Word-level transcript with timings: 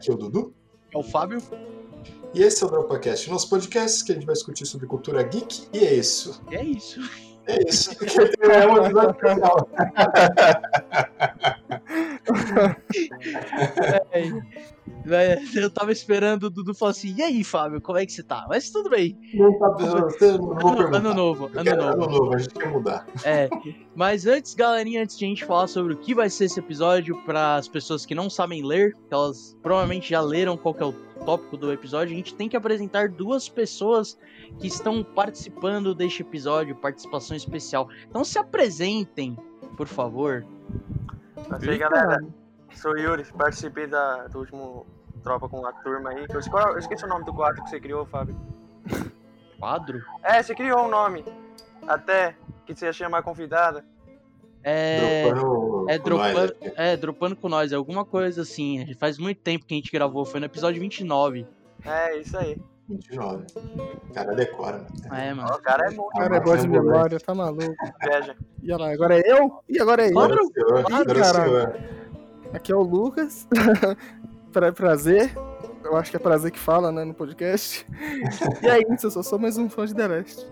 aqui 0.00 0.10
é 0.10 0.14
o 0.14 0.16
Dudu. 0.16 0.54
É 0.92 0.98
o 0.98 1.02
Fábio. 1.02 1.38
E 2.32 2.42
esse 2.42 2.64
é 2.64 2.66
o 2.66 2.70
Dropcast, 2.70 3.28
nosso 3.28 3.50
podcast 3.50 4.04
que 4.04 4.12
a 4.12 4.14
gente 4.14 4.24
vai 4.24 4.34
discutir 4.34 4.64
sobre 4.64 4.86
cultura 4.86 5.22
geek, 5.22 5.68
e 5.72 5.80
é 5.80 5.94
isso. 5.94 6.40
É 6.50 6.64
isso. 6.64 7.00
É 7.46 7.58
isso. 7.68 7.90
É 8.40 8.66
um 8.66 8.84
episódio 8.84 9.10
especial. 9.10 9.68
É, 14.12 14.22
eu 15.54 15.70
tava 15.70 15.92
esperando 15.92 16.44
o 16.44 16.50
Dudu 16.50 16.74
falar 16.74 16.92
assim, 16.92 17.14
e 17.16 17.22
aí, 17.22 17.44
Fábio, 17.44 17.80
como 17.80 17.98
é 17.98 18.06
que 18.06 18.12
você 18.12 18.22
tá? 18.22 18.46
Mas 18.48 18.70
tudo 18.70 18.90
bem. 18.90 19.18
Não 19.34 19.58
tá 19.58 19.66
Ano, 19.66 20.96
ano 20.96 21.14
novo, 21.14 21.50
ano 21.54 21.76
novo. 21.76 22.02
Ano 22.02 22.06
novo, 22.06 22.34
a 22.34 22.38
gente 22.38 22.54
quer 22.54 22.70
mudar. 22.70 23.06
É, 23.24 23.48
mas 23.94 24.26
antes, 24.26 24.54
galerinha, 24.54 25.02
antes 25.02 25.18
de 25.18 25.24
a 25.24 25.28
gente 25.28 25.44
falar 25.44 25.66
sobre 25.66 25.94
o 25.94 25.96
que 25.96 26.14
vai 26.14 26.28
ser 26.28 26.44
esse 26.44 26.58
episódio, 26.58 27.16
para 27.24 27.56
as 27.56 27.68
pessoas 27.68 28.04
que 28.04 28.14
não 28.14 28.28
sabem 28.28 28.64
ler, 28.64 28.94
que 29.08 29.14
elas 29.14 29.56
provavelmente 29.62 30.10
já 30.10 30.20
leram 30.20 30.56
qual 30.56 30.74
que 30.74 30.82
é 30.82 30.86
o 30.86 30.92
tópico 31.24 31.56
do 31.56 31.72
episódio, 31.72 32.14
a 32.14 32.16
gente 32.16 32.34
tem 32.34 32.48
que 32.48 32.56
apresentar 32.56 33.08
duas 33.08 33.48
pessoas 33.48 34.18
que 34.58 34.66
estão 34.66 35.02
participando 35.02 35.94
deste 35.94 36.22
episódio, 36.22 36.74
participação 36.76 37.36
especial. 37.36 37.88
Então 38.08 38.24
se 38.24 38.38
apresentem, 38.38 39.36
por 39.76 39.86
favor. 39.86 40.46
Mas 41.48 41.66
aí, 41.66 41.78
galera, 41.78 42.18
sou 42.76 42.92
o 42.92 42.98
Yuri, 42.98 43.24
participei 43.36 43.86
da, 43.86 44.26
do 44.28 44.38
último 44.40 44.86
Tropa 45.22 45.48
com 45.48 45.64
a 45.66 45.72
turma 45.72 46.10
aí. 46.10 46.26
Eu, 46.28 46.40
qual- 46.50 46.72
eu 46.72 46.78
esqueci 46.78 47.04
o 47.04 47.08
nome 47.08 47.24
do 47.24 47.32
quadro 47.34 47.62
que 47.62 47.70
você 47.70 47.78
criou, 47.80 48.06
Fábio. 48.06 48.34
Quadro? 49.58 50.02
É, 50.22 50.42
você 50.42 50.54
criou 50.54 50.86
um 50.86 50.88
nome. 50.88 51.24
Até 51.86 52.34
que 52.66 52.74
você 52.74 52.86
ia 52.86 52.92
chamar 52.92 53.22
convidada. 53.22 53.84
É. 54.62 55.30
Dropando 55.32 55.86
É 55.90 55.98
dropando, 55.98 56.34
nós 56.34 56.52
é, 56.76 56.96
dropando 56.96 57.36
com 57.36 57.48
nós, 57.48 57.72
é 57.72 57.76
alguma 57.76 58.04
coisa 58.04 58.42
assim. 58.42 58.94
Faz 58.94 59.18
muito 59.18 59.40
tempo 59.40 59.64
que 59.66 59.74
a 59.74 59.76
gente 59.76 59.90
gravou, 59.92 60.24
foi 60.24 60.40
no 60.40 60.46
episódio 60.46 60.80
29. 60.80 61.46
É, 61.84 62.16
isso 62.18 62.36
aí. 62.38 62.56
29. 62.88 63.44
O 64.08 64.12
cara 64.12 64.34
decora, 64.34 64.78
mano. 64.78 65.14
É, 65.14 65.32
Ó, 65.32 65.36
mano. 65.36 65.54
o 65.54 65.62
cara 65.62 65.86
é 65.86 65.94
bom, 65.94 66.02
O 66.02 66.08
cara 66.10 66.36
é 66.36 66.40
bom 66.40 66.56
de 66.56 66.68
memória, 66.68 67.20
tá 67.20 67.34
maluco. 67.34 67.62
inveja. 68.02 68.36
E 68.62 68.72
olha 68.72 68.84
lá, 68.84 68.92
agora 68.92 69.18
é 69.18 69.22
eu? 69.32 69.62
E 69.68 69.80
agora 69.80 70.02
é 70.04 70.08
eu? 70.08 70.12
Claro. 70.12 70.34
Agora 70.34 70.44
o 71.48 72.09
Aqui 72.52 72.72
é 72.72 72.74
o 72.74 72.82
Lucas. 72.82 73.46
pra, 74.52 74.72
prazer. 74.72 75.32
Eu 75.84 75.96
acho 75.96 76.10
que 76.10 76.16
é 76.16 76.20
prazer 76.20 76.50
que 76.50 76.58
fala, 76.58 76.90
né, 76.90 77.04
no 77.04 77.14
podcast. 77.14 77.86
E 78.62 78.68
é 78.68 78.80
isso, 78.92 79.06
eu 79.06 79.10
só 79.10 79.22
sou 79.22 79.38
mais 79.38 79.56
um 79.56 79.68
fã 79.68 79.86
de 79.86 79.94
The 79.94 80.08
Last. 80.08 80.46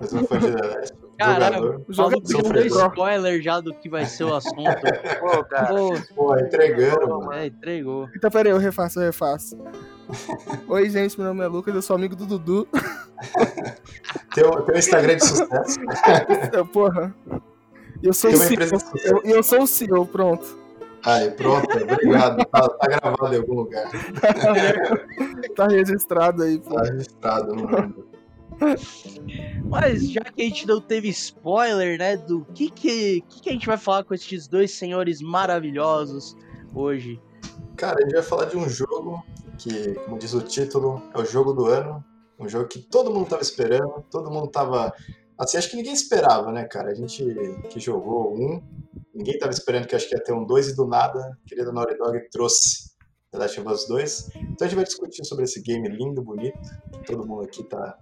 Mais 0.00 0.12
um 0.12 0.24
fã 0.24 0.38
de 0.38 0.52
The 0.52 0.66
Last. 0.66 1.02
Caralho, 1.18 1.84
o 1.86 1.92
já 1.92 2.08
deu 2.08 2.66
spoiler 2.66 3.42
já 3.42 3.60
do 3.60 3.74
que 3.74 3.88
vai 3.88 4.06
ser 4.06 4.24
o 4.24 4.34
assunto. 4.34 4.64
Pô, 5.20 5.44
cara. 5.44 5.68
Pô, 5.68 5.94
Pô, 6.14 6.38
entregando, 6.38 7.20
mano. 7.20 7.32
é, 7.32 7.46
entregou. 7.46 8.08
Então, 8.16 8.30
pera 8.30 8.48
aí, 8.48 8.54
eu 8.54 8.58
refaço, 8.58 8.98
eu 8.98 9.04
refaço. 9.04 9.58
Oi, 10.68 10.90
gente, 10.90 11.18
meu 11.18 11.28
nome 11.28 11.44
é 11.44 11.46
Lucas, 11.46 11.74
eu 11.74 11.82
sou 11.82 11.96
amigo 11.96 12.16
do 12.16 12.26
Dudu. 12.26 12.68
Teu, 14.34 14.50
teu 14.62 14.76
Instagram 14.76 15.16
de 15.16 15.26
sucesso. 15.26 15.78
Eu, 16.52 16.66
porra. 16.66 17.14
E 18.02 18.06
eu 18.06 18.12
sou 18.12 18.32
o 18.32 18.36
CEO. 18.36 18.78
Eu, 19.04 19.22
eu 19.22 19.42
sou 19.42 19.62
o 19.62 19.66
CEO, 19.66 20.06
pronto. 20.06 20.61
Aí, 21.04 21.30
pronto, 21.32 21.68
obrigado. 21.76 22.44
Tá, 22.46 22.68
tá 22.68 22.86
gravado 22.88 23.34
em 23.34 23.38
algum 23.38 23.54
lugar. 23.54 23.90
Tá 25.56 25.66
registrado 25.66 26.44
aí, 26.44 26.58
pô. 26.58 26.74
Tá 26.74 26.84
registrado 26.84 27.54
no 27.54 27.68
mundo. 27.68 28.06
Mas 29.68 30.10
já 30.10 30.20
que 30.20 30.42
a 30.42 30.44
gente 30.44 30.66
não 30.66 30.80
teve 30.80 31.08
spoiler, 31.08 31.98
né, 31.98 32.16
do 32.16 32.44
que 32.54 32.70
que, 32.70 33.20
que 33.28 33.42
que 33.42 33.50
a 33.50 33.52
gente 33.52 33.66
vai 33.66 33.76
falar 33.76 34.04
com 34.04 34.14
esses 34.14 34.46
dois 34.46 34.70
senhores 34.72 35.20
maravilhosos 35.20 36.36
hoje? 36.74 37.20
Cara, 37.76 37.98
a 37.98 38.02
gente 38.02 38.14
vai 38.14 38.22
falar 38.22 38.46
de 38.46 38.56
um 38.56 38.68
jogo 38.68 39.22
que, 39.58 39.94
como 40.04 40.18
diz 40.18 40.32
o 40.34 40.40
título, 40.40 41.02
é 41.14 41.18
o 41.18 41.24
jogo 41.24 41.52
do 41.52 41.66
ano. 41.66 42.04
Um 42.38 42.48
jogo 42.48 42.66
que 42.66 42.78
todo 42.78 43.12
mundo 43.12 43.28
tava 43.28 43.42
esperando, 43.42 44.04
todo 44.10 44.30
mundo 44.30 44.48
tava. 44.48 44.92
Assim, 45.38 45.56
acho 45.56 45.70
que 45.70 45.76
ninguém 45.76 45.92
esperava, 45.92 46.50
né, 46.52 46.64
cara? 46.64 46.90
A 46.90 46.94
gente 46.94 47.24
que 47.68 47.80
jogou 47.80 48.34
um, 48.34 48.62
ninguém 49.14 49.38
tava 49.38 49.52
esperando 49.52 49.86
que 49.86 49.94
acho 49.96 50.08
que 50.08 50.14
ia 50.14 50.22
ter 50.22 50.32
um 50.32 50.44
dois 50.44 50.68
e 50.68 50.76
do 50.76 50.86
nada, 50.86 51.18
a 51.20 51.48
querida 51.48 51.72
Naughty 51.72 51.96
Dog 51.96 52.18
trouxe 52.30 52.92
The 53.30 53.38
Last 53.38 53.60
of 53.60 53.68
Us 53.70 53.86
2. 53.88 54.28
Então 54.36 54.56
a 54.60 54.64
gente 54.64 54.76
vai 54.76 54.84
discutir 54.84 55.24
sobre 55.24 55.44
esse 55.44 55.60
game 55.62 55.88
lindo, 55.88 56.22
bonito, 56.22 56.58
que 56.92 57.04
todo 57.12 57.26
mundo 57.26 57.42
aqui 57.44 57.62
tá. 57.64 57.98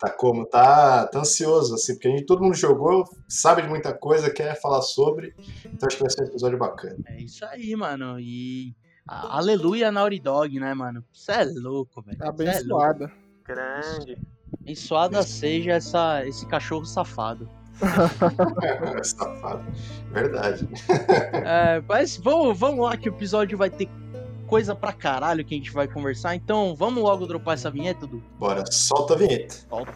Tá 0.00 0.10
como? 0.10 0.44
Tá, 0.44 1.06
tá 1.06 1.20
ansioso, 1.20 1.74
assim, 1.76 1.94
porque 1.94 2.08
a 2.08 2.10
gente, 2.10 2.26
todo 2.26 2.42
mundo 2.42 2.54
jogou, 2.56 3.04
sabe 3.28 3.62
de 3.62 3.68
muita 3.68 3.92
coisa, 3.96 4.28
quer 4.28 4.60
falar 4.60 4.82
sobre. 4.82 5.32
Então 5.64 5.86
acho 5.86 5.96
que 5.96 6.02
vai 6.02 6.10
ser 6.10 6.22
um 6.24 6.26
episódio 6.26 6.58
bacana. 6.58 6.96
É 7.06 7.20
isso 7.22 7.44
aí, 7.46 7.74
mano. 7.76 8.18
E 8.18 8.74
a- 9.06 9.36
aleluia 9.38 9.92
Naughty 9.92 10.18
Dog, 10.18 10.58
né, 10.58 10.74
mano? 10.74 11.04
Você 11.12 11.30
é 11.32 11.44
louco, 11.44 12.02
velho. 12.02 12.18
Cê 12.18 12.24
é 12.24 12.26
louco. 12.26 12.42
Abençoada. 12.42 13.12
Grande. 13.44 14.18
Abençoada 14.60 15.22
seja 15.22 15.72
essa, 15.72 16.26
esse 16.26 16.44
cachorro 16.46 16.84
safado. 16.84 17.48
Safado. 19.02 19.64
Verdade. 20.10 20.68
É, 21.46 21.82
mas 21.86 22.16
vamos, 22.16 22.58
vamos 22.58 22.84
lá 22.84 22.96
que 22.96 23.08
o 23.08 23.12
episódio 23.12 23.58
vai 23.58 23.68
ter 23.68 23.88
coisa 24.46 24.74
pra 24.74 24.92
caralho 24.92 25.44
que 25.44 25.54
a 25.54 25.58
gente 25.58 25.70
vai 25.72 25.86
conversar. 25.86 26.34
Então 26.34 26.74
vamos 26.74 27.02
logo 27.02 27.26
dropar 27.26 27.54
essa 27.54 27.70
vinheta, 27.70 28.06
Du. 28.06 28.22
Bora, 28.38 28.64
solta 28.70 29.14
a 29.14 29.16
vinheta. 29.16 29.56
Volta. 29.68 29.92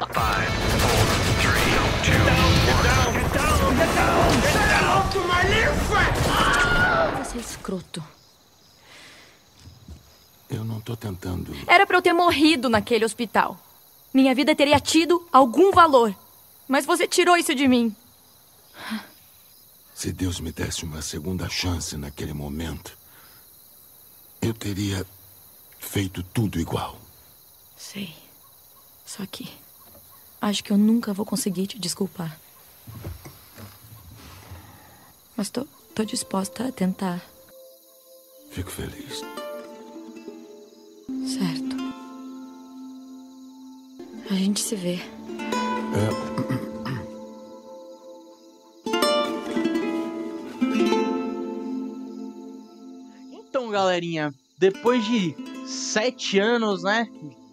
Você 7.24 7.38
é 7.38 7.40
escroto. 7.40 8.02
Eu 10.50 10.64
não 10.64 10.80
tô 10.80 10.96
tentando. 10.96 11.54
Era 11.66 11.86
pra 11.86 11.98
eu 11.98 12.02
ter 12.02 12.12
morrido 12.12 12.68
naquele 12.68 13.04
hospital. 13.04 13.56
Minha 14.12 14.34
vida 14.34 14.54
teria 14.54 14.80
tido 14.80 15.26
algum 15.32 15.70
valor. 15.70 16.14
Mas 16.68 16.84
você 16.84 17.08
tirou 17.08 17.36
isso 17.36 17.54
de 17.54 17.66
mim. 17.66 17.96
Se 19.94 20.12
Deus 20.12 20.38
me 20.38 20.52
desse 20.52 20.84
uma 20.84 21.02
segunda 21.02 21.48
chance 21.48 21.96
naquele 21.96 22.32
momento, 22.32 22.96
eu 24.40 24.54
teria 24.54 25.04
feito 25.80 26.22
tudo 26.22 26.60
igual. 26.60 27.00
Sei. 27.76 28.14
Só 29.04 29.24
que. 29.26 29.50
Acho 30.40 30.62
que 30.62 30.70
eu 30.70 30.76
nunca 30.76 31.12
vou 31.12 31.26
conseguir 31.26 31.66
te 31.66 31.78
desculpar. 31.78 32.38
Mas 35.36 35.48
tô, 35.48 35.66
tô 35.94 36.04
disposta 36.04 36.68
a 36.68 36.72
tentar. 36.72 37.24
Fico 38.50 38.70
feliz. 38.70 39.20
Certo. 41.26 41.76
A 44.30 44.34
gente 44.34 44.60
se 44.60 44.76
vê. 44.76 45.17
Então, 53.32 53.70
galerinha, 53.70 54.32
depois 54.58 55.04
de 55.04 55.34
sete 55.66 56.38
anos, 56.38 56.82
né? 56.82 57.06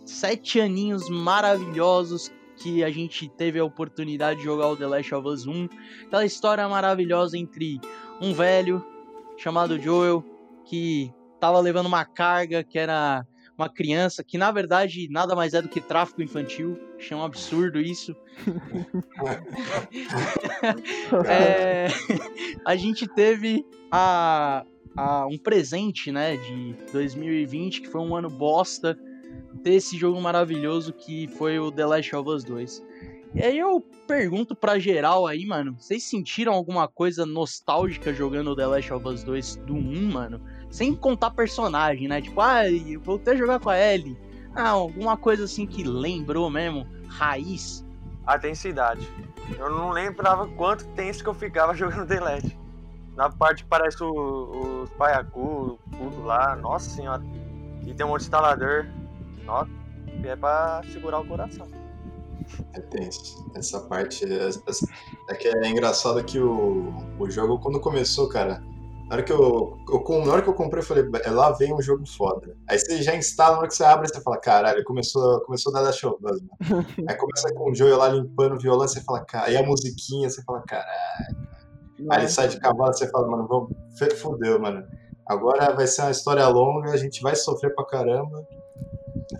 Sete 0.06 0.60
aninhos 0.60 1.10
maravilhosos 1.10 2.32
que 2.58 2.84
a 2.84 2.90
gente 2.90 3.28
teve 3.30 3.60
a 3.60 3.66
oportunidade 3.66 4.40
de 4.40 4.46
jogar 4.46 4.68
o 4.68 4.78
The 4.78 4.88
Last 4.88 5.14
of 5.14 5.28
Us 5.28 5.46
1. 5.46 5.68
Aquela 6.06 6.26
história 6.26 6.68
maravilhosa 6.68 7.38
entre 7.38 7.80
um 8.22 8.34
velho 8.34 8.86
chamado 9.38 9.80
Joel 9.80 10.24
que 10.66 11.14
tava 11.40 11.60
levando 11.60 11.88
uma 11.88 12.06
carga 12.06 12.64
que 12.64 12.80
era 12.80 13.26
uma 13.58 13.70
criança, 13.70 14.24
que 14.24 14.38
na 14.38 14.52
verdade 14.52 15.08
nada 15.10 15.36
mais 15.36 15.54
é 15.54 15.62
do 15.62 15.70
que 15.70 15.80
tráfico 15.82 16.22
infantil. 16.22 16.78
Achei 16.98 17.16
um 17.16 17.24
absurdo 17.24 17.80
isso. 17.80 18.16
É, 21.30 21.88
a 22.66 22.76
gente 22.76 23.08
teve 23.08 23.66
a, 23.92 24.66
a- 24.96 25.28
um 25.28 25.38
presente, 25.38 26.12
né, 26.12 26.38
de 26.38 26.76
2020, 26.92 27.82
que 27.82 27.88
foi 27.88 28.02
um 28.02 28.16
ano 28.16 28.30
bosta, 28.30 28.98
desse 29.54 29.98
jogo 29.98 30.20
maravilhoso 30.22 30.94
que 30.94 31.28
foi 31.30 31.58
o 31.60 31.72
The 31.72 31.86
Last 31.86 32.16
of 32.16 32.30
Us 32.30 32.44
2. 32.44 32.84
E 33.36 33.42
aí 33.44 33.58
eu 33.58 33.82
pergunto 34.08 34.56
pra 34.56 34.80
geral 34.80 35.28
aí, 35.28 35.46
mano, 35.46 35.76
vocês 35.80 36.04
sentiram 36.04 36.54
alguma 36.54 36.88
coisa 36.88 37.26
nostálgica 37.26 38.14
jogando 38.14 38.52
o 38.52 38.56
The 38.56 38.66
Last 38.68 38.94
of 38.94 39.08
Us 39.08 39.24
2 39.24 39.56
do 39.58 39.74
1, 39.76 40.12
mano? 40.12 40.42
Sem 40.76 40.94
contar 40.94 41.32
personagem, 41.32 42.06
né? 42.10 42.22
Tipo, 42.22 42.42
ah, 42.42 42.70
eu 42.70 43.00
voltei 43.00 43.34
a 43.34 43.38
jogar 43.38 43.62
com 43.62 43.70
a 43.70 43.80
Ellie. 43.80 44.18
Ah, 44.54 44.72
alguma 44.72 45.16
coisa 45.16 45.46
assim 45.46 45.66
que 45.66 45.86
lembrou 45.86 46.50
mesmo, 46.50 46.86
raiz. 47.08 47.86
A 48.28 48.36
densidade. 48.36 49.08
Eu 49.58 49.70
não 49.70 49.92
lembrava 49.92 50.46
quanto 50.50 50.86
tenso 50.90 51.24
que 51.24 51.30
eu 51.30 51.34
ficava 51.34 51.74
jogando 51.80 52.06
The 52.06 52.20
Last. 52.20 52.60
Na 53.16 53.30
parte 53.30 53.64
que 53.64 53.70
parece 53.70 54.04
o- 54.04 54.82
os 54.84 54.90
paiacu, 54.90 55.80
tudo 55.98 56.24
lá. 56.26 56.58
Nossa 56.58 56.90
senhora. 56.90 57.24
E 57.86 57.94
tem 57.94 58.06
um 58.06 58.10
monte 58.10 58.20
de 58.20 58.26
instalador. 58.26 58.86
Nossa, 59.46 59.72
é 60.26 60.36
pra 60.36 60.82
segurar 60.92 61.22
o 61.22 61.26
coração. 61.26 61.68
É 62.74 62.82
tenso. 62.82 63.50
Essa 63.56 63.80
parte. 63.80 64.26
É, 64.26 64.50
é 65.30 65.36
que 65.36 65.48
é 65.48 65.70
engraçado 65.70 66.22
que 66.26 66.38
o, 66.38 66.94
o 67.18 67.30
jogo, 67.32 67.60
quando 67.60 67.80
começou, 67.80 68.28
cara, 68.28 68.62
Na 69.08 69.16
hora 69.16 69.24
que 69.24 69.32
eu, 69.32 69.78
eu, 69.88 70.26
na 70.26 70.34
hora 70.34 70.42
que 70.42 70.50
eu 70.50 70.54
comprei, 70.54 70.82
eu 70.82 70.86
falei, 70.86 71.06
"É, 71.24 71.30
lá 71.30 71.52
vem 71.52 71.74
um 71.74 71.82
jogo 71.82 72.06
foda. 72.08 72.58
Aí 72.68 72.80
você 72.80 73.04
já 73.04 73.16
instala, 73.16 73.54
na 73.54 73.60
hora 73.60 73.68
que 73.68 73.76
você 73.76 73.84
abre, 73.84 74.08
você 74.08 74.20
fala, 74.20 74.38
caralho, 74.38 74.84
começou, 74.84 75.42
começou 75.42 75.72
a 75.72 75.76
dar 75.76 75.82
Last 75.82 76.06
of 76.08 76.18
Us, 76.26 76.42
mano. 76.42 76.50
Aí 77.08 77.16
começa 77.16 77.54
com 77.54 77.70
o 77.70 77.76
Joel 77.76 77.98
lá 77.98 78.10
limpando 78.10 78.56
o 78.56 78.60
violão, 78.60 78.88
você 78.88 79.02
fala, 79.02 79.24
cara, 79.24 79.48
aí 79.48 79.58
a 79.58 79.64
musiquinha, 79.64 80.28
você 80.28 80.42
fala, 80.44 80.64
caralho. 80.64 81.38
Aí 82.12 82.22
ele 82.22 82.30
sai 82.30 82.48
de 82.48 82.60
cavalo, 82.60 82.94
você 82.94 83.08
fala, 83.10 83.28
mano, 83.28 83.48
vamos, 83.48 83.72
fudeu, 84.20 84.60
mano. 84.60 84.84
Agora 85.28 85.74
vai 85.74 85.86
ser 85.86 86.02
uma 86.02 86.12
história 86.12 86.48
longa, 86.48 86.92
a 86.92 86.98
gente 86.98 87.22
vai 87.22 87.36
sofrer 87.36 87.74
pra 87.76 87.86
caramba. 87.86 88.46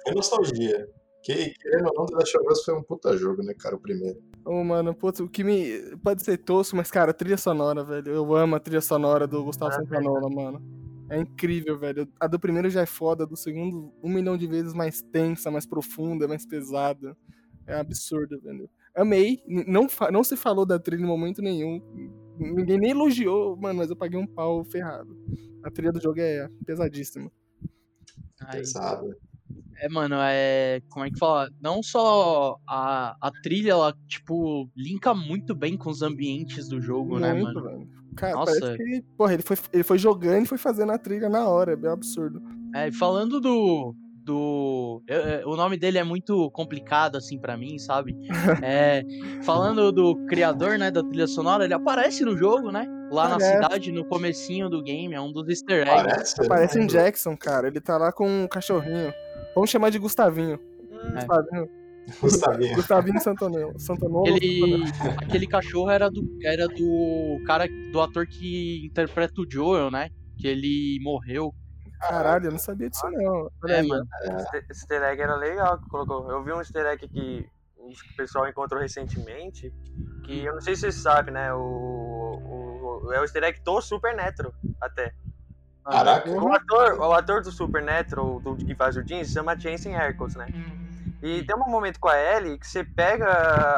É 0.08 0.14
nostalgia. 0.14 0.88
Que, 1.24 1.54
querendo 1.60 1.88
ou 1.88 1.94
não, 1.96 2.06
The 2.06 2.16
Last 2.16 2.38
of 2.38 2.52
Us 2.52 2.64
foi 2.64 2.76
um 2.76 2.84
puta 2.84 3.18
jogo, 3.18 3.42
né, 3.44 3.54
cara, 3.60 3.76
o 3.76 3.80
primeiro. 3.80 4.20
Ô, 4.46 4.64
mano, 4.64 4.94
putz, 4.94 5.20
o 5.20 5.28
que 5.28 5.44
me. 5.44 5.98
Pode 6.04 6.24
ser 6.24 6.38
tosco, 6.38 6.76
mas, 6.76 6.92
cara, 6.92 7.14
trilha 7.14 7.38
sonora, 7.38 7.84
velho. 7.84 8.10
Eu 8.12 8.36
amo 8.36 8.56
a 8.56 8.60
trilha 8.60 8.80
sonora 8.82 9.26
do 9.26 9.44
Gustavo 9.44 9.72
Ah, 9.72 9.76
Santanola, 9.76 10.30
mano. 10.30 10.62
É 11.10 11.20
incrível, 11.20 11.78
velho. 11.78 12.08
A 12.20 12.28
do 12.28 12.40
primeiro 12.40 12.70
já 12.70 12.82
é 12.82 12.86
foda, 12.86 13.24
a 13.24 13.28
do 13.28 13.36
segundo, 13.36 13.92
um 14.04 14.10
milhão 14.10 14.38
de 14.38 14.46
vezes 14.48 14.74
mais 14.74 15.02
tensa, 15.02 15.50
mais 15.50 15.66
profunda, 15.66 16.28
mais 16.28 16.46
pesada. 16.46 17.18
É 17.66 17.76
absurdo, 17.76 18.40
velho. 18.40 18.70
Amei. 18.96 19.44
Não, 19.48 19.88
não 20.12 20.24
se 20.24 20.38
falou 20.38 20.66
da 20.66 20.78
trilha 20.80 21.02
em 21.02 21.08
momento 21.08 21.42
nenhum. 21.42 21.82
Ninguém 22.38 22.78
nem 22.78 22.92
elogiou, 22.92 23.58
mano, 23.58 23.80
mas 23.80 23.90
eu 23.90 23.96
paguei 23.96 24.20
um 24.20 24.28
pau 24.28 24.64
ferrado. 24.64 25.18
A 25.64 25.72
trilha 25.72 25.92
do 25.92 26.02
jogo 26.02 26.20
é 26.20 26.48
pesadíssima. 26.66 27.32
Aí, 28.42 28.60
Pesado. 28.60 29.16
É, 29.78 29.90
mano, 29.90 30.16
é. 30.20 30.82
Como 30.90 31.06
é 31.06 31.10
que 31.10 31.18
fala? 31.20 31.50
Não 31.62 31.84
só 31.84 32.58
a, 32.68 33.16
a 33.22 33.32
trilha, 33.44 33.72
ela, 33.72 33.94
tipo, 34.08 34.70
linka 34.76 35.14
muito 35.14 35.54
bem 35.54 35.78
com 35.78 35.90
os 35.90 36.02
ambientes 36.02 36.68
do 36.70 36.82
jogo, 36.82 37.20
né, 37.20 37.34
Muito, 37.34 37.56
mano? 37.56 37.64
velho. 37.70 37.90
Cara, 38.16 38.34
Nossa. 38.34 38.60
parece 38.60 38.78
que, 38.78 39.02
porra, 39.18 39.34
ele 39.34 39.44
foi, 39.44 39.58
ele 39.74 39.84
foi 39.84 39.98
jogando 39.98 40.44
e 40.44 40.48
foi 40.48 40.58
fazendo 40.58 40.92
a 40.94 40.98
trilha 40.98 41.28
na 41.28 41.48
hora, 41.50 41.74
é 41.74 41.76
bem 41.76 41.92
absurdo. 41.92 42.42
É, 42.74 42.90
falando 42.92 43.42
do. 43.42 43.94
do 44.24 45.04
eu- 45.08 45.22
eu- 45.22 45.50
o 45.50 45.56
nome 45.58 45.78
dele 45.78 45.98
é 45.98 46.04
muito 46.04 46.50
complicado, 46.52 47.18
assim, 47.18 47.38
pra 47.38 47.58
mim, 47.58 47.78
sabe? 47.78 48.16
É, 48.66 49.04
falando 49.44 49.92
do 49.92 50.16
criador, 50.28 50.78
né, 50.80 50.90
da 50.90 51.04
trilha 51.04 51.28
sonora, 51.28 51.66
ele 51.66 51.74
aparece 51.74 52.24
no 52.24 52.38
jogo, 52.38 52.72
né? 52.72 52.88
Lá 53.12 53.30
na 53.30 53.40
cidade, 53.40 53.92
no 53.92 54.04
comecinho 54.06 54.70
do 54.70 54.82
game, 54.82 55.14
é 55.14 55.22
um 55.22 55.32
dos 55.32 55.48
easter 55.48 55.88
eggs. 55.88 56.04
Parece? 56.04 56.48
Parece 56.48 56.80
um 56.80 56.88
Jackson, 56.88 57.38
cara. 57.38 57.68
Ele 57.68 57.80
tá 57.80 57.98
lá 57.98 58.12
com 58.12 58.28
um 58.28 58.48
cachorrinho. 58.48 59.14
Vamos 59.54 59.70
chamar 59.70 59.90
de 59.90 60.00
Gustavinho. 60.00 60.60
Hum, 60.92 61.14
Gustavinho, 61.14 61.70
Gustavinho. 62.22 62.76
Gustavinho 62.76 63.22
Santonelo. 63.22 63.80
Santonolo. 63.80 64.28
Ele, 64.28 64.84
aquele 65.22 65.48
cachorro 65.48 65.90
era 65.90 66.10
do, 66.10 66.22
era 66.44 66.68
do 66.68 67.42
cara, 67.46 67.68
do 67.92 68.02
ator 68.02 68.26
que 68.28 68.86
interpreta 68.86 69.40
o 69.42 69.46
Joel, 69.50 69.90
né? 69.92 70.10
Que 70.40 70.48
ele 70.48 71.00
morreu. 71.02 71.54
Caralho, 72.02 72.48
eu 72.48 72.52
não 72.52 72.60
sabia 72.60 72.90
disso, 72.90 73.08
não. 73.10 73.50
Olha 73.64 73.74
É, 73.74 73.80
aí, 73.80 73.88
mano. 73.88 74.06
Esse 74.42 74.58
easter 74.70 75.02
egg 75.04 75.22
era 75.22 75.36
legal 75.36 75.80
que 75.80 75.88
colocou. 75.90 76.30
Eu 76.30 76.44
vi 76.44 76.52
um 76.52 76.60
easter 76.60 76.86
egg 76.86 77.08
que 77.08 77.46
o 77.78 78.16
pessoal 78.18 78.48
encontrou 78.48 78.82
recentemente, 78.82 79.72
que 80.26 80.44
eu 80.44 80.54
não 80.54 80.62
sei 80.62 80.76
se 80.76 80.82
você 80.82 80.92
sabe, 80.92 81.32
né? 81.32 81.54
O- 81.54 82.25
é 83.12 83.20
o 83.20 83.24
easter 83.24 83.44
egg 83.44 83.60
do 83.64 83.82
Supernatural, 83.82 84.54
até. 84.82 85.14
Caraca. 85.84 86.30
O 86.30 86.52
ator, 86.52 87.00
o 87.00 87.14
ator 87.14 87.42
do 87.42 87.52
Supernatural, 87.52 88.40
do, 88.40 88.56
que 88.56 88.74
faz 88.76 88.98
o 88.98 89.08
se 89.08 89.26
chama 89.26 89.58
Jensen 89.58 89.96
Ackles, 89.96 90.36
né? 90.36 90.48
E 91.22 91.44
tem 91.44 91.56
um 91.56 91.70
momento 91.70 92.00
com 92.00 92.10
a 92.10 92.18
Ellie 92.20 92.58
que 92.58 92.68
você 92.68 92.84
pega 92.84 93.28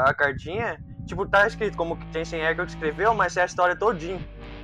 a 0.05 0.13
cartinha, 0.13 0.81
tipo, 1.05 1.25
tá 1.27 1.45
escrito 1.45 1.77
como 1.77 1.97
que 1.97 2.13
Jensen 2.13 2.45
Ackles 2.45 2.73
escreveu, 2.73 3.13
mas 3.13 3.35
é 3.35 3.41
a 3.41 3.45
história 3.45 3.75
todinha. 3.75 4.19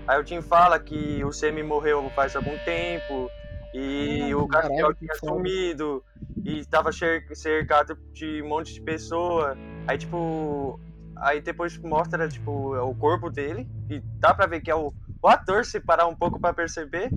Aí 0.08 0.22
o 0.22 0.26
Jim 0.26 0.42
fala 0.42 0.80
que 0.80 1.24
o 1.24 1.32
Semi 1.32 1.64
morreu 1.64 2.10
faz 2.16 2.36
algum 2.36 2.58
tempo, 2.66 3.30
e 3.74 4.34
o 4.36 4.48
que 4.48 4.62
tinha 5.00 5.16
sumido, 5.16 6.04
e 6.46 6.66
tava 6.66 6.92
cer- 6.92 7.26
cercado 7.34 7.98
de 8.14 8.42
um 8.42 8.50
monte 8.50 8.74
de 8.74 8.82
pessoa. 8.82 9.58
Aí, 9.88 9.98
tipo, 9.98 10.80
aí 11.18 11.42
depois 11.42 11.78
mostra, 11.80 12.28
tipo, 12.28 12.76
o 12.76 12.96
corpo 12.96 13.30
dele, 13.30 13.68
e 13.90 14.00
dá 14.20 14.34
pra 14.34 14.46
ver 14.48 14.62
que 14.62 14.72
é 14.72 14.76
o, 14.76 14.92
o 15.22 15.28
ator, 15.28 15.66
se 15.66 15.80
parar 15.80 16.08
um 16.08 16.16
pouco 16.16 16.40
pra 16.40 16.54
perceber, 16.54 17.10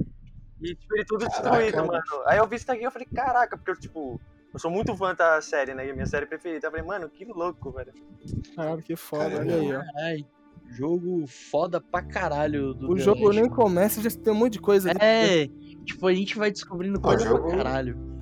e, 0.61 0.75
tipo, 0.75 0.95
ele 0.97 1.05
tudo 1.05 1.27
Caraca. 1.27 1.43
destruído, 1.59 1.87
mano. 1.87 2.03
Aí 2.27 2.39
eu 2.39 2.47
vi 2.47 2.57
isso 2.57 2.67
daqui 2.67 2.83
e 2.83 2.85
eu 2.85 2.91
falei, 2.91 3.07
caraca, 3.15 3.57
porque 3.57 3.71
eu, 3.71 3.77
tipo, 3.79 4.21
eu 4.55 4.59
sou 4.59 4.71
muito 4.71 4.97
fã 4.97 5.15
da 5.15 5.41
série, 5.43 5.75
né? 5.75 5.93
Minha 5.93 6.07
série 6.07 6.25
preferida. 6.27 6.67
Eu 6.67 6.71
falei, 6.71 6.87
mano, 6.87 7.09
que 7.11 7.25
louco, 7.27 7.71
velho. 7.73 7.93
Caralho, 8.55 8.83
que 8.83 8.97
foda. 8.97 9.25
Olha 9.39 9.55
aí, 9.55 9.75
ó. 9.77 9.83
Ai, 9.99 10.27
jogo 10.71 11.27
foda 11.27 11.79
pra 11.79 12.01
caralho 12.03 12.73
do 12.73 12.91
O 12.91 12.99
jogo 12.99 13.31
nem 13.33 13.49
começa, 13.49 14.01
já 14.01 14.11
tem 14.11 14.33
um 14.33 14.37
monte 14.37 14.55
de 14.55 14.61
coisa 14.61 14.91
ali. 14.91 14.99
É, 15.01 15.47
tipo, 15.85 16.07
a 16.07 16.15
gente 16.15 16.39
vai 16.39 16.51
descobrindo 16.51 16.99
coisa 17.01 17.25
jogo- 17.25 17.49
pra 17.49 17.57
caralho. 17.59 18.16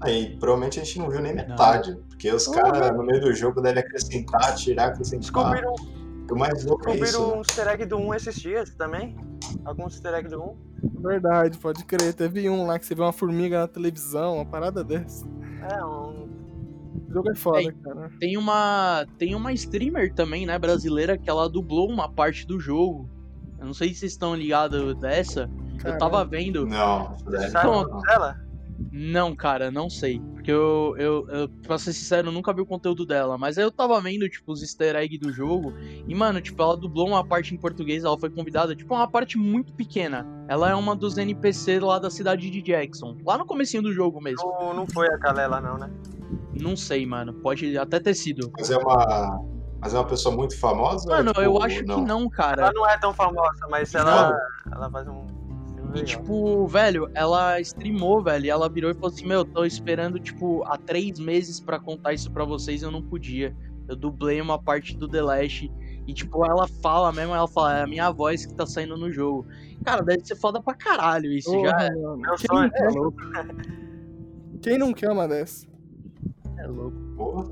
Aí, 0.00 0.36
provavelmente 0.38 0.80
a 0.80 0.84
gente 0.84 0.98
não 0.98 1.10
viu 1.10 1.20
nem 1.20 1.34
metade. 1.34 1.96
Porque 2.08 2.30
os 2.32 2.46
caras, 2.48 2.96
no 2.96 3.02
meio 3.02 3.20
do 3.20 3.32
jogo, 3.34 3.60
devem 3.60 3.82
acrescentar, 3.82 4.54
tirar, 4.54 4.88
acrescentar. 4.88 5.20
Descobriram, 5.20 5.74
O 6.30 6.36
mais 6.36 6.64
louco 6.64 6.88
é 6.88 6.94
isso. 6.94 7.00
descobriram 7.04 7.30
né? 7.30 7.36
um 7.36 7.40
easter 7.40 7.68
egg 7.68 7.84
do 7.86 7.96
1 7.96 8.14
esses 8.14 8.34
dias 8.36 8.70
também. 8.74 9.16
Alguns 9.64 9.94
easter 9.94 10.14
egg 10.14 10.28
do 10.28 10.40
1. 10.42 10.56
Verdade, 11.00 11.58
pode 11.58 11.84
crer. 11.84 12.14
Teve 12.14 12.48
um 12.48 12.66
lá 12.66 12.78
que 12.78 12.86
você 12.86 12.94
vê 12.94 13.02
uma 13.02 13.12
formiga 13.12 13.60
na 13.60 13.68
televisão, 13.68 14.36
uma 14.36 14.46
parada 14.46 14.84
dessa. 14.84 15.26
É, 15.72 15.84
um. 15.84 16.28
O 17.08 17.12
jogo 17.12 17.30
é 17.30 17.34
foda, 17.34 17.72
cara. 17.82 18.10
Tem 18.20 18.36
uma, 18.36 19.06
tem 19.16 19.34
uma 19.34 19.52
streamer 19.52 20.12
também, 20.14 20.44
né, 20.44 20.58
brasileira, 20.58 21.16
que 21.16 21.28
ela 21.30 21.48
dublou 21.48 21.88
uma 21.88 22.08
parte 22.08 22.46
do 22.46 22.60
jogo. 22.60 23.08
Eu 23.58 23.66
não 23.66 23.74
sei 23.74 23.88
se 23.88 24.00
vocês 24.00 24.12
estão 24.12 24.34
ligados 24.36 24.94
dessa. 24.96 25.50
Eu 25.84 25.96
tava 25.96 26.24
vendo. 26.24 26.66
Não, 26.66 27.16
Você 27.16 27.30
velho, 27.30 27.50
sabe 27.50 27.66
não, 27.66 27.72
o 27.72 27.82
não. 27.82 27.90
nome 27.90 28.02
dela? 28.06 28.47
Não, 29.00 29.34
cara, 29.36 29.70
não 29.70 29.88
sei. 29.88 30.20
Porque 30.34 30.50
eu, 30.50 30.96
eu, 30.98 31.28
eu, 31.28 31.48
pra 31.62 31.78
ser 31.78 31.92
sincero, 31.92 32.32
nunca 32.32 32.52
vi 32.52 32.60
o 32.60 32.66
conteúdo 32.66 33.06
dela. 33.06 33.38
Mas 33.38 33.56
aí 33.56 33.62
eu 33.62 33.70
tava 33.70 34.00
vendo, 34.00 34.28
tipo, 34.28 34.50
os 34.50 34.60
easter 34.60 34.96
eggs 34.96 35.20
do 35.20 35.32
jogo. 35.32 35.72
E, 36.08 36.12
mano, 36.16 36.40
tipo, 36.40 36.60
ela 36.60 36.76
dublou 36.76 37.06
uma 37.06 37.24
parte 37.24 37.54
em 37.54 37.56
português, 37.56 38.02
ela 38.02 38.18
foi 38.18 38.28
convidada, 38.28 38.74
tipo, 38.74 38.92
uma 38.92 39.08
parte 39.08 39.38
muito 39.38 39.72
pequena. 39.72 40.26
Ela 40.48 40.70
é 40.70 40.74
uma 40.74 40.96
dos 40.96 41.16
NPC 41.16 41.78
lá 41.78 42.00
da 42.00 42.10
cidade 42.10 42.50
de 42.50 42.60
Jackson. 42.60 43.16
Lá 43.24 43.38
no 43.38 43.46
comecinho 43.46 43.84
do 43.84 43.92
jogo 43.92 44.20
mesmo. 44.20 44.42
Não, 44.58 44.74
não 44.74 44.86
foi 44.88 45.06
a 45.06 45.18
Kalela, 45.18 45.60
não, 45.60 45.78
né? 45.78 45.88
Não 46.60 46.76
sei, 46.76 47.06
mano. 47.06 47.34
Pode 47.34 47.78
até 47.78 48.00
ter 48.00 48.14
sido. 48.14 48.50
Mas 48.58 48.68
é 48.68 48.78
uma. 48.78 49.40
Mas 49.80 49.94
é 49.94 49.98
uma 49.98 50.06
pessoa 50.06 50.34
muito 50.34 50.58
famosa? 50.58 51.08
Mano, 51.08 51.30
ou, 51.36 51.42
eu 51.42 51.52
tipo, 51.52 51.64
acho 51.64 51.84
que 51.84 52.00
não, 52.00 52.28
cara. 52.28 52.62
Ela 52.62 52.72
não 52.74 52.88
é 52.88 52.98
tão 52.98 53.14
famosa, 53.14 53.64
mas 53.70 53.94
ela, 53.94 54.36
ela 54.72 54.90
faz 54.90 55.06
um. 55.06 55.37
E, 55.94 56.04
tipo, 56.04 56.66
velho, 56.66 57.10
ela 57.14 57.60
streamou, 57.60 58.22
velho, 58.22 58.46
e 58.46 58.50
ela 58.50 58.68
virou 58.68 58.90
e 58.90 58.94
falou 58.94 59.08
assim, 59.08 59.26
meu, 59.26 59.44
tô 59.44 59.64
esperando, 59.64 60.18
tipo, 60.18 60.62
há 60.64 60.76
três 60.76 61.18
meses 61.18 61.60
pra 61.60 61.78
contar 61.78 62.12
isso 62.12 62.30
pra 62.30 62.44
vocês, 62.44 62.82
eu 62.82 62.90
não 62.90 63.02
podia. 63.02 63.56
Eu 63.88 63.96
dublei 63.96 64.40
uma 64.40 64.58
parte 64.60 64.96
do 64.96 65.08
The 65.08 65.22
Last, 65.22 65.72
e, 66.06 66.14
tipo, 66.14 66.44
ela 66.44 66.66
fala 66.66 67.12
mesmo, 67.12 67.34
ela 67.34 67.48
fala, 67.48 67.78
é 67.78 67.82
a 67.82 67.86
minha 67.86 68.10
voz 68.10 68.46
que 68.46 68.54
tá 68.54 68.66
saindo 68.66 68.96
no 68.96 69.10
jogo. 69.12 69.46
Cara, 69.84 70.02
deve 70.02 70.24
ser 70.24 70.36
foda 70.36 70.60
pra 70.60 70.74
caralho 70.74 71.30
isso, 71.32 71.50
já 71.50 71.72
Porra, 71.72 71.84
é. 71.84 71.90
Meu 71.90 72.36
Quem 72.36 72.46
sonho. 72.46 72.70
não 72.94 73.10
quer? 73.12 73.56
Quem 74.60 74.78
não 74.78 74.92
quer 74.92 75.10
uma 75.10 75.28
dessa? 75.28 75.66
é 76.58 76.66
louco. 76.66 76.96
Porra. 77.16 77.48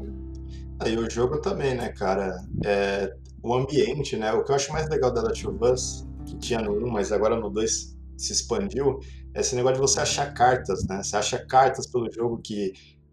Aí 0.81 0.97
o 0.97 1.09
jogo 1.09 1.39
também, 1.39 1.75
né, 1.75 1.89
cara? 1.91 2.37
É, 2.65 3.15
o 3.43 3.55
ambiente, 3.55 4.17
né? 4.17 4.33
O 4.33 4.45
que 4.45 4.51
eu 4.51 4.57
acho 4.57 4.73
mais 4.73 4.89
legal 4.89 5.11
da 5.13 5.23
Last 5.23 5.47
of 5.47 5.59
Us, 5.65 6.07
que 6.27 6.37
tinha 6.37 6.61
no 6.61 6.73
1, 6.73 6.91
mas 6.91 7.13
agora 7.13 7.39
no 7.39 7.49
2 7.49 7.96
se 8.17 8.33
expandiu, 8.33 8.99
é 9.35 9.41
esse 9.41 9.55
negócio 9.55 9.77
de 9.77 9.81
você 9.83 10.01
achar 10.01 10.33
cartas, 10.33 10.87
né? 10.87 11.03
Você 11.03 11.17
acha 11.17 11.39
cartas 11.47 11.87
pelo 11.87 12.11
jogo 12.11 12.41
que 12.43 12.73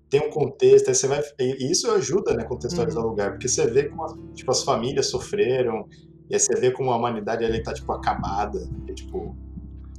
tem 0.10 0.22
um 0.22 0.29
contexto, 0.29 0.89
aí 0.89 0.95
você 0.95 1.07
vai. 1.07 1.22
E 1.39 1.72
isso 1.72 1.89
ajuda, 1.89 2.36
né, 2.36 2.43
contextualizar 2.43 3.03
o 3.03 3.07
lugar, 3.07 3.31
porque 3.31 3.48
você 3.48 3.65
vê 3.65 3.89
como 3.89 4.03
as, 4.03 4.13
tipo, 4.36 4.51
as 4.51 4.63
famílias 4.63 5.07
sofreram, 5.07 5.88
e 6.29 6.36
aí 6.36 6.39
você 6.39 6.55
vê 6.55 6.72
como 6.72 6.91
a 6.91 6.98
humanidade 6.98 7.43
ali 7.43 7.63
tá, 7.63 7.74
tipo, 7.74 7.91
acabada. 7.91 8.60
E, 8.88 8.93
tipo, 8.93 9.36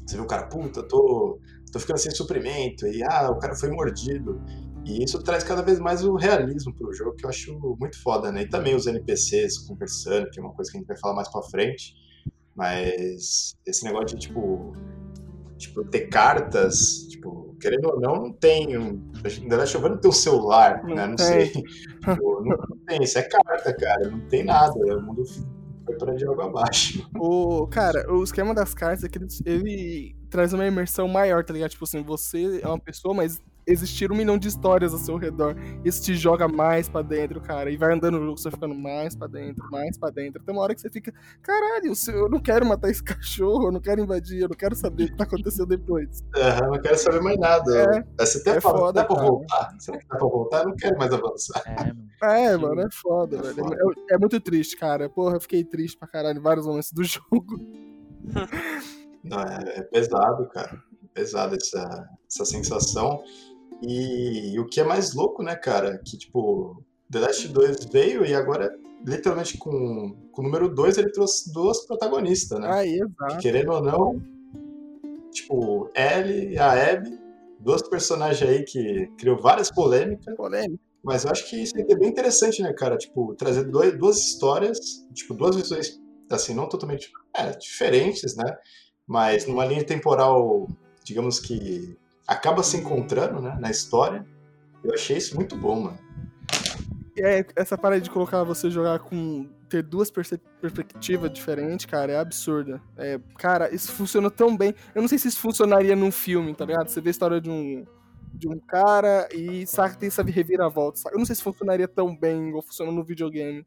você 0.06 0.16
vê 0.16 0.22
o 0.22 0.26
cara, 0.26 0.46
puta, 0.46 0.82
tô, 0.84 1.40
tô 1.72 1.80
ficando 1.80 1.98
sem 1.98 2.12
suprimento, 2.12 2.86
e 2.86 3.02
ah, 3.02 3.30
o 3.30 3.38
cara 3.40 3.56
foi 3.56 3.70
mordido. 3.70 4.40
E 4.86 5.02
isso 5.02 5.20
traz 5.22 5.42
cada 5.42 5.62
vez 5.62 5.80
mais 5.80 6.04
o 6.04 6.14
realismo 6.14 6.72
pro 6.74 6.92
jogo, 6.92 7.16
que 7.16 7.24
eu 7.24 7.30
acho 7.30 7.58
muito 7.80 8.00
foda, 8.00 8.30
né? 8.30 8.42
E 8.42 8.48
também 8.48 8.76
os 8.76 8.86
NPCs 8.86 9.58
conversando, 9.66 10.30
que 10.30 10.38
é 10.38 10.42
uma 10.42 10.52
coisa 10.52 10.70
que 10.70 10.76
a 10.76 10.80
gente 10.80 10.86
vai 10.86 10.98
falar 10.98 11.14
mais 11.14 11.28
pra 11.28 11.42
frente. 11.42 11.92
Mas 12.54 13.56
esse 13.66 13.84
negócio 13.84 14.16
de, 14.16 14.28
tipo, 14.28 14.72
tipo 15.68 15.84
ter 15.84 16.08
cartas, 16.08 17.06
tipo, 17.08 17.56
querendo 17.60 17.88
ou 17.88 18.00
não, 18.00 18.14
não 18.16 18.32
tem. 18.32 18.76
Um, 18.76 18.98
The 19.22 19.56
Last 19.56 19.76
of 19.76 19.86
Us 19.86 19.92
não 19.92 19.98
tem 19.98 20.10
um 20.10 20.12
celular, 20.12 20.82
Não 20.84 20.94
né? 20.94 21.06
Não 21.06 21.18
sei. 21.18 21.48
Tipo, 21.48 22.42
não, 22.44 22.56
não 22.68 22.78
tem, 22.86 23.02
isso 23.02 23.18
é 23.18 23.22
carta, 23.22 23.74
cara. 23.74 24.10
Não 24.10 24.20
tem 24.28 24.44
nada. 24.44 24.74
O 24.74 25.02
mundo 25.02 25.24
foi 25.84 25.96
para 25.96 26.14
de 26.14 26.24
água 26.24 26.46
abaixo. 26.46 27.08
O, 27.18 27.66
cara, 27.66 28.10
o 28.12 28.22
esquema 28.22 28.54
das 28.54 28.74
cartas 28.74 29.04
é 29.04 29.08
que 29.08 29.18
ele, 29.18 29.26
ele 29.46 30.16
traz 30.30 30.52
uma 30.52 30.66
imersão 30.66 31.08
maior, 31.08 31.44
tá 31.44 31.52
ligado? 31.52 31.70
Tipo 31.70 31.84
assim, 31.84 32.02
você 32.02 32.60
é 32.62 32.66
uma 32.66 32.78
pessoa, 32.78 33.14
mas 33.14 33.40
existir 33.66 34.10
um 34.12 34.16
milhão 34.16 34.36
de 34.38 34.48
histórias 34.48 34.92
ao 34.92 34.98
seu 34.98 35.16
redor. 35.16 35.54
Isso 35.84 36.02
te 36.02 36.14
joga 36.14 36.46
mais 36.48 36.88
pra 36.88 37.02
dentro, 37.02 37.40
cara. 37.40 37.70
E 37.70 37.76
vai 37.76 37.92
andando 37.94 38.18
no 38.18 38.26
jogo, 38.26 38.38
você 38.38 38.50
vai 38.50 38.52
ficando 38.58 38.74
mais 38.74 39.14
pra 39.16 39.26
dentro, 39.26 39.64
mais 39.70 39.96
pra 39.98 40.10
dentro. 40.10 40.42
Tem 40.42 40.54
uma 40.54 40.62
hora 40.62 40.74
que 40.74 40.80
você 40.80 40.90
fica, 40.90 41.12
caralho, 41.42 41.92
eu 42.08 42.28
não 42.28 42.40
quero 42.40 42.66
matar 42.66 42.90
esse 42.90 43.02
cachorro, 43.04 43.68
eu 43.68 43.72
não 43.72 43.80
quero 43.80 44.00
invadir, 44.02 44.40
eu 44.42 44.48
não 44.48 44.56
quero 44.56 44.74
saber 44.74 45.04
o 45.04 45.06
que 45.08 45.16
tá 45.16 45.24
acontecendo 45.24 45.66
depois. 45.66 46.22
Aham, 46.36 46.66
não 46.72 46.80
quero 46.80 46.98
saber 46.98 47.20
mais 47.22 47.38
nada. 47.38 48.04
É, 48.18 48.24
Você 48.24 48.38
até 48.38 48.58
é 48.58 48.60
fala, 48.60 48.78
foda, 48.78 48.92
dá 49.00 49.04
pra 49.04 49.16
cara. 49.16 49.28
voltar? 49.28 49.74
Será 49.78 49.98
que 49.98 50.06
dá 50.08 50.16
pra 50.16 50.28
voltar? 50.28 50.58
Eu 50.62 50.68
não 50.68 50.76
quero 50.76 50.98
mais 50.98 51.12
avançar. 51.12 51.62
É, 51.66 51.84
mano. 51.92 52.08
É, 52.22 52.56
mano, 52.56 52.80
é 52.82 52.88
foda, 52.90 53.36
É 53.36 53.40
velho. 53.42 53.54
foda. 53.56 53.76
É, 54.10 54.14
é 54.14 54.18
muito 54.18 54.40
triste, 54.40 54.76
cara. 54.76 55.08
Porra, 55.08 55.36
eu 55.36 55.40
fiquei 55.40 55.64
triste 55.64 55.96
pra 55.98 56.08
caralho 56.08 56.38
em 56.38 56.42
vários 56.42 56.66
momentos 56.66 56.92
do 56.92 57.02
jogo. 57.04 57.58
Não, 59.22 59.40
é, 59.40 59.78
é 59.78 59.82
pesado, 59.82 60.46
cara. 60.48 60.82
Pesado 61.12 61.54
essa, 61.54 62.08
essa 62.30 62.44
sensação. 62.44 63.22
E, 63.82 64.58
o 64.58 64.66
que 64.66 64.80
é 64.80 64.84
mais 64.84 65.14
louco, 65.14 65.42
né, 65.42 65.54
cara? 65.54 65.98
Que, 65.98 66.16
tipo, 66.16 66.82
The 67.10 67.20
Last 67.20 67.48
2 67.48 67.84
veio 67.86 68.24
e 68.24 68.34
agora, 68.34 68.74
literalmente, 69.04 69.58
com, 69.58 70.16
com 70.32 70.42
o 70.42 70.44
número 70.44 70.74
2, 70.74 70.98
ele 70.98 71.12
trouxe 71.12 71.52
duas 71.52 71.86
protagonistas, 71.86 72.58
né? 72.58 72.82
Que, 72.82 73.00
exato. 73.00 73.38
querendo 73.40 73.72
ou 73.72 73.82
não, 73.82 74.22
tipo, 75.30 75.90
Ellie 75.94 76.52
e 76.52 76.58
a 76.58 76.92
Abby, 76.92 77.18
duas 77.60 77.82
personagens 77.88 78.48
aí 78.48 78.62
que 78.64 79.06
criou 79.18 79.38
várias 79.38 79.70
polêmicas. 79.70 80.34
Polêmica. 80.36 80.82
Mas 81.02 81.24
eu 81.24 81.30
acho 81.30 81.48
que 81.50 81.62
isso 81.62 81.74
é 81.76 81.96
bem 81.96 82.08
interessante, 82.08 82.62
né, 82.62 82.72
cara? 82.72 82.96
Tipo, 82.96 83.34
trazer 83.34 83.64
dois, 83.64 83.96
duas 83.98 84.16
histórias, 84.18 84.78
tipo, 85.12 85.34
duas 85.34 85.54
visões, 85.54 86.00
assim, 86.30 86.54
não 86.54 86.66
totalmente 86.66 87.12
é, 87.36 87.50
diferentes, 87.50 88.34
né? 88.34 88.56
Mas 89.06 89.46
numa 89.46 89.66
linha 89.66 89.84
temporal, 89.84 90.66
digamos 91.04 91.38
que 91.38 91.94
acaba 92.26 92.62
se 92.62 92.76
encontrando, 92.76 93.40
né, 93.40 93.56
na 93.60 93.70
história. 93.70 94.24
Eu 94.82 94.92
achei 94.94 95.16
isso 95.16 95.34
muito 95.36 95.56
bom, 95.56 95.80
mano. 95.80 95.98
É, 97.16 97.46
essa 97.54 97.78
parada 97.78 98.00
de 98.00 98.10
colocar 98.10 98.42
você 98.42 98.68
jogar 98.70 98.98
com. 98.98 99.48
ter 99.68 99.82
duas 99.82 100.10
perce- 100.10 100.40
perspectivas 100.60 101.32
diferentes, 101.32 101.86
cara, 101.86 102.12
é 102.12 102.18
absurda. 102.18 102.82
É, 102.96 103.20
cara, 103.38 103.72
isso 103.72 103.92
funciona 103.92 104.30
tão 104.30 104.56
bem. 104.56 104.74
Eu 104.94 105.00
não 105.00 105.08
sei 105.08 105.18
se 105.18 105.28
isso 105.28 105.38
funcionaria 105.38 105.94
num 105.94 106.10
filme, 106.10 106.54
tá 106.54 106.64
ligado? 106.64 106.88
Você 106.88 107.00
vê 107.00 107.10
a 107.10 107.12
história 107.12 107.40
de 107.40 107.48
um. 107.50 107.84
De 108.36 108.48
um 108.48 108.58
cara 108.58 109.28
e 109.32 109.64
sabe, 109.64 109.96
tem 109.96 110.08
essa 110.08 110.24
reviravolta. 110.24 110.98
sabe? 110.98 111.14
Eu 111.14 111.20
não 111.20 111.24
sei 111.24 111.36
se 111.36 111.42
funcionaria 111.42 111.86
tão 111.86 112.16
bem 112.16 112.48
igual 112.48 112.62
funciona 112.64 112.90
no 112.90 113.04
videogame. 113.04 113.64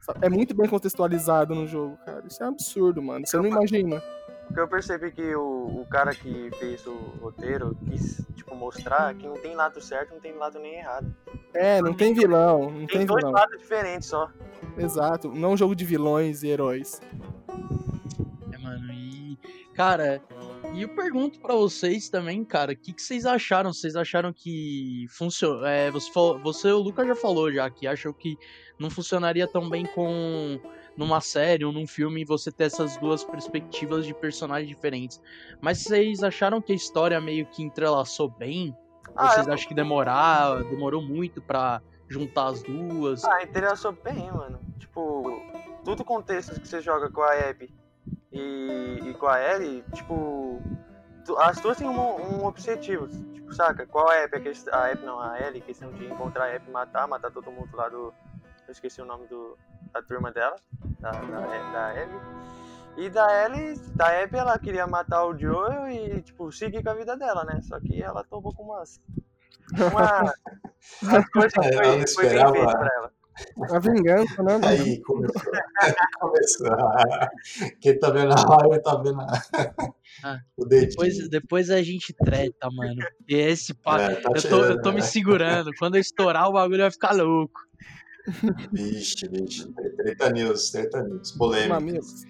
sabe? 0.00 0.18
É 0.26 0.28
muito 0.28 0.52
bem 0.52 0.68
contextualizado 0.68 1.54
no 1.54 1.64
jogo, 1.64 1.96
cara. 2.04 2.24
Isso 2.26 2.42
é 2.42 2.46
absurdo, 2.48 3.00
mano. 3.00 3.24
Você 3.24 3.36
não 3.36 3.46
imagina. 3.46 4.02
Porque 4.50 4.60
eu 4.62 4.66
percebi 4.66 5.12
que 5.12 5.32
o, 5.36 5.80
o 5.80 5.86
cara 5.88 6.12
que 6.12 6.50
fez 6.58 6.84
o 6.84 6.92
roteiro 7.22 7.76
quis, 7.88 8.20
tipo, 8.34 8.52
mostrar 8.56 9.14
que 9.14 9.24
não 9.24 9.36
tem 9.36 9.54
lado 9.54 9.80
certo, 9.80 10.12
não 10.12 10.20
tem 10.20 10.34
lado 10.34 10.58
nem 10.58 10.74
errado. 10.80 11.14
É, 11.54 11.80
não 11.80 11.94
tem 11.94 12.12
vilão. 12.12 12.68
Não 12.68 12.78
Tem 12.86 12.98
tem 12.98 13.06
dois 13.06 13.20
vilão. 13.22 13.32
lados 13.32 13.56
diferentes 13.60 14.08
só. 14.08 14.28
Exato. 14.76 15.28
Não 15.32 15.50
é 15.50 15.52
um 15.52 15.56
jogo 15.56 15.76
de 15.76 15.84
vilões 15.84 16.42
e 16.42 16.48
heróis. 16.48 17.00
É, 18.52 18.58
mano, 18.58 18.92
e. 18.92 19.38
Cara, 19.72 20.20
e 20.74 20.82
eu 20.82 20.88
pergunto 20.96 21.38
pra 21.38 21.54
vocês 21.54 22.08
também, 22.08 22.44
cara, 22.44 22.72
o 22.72 22.76
que, 22.76 22.92
que 22.92 23.00
vocês 23.00 23.24
acharam? 23.24 23.72
Vocês 23.72 23.94
acharam 23.94 24.32
que 24.32 25.06
funciona? 25.10 25.70
É, 25.70 25.92
você, 25.92 26.12
falou, 26.12 26.40
você, 26.40 26.72
o 26.72 26.78
Lucas 26.78 27.06
já 27.06 27.14
falou 27.14 27.52
já 27.52 27.70
que 27.70 27.86
achou 27.86 28.12
que 28.12 28.36
não 28.80 28.90
funcionaria 28.90 29.46
tão 29.46 29.70
bem 29.70 29.86
com 29.86 30.60
numa 31.00 31.20
série 31.22 31.64
ou 31.64 31.72
num 31.72 31.86
filme 31.86 32.26
você 32.26 32.52
ter 32.52 32.64
essas 32.64 32.94
duas 32.98 33.24
perspectivas 33.24 34.04
de 34.04 34.12
personagens 34.12 34.68
diferentes. 34.68 35.18
Mas 35.58 35.78
vocês 35.78 36.22
acharam 36.22 36.60
que 36.60 36.72
a 36.72 36.76
história 36.76 37.18
meio 37.20 37.46
que 37.46 37.62
entrelaçou 37.62 38.28
bem? 38.28 38.76
Ou 39.08 39.14
Ah, 39.16 39.30
vocês 39.30 39.46
eu- 39.46 39.54
acham 39.54 39.66
que 39.66 39.74
demorar, 39.74 40.62
demorou 40.64 41.00
muito 41.00 41.40
pra 41.40 41.80
juntar 42.06 42.48
as 42.48 42.62
duas? 42.62 43.24
Ah, 43.24 43.42
interessou 43.42 43.92
bem, 43.92 44.30
mano. 44.30 44.60
Tipo, 44.78 45.42
todo 45.84 46.00
o 46.00 46.04
contexto 46.04 46.60
que 46.60 46.68
você 46.68 46.82
joga 46.82 47.08
com 47.08 47.22
a 47.22 47.32
Abby 47.48 47.72
e, 48.30 49.00
e 49.06 49.14
com 49.14 49.26
a 49.26 49.40
Ellie, 49.40 49.82
tipo, 49.94 50.60
as 51.38 51.58
duas 51.60 51.78
têm 51.78 51.88
um, 51.88 51.98
um 52.42 52.44
objetivo, 52.44 53.08
tipo, 53.32 53.54
saca? 53.54 53.86
Qual 53.86 54.06
a 54.08 54.22
Abby? 54.24 54.36
A, 54.36 54.40
quest- 54.40 54.68
a 54.68 54.90
Abby 54.90 55.02
não, 55.06 55.18
a 55.18 55.40
Ellie, 55.40 55.62
questão 55.62 55.90
de 55.92 56.04
encontrar 56.04 56.44
a 56.44 56.56
e 56.56 56.70
matar, 56.70 57.08
matar 57.08 57.30
todo 57.30 57.50
mundo 57.50 57.74
lá 57.74 57.88
do... 57.88 58.12
Eu 58.70 58.72
esqueci 58.72 59.02
o 59.02 59.04
nome 59.04 59.26
do, 59.26 59.58
da 59.92 60.00
turma 60.00 60.30
dela, 60.30 60.54
da, 61.00 61.10
da, 61.10 61.40
da 61.72 61.90
Abby. 61.90 62.14
E 62.98 63.10
da 63.10 63.44
Ellie, 63.44 63.76
da 63.96 64.22
Abby, 64.22 64.36
ela 64.36 64.56
queria 64.60 64.86
matar 64.86 65.26
o 65.26 65.36
Joel 65.36 65.88
e, 65.88 66.22
tipo, 66.22 66.52
seguir 66.52 66.80
com 66.80 66.90
a 66.90 66.94
vida 66.94 67.16
dela, 67.16 67.42
né? 67.42 67.60
Só 67.62 67.80
que 67.80 68.00
ela 68.00 68.22
tomou 68.22 68.54
com 68.54 68.62
umas... 68.62 69.00
Uma, 69.72 70.32
umas 71.02 71.28
coisas 71.30 71.52
que 71.52 71.58
Ela 71.58 71.66
não 71.66 71.82
foi, 71.82 71.82
foi 71.82 71.92
bem 71.96 72.02
esperava. 72.04 72.52
feito 72.52 72.70
pra 72.70 72.90
ela. 72.96 73.12
A 73.74 73.78
vingança, 73.80 74.42
né? 74.44 74.60
Aí 74.64 75.02
começou. 75.02 75.42
começou. 76.20 76.76
Quem 77.80 77.98
tá 77.98 78.10
vendo 78.10 78.32
a 78.32 78.56
live 78.56 78.82
tá 78.84 78.96
vendo 78.98 79.20
a... 79.20 79.26
Ah, 80.22 80.38
o 80.56 80.64
dedinho. 80.64 80.90
Depois, 80.90 81.28
depois 81.28 81.70
a 81.70 81.82
gente 81.82 82.12
treta, 82.12 82.70
mano. 82.70 83.02
E 83.28 83.34
esse 83.34 83.74
papo. 83.74 84.02
É, 84.02 84.14
tá 84.14 84.30
eu, 84.32 84.48
tô, 84.48 84.64
eu 84.64 84.80
tô 84.80 84.90
me 84.90 85.00
né? 85.00 85.06
segurando. 85.06 85.72
Quando 85.76 85.96
eu 85.96 86.00
estourar, 86.00 86.48
o 86.48 86.52
bagulho 86.52 86.82
vai 86.82 86.90
ficar 86.92 87.12
louco. 87.12 87.60
Vixe, 88.72 89.28
vixe. 89.28 89.72
Treta 89.96 90.30
news, 90.30 90.70
treta 90.70 91.02
news. 91.02 91.32
Polêmica. 91.32 91.74
Mamilos. 91.74 92.24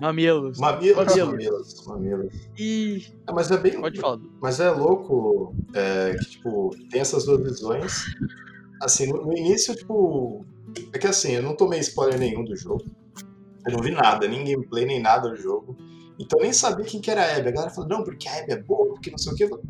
Mamilos. 0.00 0.58
Mamilos, 0.58 1.16
Mamilos. 1.16 1.86
mamilos. 1.86 2.34
E. 2.58 3.06
É, 3.26 3.32
mas 3.32 3.50
é 3.50 3.56
bem. 3.56 3.80
Pode 3.80 4.00
falar. 4.00 4.18
Mas 4.40 4.60
é 4.60 4.70
louco 4.70 5.54
é, 5.74 6.16
que, 6.18 6.30
tipo, 6.30 6.70
tem 6.90 7.00
essas 7.00 7.24
duas 7.24 7.42
visões. 7.42 8.04
Assim, 8.82 9.06
no, 9.06 9.24
no 9.24 9.36
início, 9.36 9.74
tipo. 9.74 10.44
É 10.92 10.98
que 10.98 11.06
assim, 11.06 11.32
eu 11.32 11.42
não 11.42 11.54
tomei 11.54 11.78
spoiler 11.80 12.18
nenhum 12.18 12.44
do 12.44 12.56
jogo. 12.56 12.84
Eu 13.66 13.72
não 13.72 13.82
vi 13.82 13.92
nada, 13.92 14.26
nem 14.26 14.44
gameplay, 14.44 14.84
nem 14.84 15.00
nada 15.00 15.28
do 15.28 15.36
jogo. 15.36 15.76
Então 16.18 16.38
eu 16.38 16.44
nem 16.44 16.52
sabia 16.52 16.84
quem 16.84 17.00
que 17.00 17.10
era 17.10 17.22
a 17.22 17.36
Abby. 17.36 17.48
A 17.48 17.52
galera 17.52 17.70
falou, 17.72 17.88
não, 17.88 18.04
porque 18.04 18.28
a 18.28 18.38
Abby 18.38 18.52
é 18.52 18.62
boa, 18.62 18.94
porque 18.94 19.10
não 19.10 19.18
sei 19.18 19.32
o 19.32 19.36
quê. 19.36 19.44
Eu 19.44 19.48
falei, 19.48 19.64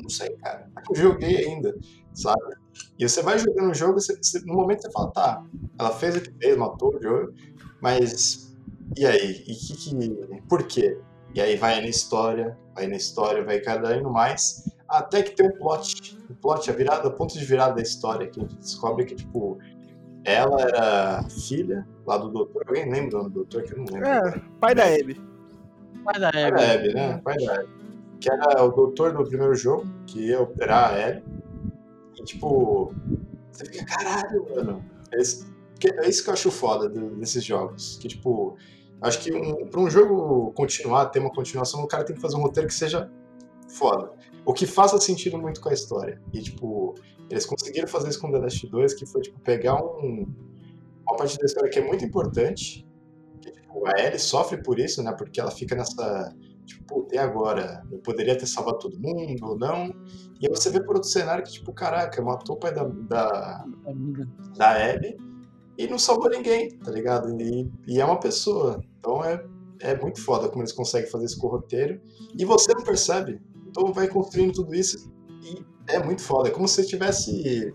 não 0.00 0.08
sei, 0.08 0.30
cara. 0.36 0.70
Eu 0.88 0.94
joguei 0.94 1.36
ainda, 1.36 1.76
sabe? 2.14 2.56
E 2.98 3.08
você 3.08 3.22
vai 3.22 3.38
jogando 3.38 3.70
o 3.70 3.74
jogo, 3.74 4.00
você- 4.00 4.16
você- 4.20 4.40
no 4.46 4.54
momento 4.54 4.82
você 4.82 4.90
fala, 4.90 5.10
tá, 5.12 5.42
ela 5.78 5.90
fez 5.90 6.16
o 6.16 6.20
que 6.20 6.32
fez, 6.38 6.56
matou 6.56 6.94
o 6.96 7.02
jogo, 7.02 7.32
mas 7.80 8.54
e 8.96 9.04
aí? 9.06 9.44
E 9.46 9.54
que, 9.54 9.76
que, 9.76 10.42
por 10.48 10.62
quê? 10.64 10.98
E 11.34 11.40
aí 11.40 11.56
vai 11.56 11.80
na 11.80 11.88
história, 11.88 12.56
vai 12.74 12.86
na 12.86 12.96
história, 12.96 13.44
vai 13.44 13.60
cada 13.60 13.94
indo 13.96 14.08
mais, 14.10 14.64
até 14.88 15.22
que 15.22 15.32
tem 15.36 15.48
um 15.48 15.52
plot. 15.58 16.18
O 16.30 16.34
plot, 16.34 16.70
a 16.70 16.72
virada, 16.72 17.08
o 17.08 17.12
ponto 17.12 17.38
de 17.38 17.44
virada 17.44 17.74
da 17.74 17.82
história, 17.82 18.26
que 18.26 18.40
a 18.40 18.42
gente 18.42 18.56
descobre 18.56 19.04
que, 19.04 19.14
tipo, 19.14 19.58
ela 20.24 20.60
era 20.62 21.22
filha 21.28 21.86
lá 22.06 22.16
do 22.16 22.30
doutor. 22.30 22.64
Alguém 22.66 22.90
lembra 22.90 23.22
do 23.24 23.28
doutor? 23.30 23.62
Que 23.64 23.72
eu 23.74 23.78
não 23.78 23.84
lembro. 23.92 24.08
É, 24.08 24.42
pai 24.60 24.74
da 24.74 24.84
Abby. 24.84 25.20
Pai 26.04 26.20
da 26.20 26.32
Pai 26.32 26.44
Abby. 26.44 26.56
da 26.56 26.72
Abby, 26.72 26.94
né? 26.94 27.20
Pai 27.22 27.36
da 27.36 27.54
Abby. 27.54 27.68
Que 28.20 28.32
era 28.32 28.64
o 28.64 28.70
doutor 28.70 29.12
do 29.12 29.24
primeiro 29.24 29.54
jogo, 29.54 29.86
que 30.06 30.28
ia 30.28 30.40
operar 30.40 30.94
a 30.94 31.06
Abby. 31.08 31.22
E, 32.18 32.24
tipo, 32.24 32.92
você 33.52 33.64
fica, 33.66 33.84
caralho, 33.84 34.46
mano. 34.54 34.84
Esse- 35.12 35.46
que- 35.78 35.90
é 35.92 36.08
isso 36.08 36.22
que 36.24 36.30
eu 36.30 36.34
acho 36.34 36.50
foda 36.50 36.88
desses 36.88 37.44
jogos. 37.44 37.98
Que, 38.00 38.08
tipo, 38.08 38.56
acho 39.00 39.20
que 39.20 39.32
um, 39.32 39.66
pra 39.68 39.80
um 39.80 39.90
jogo 39.90 40.52
continuar, 40.52 41.06
ter 41.06 41.18
uma 41.20 41.30
continuação, 41.32 41.82
o 41.82 41.86
cara 41.88 42.04
tem 42.04 42.16
que 42.16 42.22
fazer 42.22 42.36
um 42.36 42.40
roteiro 42.42 42.68
que 42.68 42.74
seja 42.74 43.10
foda. 43.68 44.12
O 44.44 44.52
que 44.52 44.66
faça 44.66 44.98
sentido 45.00 45.38
muito 45.38 45.60
com 45.60 45.68
a 45.68 45.72
história. 45.74 46.20
E, 46.32 46.40
tipo, 46.40 46.94
eles 47.28 47.44
conseguiram 47.44 47.88
fazer 47.88 48.08
isso 48.08 48.20
com 48.20 48.30
The 48.30 48.38
Last 48.38 48.66
2, 48.68 48.94
que 48.94 49.04
foi, 49.06 49.20
tipo, 49.22 49.38
pegar 49.40 49.82
um, 49.84 50.26
uma 51.06 51.16
parte 51.16 51.36
da 51.38 51.44
história 51.44 51.70
que 51.70 51.78
é 51.78 51.84
muito 51.84 52.04
importante. 52.04 52.86
Que, 53.42 53.50
tipo, 53.50 53.86
a 53.86 53.92
Ellie 54.00 54.18
sofre 54.18 54.62
por 54.62 54.78
isso, 54.78 55.02
né? 55.02 55.12
Porque 55.12 55.40
ela 55.40 55.50
fica 55.50 55.74
nessa. 55.74 56.34
Tipo, 56.66 57.06
e 57.12 57.16
agora? 57.16 57.82
Eu 57.90 57.98
poderia 57.98 58.36
ter 58.36 58.46
salvado 58.46 58.78
todo 58.78 58.98
mundo 58.98 59.46
ou 59.46 59.56
não? 59.56 59.86
E 60.40 60.46
aí 60.46 60.50
você 60.50 60.68
vê 60.68 60.82
por 60.82 60.96
outro 60.96 61.08
cenário 61.08 61.44
que, 61.44 61.52
tipo, 61.52 61.72
caraca, 61.72 62.20
matou 62.20 62.56
o 62.56 62.58
pai 62.58 62.74
da, 62.74 62.84
da, 62.84 63.64
da 64.56 64.90
Abby 64.90 65.16
e 65.78 65.86
não 65.86 65.98
salvou 65.98 66.28
ninguém, 66.28 66.76
tá 66.78 66.90
ligado? 66.90 67.40
E, 67.40 67.70
e 67.86 68.00
é 68.00 68.04
uma 68.04 68.18
pessoa. 68.18 68.80
Então 68.98 69.24
é, 69.24 69.42
é 69.80 69.96
muito 69.96 70.20
foda 70.20 70.48
como 70.48 70.62
eles 70.62 70.72
conseguem 70.72 71.08
fazer 71.08 71.26
isso 71.26 71.38
com 71.38 71.46
o 71.46 71.50
roteiro. 71.50 72.00
E 72.36 72.44
você 72.44 72.72
não 72.74 72.82
percebe. 72.82 73.40
Então 73.68 73.92
vai 73.92 74.08
construindo 74.08 74.54
tudo 74.54 74.74
isso 74.74 75.10
e 75.42 75.64
é 75.88 76.02
muito 76.02 76.22
foda. 76.22 76.48
É 76.48 76.52
como 76.52 76.66
se 76.66 76.74
você 76.74 76.84
tivesse 76.84 77.72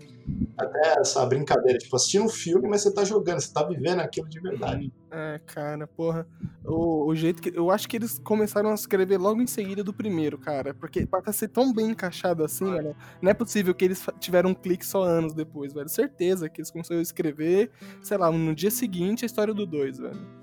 até 0.56 1.00
essa 1.00 1.24
brincadeira, 1.26 1.78
tipo, 1.78 1.94
assistindo 1.96 2.24
um 2.24 2.28
filme, 2.28 2.68
mas 2.68 2.82
você 2.82 2.92
tá 2.92 3.04
jogando, 3.04 3.40
você 3.40 3.52
tá 3.52 3.64
vivendo 3.64 4.00
aquilo 4.00 4.28
de 4.28 4.40
verdade. 4.40 4.92
É, 5.10 5.40
cara, 5.46 5.86
porra. 5.86 6.26
O, 6.64 7.06
o 7.06 7.14
jeito 7.14 7.42
que. 7.42 7.54
Eu 7.54 7.70
acho 7.70 7.88
que 7.88 7.96
eles 7.96 8.18
começaram 8.18 8.70
a 8.70 8.74
escrever 8.74 9.18
logo 9.18 9.42
em 9.42 9.46
seguida 9.46 9.84
do 9.84 9.92
primeiro, 9.92 10.38
cara. 10.38 10.72
Porque 10.72 11.06
pra 11.06 11.32
ser 11.32 11.48
tão 11.48 11.72
bem 11.72 11.90
encaixado 11.90 12.44
assim, 12.44 12.64
mano, 12.64 12.96
não 13.20 13.30
é 13.30 13.34
possível 13.34 13.74
que 13.74 13.84
eles 13.84 14.04
tiveram 14.18 14.50
um 14.50 14.54
clique 14.54 14.86
só 14.86 15.02
anos 15.02 15.34
depois, 15.34 15.72
velho. 15.72 15.88
Certeza 15.88 16.48
que 16.48 16.60
eles 16.60 16.70
começaram 16.70 17.00
a 17.00 17.02
escrever, 17.02 17.70
sei 18.02 18.16
lá, 18.16 18.30
no 18.30 18.54
dia 18.54 18.70
seguinte 18.70 19.24
a 19.24 19.26
história 19.26 19.52
do 19.52 19.66
2, 19.66 19.98
velho. 19.98 20.42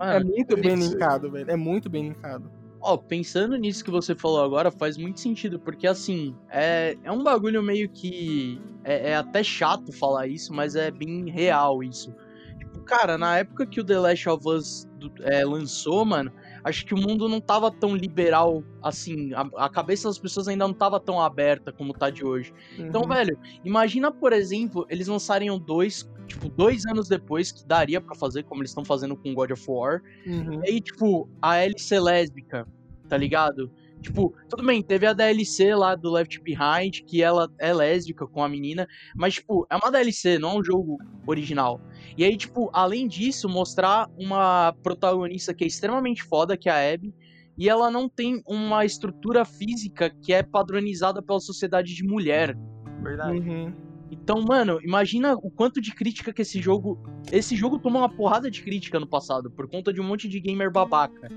É 0.00 0.18
Mano, 0.18 0.26
muito 0.26 0.56
bem 0.56 0.74
linkado, 0.74 1.30
velho. 1.30 1.50
É 1.50 1.56
muito 1.56 1.90
bem 1.90 2.08
linkado. 2.08 2.63
Ó, 2.86 2.98
pensando 2.98 3.56
nisso 3.56 3.82
que 3.82 3.90
você 3.90 4.14
falou 4.14 4.44
agora, 4.44 4.70
faz 4.70 4.98
muito 4.98 5.18
sentido, 5.18 5.58
porque 5.58 5.86
assim, 5.86 6.36
é, 6.50 6.98
é 7.02 7.10
um 7.10 7.22
bagulho 7.22 7.62
meio 7.62 7.88
que. 7.88 8.60
É, 8.84 9.12
é 9.12 9.16
até 9.16 9.42
chato 9.42 9.90
falar 9.90 10.26
isso, 10.26 10.52
mas 10.52 10.76
é 10.76 10.90
bem 10.90 11.30
real 11.30 11.82
isso. 11.82 12.14
Tipo, 12.58 12.80
cara, 12.80 13.16
na 13.16 13.38
época 13.38 13.66
que 13.66 13.80
o 13.80 13.84
The 13.84 13.98
Last 13.98 14.28
of 14.28 14.46
Us 14.46 14.86
é, 15.22 15.46
lançou, 15.46 16.04
mano, 16.04 16.30
acho 16.64 16.84
que 16.86 16.94
o 16.94 16.96
mundo 16.96 17.28
não 17.28 17.40
tava 17.40 17.70
tão 17.70 17.94
liberal 17.94 18.64
assim. 18.82 19.32
A, 19.34 19.66
a 19.66 19.68
cabeça 19.68 20.08
das 20.08 20.18
pessoas 20.18 20.48
ainda 20.48 20.66
não 20.66 20.74
tava 20.74 20.98
tão 20.98 21.20
aberta 21.20 21.70
como 21.72 21.92
tá 21.92 22.10
de 22.10 22.24
hoje. 22.24 22.52
Então, 22.78 23.02
Uhum. 23.02 23.08
velho, 23.08 23.38
imagina, 23.62 24.10
por 24.10 24.32
exemplo, 24.32 24.86
eles 24.88 25.06
lançarem 25.06 25.50
o 25.50 25.58
2, 25.58 26.10
tipo, 26.26 26.48
dois 26.48 26.86
anos 26.86 27.06
depois, 27.06 27.52
que 27.52 27.66
daria 27.66 28.00
pra 28.00 28.14
fazer, 28.14 28.44
como 28.44 28.62
eles 28.62 28.70
estão 28.70 28.84
fazendo 28.84 29.14
com 29.14 29.34
God 29.34 29.50
of 29.50 29.64
War. 29.68 30.02
Uhum. 30.26 30.64
E 30.64 30.70
aí, 30.70 30.80
tipo, 30.80 31.28
a 31.40 31.56
ser 31.76 32.00
lésbica, 32.00 32.66
tá 33.08 33.16
ligado? 33.16 33.70
Tipo, 34.04 34.34
tudo 34.50 34.62
bem, 34.62 34.82
teve 34.82 35.06
a 35.06 35.14
DLC 35.14 35.74
lá 35.74 35.94
do 35.94 36.10
Left 36.10 36.38
Behind, 36.42 37.00
que 37.06 37.22
ela 37.22 37.50
é 37.58 37.72
lésbica 37.72 38.26
com 38.26 38.44
a 38.44 38.48
menina, 38.48 38.86
mas, 39.16 39.34
tipo, 39.34 39.66
é 39.70 39.76
uma 39.76 39.90
DLC, 39.90 40.38
não 40.38 40.50
é 40.50 40.58
um 40.58 40.62
jogo 40.62 40.98
original. 41.26 41.80
E 42.14 42.22
aí, 42.22 42.36
tipo, 42.36 42.68
além 42.74 43.08
disso, 43.08 43.48
mostrar 43.48 44.10
uma 44.18 44.74
protagonista 44.82 45.54
que 45.54 45.64
é 45.64 45.66
extremamente 45.66 46.22
foda, 46.22 46.54
que 46.54 46.68
é 46.68 46.72
a 46.72 46.94
Abby, 46.94 47.14
e 47.56 47.66
ela 47.66 47.90
não 47.90 48.06
tem 48.06 48.42
uma 48.46 48.84
estrutura 48.84 49.42
física 49.46 50.10
que 50.10 50.34
é 50.34 50.42
padronizada 50.42 51.22
pela 51.22 51.40
sociedade 51.40 51.94
de 51.94 52.04
mulher. 52.04 52.54
Verdade. 53.02 53.38
Uhum. 53.38 53.72
Então, 54.10 54.42
mano, 54.42 54.80
imagina 54.82 55.34
o 55.34 55.50
quanto 55.50 55.80
de 55.80 55.94
crítica 55.94 56.30
que 56.30 56.42
esse 56.42 56.60
jogo. 56.60 56.98
Esse 57.32 57.56
jogo 57.56 57.78
tomou 57.78 58.02
uma 58.02 58.14
porrada 58.14 58.50
de 58.50 58.62
crítica 58.62 59.00
no 59.00 59.06
passado, 59.06 59.50
por 59.50 59.66
conta 59.66 59.94
de 59.94 60.00
um 60.00 60.04
monte 60.04 60.28
de 60.28 60.38
gamer 60.40 60.70
babaca. 60.70 61.30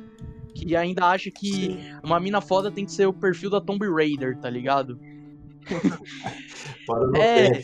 Que 0.66 0.76
ainda 0.76 1.06
acha 1.06 1.30
que 1.30 1.52
Sim. 1.52 1.80
uma 2.04 2.20
mina 2.20 2.42
foda 2.42 2.72
tem 2.72 2.86
que 2.86 2.92
ser 2.92 3.06
o 3.06 3.14
perfil 3.14 3.50
da 3.50 3.62
Tomb 3.62 3.86
Raider, 3.88 4.38
tá 4.40 4.50
ligado? 4.50 5.00
É. 7.16 7.62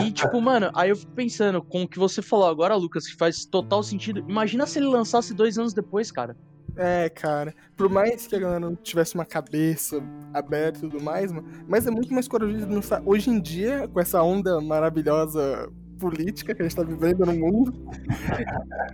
E, 0.00 0.10
tipo, 0.12 0.40
mano, 0.40 0.70
aí 0.74 0.90
eu 0.90 0.96
fico 0.96 1.12
pensando, 1.12 1.62
com 1.62 1.82
o 1.82 1.88
que 1.88 1.98
você 1.98 2.22
falou 2.22 2.46
agora, 2.46 2.76
Lucas, 2.76 3.06
que 3.06 3.16
faz 3.16 3.44
total 3.44 3.82
sentido. 3.82 4.24
Imagina 4.28 4.66
se 4.66 4.78
ele 4.78 4.86
lançasse 4.86 5.34
dois 5.34 5.58
anos 5.58 5.72
depois, 5.72 6.12
cara. 6.12 6.36
É, 6.76 7.08
cara. 7.08 7.54
Por 7.76 7.88
mais 7.88 8.26
que 8.26 8.36
a 8.36 8.38
galera 8.38 8.60
não 8.60 8.76
tivesse 8.76 9.14
uma 9.14 9.24
cabeça 9.24 10.02
aberta 10.32 10.78
e 10.78 10.82
tudo 10.82 11.02
mais, 11.02 11.32
mano, 11.32 11.48
mas 11.66 11.86
é 11.86 11.90
muito 11.90 12.12
mais 12.12 12.28
corajoso 12.28 12.68
lançar 12.68 13.02
hoje 13.04 13.30
em 13.30 13.40
dia, 13.40 13.88
com 13.88 13.98
essa 13.98 14.22
onda 14.22 14.60
maravilhosa 14.60 15.70
política 15.98 16.54
que 16.54 16.62
a 16.62 16.64
gente 16.64 16.76
tá 16.76 16.82
vivendo 16.82 17.24
no 17.26 17.34
mundo. 17.34 17.72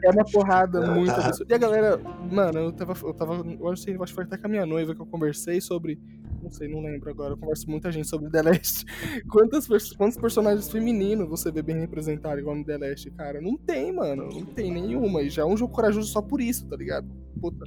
É 0.04 0.10
uma 0.10 0.24
porrada 0.24 0.94
muito 0.94 1.10
absurda. 1.12 1.52
E 1.52 1.54
a 1.54 1.58
galera, 1.58 1.98
mano, 2.30 2.58
eu 2.58 2.72
tava. 2.72 2.94
Eu 3.06 3.14
tava. 3.14 3.34
Eu 3.58 3.68
acho, 3.68 3.84
que- 3.84 3.90
eu 3.92 4.02
acho 4.02 4.12
que 4.12 4.14
foi 4.16 4.24
até 4.24 4.36
com 4.38 4.46
a 4.46 4.50
minha 4.50 4.66
noiva 4.66 4.94
que 4.94 5.00
eu 5.00 5.06
conversei 5.06 5.60
sobre. 5.60 6.00
Não 6.42 6.50
sei, 6.50 6.68
não 6.68 6.80
lembro 6.80 7.08
agora. 7.10 7.34
Eu 7.34 7.36
converso 7.36 7.64
com 7.66 7.72
muita 7.72 7.92
gente 7.92 8.08
sobre 8.08 8.28
The 8.30 8.42
Last. 8.42 8.84
Quantas, 9.30 9.68
quantos 9.94 10.16
personagens 10.16 10.68
femininos 10.70 11.28
você 11.28 11.52
vê 11.52 11.62
bem 11.62 11.78
representados 11.78 12.40
igual 12.40 12.56
no 12.56 12.64
The 12.64 12.78
Last, 12.78 13.10
cara? 13.12 13.40
Não 13.40 13.56
tem, 13.56 13.92
mano. 13.92 14.28
Não 14.28 14.44
tem 14.46 14.72
nenhuma. 14.72 15.22
E 15.22 15.30
já 15.30 15.42
é 15.42 15.46
um 15.46 15.56
jogo 15.56 15.72
corajoso 15.72 16.08
só 16.08 16.20
por 16.20 16.40
isso, 16.40 16.66
tá 16.66 16.76
ligado? 16.76 17.06
Puta. 17.40 17.64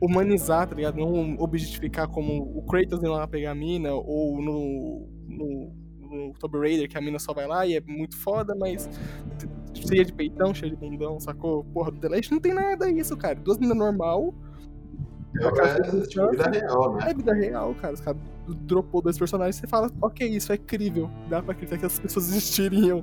Humanizar, 0.00 0.66
tá 0.68 0.74
ligado? 0.74 0.96
Não 0.96 1.36
objetificar 1.38 2.08
como 2.08 2.42
o 2.58 2.62
Kratos 2.66 2.98
indo 2.98 3.12
lá 3.12 3.26
pegar 3.28 3.52
a 3.52 3.54
mina, 3.54 3.92
ou 3.92 4.40
no. 4.42 5.08
no 5.28 5.81
no 6.12 6.32
Tomb 6.34 6.58
Raider, 6.58 6.88
que 6.88 6.96
a 6.98 7.00
mina 7.00 7.18
só 7.18 7.32
vai 7.32 7.46
lá 7.46 7.66
e 7.66 7.74
é 7.76 7.80
muito 7.80 8.16
foda, 8.16 8.54
mas 8.54 8.88
cheia 9.74 10.04
de 10.04 10.12
peitão, 10.12 10.54
cheia 10.54 10.70
de 10.70 10.76
bundão, 10.76 11.18
sacou? 11.18 11.64
Porra, 11.64 11.90
do 11.90 11.98
The 11.98 12.08
Last 12.08 12.30
não 12.32 12.40
tem 12.40 12.54
nada 12.54 12.92
disso, 12.92 13.16
cara. 13.16 13.34
Duas 13.36 13.58
meninas 13.58 13.78
normal, 13.78 14.34
É, 15.34 16.02
tipo, 16.06 16.30
vida 16.30 16.50
real, 16.50 16.94
né? 16.96 17.10
é 17.10 17.14
vida 17.14 17.32
real, 17.34 17.74
cara. 17.76 17.94
Os 17.94 18.00
caras 18.00 18.20
dropou 18.66 19.00
dois 19.00 19.16
personagens 19.16 19.56
e 19.56 19.60
você 19.60 19.66
fala, 19.66 19.90
ok, 20.02 20.28
isso 20.28 20.52
é 20.52 20.58
crível. 20.58 21.08
Dá 21.30 21.40
pra 21.40 21.52
acreditar 21.52 21.78
que 21.78 21.86
as 21.86 21.98
pessoas 21.98 22.28
existiriam. 22.30 23.02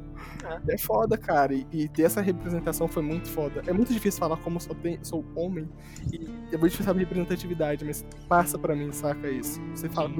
É, 0.68 0.78
foda, 0.78 1.18
cara. 1.18 1.54
E, 1.56 1.66
e 1.72 1.88
ter 1.90 2.04
essa 2.04 2.22
representação 2.22 2.88
foi 2.88 3.02
muito 3.02 3.28
foda. 3.30 3.64
É 3.66 3.74
muito 3.74 3.92
difícil 3.92 4.20
falar 4.20 4.38
como 4.38 4.60
sou, 4.60 4.76
tem- 4.76 5.00
sou 5.04 5.26
homem. 5.36 5.68
E 6.14 6.26
é 6.54 6.58
muito 6.58 6.72
difícil 6.72 6.86
falar 6.86 7.00
representatividade, 7.00 7.84
mas 7.84 8.06
passa 8.28 8.60
pra 8.60 8.76
mim, 8.76 8.92
saca 8.92 9.28
isso. 9.30 9.60
Você 9.74 9.90
fala, 9.90 10.12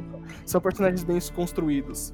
são 0.46 0.60
personagens 0.60 1.04
bem 1.04 1.20
construídos. 1.36 2.12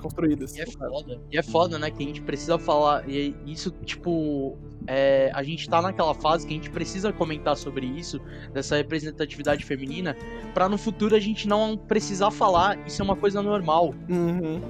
Construídas. 0.00 0.56
E 0.56 0.60
é 0.60 0.66
foda. 0.66 1.20
E 1.32 1.38
é 1.38 1.42
foda, 1.42 1.78
né? 1.78 1.90
Que 1.90 2.02
a 2.02 2.06
gente 2.06 2.22
precisa 2.22 2.58
falar. 2.58 3.08
E 3.08 3.34
isso, 3.46 3.70
tipo. 3.84 4.56
é, 4.86 5.30
a 5.34 5.42
gente 5.42 5.68
tá 5.68 5.82
naquela 5.82 6.14
fase 6.14 6.46
que 6.46 6.52
a 6.52 6.56
gente 6.56 6.70
precisa 6.70 7.12
comentar 7.12 7.56
sobre 7.56 7.86
isso, 7.86 8.20
dessa 8.52 8.76
representatividade 8.76 9.64
feminina, 9.64 10.16
pra 10.54 10.68
no 10.68 10.78
futuro 10.78 11.14
a 11.16 11.20
gente 11.20 11.48
não 11.48 11.76
precisar 11.76 12.30
falar 12.30 12.78
isso 12.86 13.02
é 13.02 13.04
uma 13.04 13.16
coisa 13.16 13.42
normal. 13.42 13.94
Uhum. 14.08 14.60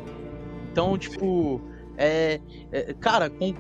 Então, 0.71 0.97
tipo. 0.99 1.61
É, 1.99 2.41
é, 2.71 2.93
cara, 2.95 3.31
com, 3.31 3.55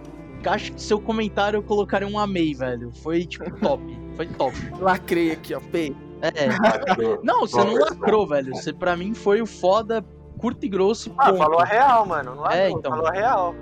acho 0.44 0.72
que 0.72 0.82
seu 0.82 1.00
comentário 1.00 1.56
eu 1.58 1.62
colocaria 1.62 2.06
um 2.06 2.18
amei, 2.18 2.54
velho. 2.54 2.92
Foi, 3.02 3.24
tipo, 3.24 3.50
top. 3.60 3.82
Foi 4.14 4.26
top. 4.26 4.56
Lacrei 4.80 5.32
aqui, 5.32 5.54
ó. 5.54 5.60
P. 5.60 5.94
É. 6.22 6.46
Lacrou. 6.46 7.20
Não, 7.22 7.40
você 7.40 7.56
não 7.56 7.74
lacrou, 7.74 8.26
velho. 8.26 8.54
Você, 8.54 8.72
pra 8.72 8.96
mim, 8.96 9.14
foi 9.14 9.42
o 9.42 9.46
foda, 9.46 10.04
curto 10.46 10.64
e 10.64 10.68
grosso. 10.68 11.08
e 11.08 11.12
Ah, 11.18 11.26
ponto. 11.26 11.38
falou 11.38 11.58
a 11.60 11.64
real, 11.64 12.06
mano. 12.06 12.34
Não 12.36 12.46
É, 12.50 12.66
é, 12.66 12.70
então. 12.70 12.90
Falou 12.92 13.06
a 13.08 13.10
real. 13.12 13.54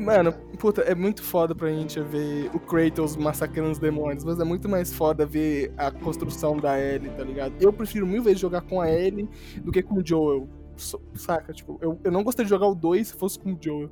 Mano, 0.00 0.32
puta, 0.58 0.80
é 0.82 0.94
muito 0.94 1.22
foda 1.22 1.54
pra 1.54 1.68
gente 1.68 2.00
ver 2.00 2.50
o 2.54 2.58
Kratos 2.58 3.14
massacrando 3.16 3.70
os 3.70 3.78
demônios, 3.78 4.24
mas 4.24 4.40
é 4.40 4.44
muito 4.44 4.68
mais 4.68 4.92
foda 4.92 5.24
ver 5.26 5.72
a 5.76 5.90
construção 5.90 6.56
da 6.56 6.80
Ellie, 6.80 7.10
tá 7.10 7.22
ligado? 7.22 7.52
Eu 7.60 7.72
prefiro 7.72 8.06
mil 8.06 8.22
vezes 8.22 8.40
jogar 8.40 8.62
com 8.62 8.80
a 8.80 8.90
Ellie 8.90 9.28
do 9.62 9.70
que 9.70 9.82
com 9.82 9.96
o 9.96 10.02
Joel. 10.06 10.48
So- 10.76 11.00
Saca? 11.14 11.52
Tipo, 11.52 11.78
eu, 11.82 12.00
eu 12.02 12.10
não 12.10 12.24
gostaria 12.24 12.46
de 12.46 12.50
jogar 12.50 12.66
o 12.66 12.74
2 12.74 13.08
se 13.08 13.14
fosse 13.16 13.38
com 13.38 13.52
o 13.52 13.58
Joel. 13.60 13.90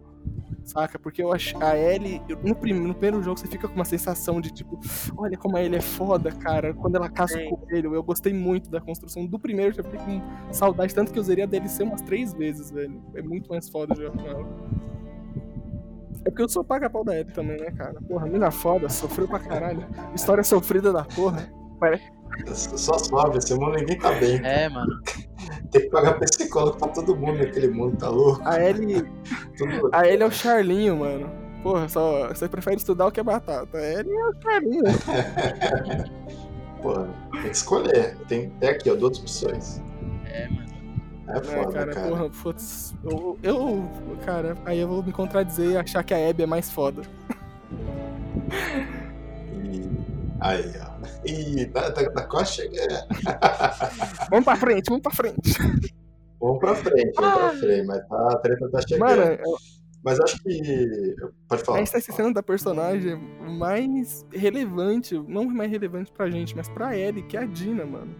Saca? 0.65 0.99
Porque 1.01 1.21
eu 1.23 1.33
acho 1.33 1.61
a 1.63 1.77
Ellie, 1.77 2.23
no, 2.45 2.55
prim- 2.55 2.75
no 2.75 2.95
primeiro 2.95 3.23
jogo 3.23 3.41
você 3.41 3.47
fica 3.49 3.67
com 3.67 3.75
uma 3.75 3.85
sensação 3.85 4.41
de 4.41 4.53
tipo, 4.53 4.79
olha 5.17 5.37
como 5.37 5.57
a 5.57 5.63
Ellie 5.63 5.79
é 5.79 5.81
foda, 5.81 6.31
cara. 6.31 6.73
Quando 6.75 6.95
ela 6.97 7.09
caça 7.09 7.37
Sim. 7.39 7.49
o 7.53 7.57
coelho, 7.57 7.93
eu 7.95 8.03
gostei 8.03 8.33
muito 8.33 8.71
da 8.71 8.81
construção 8.81 9.27
do 9.27 9.39
primeiro, 9.39 9.75
já 9.75 9.83
fiquei 9.83 9.99
com 9.99 10.23
saudade, 10.53 10.95
tanto 10.95 11.13
que 11.13 11.19
eu 11.19 11.23
usaria 11.23 11.45
a 11.45 11.47
DLC 11.47 11.83
umas 11.83 12.03
três 12.03 12.33
vezes, 12.35 12.71
velho. 12.71 13.03
É 13.15 13.23
muito 13.23 13.49
mais 13.51 13.69
foda 13.69 13.95
jogar 13.97 14.13
com 14.17 14.27
ela. 14.29 14.47
É 16.25 16.31
porque 16.31 16.43
eu 16.43 16.49
sou 16.49 16.63
paga-pau 16.63 17.03
da 17.03 17.19
Ellie 17.19 17.33
também, 17.33 17.59
né, 17.59 17.71
cara? 17.73 18.01
Porra, 18.03 18.27
mina 18.27 18.51
foda, 18.51 18.89
sofreu 18.89 19.27
pra 19.27 19.39
caralho. 19.41 19.87
História 20.15 20.45
sofrida 20.45 20.93
da 20.93 21.03
porra. 21.05 21.51
Só 22.55 22.98
sobe, 22.98 23.38
esse 23.38 23.55
mundo 23.55 23.76
ninguém 23.76 23.98
tá 23.98 24.12
bem. 24.12 24.40
É, 24.44 24.68
mano. 24.68 25.00
Tem 25.70 25.83
que 25.83 25.90
pagar 25.90 26.18
psicólogo 26.18 26.79
pra 26.79 26.88
todo 26.88 27.16
mundo 27.16 27.38
naquele 27.38 27.68
mundo, 27.68 27.96
tá 27.96 28.09
louco? 28.09 28.40
A 28.44 28.61
Ellie, 28.62 29.05
Tudo... 29.57 29.90
a 29.92 30.07
Ellie 30.07 30.22
é 30.22 30.26
o 30.26 30.31
Charlinho, 30.31 30.98
mano. 30.98 31.31
Porra, 31.62 31.88
só, 31.88 32.29
você 32.29 32.48
prefere 32.48 32.76
estudar 32.76 33.07
o 33.07 33.12
que 33.12 33.20
é 33.20 33.22
batata. 33.22 33.79
A 33.79 33.83
Ellie 33.83 34.16
é 34.16 34.26
o 34.26 34.35
Charlinho. 34.42 34.85
Porra, 36.83 37.09
tem 37.33 37.42
que 37.42 37.57
escolher. 37.57 38.16
Tem, 38.29 38.50
tem 38.50 38.70
aqui, 38.70 38.90
ó, 38.90 38.94
duas 38.94 39.18
opções. 39.18 39.83
É, 40.24 40.48
mano. 40.48 40.70
É 41.29 41.40
foda, 41.44 41.72
cara, 41.72 41.92
cara. 41.92 42.09
porra, 42.09 42.31
putz, 42.31 42.94
eu, 43.05 43.38
eu, 43.40 43.88
cara, 44.24 44.57
aí 44.64 44.81
eu 44.81 44.88
vou 44.88 45.00
me 45.00 45.12
contradizer 45.12 45.70
e 45.70 45.76
achar 45.76 46.03
que 46.03 46.12
a 46.12 46.29
Abby 46.29 46.42
é 46.42 46.46
mais 46.46 46.70
foda. 46.70 47.03
E... 49.53 49.88
Aí, 50.40 50.72
ó. 50.81 50.89
Ih, 51.27 51.67
tá, 51.67 51.91
tá, 51.93 52.11
tá 52.11 52.23
quase 52.27 52.53
chegando. 52.55 52.95
Vamos 54.31 54.45
pra 54.45 54.57
frente, 54.57 54.85
vamos 54.89 55.03
pra 55.03 55.13
frente. 55.13 55.53
Vamos 56.41 56.59
pra 56.59 56.75
frente, 56.75 57.13
vamos 57.15 57.35
pra 57.39 57.51
frente, 57.51 57.87
mas 57.87 58.09
tá, 58.09 58.29
a 58.33 58.37
treta 58.39 58.69
tá 58.71 58.81
chegando. 58.81 59.01
Mano, 59.09 59.23
eu- 59.23 59.57
Mas 60.03 60.19
acho 60.19 60.43
que. 60.43 61.15
Pode 61.47 61.61
a 61.61 61.65
falar. 61.67 61.79
gente 61.81 61.93
tá 61.93 61.99
esquecendo 61.99 62.33
da 62.33 62.43
personagem 62.43 63.17
mais 63.59 64.25
relevante, 64.33 65.15
não 65.29 65.45
mais 65.45 65.71
relevante 65.71 66.11
pra 66.11 66.31
gente, 66.31 66.57
mas 66.57 66.71
pra 66.71 66.97
Ellie, 66.97 67.23
que 67.23 67.37
é 67.37 67.41
a 67.41 67.45
Dina, 67.45 67.85
mano. 67.85 68.15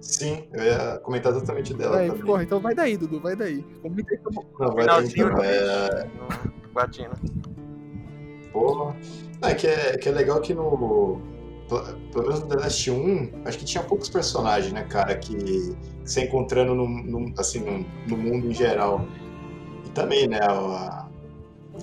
Sim, 0.00 0.48
eu 0.52 0.64
ia 0.64 0.98
comentar 1.04 1.30
exatamente 1.32 1.72
dela 1.74 1.98
Aí, 1.98 2.08
também. 2.08 2.24
porra, 2.24 2.42
então 2.42 2.60
vai 2.60 2.74
daí, 2.74 2.96
Dudu, 2.96 3.20
vai 3.20 3.36
daí. 3.36 3.62
Comenta 3.80 4.12
aí 4.12 4.18
que 4.18 4.26
eu 4.26 4.32
vou- 4.32 4.44
Não, 4.58 4.72
vai 4.74 4.82
Finalzinho 4.82 5.26
então, 5.28 5.36
do 5.38 5.44
é, 5.44 6.04
no 6.04 6.72
Guatina. 6.74 7.14
Porra. 8.52 8.96
Não, 9.40 9.48
é, 9.48 9.54
que 9.54 9.66
é, 9.68 9.96
que 9.96 10.08
é 10.08 10.12
legal 10.12 10.40
que 10.40 10.52
no. 10.54 11.20
Pelo 11.68 12.22
menos 12.26 12.40
no 12.40 12.46
The 12.48 12.56
Last 12.56 12.90
1, 12.90 13.30
acho 13.44 13.58
que 13.58 13.64
tinha 13.64 13.82
poucos 13.82 14.08
personagens, 14.10 14.72
né, 14.72 14.82
cara, 14.84 15.16
que, 15.16 15.74
você 16.04 16.24
encontrando 16.24 16.74
no, 16.74 16.86
no- 16.86 17.32
assim, 17.38 17.60
no, 17.60 17.84
no 18.08 18.16
mundo 18.22 18.50
em 18.50 18.54
geral. 18.54 19.06
E 19.86 19.88
também, 19.90 20.26
né, 20.28 20.38
a 20.42 21.08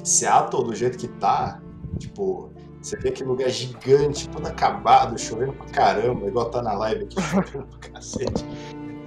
Seattle, 0.03 0.63
do 0.65 0.75
jeito 0.75 0.97
que 0.97 1.07
tá, 1.07 1.61
tipo, 1.99 2.49
você 2.81 2.95
vê 2.97 3.09
aquele 3.09 3.29
lugar 3.29 3.49
gigante, 3.49 4.29
todo 4.29 4.45
acabado, 4.47 5.17
chovendo 5.19 5.53
pra 5.53 5.65
caramba, 5.67 6.27
igual 6.27 6.49
tá 6.49 6.61
na 6.61 6.73
live 6.73 7.03
aqui, 7.05 7.15
chovendo 7.21 7.67
pra 7.79 7.89
cacete. 7.91 8.45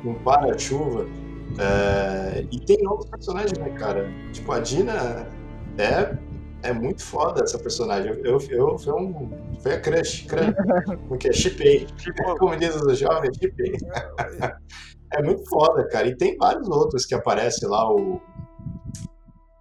Não 0.05 0.15
para 0.15 0.55
a 0.55 0.59
chuva. 0.59 1.07
É, 1.59 2.45
e 2.51 2.59
tem 2.61 2.79
novos 2.83 3.07
personagens, 3.07 3.57
né, 3.59 3.71
cara? 3.71 4.11
Tipo, 4.33 4.53
a 4.53 4.61
Dina 4.61 5.29
é 5.79 6.19
É 6.65 6.73
muito 6.73 7.05
foda 7.05 7.43
essa 7.45 7.59
personagem. 7.59 8.11
Eu, 8.11 8.21
eu, 8.25 8.39
eu 8.51 8.79
foi, 8.79 8.93
um, 8.95 9.31
foi 9.63 9.75
a 9.75 9.81
crush, 9.81 10.27
crush. 10.27 10.55
Porque 11.09 11.29
é 11.29 11.33
chipei. 11.33 11.85
Tipo, 11.99 12.37
Como 12.39 12.57
diz 12.57 12.75
os 12.77 12.99
jovens, 12.99 13.37
chipei. 13.37 13.73
É 15.13 15.23
muito 15.23 15.45
foda, 15.49 15.87
cara. 15.89 16.09
E 16.09 16.17
tem 16.17 16.37
vários 16.39 16.69
outros 16.69 17.05
que 17.07 17.15
aparecem 17.15 17.69
lá, 17.69 17.89
o. 17.93 18.21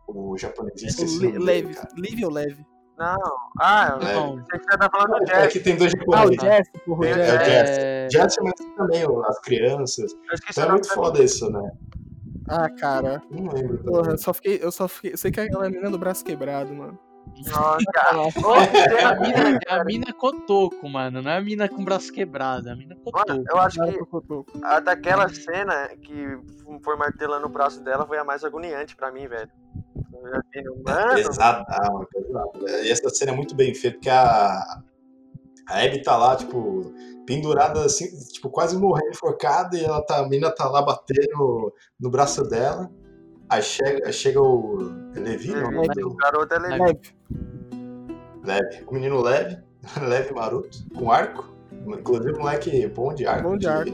O 0.07 0.37
japonês, 0.37 0.81
esqueci 0.81 1.17
o 1.17 1.21
Le- 1.31 1.39
leve. 1.39 1.75
Live 1.97 2.25
ou 2.25 2.31
leve? 2.31 2.65
não. 2.97 3.17
Ah, 3.59 3.97
É. 4.01 4.13
Não. 4.13 4.35
você 4.37 4.59
tá 4.77 4.89
falando 4.91 5.17
do 5.19 5.23
É 5.31 5.41
Jack. 5.41 5.53
que 5.53 5.59
tem 5.59 5.75
dois 5.75 5.91
Ah, 6.13 6.25
o 6.25 6.31
japoneses. 6.33 6.71
Porra, 6.85 6.99
o 7.01 7.05
É, 7.05 7.13
Jeff. 7.13 7.29
É 7.29 7.33
o 7.35 7.37
Jeff. 7.43 7.79
É... 7.79 8.07
Jesse, 8.11 8.41
mas 8.43 8.53
também 8.77 9.03
as 9.27 9.39
crianças. 9.39 10.11
Então 10.49 10.63
é 10.65 10.69
muito 10.71 10.87
da 10.87 10.93
foda 10.93 11.23
isso, 11.23 11.49
né? 11.51 11.71
Ah, 12.47 12.69
cara. 12.69 13.21
Não 13.31 13.51
lembro. 13.51 13.77
Porra, 13.83 14.11
eu 14.11 14.17
só 14.17 14.33
fiquei. 14.33 14.59
Eu 14.61 14.71
só 14.71 14.87
fiquei. 14.87 15.13
Eu 15.13 15.17
sei 15.17 15.31
que 15.31 15.39
é 15.39 15.43
aquela 15.43 15.69
menina 15.69 15.89
do 15.89 15.97
braço 15.97 16.23
quebrado, 16.23 16.73
mano. 16.73 16.99
Nossa, 17.47 17.83
É 18.99 19.03
a 19.03 19.19
mina, 19.19 19.59
é 19.67 19.73
a 19.73 19.83
mina 19.83 20.13
cotoco, 20.13 20.89
mano. 20.89 21.21
Não 21.21 21.31
é 21.31 21.37
a 21.37 21.41
mina 21.41 21.69
com 21.69 21.83
braço 21.83 22.11
quebrado, 22.11 22.67
é 22.67 22.71
a 22.73 22.75
mina 22.75 22.95
Mano, 22.95 23.11
cotoco. 23.11 23.43
eu 23.49 23.59
acho 23.59 23.77
Cara, 23.77 23.91
que 23.93 24.65
a 24.65 24.79
daquela 24.81 25.29
cena 25.29 25.89
que 26.01 26.37
foi 26.81 26.97
martelando 26.97 27.45
o 27.47 27.49
braço 27.49 27.81
dela 27.81 28.05
foi 28.05 28.17
a 28.17 28.23
mais 28.25 28.43
agoniante 28.43 28.95
pra 28.95 29.11
mim, 29.11 29.27
velho. 29.27 29.49
Mano, 30.11 31.15
Pesadão, 31.15 32.05
pesado. 32.11 32.67
E 32.83 32.91
essa 32.91 33.09
cena 33.09 33.31
é 33.31 33.35
muito 33.35 33.55
bem 33.55 33.73
feita, 33.73 33.97
porque 33.97 34.09
a, 34.09 34.81
a 35.69 35.79
Abby 35.83 36.01
tá 36.03 36.17
lá, 36.17 36.35
tipo, 36.35 36.93
pendurada 37.25 37.83
assim, 37.85 38.05
tipo, 38.31 38.49
quase 38.49 38.77
morrendo 38.77 39.11
enforcada, 39.11 39.77
e 39.77 39.83
ela 39.83 40.01
tá, 40.01 40.19
a 40.19 40.27
mina 40.27 40.51
tá 40.51 40.67
lá 40.67 40.81
batendo 40.81 41.73
no 41.99 42.09
braço 42.09 42.43
dela. 42.43 42.89
Aí 43.49 43.61
chega, 43.61 44.11
chega 44.11 44.41
o 44.41 44.77
Levi, 45.15 45.51
não, 45.51 45.67
o 45.67 45.71
nome 45.71 45.87
o 45.87 45.93
dele? 45.93 46.15
garoto 46.15 46.53
é 46.53 46.59
legal. 46.59 46.87
Leve. 46.87 47.15
Leve. 48.43 48.83
O 48.87 48.93
menino 48.93 49.21
leve, 49.21 49.57
leve 50.01 50.33
maroto, 50.33 50.77
com 50.95 51.11
arco. 51.11 51.53
Inclusive, 51.71 52.37
moleque 52.37 52.87
bom 52.87 53.13
de 53.13 53.25
arco. 53.25 53.49
Bom 53.49 53.57
de 53.57 53.67
arco. 53.67 53.91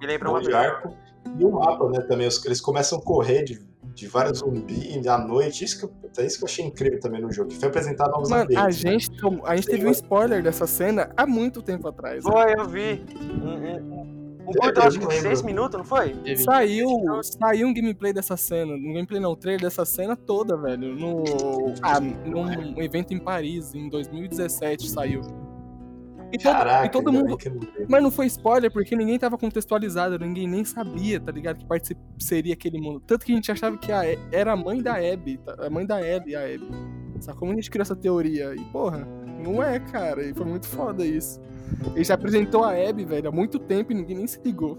Me 0.00 0.06
lembra 0.06 0.28
bom 0.28 0.34
uma 0.34 0.42
de 0.42 0.52
arco. 0.52 0.94
E 1.38 1.44
o 1.44 1.52
mapa, 1.52 1.88
né, 1.90 2.00
também. 2.02 2.28
Eles 2.44 2.60
começam 2.60 2.98
a 2.98 3.02
correr 3.02 3.44
de, 3.44 3.67
de 3.98 4.06
vários 4.06 4.38
zumbis 4.38 5.06
à 5.06 5.18
noite. 5.18 5.64
Isso 5.64 5.78
que, 5.80 5.84
eu- 5.86 5.92
é 6.18 6.24
isso 6.26 6.38
que 6.38 6.44
eu 6.44 6.48
achei 6.48 6.64
incrível 6.64 7.00
também 7.00 7.20
no 7.20 7.32
jogo. 7.32 7.48
Que 7.50 7.56
foi 7.56 7.68
apresentar 7.68 8.08
novos 8.08 8.30
Mano, 8.30 8.42
a 8.42 8.44
ambientes. 8.44 8.84
né? 8.84 8.90
gente, 8.92 9.10
a 9.44 9.56
gente 9.56 9.66
teve 9.68 9.86
um 9.86 9.90
spoiler 9.90 10.42
dessa 10.42 10.66
cena 10.66 11.10
há 11.16 11.26
muito 11.26 11.60
tempo 11.62 11.88
atrás. 11.88 12.24
né? 12.24 12.30
Foi, 12.30 12.54
eu 12.56 12.64
vi. 12.68 13.02
Um, 13.20 14.44
curto, 14.44 14.80
acho 14.80 14.98
que 14.98 15.06
de 15.06 15.12
lembro. 15.14 15.28
6 15.28 15.42
minutos, 15.42 15.76
não 15.78 15.84
foi? 15.84 16.14
Saiu, 16.36 16.88
saiu 17.22 17.68
um 17.68 17.74
gameplay 17.74 18.12
dessa 18.12 18.36
cena. 18.36 18.72
Um 18.72 18.92
gameplay 18.94 19.20
não, 19.20 19.32
um 19.32 19.36
trailer 19.36 19.60
dessa 19.60 19.84
cena 19.84 20.16
toda, 20.16 20.56
velho. 20.56 20.94
No, 20.94 21.24
ah, 21.82 22.00
num 22.00 22.80
evento 22.80 23.12
em 23.12 23.18
Paris, 23.18 23.74
em 23.74 23.88
2017 23.88 24.88
saiu. 24.88 25.20
E 26.32 26.36
todo, 26.38 26.52
Caraca, 26.52 26.86
e 26.86 26.90
todo 26.90 27.12
mundo. 27.12 27.38
não. 27.46 27.86
Mas 27.88 28.02
não 28.02 28.10
foi 28.10 28.26
spoiler 28.26 28.70
porque 28.70 28.94
ninguém 28.94 29.18
tava 29.18 29.38
contextualizado, 29.38 30.18
ninguém 30.18 30.46
nem 30.46 30.64
sabia, 30.64 31.18
tá 31.18 31.32
ligado? 31.32 31.58
Que 31.58 31.64
parte 31.66 31.96
seria 32.18 32.52
aquele 32.54 32.78
mundo. 32.80 33.00
Tanto 33.06 33.24
que 33.24 33.32
a 33.32 33.34
gente 33.34 33.50
achava 33.50 33.76
que 33.78 33.90
a, 33.90 34.06
E- 34.06 34.18
era 34.30 34.52
a 34.52 34.56
mãe 34.56 34.82
da 34.82 34.94
Abby, 34.96 35.38
tá? 35.38 35.56
a 35.66 35.70
mãe 35.70 35.86
da 35.86 36.00
Ellie, 36.06 36.36
a 36.36 36.40
Abby. 36.44 36.68
Sabe 37.20 37.38
como 37.38 37.52
a 37.52 37.54
gente 37.54 37.70
criou 37.70 37.82
essa 37.82 37.96
teoria? 37.96 38.54
E 38.54 38.60
porra, 38.66 39.08
não 39.42 39.62
é, 39.62 39.80
cara. 39.80 40.22
E 40.24 40.34
foi 40.34 40.44
muito 40.46 40.66
foda 40.68 41.04
isso. 41.04 41.40
Ele 41.94 42.04
já 42.04 42.14
apresentou 42.14 42.62
a 42.62 42.72
Abby, 42.72 43.04
velho, 43.04 43.28
há 43.28 43.32
muito 43.32 43.58
tempo 43.58 43.92
e 43.92 43.94
ninguém 43.94 44.16
nem 44.18 44.26
se 44.26 44.40
ligou. 44.44 44.78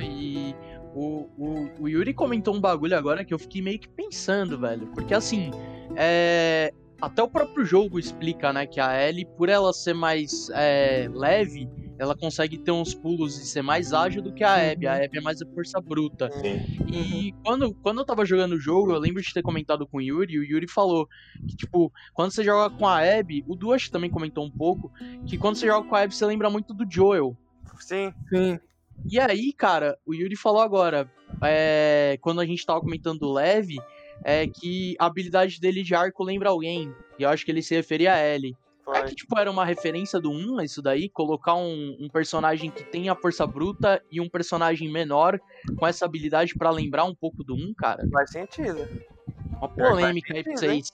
E 0.00 0.54
o, 0.94 1.28
o, 1.38 1.68
o 1.80 1.88
Yuri 1.88 2.12
comentou 2.14 2.54
um 2.54 2.60
bagulho 2.60 2.96
agora 2.96 3.24
que 3.24 3.32
eu 3.34 3.38
fiquei 3.38 3.62
meio 3.62 3.78
que 3.78 3.88
pensando, 3.88 4.58
velho. 4.58 4.86
Porque 4.88 5.14
assim, 5.14 5.50
é, 5.96 6.72
até 7.00 7.22
o 7.22 7.28
próprio 7.28 7.64
jogo 7.64 7.98
explica, 7.98 8.52
né, 8.52 8.66
que 8.66 8.80
a 8.80 9.08
Ellie, 9.08 9.24
por 9.24 9.48
ela 9.48 9.72
ser 9.72 9.94
mais 9.94 10.50
é, 10.50 11.08
leve, 11.12 11.68
ela 11.98 12.16
consegue 12.16 12.56
ter 12.56 12.70
uns 12.70 12.94
pulos 12.94 13.38
e 13.38 13.46
ser 13.46 13.60
mais 13.60 13.92
ágil 13.92 14.22
do 14.22 14.32
que 14.32 14.42
a 14.42 14.72
Abby. 14.72 14.86
A 14.86 15.04
Abby 15.04 15.18
é 15.18 15.20
mais 15.20 15.42
a 15.42 15.46
força 15.46 15.78
bruta. 15.80 16.30
Sim. 16.32 16.60
E 16.90 17.34
quando, 17.44 17.74
quando 17.74 17.98
eu 17.98 18.06
tava 18.06 18.24
jogando 18.24 18.52
o 18.52 18.60
jogo, 18.60 18.92
eu 18.92 18.98
lembro 18.98 19.20
de 19.22 19.34
ter 19.34 19.42
comentado 19.42 19.86
com 19.86 19.98
o 19.98 20.00
Yuri, 20.00 20.32
e 20.32 20.38
o 20.38 20.44
Yuri 20.44 20.66
falou 20.66 21.06
que, 21.46 21.54
tipo, 21.54 21.92
quando 22.14 22.30
você 22.30 22.42
joga 22.42 22.74
com 22.74 22.86
a 22.86 23.00
Abby, 23.00 23.44
o 23.46 23.54
Duas 23.54 23.90
também 23.90 24.08
comentou 24.08 24.44
um 24.44 24.50
pouco, 24.50 24.90
que 25.26 25.36
quando 25.36 25.56
você 25.56 25.66
joga 25.66 25.86
com 25.86 25.94
a 25.94 26.00
Abby, 26.00 26.14
você 26.14 26.24
lembra 26.24 26.48
muito 26.48 26.72
do 26.72 26.90
Joel. 26.90 27.36
Sim. 27.78 28.14
Sim. 28.30 28.58
E 29.04 29.18
aí, 29.18 29.52
cara, 29.52 29.98
o 30.06 30.14
Yuri 30.14 30.36
falou 30.36 30.62
agora, 30.62 31.10
é, 31.42 32.18
quando 32.22 32.40
a 32.40 32.46
gente 32.46 32.64
tava 32.64 32.80
comentando 32.80 33.20
do 33.20 33.32
Leve, 33.32 33.76
é 34.24 34.46
que 34.46 34.94
a 34.98 35.06
habilidade 35.06 35.60
dele 35.60 35.82
de 35.82 35.94
arco 35.94 36.24
lembra 36.24 36.50
alguém. 36.50 36.94
E 37.18 37.22
eu 37.22 37.28
acho 37.28 37.44
que 37.44 37.50
ele 37.50 37.62
se 37.62 37.74
referia 37.74 38.14
a 38.14 38.26
Ellie. 38.26 38.56
É 38.94 39.02
que, 39.02 39.14
tipo, 39.14 39.38
era 39.38 39.50
uma 39.50 39.64
referência 39.64 40.18
do 40.18 40.30
1, 40.30 40.62
isso 40.62 40.82
daí, 40.82 41.08
colocar 41.08 41.54
um, 41.54 41.96
um 42.00 42.08
personagem 42.08 42.70
que 42.70 42.82
tem 42.82 43.08
a 43.08 43.14
força 43.14 43.46
bruta 43.46 44.02
e 44.10 44.20
um 44.20 44.28
personagem 44.28 44.90
menor 44.90 45.38
com 45.78 45.86
essa 45.86 46.04
habilidade 46.04 46.54
pra 46.54 46.70
lembrar 46.70 47.04
um 47.04 47.14
pouco 47.14 47.44
do 47.44 47.54
1, 47.54 47.74
cara. 47.74 48.02
Faz 48.10 48.30
sentido. 48.30 48.88
Uma 49.58 49.68
polêmica 49.68 50.34
aí 50.34 50.42
pra 50.42 50.52
vocês. 50.56 50.92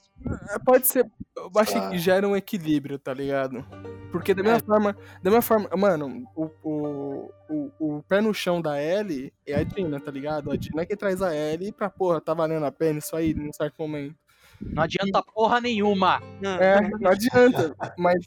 Pode 0.65 0.87
ser. 0.87 1.09
Eu 1.35 1.51
acho 1.55 1.89
que 1.89 1.97
gera 1.97 2.27
um 2.27 2.35
equilíbrio, 2.35 2.97
tá 2.99 3.13
ligado? 3.13 3.65
Porque 4.11 4.33
da 4.33 4.41
mesma 4.43 4.57
É. 4.57 4.61
forma. 4.61 4.93
Da 5.21 5.29
mesma 5.29 5.41
forma. 5.41 5.69
Mano, 5.77 6.23
o, 6.35 6.49
o, 6.63 7.31
o, 7.49 7.71
o 7.97 8.03
pé 8.03 8.19
no 8.21 8.33
chão 8.33 8.61
da 8.61 8.81
Ellie 8.81 9.31
é 9.45 9.55
a 9.55 9.63
Dina, 9.63 9.99
tá 9.99 10.11
ligado? 10.11 10.51
A 10.51 10.55
Dina 10.55 10.81
é 10.81 10.85
que 10.85 10.95
traz 10.95 11.21
a 11.21 11.35
Ellie 11.35 11.71
pra, 11.71 11.89
porra, 11.89 12.19
tá 12.19 12.33
valendo 12.33 12.65
a 12.65 12.71
pena 12.71 12.99
isso 12.99 13.15
aí 13.15 13.33
num 13.33 13.53
certo 13.53 13.75
momento. 13.79 14.15
Não 14.59 14.83
adianta 14.83 15.21
porra 15.21 15.61
nenhuma. 15.61 16.21
É, 16.59 16.81
não 16.99 17.11
adianta. 17.11 17.75
Mas, 17.97 18.25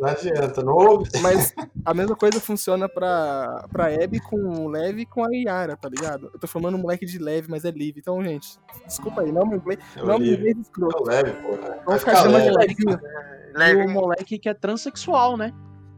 Não 0.00 0.08
adianta, 0.08 0.62
não 0.62 0.72
ouve. 0.72 1.10
mas 1.20 1.52
a 1.84 1.92
mesma 1.92 2.16
coisa 2.16 2.40
funciona 2.40 2.88
pra, 2.88 3.66
pra 3.70 3.86
Abby 3.86 4.18
com 4.20 4.36
o 4.36 4.68
Leve 4.68 5.02
e 5.02 5.06
com 5.06 5.24
a 5.24 5.28
Yara, 5.30 5.76
tá 5.76 5.88
ligado? 5.88 6.30
Eu 6.32 6.38
tô 6.40 6.46
formando 6.46 6.76
um 6.76 6.80
moleque 6.80 7.04
de 7.04 7.18
leve, 7.18 7.48
mas 7.50 7.64
é 7.64 7.70
livre. 7.70 8.00
Então, 8.00 8.22
gente, 8.24 8.58
desculpa 8.86 9.20
aí, 9.22 9.30
não 9.30 9.44
me 9.46 9.56
inglês, 9.56 9.78
Eu 9.96 10.06
não 10.06 10.18
me 10.18 10.32
inglês 10.32 10.56
É 10.56 10.60
escroto. 10.60 11.02
o 11.02 11.06
leve, 11.06 11.32
porra. 11.42 11.68
Vai 11.68 11.80
Vamos 11.84 12.00
ficar 12.00 12.16
chamando 12.16 12.42
de 12.44 12.50
leve. 12.50 12.76
levinho. 13.54 13.82
E 13.82 13.86
o 13.86 13.90
moleque 13.90 14.38
que 14.38 14.48
é 14.48 14.54
transexual, 14.54 15.36
né? 15.36 15.52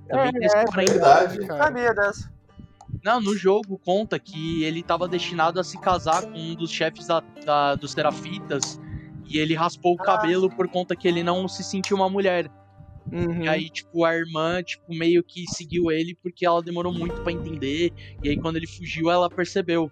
Também 0.09 0.33
tem 0.33 0.45
esse 0.47 0.57
É, 0.57 0.65
porém. 0.65 0.87
verdade. 0.87 1.47
cara. 1.47 1.63
Sabia 1.65 1.95
dessa. 1.95 2.33
Não, 3.05 3.21
no 3.21 3.37
jogo 3.37 3.79
conta 3.85 4.19
que 4.19 4.63
ele 4.65 4.83
tava 4.83 5.09
destinado 5.09 5.59
a 5.61 5.65
se 5.65 5.79
casar 5.81 6.23
com 6.23 6.39
um 6.39 6.55
dos 6.55 6.71
chefes 6.71 7.07
da, 7.07 7.23
da- 7.45 7.75
dos 7.75 7.95
Terafitas 7.95 8.81
e 9.27 9.39
ele 9.39 9.55
raspou 9.55 9.95
o 9.97 10.03
Ah. 10.03 10.05
cabelo 10.05 10.51
por 10.51 10.69
conta 10.69 10.95
que 10.95 11.09
ele 11.09 11.23
não 11.23 11.47
se 11.49 11.63
sentiu 11.65 11.97
uma 11.97 12.09
mulher. 12.09 12.51
Uhum. 13.11 13.45
E 13.45 13.49
aí, 13.49 13.69
tipo, 13.71 14.05
a 14.05 14.15
irmã, 14.15 14.63
tipo, 14.63 14.95
meio 14.95 15.23
que 15.25 15.45
seguiu 15.49 15.91
ele 15.91 16.17
porque 16.23 16.47
ela 16.47 16.63
demorou 16.63 16.93
muito 16.93 17.21
pra 17.23 17.33
entender. 17.33 17.93
E 18.23 18.29
aí, 18.31 18.37
quando 18.39 18.57
ele 18.57 18.67
fugiu, 18.67 19.11
ela 19.11 19.29
percebeu. 19.29 19.91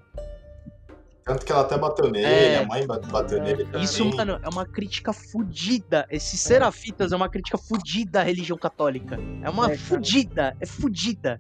Tanto 1.25 1.45
que 1.45 1.53
ela 1.53 1.61
até 1.63 1.77
bateu 1.79 2.11
nele, 2.11 2.27
É. 2.27 2.59
a 2.59 2.67
mãe 2.67 2.87
bate- 2.87 3.09
bateu 3.09 3.43
nele 3.43 3.65
também. 3.65 3.83
Isso, 3.83 4.05
mano, 4.05 4.39
é 4.43 4.49
uma 4.49 4.65
crítica 4.67 5.13
fudida. 5.13 6.07
Esses 6.11 6.41
Serafitas 6.41 7.13
é 7.13 7.17
uma 7.17 7.29
crítica 7.29 7.59
fudida 7.59 8.21
à 8.21 8.23
religião 8.23 8.57
católica. 8.59 9.19
É 9.43 9.51
uma 9.51 9.71
É, 9.71 9.77
fudida, 9.77 10.57
é 10.59 10.67
fudida. 10.67 11.39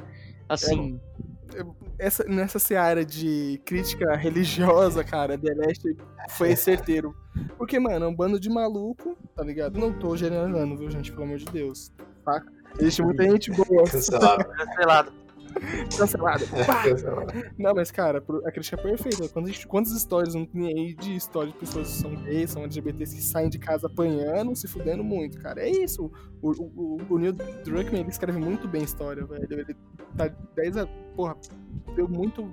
Assim, 0.48 1.00
essa, 2.00 2.24
nessa 2.24 2.58
seara 2.58 3.04
de 3.04 3.60
crítica 3.64 4.16
religiosa, 4.16 5.04
cara, 5.04 5.38
The 5.38 5.54
Last 5.54 5.96
foi 6.30 6.56
certeiro. 6.56 7.14
Porque, 7.56 7.78
mano, 7.78 8.06
é 8.06 8.08
um 8.08 8.14
bando 8.14 8.40
de 8.40 8.48
maluco, 8.48 9.16
tá 9.36 9.44
ligado? 9.44 9.78
Não 9.78 9.92
tô 9.92 10.16
generalizando, 10.16 10.76
viu, 10.76 10.90
gente? 10.90 11.12
Pelo 11.12 11.24
amor 11.24 11.38
de 11.38 11.44
Deus. 11.46 11.92
Tá? 12.24 12.42
Existe 12.78 13.02
muita 13.02 13.24
gente 13.24 13.50
boa, 13.50 13.84
Cancelado. 13.84 14.44
Cancelado. 14.44 15.12
Cancelado. 15.98 16.44
Não, 17.58 17.74
mas, 17.74 17.90
cara, 17.90 18.22
a 18.44 18.50
crítica 18.52 18.76
é 18.76 18.82
perfeita. 18.82 19.24
Gente- 19.46 19.66
quantas 19.66 19.92
histórias 19.92 20.34
não 20.34 20.44
tem 20.44 20.66
aí 20.68 20.94
de 20.94 21.14
histórias 21.16 21.52
de 21.52 21.58
pessoas 21.58 21.88
que 21.88 21.94
são 21.94 22.14
gays, 22.16 22.50
são 22.50 22.62
LGBTs 22.62 23.16
que 23.16 23.22
saem 23.22 23.48
de 23.48 23.58
casa 23.58 23.86
apanhando, 23.86 24.54
se 24.56 24.66
fudendo 24.68 25.02
muito, 25.04 25.38
cara. 25.40 25.60
É 25.62 25.68
isso. 25.68 26.10
O, 26.42 26.50
o, 26.50 26.62
o- 26.98 27.00
o 27.14 27.18
Neil 27.18 27.32
Druckmann, 27.32 28.00
ele 28.00 28.10
escreve 28.10 28.38
muito 28.38 28.66
bem 28.68 28.82
história, 28.82 29.24
velho. 29.24 29.46
Ele 29.50 29.76
tá 30.16 30.28
10 30.56 30.76
a... 30.78 30.86
Porra, 31.16 31.36
deu 31.94 32.08
muito 32.08 32.48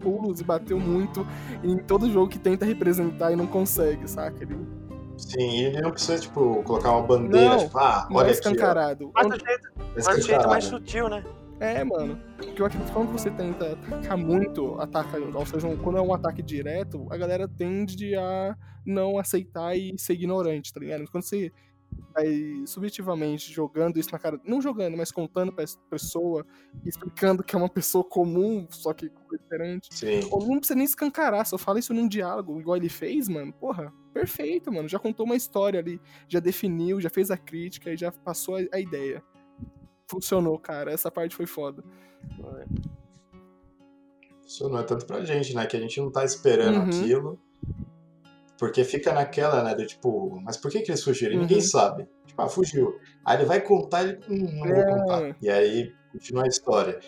pulos 0.00 0.40
e 0.40 0.44
bateu 0.44 0.78
muito 0.78 1.26
em 1.64 1.76
todo 1.78 2.10
jogo 2.10 2.28
que 2.28 2.38
tenta 2.38 2.64
representar 2.64 3.32
e 3.32 3.36
não 3.36 3.46
consegue, 3.46 4.08
saca? 4.08 4.42
Ele 4.42 4.56
Sim, 5.16 5.38
e 5.40 5.64
ele 5.66 5.80
não 5.82 5.90
precisa, 5.92 6.18
tipo, 6.18 6.62
colocar 6.64 6.90
uma 6.92 7.02
bandeira, 7.02 7.50
Não, 7.50 7.58
tipo, 7.58 7.78
ah, 7.78 8.06
não 8.10 8.16
é 8.16 8.22
olha 8.24 8.30
aqui, 8.32 8.38
escancarado. 8.40 9.10
Mas 9.14 9.28
do 9.28 9.38
jeito, 9.38 9.68
É 9.78 9.82
mas 9.94 10.16
do 10.16 10.22
jeito 10.22 10.48
mais 10.48 10.64
sutil, 10.64 11.08
né? 11.08 11.24
É, 11.62 11.84
mano. 11.84 12.20
Porque 12.36 12.60
eu 12.60 12.66
acredito 12.66 12.88
que 12.88 12.92
quando 12.92 13.12
você 13.12 13.30
tenta 13.30 13.72
atacar 13.72 14.16
muito, 14.16 14.74
ataca, 14.80 15.18
ou 15.18 15.46
seja, 15.46 15.76
quando 15.76 15.98
é 15.98 16.02
um 16.02 16.12
ataque 16.12 16.42
direto, 16.42 17.06
a 17.10 17.16
galera 17.16 17.46
tende 17.46 18.16
a 18.16 18.56
não 18.84 19.16
aceitar 19.18 19.76
e 19.76 19.96
ser 19.96 20.14
ignorante, 20.14 20.72
tá 20.72 20.80
ligado? 20.80 21.04
Quando 21.10 21.22
você 21.22 21.52
aí, 22.14 22.66
subjetivamente, 22.66 23.52
jogando 23.52 23.98
isso 23.98 24.10
na 24.12 24.18
cara. 24.18 24.40
Não 24.44 24.60
jogando, 24.60 24.96
mas 24.96 25.10
contando 25.10 25.52
pra 25.52 25.64
essa 25.64 25.78
pessoa, 25.90 26.44
explicando 26.84 27.42
que 27.42 27.54
é 27.54 27.58
uma 27.58 27.68
pessoa 27.68 28.04
comum, 28.04 28.66
só 28.70 28.92
que 28.92 29.10
diferente. 29.30 29.88
Sim. 29.90 30.20
Ou 30.30 30.46
não 30.46 30.58
precisa 30.58 30.76
nem 30.76 30.84
escancarar, 30.84 31.46
só 31.46 31.56
fala 31.56 31.78
isso 31.78 31.94
num 31.94 32.08
diálogo, 32.08 32.60
igual 32.60 32.76
ele 32.76 32.88
fez, 32.88 33.28
mano. 33.28 33.52
Porra, 33.52 33.92
perfeito, 34.12 34.72
mano. 34.72 34.88
Já 34.88 34.98
contou 34.98 35.24
uma 35.24 35.36
história 35.36 35.80
ali, 35.80 36.00
já 36.28 36.40
definiu, 36.40 37.00
já 37.00 37.08
fez 37.08 37.30
a 37.30 37.36
crítica 37.36 37.92
e 37.92 37.96
já 37.96 38.10
passou 38.10 38.56
a 38.56 38.80
ideia. 38.80 39.22
Funcionou, 40.12 40.58
cara. 40.58 40.92
Essa 40.92 41.10
parte 41.10 41.34
foi 41.34 41.46
foda. 41.46 41.82
Funcionou 44.42 44.80
é 44.80 44.82
tanto 44.82 45.06
pra 45.06 45.24
gente, 45.24 45.54
né? 45.54 45.64
Que 45.66 45.76
a 45.76 45.80
gente 45.80 45.98
não 46.00 46.10
tá 46.10 46.22
esperando 46.24 46.76
Uhum. 46.80 46.84
aquilo. 46.88 47.38
Porque 48.58 48.84
fica 48.84 49.12
naquela, 49.12 49.62
né? 49.64 49.74
Do 49.74 49.86
tipo, 49.86 50.38
mas 50.42 50.56
por 50.58 50.70
que, 50.70 50.80
que 50.82 50.90
eles 50.90 51.02
fugiram? 51.02 51.34
E 51.34 51.38
Ninguém 51.38 51.58
Uhum. 51.58 51.64
sabe. 51.64 52.06
Tipo, 52.26 52.42
ah, 52.42 52.48
fugiu. 52.48 52.94
Aí 53.24 53.38
ele 53.38 53.44
vai 53.46 53.60
contar, 53.60 54.02
ele. 54.04 54.20
Hum, 54.28 54.58
não 54.60 54.66
vou 54.68 54.76
É. 54.76 54.84
contar. 54.98 55.36
E 55.40 55.48
aí 55.48 55.92
continua 56.12 56.44
a 56.44 56.48
história. 56.48 57.00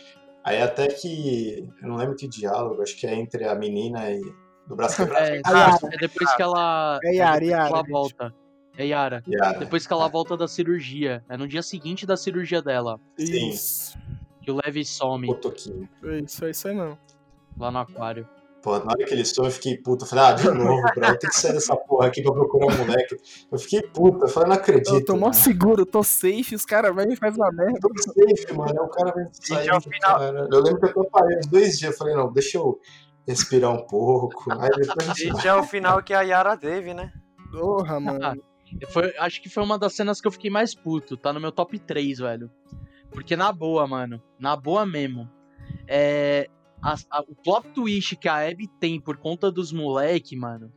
Aí 0.43 0.61
até 0.63 0.89
que. 0.89 1.69
Eu 1.83 1.89
não 1.89 1.97
lembro 1.97 2.17
que 2.17 2.27
diálogo, 2.27 2.83
acho 2.83 2.97
que 2.99 3.07
é 3.07 3.15
entre 3.15 3.45
a 3.47 3.55
menina 3.55 4.11
e. 4.11 4.21
Do 4.67 4.75
braço 4.75 4.97
quebrado. 4.97 5.27
É, 5.27 5.43
Ah, 5.45 5.77
é 5.93 5.97
depois 5.99 6.35
que 6.35 6.43
ela. 6.43 6.99
É 7.05 7.15
Yara, 7.17 7.33
depois 7.39 7.51
que 7.51 7.55
Yara, 7.55 7.69
ela 7.69 7.83
volta. 7.87 8.35
É 8.77 8.87
Yara. 8.87 9.23
Yara. 9.29 9.59
Depois 9.59 9.87
que 9.87 9.93
ela 9.93 10.09
volta 10.09 10.37
da 10.37 10.49
cirurgia. 10.49 11.25
É 11.29 11.37
no 11.37 11.47
dia 11.47 11.63
seguinte 11.63 12.07
da 12.07 12.17
cirurgia 12.17 12.61
dela. 12.61 13.01
Sim. 13.19 13.51
Isso. 13.51 13.99
Que 14.43 14.51
o 14.51 14.61
Levi 14.65 14.85
some 14.85 15.31
O 15.31 15.35
Toquinho. 15.35 15.89
Isso, 16.23 16.45
é 16.45 16.51
isso 16.51 16.69
aí 16.69 16.75
mesmo. 16.75 16.99
lá 17.59 17.71
no 17.71 17.79
aquário. 17.79 18.29
Pô, 18.63 18.79
na 18.79 18.93
hora 18.93 19.05
que 19.05 19.13
ele 19.13 19.25
some, 19.27 19.47
eu 19.47 19.53
fiquei 19.53 19.77
puto. 19.77 20.05
Eu 20.05 20.09
falei, 20.09 20.25
ah, 20.25 20.33
de 20.33 20.45
novo, 20.51 20.83
bro. 20.95 21.05
Eu 21.05 21.19
tenho 21.19 21.31
que 21.31 21.37
sair 21.37 21.53
dessa 21.53 21.77
porra 21.77 22.07
aqui 22.07 22.23
pra 22.23 22.33
procurar 22.33 22.73
um 22.73 22.79
moleque. 22.79 23.17
Eu 23.53 23.59
fiquei 23.59 23.83
puto. 23.83 24.25
Eu 24.25 24.29
falei, 24.29 24.49
não 24.49 24.57
acredito. 24.57 24.95
Eu 24.95 25.05
tô 25.05 25.17
mó 25.17 25.33
seguro, 25.33 25.85
tô 25.85 26.03
safe, 26.03 26.55
os 26.55 26.65
caras 26.65 26.97
vêm 26.97 27.13
e 27.13 27.17
fazem 27.17 27.43
uma 27.43 27.53
merda. 27.53 27.79
tô 27.79 27.91
safe, 27.99 28.55
mano. 28.55 28.85
O 28.85 28.89
cara 28.89 29.13
vai 29.13 29.27
sair. 29.33 30.01
cara. 30.01 30.49
Eu 30.51 30.63
lembro 30.63 30.93
que 30.93 30.99
eu 30.99 31.05
parei 31.05 31.39
uns 31.39 31.47
dois 31.47 31.79
dias. 31.79 31.93
Eu 31.93 31.99
falei, 31.99 32.15
não, 32.15 32.33
deixa 32.33 32.57
eu 32.57 32.81
respirar 33.29 33.71
um 33.71 33.87
pouco. 33.87 34.51
Aí 34.51 34.71
depois 34.71 35.11
a 35.11 35.13
gente 35.13 35.37
Esse 35.37 35.47
é 35.47 35.55
o 35.55 35.63
final 35.63 36.03
que 36.03 36.15
a 36.15 36.23
Yara 36.23 36.57
teve, 36.57 36.95
né? 36.95 37.13
Porra, 37.53 38.01
mano. 38.01 38.43
Foi, 38.89 39.15
acho 39.19 39.41
que 39.43 39.49
foi 39.49 39.63
uma 39.63 39.79
das 39.79 39.95
cenas 39.95 40.21
que 40.21 40.27
eu 40.27 40.33
fiquei 40.33 40.51
mais 40.51 40.75
puto. 40.75 41.17
Tá 41.17 41.33
no 41.33 41.41
meu 41.41 41.53
top 41.53 41.79
3, 41.79 42.19
velho. 42.19 42.51
Porque 43.11 43.37
na 43.37 43.53
boa, 43.53 43.87
mano. 43.87 44.23
Na 44.39 44.57
boa 44.57 44.85
mesmo. 44.87 45.31
É. 45.87 46.49
a- 46.83 46.97
a- 47.11 47.21
o 47.23 47.35
plot 47.35 47.69
twist 47.71 48.15
que 48.17 48.29
a 48.29 48.47
Abby 48.47 48.69
tem 48.79 49.01
por 49.01 49.17
conta 49.17 49.51
dos 49.51 49.73
moleque, 49.73 50.37
mano. 50.37 50.71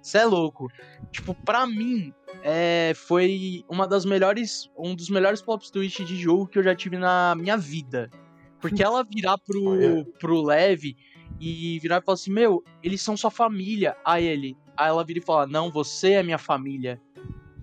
Cê 0.00 0.18
é 0.18 0.24
louco. 0.24 0.66
Tipo, 1.12 1.34
pra 1.34 1.66
mim, 1.68 2.12
é, 2.42 2.92
foi 2.96 3.64
uma 3.68 3.86
das 3.86 4.04
melhores. 4.04 4.68
Um 4.76 4.92
dos 4.96 5.08
melhores 5.08 5.40
plot 5.40 5.70
twists 5.70 6.04
de 6.08 6.16
jogo 6.16 6.48
que 6.48 6.58
eu 6.58 6.62
já 6.64 6.74
tive 6.74 6.98
na 6.98 7.36
minha 7.36 7.56
vida. 7.56 8.10
Porque 8.60 8.82
ela 8.82 9.04
virar 9.04 9.38
pro, 9.38 9.62
pro 10.18 10.42
Lev 10.42 10.96
e 11.38 11.78
virar 11.80 11.98
e 11.98 12.04
falar 12.04 12.14
assim: 12.14 12.32
Meu, 12.32 12.64
eles 12.82 13.00
são 13.00 13.16
sua 13.16 13.30
família. 13.30 13.96
Aí 14.04 14.24
ele. 14.26 14.56
Aí 14.76 14.88
ela 14.88 15.04
vira 15.04 15.20
e 15.20 15.22
fala: 15.22 15.46
Não, 15.46 15.70
você 15.70 16.14
é 16.14 16.22
minha 16.24 16.38
família. 16.38 17.00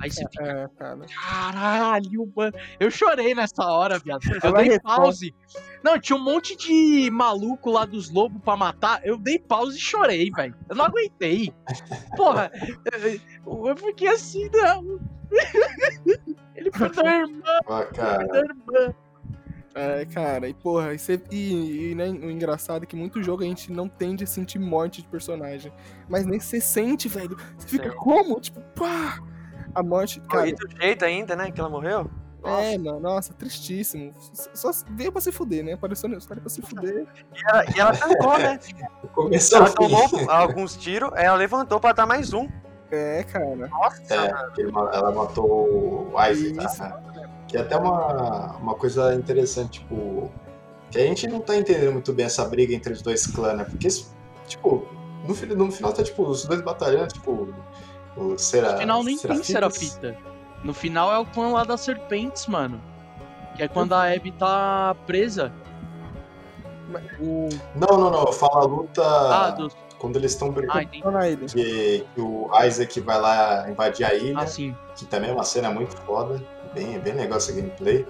Aí 0.02 0.10
você 0.10 0.24
fica, 0.32 0.44
É, 0.46 0.68
cara. 0.78 1.00
caralho, 1.08 2.32
mano. 2.36 2.54
Eu 2.80 2.90
chorei 2.90 3.36
nessa 3.36 3.66
hora, 3.66 4.00
viado. 4.00 4.22
Eu 4.32 4.40
Ela 4.44 4.60
dei 4.60 4.70
responde. 4.70 4.96
pause. 4.98 5.36
Não, 5.84 6.00
tinha 6.00 6.18
um 6.18 6.24
monte 6.24 6.56
de 6.56 7.10
maluco 7.12 7.70
lá 7.70 7.86
dos 7.86 8.10
lobos 8.10 8.42
pra 8.42 8.56
matar. 8.56 9.02
Eu 9.06 9.18
dei 9.18 9.38
pause 9.40 9.78
e 9.78 9.82
chorei, 9.82 10.32
velho. 10.32 10.56
Eu 10.70 10.76
não 10.76 10.86
aguentei. 10.86 11.54
Porra, 12.16 12.50
eu, 13.46 13.68
eu 13.68 13.76
fiquei 13.78 14.08
assim, 14.10 14.50
não. 14.54 15.00
Ele 16.56 16.72
perdeu 16.72 17.06
a 17.06 17.16
irmã, 17.18 17.44
Ah, 17.68 17.86
cara. 17.86 18.28
perdeu 18.28 18.42
a 18.42 18.46
irmã. 18.84 18.96
É, 19.76 20.04
cara, 20.06 20.50
e 20.50 20.54
porra, 20.54 20.94
e, 20.94 21.00
cê- 21.00 21.22
e- 21.32 21.92
e, 21.92 21.96
né, 21.96 22.10
o 22.10 22.30
engraçado 22.32 22.84
é 22.84 22.86
que 22.86 22.96
muito 22.96 23.22
jogo 23.24 23.44
a 23.44 23.46
gente 23.46 23.72
não 23.72 23.88
tende 23.88 24.24
a 24.24 24.28
sentir 24.28 24.60
morte 24.60 25.02
de 25.02 25.08
personagem. 25.08 25.72
Mas 26.10 26.26
nem 26.26 26.40
você 26.40 26.60
sente, 26.60 27.08
velho. 27.08 27.38
Você 27.58 27.68
fica 27.68 27.90
Sim. 27.92 27.96
como? 27.98 28.40
Tipo, 28.42 28.60
pá! 28.76 29.20
A 29.76 29.84
morte, 29.84 30.20
cara. 30.22 30.48
e 30.48 30.54
do 30.54 30.68
jeito 30.82 31.06
ainda, 31.06 31.36
né? 31.36 31.52
Que 31.52 31.60
ela 31.60 31.70
morreu. 31.70 32.10
É, 32.44 32.78
mano, 32.78 33.02
nossa, 33.02 33.34
tristíssimo. 33.34 34.14
Só 34.54 34.72
veio 34.92 35.12
pra 35.12 35.20
se 35.20 35.30
fuder, 35.32 35.64
né? 35.64 35.74
Apareceu 35.74 36.08
nos 36.08 36.26
caras 36.26 36.42
pra 36.42 36.50
se 36.50 36.62
fuder. 36.62 37.06
E 37.36 37.50
ela, 37.50 37.66
e 37.76 37.80
ela 37.80 37.92
tancou, 37.98 38.38
né? 38.38 38.58
Começou 39.14 39.58
Ela 39.58 39.68
fim. 39.68 39.74
tomou 39.76 40.08
alguns 40.32 40.78
tiros, 40.78 41.12
ela 41.16 41.36
levantou 41.36 41.80
pra 41.82 41.92
dar 41.92 42.06
mais 42.06 42.32
um. 42.34 42.48
É, 42.92 43.24
cara. 43.24 43.68
Nossa, 43.68 44.02
É, 44.14 44.32
ela 44.96 45.12
matou 45.12 46.10
o 46.14 46.30
Isaac. 46.32 46.66
Isso. 46.66 46.82
né? 46.82 47.30
Que 47.48 47.58
é 47.58 47.62
até 47.62 47.76
uma, 47.76 48.56
uma 48.58 48.74
coisa 48.76 49.14
interessante, 49.14 49.82
tipo. 49.82 50.32
Que 50.92 50.98
a 50.98 51.02
gente 51.02 51.28
não 51.28 51.40
tá 51.42 51.56
entendendo 51.58 51.92
muito 51.92 52.14
bem 52.14 52.26
essa 52.26 52.46
briga 52.46 52.74
entre 52.74 52.94
os 52.94 53.02
dois 53.02 53.28
clãs, 53.28 53.58
né? 53.58 53.64
Porque, 53.64 53.88
tipo, 54.48 54.88
no, 55.28 55.56
no 55.56 55.72
final 55.72 55.92
tá, 55.94 56.04
tipo, 56.04 56.24
os 56.24 56.46
dois 56.46 56.62
batalhando, 56.62 57.10
tipo. 57.10 57.54
O 58.20 58.38
Sera, 58.38 58.74
No 58.74 58.78
final 58.80 59.04
nem 59.04 59.18
tem 59.18 59.44
Serafitas. 59.44 59.48
Serafita. 59.48 60.18
No 60.64 60.74
final 60.74 61.12
é 61.14 61.18
o 61.18 61.26
clã 61.26 61.50
lá 61.54 61.64
das 61.64 61.82
serpentes, 61.82 62.46
mano. 62.48 62.82
Que 63.56 63.64
é 63.64 63.68
quando 63.68 63.94
a 63.94 64.12
Abby 64.14 64.32
tá 64.32 64.96
presa. 65.08 65.52
O... 67.20 67.50
Não, 67.76 67.98
não, 67.98 68.10
não. 68.12 68.22
Eu 68.26 68.34
falo 68.34 68.58
a 68.58 68.66
luta 68.66 69.04
Ah, 69.04 69.52
dos... 69.52 69.76
quando 70.00 70.16
eles 70.18 70.32
estão 70.34 70.50
Ah, 70.50 70.52
brigando. 70.52 71.46
Que, 71.48 72.06
que 72.14 72.22
o 72.22 72.50
Isaac 72.66 73.00
vai 73.02 73.20
lá 73.22 73.70
invadir 73.70 74.06
a 74.06 74.14
ilha. 74.14 74.40
Ah, 74.40 74.48
sim. 74.48 74.76
que 74.96 75.06
também 75.06 75.30
é 75.30 75.34
uma 75.34 75.44
cena 75.44 75.70
muito 75.70 75.96
foda, 76.02 76.44
bem, 76.74 77.00
bem 77.00 77.14
legal 77.14 77.38
essa 77.38 77.52
gameplay. 77.54 78.06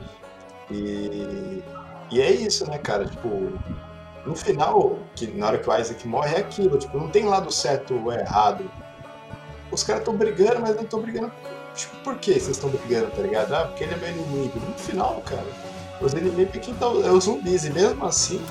E, 0.71 1.63
e 2.11 2.21
é 2.21 2.31
isso, 2.31 2.67
né, 2.69 2.77
cara? 2.77 3.05
Tipo, 3.05 3.51
no 4.25 4.35
final, 4.35 4.97
que 5.15 5.27
na 5.27 5.47
hora 5.47 5.57
que 5.57 5.69
o 5.69 5.77
Isaac 5.77 6.07
morre, 6.07 6.35
é 6.35 6.39
aquilo, 6.39 6.77
tipo, 6.77 6.97
não 6.97 7.09
tem 7.09 7.25
lado 7.25 7.51
certo 7.51 7.93
ou 7.95 8.11
errado. 8.11 8.69
Os 9.71 9.83
caras 9.83 10.01
estão 10.01 10.15
brigando, 10.15 10.61
mas 10.61 10.75
não 10.75 10.83
estão 10.83 11.01
brigando. 11.01 11.31
Tipo, 11.75 11.95
por 11.97 12.15
que 12.17 12.33
vocês 12.33 12.49
estão 12.49 12.69
brigando, 12.69 13.11
tá 13.11 13.21
ligado? 13.21 13.53
Ah, 13.53 13.65
porque 13.65 13.83
ele 13.83 13.93
é 13.93 13.97
meu 13.97 14.09
inimigo. 14.09 14.59
No 14.59 14.73
final, 14.73 15.21
cara, 15.25 15.45
os 16.01 16.13
inimigos 16.13 16.55
é 16.55 16.59
quem 16.59 16.73
tá, 16.73 16.85
é 16.87 17.11
os 17.11 17.23
zumbis, 17.25 17.63
e 17.65 17.69
mesmo 17.69 18.05
assim, 18.05 18.43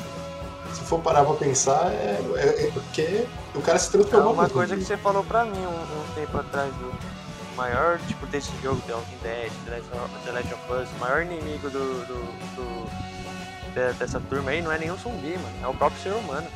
se 0.72 0.80
for 0.82 1.00
parar 1.00 1.24
pra 1.24 1.34
pensar, 1.34 1.90
é, 1.92 2.20
é- 2.36 2.66
é 2.66 2.70
porque 2.72 3.26
o 3.54 3.60
cara 3.60 3.78
se 3.78 3.88
É 3.88 3.90
transformou 3.92 4.32
uma 4.32 4.44
no 4.44 4.50
coisa 4.50 4.74
que 4.76 4.82
zumbi. 4.82 4.96
você 4.96 5.02
falou 5.02 5.24
pra 5.24 5.44
mim 5.44 5.58
um, 5.58 5.68
um 6.00 6.14
tempo 6.14 6.38
atrás 6.38 6.72
do 6.74 6.92
maior, 7.56 7.98
tipo, 8.06 8.24
desse 8.26 8.50
jogo, 8.62 8.80
The 8.86 8.94
Walking 8.94 9.18
Dead, 9.22 9.50
The 9.64 9.70
Last 10.32 10.54
of, 10.54 10.72
Us, 10.82 10.88
o 10.96 11.00
maior 11.00 11.22
inimigo 11.22 11.68
do, 11.68 12.06
do, 12.06 12.14
do- 12.54 12.88
de- 13.74 13.92
dessa 13.98 14.20
turma 14.20 14.52
aí 14.52 14.62
não 14.62 14.70
é 14.72 14.78
nenhum 14.78 14.96
zumbi, 14.96 15.32
mano, 15.36 15.54
é 15.64 15.66
o 15.66 15.74
próprio 15.74 16.00
ser 16.00 16.12
humano. 16.12 16.46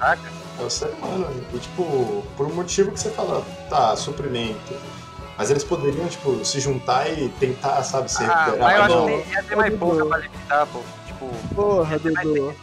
Saca? 0.00 0.20
É 0.60 0.62
o 0.62 0.70
ser 0.70 0.88
humano. 0.94 1.26
E, 1.52 1.58
tipo, 1.58 2.22
por 2.36 2.46
um 2.46 2.54
motivo 2.54 2.92
que 2.92 3.00
você 3.00 3.10
fala, 3.10 3.42
tá, 3.68 3.96
suprimento. 3.96 4.74
Mas 5.36 5.50
eles 5.50 5.64
poderiam, 5.64 6.06
tipo, 6.06 6.44
se 6.44 6.60
juntar 6.60 7.10
e 7.10 7.28
tentar, 7.40 7.82
sabe, 7.82 8.08
se 8.10 8.22
Ah, 8.22 8.44
recuperar. 8.44 8.58
mas 8.60 8.60
eu 8.60 8.68
mas 8.68 8.80
acho 8.82 8.94
não. 9.16 9.22
que 9.22 9.30
ia 9.30 9.42
ter 9.42 9.56
mais 9.56 9.78
pouca 9.78 10.06
pra 10.06 10.18
limitar, 10.18 10.66
pô. 10.68 10.80
Tipo, 11.06 11.30
Porra, 11.54 11.98
Dudu. 11.98 12.54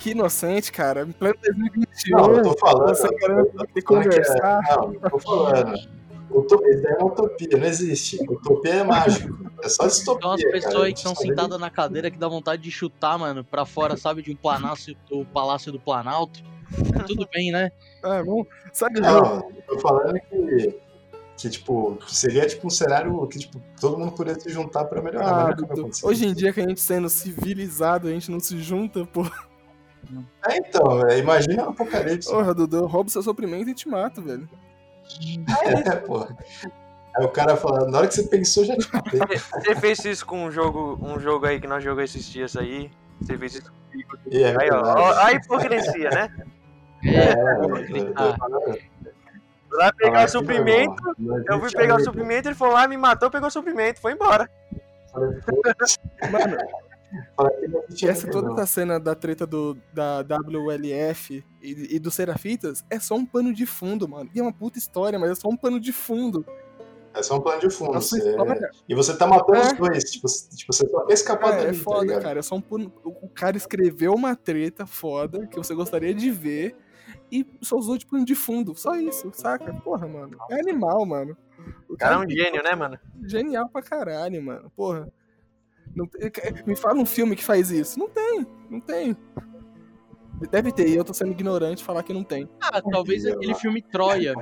Que 0.00 0.10
inocente, 0.10 0.72
cara. 0.72 1.02
Em 1.02 1.12
pleno 1.12 1.34
2021. 1.44 2.16
Não, 2.18 2.32
eu 2.32 2.42
tô 2.42 2.56
falando. 2.58 2.88
Você 2.88 3.08
querendo 3.08 3.38
eu 3.40 3.46
tô 3.52 3.66
que 3.66 3.78
é- 3.78 3.82
conversar. 3.82 4.60
Não, 4.76 4.92
eu 4.94 5.00
tô 5.10 5.18
falando. 5.18 5.98
Utopia, 6.30 6.74
isso 6.74 6.86
é 6.86 6.94
uma 6.98 7.06
utopia, 7.06 7.48
não 7.56 7.66
existe. 7.66 8.16
Utopia 8.28 8.74
é 8.74 8.84
mágico. 8.84 9.50
É 9.62 9.68
só 9.68 9.86
distopia. 9.86 10.20
Tem 10.20 10.28
umas 10.30 10.42
cara. 10.42 10.52
pessoas 10.52 10.84
aí 10.84 10.92
que 10.92 10.98
estão 10.98 11.14
tá 11.14 11.20
sentadas 11.20 11.58
na 11.58 11.70
cadeira 11.70 12.10
que 12.10 12.18
dá 12.18 12.28
vontade 12.28 12.62
de 12.62 12.70
chutar, 12.70 13.18
mano, 13.18 13.42
pra 13.42 13.64
fora, 13.64 13.96
sabe, 13.96 14.22
de 14.22 14.30
um 14.32 14.36
palácio, 14.36 14.94
o 15.10 15.24
Palácio 15.24 15.72
do 15.72 15.80
Planalto. 15.80 16.40
É 16.94 17.02
tudo 17.04 17.28
bem, 17.32 17.50
né? 17.50 17.70
Ah, 18.02 18.22
bom, 18.22 18.44
sabe, 18.72 19.00
Não, 19.00 19.50
eu 19.50 19.62
tô 19.66 19.78
falando 19.80 20.18
que. 20.20 20.78
Que, 21.36 21.48
tipo, 21.48 21.96
seria 22.08 22.44
tipo 22.48 22.66
um 22.66 22.70
cenário 22.70 23.24
que, 23.28 23.38
tipo, 23.38 23.62
todo 23.80 23.96
mundo 23.96 24.10
poderia 24.10 24.40
se 24.40 24.50
juntar 24.50 24.84
pra 24.86 25.00
melhorar. 25.00 25.28
Ah, 25.28 25.30
mas 25.30 25.46
nunca 25.50 25.66
vai 25.66 25.68
Dudu, 25.68 25.80
acontecer. 25.82 26.06
hoje 26.06 26.26
em 26.26 26.34
dia 26.34 26.52
que 26.52 26.60
a 26.60 26.66
gente 26.66 26.80
sendo 26.80 27.08
civilizado, 27.08 28.08
a 28.08 28.10
gente 28.10 28.28
não 28.28 28.40
se 28.40 28.58
junta, 28.60 29.06
pô. 29.06 29.24
É, 30.48 30.56
então, 30.56 31.06
é, 31.08 31.18
imagina 31.18 31.66
o 31.66 31.70
apocalipse. 31.70 32.28
Porra, 32.28 32.52
Dudu, 32.52 32.78
eu 32.78 32.86
roubo 32.86 33.08
seu 33.08 33.22
suprimento 33.22 33.70
e 33.70 33.74
te 33.74 33.88
mato, 33.88 34.20
velho. 34.20 34.48
É, 35.64 35.94
porra. 36.02 36.36
Aí 37.16 37.24
o 37.24 37.28
cara 37.28 37.56
fala, 37.56 37.88
na 37.88 37.98
hora 37.98 38.08
que 38.08 38.14
você 38.14 38.24
pensou, 38.24 38.64
já 38.64 38.76
te 38.76 38.92
matei. 38.92 39.20
você 39.20 39.76
fez 39.76 40.04
isso 40.04 40.26
com 40.26 40.44
um 40.44 40.50
jogo, 40.50 40.98
um 41.00 41.20
jogo 41.20 41.46
aí 41.46 41.60
que 41.60 41.68
nós 41.68 41.84
jogamos 41.84 42.10
esses 42.14 42.26
dias 42.28 42.56
aí. 42.56 42.90
Você 43.20 43.38
fez 43.38 43.54
isso 43.54 43.72
comigo. 43.90 44.18
É 44.32 44.56
Aí, 44.60 44.70
ó, 44.70 44.82
ó, 44.82 45.12
a 45.24 45.32
hipocrisia, 45.32 46.10
né? 46.10 46.28
É, 47.04 47.30
É, 47.32 48.88
Lá 49.70 49.92
pegar 49.92 50.24
o 50.24 50.28
suprimento, 50.28 51.02
não 51.18 51.36
eu 51.46 51.60
fui 51.60 51.70
pegar 51.72 51.96
o 51.96 52.00
suprimento, 52.04 52.48
ele 52.48 52.54
foi 52.54 52.70
lá, 52.70 52.88
me 52.88 52.96
matou, 52.96 53.30
pegou 53.30 53.48
o 53.48 53.50
suprimento, 53.50 54.00
foi 54.00 54.12
embora. 54.12 54.48
Mano, 56.32 56.56
essa 58.02 58.30
toda 58.30 58.52
essa 58.54 58.66
cena 58.66 58.98
da 58.98 59.14
treta 59.14 59.46
do, 59.46 59.76
da 59.92 60.20
WLF 60.22 61.44
e, 61.62 61.96
e 61.96 61.98
do 61.98 62.10
Serafitas 62.10 62.82
é 62.90 62.98
só 62.98 63.14
um 63.14 63.26
pano 63.26 63.52
de 63.52 63.66
fundo, 63.66 64.08
mano. 64.08 64.30
E 64.34 64.40
é 64.40 64.42
uma 64.42 64.52
puta 64.52 64.78
história, 64.78 65.18
mas 65.18 65.30
é 65.30 65.34
só 65.34 65.48
um 65.48 65.56
pano 65.56 65.78
de 65.78 65.92
fundo. 65.92 66.44
É 67.14 67.22
só 67.22 67.36
um 67.36 67.40
plano 67.40 67.60
de 67.60 67.70
fundo. 67.70 67.92
Nossa 67.92 68.16
você- 68.16 68.30
história. 68.30 68.70
E 68.88 68.94
você 68.94 69.16
tá 69.16 69.26
matando 69.26 69.58
É. 69.58 69.72
os 69.72 69.72
dois. 69.78 70.04
Tipo, 70.04 70.26
tipo, 70.54 70.72
você 70.72 70.88
só 70.88 71.04
quer 71.06 71.14
escapar 71.14 71.58
É, 71.58 71.62
é 71.62 71.66
tá 71.68 71.74
foda, 71.74 72.02
ligado? 72.06 72.22
cara. 72.22 72.38
É 72.38 72.42
só 72.42 72.54
um 72.56 72.62
O 73.04 73.28
cara 73.28 73.56
escreveu 73.56 74.12
uma 74.14 74.36
treta 74.36 74.86
foda 74.86 75.46
que 75.46 75.56
você 75.56 75.74
gostaria 75.74 76.14
de 76.14 76.30
ver 76.30 76.76
e 77.30 77.46
só 77.62 77.76
usou 77.76 77.98
de 77.98 78.06
pano 78.06 78.24
de 78.24 78.34
fundo. 78.34 78.74
Só 78.74 78.96
isso, 78.96 79.30
saca? 79.34 79.72
Porra, 79.74 80.06
mano. 80.06 80.36
É 80.50 80.60
animal, 80.60 81.04
mano. 81.04 81.36
O 81.88 81.94
O 81.94 81.96
cara 81.96 82.14
é 82.14 82.18
um 82.18 82.28
gênio, 82.28 82.62
né, 82.62 82.74
mano? 82.74 82.98
Genial 83.26 83.68
pra 83.68 83.82
caralho, 83.82 84.42
mano. 84.42 84.70
Porra. 84.76 85.10
Não 85.94 86.08
me 86.66 86.76
fala 86.76 86.98
um 86.98 87.06
filme 87.06 87.34
que 87.34 87.44
faz 87.44 87.70
isso. 87.70 87.98
Não 87.98 88.08
tem, 88.08 88.46
não 88.70 88.80
tem. 88.80 89.16
Deve 90.50 90.70
ter, 90.70 90.88
e 90.88 90.94
eu 90.94 91.04
tô 91.04 91.12
sendo 91.12 91.32
ignorante 91.32 91.82
falar 91.82 92.02
que 92.02 92.12
não 92.12 92.22
tem. 92.22 92.48
Ah, 92.60 92.80
talvez 92.80 93.26
aquele 93.26 93.54
filme 93.54 93.82
Troia. 93.82 94.34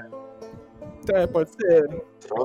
É, 1.15 1.27
pode 1.27 1.51
ser. 1.51 1.89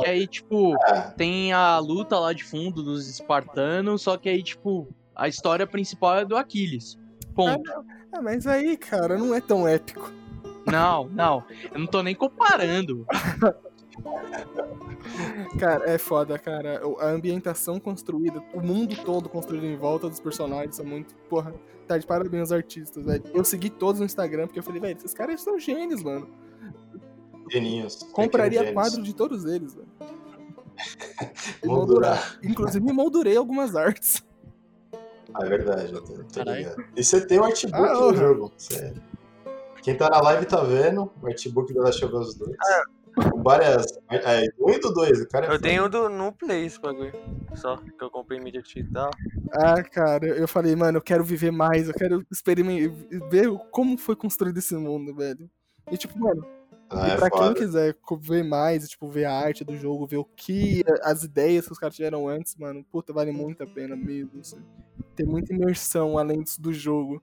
Que 0.01 0.07
aí, 0.07 0.27
tipo, 0.27 0.75
É, 0.87 1.11
tem 1.17 1.51
a 1.51 1.77
luta 1.79 2.17
lá 2.19 2.31
de 2.31 2.43
fundo 2.43 2.83
dos 2.83 3.09
espartanos, 3.09 4.03
só 4.03 4.15
que 4.17 4.29
aí, 4.29 4.41
tipo, 4.41 4.87
a 5.15 5.27
história 5.27 5.65
principal 5.67 6.19
é 6.19 6.25
do 6.25 6.37
Aquiles. 6.37 6.97
Ponto. 7.33 7.69
Ah, 8.13 8.21
mas 8.21 8.45
aí, 8.45 8.77
cara, 8.77 9.17
não 9.17 9.33
é 9.33 9.41
tão 9.41 9.67
épico. 9.67 10.11
Não, 10.65 11.07
não. 11.09 11.43
Eu 11.73 11.79
não 11.79 11.87
tô 11.87 12.01
nem 12.03 12.13
comparando. 12.15 13.05
Cara, 15.59 15.89
é 15.89 15.97
foda, 15.97 16.37
cara. 16.39 16.81
A 16.99 17.07
ambientação 17.07 17.79
construída, 17.79 18.41
o 18.53 18.61
mundo 18.61 18.95
todo 19.03 19.27
construído 19.29 19.65
em 19.65 19.75
volta 19.75 20.07
dos 20.09 20.19
personagens 20.19 20.75
são 20.75 20.85
muito. 20.85 21.13
Porra, 21.29 21.53
tá 21.87 21.97
de 21.97 22.05
parabéns 22.05 22.41
aos 22.41 22.51
artistas, 22.51 23.05
velho. 23.05 23.23
Eu 23.33 23.43
segui 23.43 23.69
todos 23.69 23.99
no 23.99 24.05
Instagram 24.05 24.47
porque 24.47 24.59
eu 24.59 24.63
falei, 24.63 24.79
velho, 24.79 24.97
esses 24.97 25.13
caras 25.13 25.41
são 25.41 25.59
gênios, 25.59 26.03
mano. 26.03 26.27
geninhos. 27.49 27.95
Compraria 28.13 28.59
pequenos 28.59 28.73
quadro 28.73 29.03
de 29.03 29.13
todos 29.15 29.45
eles, 29.45 29.73
velho. 29.75 29.87
Moldurar. 31.65 32.39
Inclusive, 32.43 32.91
moldurei 32.93 33.35
algumas 33.37 33.75
artes. 33.75 34.23
Ah, 35.33 35.45
é 35.45 35.49
verdade, 35.49 35.93
eu 35.93 36.01
tô, 36.03 36.13
tô 36.23 36.43
ligado. 36.43 36.83
E 36.95 37.03
você 37.03 37.25
tem 37.25 37.39
o 37.39 37.43
artbook 37.43 37.75
Ah, 37.77 37.93
do 37.93 38.15
jogo. 38.15 38.51
Você- 38.57 38.93
Quem 39.81 39.95
tá 39.97 40.09
na 40.09 40.21
live 40.21 40.45
tá 40.45 40.61
vendo 40.63 41.11
o 41.21 41.27
artbook 41.27 41.73
do 41.73 41.81
Last 41.81 42.03
of 42.05 42.15
Us 42.15 42.35
2. 42.35 42.55
Com 43.31 43.43
várias. 43.43 43.85
É, 44.09 44.45
1 44.59 44.69
e 44.69 44.79
do 44.79 44.93
2, 44.93 45.21
o 45.21 45.27
cara 45.27 45.45
é 45.45 45.49
Eu 45.49 45.53
foda. 45.53 45.67
tenho 45.67 45.89
do, 45.89 46.07
no 46.07 46.31
Play 46.31 46.65
esse 46.65 46.79
bagulho. 46.79 47.11
Só 47.55 47.75
que 47.77 47.91
eu 48.01 48.09
comprei 48.09 48.39
mídia 48.39 48.61
digital. 48.61 49.11
Ah, 49.53 49.83
cara, 49.83 50.27
eu 50.27 50.47
falei, 50.47 50.75
mano, 50.75 50.97
eu 50.99 51.01
quero 51.01 51.23
viver 51.23 51.51
mais, 51.51 51.87
eu 51.89 51.93
quero 51.93 52.25
experimentar, 52.31 52.95
ver 53.29 53.49
como 53.71 53.97
foi 53.97 54.15
construído 54.15 54.57
esse 54.59 54.75
mundo, 54.75 55.13
velho. 55.13 55.49
E 55.91 55.97
tipo, 55.97 56.17
mano, 56.17 56.45
Ah, 56.89 57.09
e 57.09 57.11
é 57.11 57.15
pra 57.17 57.29
quem 57.29 57.39
foda. 57.39 57.55
quiser 57.55 57.97
ver 58.21 58.43
mais, 58.45 58.87
tipo, 58.87 59.09
ver 59.09 59.25
a 59.25 59.33
arte 59.33 59.65
do 59.65 59.75
jogo, 59.75 60.07
ver 60.07 60.17
o 60.17 60.25
que, 60.25 60.81
as 61.03 61.23
ideias 61.23 61.65
que 61.65 61.73
os 61.73 61.79
caras 61.79 61.95
tiveram 61.95 62.29
antes, 62.29 62.55
mano, 62.55 62.85
puta, 62.89 63.11
vale 63.11 63.31
muito 63.33 63.61
a 63.63 63.67
pena 63.67 63.95
mesmo. 63.95 64.39
assim. 64.39 64.61
Tem 65.17 65.25
muita 65.25 65.53
imersão 65.53 66.17
além 66.17 66.41
disso 66.43 66.61
do 66.61 66.71
jogo. 66.71 67.21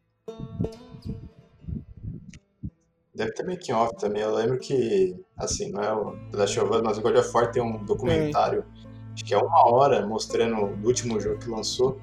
Deve 3.19 3.33
ter 3.33 3.45
making 3.45 3.73
off 3.73 3.97
também. 3.99 4.23
Eu 4.23 4.33
lembro 4.33 4.59
que, 4.59 5.17
assim, 5.37 5.73
não 5.73 5.83
é 5.83 5.93
o 5.93 6.13
The 6.31 6.39
Last 6.39 6.61
of 6.61 6.73
Us, 6.73 6.83
mas 6.83 6.99
o 6.99 7.03
God 7.03 7.17
of 7.17 7.31
War 7.35 7.51
tem 7.51 7.61
um 7.61 7.85
documentário, 7.85 8.65
acho 9.13 9.25
que 9.25 9.35
é 9.35 9.39
uma 9.39 9.69
hora, 9.69 10.07
mostrando 10.07 10.55
o 10.55 10.87
último 10.87 11.19
jogo 11.19 11.37
que 11.41 11.51
lançou. 11.51 12.01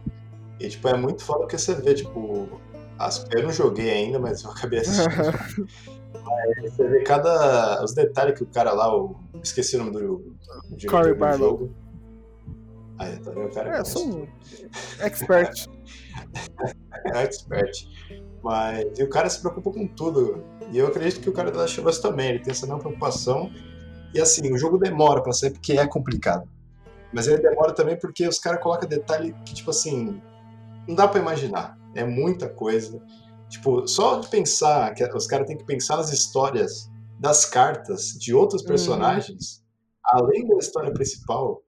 E, 0.59 0.67
tipo, 0.67 0.85
é 0.89 0.97
muito 0.97 1.23
foda 1.23 1.39
porque 1.39 1.57
você 1.57 1.73
vê, 1.73 1.93
tipo, 1.93 2.59
as... 2.99 3.25
eu 3.33 3.43
não 3.43 3.51
joguei 3.51 3.89
ainda, 3.89 4.19
mas 4.19 4.43
eu 4.43 4.51
acabei 4.51 4.79
assistindo. 4.79 5.67
Mas 6.25 6.73
você 6.73 6.87
vê 6.87 7.03
cada. 7.03 7.83
os 7.83 7.93
detalhes 7.93 8.35
que 8.35 8.43
o 8.43 8.47
cara 8.47 8.73
lá, 8.73 8.91
o... 8.97 9.15
esqueci 9.43 9.75
o 9.75 9.79
nome 9.79 9.91
do, 9.91 9.99
do 9.99 10.87
Cory 10.87 11.13
do 11.13 11.37
jogo. 11.37 11.75
Aí, 12.97 13.19
tá 13.19 13.29
vendo? 13.29 13.45
O 13.45 13.53
cara 13.53 13.75
É, 13.75 13.77
bom. 13.77 13.85
sou 13.85 14.07
um 14.07 14.27
expert. 15.01 15.67
é 17.13 17.23
expert. 17.23 17.87
Mas 18.45 18.99
e 18.99 19.03
o 19.03 19.09
cara 19.09 19.27
se 19.27 19.39
preocupa 19.41 19.71
com 19.71 19.87
tudo. 19.87 20.45
E 20.71 20.77
eu 20.77 20.85
acredito 20.85 21.19
que 21.19 21.27
o 21.27 21.33
cara 21.33 21.49
da 21.49 21.61
Last 21.61 21.79
of 21.79 21.89
Us 21.89 21.97
também, 21.97 22.29
ele 22.29 22.39
tem 22.43 22.51
essa 22.51 22.67
mesma 22.67 22.79
preocupação. 22.79 23.51
E 24.13 24.21
assim, 24.21 24.53
o 24.53 24.57
jogo 24.57 24.77
demora 24.77 25.23
pra 25.23 25.33
sair 25.33 25.49
porque 25.49 25.73
é 25.73 25.87
complicado. 25.87 26.47
Mas 27.11 27.25
ele 27.27 27.41
demora 27.41 27.73
também 27.73 27.97
porque 27.97 28.27
os 28.27 28.37
caras 28.37 28.61
colocam 28.61 28.87
detalhe 28.87 29.33
que, 29.47 29.55
tipo 29.55 29.71
assim, 29.71 30.21
não 30.87 30.93
dá 30.93 31.07
pra 31.07 31.19
imaginar. 31.19 31.75
É 31.95 32.03
muita 32.05 32.47
coisa. 32.47 33.01
Tipo, 33.49 33.87
só 33.87 34.19
de 34.19 34.27
pensar, 34.27 34.93
que 34.93 35.03
os 35.03 35.25
caras 35.25 35.47
têm 35.47 35.57
que 35.57 35.65
pensar 35.65 35.97
nas 35.97 36.13
histórias 36.13 36.87
das 37.19 37.45
cartas 37.45 38.09
de 38.11 38.31
outros 38.31 38.61
Uhum. 38.61 38.67
personagens, 38.67 39.63
além 40.03 40.47
da 40.47 40.55
história 40.57 40.93
principal. 40.93 41.63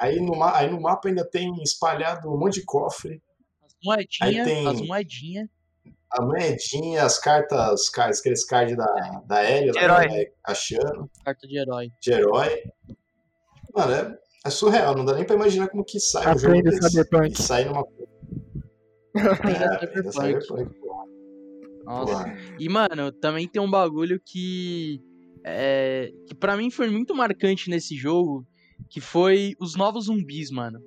Aí 0.00 0.20
no, 0.20 0.40
aí 0.44 0.70
no 0.70 0.80
mapa 0.80 1.08
ainda 1.08 1.24
tem 1.28 1.52
espalhado 1.64 2.32
um 2.32 2.38
monte 2.38 2.60
de 2.60 2.64
cofre, 2.64 3.20
As 3.64 3.74
moedinhas, 3.82 4.46
tem- 4.46 4.68
as 4.68 4.80
moedinhas. 4.82 5.48
A 6.12 6.22
moedinha, 6.22 7.02
as 7.04 7.18
cartas, 7.18 7.88
cards, 7.90 8.20
aqueles 8.20 8.44
cards 8.44 8.76
da, 8.76 8.86
da 9.26 9.50
Ellie, 9.50 9.72
De 9.72 9.78
herói. 9.78 10.08
vai 10.08 10.26
achando, 10.44 11.10
Carta 11.24 11.46
de 11.46 11.58
herói. 11.58 11.88
de 12.00 12.12
herói. 12.12 12.62
Mano, 13.74 13.92
é, 13.92 14.18
é 14.46 14.50
surreal, 14.50 14.96
não 14.96 15.04
dá 15.04 15.14
nem 15.14 15.24
pra 15.24 15.36
imaginar 15.36 15.68
como 15.68 15.84
que 15.84 15.98
sai 16.00 16.34
um 16.34 16.38
jogo 16.38 16.62
desse. 16.62 16.88
Cyberpunk. 16.90 17.32
E 17.32 17.42
sai 17.42 17.64
numa... 17.64 17.84
É, 19.14 20.12
Cyberpunk. 20.12 20.78
Pô. 20.78 21.06
Nossa. 21.84 22.12
Porra. 22.24 22.38
E, 22.58 22.68
mano, 22.68 23.12
também 23.12 23.48
tem 23.48 23.60
um 23.62 23.70
bagulho 23.70 24.20
que. 24.24 25.00
É, 25.44 26.10
que 26.26 26.34
para 26.34 26.56
mim 26.56 26.70
foi 26.70 26.88
muito 26.90 27.14
marcante 27.14 27.70
nesse 27.70 27.94
jogo, 27.96 28.44
que 28.90 29.00
foi 29.00 29.54
os 29.60 29.76
novos 29.76 30.06
zumbis, 30.06 30.50
mano. 30.50 30.80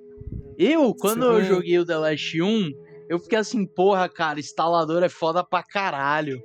Eu, 0.57 0.93
quando 0.93 1.23
eu 1.25 1.39
Sim. 1.41 1.47
joguei 1.47 1.79
o 1.79 1.85
The 1.85 1.97
Last 1.97 2.41
1, 2.41 2.69
eu 3.09 3.19
fiquei 3.19 3.39
assim, 3.39 3.65
porra, 3.65 4.07
cara, 4.07 4.39
instalador 4.39 5.03
é 5.03 5.09
foda 5.09 5.43
pra 5.43 5.63
caralho. 5.63 6.41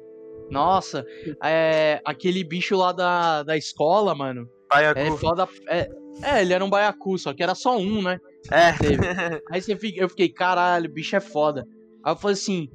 Nossa, 0.51 1.05
é, 1.43 2.01
aquele 2.05 2.43
bicho 2.45 2.77
lá 2.77 2.93
da, 2.93 3.43
da 3.43 3.57
escola, 3.57 4.15
mano, 4.15 4.49
é 4.73 4.93
Paiacu. 4.93 5.17
foda. 5.19 5.49
É, 5.69 5.89
é, 6.23 6.41
ele 6.43 6.53
era 6.53 6.65
um 6.65 6.69
baiacu, 6.71 7.17
só 7.19 7.33
que 7.33 7.43
era 7.43 7.55
só 7.55 7.77
um, 7.79 8.03
né? 8.03 8.19
É. 8.51 8.73
Aí 9.51 9.61
você 9.63 9.77
fica, 9.77 10.03
eu 10.03 10.09
fiquei, 10.09 10.29
caralho, 10.29 10.91
bicho 10.93 11.17
é 11.17 11.21
foda. 11.21 11.67
Aí 12.05 12.13
eu 12.13 12.17
falei 12.17 12.35
assim, 12.35 12.69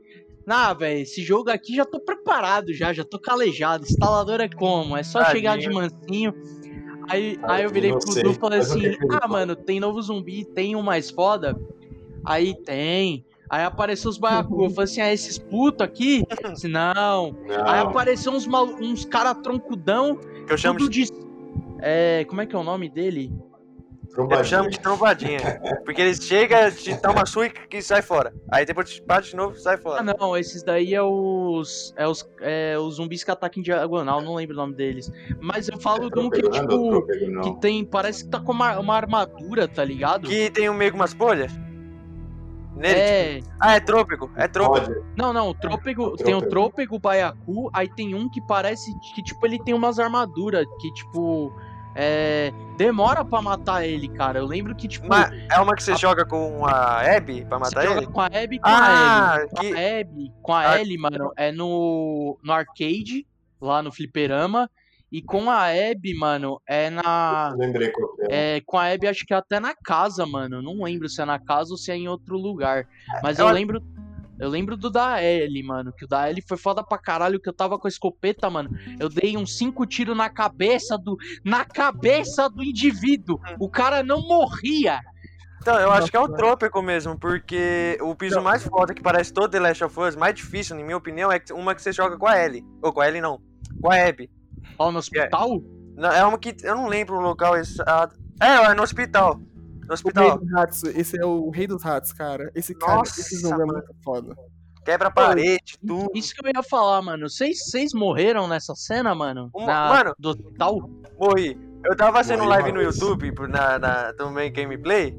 nah, 0.47 0.73
velho, 0.73 1.01
esse 1.01 1.21
jogo 1.21 1.51
aqui 1.51 1.75
já 1.75 1.85
tô 1.85 1.99
preparado 1.99 2.73
já, 2.73 2.91
já 2.91 3.03
tô 3.03 3.19
calejado. 3.19 3.83
Instalador 3.85 4.41
é 4.41 4.49
como? 4.49 4.97
É 4.97 5.03
só 5.03 5.19
Tadinho. 5.19 5.35
chegar 5.35 5.57
de 5.57 5.69
mansinho. 5.69 6.33
Aí, 7.07 7.39
Ah, 7.43 7.53
aí 7.53 7.63
eu 7.63 7.69
virei 7.71 7.91
pro 7.91 8.13
Du 8.23 8.31
e 8.31 8.35
falei 8.35 8.59
assim, 8.59 8.95
ah, 9.21 9.27
mano, 9.27 9.55
tem 9.55 9.79
novo 9.79 10.01
zumbi, 10.01 10.43
tem 10.43 10.75
um 10.75 10.81
mais 10.81 11.09
foda? 11.11 11.55
Aí 12.25 12.55
tem. 12.63 13.25
Aí 13.49 13.63
apareceu 13.63 14.09
os 14.09 14.17
baiacu. 14.19 14.65
Eu 14.65 14.69
falei 14.69 14.83
assim, 14.85 15.01
ah, 15.01 15.11
esses 15.13 15.37
putos 15.37 15.81
aqui? 15.85 16.23
Eu 16.43 16.53
disse, 16.53 16.67
não. 16.67 17.35
Aí 17.65 17.83
Não, 17.83 17.89
apareceu 17.89 18.31
uns, 18.31 18.45
malu- 18.45 18.75
uns 18.81 19.05
cara 19.05 19.33
troncudão, 19.33 20.17
Que 20.47 20.53
eu 20.53 20.57
chamo 20.57 20.77
tudo 20.79 20.91
de, 20.91 21.05
de... 21.05 21.11
É, 21.81 22.25
como 22.25 22.41
é 22.41 22.45
que 22.45 22.55
é 22.55 22.59
o 22.59 22.63
nome 22.63 22.89
dele? 22.89 23.31
eu 24.17 24.43
chamo 24.43 24.69
de 24.69 24.79
trombadinha. 24.79 25.39
Porque 25.85 26.01
eles 26.01 26.17
chegam, 26.21 26.69
te 26.71 26.93
dão 26.99 27.13
uma 27.13 27.25
sua 27.25 27.47
e 27.47 27.51
e 27.71 27.81
sai 27.81 28.01
fora. 28.01 28.33
Aí 28.51 28.65
depois 28.65 28.89
te 28.89 29.01
bate 29.01 29.29
de 29.29 29.35
novo 29.37 29.55
e 29.55 29.59
sai 29.61 29.75
Ah, 29.75 29.77
fora. 29.77 30.03
não, 30.03 30.35
esses 30.35 30.61
daí 30.61 30.93
é 30.93 31.01
os. 31.01 31.93
É 31.95 32.05
os, 32.07 32.27
é 32.41 32.77
os 32.77 32.95
zumbis 32.95 33.23
que 33.23 33.31
atacam 33.31 33.61
em 33.61 33.63
diagonal, 33.63 34.19
não 34.21 34.35
lembro 34.35 34.55
o 34.55 34.57
nome 34.57 34.73
deles. 34.73 35.09
Mas 35.39 35.69
eu 35.69 35.79
falo 35.79 36.09
de 36.09 36.19
um 36.19 36.29
que, 36.29 36.41
não 36.41 36.49
é 36.49 36.59
tipo. 36.59 37.29
não. 37.29 37.41
Que 37.43 37.61
tem. 37.61 37.85
Parece 37.85 38.25
que 38.25 38.29
tá 38.31 38.39
com 38.41 38.51
uma, 38.51 38.77
uma 38.79 38.95
armadura, 38.95 39.67
tá 39.69 39.85
ligado? 39.85 40.27
Que 40.27 40.49
tem 40.49 40.69
um 40.69 40.73
meio 40.73 40.91
com 40.91 40.97
umas 40.97 41.13
bolhas. 41.13 41.53
Nele. 42.79 42.99
É. 42.99 43.39
Ah, 43.59 43.75
é 43.75 43.79
trópico. 43.79 44.29
É 44.35 44.47
trópico. 44.47 44.87
Pode. 44.93 45.05
Não, 45.17 45.33
não, 45.33 45.49
o 45.49 45.53
trôpego. 45.53 46.15
Tem 46.15 46.33
o 46.33 46.39
trôpego. 46.39 46.49
trôpego 46.49 46.99
baiacu, 46.99 47.69
aí 47.73 47.87
tem 47.89 48.15
um 48.15 48.29
que 48.29 48.39
parece 48.41 48.91
que, 49.13 49.21
tipo, 49.21 49.45
ele 49.45 49.59
tem 49.59 49.73
umas 49.73 49.99
armaduras 49.99 50.65
que, 50.79 50.91
tipo. 50.93 51.53
É. 51.95 52.53
Demora 52.77 53.25
pra 53.25 53.41
matar 53.41 53.85
ele, 53.85 54.07
cara. 54.07 54.39
Eu 54.39 54.45
lembro 54.45 54.73
que, 54.75 54.87
tipo. 54.87 55.07
Mas 55.07 55.31
é 55.51 55.59
uma 55.59 55.75
que 55.75 55.83
você 55.83 55.95
joga 55.97 56.23
com 56.25 56.65
a 56.65 57.01
Abby 57.01 57.43
pra 57.45 57.57
você 57.57 57.75
matar 57.75 57.87
joga 57.87 57.97
ele? 58.01 58.07
com 58.07 58.21
a 58.21 58.25
Abby 58.27 58.55
e 58.55 58.59
com 58.59 58.67
a 58.69 58.71
Ah, 58.71 59.35
Ellie. 59.37 59.49
Com 59.49 59.55
que... 59.59 59.73
a 59.73 59.99
Abby, 59.99 60.33
com 60.41 60.53
a 60.53 60.59
Ah. 60.69 60.81
Ellie, 60.81 60.97
mano, 60.97 61.31
é 61.35 61.51
no, 61.51 62.37
no 62.43 62.53
arcade, 62.53 63.27
lá 63.59 63.81
no 63.81 63.91
fliperama. 63.91 64.69
E 65.11 65.21
com 65.21 65.49
a 65.49 65.65
Abby, 65.69 66.13
mano, 66.17 66.61
é 66.67 66.89
na. 66.89 67.55
Lembrei 67.57 67.89
qual 67.91 68.15
que 68.15 68.21
é. 68.31 68.57
É, 68.57 68.61
com 68.61 68.77
a 68.77 68.91
Abby, 68.91 69.07
acho 69.07 69.25
que 69.25 69.33
é 69.33 69.37
até 69.37 69.59
na 69.59 69.73
casa, 69.75 70.25
mano. 70.25 70.61
Não 70.61 70.83
lembro 70.83 71.09
se 71.09 71.21
é 71.21 71.25
na 71.25 71.39
casa 71.39 71.71
ou 71.71 71.77
se 71.77 71.91
é 71.91 71.95
em 71.95 72.07
outro 72.07 72.37
lugar. 72.37 72.85
Mas 73.23 73.39
eu 73.39 73.47
Eu- 73.47 73.53
lembro. 73.53 73.81
Eu 74.41 74.47
lembro 74.47 74.77
do 74.77 74.89
da 74.89 75.21
Ellie, 75.21 75.61
mano. 75.61 75.91
Que 75.91 76.05
o 76.05 76.07
da 76.07 76.29
Ellie 76.29 76.41
foi 76.47 76.55
foda 76.55 76.81
pra 76.81 76.97
caralho. 76.97 77.41
Que 77.41 77.49
eu 77.49 77.53
tava 77.53 77.77
com 77.77 77.87
a 77.87 77.89
escopeta, 77.89 78.49
mano. 78.49 78.69
Eu 78.97 79.09
dei 79.09 79.35
uns 79.35 79.57
cinco 79.57 79.85
tiros 79.85 80.15
na 80.15 80.29
cabeça 80.29 80.97
do. 80.97 81.17
Na 81.43 81.65
cabeça 81.65 82.47
do 82.49 82.63
indivíduo. 82.63 83.37
O 83.59 83.67
cara 83.67 84.01
não 84.01 84.21
morria. 84.21 85.01
Então, 85.61 85.77
eu 85.77 85.91
acho 85.91 86.09
que 86.09 86.15
é 86.15 86.19
o 86.21 86.29
trópico 86.29 86.81
mesmo, 86.81 87.19
porque 87.19 87.97
o 88.01 88.15
piso 88.15 88.37
Não. 88.37 88.43
mais 88.43 88.63
foda 88.63 88.93
que 88.93 89.01
parece 89.01 89.33
todo 89.33 89.51
The 89.51 89.59
Last 89.59 89.83
of 89.83 89.99
Us, 89.99 90.15
mais 90.15 90.33
difícil, 90.33 90.73
na 90.77 90.83
minha 90.85 90.95
opinião, 90.95 91.29
é 91.29 91.37
que- 91.37 91.51
uma 91.51 91.75
que 91.75 91.81
você 91.81 91.91
joga 91.91 92.17
com 92.17 92.25
a 92.25 92.41
Ellie. 92.41 92.63
Ou 92.81 92.93
com 92.93 93.01
a 93.01 93.07
Ellie 93.09 93.19
não. 93.19 93.41
Com 93.81 93.91
a 93.91 93.95
Abby. 94.07 94.29
Ó, 94.77 94.91
no 94.91 94.99
hospital? 94.99 95.61
Não, 95.95 96.11
é 96.11 96.23
uma 96.25 96.37
que. 96.37 96.55
Eu 96.63 96.75
não 96.75 96.87
lembro 96.87 97.17
o 97.17 97.21
local 97.21 97.55
exato. 97.57 98.15
É, 98.41 98.47
é 98.71 98.73
no 98.73 98.83
hospital. 98.83 99.35
No 99.35 99.41
O 99.41 99.87
Rei 99.87 99.93
hospital. 99.93 100.37
dos 100.37 100.51
Ratos, 100.51 100.83
esse 100.83 101.19
é 101.19 101.25
o 101.25 101.49
Rei 101.49 101.67
dos 101.67 101.83
Ratos, 101.83 102.13
cara. 102.13 102.51
Esse 102.55 102.75
cara, 102.75 102.97
Nossa, 102.97 103.19
esse 103.19 103.41
jogo 103.41 103.61
é 103.61 103.65
muito 103.65 103.93
foda. 104.03 104.35
Quebra 104.85 105.09
a 105.09 105.11
parede, 105.11 105.77
tudo. 105.85 106.09
Isso 106.15 106.33
que 106.33 106.45
eu 106.45 106.51
ia 106.55 106.63
falar, 106.63 107.01
mano. 107.01 107.27
Vocês 107.29 107.91
morreram 107.93 108.47
nessa 108.47 108.73
cena, 108.75 109.13
mano? 109.13 109.49
Uma- 109.53 109.65
Na- 109.67 109.89
mano. 109.89 110.13
Do 110.17 110.29
hospital? 110.29 110.89
Morri. 111.19 111.57
Eu 111.85 111.95
tava 111.95 112.11
fazendo 112.17 112.39
Morri 112.39 112.49
live 112.49 112.71
no 112.73 112.79
vez. 112.79 112.95
YouTube 112.99 113.31
na, 113.47 113.79
na, 113.79 114.13
também 114.13 114.51
gameplay. 114.51 115.17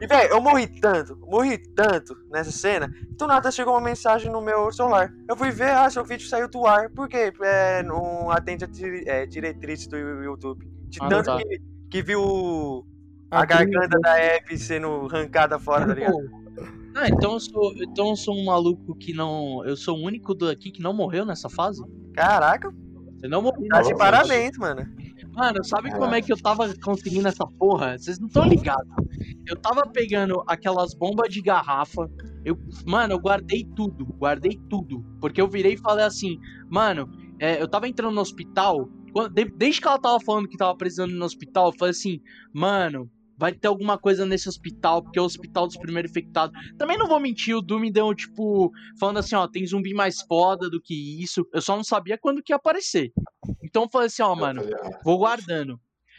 E, 0.00 0.06
velho, 0.06 0.30
eu 0.30 0.40
morri 0.42 0.66
tanto, 0.80 1.16
morri 1.20 1.56
tanto 1.58 2.16
nessa 2.30 2.50
cena. 2.50 2.92
Do 3.16 3.26
nada 3.26 3.50
chegou 3.52 3.72
uma 3.74 3.80
mensagem 3.80 4.30
no 4.30 4.40
meu 4.42 4.72
celular. 4.72 5.12
Eu 5.28 5.36
fui 5.36 5.50
ver, 5.52 5.70
ah, 5.70 5.88
seu 5.88 6.04
vídeo 6.04 6.26
saiu 6.26 6.48
do 6.48 6.66
ar. 6.66 6.90
Por 6.90 7.08
quê? 7.08 7.32
É, 7.40 7.82
não 7.84 8.30
atende 8.30 8.64
a 8.64 8.66
dire- 8.66 9.04
é, 9.06 9.24
diretriz 9.26 9.86
do 9.86 9.96
YouTube. 9.96 10.66
De 10.88 10.98
Ah, 11.00 11.08
tanto 11.08 11.26
tá. 11.26 11.36
que, 11.38 11.62
que 11.88 12.02
viu 12.02 12.84
a 13.30 13.42
Abriu- 13.42 13.70
garganta 13.70 13.98
da 14.00 14.14
Abby 14.36 14.58
sendo 14.58 15.06
arrancada 15.10 15.58
fora, 15.58 15.86
tá 15.86 15.94
ligado? 15.94 16.16
Ah, 16.96 17.08
então 17.08 17.34
eu 17.34 17.40
sou, 17.40 17.72
então 17.76 18.08
eu 18.10 18.16
sou 18.16 18.34
um 18.36 18.44
maluco 18.44 18.94
que 18.96 19.14
não. 19.14 19.64
Eu 19.64 19.76
sou 19.76 19.96
o 19.96 20.02
único 20.04 20.34
daqui 20.34 20.70
que 20.72 20.82
não 20.82 20.92
morreu 20.92 21.24
nessa 21.24 21.48
fase? 21.48 21.80
Caraca, 22.12 22.70
Eu 23.22 23.30
não 23.30 23.40
morri. 23.42 23.68
tá 23.68 23.82
de 23.82 23.96
parabéns, 23.96 24.56
mano. 24.58 24.82
Mano, 25.32 25.64
sabe 25.64 25.88
É. 25.88 25.92
como 25.96 26.14
é 26.14 26.20
que 26.20 26.32
eu 26.32 26.36
tava 26.36 26.72
conseguindo 26.80 27.28
essa 27.28 27.46
porra? 27.46 27.96
Vocês 27.96 28.18
não 28.18 28.26
estão 28.26 28.44
ligados. 28.44 28.86
Eu 29.46 29.56
tava 29.56 29.82
pegando 29.86 30.42
aquelas 30.46 30.92
bombas 30.94 31.32
de 31.32 31.40
garrafa. 31.40 32.10
Eu, 32.44 32.58
mano, 32.84 33.14
eu 33.14 33.18
guardei 33.18 33.64
tudo. 33.76 34.04
Guardei 34.18 34.60
tudo. 34.68 35.04
Porque 35.20 35.40
eu 35.40 35.48
virei 35.48 35.74
e 35.74 35.78
falei 35.78 36.04
assim, 36.04 36.38
mano, 36.68 37.08
é, 37.38 37.60
eu 37.62 37.68
tava 37.68 37.88
entrando 37.88 38.14
no 38.14 38.20
hospital. 38.20 38.88
quando- 39.14 39.34
de- 39.34 39.44
desde 39.44 39.78
que 39.80 39.86
ela 39.86 39.98
tava 39.98 40.18
falando 40.20 40.48
que 40.48 40.56
tava 40.56 40.74
precisando 40.74 41.10
ir 41.10 41.16
no 41.18 41.26
hospital, 41.26 41.66
eu 41.66 41.78
falei 41.78 41.90
assim, 41.90 42.18
mano. 42.52 43.10
Vai 43.42 43.52
ter 43.52 43.66
alguma 43.66 43.98
coisa 43.98 44.24
nesse 44.24 44.48
hospital, 44.48 45.02
porque 45.02 45.18
é 45.18 45.22
o 45.22 45.24
hospital 45.24 45.66
dos 45.66 45.76
primeiros 45.76 46.12
infectados. 46.12 46.56
Também 46.78 46.96
não 46.96 47.08
vou 47.08 47.18
mentir, 47.18 47.56
o 47.56 47.60
Doom 47.60 47.80
me 47.80 47.90
deu, 47.90 48.14
tipo, 48.14 48.70
falando 49.00 49.18
assim, 49.18 49.34
ó, 49.34 49.48
tem 49.48 49.66
zumbi 49.66 49.92
mais 49.92 50.22
foda 50.22 50.70
do 50.70 50.80
que 50.80 51.20
isso. 51.20 51.44
Eu 51.52 51.60
só 51.60 51.74
não 51.74 51.82
sabia 51.82 52.16
quando 52.16 52.40
que 52.40 52.52
ia 52.52 52.56
aparecer. 52.56 53.12
Então 53.60 53.82
eu 53.82 53.88
falei 53.90 54.06
assim, 54.06 54.22
ó, 54.22 54.32
mano, 54.36 54.62
ah, 54.62 55.00
Vou 55.04 55.18
guardando. 55.18 55.76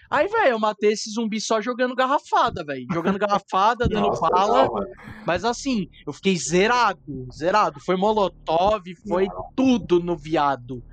Aí, 0.10 0.28
velho, 0.28 0.50
eu 0.50 0.60
matei 0.60 0.92
esse 0.92 1.10
zumbi 1.12 1.40
só 1.40 1.62
jogando 1.62 1.96
garrafada, 1.96 2.62
velho. 2.62 2.86
Jogando 2.92 3.18
garrafada, 3.18 3.88
dando 3.88 4.08
nossa, 4.08 4.28
bala. 4.28 4.70
mano. 4.70 4.88
Mas 5.26 5.46
assim, 5.46 5.88
eu 6.06 6.12
fiquei 6.12 6.36
zerado. 6.36 7.26
Zerado. 7.34 7.80
Foi 7.80 7.96
molotov, 7.96 8.84
foi 9.08 9.28
tudo 9.56 10.02
no 10.02 10.18
viado. 10.18 10.84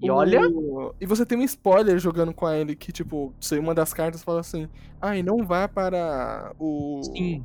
E 0.00 0.10
olha. 0.10 0.40
O- 0.48 0.94
E 1.00 1.06
você 1.06 1.24
tem 1.24 1.38
um 1.38 1.42
spoiler 1.42 1.98
jogando 1.98 2.32
com 2.34 2.48
ele 2.48 2.76
que, 2.76 2.92
tipo, 2.92 3.32
você 3.40 3.58
uma 3.58 3.74
das 3.74 3.92
cartas 3.94 4.22
fala 4.22 4.40
assim, 4.40 4.68
ai, 5.00 5.22
não 5.22 5.44
vá 5.44 5.66
para 5.68 6.52
o. 6.58 7.00
Sim. 7.04 7.44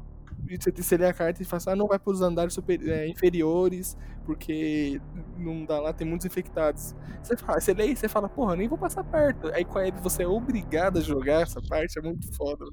E 0.49 0.57
você, 0.59 0.71
você 0.71 0.97
lê 0.97 1.05
a 1.05 1.13
carta 1.13 1.41
e 1.41 1.45
fala 1.45 1.57
assim, 1.59 1.69
ah, 1.69 1.75
não 1.75 1.87
vai 1.87 1.97
para 1.99 2.11
os 2.11 2.21
andares 2.21 2.53
super- 2.53 2.81
é, 2.89 3.07
inferiores, 3.07 3.95
porque 4.25 4.99
não 5.37 5.63
dá 5.65 5.79
lá, 5.79 5.93
tem 5.93 6.05
muitos 6.05 6.25
infectados. 6.25 6.95
Você, 7.23 7.37
fala, 7.37 7.61
você 7.61 7.73
lê 7.73 7.87
e 7.87 7.95
você 7.95 8.09
fala, 8.09 8.27
porra, 8.27 8.55
nem 8.55 8.67
vou 8.67 8.77
passar 8.77 9.03
perto. 9.03 9.47
Aí 9.53 9.63
com 9.63 9.77
a 9.77 9.87
Abby 9.87 10.01
você 10.01 10.23
é 10.23 10.27
obrigado 10.27 10.97
a 10.97 11.01
jogar 11.01 11.41
essa 11.43 11.61
parte, 11.69 11.99
é 11.99 12.01
muito 12.01 12.35
foda. 12.35 12.65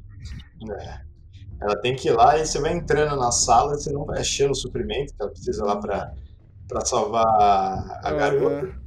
É. 0.81 1.01
Ela 1.61 1.77
tem 1.81 1.95
que 1.95 2.09
ir 2.09 2.13
lá 2.13 2.39
e 2.39 2.47
você 2.47 2.59
vai 2.61 2.73
entrando 2.73 3.17
na 3.17 3.31
sala 3.31 3.75
e 3.75 3.77
você 3.81 3.93
não 3.93 4.05
vai 4.05 4.21
achando 4.21 4.53
o 4.53 4.57
suprimento 4.57 5.15
que 5.15 5.21
ela 5.23 5.31
precisa 5.31 5.65
lá 5.65 5.77
pra, 5.77 6.13
pra 6.69 6.81
salvar 6.85 7.27
a 7.27 8.01
a 8.05 8.13
garota. 8.13 8.81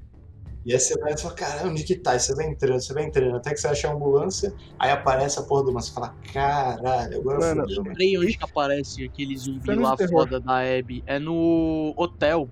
E 0.65 0.73
aí 0.73 0.79
você 0.79 0.97
vai 0.99 1.13
e 1.13 1.17
fala, 1.17 1.33
caramba, 1.33 1.69
onde 1.69 1.83
que 1.83 1.95
tá? 1.95 2.15
E 2.15 2.19
você 2.19 2.35
vai 2.35 2.45
entrando, 2.45 2.79
você 2.79 2.93
vai 2.93 3.03
entrando, 3.03 3.35
até 3.35 3.51
que 3.51 3.59
você 3.59 3.67
acha 3.67 3.87
a 3.87 3.93
ambulância, 3.93 4.53
aí 4.77 4.91
aparece 4.91 5.39
a 5.39 5.43
porra 5.43 5.63
do 5.63 5.73
mano, 5.73 5.81
você 5.81 5.91
fala, 5.91 6.15
caralho, 6.31 7.19
agora 7.19 7.39
Mano, 7.39 7.65
mano. 7.67 7.91
Onde 7.91 8.37
que 8.37 8.43
aparece 8.43 9.03
aquele 9.03 9.35
zumbi 9.37 9.61
de 9.61 9.75
lá 9.75 9.95
foda 9.97 10.39
da 10.39 10.59
Abby. 10.59 11.03
É 11.07 11.17
no 11.17 11.93
hotel. 11.97 12.47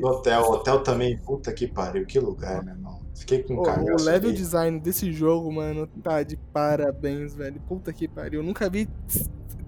No 0.00 0.08
hotel, 0.08 0.42
hotel 0.42 0.82
também, 0.82 1.16
puta 1.18 1.52
que 1.52 1.66
pariu, 1.66 2.04
que 2.04 2.18
lugar, 2.18 2.62
meu 2.64 2.74
irmão. 2.74 3.00
Fiquei 3.14 3.42
com 3.42 3.56
Pô, 3.56 3.70
o 3.70 4.02
level 4.02 4.30
ali. 4.30 4.38
design 4.38 4.80
desse 4.80 5.12
jogo, 5.12 5.52
mano, 5.52 5.86
tá 6.02 6.22
de 6.22 6.36
parabéns, 6.36 7.34
velho. 7.34 7.60
Puta 7.68 7.92
que 7.92 8.08
pariu. 8.08 8.40
Eu 8.40 8.44
nunca 8.44 8.68
vi 8.68 8.88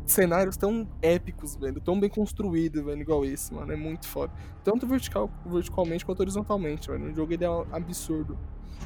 cenários 0.07 0.57
tão 0.57 0.89
épicos, 1.01 1.57
velho. 1.57 1.81
Tão 1.81 1.99
bem 1.99 2.11
construídos, 2.11 2.85
velho, 2.85 3.01
igual 3.01 3.25
esse, 3.25 3.53
mano. 3.53 3.73
É 3.73 3.77
muito 3.77 4.07
foda. 4.07 4.33
Tanto 4.65 4.87
vertical, 4.87 5.31
verticalmente 5.47 6.05
quanto 6.05 6.21
horizontalmente, 6.21 6.91
velho. 6.91 7.11
O 7.11 7.15
jogo 7.15 7.33
ele 7.33 7.45
é 7.45 7.51
um 7.51 7.67
absurdo. 7.73 8.39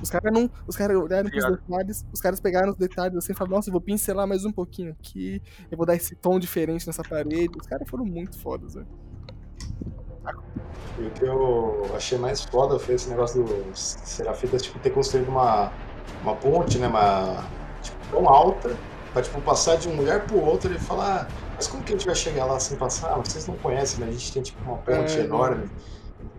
Os 0.03 0.11
caras 0.11 0.33
não. 0.33 0.51
Os 0.67 0.77
caras 0.77 0.97
olharam 0.97 1.31
pros 1.31 1.45
detalhes, 1.45 2.07
os 2.13 2.21
caras 2.21 2.41
pegaram 2.41 2.71
os 2.71 2.77
detalhes 2.77 3.17
assim 3.17 3.33
e 3.33 3.35
falaram, 3.35 3.57
nossa, 3.57 3.69
eu 3.69 3.73
vou 3.73 3.81
pincelar 3.81 4.27
mais 4.27 4.45
um 4.45 4.53
pouquinho 4.53 4.93
aqui, 4.93 5.43
eu 5.71 5.77
vou 5.77 5.87
dar 5.87 5.95
esse 5.95 6.15
tom 6.15 6.39
diferente 6.39 6.87
nessa 6.87 7.03
parede. 7.03 7.57
Os 7.59 7.67
caras 7.67 7.89
foram 7.89 8.05
muito 8.05 8.39
fodas, 8.39 8.75
velho. 8.75 8.87
E 10.99 11.03
o 11.03 11.11
que 11.11 11.25
eu 11.25 11.91
achei 11.95 12.19
mais 12.19 12.43
foda 12.43 12.79
foi 12.79 12.95
esse 12.95 13.09
negócio 13.09 13.45
dos 13.45 13.79
Serafitas, 13.79 14.63
tipo, 14.63 14.79
ter 14.79 14.91
construído 14.91 15.29
uma, 15.29 15.71
uma 16.23 16.35
ponte, 16.35 16.79
né, 16.79 16.89
uma, 16.89 17.45
tipo, 17.83 17.97
tão 18.11 18.29
alta, 18.29 18.77
pra, 19.17 19.23
tipo, 19.23 19.41
passar 19.41 19.77
de 19.77 19.89
um 19.89 19.97
lugar 19.97 20.27
pro 20.27 20.37
outro 20.37 20.71
e 20.75 20.79
falar, 20.79 21.23
ah, 21.23 21.29
mas 21.57 21.67
como 21.67 21.83
que 21.83 21.95
a 21.95 21.97
gente 21.97 22.05
vai 22.05 22.15
chegar 22.15 22.45
lá 22.45 22.61
sem 22.61 22.77
passar? 22.77 23.15
Ah, 23.15 23.17
vocês 23.17 23.47
não 23.47 23.57
conhecem, 23.57 23.99
mas 23.99 24.11
a 24.11 24.13
gente 24.13 24.31
tem, 24.31 24.43
tipo, 24.43 24.63
uma 24.69 24.77
ponte 24.77 25.19
É, 25.19 25.23
enorme, 25.25 25.71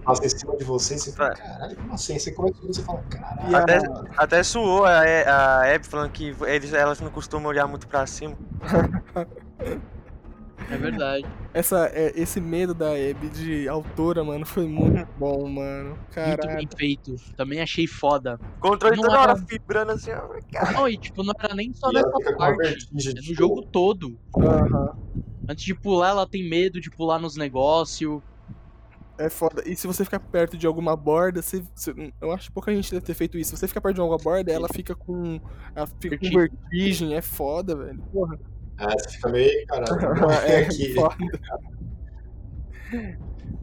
passa 0.03 0.23
em 0.23 0.29
cima 0.29 0.55
de 0.57 0.63
vocês, 0.63 1.01
e 1.01 1.05
você 1.05 1.11
fala, 1.13 1.31
É. 1.31 1.33
caralho, 1.35 1.75
como 1.77 1.93
assim? 1.93 2.19
Você 2.19 2.31
começa 2.31 2.55
a 2.63 2.67
você 2.67 2.83
fala, 2.83 3.01
caralho, 3.09 3.55
Até, 3.57 3.77
até 4.15 4.43
suou 4.43 4.85
a, 4.85 4.99
a 5.01 5.73
Abby 5.73 5.87
falando 5.87 6.11
que 6.11 6.35
eles, 6.45 6.71
elas 6.71 7.01
não 7.01 7.09
costumam 7.09 7.49
olhar 7.49 7.65
muito 7.67 7.87
pra 7.87 8.05
cima. 8.05 8.37
É 10.69 10.75
verdade. 10.77 11.25
Essa, 11.53 11.87
é, 11.93 12.11
esse 12.19 12.41
medo 12.41 12.73
da 12.73 12.89
Abby 12.91 13.29
de 13.29 13.67
autora, 13.69 14.23
mano, 14.23 14.45
foi 14.45 14.67
muito 14.67 15.07
bom, 15.17 15.47
mano. 15.47 15.89
Muito 15.91 16.09
Caralho. 16.11 16.57
bem 16.57 16.67
feito. 16.77 17.15
Também 17.35 17.61
achei 17.61 17.87
foda. 17.87 18.39
Controle 18.59 18.95
Não 18.97 19.03
toda 19.03 19.13
era- 19.13 19.31
hora 19.33 19.35
vibrando 19.47 19.91
assim, 19.93 20.11
ó. 20.11 20.27
Cara. 20.51 20.71
Não, 20.73 20.89
e 20.89 20.97
tipo, 20.97 21.23
não 21.23 21.33
era 21.39 21.55
nem 21.55 21.73
só 21.73 21.89
e 21.91 21.93
nessa 21.93 22.09
com 22.09 22.37
parte. 22.37 22.89
É 22.93 23.13
no 23.13 23.35
jogo 23.35 23.61
todo. 23.63 24.17
Aham. 24.37 24.95
Antes 25.49 25.63
de 25.63 25.73
pular, 25.73 26.09
ela 26.09 26.27
tem 26.27 26.49
medo 26.49 26.81
de 26.81 26.89
pular 26.89 27.19
nos 27.19 27.37
negócios. 27.37 28.21
É 29.17 29.29
foda. 29.29 29.63
E 29.65 29.75
se 29.75 29.87
você 29.87 30.03
ficar 30.03 30.19
perto 30.19 30.57
de 30.57 30.67
alguma 30.67 30.95
borda, 30.95 31.41
você, 31.41 31.63
você- 31.73 32.13
eu 32.21 32.31
acho 32.31 32.49
que 32.49 32.51
pouca 32.53 32.71
gente 32.75 32.91
deve 32.91 33.05
ter 33.05 33.13
feito 33.13 33.37
isso. 33.37 33.51
Se 33.51 33.57
você 33.57 33.67
ficar 33.67 33.81
perto 33.81 33.95
de 33.95 34.01
alguma 34.01 34.17
borda, 34.17 34.51
ela 34.51 34.67
fica 34.71 34.93
com. 34.93 35.39
Ela 35.73 35.87
fica 35.87 36.17
com 36.17 36.25
Vertigem. 36.25 36.49
vertigem, 36.69 37.13
é 37.15 37.21
foda, 37.21 37.75
velho. 37.75 38.03
Porra. 38.11 38.37
É, 38.79 38.89
você 38.91 39.09
fica 39.09 39.29
meio, 39.29 39.65
caralho, 39.67 40.31
é 40.45 40.57
aqui. 40.61 40.93
foda. 40.93 41.15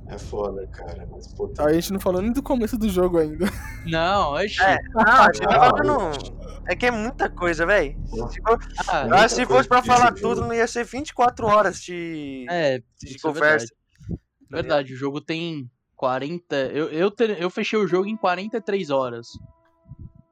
É 0.08 0.18
foda, 0.18 0.66
cara, 0.68 1.08
mas 1.10 1.32
puta. 1.32 1.64
A 1.64 1.72
gente 1.72 1.92
não 1.92 2.00
falou 2.00 2.20
nem 2.20 2.32
do 2.32 2.42
começo 2.42 2.76
do 2.76 2.88
jogo 2.88 3.18
ainda. 3.18 3.46
Não, 3.86 4.32
oxi. 4.34 4.62
É, 4.62 4.76
não, 4.94 5.02
a 5.02 5.24
gente 5.32 5.40
tá 5.40 5.56
Ah, 5.56 5.70
falando. 5.70 6.44
É 6.66 6.74
que 6.76 6.86
é 6.86 6.90
muita 6.90 7.28
coisa, 7.30 7.64
velho. 7.66 7.96
Se, 8.30 8.40
for- 8.42 8.58
Ah, 8.88 9.28
se 9.28 9.46
fosse 9.46 9.68
pra 9.68 9.82
falar 9.82 10.08
jogo. 10.16 10.20
tudo, 10.20 10.40
não 10.42 10.54
ia 10.54 10.66
ser 10.66 10.84
24 10.84 11.46
horas 11.46 11.80
de, 11.80 12.46
é, 12.50 12.78
de 13.00 13.16
é 13.16 13.18
conversa. 13.20 13.66
verdade. 13.66 14.20
Verdade, 14.50 14.94
o 14.94 14.96
jogo 14.96 15.20
tem 15.20 15.70
40. 15.96 16.54
Eu, 16.56 16.88
eu, 16.90 17.10
ter- 17.10 17.40
eu 17.40 17.48
fechei 17.50 17.78
o 17.78 17.86
jogo 17.86 18.06
em 18.06 18.16
43 18.16 18.90
horas. 18.90 19.26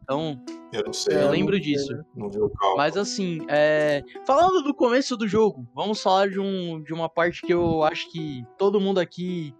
Então, 0.02 0.38
Eu 0.72 0.82
não 0.84 0.92
sei, 0.92 1.14
eu 1.16 1.20
É, 1.20 1.30
lembro 1.30 1.56
não 1.56 1.62
sei, 1.62 1.72
disso. 1.74 2.04
não 2.14 2.28
vi 2.28 2.38
o 2.40 2.50
cálculo. 2.50 2.76
Mas 2.76 2.96
assim, 2.96 3.38
é... 3.48 4.02
falando 4.26 4.62
do 4.62 4.74
começo 4.74 5.16
do 5.16 5.28
jogo, 5.28 5.66
vamos 5.74 6.02
falar 6.02 6.28
de, 6.28 6.40
um, 6.40 6.82
de 6.82 6.92
uma 6.92 7.08
parte 7.08 7.42
que 7.42 7.52
eu 7.52 7.82
acho 7.84 8.10
que 8.10 8.44
todo 8.58 8.80
mundo 8.80 8.98
aqui 8.98 9.54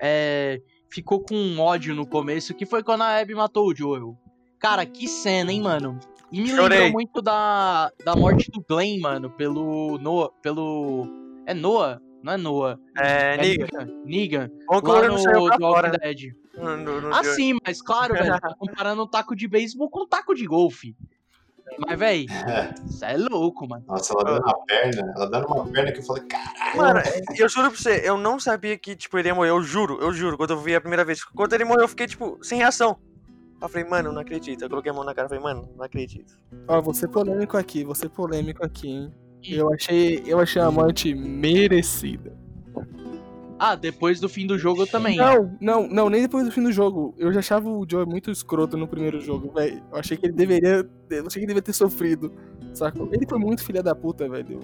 é, 0.00 0.60
ficou 0.88 1.20
com 1.20 1.58
ódio 1.58 1.94
no 1.94 2.06
começo, 2.06 2.54
que 2.54 2.64
foi 2.66 2.82
quando 2.82 3.02
a 3.02 3.18
Abby 3.18 3.34
matou 3.34 3.66
o 3.66 3.74
Joel. 3.74 4.16
Cara, 4.58 4.84
que 4.86 5.08
cena, 5.08 5.52
hein, 5.52 5.60
mano? 5.62 5.98
E 6.30 6.40
me 6.40 6.48
Chorei. 6.48 6.78
lembrou 6.78 6.92
muito 6.92 7.22
da, 7.22 7.90
da 8.04 8.14
morte 8.14 8.50
do 8.50 8.62
Glenn, 8.68 9.00
mano, 9.00 9.30
pelo 9.30 9.98
Noah, 9.98 10.30
pelo... 10.42 11.06
É 11.46 11.54
Noah? 11.54 12.00
Não 12.22 12.32
é 12.32 12.36
Noah. 12.36 12.78
É, 12.96 13.36
niga. 13.38 13.66
Negan. 13.72 13.92
Negan. 14.04 14.50
Bom 14.66 14.80
que 14.82 14.88
o 14.90 14.92
Lá 14.92 15.08
no 15.08 15.16
The 15.16 15.56
fora. 15.58 15.88
Walking 15.88 15.98
Dead. 16.02 16.34
No, 16.58 16.76
no, 16.76 17.00
no 17.00 17.14
Ah, 17.14 17.22
sim, 17.24 17.56
mas 17.64 17.80
claro, 17.80 18.14
velho, 18.14 18.40
tá 18.40 18.54
comparando 18.54 19.02
um 19.02 19.06
taco 19.06 19.34
de 19.36 19.46
beisebol 19.46 19.88
com 19.88 20.02
um 20.02 20.08
taco 20.08 20.34
de 20.34 20.46
golfe. 20.46 20.96
Mas, 21.86 21.98
velho, 21.98 22.26
É, 22.30 22.74
isso 22.88 23.04
é 23.04 23.16
louco, 23.16 23.68
mano. 23.68 23.84
nossa, 23.86 24.12
ela 24.14 24.24
dando 24.24 24.42
uma 24.42 24.64
perna, 24.64 25.12
ela 25.14 25.30
dando 25.30 25.46
uma 25.46 25.66
perna 25.70 25.92
que 25.92 25.98
eu 26.00 26.04
falei, 26.04 26.22
cara, 26.24 26.76
Mano, 26.76 27.00
eu 27.38 27.48
juro 27.48 27.70
pra 27.70 27.78
você, 27.78 28.02
eu 28.04 28.16
não 28.16 28.40
sabia 28.40 28.76
que, 28.78 28.96
tipo, 28.96 29.18
ele 29.18 29.28
ia 29.28 29.34
morrer. 29.34 29.50
Eu 29.50 29.62
juro, 29.62 29.98
eu 30.00 30.12
juro, 30.12 30.36
quando 30.36 30.50
eu 30.50 30.60
vi 30.60 30.74
a 30.74 30.80
primeira 30.80 31.04
vez. 31.04 31.22
Quando 31.24 31.52
ele 31.52 31.64
morreu, 31.64 31.82
eu 31.82 31.88
fiquei, 31.88 32.06
tipo, 32.06 32.38
sem 32.42 32.58
reação. 32.58 32.98
Eu 33.60 33.68
falei, 33.68 33.88
mano, 33.88 34.12
não 34.12 34.20
acredito. 34.22 34.62
Eu 34.62 34.70
coloquei 34.70 34.90
a 34.90 34.94
mão 34.94 35.04
na 35.04 35.14
cara 35.14 35.26
e 35.26 35.28
falei, 35.28 35.42
mano, 35.44 35.68
não 35.76 35.84
acredito. 35.84 36.38
Ó, 36.66 36.80
vou 36.80 36.94
ser 36.94 37.08
polêmico 37.08 37.56
aqui, 37.56 37.84
vou 37.84 37.94
ser 37.94 38.08
polêmico 38.08 38.64
aqui, 38.64 38.88
hein. 38.88 39.14
Eu 39.44 39.72
achei, 39.72 40.22
eu 40.26 40.40
achei 40.40 40.60
a 40.60 40.70
morte 40.70 41.14
merecida. 41.14 42.36
Ah, 43.58 43.74
depois 43.74 44.20
do 44.20 44.28
fim 44.28 44.46
do 44.46 44.58
jogo 44.58 44.86
também. 44.86 45.16
Não, 45.16 45.56
não, 45.60 45.88
não, 45.88 46.10
nem 46.10 46.22
depois 46.22 46.44
do 46.44 46.52
fim 46.52 46.62
do 46.62 46.72
jogo. 46.72 47.14
Eu 47.18 47.32
já 47.32 47.40
achava 47.40 47.68
o 47.68 47.84
Joe 47.88 48.06
muito 48.06 48.30
escroto 48.30 48.76
no 48.76 48.86
primeiro 48.86 49.20
jogo, 49.20 49.52
velho. 49.52 49.82
Eu 49.90 49.98
achei 49.98 50.16
que 50.16 50.26
ele 50.26 50.32
deveria. 50.32 50.88
Eu 51.10 51.26
achei 51.26 51.32
que 51.32 51.38
ele 51.40 51.46
deveria 51.46 51.62
ter 51.62 51.72
sofrido. 51.72 52.32
Saca? 52.72 53.00
Ele 53.10 53.26
foi 53.28 53.38
muito 53.38 53.64
filha 53.64 53.82
da 53.82 53.94
puta, 53.94 54.28
velho. 54.28 54.60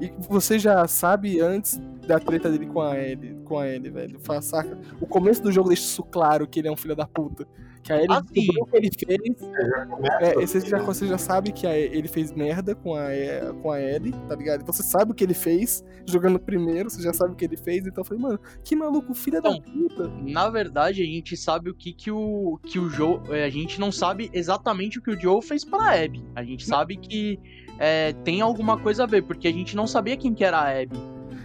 E 0.00 0.12
você 0.28 0.58
já 0.58 0.86
sabe 0.88 1.40
antes 1.40 1.80
da 2.06 2.18
treta 2.20 2.50
dele 2.50 2.66
com 2.66 2.80
a 2.80 2.98
Ellie, 2.98 3.34
com 3.44 3.58
a 3.58 3.68
Ellie, 3.68 3.90
velho. 3.90 4.18
Fala, 4.20 4.40
Saca? 4.42 4.78
O 5.00 5.06
começo 5.06 5.42
do 5.42 5.50
jogo 5.52 5.68
deixa 5.68 5.82
isso 5.82 6.02
claro 6.04 6.46
que 6.46 6.60
ele 6.60 6.68
é 6.68 6.72
um 6.72 6.76
filho 6.76 6.94
da 6.96 7.06
puta. 7.06 7.46
Que 7.82 7.92
a 7.92 7.96
Ellie 7.98 8.08
Ah, 8.10 8.18
o 8.18 8.24
que 8.32 8.76
ele 8.76 8.90
fez. 8.98 9.38
Já 9.40 9.86
começa 9.86 10.16
É, 10.24 10.30
assim, 10.32 10.46
você, 10.46 10.60
já, 10.68 10.78
você 10.82 11.06
já 11.06 11.18
sabe 11.18 11.52
que 11.52 11.66
a- 11.68 11.78
ele 11.78 12.08
fez 12.08 12.32
merda 12.32 12.74
com 12.74 12.94
a, 12.96 13.12
é, 13.12 13.52
com 13.62 13.70
a 13.70 13.80
Ellie, 13.80 14.12
tá 14.28 14.34
ligado? 14.34 14.62
Então 14.62 14.74
você 14.74 14.82
sabe 14.82 15.12
o 15.12 15.14
que 15.14 15.22
ele 15.22 15.34
fez 15.34 15.84
jogando 16.04 16.38
primeiro, 16.40 16.90
você 16.90 17.00
já 17.00 17.12
sabe 17.12 17.32
o 17.32 17.36
que 17.36 17.44
ele 17.44 17.56
fez. 17.56 17.86
Então 17.86 18.00
eu 18.02 18.04
falei, 18.04 18.20
mano, 18.22 18.40
que 18.64 18.74
maluco, 18.74 19.14
filha 19.14 19.40
da 19.40 19.50
Então, 19.50 19.72
puta. 19.72 20.10
Na 20.22 20.48
verdade, 20.50 21.00
a 21.02 21.06
gente 21.06 21.36
sabe 21.36 21.70
o 21.70 21.74
que 21.74 21.92
que 21.92 22.10
o 22.10 22.58
que 22.64 22.78
o 22.80 22.88
Joe, 22.88 23.20
é, 23.30 23.44
a 23.44 23.50
gente 23.50 23.78
não 23.78 23.92
sabe 23.92 24.30
exatamente 24.32 24.98
o 24.98 25.02
que 25.02 25.10
o 25.12 25.20
Joe 25.20 25.40
fez 25.40 25.64
pra 25.64 25.92
Abby. 26.02 26.24
A 26.34 26.42
gente 26.42 26.66
sabe 26.66 26.96
que 26.96 27.38
é, 27.78 28.12
tem 28.24 28.40
alguma 28.40 28.78
coisa 28.80 29.04
a 29.04 29.06
ver, 29.06 29.22
porque 29.22 29.46
a 29.46 29.52
gente 29.52 29.76
não 29.76 29.86
sabia 29.86 30.16
quem 30.16 30.34
que 30.34 30.42
era 30.42 30.58
a 30.58 30.70
Abby. 30.82 30.98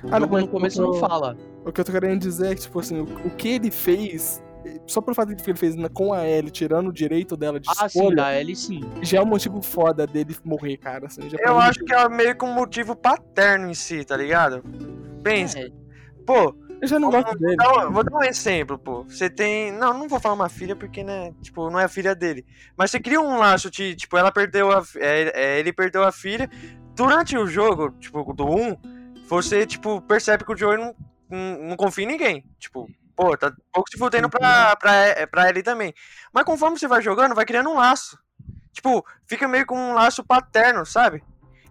O 0.04 0.08
Ah, 0.08 0.12
não, 0.12 0.20
jogo 0.22 0.34
mas 0.34 0.42
no 0.44 0.48
começo 0.50 0.82
eu 0.82 0.88
não 0.88 0.94
fala. 0.96 1.38
O 1.66 1.72
que 1.72 1.80
eu 1.82 1.86
tô 1.86 1.92
querendo 1.92 2.20
dizer 2.20 2.52
é 2.52 2.56
que, 2.56 2.62
tipo 2.62 2.80
assim, 2.80 3.00
o, 3.00 3.04
o 3.04 3.30
que 3.32 3.50
ele 3.50 3.70
fez, 3.70 4.44
só 4.88 5.00
por 5.02 5.14
fato 5.14 5.34
de 5.36 5.44
que 5.44 5.50
ele 5.50 5.58
fez 5.58 5.76
com 5.94 6.12
a 6.14 6.28
Ellie, 6.28 6.50
tirando 6.52 6.88
o 6.90 6.94
direito 6.94 7.38
dela 7.38 7.60
de 7.60 7.70
Ah, 7.70 7.88
sim, 7.88 8.00
escolha, 8.00 8.26
a 8.26 8.40
Ellie 8.40 8.56
sim. 8.56 8.82
já 9.02 9.20
é 9.20 9.22
um 9.22 9.26
motivo 9.26 9.62
foda 9.62 10.08
dele 10.08 10.36
morrer, 10.44 10.78
cara. 10.78 11.06
Assim, 11.08 11.30
já 11.30 11.38
Eu 11.40 11.60
acho 11.60 11.80
que 11.86 11.94
é 11.94 12.10
meio 12.10 12.36
que 12.36 12.44
um 12.46 12.54
motivo 12.54 12.96
paterno 12.96 13.70
em 13.70 13.74
si, 13.74 14.04
tá 14.04 14.18
ligado? 14.18 14.64
Pensa, 15.24 15.60
É, 15.60 15.70
pô, 16.26 16.56
Eu 16.82 16.88
já 16.88 17.00
não 17.00 17.12
gosto 17.12 17.38
dele. 17.38 17.56
Vou 17.92 18.04
dar 18.04 18.18
um 18.18 18.24
exemplo, 18.24 18.76
pô. 18.80 19.04
Você 19.04 19.30
tem. 19.30 19.72
Não, 19.72 19.94
não 19.94 20.08
vou 20.08 20.20
falar 20.20 20.34
uma 20.34 20.50
filha 20.50 20.76
porque, 20.76 21.04
né? 21.04 21.32
Tipo, 21.44 21.70
não 21.70 21.80
é 21.80 21.84
a 21.84 21.88
filha 21.88 22.16
dele. 22.16 22.44
Mas 22.76 22.90
você 22.90 23.00
cria 23.00 23.22
um 23.22 23.38
laço 23.38 23.70
de. 23.70 23.94
Tipo, 23.96 24.18
ela 24.18 24.32
perdeu 24.32 24.72
a. 24.72 24.82
é, 24.96 25.32
é, 25.56 25.60
ele 25.60 25.72
perdeu 25.72 26.04
a 26.04 26.12
filha. 26.12 26.50
Durante 26.96 27.38
o 27.38 27.46
jogo, 27.46 27.92
tipo, 28.00 28.34
do 28.34 28.46
1, 28.48 28.76
você, 29.32 29.66
tipo, 29.66 30.02
percebe 30.02 30.44
que 30.44 30.52
o 30.52 30.58
Joey 30.58 30.78
não, 30.78 30.94
não, 31.30 31.70
não 31.70 31.78
confia 31.78 32.04
em 32.04 32.08
ninguém. 32.08 32.46
Tipo, 32.60 32.90
pô, 33.16 33.38
tá 33.38 33.54
pouco 33.72 33.90
se 33.90 33.98
fudendo 33.98 34.30
pra, 34.30 34.76
pra, 34.76 34.94
é, 34.94 35.26
pra 35.26 35.48
ele 35.48 35.64
também. 35.64 35.94
Mas 36.34 36.44
conforme 36.44 36.78
você 36.78 36.86
vai 36.86 37.02
jogando, 37.02 37.34
vai 37.34 37.46
criando 37.46 37.70
um 37.70 37.78
laço. 37.78 38.20
Tipo, 38.74 39.06
fica 39.26 39.48
meio 39.48 39.66
com 39.66 39.78
um 39.78 39.94
laço 39.94 40.22
paterno, 40.22 40.86
sabe? 40.86 41.24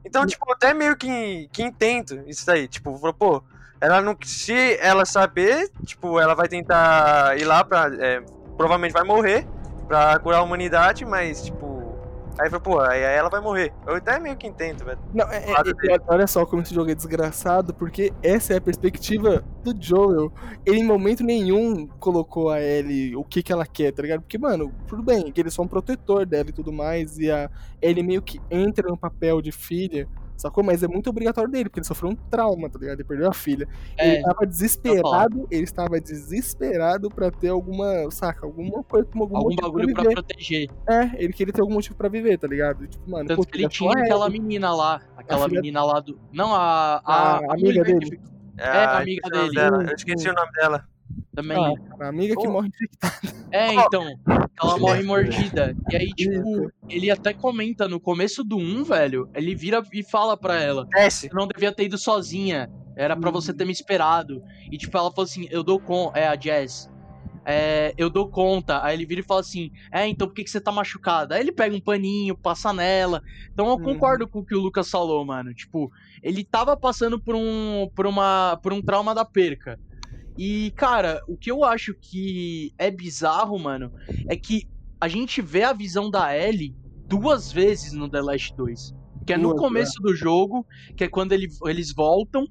Então, 0.03 0.25
tipo, 0.25 0.49
eu 0.49 0.55
até 0.55 0.73
meio 0.73 0.97
que, 0.97 1.51
que 1.53 1.63
entendo 1.63 2.25
isso 2.27 2.47
daí. 2.47 2.67
Tipo, 2.67 2.99
pô, 3.13 3.43
ela 3.79 4.01
não. 4.01 4.17
Se 4.25 4.79
ela 4.79 5.05
saber, 5.05 5.71
tipo, 5.85 6.19
ela 6.19 6.35
vai 6.35 6.49
tentar 6.49 7.39
ir 7.39 7.45
lá 7.45 7.63
pra. 7.63 7.91
é, 7.99 8.23
provavelmente 8.57 8.93
vai 8.93 9.05
morrer 9.05 9.47
pra 9.87 10.19
curar 10.19 10.39
a 10.39 10.43
humanidade, 10.43 11.05
mas, 11.05 11.45
tipo. 11.45 11.70
Aí 12.41 12.49
falou, 12.49 12.61
pô, 12.63 12.81
aí 12.81 13.03
ela 13.03 13.29
vai 13.29 13.41
morrer. 13.41 13.71
Eu 13.87 13.97
até 13.97 14.19
meio 14.19 14.35
que 14.35 14.47
entendo, 14.47 14.83
velho. 14.83 14.99
Não, 15.13 15.31
é- 15.31 15.45
é- 15.45 15.95
é- 15.95 16.01
olha 16.09 16.27
só 16.27 16.47
como 16.47 16.63
esse 16.63 16.75
jogo 16.75 16.91
é 16.91 16.95
desgraçado, 16.95 17.75
porque 17.75 18.13
essa 18.23 18.55
é 18.55 18.57
a 18.57 18.61
perspectiva 18.61 19.45
do 19.63 19.75
Joel. 19.79 20.33
Ele 20.65 20.79
em 20.79 20.85
momento 20.85 21.23
nenhum 21.23 21.87
colocou 21.87 22.49
a 22.49 22.59
Ellie 22.61 23.15
o 23.15 23.23
que 23.23 23.43
que 23.43 23.53
ela 23.53 23.67
quer, 23.67 23.93
tá 23.93 24.01
ligado? 24.03 24.23
Porque, 24.23 24.39
mano, 24.39 24.73
tudo 24.87 25.03
bem, 25.03 25.31
que 25.31 25.39
eles 25.39 25.53
são 25.53 25.67
um 25.67 25.69
protetor 25.69 26.25
dela 26.25 26.49
e 26.49 26.53
tudo 26.53 26.73
mais, 26.73 27.19
e 27.19 27.31
a 27.31 27.51
Ellie 27.83 28.03
meio 28.03 28.23
que 28.23 28.41
entra 28.51 28.89
no 28.89 28.97
papel 28.97 29.43
de 29.43 29.53
filha, 29.53 30.09
sacou? 30.41 30.65
Mas 30.65 30.83
é 30.83 30.89
muito 30.89 31.09
obrigatório 31.11 31.51
dele, 31.51 31.65
porque 31.65 31.81
ele 31.81 31.87
sofreu 31.87 32.11
um 32.11 32.15
trauma, 32.17 32.69
tá 32.69 32.79
ligado? 32.79 32.99
Ele 33.01 33.05
perdeu 33.09 33.29
a 33.29 33.33
filha. 33.33 33.69
É, 33.97 34.15
ele 34.15 34.23
tava 34.23 34.47
desesperado, 34.47 35.47
ele 35.51 35.65
estava 35.65 36.01
desesperado 36.01 37.09
pra 37.11 37.31
ter 37.31 37.49
alguma, 37.49 38.11
saca, 38.11 38.47
alguma 38.47 38.83
coisa, 38.83 39.07
algum, 39.15 39.23
algum 39.37 39.51
motivo 39.51 39.63
bagulho 39.63 39.93
pra 39.95 40.03
viver. 40.03 40.15
proteger. 40.15 40.71
É, 40.89 41.11
ele 41.23 41.33
queria 41.33 41.53
ter 41.53 41.61
algum 41.61 41.75
motivo 41.75 41.95
pra 41.97 42.09
viver, 42.09 42.39
tá 42.39 42.47
ligado? 42.47 42.87
Tipo, 42.87 43.11
mano, 43.11 43.29
Tanto 43.29 43.39
pô, 43.39 43.47
que 43.47 43.59
ele 43.59 43.69
tinha 43.69 43.91
a 43.91 44.01
aquela 44.03 44.29
menina 44.31 44.73
lá. 44.75 45.01
Aquela 45.17 45.49
filha- 45.49 45.61
menina 45.61 45.85
lá 45.85 46.01
do. 46.01 46.19
Não, 46.33 46.55
a. 46.55 47.01
A, 47.05 47.37
A 47.37 47.37
amiga 47.53 47.55
mulher 47.69 47.85
dele. 47.85 48.11
que 48.11 48.21
É, 48.59 48.67
a 48.69 48.99
amiga 48.99 49.29
dele. 49.31 49.55
dela. 49.55 49.85
Eu 49.85 49.95
esqueci 49.95 50.29
o 50.29 50.33
nome 50.33 50.51
dela. 50.53 50.85
Também. 51.35 51.59
Ah, 51.59 52.05
a 52.05 52.09
amiga 52.09 52.35
que 52.37 52.47
Oh. 52.47 52.53
morre 52.53 52.69
É, 53.53 53.73
então. 53.75 54.05
Ela 54.63 54.79
morre 54.79 55.03
mordida. 55.03 55.75
E 55.91 55.97
aí, 55.97 56.13
tipo, 56.15 56.71
ele 56.89 57.11
até 57.11 57.33
comenta 57.33 57.89
no 57.89 58.01
começo 58.01 58.45
do 58.45 58.57
1, 58.59 58.85
velho. 58.85 59.29
Ele 59.35 59.55
vira 59.55 59.83
e 59.93 60.03
fala 60.11 60.37
pra 60.37 60.61
ela. 60.61 60.87
Você 61.09 61.29
não 61.33 61.47
devia 61.47 61.73
ter 61.73 61.85
ido 61.85 61.97
sozinha. 61.99 62.69
Era 62.97 63.17
pra 63.17 63.31
você 63.31 63.55
ter 63.55 63.65
me 63.65 63.73
esperado. 63.73 64.43
E, 64.71 64.77
tipo, 64.77 64.97
ela 64.99 65.11
falou 65.11 65.25
assim: 65.25 65.47
Eu 65.51 65.63
dou 65.63 65.81
conta. 65.81 66.19
É, 66.19 66.29
a 66.29 66.35
Jazz. 66.35 66.89
É, 67.47 67.95
eu 67.97 68.11
dou 68.11 68.29
conta. 68.29 68.85
Aí 68.85 68.95
ele 68.95 69.07
vira 69.07 69.21
e 69.21 69.25
fala 69.25 69.41
assim: 69.41 69.71
É, 69.93 70.07
então 70.07 70.29
por 70.29 70.35
que, 70.35 70.45
que 70.45 70.51
você 70.51 70.61
tá 70.61 70.71
machucada? 70.71 71.35
Aí 71.35 71.41
ele 71.41 71.53
pega 71.53 71.75
um 71.75 71.81
paninho, 71.81 72.37
passa 72.37 72.73
nela. 72.73 73.23
Então 73.53 73.67
eu 73.67 73.73
Uhum. 73.77 73.83
concordo 73.83 74.29
com 74.29 74.41
o 74.41 74.45
que 74.45 74.55
o 74.55 74.61
Lucas 74.61 74.91
falou, 74.91 75.25
mano. 75.25 75.55
Tipo, 75.55 75.91
ele 76.23 76.45
tava 76.45 76.77
passando 76.77 77.19
por 77.23 77.35
um, 77.35 77.89
por 77.97 78.07
uma, 78.07 78.59
por 78.63 78.73
um 78.75 78.83
trauma 78.83 79.15
da 79.15 79.25
perca. 79.25 79.79
E, 80.43 80.71
cara, 80.71 81.21
o 81.29 81.37
que 81.37 81.51
eu 81.51 81.63
acho 81.63 81.93
que 82.01 82.73
é 82.79 82.91
bizarro, 82.91 83.59
mano, 83.59 83.93
é 84.27 84.35
que 84.35 84.67
a 84.99 85.07
gente 85.07 85.43
vê 85.43 85.65
a 85.65 85.73
visão 85.75 86.11
da 86.11 86.35
Ellie 86.35 86.75
duas 87.07 87.53
vezes 87.53 87.93
no 87.93 88.09
The 88.09 88.23
Last 88.23 88.57
2. 88.57 88.95
Que 89.27 89.35
é 89.35 89.37
no 89.37 89.51
Duas, 89.51 89.61
começo 89.61 90.01
do 90.01 90.15
jogo, 90.15 90.67
que 90.97 91.05
é 91.05 91.09
quando 91.09 91.33
ele- 91.33 91.49
eles 91.67 91.93
voltam 91.95 92.47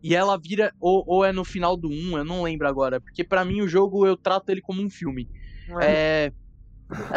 e 0.00 0.14
ela 0.14 0.38
vira. 0.38 0.72
Ou, 0.80 1.02
ou 1.04 1.24
é 1.24 1.32
no 1.32 1.44
final 1.44 1.76
do 1.76 1.88
1, 1.88 2.18
eu 2.18 2.24
não 2.24 2.42
lembro 2.44 2.68
agora. 2.68 3.00
Porque 3.00 3.24
pra 3.24 3.44
mim 3.44 3.60
o 3.60 3.66
jogo 3.66 4.06
eu 4.06 4.16
trato 4.16 4.48
ele 4.50 4.60
como 4.60 4.80
um 4.80 4.88
filme. 4.88 5.28
É. 5.80 6.30
é, 6.30 6.32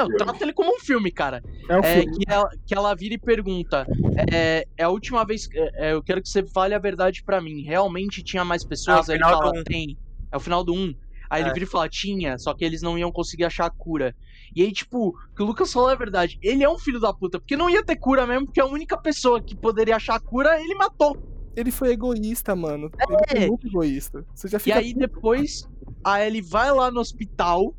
eu 0.02 0.08
trato 0.18 0.42
ele 0.42 0.54
como 0.54 0.76
um 0.76 0.80
filme, 0.80 1.12
cara. 1.12 1.44
É 1.70 1.78
um 1.78 1.82
É, 1.84 2.02
filme. 2.02 2.18
que, 2.18 2.24
ela, 2.32 2.50
que 2.66 2.74
ela 2.74 2.96
vira 2.96 3.14
e 3.14 3.20
pergunta: 3.20 3.86
é, 4.34 4.66
é 4.76 4.84
a 4.84 4.90
última 4.90 5.24
vez. 5.24 5.48
é, 5.54 5.90
é, 5.90 5.94
eu 5.94 6.02
quero 6.02 6.20
que 6.20 6.30
você 6.30 6.44
fale 6.48 6.74
a 6.74 6.80
verdade 6.80 7.24
pra 7.24 7.40
mim. 7.40 7.62
Realmente 7.62 8.24
tinha 8.24 8.44
mais 8.44 8.64
pessoas? 8.64 9.08
É 9.08 9.12
o 9.12 9.16
Aí 9.16 9.20
ele 9.22 9.30
fala: 9.30 9.52
um. 9.60 9.64
tem. 9.64 9.96
É 10.32 10.38
o 10.38 10.40
final 10.40 10.64
do 10.64 10.74
1. 10.74 10.94
Aí 11.30 11.42
ele 11.42 11.50
É. 11.50 11.54
vira 11.54 11.66
e 11.66 11.68
fala: 11.68 11.90
tinha, 11.90 12.38
só 12.38 12.54
que 12.54 12.64
eles 12.64 12.82
não 12.82 12.98
iam 12.98 13.12
conseguir 13.12 13.46
achar 13.46 13.66
a 13.66 13.70
cura. 13.70 14.16
E 14.56 14.62
aí, 14.62 14.72
tipo, 14.72 15.10
o 15.10 15.36
que 15.36 15.42
o 15.42 15.46
Lucas 15.46 15.72
falou 15.74 15.90
é 15.90 15.96
verdade. 15.96 16.38
Ele 16.42 16.64
é 16.64 16.70
um 16.70 16.78
filho 16.78 17.00
da 17.00 17.12
puta, 17.14 17.40
porque 17.40 17.58
não 17.58 17.70
ia 17.70 17.84
ter 17.84 17.96
cura 17.96 18.26
mesmo, 18.28 18.46
porque 18.46 18.62
a 18.62 18.66
única 18.66 18.98
pessoa 18.98 19.42
que 19.42 19.56
poderia 19.56 19.96
achar 19.96 20.16
a 20.16 20.20
cura, 20.20 20.62
ele 20.62 20.76
matou. 20.76 21.18
Ele 21.56 21.72
foi 21.72 21.92
egoísta, 21.94 22.56
mano. 22.56 22.92
Ele 23.08 23.18
É. 23.28 23.36
foi 23.40 23.48
muito 23.48 23.68
egoísta. 23.68 24.26
Você 24.36 24.48
já 24.48 24.58
E 24.58 24.62
fica. 24.62 24.78
aí 24.80 24.94
depois 24.94 25.68
a 26.04 26.24
Ellie 26.26 26.42
vai 26.42 26.72
lá 26.72 26.92
no 26.92 27.00
hospital 27.00 27.74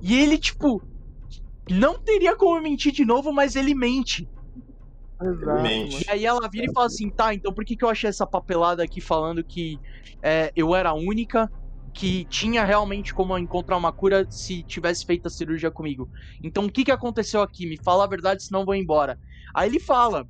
e 0.00 0.18
ele, 0.18 0.36
tipo, 0.38 0.82
não 1.70 1.98
teria 1.98 2.34
como 2.34 2.60
mentir 2.60 2.90
de 2.92 3.04
novo, 3.04 3.32
mas 3.32 3.54
ele 3.54 3.74
mente. 3.74 4.28
Exato. 5.22 5.66
E 5.66 6.04
aí 6.10 6.26
ela 6.26 6.48
vira 6.48 6.66
e 6.68 6.72
fala 6.72 6.86
assim, 6.86 7.08
tá, 7.08 7.32
então 7.32 7.52
por 7.52 7.64
que, 7.64 7.76
que 7.76 7.84
eu 7.84 7.88
achei 7.88 8.10
essa 8.10 8.26
papelada 8.26 8.82
aqui 8.82 9.00
falando 9.00 9.44
que 9.44 9.78
é, 10.20 10.50
eu 10.56 10.74
era 10.74 10.90
a 10.90 10.94
única 10.94 11.50
que 11.94 12.24
tinha 12.26 12.64
realmente 12.64 13.12
como 13.12 13.36
encontrar 13.38 13.76
uma 13.76 13.92
cura 13.92 14.26
se 14.30 14.62
tivesse 14.64 15.04
feito 15.04 15.26
a 15.26 15.30
cirurgia 15.30 15.70
comigo? 15.70 16.08
Então 16.42 16.64
o 16.66 16.72
que, 16.72 16.84
que 16.84 16.90
aconteceu 16.90 17.42
aqui? 17.42 17.66
Me 17.66 17.76
fala 17.82 18.04
a 18.04 18.08
verdade, 18.08 18.42
senão 18.42 18.60
eu 18.60 18.66
vou 18.66 18.74
embora. 18.74 19.18
Aí 19.54 19.68
ele 19.68 19.80
fala. 19.80 20.26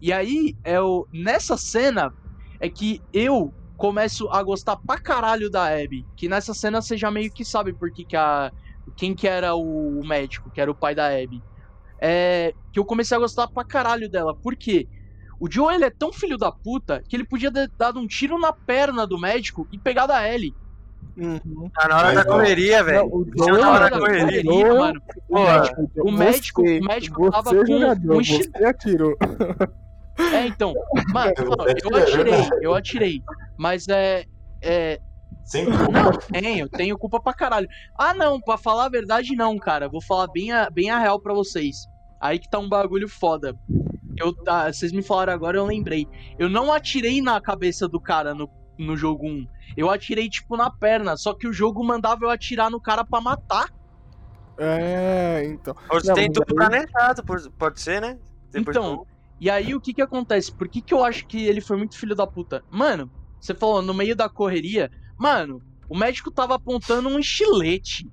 E 0.00 0.12
aí, 0.12 0.56
é 0.64 0.80
o, 0.80 1.06
nessa 1.12 1.56
cena, 1.56 2.10
é 2.58 2.68
que 2.68 3.02
eu 3.12 3.54
começo 3.76 4.28
a 4.30 4.42
gostar 4.42 4.76
pra 4.76 4.98
caralho 4.98 5.50
da 5.50 5.66
Abby. 5.66 6.06
Que 6.16 6.28
nessa 6.28 6.54
cena 6.54 6.80
você 6.82 6.96
já 6.96 7.10
meio 7.10 7.32
que 7.32 7.44
sabe 7.44 7.72
por 7.72 7.90
que, 7.92 8.04
que 8.04 8.16
a. 8.16 8.52
Quem 8.96 9.14
que 9.14 9.28
era 9.28 9.54
o 9.54 10.00
médico, 10.04 10.50
que 10.50 10.60
era 10.60 10.70
o 10.70 10.74
pai 10.74 10.94
da 10.94 11.06
Abby. 11.06 11.42
É, 12.02 12.54
que 12.72 12.78
eu 12.78 12.84
comecei 12.84 13.16
a 13.16 13.20
gostar 13.20 13.48
pra 13.48 13.64
caralho 13.64 14.10
dela. 14.10 14.34
Por 14.34 14.56
quê? 14.56 14.88
O 15.38 15.50
Joe, 15.50 15.74
ele 15.74 15.84
é 15.86 15.90
tão 15.90 16.12
filho 16.12 16.36
da 16.36 16.52
puta 16.52 17.02
que 17.08 17.16
ele 17.16 17.26
podia 17.26 17.52
ter 17.52 17.70
dado 17.78 17.98
um 17.98 18.06
tiro 18.06 18.38
na 18.38 18.52
perna 18.52 19.06
do 19.06 19.18
médico 19.18 19.66
e 19.72 19.78
pegado 19.78 20.12
a 20.12 20.28
Ellie. 20.28 20.54
Uhum. 21.20 21.68
Tá 21.74 21.86
na 21.88 21.98
hora 21.98 22.06
Mas, 22.08 22.14
da 22.16 22.24
correria, 22.24 22.82
velho. 22.82 23.26
É 23.42 23.46
na 23.52 23.70
hora 23.70 23.90
Cara, 23.90 23.90
da 23.90 23.98
correria. 23.98 24.74
Mano. 24.74 25.02
O 25.28 25.34
Pô, 25.34 25.42
médico, 25.44 25.82
o 26.02 26.12
médico- 26.12 26.62
você- 26.62 26.78
o 26.80 26.84
médico 26.84 27.20
você, 27.24 27.30
tava 27.30 27.50
com 27.50 27.66
jogador, 27.66 28.16
um 28.16 28.24
chi- 28.24 28.42
Você 28.56 28.64
atirou. 28.64 29.16
É, 30.34 30.46
então. 30.46 30.74
Mano, 31.14 31.32
Eu 31.82 31.96
atirei, 31.96 32.32
né? 32.32 32.48
eu 32.60 32.74
atirei. 32.74 33.22
Mas 33.56 33.88
é. 33.88 34.24
É, 34.62 35.00
Sem 35.44 35.64
culpa. 35.64 35.90
Não, 35.92 36.12
tenho, 36.42 36.68
tenho 36.68 36.98
culpa 36.98 37.18
pra 37.20 37.32
caralho. 37.32 37.66
Ah, 37.98 38.12
não, 38.12 38.38
pra 38.38 38.58
falar 38.58 38.84
a 38.86 38.90
verdade, 38.90 39.34
não, 39.34 39.56
cara. 39.58 39.88
Vou 39.88 40.02
falar 40.02 40.26
bem 40.28 40.52
a, 40.52 40.68
bem 40.68 40.90
a 40.90 40.98
real 40.98 41.18
pra 41.18 41.32
vocês. 41.32 41.86
Aí 42.20 42.38
que 42.38 42.50
tá 42.50 42.58
um 42.58 42.68
bagulho 42.68 43.08
foda. 43.08 43.56
Eu, 44.18 44.34
tá, 44.34 44.70
vocês 44.70 44.92
me 44.92 45.02
falaram 45.02 45.32
agora, 45.32 45.56
eu 45.56 45.64
lembrei. 45.64 46.06
Eu 46.38 46.50
não 46.50 46.70
atirei 46.70 47.22
na 47.22 47.40
cabeça 47.40 47.88
do 47.88 47.98
cara 47.98 48.34
no, 48.34 48.46
no 48.78 48.96
jogo 48.96 49.26
1. 49.26 49.46
Eu 49.76 49.90
atirei, 49.90 50.28
tipo, 50.28 50.56
na 50.56 50.70
perna. 50.70 51.16
Só 51.16 51.34
que 51.34 51.46
o 51.46 51.52
jogo 51.52 51.84
mandava 51.84 52.24
eu 52.24 52.30
atirar 52.30 52.70
no 52.70 52.80
cara 52.80 53.04
pra 53.04 53.20
matar. 53.20 53.66
É, 54.58 55.44
então. 55.46 55.74
Ou 55.90 56.00
você 56.00 56.08
Não, 56.08 56.14
tem 56.14 56.32
tudo 56.32 56.54
planejado, 56.54 57.24
por- 57.24 57.50
pode 57.52 57.80
ser, 57.80 58.00
né? 58.00 58.18
Depois 58.52 58.76
Então, 58.76 59.06
E 59.38 59.48
aí, 59.48 59.74
o 59.74 59.80
que 59.80 59.94
que 59.94 60.02
acontece? 60.02 60.54
Por 60.54 60.68
que 60.68 60.82
que 60.82 60.92
eu 60.92 61.02
acho 61.02 61.26
que 61.26 61.46
ele 61.46 61.62
foi 61.62 61.78
muito 61.78 61.98
filho 61.98 62.14
da 62.14 62.26
puta? 62.26 62.62
Mano, 62.70 63.10
você 63.40 63.54
falou, 63.54 63.80
no 63.80 63.94
meio 63.94 64.14
da 64.14 64.28
correria, 64.28 64.90
Mano, 65.18 65.62
o 65.88 65.96
médico 65.96 66.30
tava 66.30 66.54
apontando 66.54 67.08
um 67.08 67.18
estilete. 67.18 68.06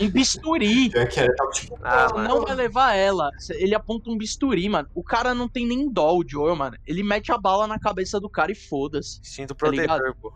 Um 0.00 0.10
bisturi. 0.10 0.90
Que 1.08 1.26
tipo, 1.60 1.78
Ah, 1.82 2.06
Não, 2.08 2.16
mano. 2.16 2.28
não 2.28 2.42
vai 2.42 2.54
levar 2.54 2.94
ela. 2.94 3.30
Ele 3.50 3.74
aponta 3.74 4.10
um 4.10 4.16
bisturi, 4.16 4.68
mano. 4.68 4.88
O 4.94 5.02
cara 5.02 5.34
não 5.34 5.48
tem 5.48 5.66
nem 5.66 5.90
dó, 5.90 6.14
o 6.16 6.24
Joel, 6.26 6.56
mano. 6.56 6.76
Ele 6.86 7.02
mete 7.02 7.32
a 7.32 7.38
bala 7.38 7.66
na 7.66 7.78
cabeça 7.78 8.20
do 8.20 8.28
cara 8.28 8.52
e 8.52 8.54
foda-se. 8.54 9.18
Sinto 9.22 9.48
Tá 9.48 9.54
protetor, 9.54 10.14
pô. 10.20 10.32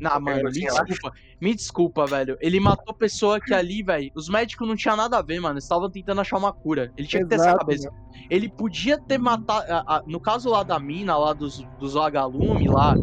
Não, 0.00 0.18
mano, 0.18 0.44
me 0.44 0.50
desculpa. 0.50 1.12
Me 1.40 1.54
desculpa, 1.54 2.06
velho. 2.06 2.38
Ele 2.40 2.58
matou 2.58 2.94
pessoa 2.94 3.38
que 3.38 3.52
ali, 3.52 3.82
velho. 3.82 4.10
Os 4.14 4.28
médicos 4.30 4.66
não 4.66 4.74
tinham 4.74 4.96
nada 4.96 5.18
a 5.18 5.22
ver, 5.22 5.38
mano. 5.40 5.54
Eles 5.54 5.64
estavam 5.64 5.90
tentando 5.90 6.20
achar 6.22 6.38
uma 6.38 6.52
cura. 6.52 6.90
Ele 6.96 7.06
tinha 7.06 7.22
que 7.22 7.28
ter 7.28 7.34
essa 7.34 7.54
cabeça. 7.54 7.90
Ele 8.30 8.48
podia 8.48 8.98
ter 8.98 9.18
matado. 9.18 9.70
a- 9.70 9.96
a- 9.98 10.02
no 10.06 10.18
caso 10.18 10.48
lá 10.50 10.62
da 10.62 10.78
mina, 10.78 11.16
lá 11.18 11.32
dos, 11.34 11.62
dos 11.78 11.92
vagalume, 11.94 12.68
lá, 12.68 12.94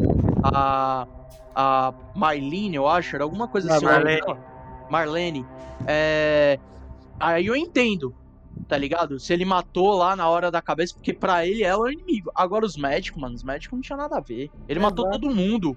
a. 0.42 1.06
A 1.54 1.92
Marlene, 2.16 2.76
eu 2.76 2.88
acho, 2.88 3.14
era 3.14 3.24
alguma 3.24 3.46
coisa 3.46 3.70
Ah, 3.70 3.76
assim. 3.76 3.84
Marlene. 3.84 4.22
Marlene. 4.92 5.46
É. 5.86 6.58
Aí 7.18 7.46
eu 7.46 7.56
entendo, 7.56 8.14
tá 8.68 8.76
ligado? 8.76 9.18
Se 9.18 9.32
ele 9.32 9.44
matou 9.44 9.94
lá 9.94 10.14
na 10.14 10.28
hora 10.28 10.50
da 10.50 10.60
cabeça, 10.60 10.94
porque 10.94 11.12
pra 11.12 11.46
ele 11.46 11.62
ela 11.62 11.88
é 11.88 11.90
o 11.90 11.92
inimigo. 11.92 12.30
Agora 12.34 12.66
os 12.66 12.76
médicos, 12.76 13.20
mano, 13.20 13.34
os 13.34 13.42
médicos 13.42 13.76
não 13.76 13.80
tinham 13.80 13.96
nada 13.98 14.18
a 14.18 14.20
ver. 14.20 14.50
Ele 14.68 14.78
matou 14.80 15.06
Exato. 15.06 15.20
todo 15.20 15.34
mundo. 15.34 15.76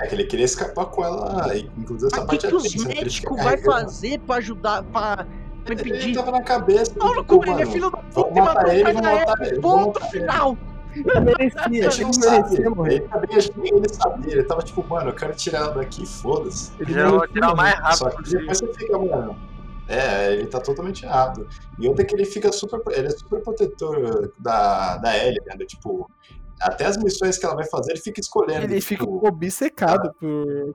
É 0.00 0.06
que 0.06 0.14
ele 0.14 0.24
queria 0.24 0.44
escapar 0.44 0.86
com 0.86 1.04
ela, 1.04 1.56
e, 1.56 1.68
inclusive 1.76 2.06
essa 2.06 2.24
Mas 2.24 2.24
o 2.24 2.28
que, 2.28 2.36
parte 2.36 2.46
que 2.46 2.54
é 2.54 2.56
os 2.56 2.62
tensa, 2.62 2.88
né? 2.88 2.94
Médicos 2.94 3.42
vai 3.42 3.58
fazer 3.58 4.20
pra 4.20 4.36
ajudar, 4.36 4.84
pra, 4.84 5.16
pra 5.16 5.26
Ele 5.66 5.80
impedir? 5.80 6.14
tava 6.14 6.30
na 6.30 6.42
cabeça. 6.42 6.94
Paulo 6.94 7.22
tipo, 7.22 7.40
Cunha, 7.40 7.52
ele 7.54 7.62
é 7.62 7.66
filho 7.66 7.90
da 7.90 7.96
puta 7.96 8.30
e 8.30 8.40
matou 8.40 8.44
matar 8.44 8.66
o 8.68 8.70
ele, 8.70 8.92
matar 8.92 9.46
ele, 9.46 9.60
Ponto 9.60 10.00
final. 10.10 10.56
Ele 10.98 11.20
merecia, 11.20 11.60
Ele 11.68 12.04
não 12.04 12.12
sabe, 12.12 12.36
merecia, 12.36 12.70
mano. 12.70 12.92
ele 12.92 13.00
também 13.00 13.30
ele 13.76 13.88
sabia, 13.88 14.32
ele 14.32 14.42
tava 14.44 14.62
tipo, 14.62 14.86
mano, 14.88 15.10
eu 15.10 15.14
quero 15.14 15.34
tirar 15.34 15.58
ela 15.60 15.74
daqui, 15.74 16.06
foda-se. 16.06 16.72
Ele 16.78 16.92
Já 16.92 17.08
vou 17.08 17.20
merecia, 17.20 17.34
tirar 17.34 17.54
mais 17.54 17.74
rápido 17.74 17.96
Só 17.98 18.10
que 18.10 18.30
depois 18.30 18.58
você 18.58 18.74
fica, 18.74 18.98
mano. 18.98 19.36
É, 19.90 20.34
ele 20.34 20.46
tá 20.46 20.60
totalmente 20.60 21.04
errado. 21.06 21.46
E 21.78 21.88
outra 21.88 22.02
é 22.02 22.06
que 22.06 22.14
ele 22.14 22.26
fica 22.26 22.52
super. 22.52 22.78
Ele 22.94 23.06
é 23.06 23.10
super 23.10 23.40
protetor 23.42 24.30
da, 24.38 24.98
da 24.98 25.16
Ellie, 25.16 25.40
né? 25.46 25.56
do 25.56 25.64
Tipo, 25.64 26.10
até 26.60 26.86
as 26.86 26.96
missões 26.96 27.38
que 27.38 27.46
ela 27.46 27.54
vai 27.54 27.66
fazer, 27.66 27.92
ele 27.92 28.00
fica 28.00 28.20
escolhendo. 28.20 28.64
Ele 28.64 28.80
tipo, 28.80 29.04
fica 29.04 29.04
obcecado 29.04 30.12
por. 30.18 30.74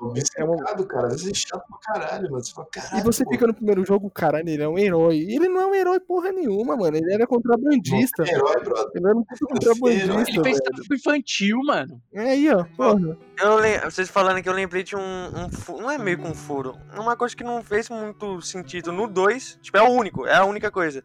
obcecado, 0.00 0.86
cara. 0.86 1.06
Às 1.06 1.22
vezes 1.22 1.30
é 1.30 1.34
chato 1.34 1.64
pra 1.68 1.78
caralho, 1.78 2.30
mano. 2.30 2.44
Você 2.44 2.52
fala, 2.52 2.68
caralho. 2.70 2.98
E 2.98 3.02
você 3.02 3.24
pô, 3.24 3.30
fica 3.30 3.46
no 3.46 3.54
primeiro 3.54 3.84
jogo, 3.84 4.10
caralho, 4.10 4.48
ele 4.48 4.62
é 4.62 4.68
um 4.68 4.78
herói. 4.78 5.16
E 5.16 5.36
ele 5.36 5.48
não 5.48 5.60
é 5.60 5.66
um 5.66 5.74
herói 5.74 6.00
porra 6.00 6.32
nenhuma, 6.32 6.76
mano. 6.76 6.96
Ele 6.96 7.12
era 7.12 7.26
contrabandista. 7.26 8.24
não 8.24 8.32
herói, 8.32 8.62
brother. 8.62 8.90
Ele 8.94 9.06
era 9.06 9.16
um 9.16 9.24
contrabandista, 9.24 10.30
Ele 10.30 10.42
fez 10.42 10.58
tráfico 10.60 10.94
infantil, 10.94 11.58
mano. 11.64 12.02
É 12.12 12.20
aí, 12.20 12.50
ó. 12.50 12.64
Porra. 12.76 13.16
Eu 13.40 13.56
lem... 13.56 13.78
Vocês 13.80 14.08
falando 14.08 14.42
que 14.42 14.48
eu 14.48 14.52
lembrei 14.52 14.82
de 14.82 14.94
um, 14.94 15.00
um 15.00 15.80
Não 15.80 15.90
é 15.90 15.98
meio 15.98 16.18
que 16.18 16.26
um 16.26 16.34
furo. 16.34 16.76
Uma 16.94 17.16
coisa 17.16 17.34
que 17.34 17.44
não 17.44 17.62
fez 17.62 17.88
muito 17.88 18.40
sentido 18.42 18.92
no 18.92 19.06
2. 19.06 19.58
Tipo, 19.62 19.78
é 19.78 19.82
o 19.82 19.88
único. 19.88 20.26
É 20.26 20.36
a 20.36 20.44
única 20.44 20.70
coisa. 20.70 21.02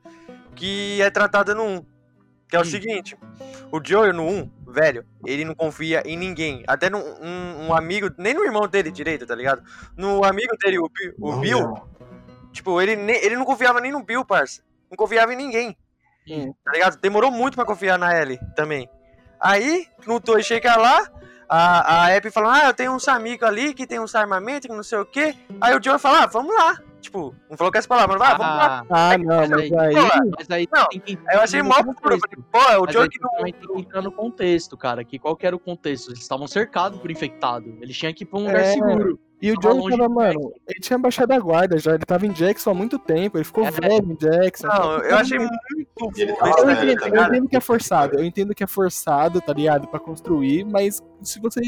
Que 0.54 1.02
é 1.02 1.10
tratada 1.10 1.56
no 1.56 1.64
1. 1.64 1.76
Um, 1.76 1.86
que 2.48 2.56
é 2.56 2.60
o 2.60 2.62
Hum. 2.62 2.66
seguinte. 2.66 3.18
O 3.72 3.80
Joel 3.84 4.14
no 4.14 4.24
1, 4.24 4.38
um, 4.38 4.52
velho, 4.72 5.06
ele 5.26 5.44
não 5.46 5.54
confia 5.54 6.02
em 6.06 6.18
ninguém. 6.18 6.64
Até 6.68 6.90
num 6.90 7.00
um, 7.00 7.68
um 7.68 7.74
amigo. 7.76 8.10
Nem 8.18 8.34
no 8.34 8.44
irmão 8.44 8.68
dele 8.68 8.92
direito, 8.92 9.26
tá 9.26 9.36
ligado? 9.36 9.62
No 9.96 10.24
amigo 10.24 10.56
dele, 10.58 10.80
o, 10.80 10.90
o 11.20 11.32
Não 11.32 11.42
Bill. 11.42 11.74
Tipo, 12.52 12.82
ele, 12.82 12.94
ele 12.94 13.36
não 13.36 13.46
confiava 13.46 13.80
nem 13.82 13.92
no 13.92 14.04
Bill, 14.04 14.24
parça. 14.26 14.62
Não 14.90 14.96
confiava 14.98 15.34
em 15.34 15.38
ninguém. 15.38 15.78
Hum. 16.30 16.54
Tá 16.64 16.72
ligado? 16.72 16.98
Demorou 17.00 17.32
muito 17.32 17.56
pra 17.56 17.66
confiar 17.66 17.98
na 18.00 18.18
Ellie 18.20 18.40
também. 18.56 18.90
Aí, 19.40 19.86
no 20.06 20.20
2 20.20 20.46
chega 20.46 20.76
lá, 20.76 21.08
a, 21.48 22.06
a 22.06 22.16
Abby 22.16 22.32
fala, 22.32 22.62
ah, 22.64 22.68
eu 22.68 22.74
tenho 22.74 22.92
uns 22.94 23.08
amigos 23.08 23.48
ali 23.48 23.74
que 23.74 23.86
tem 23.86 24.00
uns 24.00 24.16
armamentos, 24.16 24.68
que 24.68 24.76
não 24.76 24.84
sei 24.84 24.98
o 24.98 25.06
quê. 25.06 25.36
Aí 25.62 25.76
o 25.78 25.84
Joel 25.84 26.00
fala, 26.00 26.24
ah, 26.24 26.26
vamos 26.26 26.54
lá. 26.56 26.80
Tipo, 27.02 27.36
não 27.50 27.56
falou 27.58 27.72
com 27.72 27.78
essa 27.78 27.88
palavra, 27.88 28.18
mas 28.18 28.30
ah, 28.30 28.34
vamos 28.38 28.56
lá. 28.56 28.86
Ah, 28.90 29.12
Ah, 29.12 29.18
não, 29.18 29.38
mas 29.38 29.52
aí. 29.52 29.70
mas 30.38 30.50
aí 30.50 30.68
Não, 30.74 30.86
tem 30.88 31.00
que 31.00 31.20
Aí 31.28 31.36
eu 31.38 31.42
achei 31.42 31.62
contexto. 31.96 32.02
falei, 32.30 32.46
pô, 32.52 32.60
é 32.72 32.78
o 32.78 32.86
aí 33.04 33.10
que 33.10 33.20
também 33.20 33.54
tem 33.54 33.68
que 33.74 33.80
entrar 33.82 34.02
no 34.02 34.12
contexto, 34.12 34.76
cara. 34.78 35.04
Que 35.04 35.20
qual 35.20 35.36
que 35.36 35.46
era 35.48 35.56
o 35.56 35.60
contexto? 35.60 36.10
Eles 36.10 36.20
estavam 36.22 36.48
cercados 36.48 37.00
por 37.00 37.10
infectado. 37.12 37.78
Eles 37.82 37.96
tinham 37.98 38.14
que 38.14 38.24
ir 38.24 38.28
pra 38.28 38.40
um 38.40 38.46
lugar 38.46 38.62
É, 38.62 38.74
seguro. 38.74 39.20
E 39.40 39.52
o 39.52 39.56
longe 39.64 39.96
tava, 39.96 40.10
mano, 40.10 40.52
ele 40.68 40.80
tinha 40.80 40.98
baixado 40.98 41.32
a 41.32 41.40
guarda 41.40 41.78
já, 41.78 41.94
ele 41.94 42.06
tava 42.06 42.26
em 42.26 42.32
Jackson 42.32 42.72
há 42.72 42.74
muito 42.74 42.98
tempo, 42.98 43.38
ele 43.38 43.44
ficou 43.44 43.66
É. 43.66 43.72
velho 43.72 44.12
em 44.12 44.16
Jackson. 44.16 44.68
Não, 44.68 44.98
eu 45.04 45.16
achei 45.16 45.38
muito 45.38 45.52
tava 46.40 46.72
esse 46.74 46.86
Eu 46.86 46.92
entendo, 46.92 47.00
tá 47.00 47.08
eu 47.08 47.24
entendo 47.24 47.48
que 47.48 47.56
é 47.56 47.60
forçado, 47.60 48.18
eu 48.18 48.26
entendo 48.26 48.56
que 48.56 48.64
é 48.64 48.68
forçado, 48.68 49.40
tá 49.40 49.54
ligado? 49.54 49.88
Pra 49.88 50.00
construir, 50.00 50.66
mas 50.66 51.04
se 51.22 51.40
você 51.40 51.62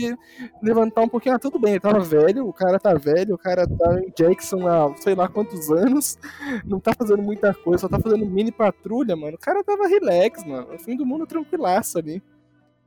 levantar 0.63 1.01
um 1.01 1.07
pouquinho, 1.07 1.35
ah, 1.35 1.39
tudo 1.39 1.59
bem, 1.59 1.73
ele 1.73 1.79
tava 1.79 1.99
velho, 1.99 2.47
o 2.47 2.53
cara 2.53 2.79
tá 2.79 2.95
velho, 2.95 3.35
o 3.35 3.37
cara 3.37 3.67
tá 3.67 3.99
em 3.99 4.11
Jackson 4.17 4.67
há 4.67 4.91
sei 4.97 5.13
lá 5.13 5.27
quantos 5.27 5.69
anos, 5.69 6.17
não 6.65 6.79
tá 6.79 6.93
fazendo 6.97 7.21
muita 7.21 7.53
coisa, 7.53 7.81
só 7.81 7.87
tá 7.87 7.99
fazendo 7.99 8.25
mini 8.25 8.51
patrulha, 8.51 9.15
mano. 9.15 9.35
O 9.35 9.39
cara 9.39 9.63
tava 9.63 9.87
relax, 9.87 10.43
mano. 10.43 10.73
O 10.73 10.79
fim 10.79 10.95
do 10.97 11.05
mundo 11.05 11.27
tranquilaço 11.27 11.99
ali. 11.99 12.21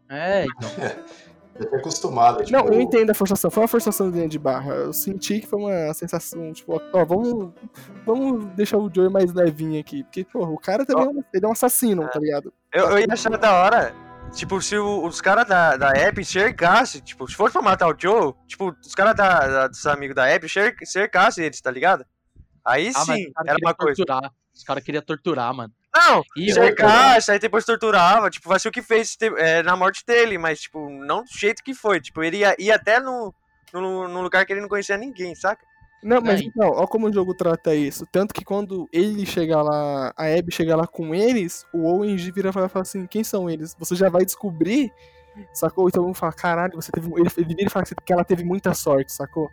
É, 0.08 0.44
então. 0.44 0.70
Eu 1.58 1.68
tô 1.68 1.76
acostumado. 1.76 2.44
Tipo, 2.44 2.50
Não, 2.52 2.66
eu 2.72 2.80
entendo 2.80 3.10
a 3.10 3.14
forçação, 3.14 3.50
foi 3.50 3.62
uma 3.62 3.68
forçação 3.68 4.10
de 4.10 4.38
barra. 4.38 4.72
Eu 4.74 4.92
senti 4.92 5.40
que 5.40 5.46
foi 5.46 5.58
uma 5.60 5.92
sensação, 5.94 6.52
tipo, 6.52 6.80
ó, 6.92 7.04
vamos, 7.04 7.52
vamos 8.06 8.44
deixar 8.54 8.78
o 8.78 8.90
Joey 8.92 9.10
mais 9.10 9.32
levinho 9.32 9.78
aqui. 9.80 10.02
Porque, 10.04 10.24
pô, 10.24 10.44
o 10.44 10.58
cara 10.58 10.86
também 10.86 11.04
é 11.04 11.08
um, 11.08 11.22
ele 11.32 11.44
é 11.44 11.48
um 11.48 11.52
assassino, 11.52 12.08
tá 12.08 12.18
ligado? 12.18 12.52
Eu, 12.72 12.86
eu 12.90 12.98
ia 13.00 13.06
achar 13.10 13.36
da 13.36 13.52
hora, 13.54 13.94
tipo, 14.32 14.60
se 14.62 14.76
o- 14.78 15.04
os 15.06 15.20
caras 15.20 15.46
da, 15.46 15.76
da 15.76 15.90
App 15.90 16.24
cercassem, 16.24 17.00
tipo, 17.02 17.28
se 17.28 17.34
fosse 17.36 17.52
pra 17.52 17.62
matar 17.62 17.88
o 17.88 17.94
Joe, 17.98 18.32
tipo, 18.46 18.74
os 18.84 18.94
caras 18.94 19.14
da, 19.14 19.46
da- 19.46 19.68
dos 19.68 19.86
amigos 19.86 20.16
da 20.16 20.26
App 20.26 20.46
cercassem 20.84 21.44
eles, 21.44 21.60
tá 21.60 21.70
ligado? 21.70 22.04
Aí 22.64 22.92
Ah, 22.94 23.04
sim, 23.04 23.26
era 23.46 23.58
uma 23.62 23.74
coisa. 23.74 23.96
torturar. 23.96 24.30
Os 24.54 24.64
caras 24.64 24.82
queriam 24.84 25.02
torturar, 25.02 25.52
mano. 25.54 25.72
Não, 25.94 26.22
E 26.36 26.52
cercasse, 26.52 27.30
aí 27.30 27.38
depois 27.38 27.64
torturava, 27.64 28.30
tipo, 28.30 28.48
vai 28.48 28.58
ser 28.58 28.68
o 28.68 28.72
que 28.72 28.80
fez 28.80 29.16
é, 29.36 29.62
na 29.62 29.76
morte 29.76 30.02
dele, 30.06 30.38
mas, 30.38 30.62
tipo, 30.62 30.88
não 30.88 31.22
do 31.22 31.38
jeito 31.38 31.62
que 31.62 31.74
foi. 31.74 32.00
Tipo, 32.00 32.22
ele 32.22 32.38
ia, 32.38 32.56
ia 32.58 32.76
até 32.76 32.98
no, 32.98 33.34
no, 33.72 34.08
no 34.08 34.22
lugar 34.22 34.46
que 34.46 34.52
ele 34.52 34.62
não 34.62 34.68
conhecia 34.68 34.96
ninguém, 34.96 35.34
saca? 35.34 35.64
Não, 36.02 36.20
mas 36.20 36.40
É. 36.40 36.44
então, 36.44 36.68
ó 36.68 36.86
como 36.86 37.08
o 37.08 37.12
jogo 37.12 37.32
trata 37.32 37.74
isso. 37.74 38.04
Tanto 38.10 38.34
que 38.34 38.44
quando 38.44 38.88
ele 38.92 39.24
chegar 39.24 39.62
lá, 39.62 40.12
a 40.16 40.26
Abby 40.26 40.52
chegar 40.52 40.74
lá 40.76 40.86
com 40.86 41.14
eles, 41.14 41.64
o 41.72 41.84
Owen 41.84 42.16
vira 42.16 42.48
e 42.48 42.52
fala 42.52 42.70
assim: 42.74 43.06
quem 43.06 43.22
são 43.22 43.48
eles? 43.48 43.76
Você 43.78 43.94
já 43.94 44.08
vai 44.08 44.24
descobrir, 44.24 44.90
sacou? 45.52 45.88
Então 45.88 46.02
vamos 46.02 46.18
falar: 46.18 46.32
caralho, 46.32 46.74
você 46.74 46.90
teve. 46.90 47.06
Ele, 47.06 47.28
ele 47.36 47.46
vira 47.54 47.62
e 47.66 47.70
fala 47.70 47.84
que 47.84 48.12
ela 48.12 48.24
teve 48.24 48.42
muita 48.42 48.74
sorte, 48.74 49.12
sacou? 49.12 49.48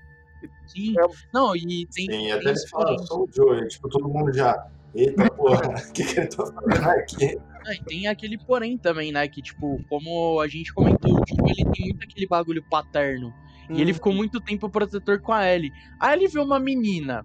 Sim. 0.65 0.95
É. 0.99 1.05
Não, 1.31 1.55
e 1.55 1.85
tem. 1.85 2.07
Sim, 2.07 2.31
até 2.31 2.49
ele 2.49 2.67
fala, 2.67 2.97
sou 3.05 3.25
o 3.25 3.29
Joey. 3.31 3.67
Tipo, 3.67 3.87
todo 3.87 4.09
mundo 4.09 4.33
já. 4.33 4.55
Eita 4.95 5.29
porra, 5.31 5.69
o 5.69 5.73
que, 5.93 6.03
que 6.03 6.19
ele 6.19 6.27
tá 6.27 6.45
fazendo 6.45 6.89
aqui? 6.89 7.37
Ah, 7.65 7.73
e 7.73 7.83
tem 7.85 8.07
aquele 8.07 8.37
porém 8.37 8.77
também, 8.77 9.11
né? 9.11 9.27
Que, 9.27 9.41
tipo, 9.41 9.83
como 9.89 10.39
a 10.39 10.47
gente 10.47 10.73
comentou, 10.73 11.11
o 11.13 11.23
Joe, 11.27 11.51
ele 11.51 11.65
tem 11.71 11.85
muito 11.89 12.03
aquele 12.03 12.27
bagulho 12.27 12.63
paterno. 12.69 13.33
E 13.69 13.81
ele 13.81 13.91
Hum. 13.91 13.95
ficou 13.95 14.13
muito 14.13 14.39
tempo 14.41 14.69
protetor 14.69 15.21
com 15.21 15.31
a 15.31 15.45
Ellie. 15.47 15.71
Aí 15.99 16.17
ele 16.17 16.27
vê 16.27 16.39
uma 16.39 16.59
menina. 16.59 17.23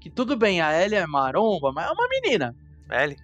Que 0.00 0.08
tudo 0.08 0.36
bem, 0.36 0.60
a 0.62 0.72
Ellie 0.82 0.96
é 0.98 1.06
maromba, 1.06 1.72
mas 1.72 1.86
é 1.86 1.90
uma 1.92 2.08
menina. 2.08 2.56
Ele. 2.90 3.16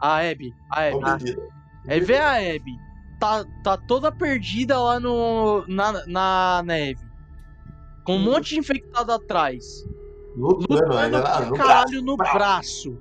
A 0.00 0.18
Abby. 0.20 0.54
A 0.70 0.82
Abby. 0.88 1.24
Bebida. 1.24 1.42
Aí 1.88 2.00
vê 2.00 2.16
a 2.16 2.32
Abby. 2.36 2.78
Tá, 3.20 3.44
tá 3.62 3.76
toda 3.76 4.10
perdida 4.12 4.78
lá 4.78 4.98
no, 5.00 5.66
na, 5.66 6.06
na 6.06 6.62
neve. 6.64 7.00
Com 8.04 8.16
um 8.16 8.20
Hum. 8.20 8.24
monte 8.24 8.50
de 8.54 8.60
infectado 8.60 9.10
atrás. 9.12 9.64
Lutando 10.36 10.96
ainda 10.96 11.18
Lutando 11.18 11.22
lá 11.22 11.36
pra 11.38 11.46
no 11.46 11.56
caralho 11.56 12.02
no 12.02 12.16
braço. 12.16 12.34
braço. 12.36 12.98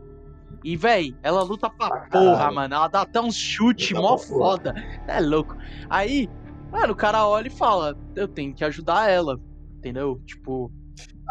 E, 0.63 0.75
véi, 0.75 1.15
ela 1.21 1.43
luta 1.43 1.69
pra 1.69 1.89
Pra 1.89 1.99
porra, 2.07 2.37
caralho. 2.37 2.55
mano. 2.55 2.73
Ela 2.75 2.87
dá 2.87 3.01
até 3.01 3.21
uns 3.21 3.35
chutes 3.35 3.91
Luta 3.91 4.01
mó 4.01 4.15
pra 4.17 4.25
foda. 4.27 4.73
É 5.07 5.19
louco. 5.19 5.55
Aí, 5.89 6.27
mano, 6.71 6.93
o 6.93 6.95
cara 6.95 7.27
olha 7.27 7.47
e 7.47 7.51
fala: 7.51 7.95
Eu 8.15 8.27
tenho 8.27 8.53
que 8.53 8.63
ajudar 8.63 9.09
ela. 9.09 9.39
Entendeu? 9.77 10.19
Tipo, 10.25 10.71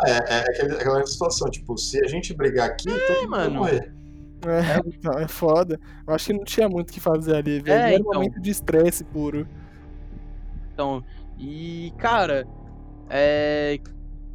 É, 0.07 0.11
é 0.11 0.41
aquele- 0.41 0.75
aquela 0.77 1.05
situação, 1.07 1.51
tipo, 1.51 1.77
se 1.79 1.99
a 2.05 2.07
gente 2.09 2.33
brigar 2.35 2.69
aqui, 2.71 2.85
todo 2.85 3.21
mundo 3.23 3.31
vai 3.31 3.39
mano. 3.49 3.55
morrer. 3.61 3.93
É, 4.47 4.79
então, 4.87 5.13
é 5.19 5.27
foda. 5.27 5.81
Eu 6.07 6.15
acho 6.15 6.27
que 6.27 6.33
não 6.35 6.45
tinha 6.45 6.69
muito 6.69 6.91
o 6.91 6.93
que 6.93 7.01
fazer 7.01 7.35
ali, 7.35 7.61
velho. 7.61 7.73
É, 7.83 7.95
Era 7.95 7.97
um 7.97 8.01
então. 8.01 8.15
momento 8.15 8.41
de 8.41 8.51
estresse 8.51 9.03
puro. 9.05 9.49
então. 10.73 11.03
E, 11.39 11.93
cara, 11.99 12.47
é. 13.11 13.79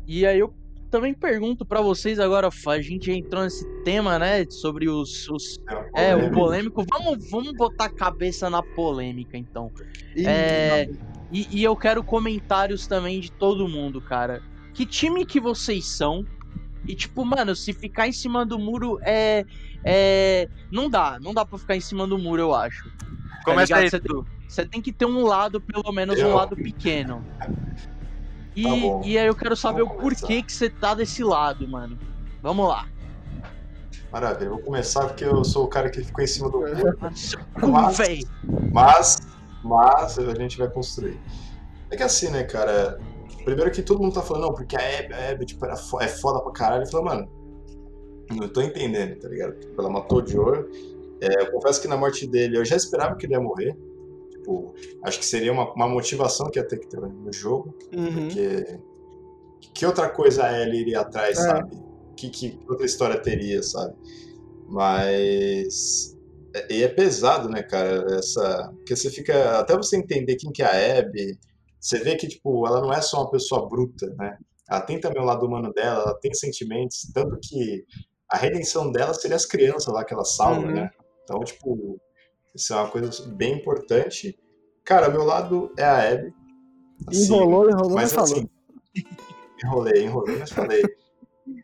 E 0.08 0.26
aí 0.26 0.40
eu 0.40 0.54
também 0.90 1.14
pergunto 1.14 1.66
pra 1.66 1.82
vocês 1.82 2.20
agora, 2.20 2.50
a 2.68 2.82
gente 2.82 3.12
entrou 3.12 3.44
nesse 3.44 3.66
tema, 3.84 4.18
né? 4.20 4.46
Sobre 4.50 4.90
os. 4.90 5.28
os- 5.30 5.60
é, 5.96 6.16
o 6.16 6.32
polêmico. 6.32 6.84
Vamos, 6.92 7.30
vamos 7.30 7.54
botar 7.54 7.86
a 7.86 7.90
cabeça 7.90 8.50
na 8.50 8.62
polêmica, 8.62 9.38
então. 9.38 9.72
E, 10.16 10.26
É, 10.26 10.90
e, 11.32 11.60
e 11.60 11.64
eu 11.64 11.76
quero 11.76 12.04
comentários 12.04 12.88
também 12.88 13.20
de 13.20 13.32
todo 13.32 13.68
mundo, 13.68 14.02
cara. 14.02 14.42
Que 14.74 14.86
time 14.86 15.26
que 15.26 15.40
vocês 15.40 15.86
são? 15.86 16.26
E 16.88 16.96
tipo, 16.96 17.24
mano, 17.26 17.56
se 17.56 17.74
ficar 17.74 18.08
em 18.08 18.12
cima 18.12 18.46
do 18.46 18.58
muro 18.58 19.00
é. 19.04 19.46
É. 19.84 20.48
Não 20.72 20.90
dá, 20.90 21.18
não 21.22 21.34
dá 21.34 21.46
pra 21.46 21.58
ficar 21.58 21.76
em 21.76 21.82
cima 21.82 22.06
do 22.08 22.18
muro, 22.18 22.42
eu 22.42 22.54
acho. 22.54 22.90
Começa 23.46 23.74
ligado? 23.80 23.84
aí, 23.84 23.90
Você. 23.90 24.26
Você 24.48 24.66
tem 24.66 24.82
que 24.82 24.92
ter 24.92 25.06
um 25.06 25.24
lado, 25.24 25.62
pelo 25.62 25.92
menos 25.94 26.18
um 26.18 26.22
Eu? 26.28 26.36
lado 26.36 26.56
pequeno. 26.56 27.24
E, 28.56 28.64
Tá 28.64 28.70
e 29.08 29.18
aí 29.18 29.28
eu 29.28 29.36
quero 29.36 29.56
saber 29.56 29.82
o 29.84 29.88
porquê 29.88 30.00
começar. 30.26 30.44
que 30.44 30.52
você 30.54 30.70
tá 30.70 30.94
desse 30.94 31.24
lado, 31.24 31.68
mano. 31.68 31.98
Vamos 32.42 32.68
lá. 32.68 32.88
Maravilha, 34.12 34.50
vou 34.50 34.60
começar 34.60 35.06
porque 35.08 35.24
eu 35.24 35.44
sou 35.44 35.66
o 35.66 35.68
cara 35.68 35.90
que 35.90 36.02
ficou 36.04 36.24
em 36.24 36.28
cima 36.28 36.50
do 36.50 36.60
cu, 37.60 37.68
Mas-. 37.68 38.26
Mas, 38.74 39.18
mas 39.64 40.18
a 40.20 40.34
gente 40.36 40.58
vai 40.58 40.68
construir. 40.70 41.20
É 41.92 41.96
que 41.98 42.04
assim, 42.04 42.30
né, 42.32 42.44
cara? 42.44 43.00
Primeiro 43.46 43.72
que 43.72 43.82
todo 43.84 44.02
mundo 44.02 44.14
tá 44.14 44.22
falando, 44.22 44.44
não, 44.48 44.54
porque 44.54 44.76
a 44.76 44.80
Abby, 45.00 45.14
a 45.14 45.30
Abby 45.32 45.46
tipo, 45.46 45.64
era 45.66 45.76
fo- 45.76 46.02
é 46.02 46.08
foda 46.08 46.42
pra 46.42 46.52
caralho. 46.52 46.84
Eu 46.84 46.88
falo, 46.92 47.06
mano, 47.06 47.30
não 48.32 48.48
tô 48.48 48.62
entendendo, 48.62 49.16
tá 49.20 49.28
ligado? 49.28 49.54
Tipo, 49.60 49.80
ela 49.82 49.90
matou 49.90 50.22
o 50.24 50.28
Joe. 50.28 50.66
É, 51.22 51.42
eu 51.44 51.52
confesso 51.52 51.82
que 51.82 51.88
na 51.88 51.98
morte 51.98 52.26
dele 52.28 52.58
eu 52.58 52.66
já 52.66 52.76
esperava 52.76 53.16
que 53.16 53.26
ele 53.26 53.34
ia 53.34 53.40
morrer. 53.42 53.78
Tipo, 54.50 54.74
acho 55.04 55.20
que 55.20 55.26
seria 55.26 55.52
uma, 55.52 55.72
uma 55.74 55.88
motivação 55.88 56.50
que 56.50 56.58
ia 56.60 56.68
ter 56.68 56.80
que 56.80 56.88
ter 56.88 57.00
no 57.00 57.32
jogo. 57.32 57.78
Uhum. 57.96 58.28
Porque 58.28 58.80
que 59.74 59.86
outra 59.86 60.10
coisa 60.10 60.46
a 60.46 60.62
Ellie 60.62 60.82
iria 60.82 61.02
atrás, 61.02 61.38
É. 61.38 61.42
sabe? 61.42 61.78
Que, 62.18 62.30
que 62.30 62.60
outra 62.68 62.86
história 62.86 63.20
teria, 63.22 63.62
sabe? 63.62 63.94
Mas. 64.68 66.18
é- 66.56 66.74
E 66.74 66.84
é 66.84 66.88
pesado, 66.88 67.48
né, 67.50 67.62
cara? 67.64 68.06
Essa. 68.18 68.72
Porque 68.78 68.96
você 68.96 69.10
fica. 69.10 69.60
Até 69.60 69.76
você 69.76 69.98
entender 69.98 70.36
quem 70.36 70.52
que 70.52 70.64
é 70.64 70.66
a 70.66 71.00
Abby, 71.00 71.38
você 71.80 72.00
vê 72.00 72.16
que, 72.16 72.28
tipo, 72.28 72.66
ela 72.68 72.82
não 72.82 72.92
é 72.92 73.02
só 73.02 73.22
uma 73.22 73.32
pessoa 73.32 73.68
bruta, 73.70 74.08
né? 74.18 74.38
Ela 74.70 74.82
tem 74.82 75.00
também 75.00 75.22
o 75.22 75.26
lado 75.26 75.46
humano 75.46 75.72
dela, 75.74 76.02
ela 76.04 76.20
tem 76.20 76.34
sentimentos, 76.34 77.10
tanto 77.14 77.38
que 77.42 77.84
a 78.32 78.38
redenção 78.38 78.92
dela 78.92 79.14
seria 79.14 79.36
as 79.36 79.46
crianças 79.46 79.92
lá 79.94 80.04
que 80.06 80.14
ela 80.14 80.26
salva, 80.26 80.62
Uhum. 80.62 80.74
né? 80.74 80.90
Então, 81.24 81.40
tipo, 81.42 82.00
isso 82.60 82.74
é 82.74 82.76
uma 82.78 82.90
coisa 82.90 83.26
bem 83.28 83.56
importante. 83.56 84.38
Cara, 84.84 85.10
meu 85.10 85.24
lado 85.24 85.72
é 85.78 85.84
a 85.84 86.12
Abby. 86.12 86.34
assim, 87.08 87.26
Enrolou, 87.34 87.70
enrolou, 87.70 87.96
mas 87.96 88.14
mas 88.14 88.14
falou. 88.14 88.26
assim, 88.32 88.50
enrolei, 89.64 90.04
enrolei, 90.04 90.38
mas 90.38 90.52
falei. 90.52 90.84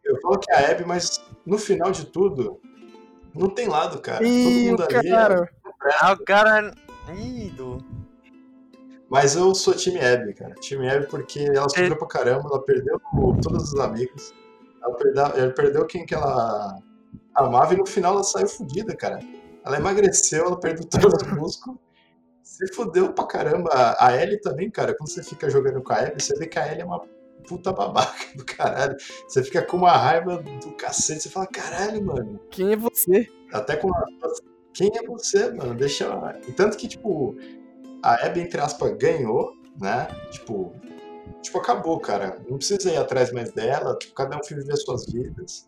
Eu 0.03 0.19
falo 0.21 0.39
que 0.39 0.51
é 0.51 0.55
a 0.55 0.71
Abby, 0.71 0.85
mas 0.85 1.23
no 1.45 1.57
final 1.57 1.91
de 1.91 2.05
tudo, 2.07 2.59
não 3.33 3.49
tem 3.49 3.67
lado, 3.67 3.99
cara. 3.99 4.19
Todo 4.19 4.27
Ih, 4.27 4.69
mundo 4.71 4.79
o 4.81 4.83
ali. 4.85 5.07
é- 5.07 5.11
cara. 5.11 5.49
Ah, 6.01 6.13
o 6.13 6.23
cara. 6.23 6.73
Ih, 7.17 7.49
Du. 7.51 7.77
Mas 9.07 9.35
eu 9.35 9.53
sou 9.53 9.73
time 9.75 9.99
Abby, 9.99 10.33
cara. 10.33 10.55
Time 10.55 10.89
Abby 10.89 11.07
porque 11.07 11.39
ela 11.39 11.69
sofreu 11.69 11.95
pra 11.95 12.07
caramba, 12.07 12.49
ela 12.49 12.61
perdeu 12.63 12.99
todos 13.41 13.71
os 13.73 13.79
amigos. 13.79 14.33
Ela 14.83 14.95
perdeu, 14.95 15.23
ela 15.25 15.51
perdeu 15.53 15.85
quem 15.85 16.05
que 16.05 16.15
ela 16.15 16.79
amava 17.35 17.73
e 17.73 17.77
no 17.77 17.85
final 17.85 18.13
ela 18.15 18.23
saiu 18.23 18.47
fodida, 18.47 18.95
cara. 18.95 19.19
Ela 19.65 19.77
emagreceu, 19.77 20.45
ela 20.45 20.59
perdeu 20.59 20.85
todos 20.85 21.21
os 21.21 21.33
músculos. 21.33 21.79
Se 22.43 22.71
fudeu 22.73 23.11
pra 23.13 23.25
caramba. 23.25 23.69
A 23.99 24.15
Ellie 24.15 24.39
também, 24.39 24.69
cara, 24.69 24.95
quando 24.95 25.09
você 25.09 25.23
fica 25.23 25.49
jogando 25.49 25.81
com 25.81 25.91
a 25.91 25.97
Abby, 25.97 26.21
você 26.21 26.35
vê 26.37 26.45
que 26.45 26.59
a 26.59 26.67
Ellie 26.67 26.81
é 26.81 26.85
uma 26.85 27.01
puta 27.47 27.73
babaca 27.73 28.25
do 28.35 28.45
caralho. 28.45 28.95
Você 29.27 29.43
fica 29.43 29.61
com 29.63 29.77
uma 29.77 29.91
raiva 29.91 30.37
do 30.37 30.71
cacete, 30.73 31.23
você 31.23 31.29
fala, 31.29 31.47
caralho, 31.47 32.03
mano. 32.05 32.39
Quem 32.51 32.73
é 32.73 32.75
você? 32.75 33.27
Até 33.51 33.75
com 33.75 33.93
a... 33.93 34.05
Quem 34.73 34.91
é 34.93 35.07
você, 35.07 35.51
mano? 35.51 35.73
Deixa. 35.73 36.05
E 36.47 36.51
tanto 36.51 36.77
que, 36.77 36.87
tipo, 36.87 37.35
a 38.03 38.25
Abby, 38.25 38.41
entre 38.41 38.59
aspas, 38.59 38.95
ganhou, 38.97 39.53
né? 39.79 40.07
Tipo. 40.29 40.73
Tipo, 41.41 41.59
acabou, 41.59 41.99
cara. 41.99 42.41
Não 42.49 42.57
precisa 42.57 42.91
ir 42.91 42.97
atrás 42.97 43.31
mais 43.31 43.51
dela. 43.51 43.97
Tipo, 43.97 44.13
cada 44.13 44.37
um 44.37 44.43
foi 44.43 44.57
viver 44.57 44.75
suas 44.77 45.05
vidas. 45.05 45.67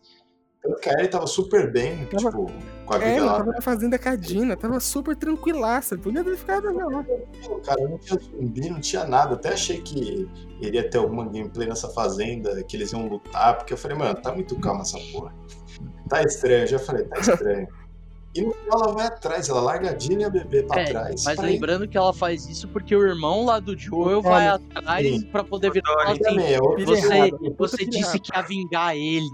Tanto 0.62 0.80
que 0.80 0.88
a 0.88 0.92
Ellie 0.94 1.08
tava 1.08 1.26
super 1.26 1.70
bem, 1.72 2.04
Tava- 2.06 2.30
tipo, 2.30 2.46
com 2.84 2.94
a 2.94 2.96
É, 2.96 2.98
vida 3.00 3.16
ela 3.18 3.26
lá. 3.32 3.38
tava 3.38 3.52
na 3.52 3.60
fazenda 3.62 3.98
Cadina, 3.98 4.56
tava 4.56 4.80
super 4.80 5.14
tranquilaça. 5.14 5.96
Podia 5.96 6.24
ter 6.24 6.36
ficado 6.36 6.72
não. 6.72 7.04
Cara, 7.64 7.88
não 7.88 7.98
tinha 7.98 8.18
zumbi, 8.18 8.68
não 8.70 8.80
tinha 8.80 9.04
nada. 9.04 9.34
Até 9.34 9.50
achei 9.50 9.80
que 9.80 10.28
iria 10.60 10.88
ter 10.90 10.98
alguma 10.98 11.24
gameplay 11.26 11.68
nessa 11.68 11.88
fazenda, 11.90 12.60
que 12.64 12.76
eles 12.76 12.92
iam 12.92 13.06
lutar, 13.06 13.56
porque 13.58 13.72
eu 13.72 13.78
falei, 13.78 13.96
mano, 13.96 14.14
tá 14.20 14.32
muito 14.34 14.58
calma 14.58 14.82
essa 14.82 14.98
porra. 15.12 15.32
Tá 16.08 16.22
estranho, 16.22 16.62
eu 16.62 16.66
já 16.66 16.78
falei, 16.80 17.04
tá 17.04 17.20
estranho. 17.20 17.68
E 18.34 18.42
no 18.42 18.52
final 18.52 18.82
ela 18.82 18.92
vai 18.92 19.06
atrás, 19.06 19.48
ela 19.48 19.60
larga 19.60 19.90
a 19.90 19.94
Dina 19.94 20.22
e 20.22 20.24
a 20.24 20.30
bebê 20.30 20.62
pra 20.64 20.80
É, 20.82 20.84
trás. 20.84 21.24
mas 21.24 21.36
pra 21.36 21.48
ir 21.48 21.52
lembrando 21.54 21.88
que 21.88 21.96
ela 21.96 22.12
faz 22.12 22.46
isso 22.46 22.68
porque 22.68 22.94
o 22.94 23.02
irmão 23.06 23.44
lá 23.44 23.58
do 23.58 23.76
Joel 23.76 24.18
É, 24.18 24.22
vai 24.22 24.48
atrás 24.48 25.06
Sim. 25.06 25.22
pra 25.30 25.42
poder 25.42 25.70
virar 25.72 25.94
assim, 26.04 26.38
é 26.40 26.58
você, 26.84 27.32
você 27.56 27.86
disse 27.86 28.18
que 28.20 28.30
ia 28.36 28.42
vingar 28.42 28.94
ele 28.94 29.28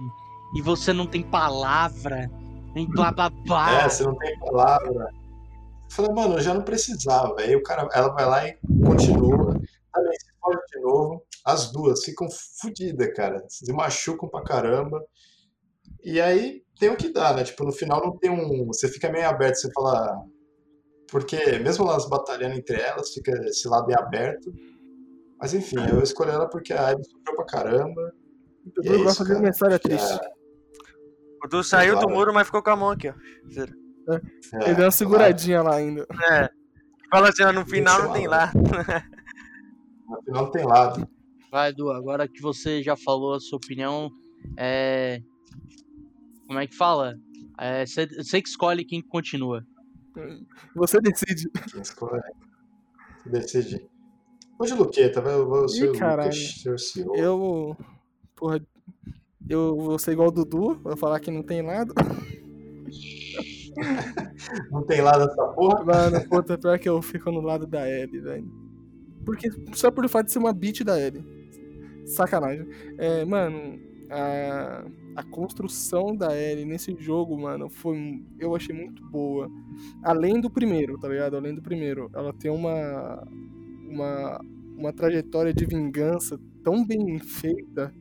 e 0.55 0.63
você 0.63 0.93
não 0.93 1.07
tem 1.07 1.23
palavra, 1.23 2.31
nem 2.75 2.87
blá 2.89 3.11
blá 3.13 3.31
blá. 3.31 3.83
É, 3.85 3.89
você 3.89 4.03
não 4.05 4.17
tem 4.17 4.39
palavra. 4.39 5.09
Eu 5.13 5.91
falei, 5.91 6.13
mano, 6.13 6.35
eu 6.35 6.41
já 6.41 6.55
não 6.55 6.63
precisava. 6.63 7.35
Aí 7.41 7.55
o 7.55 7.63
cara, 7.63 7.89
ela 7.93 8.09
vai 8.09 8.25
lá 8.27 8.49
e 8.49 8.57
continua. 8.85 9.53
Também 9.93 10.19
se 10.19 10.27
pode 10.41 10.61
de 10.73 10.81
novo. 10.81 11.23
As 11.45 11.71
duas 11.71 12.03
ficam 12.05 12.27
fodidas, 12.61 13.13
cara. 13.15 13.45
Se 13.49 13.71
machucam 13.73 14.29
pra 14.29 14.43
caramba. 14.43 15.05
E 16.03 16.21
aí 16.21 16.63
tem 16.81 16.89
o 16.91 16.97
que 16.97 17.13
dá, 17.13 17.33
né? 17.33 17.45
Tipo, 17.45 17.65
no 17.65 17.73
final 17.73 18.01
não 18.05 18.17
tem 18.19 18.31
um. 18.31 18.67
Você 18.67 18.89
fica 18.89 19.11
meio 19.11 19.29
aberto, 19.29 19.57
você 19.57 19.71
fala. 19.73 20.23
Porque 21.11 21.59
mesmo 21.59 21.85
elas 21.89 22.09
batalhando 22.09 22.57
entre 22.57 22.81
elas, 22.81 23.11
fica 23.13 23.31
esse 23.47 23.69
lado 23.69 23.89
em 23.91 23.95
aberto. 23.95 24.53
Mas 25.39 25.55
enfim, 25.55 25.77
eu 25.93 26.03
escolhi 26.03 26.31
ela 26.31 26.49
porque 26.49 26.73
a 26.73 26.89
Abby 26.89 27.05
sofreu 27.05 27.37
pra 27.37 27.45
caramba. 27.45 28.13
Eu 28.77 28.83
E 28.83 28.89
é 28.89 28.95
isso, 28.95 29.05
gosto 29.05 29.23
de 29.25 29.29
cara. 29.29 29.41
uma 29.41 29.49
história 29.51 29.79
triste. 29.79 30.13
a- 30.13 30.34
O 31.45 31.49
Du 31.49 31.63
saiu 31.63 31.99
do 31.99 32.09
muro, 32.09 32.33
mas 32.33 32.47
ficou 32.47 32.63
com 32.63 32.71
a 32.71 32.77
mão 32.77 32.91
aqui, 32.91 33.11
ó. 33.11 33.13
é, 33.13 34.65
Ele 34.65 34.75
deu 34.75 34.85
uma 34.87 34.91
seguradinha 34.91 35.63
lá 35.63 35.77
ainda. 35.77 36.07
É. 36.31 36.49
Fala 37.11 37.29
assim, 37.29 37.43
ó, 37.43 37.53
no 37.53 37.67
final 37.67 38.03
não 38.05 38.13
tem 38.13 38.27
lá. 38.27 38.51
No 40.07 40.23
final 40.23 40.45
não 40.45 40.51
tem 40.51 40.65
lado. 40.67 41.09
Vai, 41.51 41.71
Edu, 41.71 41.91
agora 41.91 42.29
que 42.29 42.41
você 42.43 42.83
já 42.83 42.95
falou 42.95 43.35
a 43.35 43.41
sua 43.41 43.57
opinião, 43.57 44.11
é... 44.57 45.23
Como 46.47 46.59
é 46.59 46.67
que 46.67 46.77
fala? 46.77 47.15
É, 47.59 47.87
você 47.87 48.07
você 48.07 48.43
que 48.43 48.49
escolhe 48.49 48.85
quem 48.85 49.01
continua. 49.01 49.65
Você 50.77 51.01
decide. 51.01 51.49
Quem 51.71 51.81
escolhe. 51.81 52.23
Você 53.23 53.31
decide. 53.31 53.89
Hoje, 54.59 54.75
Luqueta, 54.75 55.23
vai 55.23 55.35
eu 55.35 55.69
ser 55.69 55.89
o 55.89 55.99
caralho. 55.99 56.31
Lucas, 56.31 56.61
seu 56.61 56.79
CEO. 56.79 57.17
Eu. 57.17 57.77
Porra. 58.37 58.61
Eu 59.49 59.77
vou 59.77 59.99
ser 59.99 60.13
igual 60.13 60.29
o 60.29 60.33
Dudu, 60.33 60.79
vou 60.83 60.97
falar 60.97 61.21
que 61.21 61.31
não 61.31 61.43
tem 61.43 61.63
lado. 61.63 61.95
Não 64.71 64.83
tem 64.83 65.01
lado 65.01 65.27
nessa 65.27 65.47
porra. 65.49 65.85
Mano, 65.85 66.29
puta, 66.29 66.57
pior 66.57 66.79
que 66.79 66.89
eu 66.89 67.01
fico 67.03 67.31
no 67.31 67.41
lado 67.41 67.67
da 67.67 67.89
Ellie, 67.89 68.21
velho. 68.21 68.51
Porque 69.25 69.51
só 69.73 69.91
por 69.91 70.09
fato 70.09 70.27
de 70.27 70.33
ser 70.33 70.39
uma 70.39 70.53
beat 70.53 70.85
da 70.85 71.01
Ellie. 71.01 71.25
Sacanagem. 72.07 72.69
É, 72.99 73.25
mano, 73.25 73.79
a, 74.11 74.85
a 75.17 75.23
construção 75.25 76.15
da 76.15 76.39
Ellie 76.39 76.65
nesse 76.65 76.95
jogo, 76.99 77.39
mano, 77.39 77.69
foi. 77.69 78.23
Eu 78.39 78.55
achei 78.55 78.75
muito 78.75 79.03
boa. 79.09 79.51
Além 80.03 80.41
do 80.41 80.51
primeiro, 80.51 80.99
tá 80.99 81.09
ligado? 81.09 81.37
Além 81.37 81.55
do 81.55 81.63
primeiro. 81.63 82.11
Ela 82.15 82.33
tem 82.33 82.51
uma. 82.51 83.27
Uma, 83.89 84.41
uma 84.77 84.93
trajetória 84.93 85.55
de 85.55 85.65
vingança 85.65 86.41
tão 86.65 86.85
bem 86.85 87.19
feita. 87.21 87.95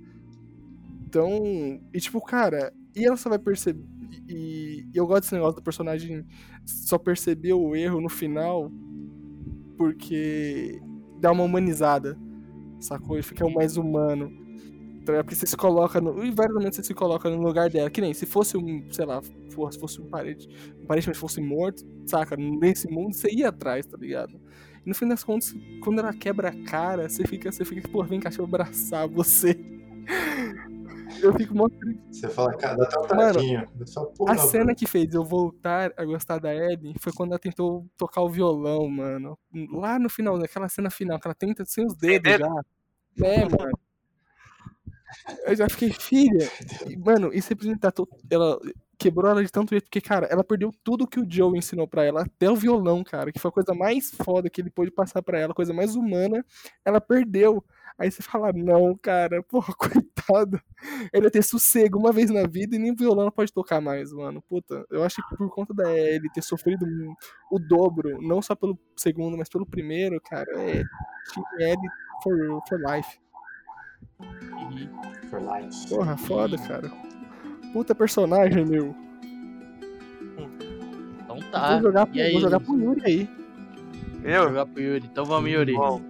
Tão. 1.13 1.79
E 1.93 1.99
tipo, 1.99 2.19
cara, 2.19 2.73
e 2.95 3.05
ela 3.05 3.15
só 3.15 3.29
vai 3.29 3.37
perceber. 3.37 3.85
E, 4.27 4.87
e 4.91 4.97
eu 4.97 5.05
gosto 5.05 5.21
desse 5.21 5.35
negócio 5.35 5.57
do 5.57 5.61
personagem 5.61 6.25
só 6.65 6.97
perceber 6.97 7.53
o 7.53 7.75
erro 7.75 8.01
no 8.01 8.09
final 8.09 8.71
porque 9.77 10.81
dá 11.19 11.31
uma 11.31 11.43
humanizada, 11.43 12.17
sacou? 12.79 13.15
Ele 13.15 13.23
fica 13.23 13.47
mais 13.49 13.77
humano. 13.77 14.31
Então, 15.01 15.13
é 15.15 15.21
porque 15.21 15.35
você 15.35 15.45
se 15.45 15.57
coloca 15.57 15.99
no. 15.99 16.23
E 16.23 16.31
vários 16.31 16.55
momentos 16.55 16.77
você 16.77 16.83
se 16.83 16.93
coloca 16.93 17.29
no 17.29 17.41
lugar 17.41 17.69
dela. 17.69 17.89
Que 17.89 17.99
nem 18.01 18.13
se 18.13 18.25
fosse 18.25 18.57
um, 18.57 18.85
sei 18.89 19.05
lá, 19.05 19.21
fosse, 19.51 19.77
fosse 19.79 20.01
um 20.01 20.05
parente. 20.05 20.47
Um 20.81 20.85
parente, 20.85 21.09
mas 21.09 21.17
fosse 21.17 21.41
morto, 21.41 21.83
saca? 22.05 22.37
Nesse 22.37 22.89
mundo 22.89 23.13
você 23.13 23.29
ia 23.29 23.49
atrás, 23.49 23.85
tá 23.85 23.97
ligado? 23.97 24.39
E 24.85 24.89
no 24.89 24.95
fim 24.95 25.07
das 25.07 25.23
contas, 25.23 25.53
quando 25.83 25.99
ela 25.99 26.13
quebra 26.13 26.49
a 26.49 26.63
cara, 26.63 27.09
você 27.09 27.27
fica, 27.27 27.51
você 27.51 27.65
fica, 27.65 27.87
pô, 27.89 28.03
vem 28.03 28.19
cá, 28.19 28.29
deixa 28.29 28.41
eu 28.41 28.45
abraçar 28.45 29.07
você. 29.07 29.59
Eu 31.21 31.33
fico 31.33 31.55
mó 31.55 31.67
triste. 31.69 32.01
Você 32.11 32.29
fala, 32.29 32.53
cara, 32.55 32.75
dá 32.77 32.83
até 32.83 32.97
um 32.99 33.15
Mano, 33.17 33.33
tadinho. 33.33 33.67
A 34.27 34.37
cena 34.37 34.75
que 34.75 34.85
fez 34.87 35.13
eu 35.13 35.23
voltar 35.23 35.93
a 35.97 36.05
gostar 36.05 36.39
da 36.39 36.53
Ellie 36.53 36.93
foi 36.99 37.11
quando 37.13 37.31
ela 37.31 37.39
tentou 37.39 37.85
tocar 37.97 38.21
o 38.21 38.29
violão, 38.29 38.87
mano. 38.89 39.37
Lá 39.71 39.97
no 39.99 40.09
final, 40.09 40.37
naquela 40.37 40.69
cena 40.69 40.89
final, 40.89 41.19
que 41.19 41.27
ela 41.27 41.35
tenta 41.35 41.63
sem 41.65 41.85
os 41.85 41.95
dedos 41.95 42.31
dedo? 42.31 42.41
já. 42.41 43.25
É, 43.25 43.43
mano. 43.45 43.77
Eu 45.45 45.55
já 45.55 45.69
fiquei, 45.69 45.91
filha. 45.93 46.49
Mano, 46.97 47.31
e 47.33 47.41
tá 47.77 47.91
to- 47.91 48.07
ela 48.29 48.59
quebrou 48.97 49.29
ela 49.29 49.43
de 49.43 49.51
tanto 49.51 49.71
jeito, 49.71 49.83
porque, 49.85 50.01
cara, 50.01 50.25
ela 50.27 50.43
perdeu 50.43 50.71
tudo 50.83 51.05
que 51.07 51.19
o 51.19 51.25
Joe 51.29 51.57
ensinou 51.57 51.87
pra 51.87 52.03
ela, 52.05 52.21
até 52.21 52.49
o 52.49 52.55
violão, 52.55 53.03
cara, 53.03 53.31
que 53.31 53.39
foi 53.39 53.49
a 53.49 53.53
coisa 53.53 53.73
mais 53.73 54.11
foda 54.11 54.49
que 54.49 54.61
ele 54.61 54.69
pôde 54.69 54.91
passar 54.91 55.21
pra 55.21 55.37
ela, 55.37 55.51
a 55.51 55.55
coisa 55.55 55.73
mais 55.73 55.95
humana, 55.95 56.43
ela 56.85 57.01
perdeu. 57.01 57.63
Aí 57.97 58.11
você 58.11 58.21
fala, 58.23 58.51
não, 58.53 58.97
cara, 58.97 59.41
porra, 59.43 59.73
coitado. 59.77 60.59
Ele 61.13 61.25
ia 61.25 61.31
ter 61.31 61.43
sossego 61.43 61.99
uma 61.99 62.11
vez 62.11 62.29
na 62.29 62.47
vida 62.47 62.75
e 62.75 62.79
nem 62.79 62.95
violão 62.95 63.29
pode 63.31 63.53
tocar 63.53 63.81
mais, 63.81 64.11
mano. 64.11 64.41
Puta, 64.41 64.85
eu 64.89 65.03
acho 65.03 65.17
que 65.27 65.35
por 65.35 65.49
conta 65.49 65.73
da 65.73 65.91
ele 65.91 66.29
ter 66.29 66.41
sofrido 66.41 66.85
o 67.51 67.59
dobro, 67.59 68.21
não 68.21 68.41
só 68.41 68.55
pelo 68.55 68.77
segundo, 68.95 69.37
mas 69.37 69.49
pelo 69.49 69.65
primeiro, 69.65 70.19
cara, 70.21 70.49
é 70.59 70.83
Team 71.33 71.45
L 71.59 71.77
for, 72.23 72.61
for 72.67 72.79
life. 72.79 73.19
For 75.29 75.41
life. 75.41 75.89
Porra, 75.89 76.17
foda, 76.17 76.57
cara. 76.57 76.91
Puta 77.71 77.95
personagem, 77.95 78.65
meu. 78.65 78.95
Então 81.19 81.39
tá. 81.51 81.73
vou 81.73 81.81
jogar, 81.81 82.05
pro, 82.05 82.15
E 82.15 82.21
aí, 82.21 82.31
vou 82.33 82.41
jogar 82.41 82.59
pro 82.59 82.77
Yuri 82.77 83.01
aí. 83.05 83.29
Vou 84.21 84.31
Eu? 84.31 84.43
jogar 84.49 84.65
pro 84.65 84.81
Yuri. 84.81 85.05
Então 85.05 85.25
vamos, 85.25 85.49
Yuri. 85.49 85.73
Bom. 85.73 86.01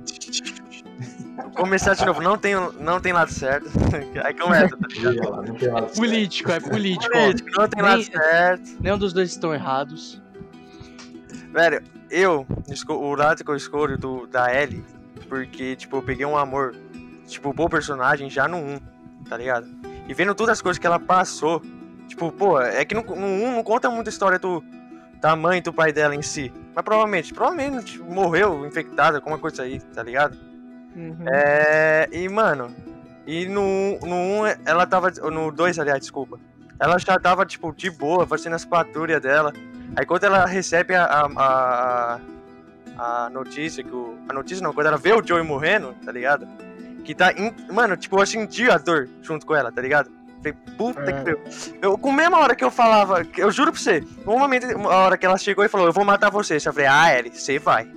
Começar 1.55 1.95
de 1.95 2.05
novo, 2.05 2.21
não 2.21 2.38
tem, 2.38 2.53
não 2.79 2.99
tem 2.99 3.13
lado 3.13 3.31
certo. 3.31 3.69
Aí 4.23 4.34
começa, 4.34 4.77
tá 4.77 4.88
ligado? 4.88 5.29
Lado 5.29 5.59
certo. 5.59 5.95
Político, 5.95 6.51
é 6.51 6.59
político. 6.59 7.11
Político, 7.11 7.49
não 7.57 7.67
tem 7.67 7.81
lado 7.81 7.95
Nem- 7.97 8.03
certo. 8.05 8.77
Nenhum 8.79 8.97
dos 8.97 9.13
dois 9.13 9.29
estão 9.29 9.53
errados. 9.53 10.21
Velho, 11.51 11.84
eu, 12.09 12.45
o 12.89 13.15
lado 13.15 13.43
que 13.43 13.49
eu 13.49 13.55
escolho 13.55 13.97
do, 13.97 14.27
da 14.27 14.53
Ellie, 14.53 14.84
porque, 15.27 15.75
tipo, 15.75 15.97
eu 15.97 16.01
peguei 16.03 16.25
um 16.25 16.38
amor, 16.38 16.75
tipo, 17.27 17.53
bom 17.53 17.67
personagem 17.67 18.29
já 18.29 18.47
no 18.47 18.57
1, 18.57 18.79
tá 19.29 19.38
ligado? 19.38 19.67
E 20.07 20.13
vendo 20.13 20.36
todas 20.36 20.53
as 20.53 20.61
coisas 20.61 20.79
que 20.79 20.86
ela 20.86 20.99
passou, 20.99 21.61
tipo, 22.07 22.31
pô, 22.31 22.59
é 22.59 22.84
que 22.86 22.93
no, 22.93 23.01
no 23.03 23.25
1 23.25 23.55
não 23.55 23.63
conta 23.63 23.89
muita 23.89 24.09
história 24.09 24.38
do, 24.38 24.63
da 25.19 25.36
mãe 25.36 25.59
e 25.59 25.61
do 25.61 25.73
pai 25.73 25.91
dela 25.91 26.15
em 26.15 26.21
si. 26.21 26.51
Mas 26.75 26.84
provavelmente, 26.84 27.34
provavelmente 27.34 27.99
morreu 27.99 28.65
infectada, 28.65 29.17
alguma 29.17 29.38
coisa 29.38 29.63
aí, 29.63 29.79
tá 29.79 30.03
ligado? 30.03 30.38
Uhum. 30.95 31.25
É, 31.27 32.07
e 32.11 32.27
mano, 32.29 32.73
e 33.25 33.45
no, 33.47 33.97
no 33.99 34.15
1 34.15 34.45
ela 34.65 34.85
tava. 34.85 35.09
No 35.11 35.51
2, 35.51 35.79
aliás, 35.79 35.99
desculpa. 36.01 36.39
Ela 36.79 36.97
já 36.97 37.17
tava, 37.19 37.45
tipo, 37.45 37.73
de 37.73 37.89
boa, 37.89 38.27
fazendo 38.27 38.55
as 38.55 38.65
patrulhas 38.65 39.21
dela. 39.21 39.53
Aí 39.95 40.05
quando 40.05 40.23
ela 40.25 40.45
recebe 40.45 40.95
a, 40.95 41.05
a, 41.05 42.19
a, 42.97 43.25
a 43.25 43.29
notícia 43.29 43.83
que 43.83 43.91
o. 43.93 44.17
A 44.29 44.33
notícia 44.33 44.63
não, 44.63 44.73
quando 44.73 44.87
ela 44.87 44.97
vê 44.97 45.13
o 45.13 45.25
Joey 45.25 45.43
morrendo, 45.43 45.95
tá 46.05 46.11
ligado? 46.11 46.47
Que 47.03 47.13
tá. 47.15 47.31
in- 47.33 47.53
mano, 47.71 47.95
tipo, 47.97 48.19
eu 48.19 48.25
senti 48.25 48.69
a 48.69 48.77
dor 48.77 49.09
junto 49.21 49.45
com 49.45 49.55
ela, 49.55 49.71
tá 49.71 49.81
ligado? 49.81 50.09
Falei, 50.37 50.53
puta 50.77 50.99
É. 51.01 51.05
que 51.05 51.13
pariu. 51.23 51.39
Eu, 51.81 51.97
com 51.97 52.09
a 52.09 52.13
mesma 52.13 52.37
hora 52.39 52.55
que 52.55 52.63
eu 52.63 52.71
falava, 52.71 53.25
eu 53.37 53.49
juro 53.51 53.71
pra 53.71 53.79
você, 53.79 54.03
no 54.25 54.37
momento, 54.37 54.65
a 54.87 54.97
hora 54.97 55.17
que 55.17 55.25
ela 55.25 55.37
chegou 55.37 55.63
e 55.63 55.69
falou, 55.69 55.87
eu 55.87 55.93
vou 55.93 56.03
matar 56.03 56.29
você, 56.29 56.55
eu 56.57 56.61
falei, 56.73 56.87
ah, 56.87 57.17
Ellie, 57.17 57.31
você 57.33 57.57
vai. 57.59 57.87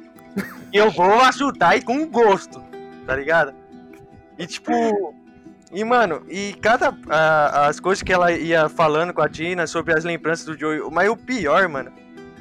Eu 0.72 0.90
vou 0.90 1.20
ajudar 1.22 1.76
e 1.76 1.82
com 1.82 2.07
gosto, 2.07 2.61
tá 3.07 3.15
ligado? 3.15 3.55
E 4.39 4.47
tipo. 4.47 4.73
E, 5.73 5.83
mano, 5.85 6.23
e 6.29 6.55
cada. 6.61 6.95
a- 7.09 7.67
as 7.67 7.81
coisas 7.81 8.03
que 8.03 8.13
ela 8.13 8.31
ia 8.33 8.69
falando 8.69 9.13
com 9.13 9.21
a 9.21 9.29
Tina 9.29 9.67
sobre 9.67 9.95
as 9.95 10.05
lembranças 10.05 10.45
do 10.47 10.59
Joey. 10.59 10.81
Mas 10.93 11.09
o 11.11 11.17
pior, 11.17 11.69
mano, 11.69 11.91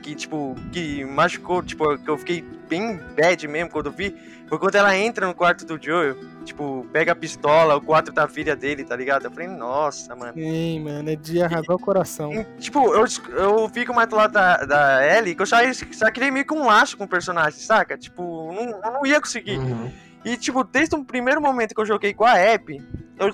que, 0.02 0.14
tipo, 0.14 0.56
que 0.72 1.04
machucou, 1.06 1.64
tipo, 1.64 1.98
que 1.98 2.10
eu 2.10 2.18
fiquei 2.18 2.44
bem 2.70 2.98
bad 3.18 3.48
mesmo 3.48 3.72
quando 3.72 3.88
eu 3.88 3.92
vi, 3.92 4.16
foi 4.48 4.60
quando 4.60 4.76
ela 4.76 4.96
entra 4.96 5.26
no 5.26 5.34
quarto 5.34 5.66
do 5.66 5.84
Joel, 5.84 6.16
tipo, 6.44 6.86
pega 6.94 7.12
a 7.14 7.16
pistola, 7.16 7.76
o 7.76 7.82
quarto 7.82 8.12
da 8.12 8.28
filha 8.28 8.56
dele, 8.56 8.84
tá 8.84 8.96
ligado? 8.96 9.26
Eu 9.26 9.32
falei, 9.32 9.48
nossa, 9.48 10.16
mano. 10.16 10.34
Sim, 10.36 10.82
mano, 10.82 11.10
é 11.10 11.16
de 11.16 11.42
arrasar 11.42 11.76
o 11.76 11.80
coração. 11.80 12.32
E, 12.32 12.44
tipo, 12.60 12.94
eu, 12.94 13.06
eu 13.38 13.70
fico 13.70 13.94
mais 13.94 14.08
do 14.08 14.16
lado 14.16 14.34
da, 14.34 14.58
da 14.66 15.18
Ellie, 15.18 15.34
que 15.34 15.42
eu 15.42 15.46
já, 15.48 15.60
já 15.74 16.12
criei 16.12 16.30
meio 16.30 16.46
que 16.46 16.54
um 16.54 16.66
laço 16.68 16.96
com 16.96 17.06
o 17.06 17.08
personagem, 17.08 17.60
saca? 17.60 17.98
Tipo, 17.98 18.52
não, 18.54 18.80
eu 18.84 18.92
não 18.92 19.06
ia 19.06 19.20
conseguir. 19.20 19.58
Uhum. 19.58 19.92
E, 20.26 20.36
tipo, 20.36 20.64
desde 20.64 20.96
o 20.96 21.06
primeiro 21.06 21.40
momento 21.40 21.76
que 21.76 21.80
eu 21.80 21.86
joguei 21.86 22.14
com 22.14 22.26
a 22.26 22.34
App, 22.38 22.84
eu 23.20 23.32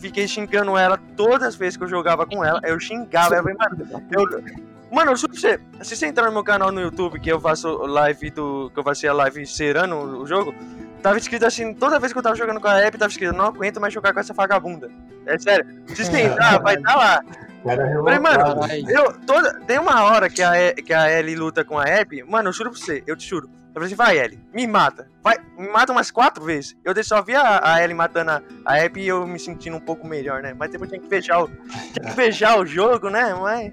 fiquei 0.00 0.26
xingando 0.26 0.76
ela 0.76 0.98
todas 1.16 1.48
as 1.48 1.54
vezes 1.54 1.76
que 1.76 1.84
eu 1.84 1.88
jogava 1.88 2.24
com 2.26 2.42
ela. 2.44 2.60
Eu 2.64 2.80
xingava 2.80 3.34
ela. 3.36 3.50
eu 3.50 3.56
falei, 3.56 3.78
Mano, 3.78 4.08
eu, 4.10 4.22
mano, 4.90 5.12
pra 5.12 5.28
você, 5.28 5.60
se 5.82 5.94
você 5.96 6.06
entrar 6.06 6.26
no 6.26 6.32
meu 6.32 6.42
canal 6.42 6.72
no 6.72 6.80
YouTube, 6.80 7.20
que 7.20 7.30
eu 7.30 7.38
faço 7.38 7.68
live 7.86 8.30
do. 8.30 8.70
que 8.72 8.80
eu 8.80 8.82
faço 8.82 9.06
a 9.06 9.12
live 9.12 9.46
serando 9.46 9.94
o 9.96 10.26
jogo, 10.26 10.54
tava 11.02 11.18
escrito 11.18 11.44
assim, 11.44 11.74
toda 11.74 11.98
vez 12.00 12.12
que 12.12 12.18
eu 12.18 12.22
tava 12.22 12.34
jogando 12.36 12.58
com 12.60 12.68
a 12.68 12.78
App, 12.80 12.96
tava 12.96 13.10
escrito, 13.10 13.34
não 13.36 13.44
aguento 13.44 13.78
mais 13.80 13.92
jogar 13.92 14.14
com 14.14 14.20
essa 14.20 14.32
vagabunda. 14.32 14.90
É 15.26 15.38
sério. 15.38 15.66
Se 15.88 16.04
você 16.06 16.22
entrar, 16.22 16.58
vai 16.62 16.74
estar 16.76 16.96
lá. 16.96 17.22
Cara, 17.62 17.90
Eu 17.92 18.02
Falei, 18.02 18.18
mano, 18.18 18.44
eu, 18.88 19.12
toda, 19.26 19.60
tem 19.66 19.78
uma 19.78 20.02
hora 20.04 20.30
que 20.30 20.42
a, 20.42 20.56
E- 20.58 20.74
que 20.76 20.94
a 20.94 21.12
Ellie 21.12 21.36
luta 21.36 21.62
com 21.62 21.78
a 21.78 21.84
Abby, 21.84 22.22
mano, 22.22 22.48
eu 22.48 22.52
juro 22.54 22.70
pra 22.70 22.80
você, 22.80 23.02
eu 23.06 23.14
te 23.14 23.28
juro. 23.28 23.50
Eu 23.70 23.74
falei 23.74 23.86
assim, 23.86 23.94
vai 23.94 24.18
Ellie, 24.18 24.40
me 24.52 24.66
mata. 24.66 25.08
Vai, 25.22 25.36
me 25.56 25.68
mata 25.68 25.92
umas 25.92 26.10
quatro 26.10 26.44
vezes. 26.44 26.76
Eu 26.84 26.92
só 27.04 27.22
vi 27.22 27.34
a, 27.34 27.60
a 27.62 27.82
Ellie 27.82 27.94
matando 27.94 28.32
a, 28.32 28.42
a 28.64 28.84
Abby 28.84 29.02
e 29.02 29.08
eu 29.08 29.26
me 29.26 29.38
sentindo 29.38 29.76
um 29.76 29.80
pouco 29.80 30.06
melhor, 30.06 30.42
né? 30.42 30.52
Mas 30.52 30.72
depois 30.72 30.90
tinha 30.90 31.00
que 31.00 31.08
fechar 31.08 31.44
o, 31.44 31.48
tinha 31.48 32.08
que 32.08 32.14
fechar 32.14 32.58
o 32.58 32.66
jogo, 32.66 33.08
né? 33.08 33.32
Mas... 33.34 33.72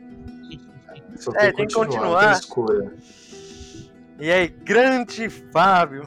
Só 1.20 1.32
é, 1.32 1.52
tem 1.52 1.66
que 1.66 1.74
continuar. 1.74 2.40
E 4.20 4.32
aí, 4.32 4.48
grande 4.48 5.30
Fábio. 5.30 6.04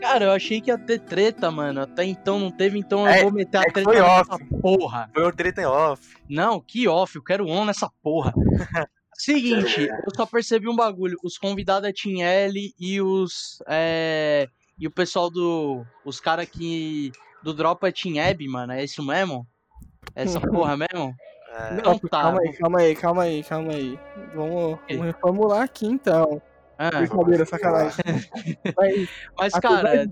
Cara, 0.00 0.26
eu 0.26 0.30
achei 0.30 0.60
que 0.60 0.70
ia 0.70 0.78
ter 0.78 1.00
treta, 1.00 1.50
mano. 1.50 1.80
Até 1.80 2.04
então 2.04 2.38
não 2.38 2.50
teve, 2.50 2.78
então 2.78 3.00
eu 3.00 3.08
É- 3.08 3.22
vou 3.22 3.32
meter 3.32 3.58
a 3.58 3.60
é 3.62 3.64
que 3.64 3.72
treta 3.72 3.90
foi 3.90 4.00
nessa 4.00 4.34
off. 4.34 4.44
porra. 4.60 5.10
Foi 5.12 5.24
o 5.24 5.32
treta 5.32 5.62
em 5.62 5.66
off. 5.66 6.16
Não, 6.28 6.60
que 6.60 6.86
off, 6.86 7.16
eu 7.16 7.22
quero 7.22 7.48
on 7.48 7.64
nessa 7.64 7.90
porra. 8.02 8.32
Seguinte, 9.18 9.88
eu 9.88 10.14
só 10.14 10.24
percebi 10.24 10.68
um 10.68 10.76
bagulho. 10.76 11.18
Os 11.24 11.36
convidados 11.36 11.88
é 11.88 11.92
Team 11.92 12.22
L 12.22 12.74
e 12.78 13.00
os. 13.00 13.60
É, 13.66 14.48
e 14.78 14.86
o 14.86 14.90
pessoal 14.92 15.28
do. 15.28 15.84
Os 16.04 16.20
caras 16.20 16.48
que. 16.48 17.10
Do 17.42 17.52
Drop 17.52 17.84
é 17.84 17.92
Team 17.92 18.14
Ab, 18.24 18.46
mano. 18.48 18.72
É 18.72 18.84
isso 18.84 19.02
mesmo? 19.04 19.44
É 20.14 20.22
Essa 20.22 20.40
porra 20.48 20.76
mesmo? 20.76 21.14
É, 21.50 21.78
Então 21.78 21.92
Não, 21.92 21.98
tá. 21.98 22.22
calma 22.22 22.40
aí, 22.40 22.52
calma 22.56 22.78
aí, 22.80 22.94
calma 22.94 23.22
aí, 23.24 23.44
calma 23.44 23.72
aí. 23.72 23.98
Vamos, 24.34 24.78
vamos 24.88 25.06
reformular 25.06 25.62
aqui 25.62 25.86
então. 25.86 26.40
Ah, 26.78 26.90
Brincadeira, 26.90 27.44
sacanagem. 27.44 27.96
Mas, 28.76 29.08
mas, 29.36 29.54
apesar 29.54 29.82
cara. 29.82 30.06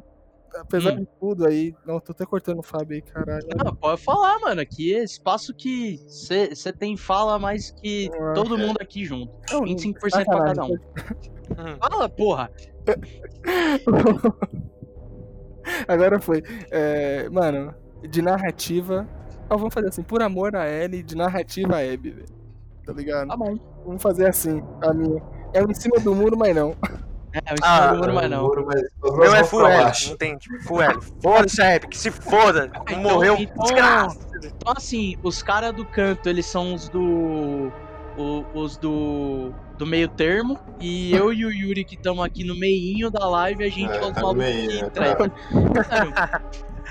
Apesar 0.61 0.95
Hum. 0.95 1.01
de 1.01 1.07
tudo 1.21 1.47
aí. 1.47 1.75
Não, 1.87 2.01
tô 2.01 2.13
até 2.13 2.25
cortando 2.25 2.59
o 2.59 2.63
Fábio 2.63 2.95
aí, 2.97 3.03
caralho. 3.03 3.47
Não, 3.65 3.75
pode 3.75 4.03
falar, 4.03 4.39
mano. 4.41 4.61
Aqui 4.61 4.95
é 4.95 5.05
espaço 5.05 5.55
que 5.55 5.99
você 6.09 6.73
tem 6.73 6.97
fala 6.97 7.39
mais 7.39 7.71
que 7.71 8.11
Ah, 8.15 8.33
todo 8.35 8.59
mundo 8.59 8.79
aqui 8.81 9.05
junto. 9.05 9.33
Não, 9.53 9.61
25% 9.63 10.25
pra 10.25 10.45
cada 10.45 10.65
um. 10.65 10.75
Hum. 10.75 11.77
Fala, 11.81 12.09
porra. 12.09 12.51
Agora 15.89 16.21
foi. 16.21 16.43
É, 16.71 17.29
mano, 17.29 17.75
de 18.09 18.23
narrativa. 18.23 19.07
Ó, 19.51 19.57
vamos 19.57 19.75
fazer 19.75 19.89
assim, 19.89 20.03
por 20.03 20.23
amor 20.23 20.55
a 20.57 20.69
Ellie, 20.69 21.03
de 21.03 21.17
narrativa 21.17 21.77
a 21.77 21.81
Abby, 21.81 22.11
velho. 22.11 22.27
Tá 22.85 22.93
ligado? 22.93 23.29
Tá 23.29 23.37
bom. 23.37 23.57
Vamos 23.85 24.03
fazer 24.03 24.29
assim, 24.29 24.63
a 24.83 24.93
minha. 24.93 25.23
É 25.53 25.63
o 25.63 25.71
em 25.71 25.75
cima 25.75 25.99
do 26.01 26.15
muro, 26.15 26.37
mas 26.37 26.55
não. 26.55 26.75
É, 27.45 27.53
o 27.53 27.57
Ah, 27.63 27.91
ah, 27.91 28.13
mas 28.13 28.31
não. 28.31 28.43
Muro, 28.45 28.67
mas 28.67 28.83
meu 29.19 29.35
é 29.35 29.45
full 29.45 29.67
L, 29.67 29.93
não 30.09 30.17
tem, 30.17 30.37
tipo, 30.39 30.63
full 30.63 30.81
L. 30.83 30.99
Foda-se 31.23 31.61
a 31.61 31.75
Abby, 31.77 31.89
que 31.89 31.99
se 31.99 32.11
foda. 32.11 32.71
Então- 32.83 33.01
Morreu. 33.01 33.37
então- 33.39 33.65
Desgraça. 33.65 34.19
Então, 34.43 34.73
assim, 34.77 35.17
os 35.23 35.43
caras 35.43 35.73
do 35.75 35.85
canto, 35.85 36.29
eles 36.29 36.47
são 36.47 36.75
os 36.75 36.89
do. 36.89 37.71
o- 38.19 38.45
os 38.55 38.77
do. 38.79 39.53
do 39.77 39.85
meio 39.85 40.09
termo. 40.09 40.59
E 40.81 41.13
eu 41.15 41.31
e 41.33 41.45
o 41.45 41.51
Yuri, 41.53 41.85
que 41.85 41.97
estamos 41.97 42.25
aqui 42.25 42.43
no 42.45 42.59
meinho 42.59 43.11
da 43.11 43.29
live, 43.29 43.63
a 43.65 43.69
gente 43.69 43.93
É, 43.93 43.97
é, 43.97 44.01
tá 44.01 44.07
no 44.09 44.15
malucos 44.15 44.35
meio. 44.37 44.71
Sério, 44.95 45.33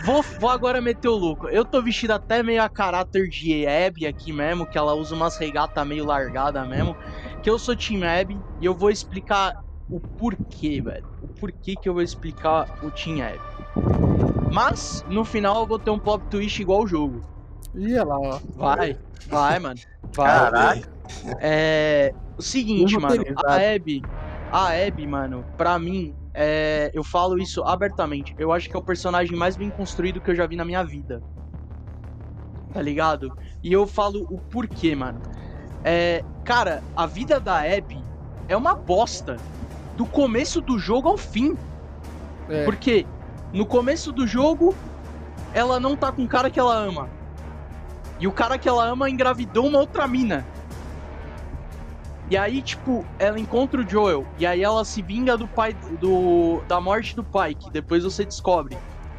Vou, 0.04 0.22
vou 0.22 0.50
agora 0.50 0.82
meter 0.82 1.08
o 1.08 1.16
louco. 1.16 1.48
Eu 1.48 1.64
tô 1.66 1.82
vestido 1.82 2.12
até 2.12 2.43
meio 2.43 2.62
a 2.62 2.70
caráter 2.70 3.28
de 3.30 3.66
Abby 3.66 4.06
aqui 4.06 4.32
mesmo, 4.34 4.66
que 4.66 4.78
ela 4.78 4.93
usa 4.93 5.16
umas 5.16 5.38
regatas 5.38 5.88
meio 5.88 6.06
largada 6.06 6.64
mesmo. 6.66 6.96
Que 7.41 7.50
eu 7.50 7.58
sou 7.58 7.76
Team 7.76 8.02
Abby 8.04 8.38
e 8.60 8.66
eu 8.66 8.74
vou 8.76 8.89
explicar 8.91 9.54
o 9.90 10.00
porquê, 10.00 10.82
velho. 10.82 11.06
O 11.22 11.28
porquê 11.28 11.76
que 11.76 11.88
eu 11.88 11.94
vou 11.94 12.02
explicar 12.02 12.80
o 12.84 12.92
Team 12.92 13.26
Abby. 13.26 13.40
Mas, 14.52 15.06
no 15.10 15.26
final, 15.26 15.62
eu 15.62 15.68
vou 15.68 15.80
ter 15.80 15.90
um 15.90 16.00
plot 16.00 16.24
twist 16.30 16.62
igual 16.62 16.84
o 16.84 16.88
jogo. 16.88 17.22
Ia 17.74 18.04
lá, 18.04 18.20
ó. 18.20 18.40
Vai, 18.56 18.98
vai, 19.28 19.60
mano. 19.60 19.80
Vai. 20.14 20.28
Caralho. 20.28 20.86
É. 21.40 22.14
O 22.38 22.42
seguinte, 22.42 22.98
mano. 22.98 23.24
A 23.46 23.56
Abby. 23.56 24.02
A 24.52 24.70
Abby, 24.70 25.06
mano, 25.06 25.46
pra 25.58 25.78
mim, 25.78 26.16
é, 26.34 26.92
eu 26.94 27.04
falo 27.04 27.38
isso 27.38 27.64
abertamente. 27.64 28.36
Eu 28.38 28.52
acho 28.52 28.70
que 28.70 28.76
é 28.76 28.80
o 28.80 28.84
personagem 28.84 29.36
mais 29.36 29.56
bem 29.56 29.70
construído 29.70 30.22
que 30.22 30.32
eu 30.32 30.36
já 30.36 30.46
vi 30.46 30.56
na 30.56 30.66
minha 30.66 30.84
vida. 30.84 31.22
Tá 32.74 32.82
ligado? 32.82 33.38
E 33.64 33.72
eu 33.72 33.88
falo 33.88 34.26
o 34.30 34.38
porquê, 34.38 34.96
mano. 34.96 35.22
É, 35.84 36.24
cara, 36.44 36.84
a 36.96 37.06
vida 37.06 37.40
da 37.40 37.60
Abby 37.60 38.04
é 38.48 38.56
uma 38.56 38.76
bosta. 38.76 39.38
Do 39.96 40.06
começo 40.06 40.62
do 40.62 40.78
jogo 40.78 41.10
ao 41.10 41.18
fim. 41.18 41.58
É. 42.50 42.66
Porque 42.66 43.06
no 43.54 43.66
começo 43.66 44.12
do 44.12 44.28
jogo, 44.28 44.76
ela 45.54 45.80
não 45.80 45.96
tá 45.96 46.12
com 46.12 46.24
o 46.24 46.28
cara 46.28 46.50
que 46.50 46.60
ela 46.60 46.76
ama. 46.76 47.10
E 48.20 48.28
o 48.28 48.32
cara 48.32 48.58
que 48.58 48.68
ela 48.68 48.86
ama 48.86 49.10
engravidou 49.10 49.68
uma 49.68 49.80
outra 49.80 50.08
mina. 50.08 50.46
E 52.30 52.36
aí, 52.36 52.62
tipo, 52.62 53.06
ela 53.20 53.39
encontra 53.39 53.82
o 53.82 53.88
Joel. 53.89 54.26
E 54.39 54.46
aí 54.46 54.64
ela 54.64 54.84
se 54.84 55.02
vinga 55.02 55.38
do 55.38 55.48
pai. 55.48 55.76
Do, 56.00 56.62
da 56.68 56.82
morte 56.82 57.16
do 57.16 57.24
pai. 57.24 57.54
Que 57.56 57.70
depois 57.70 58.04
você 58.04 58.26
descobre. 58.26 58.78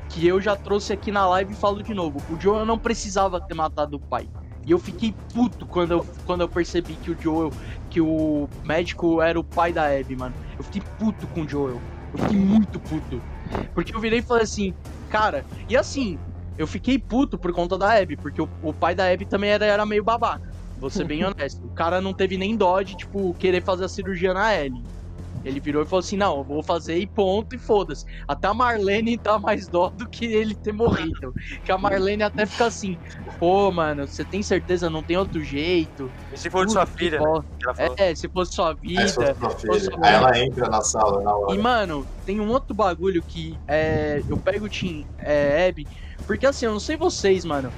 que 0.09 0.27
eu 0.27 0.41
já 0.41 0.57
trouxe 0.57 0.93
aqui 0.93 1.11
na 1.11 1.27
live 1.29 1.53
e 1.53 1.57
falo 1.57 1.83
de 1.83 1.93
novo. 1.95 2.23
O 2.31 2.41
Joel 2.41 2.65
não 2.65 2.79
precisava 2.79 3.41
ter 3.41 3.55
matado 3.55 3.97
o 3.97 4.01
pai. 4.01 4.29
E 4.65 4.71
eu 4.71 4.79
fiquei 4.79 5.15
puto 5.33 5.67
quando 5.67 5.93
eu, 5.93 6.07
quando 6.25 6.41
eu 6.41 6.49
percebi 6.49 6.95
que 6.95 7.11
o 7.11 7.17
Joel, 7.21 7.53
que 7.91 8.01
o 8.01 8.49
médico 8.65 9.21
era 9.23 9.39
o 9.39 9.45
pai 9.45 9.73
da 9.73 9.87
Abby, 9.87 10.17
mano. 10.17 10.35
Eu 10.59 10.65
fiquei 10.65 10.83
puto 10.99 11.27
com 11.29 11.43
o 11.43 11.49
Joel. 11.49 11.81
Eu 12.13 12.19
fiquei 12.19 12.39
muito 12.39 12.81
puto. 12.81 13.21
Porque 13.75 13.95
eu 13.95 14.01
virei 14.01 14.21
e 14.21 14.23
falei 14.23 14.45
assim, 14.45 14.75
cara, 15.11 15.45
e 15.69 15.77
assim, 15.77 16.19
eu 16.57 16.67
fiquei 16.67 16.99
puto 16.99 17.37
por 17.37 17.53
conta 17.53 17.77
da 17.77 17.99
Abby, 17.99 18.17
porque 18.17 18.41
o, 18.41 18.49
o 18.63 18.73
pai 18.73 18.95
da 18.95 19.11
Abby 19.11 19.27
também 19.27 19.51
era, 19.51 19.67
era 19.67 19.85
meio 19.85 20.03
babaca. 20.03 20.51
Vou 20.79 20.91
ser 20.91 21.05
bem 21.05 21.25
honesto. 21.25 21.65
O 21.65 21.71
cara 21.71 22.01
não 22.01 22.13
teve 22.13 22.37
nem 22.37 22.57
dó 22.57 22.81
de, 22.83 22.97
tipo, 22.97 23.35
querer 23.35 23.63
fazer 23.63 23.85
a 23.85 23.89
cirurgia 23.89 24.33
na 24.33 24.55
Ellie. 24.55 24.83
Ele 25.47 25.61
virou 25.61 25.83
e 25.83 25.87
falou 25.87 26.01
assim: 26.01 26.17
não, 26.17 26.39
eu 26.39 26.45
vou 26.45 26.63
fazer 26.63 26.99
e 26.99 27.07
ponto, 27.07 27.55
e 27.55 27.59
foda-se. 27.59 28.05
Até 28.27 28.49
a 28.49 28.55
Marlene 28.55 29.17
tá 29.17 29.39
mais 29.39 29.69
dó 29.69 29.91
do 29.95 30.09
que 30.09 30.25
ele 30.25 30.57
ter 30.57 30.73
morrido. 30.73 31.33
Que 31.65 31.71
a 31.71 31.79
Marlene 31.79 32.25
até 32.25 32.45
fica 32.45 32.67
assim: 32.67 32.99
pô, 33.39 33.71
mano, 33.71 34.09
você 34.09 34.25
tem 34.25 34.43
certeza? 34.43 34.91
Não 34.91 35.05
tem 35.05 35.17
outro 35.17 35.43
jeito? 35.45 36.11
E 36.33 36.37
se 36.37 36.51
for 36.51 36.67
de 36.67 36.73
sua 36.73 36.85
filha, 36.85 37.21
né? 37.21 37.89
É, 37.97 38.15
se 38.15 38.29
fosse 38.29 38.55
sua 38.55 38.75
vida. 38.75 39.07
se 39.07 39.15
fosse 39.15 39.35
sua 39.41 39.51
se 39.59 39.67
fosse 39.67 39.85
filha. 39.85 39.95
sua 39.95 40.09
ela 40.09 40.39
entra 40.39 40.69
na 40.69 40.81
sala 40.83 41.23
na 41.23 41.35
hora. 41.35 41.55
E, 41.55 41.59
mano, 41.59 42.05
tem 42.25 42.41
um 42.41 42.49
outro 42.49 42.75
bagulho 42.75 43.23
que 43.23 43.57
é, 43.69 44.21
eu 44.29 44.37
pego 44.39 44.67
o 44.67 44.69
Team 44.69 45.05
é, 45.21 45.69
Abby, 45.69 45.87
porque 46.27 46.45
assim, 46.45 46.67
eu 46.67 46.73
não 46.73 46.81
sei 46.81 46.97
vocês, 46.97 47.45
mano, 47.45 47.73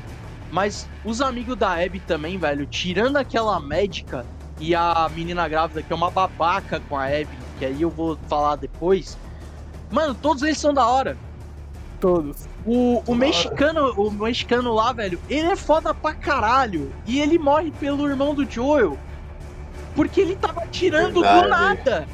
mas 0.51 0.89
os 1.05 1.21
amigos 1.21 1.57
da 1.57 1.75
Abby 1.75 2.01
também, 2.01 2.39
velho, 2.39 2.67
tirando 2.67 3.19
aquela 3.19 3.61
médica 3.61 4.27
e 4.59 4.75
a 4.75 5.09
menina 5.15 5.49
grávida, 5.49 5.83
que 5.83 5.93
é 5.93 5.97
uma 5.97 6.11
babaca 6.11 6.81
com 6.81 6.97
a 6.97 7.05
Abby, 7.05 7.39
que 7.59 7.65
aí 7.65 7.83
eu 7.83 7.91
vou 7.91 8.17
falar 8.29 8.57
depois, 8.57 9.19
mano, 9.91 10.15
todos 10.15 10.43
eles 10.43 10.59
são 10.59 10.73
da 10.73 10.87
hora. 10.87 11.17
Todos. 12.01 12.49
O, 12.65 13.03
o 13.07 13.15
mexicano, 13.15 13.93
o 13.97 14.11
mexicano 14.11 14.73
lá, 14.73 14.93
velho, 14.93 15.21
ele 15.29 15.49
é 15.49 15.57
foda 15.57 15.93
pra 15.93 16.15
caralho. 16.15 16.93
E 17.07 17.21
ele 17.21 17.39
morre 17.39 17.73
pelo 17.73 18.09
irmão 18.09 18.35
do 18.35 18.49
Joel. 18.49 18.97
Porque 19.97 20.21
ele 20.21 20.37
tava 20.37 20.67
tirando 20.69 21.15
do 21.15 21.23
Verdade. 21.23 21.49
nada. 21.49 22.09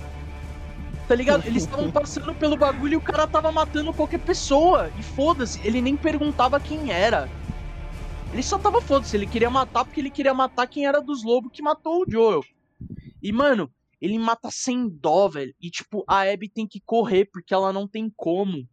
Tá 1.06 1.14
ligado? 1.14 1.46
Eles 1.46 1.64
estavam 1.64 1.90
passando 1.92 2.34
pelo 2.34 2.56
bagulho 2.56 2.94
e 2.94 2.96
o 2.96 3.00
cara 3.00 3.26
tava 3.26 3.52
matando 3.52 3.92
qualquer 3.92 4.20
pessoa. 4.20 4.90
E 4.98 5.02
foda-se, 5.02 5.60
ele 5.62 5.82
nem 5.82 5.96
perguntava 5.96 6.58
quem 6.58 6.90
era. 6.90 7.28
Ele 8.32 8.42
só 8.42 8.58
tava 8.58 8.80
foda-se, 8.80 9.16
ele 9.16 9.26
queria 9.26 9.50
matar 9.50 9.84
porque 9.84 10.00
ele 10.00 10.10
queria 10.10 10.34
matar 10.34 10.66
quem 10.66 10.86
era 10.86 11.00
dos 11.00 11.22
lobos 11.22 11.52
que 11.52 11.62
matou 11.62 12.02
o 12.02 12.10
Joel. 12.10 12.42
E, 13.22 13.30
mano, 13.32 13.70
ele 14.04 14.18
mata 14.18 14.50
sem 14.50 14.86
dó, 14.86 15.28
velho. 15.28 15.54
E, 15.58 15.70
tipo, 15.70 16.04
a 16.06 16.30
Abby 16.30 16.46
tem 16.46 16.66
que 16.66 16.78
correr 16.84 17.24
porque 17.24 17.54
ela 17.54 17.72
não 17.72 17.88
tem 17.88 18.12
como. 18.14 18.68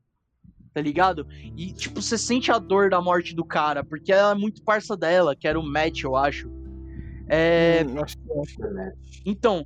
Tá 0.73 0.81
ligado? 0.81 1.25
E, 1.55 1.71
tipo, 1.71 2.01
você 2.01 2.17
sente 2.17 2.51
a 2.51 2.59
dor 2.59 2.89
da 2.89 3.01
morte 3.01 3.33
do 3.33 3.45
cara, 3.45 3.81
porque 3.81 4.11
ela 4.11 4.31
é 4.31 4.35
muito 4.35 4.61
parça 4.61 4.97
dela, 4.97 5.33
que 5.33 5.47
era 5.47 5.57
o 5.57 5.63
Matt, 5.63 6.03
eu 6.03 6.17
acho. 6.17 6.51
É. 7.29 7.85
Hum, 7.87 8.03
acho 8.03 8.17
que 8.17 8.63
é. 8.63 8.91
Então, 9.25 9.65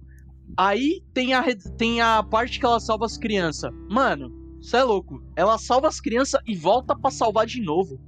aí 0.56 1.04
tem 1.16 1.34
a, 1.34 1.44
tem 1.78 2.00
a 2.00 2.22
parte 2.22 2.60
que 2.60 2.66
ela 2.66 2.80
salva 2.80 3.08
as 3.08 3.18
crianças. 3.18 3.72
Mano, 3.90 4.30
você 4.62 4.78
é 4.78 4.84
louco. 4.84 5.24
Ela 5.36 5.58
salva 5.58 5.88
as 5.88 6.00
crianças 6.00 6.40
e 6.46 6.56
volta 6.56 6.96
pra 6.96 7.10
salvar 7.10 7.48
de 7.48 7.60
novo. 7.60 8.00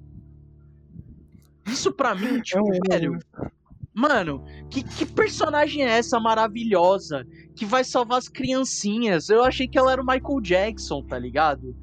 Isso 1.66 1.92
pra 1.92 2.14
mim, 2.14 2.40
tipo, 2.40 2.62
um 2.62 2.72
erro, 2.72 2.84
velho. 2.88 3.20
Mano, 3.98 4.46
que, 4.70 4.84
que 4.84 5.08
personagem 5.08 5.84
é 5.84 5.98
essa 5.98 6.20
maravilhosa 6.20 7.26
que 7.56 7.66
vai 7.66 7.84
salvar 7.84 8.20
as 8.20 8.30
criancinhas? 8.30 9.28
Eu 9.28 9.44
achei 9.44 9.68
que 9.68 9.76
ela 9.76 9.92
era 9.92 10.00
o 10.00 10.06
Michael 10.06 10.40
Jackson, 10.40 11.02
tá 11.02 11.18
ligado? 11.18 11.76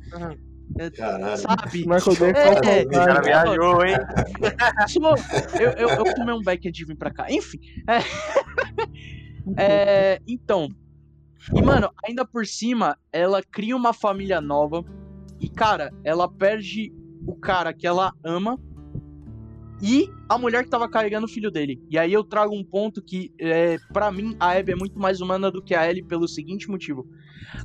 É, 0.78 0.90
Caralho. 0.90 1.36
Sabe? 1.36 1.78
Michael 1.80 2.16
Jackson 2.16 2.68
É, 2.68 2.78
é, 2.78 2.82
O 2.84 2.90
cara 2.90 3.20
viajou, 3.20 3.84
hein? 3.84 3.96
Sou- 4.86 5.16
eu, 5.60 5.70
eu, 5.72 5.88
eu 5.88 6.14
tomei 6.14 6.34
um 6.36 6.42
back 6.42 6.70
de 6.70 6.84
vir 6.84 6.96
pra 6.96 7.12
cá. 7.12 7.26
Enfim. 7.28 7.58
É... 7.88 7.98
É, 9.58 10.20
então. 10.26 10.68
E, 11.52 11.60
mano, 11.60 11.90
ainda 12.06 12.24
por 12.24 12.46
cima, 12.46 12.96
ela 13.12 13.42
cria 13.42 13.76
uma 13.76 13.92
família 13.92 14.40
nova. 14.40 14.84
E, 15.40 15.48
cara, 15.48 15.92
ela 16.04 16.30
perde 16.30 16.92
o 17.26 17.34
cara 17.34 17.74
que 17.74 17.86
ela 17.88 18.12
ama. 18.24 18.56
E 19.82 20.08
a 20.28 20.38
mulher 20.38 20.64
que 20.64 20.70
tava 20.70 20.88
carregando 20.88 21.26
o 21.26 21.28
filho 21.28 21.50
dele. 21.50 21.82
E 21.90 21.98
aí 21.98 22.12
eu 22.12 22.24
trago 22.24 22.54
um 22.54 22.64
ponto 22.64 23.02
que, 23.02 23.32
é, 23.38 23.76
para 23.92 24.10
mim, 24.10 24.36
a 24.40 24.52
Abby 24.52 24.72
é 24.72 24.76
muito 24.76 24.98
mais 24.98 25.20
humana 25.20 25.50
do 25.50 25.62
que 25.62 25.74
a 25.74 25.88
Ellie 25.88 26.02
pelo 26.02 26.26
seguinte 26.28 26.68
motivo. 26.70 27.06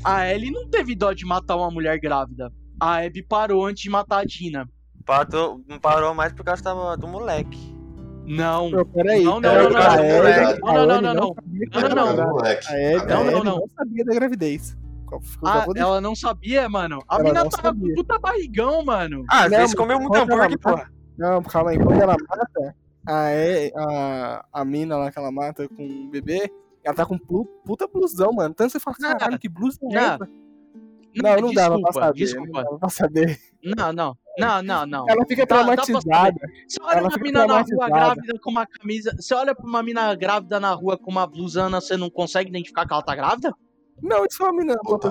A 0.03 0.27
Ellie 0.31 0.51
não 0.51 0.67
teve 0.67 0.95
dó 0.95 1.13
de 1.13 1.25
matar 1.25 1.55
uma 1.55 1.71
mulher 1.71 1.99
grávida. 1.99 2.51
A 2.79 2.97
Abby 3.05 3.23
parou 3.23 3.65
antes 3.65 3.83
de 3.83 3.89
matar 3.89 4.19
a 4.19 4.25
Dina. 4.25 4.67
Parou, 5.05 5.61
não 5.67 5.79
parou 5.79 6.13
mais 6.13 6.33
por 6.33 6.43
causa 6.43 6.61
tava- 6.63 6.97
do 6.97 7.07
moleque. 7.07 7.57
Não. 8.25 8.69
Pô, 8.69 8.85
peraí. 8.85 9.23
Não, 9.23 9.39
não, 9.39 9.53
não, 9.55 9.69
não, 9.71 9.79
a 9.81 9.95
não, 9.97 10.85
não, 10.85 11.01
não, 11.01 11.13
não, 11.13 11.35
não, 11.81 12.15
não. 12.15 12.15
Não. 12.15 12.39
A 12.45 12.51
Ellie, 12.77 13.05
Não, 13.07 13.21
a 13.21 13.23
não, 13.23 13.31
Ellie 13.31 13.43
não. 13.43 13.55
não 13.59 13.69
sabia 13.77 14.05
da 14.05 14.13
gravidez. 14.13 14.77
Ah, 15.43 15.65
ela 15.75 15.99
não 15.99 16.15
sabia, 16.15 16.69
mano. 16.69 17.01
A 17.09 17.15
Ela 17.15 17.23
mina 17.23 17.43
não 17.43 17.49
tava 17.49 17.73
com 17.73 17.93
puta 17.95 18.19
barrigão, 18.19 18.85
mano. 18.85 19.25
Ah, 19.27 19.45
às 19.45 19.51
Não, 19.51 19.57
vezes 19.57 19.73
mas 19.73 19.75
comeu 19.75 19.99
muito 19.99 20.15
hambúrguer, 20.15 20.59
porra. 20.59 20.91
Não, 21.19 21.43
calma 21.43 21.71
aí. 21.71 21.77
Quando 21.77 22.01
ela 22.01 22.15
mata, 22.27 22.75
a, 23.05 23.27
a, 23.75 24.45
a 24.53 24.65
mina 24.65 24.97
lá 24.97 25.11
que 25.11 25.19
ela 25.19 25.31
mata 25.31 25.67
com 25.67 25.85
o 25.85 26.09
bebê, 26.09 26.51
ela 26.83 26.95
tá 26.95 27.05
com 27.05 27.17
pu- 27.17 27.45
puta 27.65 27.87
blusão, 27.87 28.31
mano. 28.31 28.53
Tanto 28.55 28.71
você 28.71 28.79
fala, 28.79 28.95
Não, 28.99 29.09
caralho, 29.17 29.37
que 29.39 29.49
blusa 29.49 29.77
é 29.83 29.93
não. 29.93 30.01
essa? 30.01 30.29
Não, 31.15 31.35
não 31.41 31.53
dava 31.53 31.79
pra 31.81 31.91
saber. 31.91 32.13
desculpa. 32.19 32.63
Não 32.63 32.79
pra 32.79 32.89
saber. 32.89 33.39
Não, 33.63 33.91
não, 33.91 34.17
não, 34.37 34.61
não, 34.61 34.85
não. 34.85 35.05
Ela 35.09 35.25
fica 35.27 35.45
dá 35.45 35.63
pra 35.65 35.75
traumatizada. 35.75 36.39
Você 36.67 36.77
olha 36.81 36.97
ela 36.99 37.09
uma 37.09 37.17
mina 37.17 37.45
na 37.47 37.61
rua 37.61 37.87
grávida 37.89 38.39
com 38.41 38.51
uma 38.51 38.65
camisa. 38.65 39.11
Você 39.19 39.33
olha 39.33 39.53
pra 39.55 39.65
uma 39.65 39.83
mina 39.83 40.15
grávida 40.15 40.59
na 40.59 40.71
rua 40.73 40.97
com 40.97 41.11
uma 41.11 41.27
blusana, 41.27 41.81
você 41.81 41.97
não 41.97 42.09
consegue 42.09 42.49
identificar 42.49 42.85
que 42.87 42.93
ela 42.93 43.01
tá 43.01 43.15
grávida? 43.15 43.53
Não, 44.01 44.25
isso 44.25 44.41
é 44.43 44.45
uma 44.45 44.53
mina, 44.53 44.75
Puta. 44.83 45.09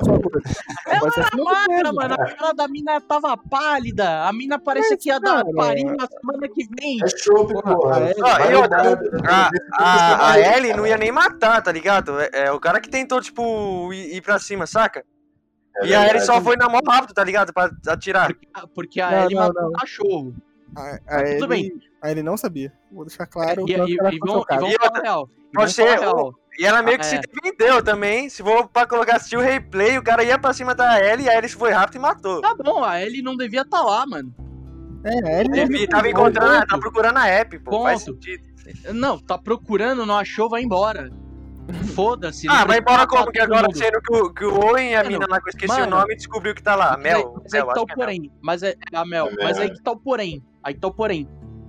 Ela 0.86 1.10
era 1.16 1.44
magra, 1.44 1.92
mano. 1.92 2.14
A 2.14 2.34
cara 2.34 2.52
da 2.52 2.68
mina 2.68 3.00
tava 3.00 3.36
pálida. 3.36 4.22
A 4.26 4.32
mina 4.32 4.58
parecia 4.58 4.96
que 4.96 5.08
ia 5.08 5.20
dar 5.20 5.44
parir 5.56 5.84
na 5.84 6.06
semana 6.06 6.48
que 6.48 6.66
vem. 6.80 6.98
É 7.02 7.08
chope, 7.08 7.52
Porra, 7.54 7.76
porra. 7.76 7.96
a 8.24 8.78
a, 9.26 9.48
a, 9.78 10.30
a 10.32 10.56
Ellie 10.56 10.72
não 10.74 10.86
ia 10.86 10.96
nem 10.96 11.12
matar, 11.12 11.62
tá 11.62 11.70
ligado? 11.72 12.18
É, 12.20 12.30
é 12.46 12.52
o 12.52 12.60
cara 12.60 12.80
que 12.80 12.88
tentou, 12.88 13.20
tipo, 13.20 13.92
ir, 13.92 14.16
ir 14.16 14.20
pra 14.22 14.38
cima, 14.38 14.66
saca? 14.66 15.04
É 15.76 15.86
e 15.86 15.94
a 15.94 16.06
Ellie 16.08 16.20
só 16.20 16.40
foi 16.40 16.56
na 16.56 16.68
mão 16.68 16.80
rápido, 16.86 17.14
tá 17.14 17.22
ligado? 17.22 17.52
Pra 17.52 17.70
atirar. 17.86 18.30
Porque 18.74 19.00
a 19.00 19.10
Não, 19.10 19.18
Ellie 19.24 19.34
não, 19.36 19.46
matou 19.46 19.62
não. 19.62 19.68
o 19.70 19.72
cachorro. 19.72 20.34
A, 20.76 20.94
a 21.06 21.22
Tudo 21.38 21.52
Ellie- 21.54 21.70
bem. 21.70 21.80
A 22.02 22.10
Ellie 22.10 22.22
não 22.22 22.36
sabia. 22.36 22.72
Vou 22.92 23.04
deixar 23.04 23.26
claro. 23.26 23.64
E, 23.68 23.72
e, 23.72 23.76
e, 23.76 23.92
e 24.14 24.18
vão 24.18 24.42
E 24.42 24.44
falar 24.74 25.00
real. 25.02 25.28
Vão 25.54 25.66
você- 25.66 25.84
falar 25.86 26.00
real. 26.00 26.34
E 26.58 26.64
ela 26.66 26.82
meio 26.82 26.98
que 26.98 27.04
Ah, 27.06 27.08
se 27.08 27.16
é. 27.16 27.20
defendeu 27.20 27.82
também. 27.82 28.28
Se 28.28 28.42
for 28.42 28.66
pra 28.68 28.84
colocar 28.86 29.16
assistir 29.16 29.36
o 29.36 29.40
replay, 29.40 29.96
o 29.96 30.02
cara 30.02 30.24
ia 30.24 30.38
pra 30.38 30.52
cima 30.52 30.74
da 30.74 30.98
Ellie 31.00 31.26
e 31.26 31.28
a 31.30 31.36
Ellie 31.38 31.48
foi 31.48 31.70
rápido 31.70 31.96
e 31.96 31.98
matou. 32.00 32.40
Tá 32.40 32.54
bom, 32.54 32.82
a 32.82 33.00
Ellie 33.00 33.22
não 33.22 33.36
devia 33.36 33.62
estar 33.62 33.80
lá, 33.82 34.04
mano. 34.06 34.34
É, 35.04 35.28
a 35.28 35.40
Ellie 35.40 35.52
Devia, 35.52 35.80
não 35.80 35.86
tava 35.86 35.96
sabia. 35.98 36.10
encontrando, 36.10 36.54
ponto. 36.58 36.66
tá 36.66 36.78
procurando 36.78 37.16
a 37.18 37.26
app, 37.28 37.58
pô. 37.60 37.82
Faz 37.84 38.04
Ponto. 38.04 38.14
sentido. 38.24 38.48
Não, 38.92 39.18
tá 39.18 39.38
procurando, 39.38 40.04
não 40.04 40.18
achou, 40.18 40.48
vai 40.50 40.62
embora. 40.62 41.10
Foda-se. 41.94 42.48
Ah, 42.48 42.64
vai 42.64 42.78
embora 42.78 43.06
como? 43.06 43.30
Que 43.30 43.40
agora, 43.40 43.64
mundo. 43.68 43.76
sendo 43.76 44.00
que 44.00 44.12
o, 44.14 44.32
que 44.32 44.44
o 44.44 44.58
Owen 44.58 44.90
e 44.90 44.94
a 44.94 44.98
Mano, 45.04 45.10
mina 45.10 45.26
lá 45.28 45.40
que 45.40 45.48
eu 45.48 45.50
esqueci 45.50 45.68
mano. 45.80 45.86
o 45.86 46.00
nome 46.00 46.16
descobriu 46.16 46.54
que 46.54 46.62
tá 46.62 46.74
lá. 46.74 46.96
Mas 46.96 47.04
aí- 47.06 47.12
Mel. 47.12 47.34
Mas 47.42 47.52
aí 47.54 47.60
Mel, 47.60 47.68
que 47.68 47.74
tá 47.74 47.80
o 47.80 47.86
é 47.88 47.94
porém. 47.94 48.32
Mas 48.42 48.62
é, 48.62 48.74
é 48.92 48.96
a 48.96 49.04
Mel. 49.04 49.26
É 49.28 49.44
Mas 49.44 49.58
aí 49.58 49.70
que 49.72 49.82
tá 49.82 49.90
o 49.92 49.96
porém. 49.96 50.42
Aí 50.64 50.74
que 50.74 50.80
tá 50.80 50.88
o 50.88 50.92
porém. 50.94 51.28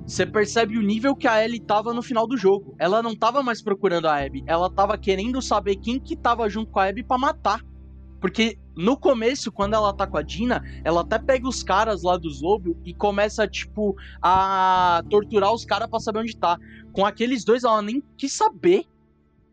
Você 0.10 0.26
percebe 0.26 0.76
o 0.76 0.82
nível 0.82 1.16
que 1.16 1.28
a 1.28 1.46
Ellie 1.46 1.60
tava 1.60 1.94
no 1.94 2.02
final 2.02 2.26
do 2.26 2.36
jogo. 2.36 2.74
Ela 2.80 3.04
não 3.04 3.16
tava 3.16 3.44
mais 3.44 3.62
procurando 3.62 4.08
a 4.08 4.18
Abby. 4.18 4.44
Ela 4.48 4.68
tava 4.68 4.98
querendo 4.98 5.40
saber 5.40 5.76
quem 5.76 6.00
que 6.00 6.16
tava 6.16 6.50
junto 6.50 6.72
com 6.72 6.80
a 6.80 6.86
Abby 6.86 7.04
pra 7.04 7.16
matar. 7.16 7.64
Porque 8.20 8.58
no 8.76 8.98
começo, 8.98 9.52
quando 9.52 9.76
ela 9.76 9.94
tá 9.94 10.08
com 10.08 10.18
a 10.18 10.24
Dina, 10.24 10.64
ela 10.84 11.02
até 11.02 11.20
pega 11.20 11.48
os 11.48 11.62
caras 11.62 12.02
lá 12.02 12.18
dos 12.18 12.42
lobos 12.42 12.76
e 12.84 12.92
começa, 12.92 13.48
tipo, 13.48 13.96
a 14.20 15.04
torturar 15.12 15.54
os 15.54 15.64
caras 15.64 15.88
pra 15.88 16.00
saber 16.00 16.22
onde 16.22 16.36
tá. 16.36 16.58
Com 16.92 17.06
aqueles 17.06 17.46
dois, 17.46 17.64
ela 17.64 17.80
nem 17.80 18.02
quis 18.18 18.34
saber. 18.34 18.86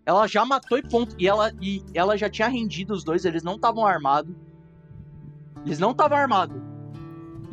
Ela 0.07 0.27
já 0.27 0.43
matou 0.47 0.79
e 0.79 0.83
ponto. 0.83 1.15
E 1.19 1.29
ela, 1.29 1.53
e 1.61 1.85
ela 1.93 2.17
já 2.17 2.31
tinha 2.31 2.49
rendido 2.49 2.95
os 2.95 3.05
dois, 3.05 3.27
eles 3.27 3.43
não 3.43 3.57
estavam 3.57 3.85
armados. 3.85 4.35
Eles 5.67 5.79
não 5.79 5.91
estavam 5.91 6.17
armados. 6.17 6.57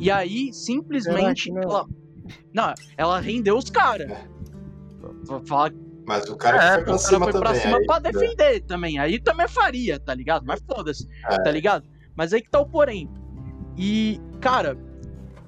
E 0.00 0.10
aí, 0.10 0.54
simplesmente, 0.54 1.52
ela. 1.54 1.86
Não, 2.52 2.72
ela 2.96 3.20
rendeu 3.20 3.56
os 3.56 3.68
caras. 3.70 4.10
Fala 5.46 5.70
Mas 6.06 6.24
o 6.28 6.36
cara 6.36 6.56
É, 6.56 6.68
que 6.68 6.74
foi 6.74 6.84
pra 6.84 6.94
o 6.94 6.98
cima 6.98 7.18
cara 7.20 7.32
foi 7.32 7.40
pra 7.40 7.48
também. 7.50 7.62
cima 7.62 7.78
aí, 7.78 7.86
pra 7.86 7.98
defender 7.98 8.60
também. 8.62 8.98
Aí 8.98 9.18
também 9.20 9.48
faria, 9.48 9.98
tá 9.98 10.14
ligado? 10.14 10.44
Mas 10.46 10.60
foda-se, 10.66 11.08
É. 11.30 11.42
tá 11.42 11.50
ligado? 11.50 11.86
Mas 12.16 12.32
aí 12.32 12.40
que 12.42 12.50
tá 12.50 12.60
o 12.60 12.66
porém. 12.66 13.08
E, 13.76 14.20
cara, 14.40 14.76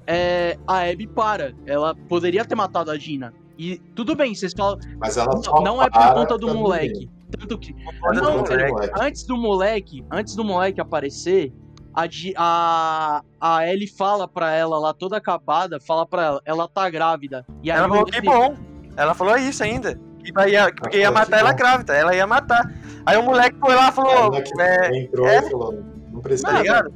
é, 0.05 0.57
a 0.67 0.81
Abby 0.89 1.07
para. 1.07 1.53
Ela 1.65 1.95
poderia 1.95 2.43
ter 2.45 2.55
matado 2.55 2.91
a 2.91 2.97
Gina. 2.97 3.33
E 3.57 3.77
tudo 3.95 4.15
bem, 4.15 4.33
vocês 4.35 4.53
falam. 4.55 4.77
Mas 4.99 5.17
ela 5.17 5.33
Não, 5.33 5.43
só 5.43 5.61
não 5.61 5.81
é 5.81 5.89
por 5.89 6.13
conta 6.13 6.37
do 6.37 6.53
moleque. 6.53 7.09
Tanto 7.31 7.57
que. 7.57 7.73
Não, 8.13 8.43
do 8.43 8.49
moleque. 8.49 8.91
Antes 8.99 9.23
do 9.25 9.37
moleque, 9.37 10.05
antes 10.11 10.35
do 10.35 10.43
moleque 10.43 10.79
aparecer, 10.81 11.51
a, 11.97 12.07
a, 12.37 13.21
a 13.57 13.67
Ellie 13.67 13.87
fala 13.87 14.27
pra 14.27 14.51
ela 14.51 14.77
lá, 14.77 14.93
toda 14.93 15.17
acabada, 15.17 15.79
fala 15.79 16.05
pra 16.05 16.23
ela, 16.23 16.41
ela 16.45 16.67
tá 16.67 16.87
grávida. 16.89 17.43
E 17.63 17.71
aí 17.71 17.77
Ela 17.77 17.87
falou 17.89 18.05
que 18.05 18.21
bom. 18.21 18.55
Ela 18.95 19.13
falou 19.15 19.35
isso 19.37 19.63
ainda. 19.63 19.99
Que 20.23 20.31
vai- 20.31 20.51
ia, 20.51 20.71
porque 20.73 20.97
ia 20.99 21.11
matar 21.11 21.39
ela 21.39 21.53
grávida. 21.53 21.95
Ela 21.95 22.15
ia 22.15 22.27
matar. 22.27 22.71
Aí 23.05 23.17
o 23.17 23.23
moleque 23.23 23.57
foi 23.59 23.73
lá 23.73 23.89
e 23.89 23.91
falou. 23.91 24.35
É, 24.59 24.97
entrou 24.97 25.27
é. 25.27 25.37
e 25.39 25.49
falou, 25.49 25.83
não 26.11 26.21
precisa. 26.21 26.47
tá 26.47 26.59
ligado? 26.59 26.93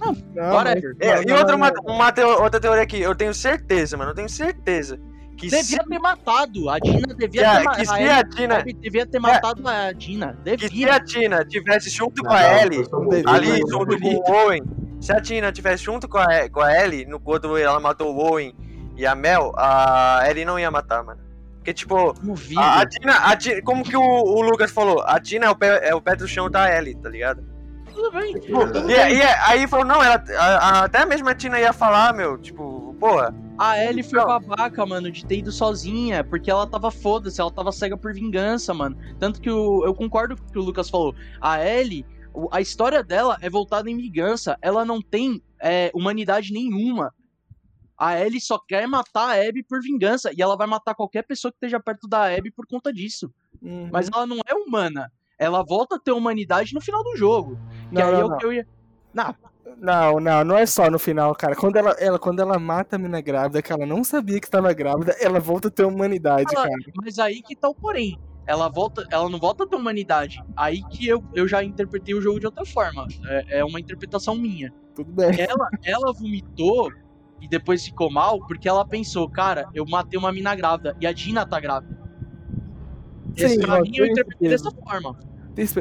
Não, 0.00 0.14
Whatever. 0.54 0.94
mas- 0.98 1.08
É, 1.08 1.22
e 1.22 1.26
não, 1.26 1.38
outra, 1.38 1.56
não, 1.56 1.66
uma, 1.66 1.72
uma 1.86 2.42
outra 2.42 2.60
teoria 2.60 2.82
aqui, 2.82 3.00
eu 3.00 3.14
tenho 3.14 3.32
certeza, 3.32 3.96
mano, 3.96 4.10
eu 4.10 4.14
tenho 4.14 4.28
certeza 4.28 5.00
que 5.36 5.50
se, 5.50 5.56
Devia 5.62 5.84
ter 5.84 5.98
matado. 5.98 6.70
A 6.70 6.78
Dina 6.78 7.14
devia 7.14 7.28
que 7.30 7.44
a- 7.46 7.56
ter 7.58 7.64
matado. 7.64 7.76
que 7.78 7.86
se 7.86 8.08
a 8.08 8.24
Tina, 8.24 8.58
Abby 8.58 8.72
devia 8.72 9.06
ter 9.06 9.18
matado 9.20 9.68
a 9.68 9.92
Dina. 9.92 10.38
que 10.44 10.50
se 10.50 10.56
Devia. 10.56 10.94
a 10.94 11.04
Tina 11.04 11.44
tivesse 11.44 11.90
junto 11.90 12.22
Não, 12.22 12.30
com 12.30 12.36
a 12.36 12.40
não, 12.42 12.58
Ellie, 12.58 12.84
ali, 13.26 13.58
junto 13.68 13.98
não 13.98 14.00
com 14.00 14.32
o 14.32 14.34
Owen, 14.34 14.62
se 15.00 15.12
a 15.12 15.20
Tina 15.20 15.52
tivesse 15.52 15.84
junto 15.84 16.08
com 16.08 16.18
a, 16.18 16.48
com 16.50 16.60
a 16.60 16.72
Ellie, 16.84 17.04
no 17.06 17.20
quando 17.20 17.56
ela 17.56 17.78
matou 17.78 18.14
o 18.14 18.18
Owen 18.18 18.54
e 18.96 19.06
a 19.06 19.14
Mel, 19.14 19.52
a 19.56 20.22
Ellie 20.28 20.44
não 20.44 20.58
ia 20.58 20.70
matar, 20.70 21.04
mano. 21.04 21.20
Porque, 21.56 21.74
tipo, 21.74 22.12
Duvido. 22.14 22.60
a, 22.60 22.80
a 22.82 22.86
Tina, 22.88 23.12
a 23.16 23.36
Tina- 23.36 23.60
como 23.62 23.82
que 23.84 23.96
o, 23.96 24.00
o 24.00 24.40
Lucas 24.40 24.70
falou? 24.70 25.02
A 25.02 25.18
Tina 25.20 25.46
é 25.46 25.50
o, 25.50 25.56
pé, 25.56 25.88
é 25.88 25.94
o 25.94 26.00
pé 26.00 26.14
do 26.14 26.26
chão 26.28 26.48
da 26.48 26.72
Ellie, 26.74 26.94
tá 26.94 27.08
ligado? 27.08 27.44
Tudo 27.92 28.10
bem. 28.12 28.36
É 28.36 28.40
verdade. 28.40 28.92
E, 28.92 29.16
e 29.18 29.22
aí 29.22 29.66
falou, 29.66 29.84
não, 29.84 30.02
ela, 30.02 30.22
a- 30.38 30.44
a- 30.44 30.84
até 30.84 31.04
mesmo 31.04 31.28
a 31.28 31.34
Tina 31.34 31.58
ia 31.58 31.72
falar, 31.72 32.14
meu, 32.14 32.38
tipo, 32.38 32.85
porra, 32.98 33.34
A 33.58 33.82
Ellie 33.82 34.02
foi 34.02 34.18
babaca, 34.24 34.84
mano, 34.84 35.10
de 35.10 35.24
ter 35.24 35.38
ido 35.38 35.50
sozinha, 35.50 36.22
porque 36.22 36.50
ela 36.50 36.66
tava 36.66 36.90
foda-se, 36.90 37.40
ela 37.40 37.50
tava 37.50 37.72
cega 37.72 37.96
por 37.96 38.12
vingança, 38.12 38.74
mano. 38.74 38.96
Tanto 39.18 39.40
que 39.40 39.50
o, 39.50 39.84
eu 39.84 39.94
concordo 39.94 40.36
com 40.36 40.42
o 40.42 40.52
que 40.52 40.58
o 40.58 40.62
Lucas 40.62 40.90
falou. 40.90 41.14
A 41.40 41.64
Ellie, 41.64 42.04
a 42.50 42.60
história 42.60 43.02
dela 43.02 43.38
é 43.40 43.48
voltada 43.48 43.90
em 43.90 43.96
vingança. 43.96 44.58
Ela 44.60 44.84
não 44.84 45.00
tem 45.00 45.42
é, 45.60 45.90
humanidade 45.94 46.52
nenhuma. 46.52 47.14
A 47.98 48.20
Ellie 48.20 48.40
só 48.40 48.58
quer 48.58 48.86
matar 48.86 49.30
a 49.30 49.48
Abby 49.48 49.62
por 49.62 49.80
vingança. 49.80 50.30
E 50.36 50.42
ela 50.42 50.56
vai 50.56 50.66
matar 50.66 50.94
qualquer 50.94 51.22
pessoa 51.22 51.50
que 51.50 51.56
esteja 51.56 51.80
perto 51.80 52.06
da 52.06 52.26
Abby 52.26 52.50
por 52.50 52.66
conta 52.66 52.92
disso. 52.92 53.32
Uhum. 53.62 53.88
Mas 53.90 54.10
ela 54.12 54.26
não 54.26 54.38
é 54.46 54.54
humana. 54.54 55.10
Ela 55.38 55.62
volta 55.62 55.96
a 55.96 55.98
ter 55.98 56.12
humanidade 56.12 56.74
no 56.74 56.80
final 56.80 57.02
do 57.02 57.16
jogo. 57.16 57.58
Que 57.88 57.94
Não, 57.94 58.06
aí 58.06 58.12
não, 58.12 58.20
é 58.20 58.24
o 58.24 58.28
não. 58.28 58.36
que 58.36 58.46
eu 58.46 58.52
ia. 58.52 58.68
Não, 59.14 59.34
Não, 59.78 60.18
não, 60.18 60.44
não 60.44 60.56
é 60.56 60.64
só 60.64 60.90
no 60.90 60.98
final, 60.98 61.34
cara. 61.34 61.54
Quando 61.54 61.76
ela, 61.76 61.90
ela, 61.98 62.18
quando 62.18 62.40
ela 62.40 62.58
mata 62.58 62.96
a 62.96 62.98
mina 62.98 63.20
grávida, 63.20 63.60
que 63.60 63.72
ela 63.72 63.84
não 63.84 64.02
sabia 64.02 64.40
que 64.40 64.46
estava 64.46 64.72
grávida, 64.72 65.14
ela 65.20 65.38
volta 65.38 65.68
a 65.68 65.70
ter 65.70 65.84
humanidade, 65.84 66.54
Ela- 66.54 66.64
cara. 66.64 66.78
Mas 66.96 67.18
aí 67.18 67.42
que 67.42 67.54
tá 67.54 67.68
o 67.68 67.74
porém. 67.74 68.18
Ela 68.46 68.68
volta, 68.68 69.06
ela 69.10 69.28
não 69.28 69.40
volta 69.40 69.64
a 69.64 69.66
ter 69.66 69.76
humanidade. 69.76 70.42
Aí 70.56 70.82
que 70.84 71.06
eu, 71.06 71.22
eu 71.34 71.48
já 71.48 71.64
interpretei 71.64 72.14
o 72.14 72.22
jogo 72.22 72.38
de 72.38 72.46
outra 72.46 72.64
forma. 72.64 73.06
É, 73.26 73.58
é 73.58 73.64
uma 73.64 73.80
interpretação 73.80 74.36
minha. 74.36 74.72
Tudo 74.94 75.12
bem. 75.12 75.30
Ela, 75.38 75.68
ela 75.84 76.12
vomitou 76.12 76.90
e 77.40 77.48
depois 77.48 77.84
ficou 77.84 78.10
mal 78.10 78.38
porque 78.46 78.68
ela 78.68 78.86
pensou, 78.86 79.28
cara, 79.28 79.68
eu 79.74 79.84
matei 79.84 80.18
uma 80.18 80.32
mina 80.32 80.54
grávida 80.54 80.96
e 81.00 81.06
a 81.06 81.12
Dina 81.12 81.44
tá 81.44 81.58
grávida. 81.58 81.96
Esse, 83.36 83.56
Sim, 83.56 83.60
pra 83.60 83.78
eu 83.78 83.82
mim 83.82 83.96
eu 83.96 84.06
interpretei 84.06 84.48
dessa 84.48 84.70
forma. 84.70 85.18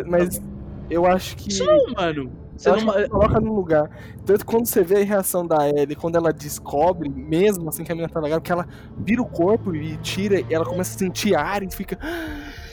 Mas 0.07 0.41
eu 0.89 1.05
acho 1.05 1.37
que. 1.37 1.57
Não, 1.59 1.93
mano. 1.93 2.44
Você 2.57 2.71
não, 2.71 3.09
coloca 3.09 3.39
no 3.39 3.53
lugar. 3.53 3.89
Tanto 4.25 4.39
que 4.39 4.45
quando 4.45 4.65
você 4.65 4.81
vê 4.83 5.01
a 5.01 5.03
reação 5.03 5.45
da 5.45 5.67
Ellie, 5.69 5.95
quando 5.95 6.15
ela 6.15 6.31
descobre, 6.31 7.09
mesmo 7.09 7.67
assim 7.69 7.83
que 7.83 7.91
a 7.91 7.95
menina 7.95 8.11
tá 8.11 8.19
legal, 8.19 8.39
que 8.39 8.51
ela 8.51 8.65
vira 8.97 9.21
o 9.21 9.25
corpo 9.25 9.75
e 9.75 9.97
tira, 9.97 10.39
e 10.39 10.53
ela 10.53 10.65
começa 10.65 10.95
a 10.95 10.97
sentir 10.99 11.35
ar 11.35 11.61
e 11.63 11.69
fica. 11.69 11.97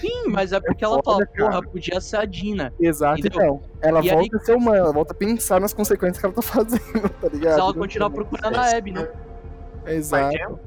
sim, 0.00 0.28
mas 0.30 0.52
é 0.52 0.60
porque 0.60 0.84
ela 0.84 1.00
foda, 1.04 1.04
fala, 1.04 1.26
cara. 1.26 1.50
porra, 1.50 1.62
podia 1.72 2.00
ser 2.00 2.16
a 2.18 2.24
Dina. 2.24 2.72
Exato, 2.80 3.20
Entendeu? 3.20 3.60
então. 3.60 3.70
Ela 3.80 4.00
E 4.04 4.10
aí- 4.10 4.16
volta 4.16 4.36
a 4.36 4.40
ser 4.40 4.56
humana, 4.56 4.76
ela 4.78 4.92
volta 4.92 5.12
a 5.12 5.16
pensar 5.16 5.60
nas 5.60 5.74
consequências 5.74 6.18
que 6.18 6.26
ela 6.26 6.34
tá 6.34 6.42
fazendo, 6.42 7.08
tá 7.20 7.28
ligado? 7.28 7.54
Se 7.54 7.60
ela 7.60 7.74
continuar 7.74 8.10
procurando 8.10 8.56
a 8.56 8.76
Abby, 8.76 8.92
né? 8.92 9.08
Exato. 9.86 10.60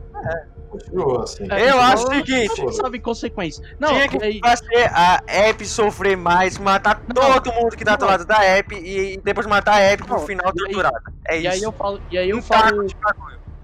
Assim. 1.21 1.47
É, 1.51 1.69
Eu 1.71 1.79
acho 1.79 2.07
o 2.07 2.11
ela 2.13 2.25
seguinte, 2.25 2.61
não 2.61 2.71
sabe 2.73 2.99
consequência. 2.99 3.63
Não, 3.79 3.89
tinha 3.89 4.07
que 4.09 4.23
aí- 4.23 4.39
fazer 4.43 4.89
a 4.93 5.21
App 5.27 5.65
sofrer 5.65 6.15
mais, 6.17 6.57
matar 6.57 7.01
todo 7.05 7.53
mundo 7.53 7.75
que 7.75 7.83
tá 7.85 7.95
do 7.95 8.05
lado 8.05 8.25
da 8.25 8.43
App 8.43 8.75
e 8.75 9.19
depois 9.23 9.45
matar 9.47 9.75
a 9.75 9.79
App 9.79 10.03
no 10.07 10.15
Não, 10.15 10.19
final 10.19 10.51
torturada. 10.53 11.01
É 11.27 11.41
E 11.41 11.47
aí 11.47 11.55
isso. 11.57 11.65
eu 11.65 11.71
falo, 11.73 12.01
e 12.11 12.17
aí 12.17 12.29
eu 12.29 12.37
Um 12.37 12.41
falo, 12.41 12.85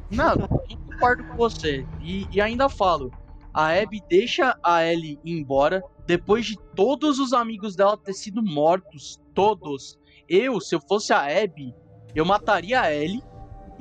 não, 0.09 0.34
eu 0.34 0.78
concordo 0.89 1.24
com 1.24 1.36
você. 1.38 1.86
E, 1.99 2.28
e 2.32 2.41
ainda 2.41 2.68
falo, 2.70 3.12
a 3.53 3.68
Abby 3.70 4.01
deixa 4.09 4.57
a 4.64 4.84
Ellie 4.86 5.20
ir 5.24 5.34
embora 5.39 5.82
depois 6.05 6.45
de 6.45 6.57
todos 6.76 7.20
os 7.20 7.34
amigos 7.34 7.76
dela 7.76 7.97
ter 7.97 8.14
sido 8.14 8.41
mortos, 8.41 9.22
todos. 9.34 9.97
Eu, 10.28 10.59
se 10.59 10.76
eu 10.76 10.82
fosse 10.88 11.14
a 11.14 11.22
Abby, 11.22 11.74
eu 12.16 12.26
mataria 12.26 12.82
a 12.82 12.93
Ellie 12.93 13.22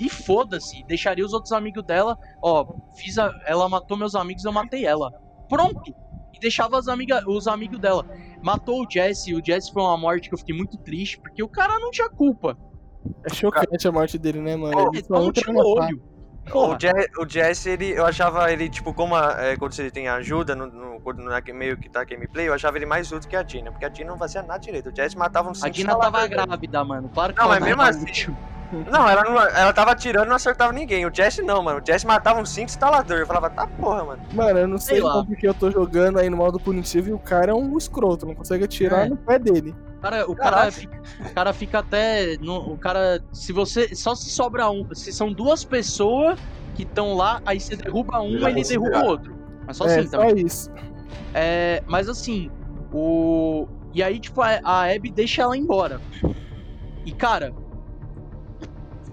e 0.00 0.08
foda-se, 0.08 0.82
deixaria 0.84 1.24
os 1.24 1.32
outros 1.34 1.52
amigos 1.52 1.84
dela, 1.84 2.16
ó, 2.42 2.66
fiz 2.96 3.18
a, 3.18 3.30
ela 3.46 3.68
matou 3.68 3.96
meus 3.96 4.14
amigos, 4.14 4.44
eu 4.44 4.52
matei 4.52 4.86
ela. 4.86 5.12
Pronto. 5.48 5.94
E 6.34 6.40
deixava 6.40 6.78
as 6.78 6.88
amiga, 6.88 7.22
os 7.28 7.46
amigos 7.46 7.78
dela. 7.78 8.06
Matou 8.42 8.82
o 8.82 8.86
Jesse, 8.90 9.34
o 9.34 9.44
Jesse 9.44 9.70
foi 9.72 9.82
uma 9.82 9.98
morte 9.98 10.28
que 10.28 10.34
eu 10.34 10.38
fiquei 10.38 10.56
muito 10.56 10.78
triste, 10.78 11.20
porque 11.20 11.42
o 11.42 11.48
cara 11.48 11.78
não 11.78 11.90
tinha 11.90 12.08
culpa. 12.08 12.56
É 13.24 13.32
chocante 13.34 13.86
a 13.86 13.92
morte 13.92 14.16
dele, 14.18 14.40
né, 14.40 14.56
mano? 14.56 14.78
Ele 14.92 14.98
Ele 14.98 15.04
só 15.04 15.52
matar. 15.52 15.84
olho. 15.84 16.02
O, 16.46 16.50
Porra. 16.50 16.78
Je- 16.80 17.10
o 17.22 17.28
Jesse, 17.28 17.68
ele, 17.70 17.90
eu 17.90 18.06
achava 18.06 18.50
ele, 18.50 18.68
tipo, 18.70 18.94
como 18.94 19.14
a, 19.14 19.36
é, 19.38 19.56
quando 19.56 19.72
você 19.74 19.90
tem 19.90 20.08
ajuda 20.08 20.56
no, 20.56 20.66
no, 20.66 21.12
na, 21.12 21.40
meio 21.54 21.76
que 21.76 21.88
tá 21.88 22.02
gameplay, 22.02 22.48
eu 22.48 22.54
achava 22.54 22.78
ele 22.78 22.86
mais 22.86 23.12
útil 23.12 23.28
que 23.28 23.36
a 23.36 23.44
Tina, 23.44 23.70
porque 23.70 23.84
a 23.84 23.90
Tina 23.90 24.10
não 24.10 24.18
fazia 24.18 24.42
nada 24.42 24.58
direito. 24.58 24.88
O 24.90 24.96
Jesse 24.96 25.16
matava 25.16 25.48
um 25.50 25.52
A 25.62 25.68
Dina 25.68 25.94
tava 25.96 26.26
grávida, 26.26 26.82
mano. 26.84 27.08
Que 27.10 27.38
Não, 27.40 27.48
mas 27.48 27.62
mesmo 27.62 27.82
assim- 27.82 28.02
útil. 28.02 28.36
Não, 28.90 29.08
ela, 29.08 29.22
não, 29.24 29.38
ela 29.40 29.72
tava 29.72 29.90
atirando 29.92 30.26
e 30.26 30.28
não 30.28 30.36
acertava 30.36 30.72
ninguém. 30.72 31.04
O 31.06 31.10
Jesse 31.14 31.42
não, 31.42 31.62
mano. 31.62 31.80
O 31.80 31.86
Jesse 31.86 32.06
matava 32.06 32.40
um 32.40 32.44
5 32.46 32.66
instalador. 32.66 33.18
Eu 33.18 33.26
falava, 33.26 33.50
tá 33.50 33.66
porra, 33.66 34.04
mano. 34.04 34.22
Mano, 34.32 34.58
eu 34.60 34.68
não 34.68 34.78
sei, 34.78 35.00
Sei 35.00 35.04
não, 35.08 35.24
porque 35.26 35.46
eu 35.48 35.54
tô 35.54 35.70
jogando 35.70 36.18
aí 36.18 36.30
no 36.30 36.36
modo 36.36 36.58
punitivo 36.60 37.08
e 37.08 37.12
o 37.12 37.18
cara 37.18 37.50
é 37.50 37.54
um 37.54 37.76
escroto, 37.76 38.26
não 38.26 38.34
consegue 38.34 38.64
atirar 38.64 39.06
É. 39.06 39.08
no 39.08 39.16
pé 39.16 39.38
dele. 39.38 39.74
Cara, 40.00 40.30
o 40.30 40.34
cara, 40.34 40.70
fica, 40.70 41.02
o 41.26 41.34
cara 41.34 41.52
fica 41.52 41.78
até. 41.80 42.36
no- 42.40 42.72
o 42.72 42.78
cara. 42.78 43.20
Se 43.32 43.52
você. 43.52 43.94
Só 43.94 44.14
se 44.14 44.30
sobra 44.30 44.70
um. 44.70 44.86
Se 44.94 45.12
são 45.12 45.32
duas 45.32 45.62
pessoas 45.64 46.38
que 46.74 46.84
estão 46.84 47.14
lá, 47.14 47.42
aí 47.44 47.60
você 47.60 47.76
derruba 47.76 48.20
um, 48.22 48.38
Já 48.38 48.50
ele 48.50 48.62
derruba 48.62 48.98
o 49.00 49.06
outro. 49.06 49.34
Mas 49.66 49.76
só 49.76 49.84
é, 49.86 49.98
assim 49.98 50.08
só 50.08 50.18
também. 50.18 50.46
isso. 50.46 50.70
É, 51.34 51.82
mas 51.86 52.08
assim, 52.08 52.50
o. 52.92 53.66
E 53.92 54.02
aí, 54.02 54.18
tipo, 54.20 54.40
a, 54.40 54.60
a 54.64 54.84
Abby 54.94 55.10
deixa 55.10 55.42
ela 55.42 55.56
embora. 55.56 56.00
E, 57.04 57.12
cara. 57.12 57.52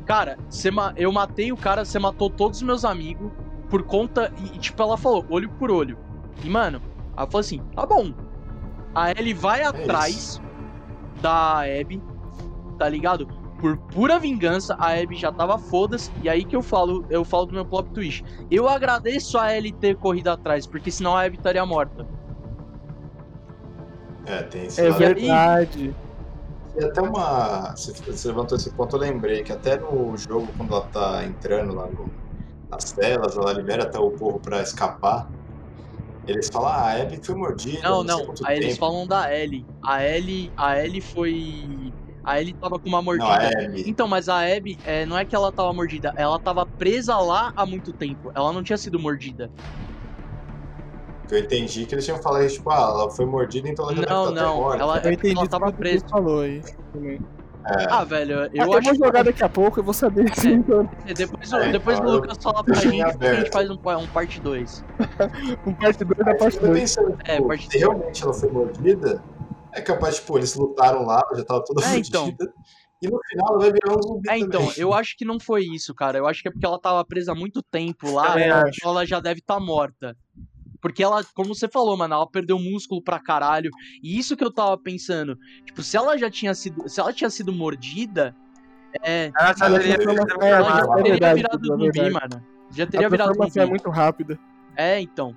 Cara, 0.08 0.38
você 0.49 0.72
ma- 0.72 0.93
eu 0.95 1.12
matei 1.12 1.51
o 1.51 1.58
cara, 1.58 1.84
você 1.84 1.99
matou 1.99 2.30
todos 2.30 2.60
os 2.60 2.64
meus 2.64 2.86
amigos 2.86 3.30
por 3.70 3.84
conta. 3.84 4.32
E, 4.38 4.55
e, 4.55 4.60
tipo, 4.60 4.82
ela 4.82 4.97
falou, 4.97 5.26
olho 5.30 5.49
por 5.49 5.70
olho. 5.70 5.97
E, 6.43 6.49
mano, 6.49 6.82
ela 7.16 7.28
falou 7.28 7.41
assim: 7.41 7.60
tá 7.76 7.86
bom. 7.86 8.14
A 8.95 9.12
Ellie 9.12 9.34
vai 9.34 9.64
atrás 9.64 10.41
da 11.22 11.60
Abby, 11.62 12.01
tá 12.80 12.88
ligado? 12.88 13.28
Por 13.60 13.76
pura 13.78 14.18
vingança, 14.20 14.76
a 14.80 14.93
Abby 14.97 15.16
já 15.16 15.32
tava 15.32 15.58
foda-se. 15.58 16.10
E 16.24 16.30
aí 16.30 16.45
que 16.45 16.55
eu 16.55 16.62
falo, 16.62 17.05
eu 17.10 17.26
falo 17.26 17.47
do 17.47 17.53
meu 17.53 17.66
plot 17.66 17.89
twist. 17.89 18.24
Eu 18.49 18.68
agradeço 18.70 19.38
a 19.38 19.55
Ellie 19.55 19.72
ter 19.74 19.95
corrido 19.97 20.30
atrás, 20.30 20.66
porque 20.66 20.89
senão 20.89 21.16
a 21.18 21.26
Abby 21.26 21.38
estaria 21.38 21.66
morta. 21.66 22.08
É, 24.26 24.43
tem 24.43 24.66
esse 24.66 24.80
É 24.82 24.89
lado. 24.89 24.97
verdade. 24.99 25.95
E 26.78 26.83
até 26.86 27.01
uma. 27.01 27.74
Você, 27.75 28.28
levantou 28.28 28.58
esse 28.58 28.71
ponto, 28.74 28.95
eu 28.95 28.99
lembrei 28.99 29.43
que 29.43 29.51
até 29.51 29.78
no 29.79 30.16
jogo, 30.17 30.54
quando 30.55 30.74
ela 30.74 30.86
tá 30.86 31.25
entrando 31.25 31.74
lá 31.74 31.87
no- 31.87 32.13
nas 32.70 32.91
telas, 32.91 33.36
ela 33.36 33.54
libera 33.54 33.83
até 33.83 33.97
o 33.97 34.12
porro 34.12 34.39
pra 34.39 34.62
escapar. 34.62 35.32
Eles 36.28 36.49
falam, 36.51 36.70
ah, 36.70 36.82
a 36.91 37.01
Abby 37.01 37.20
foi 37.24 37.36
mordida. 37.36 37.82
Não, 37.89 38.04
não. 38.04 38.25
quanto 38.25 38.45
Aí 38.45 38.58
eles 38.58 38.78
falam 38.78 39.08
da 39.08 39.33
Ellie. 39.33 39.66
A 39.83 40.04
Ellie, 40.05 40.51
a 40.58 40.78
Ellie 40.83 41.01
foi. 41.01 41.93
A 42.24 42.39
Ellie 42.41 42.54
tava 42.54 42.78
com 42.78 42.89
uma 42.89 43.01
Não, 43.01 43.25
a 43.25 43.29
mordida. 43.29 43.47
Abby. 43.66 43.89
Então, 43.89 44.08
mas 44.08 44.28
a 44.28 44.41
Abby, 44.41 44.78
é, 44.83 45.05
não 45.05 45.17
é 45.17 45.25
que 45.25 45.33
ela 45.33 45.51
tava 45.54 45.74
mordida, 45.74 46.13
ela 46.17 46.37
tava 46.37 46.66
presa 46.66 47.17
lá 47.17 47.54
há 47.55 47.66
muito 47.66 47.93
tempo. 47.93 48.29
Ela 48.36 48.51
não 48.51 48.62
tinha 48.62 48.78
sido 48.78 48.99
mordida. 48.99 49.49
Que 51.28 51.36
eu 51.36 51.39
entendi 51.39 51.86
que 51.86 51.93
eles 51.93 52.05
tinham 52.05 52.21
falado, 52.21 52.47
tipo, 52.47 52.70
ah, 52.70 52.75
ela 52.75 53.09
foi 53.12 53.25
mordida, 53.25 53.67
então 53.67 53.86
ela 53.86 53.95
já 53.95 54.01
Não, 54.01 54.08
deve 54.08 54.29
estar 54.29 54.29
até 54.32 54.41
não, 54.41 54.55
morta. 54.62 54.82
ela- 54.83 54.97
Eu 54.99 55.09
É 55.09 55.13
entendi 55.13 55.37
ela 55.37 55.49
tava 55.49 55.71
que 55.71 55.78
presa. 55.78 56.05
falou 56.09 56.41
aí. 56.41 56.62
É, 57.70 57.86
Ah, 57.89 58.04
velho, 58.05 58.32
eu 58.33 58.39
Ah, 58.43 58.49
eu 58.66 58.74
acho 58.78 58.95
vou 58.95 58.95
jogar 59.08 59.24
daqui 59.24 59.43
a 59.43 59.49
pouco, 59.49 59.79
eu 59.79 59.83
vou 59.83 59.93
saber 59.93 60.33
se 60.39 60.47
então, 60.49 60.87
que 61.05 61.13
depois, 61.13 61.51
É, 61.51 61.71
depois 61.71 61.97
então 61.99 62.09
o 62.09 62.13
Lucas 62.13 62.37
fala 62.41 62.63
pra 62.63 62.75
gente 62.79 63.17
que 63.17 63.25
a 63.25 63.36
gente 63.36 63.51
faz 63.51 63.70
um, 63.70 63.78
pa- 63.78 63.97
um 63.97 64.08
parte 64.08 64.39
2. 64.39 64.71
um 65.67 65.75
parte 65.75 66.05
2 66.05 66.17
da 66.17 66.25
parte 66.37 66.43
eu 66.45 66.51
fico 66.51 66.66
2. 66.67 66.79
pensando, 66.79 67.16
É, 67.25 67.36
tipo, 67.36 67.47
parte 67.47 67.63
se 67.63 67.78
dois. 67.78 67.82
realmente 67.82 68.24
ela 68.24 68.33
foi 68.33 68.49
mordida, 68.49 69.21
é 69.74 69.82
capaz, 69.82 70.16
tipo, 70.16 70.37
eles 70.37 70.55
lutaram 70.55 71.05
lá, 71.05 71.21
já 71.36 71.43
tava 71.43 71.62
toda 71.66 71.86
É, 71.86 71.97
então. 71.97 72.24
fodida. 72.25 72.54
E 73.01 73.08
no 73.08 73.20
final 73.29 73.49
ela 73.49 73.59
vai 73.59 73.71
virar 73.71 73.95
um 73.95 74.01
zumbi 74.01 74.29
É, 74.29 74.37
então, 74.39 74.62
também. 74.62 74.74
eu 74.78 74.91
acho 74.93 75.16
que 75.17 75.25
não 75.25 75.39
foi 75.39 75.66
isso, 75.66 75.93
cara. 75.93 76.17
Eu 76.17 76.25
acho 76.25 76.41
que 76.41 76.47
é 76.47 76.51
porque 76.51 76.66
ela 76.66 76.79
tava 76.79 77.05
presa 77.05 77.33
há 77.33 77.36
muito 77.36 77.62
tempo 77.62 78.09
lá, 78.12 78.39
então 78.41 78.59
acho. 78.66 78.79
ela 78.83 79.05
já 79.05 79.20
deve 79.20 79.39
estar 79.39 79.59
morta. 79.59 80.16
Porque 80.82 81.04
ela, 81.04 81.24
como 81.33 81.54
você 81.55 81.67
falou, 81.67 81.95
mano, 81.97 82.13
ela 82.13 82.28
perdeu 82.28 82.58
músculo 82.59 83.01
pra 83.01 83.20
caralho. 83.20 83.71
E 84.04 84.17
isso 84.17 84.36
que 84.37 84.43
eu 84.43 84.51
tava 84.51 84.78
pensando. 84.78 85.37
Tipo, 85.66 85.82
se 85.82 85.97
ela 85.97 86.17
já 86.17 86.29
tinha 86.29 86.54
sido. 86.54 86.87
Se 86.87 86.99
ela 86.99 87.12
tinha 87.13 87.29
sido 87.29 87.51
mordida, 87.54 88.36
É, 89.04 89.32
Ela 89.37 89.54
já 89.54 89.66
Ela 89.66 89.79
teria 89.79 89.95
foi 89.95 90.13
uma- 90.13 90.21
sido 90.28 90.41
é, 90.43 90.49
ela 90.49 90.58
ela 90.58 90.70
já 90.70 90.75
é 90.78 90.79
formada. 90.79 90.95
teria 91.04 91.12
verdade, 91.12 91.36
virado 91.36 91.59
é 91.62 91.67
zumbi, 91.67 92.09
mano. 92.09 92.45
Já 92.71 92.87
teria 92.87 93.05
A 93.08 93.09
virado 93.09 93.28
transformação 93.28 93.62
é 93.62 93.66
zumbi. 93.66 93.70
muito 93.70 93.89
rápida. 93.89 94.39
É, 94.75 94.99
então. 95.01 95.36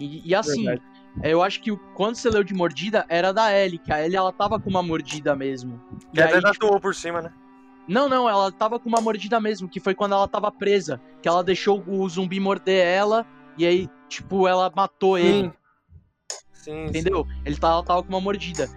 E, 0.00 0.22
e 0.30 0.34
assim, 0.34 0.64
Verdade. 0.64 0.82
é, 1.22 1.32
eu 1.32 1.42
acho 1.42 1.60
que 1.60 1.72
o- 1.72 1.76
quando 1.94 2.14
você 2.14 2.30
leu 2.30 2.44
de 2.44 2.54
mordida, 2.54 3.04
era 3.08 3.32
da 3.32 3.52
Ellie, 3.52 3.78
que 3.78 3.92
a 3.92 4.02
Ellie 4.02 4.16
ela 4.16 4.32
tava 4.32 4.58
com 4.60 4.70
uma 4.70 4.82
mordida 4.82 5.34
mesmo. 5.36 5.80
E 6.12 6.16
Que 6.16 6.22
até 6.22 6.34
aí, 6.36 6.40
tipo, 6.40 6.52
tatuou 6.52 6.80
por 6.80 6.94
cima, 6.94 7.20
né? 7.20 7.32
não, 7.86 8.08
não, 8.08 8.28
ela 8.28 8.50
tava 8.52 8.78
com 8.78 8.88
uma 8.88 9.00
mordida 9.00 9.38
mesmo, 9.40 9.68
que 9.68 9.80
foi 9.80 9.94
quando 9.94 10.12
ela 10.12 10.28
tava 10.28 10.50
presa. 10.50 11.00
Que 11.20 11.28
ela 11.28 11.42
deixou 11.44 11.82
o 11.86 12.08
zumbi 12.08 12.38
morder 12.40 12.86
ela, 12.86 13.26
e 13.58 13.66
aí, 13.66 13.88
tipo, 14.08 14.46
ela 14.48 14.70
matou 14.74 15.18
ele. 15.18 15.48
Sim. 15.48 15.52
Sim, 16.52 16.84
Entendeu? 16.86 17.26
Ele 17.44 17.56
tava, 17.56 17.82
tava 17.84 18.02
com 18.02 18.08
uma 18.08 18.20
mordida. 18.20 18.68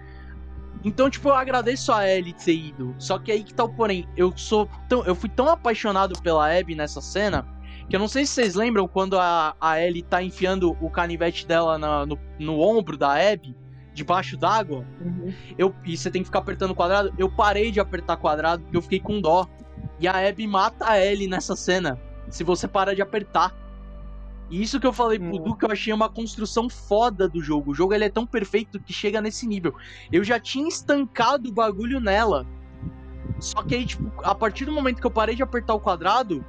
Então, 0.84 1.08
tipo, 1.10 1.28
eu 1.28 1.34
agradeço 1.34 1.90
a 1.92 2.06
Ellie 2.08 2.32
ter 2.34 2.54
ido. 2.54 2.94
Só 2.98 3.18
que 3.18 3.32
aí 3.32 3.42
que 3.42 3.54
tá 3.54 3.64
o 3.64 3.68
porém. 3.74 4.06
Eu 4.16 4.32
sou 4.36 4.68
tão. 4.88 5.04
Eu 5.04 5.14
fui 5.14 5.28
tão 5.28 5.48
apaixonado 5.48 6.20
pela 6.22 6.54
Abby 6.56 6.74
nessa 6.74 7.00
cena. 7.00 7.46
Que 7.88 7.96
eu 7.96 8.00
não 8.00 8.06
sei 8.08 8.26
se 8.26 8.32
vocês 8.34 8.54
lembram 8.54 8.86
quando 8.86 9.18
a, 9.18 9.56
a 9.58 9.80
Ellie 9.80 10.02
tá 10.02 10.22
enfiando 10.22 10.76
o 10.80 10.90
canivete 10.90 11.46
dela 11.46 11.78
na- 11.78 12.04
no, 12.04 12.18
no 12.38 12.60
ombro 12.60 12.98
da 12.98 13.12
Abby, 13.14 13.56
debaixo 13.94 14.36
d'água. 14.36 14.84
Uhum. 15.00 15.32
Eu, 15.56 15.74
e 15.86 15.96
você 15.96 16.10
tem 16.10 16.20
que 16.20 16.26
ficar 16.26 16.40
apertando 16.40 16.74
quadrado. 16.74 17.12
Eu 17.16 17.30
parei 17.30 17.70
de 17.70 17.80
apertar 17.80 18.18
quadrado 18.18 18.62
porque 18.62 18.76
eu 18.76 18.82
fiquei 18.82 19.00
com 19.00 19.20
dó. 19.22 19.48
E 19.98 20.06
a 20.06 20.28
Abby 20.28 20.46
mata 20.46 20.90
a 20.90 21.00
Ellie 21.02 21.26
nessa 21.26 21.56
cena. 21.56 21.98
Se 22.28 22.44
você 22.44 22.68
para 22.68 22.94
de 22.94 23.00
apertar. 23.00 23.54
E 24.50 24.62
isso 24.62 24.80
que 24.80 24.86
eu 24.86 24.92
falei 24.92 25.18
pro 25.18 25.28
Hum. 25.36 25.42
Du, 25.42 25.56
que 25.56 25.64
eu 25.64 25.70
achei 25.70 25.92
uma 25.92 26.08
construção 26.08 26.68
foda 26.68 27.28
do 27.28 27.40
jogo. 27.42 27.72
O 27.72 27.74
jogo 27.74 27.92
ele 27.94 28.04
é 28.04 28.08
tão 28.08 28.26
perfeito 28.26 28.80
que 28.80 28.92
chega 28.92 29.20
nesse 29.20 29.46
nível. 29.46 29.74
Eu 30.10 30.24
já 30.24 30.40
tinha 30.40 30.66
estancado 30.68 31.50
o 31.50 31.52
bagulho 31.52 32.00
nela. 32.00 32.46
Só 33.40 33.62
que 33.62 33.74
aí, 33.74 33.84
tipo, 33.86 34.10
a 34.24 34.34
partir 34.34 34.64
do 34.64 34.72
momento 34.72 35.00
que 35.00 35.06
eu 35.06 35.10
parei 35.10 35.34
de 35.34 35.42
apertar 35.42 35.74
o 35.74 35.80
quadrado, 35.80 36.44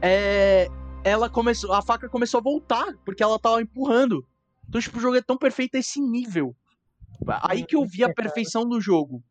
é. 0.00 0.68
Ela 1.04 1.28
começou. 1.28 1.72
A 1.72 1.82
faca 1.82 2.08
começou 2.08 2.38
a 2.38 2.42
voltar, 2.42 2.94
porque 3.04 3.22
ela 3.22 3.38
tava 3.38 3.60
empurrando. 3.60 4.24
Então, 4.68 4.80
tipo, 4.80 4.98
o 4.98 5.00
jogo 5.00 5.16
é 5.16 5.20
tão 5.22 5.36
perfeito 5.36 5.76
a 5.76 5.80
esse 5.80 6.00
nível. 6.00 6.54
Aí 7.42 7.64
que 7.64 7.76
eu 7.76 7.84
vi 7.84 8.02
a 8.04 8.12
perfeição 8.14 8.68
do 8.68 8.80
jogo. 8.80 9.22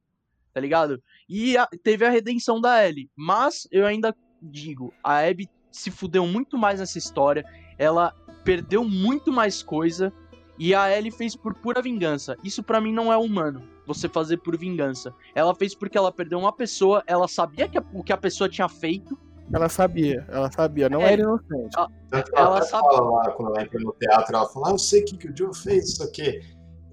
Tá 0.54 0.60
ligado? 0.60 1.02
E 1.30 1.58
a- 1.58 1.68
teve 1.82 2.06
a 2.06 2.10
redenção 2.10 2.60
da 2.60 2.86
Ellie. 2.86 3.10
Mas 3.16 3.68
eu 3.72 3.86
ainda 3.86 4.14
digo, 4.42 4.94
a 5.04 5.20
Abby 5.20 5.50
se 5.72 5.90
fudeu 5.90 6.28
muito 6.28 6.58
mais 6.58 6.80
nessa 6.82 6.98
história. 6.98 7.46
Ela 7.82 8.14
perdeu 8.44 8.84
muito 8.84 9.32
mais 9.32 9.64
coisa. 9.64 10.14
E 10.60 10.76
a 10.76 10.96
Ellie 10.96 11.10
fez 11.12 11.36
por 11.36 11.56
pura 11.56 11.82
vingança. 11.82 12.38
Isso 12.44 12.62
pra 12.62 12.80
mim 12.80 12.94
não 12.94 13.12
é 13.12 13.18
humano. 13.18 13.64
Você 13.88 14.08
fazer 14.08 14.38
por 14.38 14.56
vingança. 14.56 15.12
Ela 15.34 15.56
fez 15.56 15.74
porque 15.74 15.98
ela 15.98 16.12
perdeu 16.12 16.38
uma 16.38 16.54
pessoa. 16.54 17.02
Ela 17.08 17.28
sabia 17.28 17.68
que 17.68 17.80
a- 17.80 17.84
o 17.94 18.04
que 18.04 18.14
a 18.14 18.18
pessoa 18.18 18.48
tinha 18.48 18.70
feito. 18.70 19.18
Ela 19.52 19.68
sabia, 19.68 20.24
ela 20.30 20.50
sabia, 20.52 20.88
não 20.88 21.02
É. 21.02 21.14
era 21.14 21.24
inocente. 21.24 21.76
Ela 21.76 21.90
ela 22.36 22.58
até 22.58 22.68
sabe- 22.68 22.84
fala 22.96 23.10
lá, 23.10 23.32
quando 23.32 23.50
ela 23.56 23.64
entra 23.64 23.80
no 23.80 23.92
teatro, 24.00 24.36
ela 24.36 24.48
fala, 24.48 24.70
ah, 24.70 24.72
eu 24.72 24.78
sei 24.78 25.02
o 25.02 25.06
que, 25.06 25.18
que 25.18 25.28
o 25.30 25.36
Joe 25.36 25.54
fez, 25.58 25.90
isso 25.90 26.04
aqui. 26.04 26.40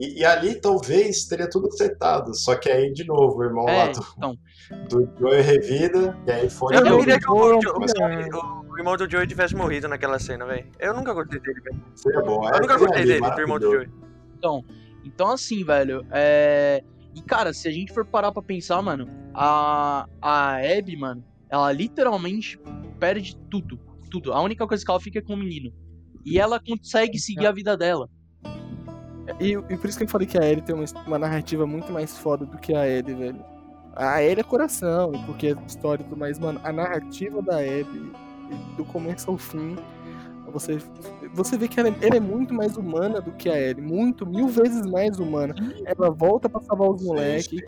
E, 0.00 0.20
e 0.20 0.24
ali 0.24 0.54
talvez 0.60 1.26
teria 1.26 1.48
tudo 1.48 1.68
acertado, 1.68 2.34
só 2.34 2.56
que 2.56 2.68
aí, 2.70 2.92
de 2.92 3.04
novo, 3.04 3.38
o 3.38 3.44
irmão 3.44 3.64
lá 3.64 3.72
É, 3.72 3.92
do, 3.92 4.04
então. 4.16 4.38
do 4.88 5.08
Joe 5.20 5.40
revida, 5.40 6.18
e 6.26 6.30
aí 6.32 6.50
foi. 6.50 6.74
Eu 6.74 6.80
Eu 6.80 6.84
não 6.86 6.98
queria 7.00 7.18
que 7.20 7.30
o, 7.30 7.54
é. 7.54 8.57
O- 8.78 8.80
irmão 8.80 8.96
do 8.96 9.10
Joey 9.10 9.26
tivesse 9.26 9.54
morrido 9.54 9.88
naquela 9.88 10.18
cena, 10.18 10.46
velho. 10.46 10.66
Eu 10.78 10.94
nunca 10.94 11.12
gostei 11.12 11.40
dele, 11.40 11.60
velho. 11.60 12.24
Bom. 12.24 12.44
Eu 12.48 12.60
nunca 12.60 12.74
é, 12.74 12.78
gostei 12.78 13.04
dele, 13.04 13.30
do 13.30 13.40
irmão 13.40 13.58
do. 13.58 13.70
Joey. 13.72 13.88
Então, 14.38 14.64
então 15.04 15.30
assim, 15.32 15.64
velho, 15.64 16.06
é... 16.10 16.82
E, 17.14 17.22
cara, 17.22 17.52
se 17.52 17.66
a 17.66 17.72
gente 17.72 17.92
for 17.92 18.04
parar 18.04 18.30
pra 18.30 18.42
pensar, 18.42 18.80
mano, 18.80 19.08
a, 19.34 20.06
a 20.22 20.56
Abby, 20.78 20.96
mano, 20.96 21.24
ela 21.50 21.72
literalmente 21.72 22.58
perde 23.00 23.36
tudo, 23.50 23.80
tudo. 24.10 24.32
A 24.32 24.40
única 24.40 24.66
coisa 24.66 24.84
que 24.84 24.90
ela 24.90 25.00
fica 25.00 25.18
é 25.18 25.22
com 25.22 25.34
o 25.34 25.36
menino. 25.36 25.72
E 26.24 26.38
ela 26.38 26.60
consegue 26.60 27.18
seguir 27.18 27.46
a 27.46 27.52
vida 27.52 27.76
dela. 27.76 28.08
E, 29.40 29.52
e 29.52 29.76
por 29.76 29.88
isso 29.88 29.98
que 29.98 30.04
eu 30.04 30.08
falei 30.08 30.26
que 30.26 30.38
a 30.38 30.44
Ellie 30.46 30.62
tem 30.62 30.74
uma, 30.74 30.84
uma 31.06 31.18
narrativa 31.18 31.66
muito 31.66 31.92
mais 31.92 32.16
foda 32.18 32.46
do 32.46 32.56
que 32.58 32.74
a 32.74 32.86
Ellie, 32.88 33.14
velho. 33.14 33.44
A 33.94 34.22
Ellie 34.22 34.40
é 34.40 34.44
coração, 34.44 35.12
porque 35.26 35.48
é 35.48 35.56
história 35.66 36.02
e 36.02 36.04
tudo 36.04 36.16
mais, 36.16 36.38
mano, 36.38 36.60
a 36.62 36.72
narrativa 36.72 37.42
da 37.42 37.58
Abby, 37.58 38.12
do 38.76 38.84
começo 38.84 39.30
ao 39.30 39.38
fim, 39.38 39.76
você, 40.50 40.78
você 41.32 41.56
vê 41.56 41.68
que 41.68 41.78
ela 41.78 41.88
é, 41.88 41.94
ela 42.00 42.16
é 42.16 42.20
muito 42.20 42.54
mais 42.54 42.76
humana 42.76 43.20
do 43.20 43.32
que 43.32 43.48
a 43.48 43.60
Ellie, 43.60 43.82
muito, 43.82 44.26
mil 44.26 44.48
vezes 44.48 44.82
mais 44.86 45.18
humana. 45.18 45.54
Ela 45.84 46.10
volta 46.10 46.48
pra 46.48 46.60
salvar 46.60 46.90
os 46.90 47.02
moleques, 47.02 47.62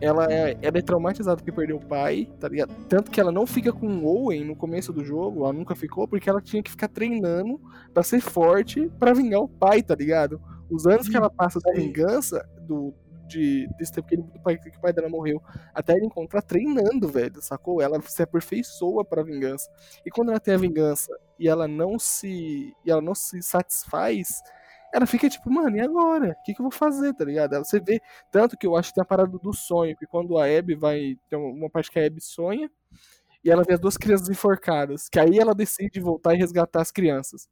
ela 0.00 0.26
é, 0.30 0.56
ela 0.62 0.78
é 0.78 0.82
traumatizada 0.82 1.36
porque 1.36 1.50
perdeu 1.50 1.76
o 1.76 1.84
pai, 1.84 2.28
tá 2.38 2.48
ligado? 2.48 2.74
Tanto 2.88 3.10
que 3.10 3.20
ela 3.20 3.32
não 3.32 3.46
fica 3.46 3.72
com 3.72 3.86
o 3.86 4.06
Owen 4.06 4.44
no 4.44 4.54
começo 4.54 4.92
do 4.92 5.04
jogo, 5.04 5.44
ela 5.44 5.52
nunca 5.52 5.74
ficou, 5.74 6.06
porque 6.06 6.28
ela 6.28 6.40
tinha 6.40 6.62
que 6.62 6.70
ficar 6.70 6.88
treinando 6.88 7.60
pra 7.92 8.02
ser 8.02 8.20
forte 8.20 8.90
pra 8.98 9.12
vingar 9.12 9.40
o 9.40 9.48
pai, 9.48 9.82
tá 9.82 9.94
ligado? 9.94 10.40
Os 10.70 10.86
anos 10.86 11.08
que 11.08 11.16
ela 11.16 11.30
passa 11.30 11.58
da 11.58 11.72
vingança 11.72 12.46
do, 12.62 12.94
de, 13.30 13.68
desse 13.78 13.92
tempo 13.92 14.08
que, 14.08 14.14
ele, 14.14 14.24
que 14.58 14.76
o 14.76 14.80
pai 14.80 14.92
dela 14.92 15.08
morreu, 15.08 15.40
até 15.74 15.94
ele 15.94 16.06
encontrar 16.06 16.42
treinando, 16.42 17.08
velho, 17.08 17.40
sacou? 17.40 17.80
Ela 17.80 18.00
se 18.02 18.22
aperfeiçoa 18.22 19.04
pra 19.04 19.22
vingança. 19.22 19.70
E 20.04 20.10
quando 20.10 20.30
ela 20.30 20.40
tem 20.40 20.54
a 20.54 20.58
vingança 20.58 21.16
e 21.38 21.48
ela 21.48 21.68
não 21.68 21.98
se. 21.98 22.74
e 22.84 22.90
ela 22.90 23.00
não 23.00 23.14
se 23.14 23.42
satisfaz, 23.42 24.42
ela 24.92 25.06
fica 25.06 25.28
tipo, 25.28 25.50
mano, 25.50 25.76
e 25.76 25.80
agora? 25.80 26.36
O 26.40 26.42
que, 26.44 26.54
que 26.54 26.60
eu 26.60 26.64
vou 26.64 26.72
fazer, 26.72 27.14
tá 27.14 27.24
ligado? 27.24 27.56
Você 27.58 27.78
vê, 27.80 28.00
tanto 28.30 28.56
que 28.58 28.66
eu 28.66 28.76
acho 28.76 28.90
que 28.90 28.94
tem 28.96 29.02
a 29.02 29.04
parada 29.04 29.38
do 29.38 29.52
sonho, 29.52 29.96
que 29.96 30.06
quando 30.06 30.36
a 30.38 30.46
Abby 30.46 30.74
vai. 30.74 31.16
Tem 31.28 31.38
uma 31.38 31.70
parte 31.70 31.90
que 31.90 31.98
a 31.98 32.06
Abby 32.06 32.20
sonha. 32.20 32.70
E 33.44 33.50
ela 33.50 33.64
vê 33.64 33.74
as 33.74 33.80
duas 33.80 33.96
crianças 33.96 34.28
enforcadas. 34.28 35.08
Que 35.08 35.18
aí 35.20 35.38
ela 35.38 35.54
decide 35.54 36.00
voltar 36.00 36.34
e 36.34 36.38
resgatar 36.38 36.82
as 36.82 36.90
crianças. 36.92 37.48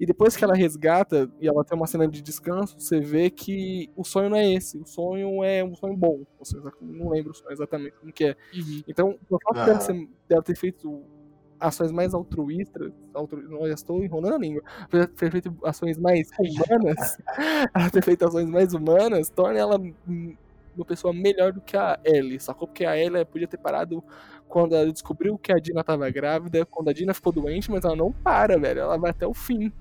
E 0.00 0.06
depois 0.06 0.36
que 0.36 0.44
ela 0.44 0.54
resgata 0.54 1.28
e 1.40 1.48
ela 1.48 1.64
tem 1.64 1.76
uma 1.76 1.86
cena 1.86 2.06
de 2.06 2.22
descanso, 2.22 2.78
você 2.78 3.00
vê 3.00 3.30
que 3.30 3.90
o 3.96 4.04
sonho 4.04 4.30
não 4.30 4.36
é 4.36 4.48
esse. 4.52 4.78
O 4.78 4.86
sonho 4.86 5.42
é 5.42 5.64
um 5.64 5.74
sonho 5.74 5.96
bom. 5.96 6.24
Ou 6.38 6.44
seja, 6.44 6.72
não 6.80 7.08
lembro 7.10 7.32
exatamente 7.50 7.96
como 7.98 8.12
que 8.12 8.24
é. 8.26 8.36
Então, 8.86 9.18
o 9.28 9.38
fato 9.42 9.54
dela, 9.66 9.80
ser- 9.80 10.08
dela 10.28 10.42
ter 10.42 10.54
feito 10.56 11.02
ações 11.58 11.90
mais 11.90 12.14
altruístas, 12.14 12.92
altru... 13.12 13.40
eu 13.40 13.66
já 13.66 13.74
estou 13.74 14.04
enrolando 14.04 14.34
a 14.34 14.38
língua, 14.38 14.62
ter 15.16 15.30
feito 15.32 15.52
ações 15.64 15.98
mais 15.98 16.30
humanas, 16.38 17.18
ela 17.74 17.90
ter 17.90 18.04
feito 18.04 18.24
ações 18.24 18.48
mais 18.48 18.72
humanas, 18.74 19.28
torna 19.30 19.58
ela 19.58 19.76
uma 20.06 20.84
pessoa 20.86 21.12
melhor 21.12 21.52
do 21.52 21.60
que 21.60 21.76
a 21.76 21.98
Ellie, 22.04 22.38
sacou? 22.38 22.68
Porque 22.68 22.84
a 22.84 22.96
Ellie 22.96 23.24
podia 23.24 23.48
ter 23.48 23.58
parado 23.58 24.02
quando 24.46 24.76
ela 24.76 24.92
descobriu 24.92 25.36
que 25.36 25.50
a 25.50 25.56
Dina 25.56 25.80
estava 25.80 26.08
grávida, 26.08 26.64
quando 26.64 26.88
a 26.88 26.92
Dina 26.92 27.12
ficou 27.12 27.32
doente, 27.32 27.68
mas 27.68 27.84
ela 27.84 27.96
não 27.96 28.12
para, 28.12 28.56
velho, 28.56 28.80
ela 28.82 28.96
vai 28.96 29.10
até 29.10 29.26
o 29.26 29.34
fim. 29.34 29.72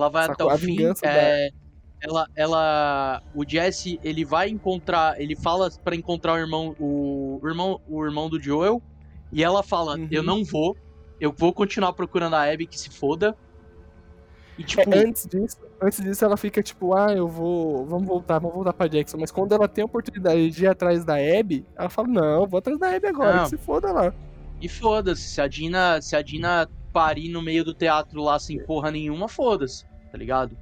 Ela 0.00 0.08
vai 0.10 0.26
até 0.26 0.44
o 0.44 0.58
fim. 0.58 0.78
é, 1.02 1.50
ela, 2.02 2.26
ela, 2.34 3.22
o 3.34 3.44
Jesse, 3.46 4.00
ele 4.02 4.24
vai 4.24 4.48
encontrar, 4.48 5.20
ele 5.20 5.36
fala 5.36 5.70
pra 5.84 5.94
encontrar 5.94 6.32
o 6.34 6.38
irmão, 6.38 6.74
o, 6.80 7.38
o 7.42 7.46
irmão, 7.48 7.80
o 7.88 8.04
irmão 8.04 8.28
do 8.30 8.40
Joel, 8.40 8.80
e 9.32 9.44
ela 9.44 9.62
fala, 9.62 9.96
Uhum. 9.96 10.08
eu 10.10 10.22
não 10.22 10.42
vou, 10.44 10.74
eu 11.20 11.30
vou 11.36 11.52
continuar 11.52 11.92
procurando 11.92 12.34
a 12.34 12.50
Abby 12.50 12.66
que 12.66 12.78
se 12.80 12.88
foda. 12.90 13.36
E 14.58 14.62
É, 14.62 14.66
tipo, 14.66 14.90
antes 14.94 15.26
disso, 15.26 15.58
antes 15.80 16.02
disso 16.02 16.24
ela 16.24 16.36
fica 16.36 16.62
tipo, 16.62 16.94
ah, 16.94 17.12
eu 17.14 17.28
vou, 17.28 17.84
vamos 17.86 18.06
voltar, 18.06 18.38
vamos 18.38 18.54
voltar 18.54 18.72
pra 18.72 18.86
Jackson. 18.88 19.16
Mas 19.18 19.30
quando 19.30 19.52
ela 19.52 19.68
tem 19.68 19.82
a 19.82 19.84
oportunidade 19.86 20.50
de 20.50 20.64
ir 20.64 20.68
atrás 20.68 21.04
da 21.04 21.14
Abby, 21.16 21.64
ela 21.76 21.88
fala, 21.90 22.08
não, 22.08 22.46
vou 22.46 22.58
atrás 22.58 22.78
da 22.78 22.94
Abby 22.94 23.06
agora, 23.08 23.36
Não. 23.36 23.42
que 23.44 23.50
se 23.50 23.58
foda 23.58 23.92
lá. 23.92 24.12
e 24.60 24.68
foda-se, 24.68 25.22
se 25.22 25.40
a 25.40 25.46
Dina, 25.48 26.00
se 26.02 26.14
a 26.16 26.20
Dina 26.22 26.68
parir 26.92 27.28
no 27.30 27.40
meio 27.40 27.64
do 27.64 27.72
teatro 27.72 28.20
lá 28.22 28.38
sem 28.38 28.58
porra 28.64 28.90
nenhuma, 28.90 29.28
foda-se, 29.28 29.84
tá 30.10 30.18
ligado? 30.18 30.56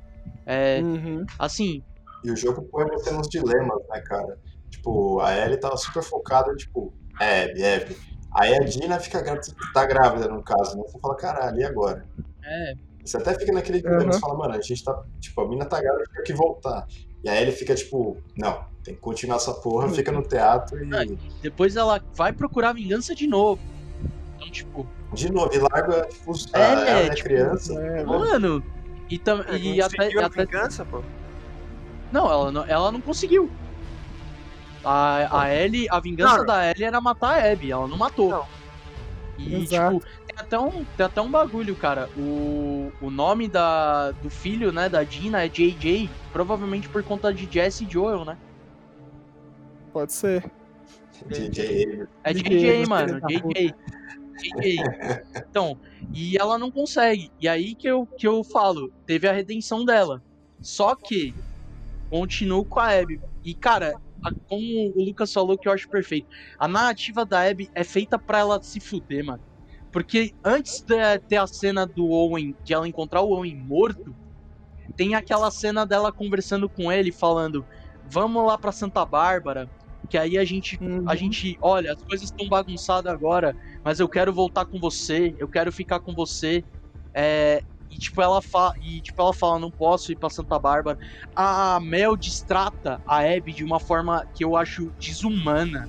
É, 0.46 0.80
Uhum. 0.80 1.24
assim, 1.38 1.82
E 2.24 2.30
o 2.32 2.36
jogo 2.36 2.62
põe 2.70 2.84
você 2.86 3.12
nos 3.12 3.28
dilemas, 3.28 3.78
né, 3.90 4.00
cara? 4.00 4.38
Tipo, 4.70 5.20
a 5.20 5.36
Ellie 5.36 5.56
tava 5.58 5.76
super 5.76 6.02
focada, 6.02 6.52
tipo, 6.56 6.92
Abby, 7.18 7.64
Abby. 7.64 7.96
Aí 8.34 8.54
a 8.54 8.58
Dina 8.64 8.98
fica 8.98 9.20
grávida, 9.22 9.46
tá 9.72 9.86
grávida 9.86 10.28
no 10.28 10.42
caso, 10.42 10.76
né? 10.76 10.82
Você 10.86 10.98
fala, 11.00 11.16
caralho, 11.16 11.58
e 11.60 11.64
agora? 11.64 12.04
é, 12.44 12.74
Você 13.04 13.16
até 13.16 13.34
fica 13.38 13.52
naquele 13.52 13.80
dilema, 13.80 14.02
Uhum. 14.04 14.12
você 14.12 14.18
fala, 14.20 14.36
mano, 14.36 14.54
a 14.54 14.60
gente 14.60 14.82
tá, 14.82 15.00
tipo, 15.20 15.40
a 15.40 15.48
mina 15.48 15.64
tá 15.64 15.80
grávida, 15.80 16.04
tem 16.14 16.24
que 16.24 16.32
voltar. 16.34 16.84
E 17.24 17.28
aí 17.30 17.40
ele 17.40 17.52
fica, 17.52 17.74
tipo, 17.74 18.20
não, 18.36 18.60
tem 18.82 18.94
que 18.94 19.00
continuar 19.00 19.36
essa 19.36 19.54
porra, 19.54 19.88
fica 19.88 20.10
no 20.12 20.22
teatro 20.22 20.76
e, 20.84 21.16
depois 21.40 21.76
ela 21.76 22.02
vai 22.14 22.32
procurar 22.32 22.72
vingança 22.74 23.14
de 23.14 23.26
novo. 23.28 23.62
Então, 24.36 24.50
tipo, 24.50 24.86
de 25.14 25.32
novo, 25.32 25.50
e 25.54 25.58
larga, 25.58 26.02
tipo, 26.08 26.30
os- 26.32 26.52
É, 26.52 26.60
ela 26.90 27.06
é 27.06 27.10
tipo, 27.10 27.28
criança. 27.28 27.72
É, 27.80 28.04
mano, 28.04 28.62
e, 29.08 29.18
tam, 29.18 29.42
É, 29.48 29.56
e 29.56 29.80
até, 29.80 30.18
a 30.18 30.26
até 30.26 30.44
vingança, 30.44 30.84
pô. 30.84 31.02
Não, 32.12 32.30
ela 32.30 32.52
não, 32.52 32.64
ela 32.64 32.92
não 32.92 33.00
conseguiu. 33.00 33.50
A, 34.84 35.42
a 35.42 35.54
Ellie, 35.54 35.86
a 35.90 36.00
vingança 36.00 36.38
Não. 36.38 36.46
da 36.46 36.70
Ellie 36.70 36.84
era 36.84 37.00
matar 37.00 37.42
a 37.42 37.52
Abby, 37.52 37.70
ela 37.70 37.86
não 37.86 37.96
matou. 37.96 38.30
Não. 38.30 38.46
E, 39.38 39.54
Exato. 39.54 39.98
tipo, 39.98 40.12
tem 40.26 40.36
até, 40.38 40.58
um, 40.58 40.84
tem 40.84 41.06
até 41.06 41.20
um 41.20 41.30
bagulho, 41.30 41.74
cara. 41.76 42.08
O, 42.16 42.92
o 43.00 43.10
nome 43.10 43.48
da, 43.48 44.12
do 44.12 44.30
filho, 44.30 44.72
né, 44.72 44.88
da 44.88 45.02
Dina 45.02 45.44
é 45.44 45.48
JJ, 45.48 46.08
provavelmente 46.32 46.88
por 46.88 47.02
conta 47.02 47.32
de 47.32 47.48
Jesse 47.50 47.84
e 47.84 47.90
Joel, 47.90 48.24
né? 48.24 48.36
pode 49.92 50.12
ser. 50.12 50.48
DJ. 51.26 52.06
É 52.22 52.32
JJ, 52.32 52.86
mano. 52.86 53.20
tá 53.20 53.26
JJ. 53.26 53.74
Então, 55.50 55.78
e 56.12 56.36
ela 56.38 56.58
não 56.58 56.70
consegue. 56.70 57.30
E 57.40 57.48
aí 57.48 57.74
que 57.76 57.88
eu, 57.88 58.06
que 58.18 58.26
eu 58.26 58.42
falo, 58.44 58.92
teve 59.06 59.28
a 59.28 59.32
redenção 59.32 59.84
dela. 59.84 60.22
Só 60.60 60.94
que 60.96 61.34
continuo 62.10 62.64
com 62.66 62.80
a 62.80 62.88
Abby. 62.98 63.20
E, 63.44 63.54
cara, 63.54 63.94
a- 64.24 64.32
como 64.48 64.64
o 64.96 65.04
Lucas 65.04 65.32
falou 65.32 65.58
que 65.58 65.68
eu 65.68 65.72
acho 65.72 65.88
perfeito, 65.88 66.28
a 66.58 66.68
narrativa 66.68 67.24
da 67.26 67.42
Abby 67.48 67.68
é 67.74 67.84
feita 67.84 68.18
pra 68.18 68.40
ela 68.40 68.60
se 68.62 68.80
fuder, 68.80 69.24
mano. 69.24 69.42
Porque 69.92 70.32
antes 70.44 70.82
de 70.86 71.18
ter 71.28 71.36
a 71.38 71.46
cena 71.46 71.86
do 71.86 72.06
Owen, 72.10 72.54
de 72.62 72.74
ela 72.74 72.88
encontrar 72.88 73.22
o 73.22 73.30
Owen 73.32 73.56
morto, 73.56 74.14
tem 74.96 75.14
aquela 75.14 75.50
cena 75.50 75.86
dela 75.86 76.12
conversando 76.12 76.68
com 76.68 76.90
ele, 76.92 77.12
falando: 77.12 77.66
Vamos 78.02 78.46
lá 78.46 78.58
pra 78.58 78.72
Santa 78.72 79.04
Bárbara, 79.04 79.70
que 80.08 80.16
aí 80.18 80.38
a 80.38 80.44
gente 80.44 80.76
Uhum. 80.80 81.04
a 81.06 81.14
gente, 81.16 81.56
olha, 81.60 81.92
as 81.92 82.02
coisas 82.02 82.26
estão 82.28 82.48
bagunçadas 82.48 83.12
agora, 83.12 83.54
mas 83.84 84.00
eu 84.00 84.08
quero 84.08 84.32
voltar 84.32 84.64
com 84.66 84.78
você, 84.78 85.34
eu 85.38 85.48
quero 85.48 85.72
ficar 85.72 86.00
com 86.00 86.14
você. 86.14 86.64
É, 87.14 87.62
e 87.90 87.96
tipo 87.96 88.20
ela 88.20 88.40
fala, 88.42 88.72
e 88.82 89.00
tipo 89.00 89.20
ela 89.20 89.32
fala, 89.32 89.58
não 89.58 89.70
posso 89.70 90.12
ir 90.12 90.16
pra 90.16 90.28
Santa 90.30 90.58
Bárbara. 90.58 90.98
A 91.34 91.80
Mel 91.80 92.16
distrata 92.16 93.00
a 93.06 93.18
Abby 93.20 93.52
de 93.54 93.64
uma 93.64 93.80
forma 93.80 94.24
que 94.34 94.44
eu 94.44 94.56
acho 94.56 94.92
desumana. 94.98 95.88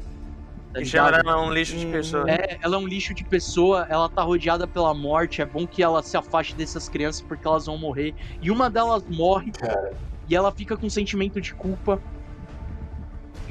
Tá 0.73 0.81
E 0.81 0.85
chama 0.85 1.09
ela 1.17 1.41
um 1.41 1.51
lixo 1.51 1.75
de 1.75 1.85
Hum. 1.87 1.91
pessoa. 1.91 2.31
É, 2.31 2.57
ela 2.61 2.75
é 2.75 2.79
um 2.79 2.87
lixo 2.87 3.13
de 3.13 3.23
pessoa, 3.25 3.85
ela 3.89 4.07
tá 4.07 4.21
rodeada 4.21 4.67
pela 4.67 4.93
morte, 4.93 5.41
é 5.41 5.45
bom 5.45 5.67
que 5.67 5.81
ela 5.81 6.01
se 6.03 6.15
afaste 6.15 6.55
dessas 6.55 6.87
crianças 6.87 7.21
porque 7.23 7.47
elas 7.47 7.65
vão 7.65 7.77
morrer. 7.77 8.13
E 8.41 8.51
uma 8.51 8.69
delas 8.69 9.03
morre 9.07 9.51
Cara. 9.51 9.97
e 10.27 10.35
ela 10.35 10.51
fica 10.51 10.77
com 10.77 10.89
sentimento 10.89 11.41
de 11.41 11.53
culpa. 11.55 11.99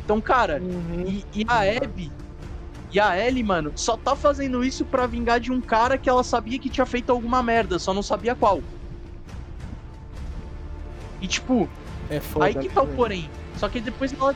Então, 0.08 0.22
cara, 0.22 0.58
Uhum. 0.58 1.04
e, 1.06 1.26
e 1.34 1.44
a 1.46 1.60
Abby 1.84 2.10
e 2.90 2.98
a 2.98 3.14
Ellie, 3.18 3.42
mano, 3.44 3.72
só 3.76 3.94
tá 3.94 4.16
fazendo 4.16 4.64
isso 4.64 4.82
pra 4.86 5.06
vingar 5.06 5.38
de 5.38 5.52
um 5.52 5.60
cara 5.60 5.98
que 5.98 6.08
ela 6.08 6.24
sabia 6.24 6.58
que 6.58 6.70
tinha 6.70 6.86
feito 6.86 7.12
alguma 7.12 7.42
merda, 7.42 7.78
só 7.78 7.92
não 7.92 8.02
sabia 8.02 8.34
qual. 8.34 8.62
E 11.20 11.26
tipo, 11.26 11.68
É 12.08 12.20
foda. 12.20 12.46
aí 12.46 12.54
que 12.54 12.70
tá 12.70 12.80
o 12.80 12.86
né, 12.86 12.96
porém. 12.96 13.30
Só 13.58 13.68
que 13.68 13.82
depois 13.82 14.10
ela. 14.14 14.34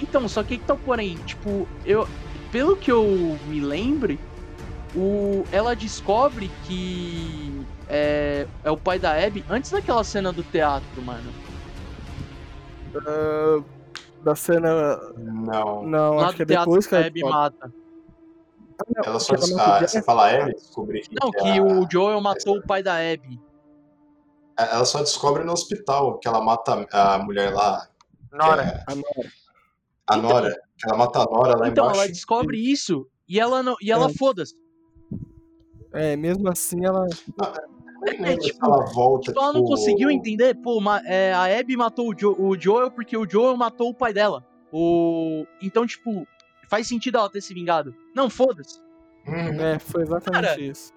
Então, 0.00 0.26
só 0.28 0.42
que 0.42 0.54
aí 0.54 0.58
que 0.58 0.64
tá 0.64 0.72
o 0.72 0.78
porém. 0.78 1.16
Tipo, 1.26 1.68
eu. 1.84 2.08
Pelo 2.50 2.74
que 2.74 2.90
eu 2.90 3.38
me 3.48 3.60
lembre, 3.60 4.18
o... 4.96 5.44
ela 5.52 5.76
descobre 5.76 6.50
que 6.64 7.60
é... 7.86 8.46
é 8.64 8.70
o 8.70 8.78
pai 8.78 8.98
da 8.98 9.12
Abby 9.12 9.44
antes 9.50 9.70
daquela 9.70 10.04
cena 10.04 10.32
do 10.32 10.42
teatro, 10.42 11.02
mano. 11.02 11.30
Ah, 13.06 13.60
da 14.22 14.34
cena. 14.34 14.96
Não. 15.18 15.82
Não, 15.84 16.14
Lá 16.16 16.26
acho 16.28 16.36
que 16.36 16.42
é 16.42 16.46
teatro 16.46 16.66
depois 16.70 16.86
que 16.86 16.94
a 16.94 17.06
Abby 17.06 17.22
mata. 17.22 17.72
Não, 18.96 19.02
Ela 19.04 19.20
só 19.20 19.34
ela 19.34 19.44
ah, 19.76 19.86
você 19.86 20.02
fala 20.02 20.26
a 20.26 20.34
Ellie, 20.34 20.54
descobri 20.54 21.02
que 21.02 21.14
Não, 21.22 21.30
que 21.30 21.58
a- 21.58 21.62
o 21.62 21.86
Joel 21.90 22.20
matou 22.20 22.56
o 22.58 22.62
pai 22.66 22.82
da 22.82 22.94
Abby. 22.96 23.40
ela 24.56 24.84
só 24.84 24.98
descobre 25.00 25.44
no 25.44 25.52
hospital 25.52 26.18
que 26.18 26.26
ela 26.26 26.40
mata 26.40 26.86
a 26.92 27.18
mulher 27.18 27.52
lá, 27.54 27.86
Nora. 28.32 28.82
A 28.88 28.94
Nora. 28.94 29.32
a 30.08 30.16
Nora, 30.16 30.60
que 30.76 30.88
ela 30.88 30.96
mata 30.98 31.20
a 31.20 31.24
Nora 31.26 31.56
lá 31.58 31.68
Então, 31.68 31.84
embaixo. 31.84 32.00
ela 32.00 32.08
descobre 32.08 32.58
isso 32.58 33.06
e 33.28 33.38
ela 33.38 33.62
não. 33.62 33.76
E 33.80 33.92
ela 33.92 34.06
É. 34.10 34.14
foda-se. 34.14 34.54
É, 35.92 36.16
mesmo 36.16 36.48
assim 36.48 36.84
ela. 36.84 37.06
É, 38.04 38.36
tipo, 38.36 38.64
ela 38.66 38.84
volta, 38.86 39.26
Tipo, 39.32 39.38
ela 39.40 39.52
não 39.52 39.60
tipo, 39.62 39.70
conseguiu 39.70 40.10
entender. 40.10 40.54
Pô, 40.54 40.80
é, 41.04 41.32
a 41.32 41.44
Abby 41.58 41.76
matou 41.76 42.08
o, 42.10 42.14
Jo- 42.14 42.36
o 42.38 42.58
Joel 42.58 42.90
porque 42.90 43.16
o 43.16 43.28
Joel 43.28 43.56
matou 43.56 43.90
o 43.90 43.94
pai 43.94 44.12
dela. 44.12 44.44
O... 44.72 45.46
Então, 45.62 45.86
tipo, 45.86 46.26
faz 46.68 46.88
sentido 46.88 47.18
ela 47.18 47.30
ter 47.30 47.40
se 47.40 47.54
vingado. 47.54 47.94
Não, 48.14 48.28
foda-se. 48.28 48.80
Hum, 49.26 49.60
É, 49.60 49.78
foi 49.78 50.02
exatamente 50.02 50.42
Cara, 50.46 50.60
isso. 50.60 50.92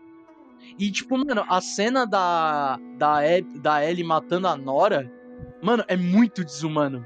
E, 0.80 0.92
tipo, 0.92 1.16
mano, 1.18 1.46
a 1.48 1.62
cena 1.62 2.06
da, 2.08 2.80
da, 2.98 3.18
Ab- 3.20 3.60
da 3.60 3.86
Ellie 3.88 4.04
matando 4.04 4.48
a 4.48 4.56
Nora, 4.58 5.12
mano, 5.62 5.84
é 5.88 5.96
muito 5.96 6.44
desumano. 6.44 7.06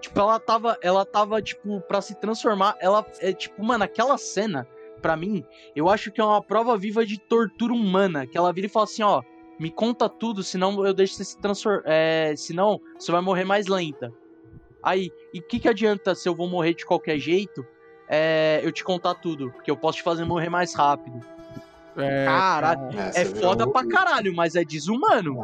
Tipo, 0.00 0.20
ela 0.20 0.38
tava, 0.38 0.78
ela 0.82 1.04
tava, 1.04 1.42
tipo, 1.42 1.80
pra 1.80 2.00
se 2.00 2.14
transformar, 2.14 2.76
ela, 2.78 3.04
é 3.20 3.32
tipo, 3.32 3.64
mano, 3.64 3.82
aquela 3.82 4.16
cena, 4.18 4.68
pra 4.98 5.16
mim, 5.16 5.44
eu 5.74 5.88
acho 5.88 6.10
que 6.12 6.20
é 6.20 6.24
uma 6.24 6.42
prova 6.42 6.76
viva 6.76 7.04
de 7.06 7.18
tortura 7.18 7.72
humana, 7.72 8.26
que 8.26 8.36
ela 8.36 8.52
vira 8.52 8.66
e 8.66 8.70
fala 8.70 8.84
assim, 8.84 9.02
ó, 9.02 9.22
me 9.58 9.70
conta 9.70 10.08
tudo, 10.08 10.42
senão 10.42 10.84
eu 10.86 10.94
deixo 10.94 11.14
você 11.14 11.24
se 11.24 11.38
transformar, 11.38 11.82
é, 11.86 12.34
senão 12.36 12.80
você 12.98 13.10
vai 13.10 13.20
morrer 13.20 13.44
mais 13.44 13.66
lenta. 13.66 14.12
Aí, 14.82 15.10
e 15.34 15.40
o 15.40 15.42
que 15.42 15.58
que 15.58 15.68
adianta 15.68 16.14
se 16.14 16.28
eu 16.28 16.34
vou 16.34 16.48
morrer 16.48 16.74
de 16.74 16.86
qualquer 16.86 17.18
jeito, 17.18 17.66
é, 18.08 18.60
eu 18.62 18.70
te 18.72 18.84
contar 18.84 19.14
tudo, 19.14 19.50
porque 19.52 19.70
eu 19.70 19.76
posso 19.76 19.98
te 19.98 20.04
fazer 20.04 20.24
morrer 20.24 20.48
mais 20.48 20.74
rápido. 20.74 21.20
É, 21.96 22.24
Caralho. 22.24 22.80
é, 23.14 23.22
É 23.22 23.24
foda 23.24 23.66
um- 23.66 23.72
pra 23.72 23.84
caralho, 23.86 24.32
mas 24.34 24.54
é 24.54 24.64
desumano. 24.64 25.42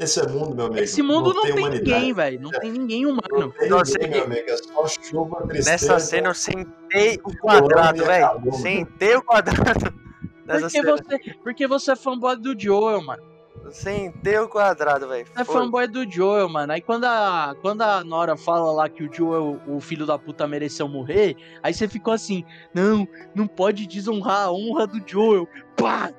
Esse 0.00 0.18
é 0.20 0.26
mundo, 0.26 0.54
meu 0.56 0.66
amigo. 0.66 0.80
Esse 0.80 1.02
mundo 1.02 1.34
não, 1.34 1.42
tem, 1.42 1.52
tem, 1.54 1.60
humanidade. 1.64 1.92
ninguém, 1.92 2.12
velho. 2.14 2.40
Não 2.40 2.50
tem 2.50 2.72
ninguém 2.72 3.02
Não 3.04 3.10
humano. 3.12 3.52
tem 3.58 3.68
Nossa, 3.68 3.92
ninguém, 3.98 4.08
e- 4.08 4.14
meu 4.14 4.24
amigo. 4.24 4.50
É 4.50 4.56
só 4.56 4.86
chuva, 4.88 5.36
tristeza. 5.46 5.70
Nessa 5.70 5.98
cena 6.00 6.28
eu 6.30 6.34
sentei 6.34 7.20
o 7.22 7.36
quadrado, 7.38 7.68
Colônia 7.98 8.04
velho. 8.04 8.26
acabou. 8.26 8.52
Sentei 8.54 9.14
o 9.16 9.22
quadrado. 9.22 9.60
Nessa 10.46 10.60
Porque 10.62 10.70
cena. 10.70 10.96
você, 10.96 11.18
porque 11.42 11.66
você 11.66 11.92
é 11.92 11.96
fanboy 11.96 12.36
do 12.36 12.58
Joel, 12.58 13.02
mano. 13.02 13.22
Sentei 13.70 14.38
o 14.38 14.48
quadrado, 14.48 15.06
velho. 15.06 15.26
Você 15.26 15.42
é 15.42 15.44
fanboy 15.44 15.86
do 15.86 16.10
Joel, 16.10 16.48
mano. 16.48 16.72
Aí 16.72 16.80
quando 16.80 17.04
a, 17.04 17.54
quando 17.60 17.82
a 17.82 18.02
Nora 18.02 18.36
fala 18.36 18.72
lá 18.72 18.88
que 18.88 19.04
o 19.04 19.12
Joel, 19.12 19.60
o 19.68 19.80
filho 19.80 20.06
da 20.06 20.18
puta, 20.18 20.46
mereceu 20.48 20.88
morrer, 20.88 21.36
aí 21.62 21.72
você 21.74 21.86
ficou 21.86 22.14
assim, 22.14 22.42
não, 22.74 23.06
não 23.34 23.46
pode 23.46 23.86
desonrar 23.86 24.46
a 24.46 24.50
honra 24.52 24.86
do 24.86 25.00
Joel. 25.06 25.46
Pá! 25.76 26.10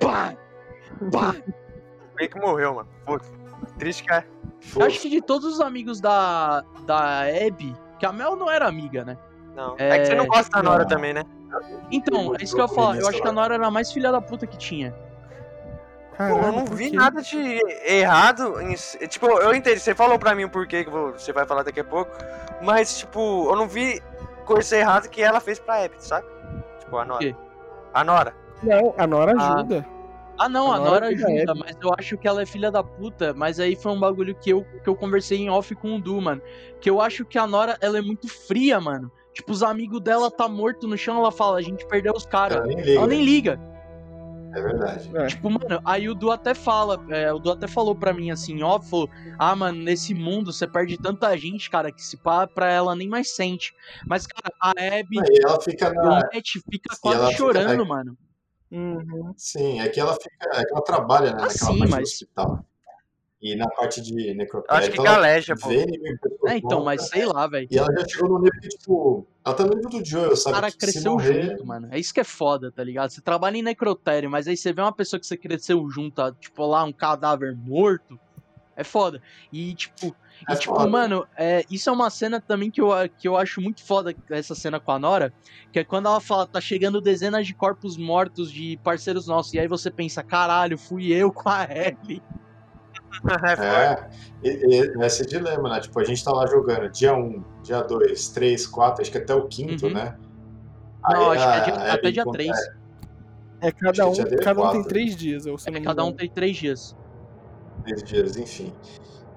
Pá! 0.00 0.36
Pá! 1.12 1.34
Que 2.16 2.38
morreu, 2.40 2.74
mano. 2.74 2.88
Foda. 3.04 3.24
Triste 3.78 4.04
que 4.04 4.12
é. 4.12 4.24
Eu 4.76 4.86
acho 4.86 5.00
que 5.00 5.10
de 5.10 5.20
todos 5.20 5.54
os 5.54 5.60
amigos 5.60 6.00
da, 6.00 6.64
da 6.86 7.22
Abby, 7.22 7.76
que 7.98 8.06
a 8.06 8.12
Mel 8.12 8.34
não 8.36 8.50
era 8.50 8.66
amiga, 8.66 9.04
né? 9.04 9.16
Não. 9.54 9.74
É, 9.78 9.98
que 9.98 10.06
você 10.06 10.14
não 10.14 10.26
gosta 10.26 10.50
da 10.50 10.62
Nora 10.62 10.82
não. 10.82 10.88
também, 10.88 11.12
né? 11.12 11.24
Então, 11.90 12.34
é 12.34 12.42
isso 12.42 12.54
que 12.54 12.60
eu 12.60 12.66
ia 12.66 12.72
falar. 12.72 12.96
Eu 12.98 13.08
acho 13.08 13.20
que 13.20 13.28
a 13.28 13.32
Nora 13.32 13.54
era 13.54 13.66
a 13.66 13.70
mais 13.70 13.92
filha 13.92 14.10
da 14.10 14.20
puta 14.20 14.46
que 14.46 14.56
tinha. 14.58 14.92
Pô, 16.10 16.16
Caralho, 16.16 16.44
eu 16.46 16.52
não 16.52 16.64
vi 16.66 16.90
nada 16.92 17.20
de 17.22 17.60
errado. 17.84 18.60
Em... 18.62 18.74
Tipo, 19.08 19.26
eu 19.26 19.54
entendi. 19.54 19.80
Você 19.80 19.94
falou 19.94 20.18
pra 20.18 20.34
mim 20.34 20.44
o 20.44 20.50
porquê 20.50 20.84
que 20.84 20.90
você 20.90 21.32
vai 21.32 21.44
falar 21.46 21.62
daqui 21.62 21.80
a 21.80 21.84
pouco. 21.84 22.10
Mas, 22.62 22.98
tipo, 22.98 23.48
eu 23.50 23.56
não 23.56 23.68
vi 23.68 24.00
coisa 24.44 24.76
errada 24.76 25.08
que 25.08 25.20
ela 25.22 25.40
fez 25.40 25.58
pra 25.58 25.84
Abby, 25.84 25.96
sabe? 25.98 26.26
Tipo, 26.80 26.96
a 26.98 27.04
Nora. 27.04 27.20
quê? 27.20 27.34
A 27.92 28.02
Nora. 28.04 28.34
Não, 28.62 28.94
a 28.96 29.06
Nora 29.06 29.34
Ah. 29.38 29.54
ajuda. 29.54 29.86
Ah, 30.38 30.48
não, 30.48 30.72
A 30.72 30.76
a 30.76 30.80
Nora 30.80 31.06
ajuda, 31.08 31.52
Abby. 31.52 31.60
mas 31.60 31.76
eu 31.80 31.90
acho 31.98 32.18
que 32.18 32.26
ela 32.26 32.42
é 32.42 32.46
filha 32.46 32.70
da 32.70 32.82
puta. 32.82 33.32
Mas 33.34 33.60
aí 33.60 33.76
foi 33.76 33.92
um 33.92 34.00
bagulho 34.00 34.34
que 34.34 34.50
eu, 34.50 34.64
que 34.82 34.88
eu 34.88 34.96
conversei 34.96 35.38
em 35.38 35.50
off 35.50 35.74
com 35.76 35.96
o 35.96 36.00
Du, 36.00 36.20
mano. 36.20 36.42
Que 36.80 36.90
eu 36.90 37.00
acho 37.00 37.24
que 37.24 37.38
a 37.38 37.46
Nora, 37.46 37.76
ela 37.80 37.98
é 37.98 38.02
muito 38.02 38.26
fria, 38.28 38.80
mano. 38.80 39.10
Tipo, 39.32 39.52
os 39.52 39.62
amigos 39.62 40.00
dela 40.00 40.30
tá 40.30 40.48
morto 40.48 40.86
no 40.88 40.96
chão, 40.96 41.18
ela 41.18 41.32
fala, 41.32 41.58
a 41.58 41.62
gente 41.62 41.86
perdeu 41.86 42.12
os 42.14 42.26
caras. 42.26 42.58
Ela 42.58 42.66
nem 42.66 42.76
liga. 42.80 42.92
Ela 42.98 43.06
nem 43.06 43.24
liga. 43.24 43.60
É 44.56 44.62
verdade. 44.62 45.10
É. 45.16 45.26
Tipo, 45.26 45.50
mano, 45.50 45.80
aí 45.84 46.08
o 46.08 46.14
Du 46.14 46.30
até 46.30 46.54
fala, 46.54 47.04
é, 47.10 47.32
o 47.32 47.40
Du 47.40 47.50
até 47.50 47.66
falou 47.66 47.92
pra 47.94 48.12
mim 48.12 48.30
assim, 48.30 48.62
ó, 48.62 48.80
falou, 48.80 49.10
ah, 49.36 49.56
mano, 49.56 49.82
nesse 49.82 50.14
mundo 50.14 50.52
você 50.52 50.64
perde 50.64 50.96
tanta 50.96 51.36
gente, 51.36 51.68
cara, 51.68 51.90
que 51.90 52.00
se 52.00 52.16
pá 52.16 52.46
pra 52.46 52.70
ela 52.70 52.94
nem 52.94 53.08
mais 53.08 53.34
sente. 53.34 53.72
Mas, 54.06 54.26
cara, 54.28 54.54
a 54.60 54.70
Abby, 54.70 55.18
Aí 55.18 55.40
ela 55.42 55.60
fica 55.60 55.90
o 55.90 55.94
na. 55.94 56.08
Matt 56.32 56.48
fica 56.70 56.96
quase 57.00 57.18
ela 57.18 57.26
fica- 57.30 57.38
chorando, 57.38 57.84
mano. 57.84 58.16
Uhum. 58.70 59.32
Sim, 59.36 59.80
é 59.80 59.88
que 59.88 60.00
ela 60.00 60.14
fica. 60.14 60.48
É 60.58 60.64
que 60.64 60.72
ela 60.72 60.82
trabalha, 60.82 61.26
né, 61.32 61.36
Ah, 61.38 61.42
naquela 61.42 61.50
sim, 61.50 61.64
parte 61.78 61.84
do 61.84 61.90
mas- 61.90 62.02
hospital. 62.12 62.64
E 63.42 63.54
na 63.56 63.68
parte 63.68 64.00
de 64.00 64.28
Eu 64.30 64.34
necrotério. 64.34 64.78
acho 64.78 64.86
que 64.90 64.94
então 65.00 65.04
galeja, 65.04 65.54
pô. 65.54 65.68
É, 66.48 66.56
então, 66.56 66.82
mas 66.82 67.08
sei 67.08 67.26
lá, 67.26 67.46
velho. 67.46 67.68
E 67.70 67.76
ela 67.76 67.88
já 67.92 68.08
chegou 68.08 68.28
no 68.30 68.38
nível 68.38 68.58
que, 68.58 68.68
tipo. 68.70 69.26
Ela 69.44 69.54
tá 69.54 69.64
no 69.66 69.74
nível 69.74 69.90
do 69.90 70.02
Joel, 70.04 70.30
O 70.32 70.36
sabe? 70.36 70.54
cara 70.54 70.66
que 70.68 70.72
se 70.72 70.78
cresceu 70.78 71.12
morrer, 71.12 71.50
junto, 71.50 71.66
mano. 71.66 71.88
É 71.90 71.98
isso 71.98 72.14
que 72.14 72.20
é 72.20 72.24
foda, 72.24 72.72
tá 72.72 72.82
ligado? 72.82 73.10
Você 73.10 73.20
trabalha 73.20 73.58
em 73.58 73.62
necrotério, 73.62 74.30
mas 74.30 74.48
aí 74.48 74.56
você 74.56 74.72
vê 74.72 74.80
uma 74.80 74.92
pessoa 74.94 75.20
que 75.20 75.26
você 75.26 75.36
cresceu 75.36 75.86
junto, 75.90 76.22
ah, 76.22 76.32
tipo, 76.32 76.64
lá, 76.64 76.84
um 76.84 76.92
cadáver 76.92 77.54
morto. 77.54 78.18
É 78.74 78.82
foda. 78.82 79.20
E, 79.52 79.74
tipo, 79.74 80.16
É 80.48 80.52
e, 80.52 80.56
tipo, 80.56 80.74
foda. 80.74 80.88
mano, 80.88 81.26
é, 81.36 81.64
isso 81.70 81.88
é 81.88 81.92
uma 81.92 82.10
cena 82.10 82.40
também 82.40 82.70
que 82.70 82.80
eu, 82.80 82.88
que 83.16 83.26
eu 83.28 83.36
acho 83.36 83.60
muito 83.60 83.82
foda, 83.84 84.14
essa 84.30 84.54
cena 84.54 84.78
com 84.80 84.90
a 84.92 84.98
Nora, 84.98 85.32
que 85.72 85.78
é 85.78 85.84
quando 85.84 86.06
ela 86.06 86.20
fala, 86.20 86.46
tá 86.46 86.60
chegando 86.60 87.00
dezenas 87.00 87.46
de 87.46 87.54
corpos 87.54 87.96
mortos 87.96 88.50
de 88.50 88.78
parceiros 88.82 89.26
nossos, 89.26 89.54
e 89.54 89.58
aí 89.60 89.68
você 89.68 89.90
pensa, 89.90 90.22
caralho, 90.22 90.76
fui 90.76 91.12
eu 91.12 91.32
com 91.32 91.48
a 91.48 91.64
Ellie. 91.64 92.22
É. 93.58 93.64
É, 93.64 94.10
e, 94.42 94.48
e, 94.48 95.02
é 95.02 95.06
esse 95.06 95.24
dilema, 95.24 95.68
né? 95.68 95.80
Tipo, 95.80 96.00
a 96.00 96.04
gente 96.04 96.22
tá 96.24 96.32
lá 96.32 96.46
jogando 96.46 96.90
dia 96.90 97.14
1, 97.14 97.44
dia 97.62 97.80
2, 97.80 98.28
3, 98.30 98.66
4, 98.66 99.02
acho 99.02 99.10
que 99.10 99.18
até 99.18 99.32
o 99.32 99.46
quinto, 99.46 99.86
Uhum. 99.86 99.92
né? 99.94 100.16
Não, 101.08 101.30
Aí 101.30 101.38
acho 101.38 101.44
que 101.46 101.52
é 101.52 101.54
a- 101.54 101.60
dia- 101.64 101.74
a 101.74 101.94
até 101.94 102.10
dia 102.10 102.22
encontra- 102.22 102.42
3. 102.44 102.58
É 103.60 103.70
cada 103.72 104.08
um, 104.08 104.14
cada 104.42 104.62
um 104.62 104.72
tem 104.72 104.82
três 104.84 105.14
dias, 105.16 105.46
eu 105.46 105.56
me 105.72 105.80
Cada 105.80 106.04
um 106.04 106.12
tem 106.12 106.28
três 106.28 106.56
dias. 106.56 106.96
três 107.84 108.02
dias, 108.02 108.36
enfim. 108.36 108.72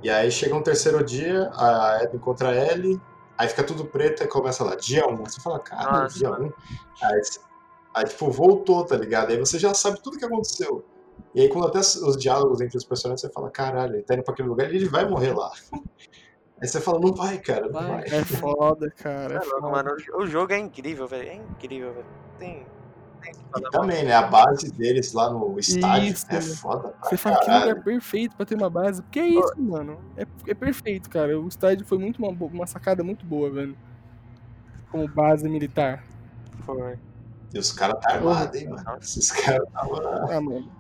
E 0.04 0.10
aí 0.10 0.30
chega 0.32 0.56
um 0.56 0.62
terceiro 0.62 1.04
dia, 1.04 1.50
a 1.54 2.02
Abby 2.04 2.18
encontra 2.18 2.50
a 2.50 2.56
Ellie, 2.56 3.02
aí 3.38 3.48
fica 3.48 3.64
tudo 3.64 3.86
preto 3.86 4.24
e 4.24 4.28
começa 4.28 4.64
lá, 4.64 4.76
dia 4.76 5.08
1. 5.08 5.12
Um. 5.14 5.18
Você 5.26 5.42
fala, 5.42 5.60
cara, 5.60 6.04
Nossa, 6.04 6.18
dia 6.18 6.30
1. 6.30 6.32
mano. 6.32 6.46
Um. 6.48 7.06
Aí, 7.06 7.22
aí, 7.96 8.06
tipo, 8.06 8.30
voltou, 8.32 8.86
tá 8.86 8.96
ligado? 8.96 9.32
Aí 9.32 9.38
você 9.40 9.58
já 9.58 9.74
sabe 9.74 10.02
tudo 10.02 10.18
que 10.18 10.26
aconteceu. 10.26 10.86
E 11.34 11.42
aí, 11.42 11.50
quando 11.50 11.68
até 11.68 11.80
os 11.80 12.16
diálogos 12.18 12.62
entre 12.62 12.78
os 12.78 12.86
personagens, 12.86 13.22
você 13.22 13.30
fala, 13.32 13.50
caralho, 13.50 13.96
ele 13.96 14.04
tá 14.04 14.14
indo 14.14 14.24
pra 14.24 14.34
aquele 14.34 14.48
lugar 14.50 14.72
e 14.72 14.76
ele 14.76 14.88
vai 14.88 15.08
morrer 15.08 15.34
lá. 15.34 15.52
Aí 16.60 16.68
você 16.68 16.82
fala, 16.82 17.00
não 17.00 17.14
vai, 17.14 17.38
cara, 17.38 17.68
não 17.68 17.72
Vai. 17.74 17.86
vai. 18.10 18.20
É 18.20 18.26
foda, 18.26 18.90
cara. 18.90 19.36
É 19.36 19.38
É 19.38 19.40
louco, 19.42 19.62
foda. 19.62 19.70
mano. 19.70 19.96
O 20.16 20.26
jogo 20.26 20.54
é 20.54 20.58
incrível, 20.58 21.06
velho. 21.06 21.30
É 21.30 21.36
incrível, 21.36 21.94
velho. 21.94 22.06
Tem. 22.40 22.66
E 23.58 23.62
também, 23.72 24.04
né, 24.06 24.14
a 24.14 24.28
base 24.28 24.72
deles 24.72 25.14
lá 25.14 25.30
no 25.32 25.58
estádio 25.60 26.10
Isso. 26.14 26.26
é 26.30 26.42
foda 26.42 26.90
pra 26.90 27.10
Você 27.10 27.18
fala 27.18 27.40
que 27.40 27.50
lugar 27.52 27.84
perfeito 27.84 28.36
pra 28.36 28.46
ter 28.46 28.56
uma 28.56 28.70
base. 28.70 29.02
Porque 29.02 29.20
é 29.20 29.28
isso, 29.28 29.54
mano. 29.58 30.00
É, 30.16 30.26
é 30.48 30.54
perfeito, 30.54 31.10
cara. 31.10 31.40
O 31.40 31.48
estádio 31.48 31.86
foi 31.86 31.98
muito 31.98 32.18
uma, 32.24 32.30
uma 32.30 32.68
sacada 32.68 33.04
muito 33.04 33.26
boa, 33.26 33.50
velho. 33.50 33.76
Como 34.92 35.08
base 35.08 35.48
militar. 35.50 36.04
Foi. 36.66 36.98
E 37.54 37.60
os 37.60 37.72
caras 37.72 38.00
tá 38.02 38.14
armados, 38.14 38.60
hein, 38.60 38.70
mano. 38.70 38.98
Esses 39.02 39.32
caras 39.32 39.66
estavam 39.68 40.30
Ah, 40.30 40.42
mano. 40.42 40.72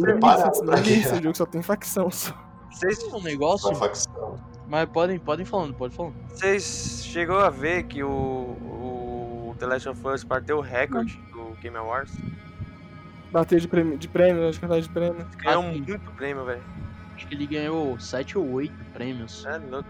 Preparado 0.00 0.52
Isso, 0.54 0.64
pra 0.64 0.80
isso, 0.80 0.90
guerra. 1.10 1.20
o 1.20 1.22
jogo 1.22 1.36
só 1.36 1.46
tem 1.46 1.62
facção 1.62 2.10
só. 2.10 2.34
Vocês, 2.70 3.02
Um 3.12 3.22
negócio, 3.22 3.72
facção. 3.76 4.34
mas 4.66 4.88
podem, 4.88 5.18
podem 5.18 5.44
falando, 5.46 5.74
pode 5.74 5.94
falando. 5.94 6.14
vocês 6.28 7.02
chegou 7.04 7.38
a 7.38 7.50
ver 7.50 7.84
que 7.84 8.02
o, 8.02 8.08
o 8.10 9.54
The 9.58 9.66
Last 9.66 9.88
of 9.90 10.08
Us 10.08 10.24
bateu 10.24 10.56
o 10.58 10.60
recorde 10.60 11.16
Game 11.60 11.76
Awards? 11.76 12.14
Bater 13.32 13.58
de 13.60 13.66
prêmio, 13.68 13.98
de 13.98 14.08
prêmio, 14.08 14.50
de 14.50 14.60
quantidade 14.60 14.86
de 14.86 14.92
prêmio. 14.92 15.26
Ganhou 15.38 15.62
Ah, 15.62 15.72
sim. 15.72 15.80
muito 15.82 16.10
prêmio, 16.12 16.44
velho. 16.44 16.62
Acho 17.14 17.26
que 17.26 17.34
ele 17.34 17.46
ganhou 17.46 17.98
7 17.98 18.38
ou 18.38 18.48
8 18.52 18.72
prêmios. 18.92 19.44
É 19.44 19.58
louco. 19.58 19.88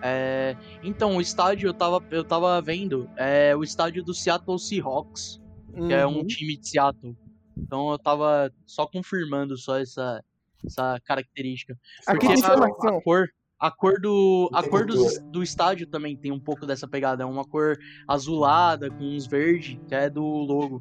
É, 0.00 0.56
então, 0.82 1.16
o 1.16 1.20
estádio 1.20 1.68
eu 1.68 1.74
tava, 1.74 2.02
eu 2.10 2.22
tava 2.24 2.60
vendo, 2.62 3.10
é 3.16 3.54
o 3.56 3.62
estádio 3.64 4.02
do 4.04 4.14
Seattle 4.14 4.58
Seahawks, 4.58 5.40
que 5.74 5.92
é 5.92 6.06
um 6.06 6.18
Uhum. 6.18 6.26
time 6.26 6.56
de 6.56 6.68
Seattle. 6.68 7.16
Então 7.56 7.90
eu 7.90 7.98
tava 7.98 8.50
só 8.64 8.86
confirmando 8.86 9.56
só 9.58 9.78
essa, 9.78 10.22
essa 10.64 11.00
característica. 11.04 11.76
Aqui 12.06 12.28
a, 12.28 12.32
informação. 12.34 12.96
a 12.96 13.02
cor, 13.02 13.26
a 13.58 13.70
cor 13.72 14.00
do, 14.00 14.48
a 14.54 14.62
cor 14.62 14.86
do, 14.86 14.94
do 15.32 15.42
estádio 15.42 15.86
também 15.88 16.16
tem 16.16 16.30
um 16.30 16.38
pouco 16.38 16.64
dessa 16.64 16.86
pegada. 16.86 17.24
É 17.24 17.26
uma 17.26 17.44
cor 17.44 17.76
azulada 18.06 18.88
com 18.90 19.02
uns 19.02 19.26
verde, 19.26 19.80
que 19.88 19.94
é 19.94 20.08
do 20.08 20.22
logo. 20.22 20.78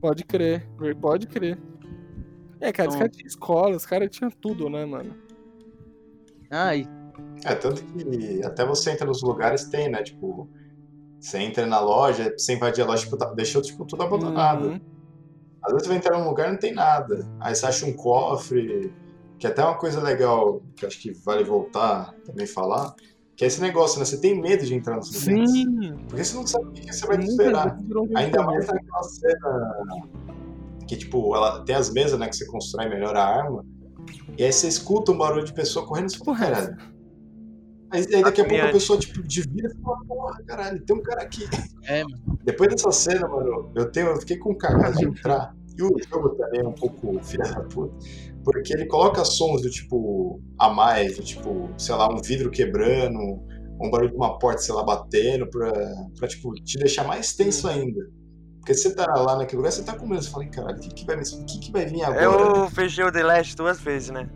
Pode 0.00 0.24
crer, 0.24 0.66
pode 1.00 1.26
crer. 1.26 1.58
É, 2.60 2.72
cara, 2.72 2.88
os 2.88 2.94
Então- 2.94 3.06
caras 3.06 3.16
tinham 3.16 3.26
escola, 3.26 3.76
os 3.76 3.86
caras 3.86 4.10
tinham 4.10 4.30
tudo, 4.30 4.68
né, 4.68 4.84
mano? 4.84 5.14
Ah, 6.50 6.74
e 6.74 6.86
É, 7.44 7.54
tanto 7.54 7.84
que 7.84 8.44
até 8.44 8.64
você 8.64 8.90
entra 8.92 9.06
nos 9.06 9.22
lugares 9.22 9.64
tem, 9.64 9.88
né? 9.90 10.02
Tipo, 10.02 10.48
você 11.20 11.38
entra 11.38 11.66
na 11.66 11.80
loja, 11.80 12.32
você 12.36 12.54
invadir 12.54 12.82
a 12.82 12.86
loja, 12.86 13.04
tipo, 13.04 13.16
tá- 13.16 13.32
deixou 13.32 13.60
tipo, 13.62 13.84
tudo 13.84 14.02
abandonado. 14.02 14.68
Uhum. 14.68 14.80
Às 15.62 15.72
vezes 15.72 15.82
você 15.86 15.88
vai 15.88 15.96
entrar 15.98 16.18
num 16.18 16.28
lugar 16.28 16.48
e 16.48 16.52
não 16.52 16.58
tem 16.58 16.72
nada. 16.72 17.28
Aí 17.40 17.54
você 17.54 17.66
acha 17.66 17.84
um 17.86 17.92
cofre, 17.92 18.92
que 19.38 19.46
é 19.46 19.50
até 19.50 19.62
uma 19.64 19.76
coisa 19.76 20.00
legal, 20.00 20.62
que 20.76 20.86
acho 20.86 21.00
que 21.00 21.12
vale 21.12 21.44
voltar 21.44 22.12
também 22.24 22.46
falar, 22.46 22.94
que 23.38 23.44
é 23.44 23.46
esse 23.46 23.60
negócio, 23.60 24.00
né? 24.00 24.04
Você 24.04 24.20
tem 24.20 24.38
medo 24.38 24.66
de 24.66 24.74
entrar 24.74 24.96
nos 24.96 25.12
lugares. 25.14 25.50
Sim! 25.52 25.94
Porque 26.08 26.24
você 26.24 26.34
não 26.34 26.44
sabe 26.44 26.66
o 26.66 26.72
que 26.72 26.92
você 26.92 27.06
vai 27.06 27.20
esperar. 27.20 27.78
Ainda 28.16 28.42
mais 28.42 28.66
naquela 28.66 29.02
cena 29.04 29.86
que, 30.88 30.96
tipo, 30.96 31.36
ela 31.36 31.64
tem 31.64 31.76
as 31.76 31.92
mesas, 31.92 32.18
né, 32.18 32.28
que 32.28 32.34
você 32.36 32.44
constrói 32.46 32.88
melhor 32.88 33.14
a 33.14 33.24
arma. 33.24 33.64
E 34.36 34.42
aí 34.42 34.52
você 34.52 34.66
escuta 34.66 35.12
um 35.12 35.18
barulho 35.18 35.44
de 35.44 35.52
pessoa 35.52 35.86
correndo 35.86 36.08
e 36.08 36.12
você 36.14 36.24
fala, 36.24 36.36
caralho. 36.36 36.76
Aí, 37.92 38.06
aí 38.12 38.22
daqui 38.22 38.40
a 38.40 38.44
pouco 38.44 38.64
a 38.64 38.72
pessoa, 38.72 38.98
tipo, 38.98 39.22
devira 39.22 39.68
e 39.68 39.82
fala, 39.82 39.98
porra, 40.08 40.42
caralho, 40.44 40.84
tem 40.84 40.96
um 40.96 41.02
cara 41.02 41.22
aqui. 41.22 41.44
é, 41.84 42.02
mano. 42.02 42.40
Depois 42.42 42.70
dessa 42.70 42.90
cena, 42.90 43.28
mano, 43.28 43.70
eu, 43.76 43.88
tenho, 43.92 44.08
eu 44.08 44.16
fiquei 44.16 44.36
com 44.38 44.52
cagado 44.52 44.98
de 44.98 45.04
entrar. 45.04 45.54
E 45.76 45.82
o 45.84 45.92
jogo 46.10 46.30
também 46.30 46.60
é 46.60 46.66
um 46.66 46.72
pouco 46.72 47.22
filha 47.22 47.44
da 47.44 47.60
puta. 47.60 47.94
Porque 48.44 48.72
ele 48.72 48.86
coloca 48.86 49.24
sons 49.24 49.62
do 49.62 49.70
tipo 49.70 50.40
a 50.58 50.68
mais, 50.70 51.16
do 51.16 51.22
tipo, 51.24 51.70
sei 51.78 51.94
lá, 51.94 52.08
um 52.12 52.16
vidro 52.22 52.50
quebrando, 52.50 53.18
um 53.80 53.90
barulho 53.90 54.10
de 54.10 54.16
uma 54.16 54.38
porta, 54.38 54.60
sei 54.62 54.74
lá, 54.74 54.82
batendo, 54.84 55.48
pra, 55.50 55.72
pra 56.18 56.28
tipo, 56.28 56.52
te 56.54 56.78
deixar 56.78 57.04
mais 57.04 57.34
tenso 57.34 57.68
ainda. 57.68 58.00
Porque 58.60 58.74
você 58.74 58.94
tá 58.94 59.06
lá 59.06 59.36
naquele 59.36 59.58
lugar, 59.58 59.72
você 59.72 59.82
tá 59.84 59.94
com 59.96 60.06
medo, 60.06 60.22
você 60.22 60.30
fala, 60.30 60.44
"Ih, 60.44 60.50
caralho, 60.50 60.76
o 60.76 60.80
que, 60.80 60.88
que, 60.90 61.04
vai, 61.06 61.16
o 61.16 61.20
que, 61.46 61.58
que 61.60 61.72
vai 61.72 61.86
vir 61.86 62.02
agora? 62.04 62.22
Eu 62.22 62.70
fechei 62.70 63.04
o 63.04 63.12
The 63.12 63.22
Last 63.22 63.56
duas 63.56 63.80
vezes, 63.80 64.10
né? 64.10 64.28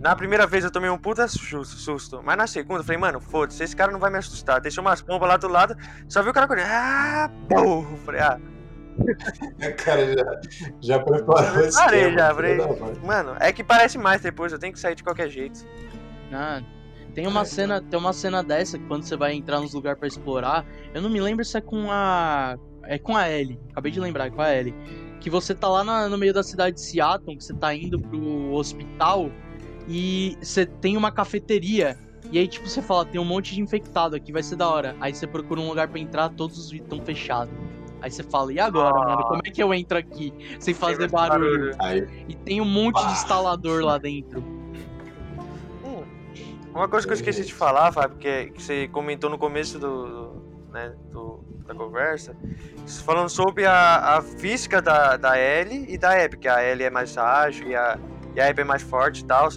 Na 0.00 0.16
primeira 0.16 0.46
vez 0.48 0.64
eu 0.64 0.70
tomei 0.70 0.90
um 0.90 0.98
puta 0.98 1.28
su- 1.28 1.64
susto, 1.64 2.20
mas 2.24 2.36
na 2.36 2.46
segunda 2.48 2.80
eu 2.80 2.84
falei, 2.84 2.98
mano, 3.00 3.20
foda-se, 3.20 3.62
esse 3.62 3.74
cara 3.76 3.92
não 3.92 4.00
vai 4.00 4.10
me 4.10 4.18
assustar. 4.18 4.60
Deixou 4.60 4.82
umas 4.82 5.00
pombas 5.00 5.28
lá 5.28 5.36
do 5.36 5.46
lado, 5.48 5.76
só 6.08 6.22
vi 6.22 6.30
o 6.30 6.32
cara 6.32 6.48
correndo. 6.48 6.66
Ah, 6.68 7.30
pô! 7.48 7.82
Falei, 8.04 8.20
ah, 8.20 8.40
cara 9.84 10.14
já, 10.14 10.40
já 10.80 10.98
preparou 10.98 11.64
esse 11.64 11.76
Parei 11.78 12.12
já, 12.12 12.34
mãe. 12.34 12.56
mano, 13.04 13.36
é 13.40 13.52
que 13.52 13.64
parece 13.64 13.98
mais 13.98 14.20
depois, 14.20 14.52
eu 14.52 14.58
tenho 14.58 14.72
que 14.72 14.80
sair 14.80 14.94
de 14.94 15.02
qualquer 15.02 15.28
jeito. 15.28 15.64
Ah, 16.32 16.62
tem 17.14 17.26
uma 17.26 17.44
cena, 17.44 17.80
tem 17.80 17.98
uma 17.98 18.12
cena 18.12 18.42
dessa 18.42 18.78
que 18.78 18.86
quando 18.86 19.02
você 19.04 19.16
vai 19.16 19.34
entrar 19.34 19.60
nos 19.60 19.74
lugares 19.74 19.98
pra 19.98 20.08
explorar, 20.08 20.64
eu 20.94 21.02
não 21.02 21.10
me 21.10 21.20
lembro 21.20 21.44
se 21.44 21.56
é 21.56 21.60
com 21.60 21.90
a 21.90 22.56
é 22.84 22.98
com 22.98 23.16
a 23.16 23.30
Ellie. 23.30 23.60
Acabei 23.70 23.92
de 23.92 24.00
lembrar, 24.00 24.26
é 24.26 24.30
com 24.30 24.42
a 24.42 24.52
Ellie. 24.54 24.74
Que 25.20 25.30
você 25.30 25.54
tá 25.54 25.68
lá 25.68 25.84
na- 25.84 26.08
no 26.08 26.18
meio 26.18 26.34
da 26.34 26.42
cidade 26.42 26.74
de 26.76 26.80
Seattle, 26.82 27.36
que 27.36 27.44
você 27.44 27.54
tá 27.54 27.72
indo 27.74 27.98
pro 28.00 28.52
hospital 28.52 29.30
e 29.88 30.36
você 30.42 30.66
tem 30.66 30.96
uma 30.96 31.12
cafeteria. 31.12 31.96
E 32.32 32.38
aí, 32.38 32.48
tipo, 32.48 32.66
você 32.68 32.80
fala, 32.82 33.04
tem 33.04 33.20
um 33.20 33.24
monte 33.24 33.54
de 33.54 33.60
infectado 33.60 34.16
aqui, 34.16 34.32
vai 34.32 34.42
ser 34.42 34.56
da 34.56 34.68
hora. 34.68 34.96
Aí 35.00 35.14
você 35.14 35.26
procura 35.26 35.60
um 35.60 35.68
lugar 35.68 35.86
pra 35.88 36.00
entrar, 36.00 36.28
todos 36.30 36.58
os 36.58 36.70
vidros 36.70 36.90
estão 36.90 37.04
fechados. 37.04 37.52
Aí 38.02 38.10
você 38.10 38.24
fala, 38.24 38.52
e 38.52 38.58
agora, 38.58 38.94
Ah. 38.96 39.04
mano? 39.10 39.22
Como 39.28 39.40
é 39.44 39.50
que 39.50 39.62
eu 39.62 39.72
entro 39.72 39.96
aqui 39.96 40.34
sem 40.58 40.74
fazer 40.74 41.08
barulho? 41.08 41.72
Aí, 41.78 42.24
E 42.28 42.34
tem 42.34 42.60
um 42.60 42.64
monte 42.64 42.98
de 42.98 43.04
Bah. 43.06 43.12
instalador 43.12 43.84
lá 43.84 43.96
dentro. 43.96 44.40
Hum, 45.84 46.02
Uma 46.74 46.88
coisa 46.88 47.06
que 47.06 47.12
eu 47.12 47.16
esqueci 47.16 47.44
de 47.44 47.54
falar, 47.54 47.92
Fábio, 47.92 48.16
que, 48.18 48.26
é- 48.26 48.46
que 48.46 48.60
você 48.62 48.88
comentou 48.88 49.30
no 49.30 49.38
começo 49.38 49.78
do, 49.78 50.06
do- 50.06 50.42
né, 50.72 50.92
do- 51.12 51.44
da 51.66 51.74
conversa, 51.74 52.34
falando 53.04 53.28
sobre 53.28 53.64
a, 53.66 54.16
a 54.16 54.22
física 54.22 54.82
da, 54.82 55.16
da 55.16 55.38
Ellie 55.38 55.86
e 55.88 55.96
da 55.96 56.10
Abby, 56.24 56.38
que 56.38 56.48
a 56.48 56.64
Ellie 56.64 56.86
é 56.86 56.90
mais 56.90 57.16
ágil 57.16 57.68
e 57.68 57.76
a, 57.76 57.98
e 58.34 58.40
a 58.40 58.48
Abby 58.48 58.62
é 58.62 58.64
mais 58.64 58.82
forte 58.82 59.20
e 59.20 59.24
tal. 59.24 59.48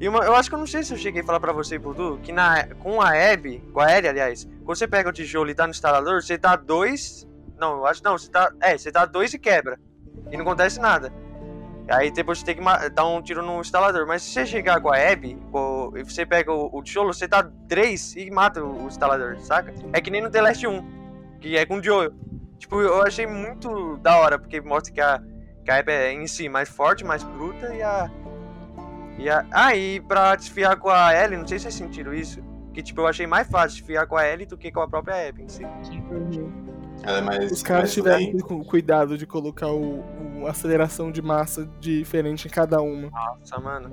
E 0.00 0.08
uma, 0.08 0.24
eu 0.24 0.34
acho 0.34 0.48
que 0.48 0.54
eu 0.54 0.58
não 0.58 0.66
sei 0.66 0.82
se 0.82 0.92
eu 0.94 0.98
cheguei 0.98 1.20
a 1.20 1.24
falar 1.24 1.38
pra 1.40 1.52
você, 1.52 1.78
Budu, 1.78 2.18
que 2.22 2.32
na, 2.32 2.66
com 2.76 3.00
a 3.02 3.10
Abby, 3.32 3.62
com 3.72 3.80
a 3.80 3.92
Ellie, 3.96 4.08
aliás, 4.08 4.48
quando 4.64 4.76
você 4.78 4.88
pega 4.88 5.10
o 5.10 5.12
tijolo 5.12 5.50
e 5.50 5.54
tá 5.54 5.66
no 5.66 5.70
instalador, 5.72 6.22
você 6.22 6.36
dá 6.38 6.56
dois. 6.56 7.28
Não, 7.60 7.76
eu 7.76 7.86
acho 7.86 8.02
não, 8.02 8.16
você 8.16 8.30
tá. 8.30 8.50
É, 8.60 8.76
você 8.76 8.90
dá 8.90 9.04
dois 9.04 9.34
e 9.34 9.38
quebra. 9.38 9.78
E 10.30 10.36
não 10.36 10.42
acontece 10.42 10.80
nada. 10.80 11.12
Aí 11.88 12.10
depois 12.10 12.38
você 12.38 12.44
tem 12.44 12.56
que 12.56 12.88
dar 12.90 13.06
um 13.06 13.20
tiro 13.20 13.42
no 13.42 13.60
instalador. 13.60 14.06
Mas 14.06 14.22
se 14.22 14.32
você 14.32 14.46
chegar 14.46 14.80
com 14.80 14.90
a 14.92 14.96
Abby 14.96 15.36
com- 15.50 15.92
e 15.96 16.04
você 16.04 16.24
pega 16.24 16.52
o, 16.52 16.70
o 16.72 16.82
tijolo, 16.82 17.12
você 17.12 17.26
dá 17.26 17.48
três 17.68 18.14
e 18.16 18.30
mata 18.30 18.64
o, 18.64 18.84
o 18.84 18.86
instalador, 18.86 19.38
saca? 19.40 19.74
É 19.92 20.00
que 20.00 20.10
nem 20.10 20.22
no 20.22 20.30
The 20.30 20.40
Last 20.40 20.66
1, 20.66 20.84
que 21.40 21.56
é 21.56 21.66
com 21.66 21.78
o 21.78 21.82
Joel. 21.82 22.12
Tipo, 22.58 22.80
eu 22.80 23.02
achei 23.02 23.26
muito 23.26 23.96
da 23.98 24.18
hora, 24.18 24.38
porque 24.38 24.60
mostra 24.60 24.92
que 24.92 25.00
a, 25.00 25.20
que 25.64 25.70
a 25.70 25.78
Abby 25.78 25.92
é 25.92 26.12
em 26.12 26.26
si 26.26 26.48
mais 26.48 26.68
forte, 26.68 27.04
mais 27.04 27.24
bruta 27.24 27.74
e 27.74 27.82
a. 27.82 28.10
E 29.18 29.28
a 29.28 29.44
ah, 29.50 29.74
e 29.74 30.00
pra 30.00 30.36
desfiar 30.36 30.76
com 30.76 30.88
a 30.88 31.12
Ellie, 31.12 31.38
não 31.38 31.46
sei 31.46 31.58
se 31.58 31.64
vocês 31.64 31.74
sentiram 31.74 32.14
isso. 32.14 32.40
Que 32.72 32.82
tipo, 32.82 33.00
eu 33.00 33.06
achei 33.08 33.26
mais 33.26 33.48
fácil 33.48 33.78
desfiar 33.78 34.06
com 34.06 34.16
a 34.16 34.26
Ellie 34.28 34.46
do 34.46 34.56
que 34.56 34.70
com 34.70 34.80
a 34.80 34.88
própria 34.88 35.28
Abby 35.28 35.42
em 35.42 35.48
si. 35.48 35.64
ela 35.64 36.79
é 37.04 37.20
mais. 37.20 37.50
Os 37.52 37.62
caras 37.62 37.82
mais 37.82 37.94
tiveram 37.94 38.38
cu- 38.38 38.64
cuidado 38.64 39.16
de 39.16 39.26
colocar 39.26 39.68
o, 39.68 40.02
o 40.40 40.46
aceleração 40.46 41.10
de 41.10 41.22
massa 41.22 41.68
diferente 41.80 42.46
em 42.46 42.50
cada 42.50 42.80
uma. 42.80 43.10
Nossa, 43.10 43.58
mano. 43.60 43.90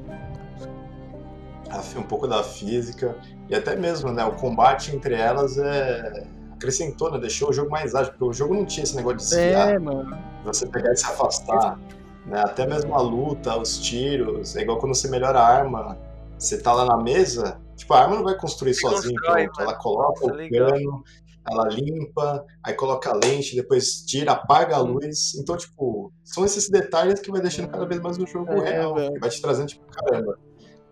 a- 1.70 2.00
um 2.00 2.04
pouco 2.04 2.28
da 2.28 2.44
física 2.44 3.16
e 3.50 3.56
até 3.56 3.76
mesmo 3.76 4.12
né, 4.12 4.24
o 4.26 4.32
combate 4.34 4.96
entre 4.96 5.16
elas 5.16 5.58
é 5.58 6.26
acrescentou, 6.54 7.12
né, 7.12 7.20
deixou 7.20 7.50
o 7.50 7.54
jogo 7.54 7.70
mais 7.70 7.94
ágil, 7.94 8.14
porque 8.14 8.26
o 8.26 8.34
jogo 8.34 8.56
não 8.56 8.66
tinha 8.66 8.84
esse 8.84 8.96
negócio 8.96 9.18
de 9.20 9.24
desviar, 9.26 9.70
É, 9.76 9.78
mano. 9.78 10.18
você 10.44 10.66
pegar 10.66 10.92
e 10.92 10.98
se 10.98 11.06
afastar, 11.06 11.78
né, 12.26 12.40
até 12.40 12.66
mesmo 12.66 12.96
a 12.96 13.02
luta, 13.02 13.56
os 13.60 13.78
tiros, 13.80 14.56
é 14.56 14.62
igual 14.62 14.80
quando 14.80 14.96
você 14.96 15.08
melhora 15.08 15.40
a 15.40 15.48
arma, 15.48 15.96
você 16.38 16.58
tá 16.60 16.74
lá 16.74 16.86
na 16.86 16.98
mesa, 16.98 17.60
tipo, 17.76 17.94
a 17.94 18.00
arma 18.02 18.16
não 18.16 18.24
vai 18.24 18.36
construir 18.36 18.74
sozinha, 18.74 19.14
pronto, 19.22 19.38
né? 19.38 19.50
ela 19.60 19.76
coloca 19.76 20.26
é 20.26 20.34
o 20.34 20.50
cano, 20.50 21.04
ela 21.50 21.68
limpa, 21.70 22.46
aí 22.64 22.74
coloca 22.74 23.10
a 23.10 23.14
lente, 23.14 23.56
depois 23.56 24.02
tira, 24.06 24.34
apaga 24.34 24.76
a 24.76 24.80
luz, 24.80 25.34
então, 25.36 25.56
tipo, 25.56 26.12
são 26.24 26.44
esses 26.46 26.70
detalhes 26.70 27.20
que 27.20 27.32
vai 27.32 27.42
deixando 27.42 27.70
cada 27.70 27.86
vez 27.86 28.02
mais 28.02 28.18
o 28.18 28.28
jogo 28.28 28.52
É, 28.52 28.70
real, 28.72 28.96
vai 29.20 29.30
te 29.30 29.42
trazendo, 29.42 29.68
tipo, 29.68 29.86
caramba, 29.86 30.38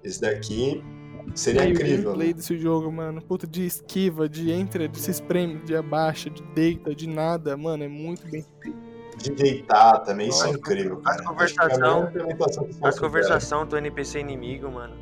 esse 0.03 0.21
daqui 0.21 0.83
seria 1.33 1.63
E 1.65 1.67
o 1.67 1.69
incrível, 1.71 2.03
gameplay 2.03 2.27
né? 2.29 2.33
desse 2.33 2.57
jogo, 2.57 2.91
mano. 2.91 3.21
Puta, 3.21 3.45
de 3.45 3.65
esquiva, 3.65 4.29
de 4.29 4.51
entra, 4.51 4.87
de 4.87 4.99
se 4.99 5.11
espreme, 5.11 5.59
de 5.63 5.75
abaixa, 5.75 6.29
de 6.29 6.41
deita, 6.53 6.95
de 6.95 7.07
nada, 7.07 7.57
mano, 7.57 7.83
é 7.83 7.87
muito 7.87 8.25
bem. 8.27 8.45
de 9.17 9.31
deitar 9.31 9.99
também, 10.03 10.27
isso 10.27 10.43
é 10.43 10.47
Nossa, 10.47 10.57
incrível, 10.59 10.97
as 10.97 11.03
cara. 11.03 11.23
conversação- 11.23 12.03
é 12.03 12.21
a 12.87 12.89
ver. 12.91 12.99
conversação 12.99 13.65
do 13.65 13.77
NPC 13.77 14.19
inimigo, 14.19 14.69
mano. 14.69 14.93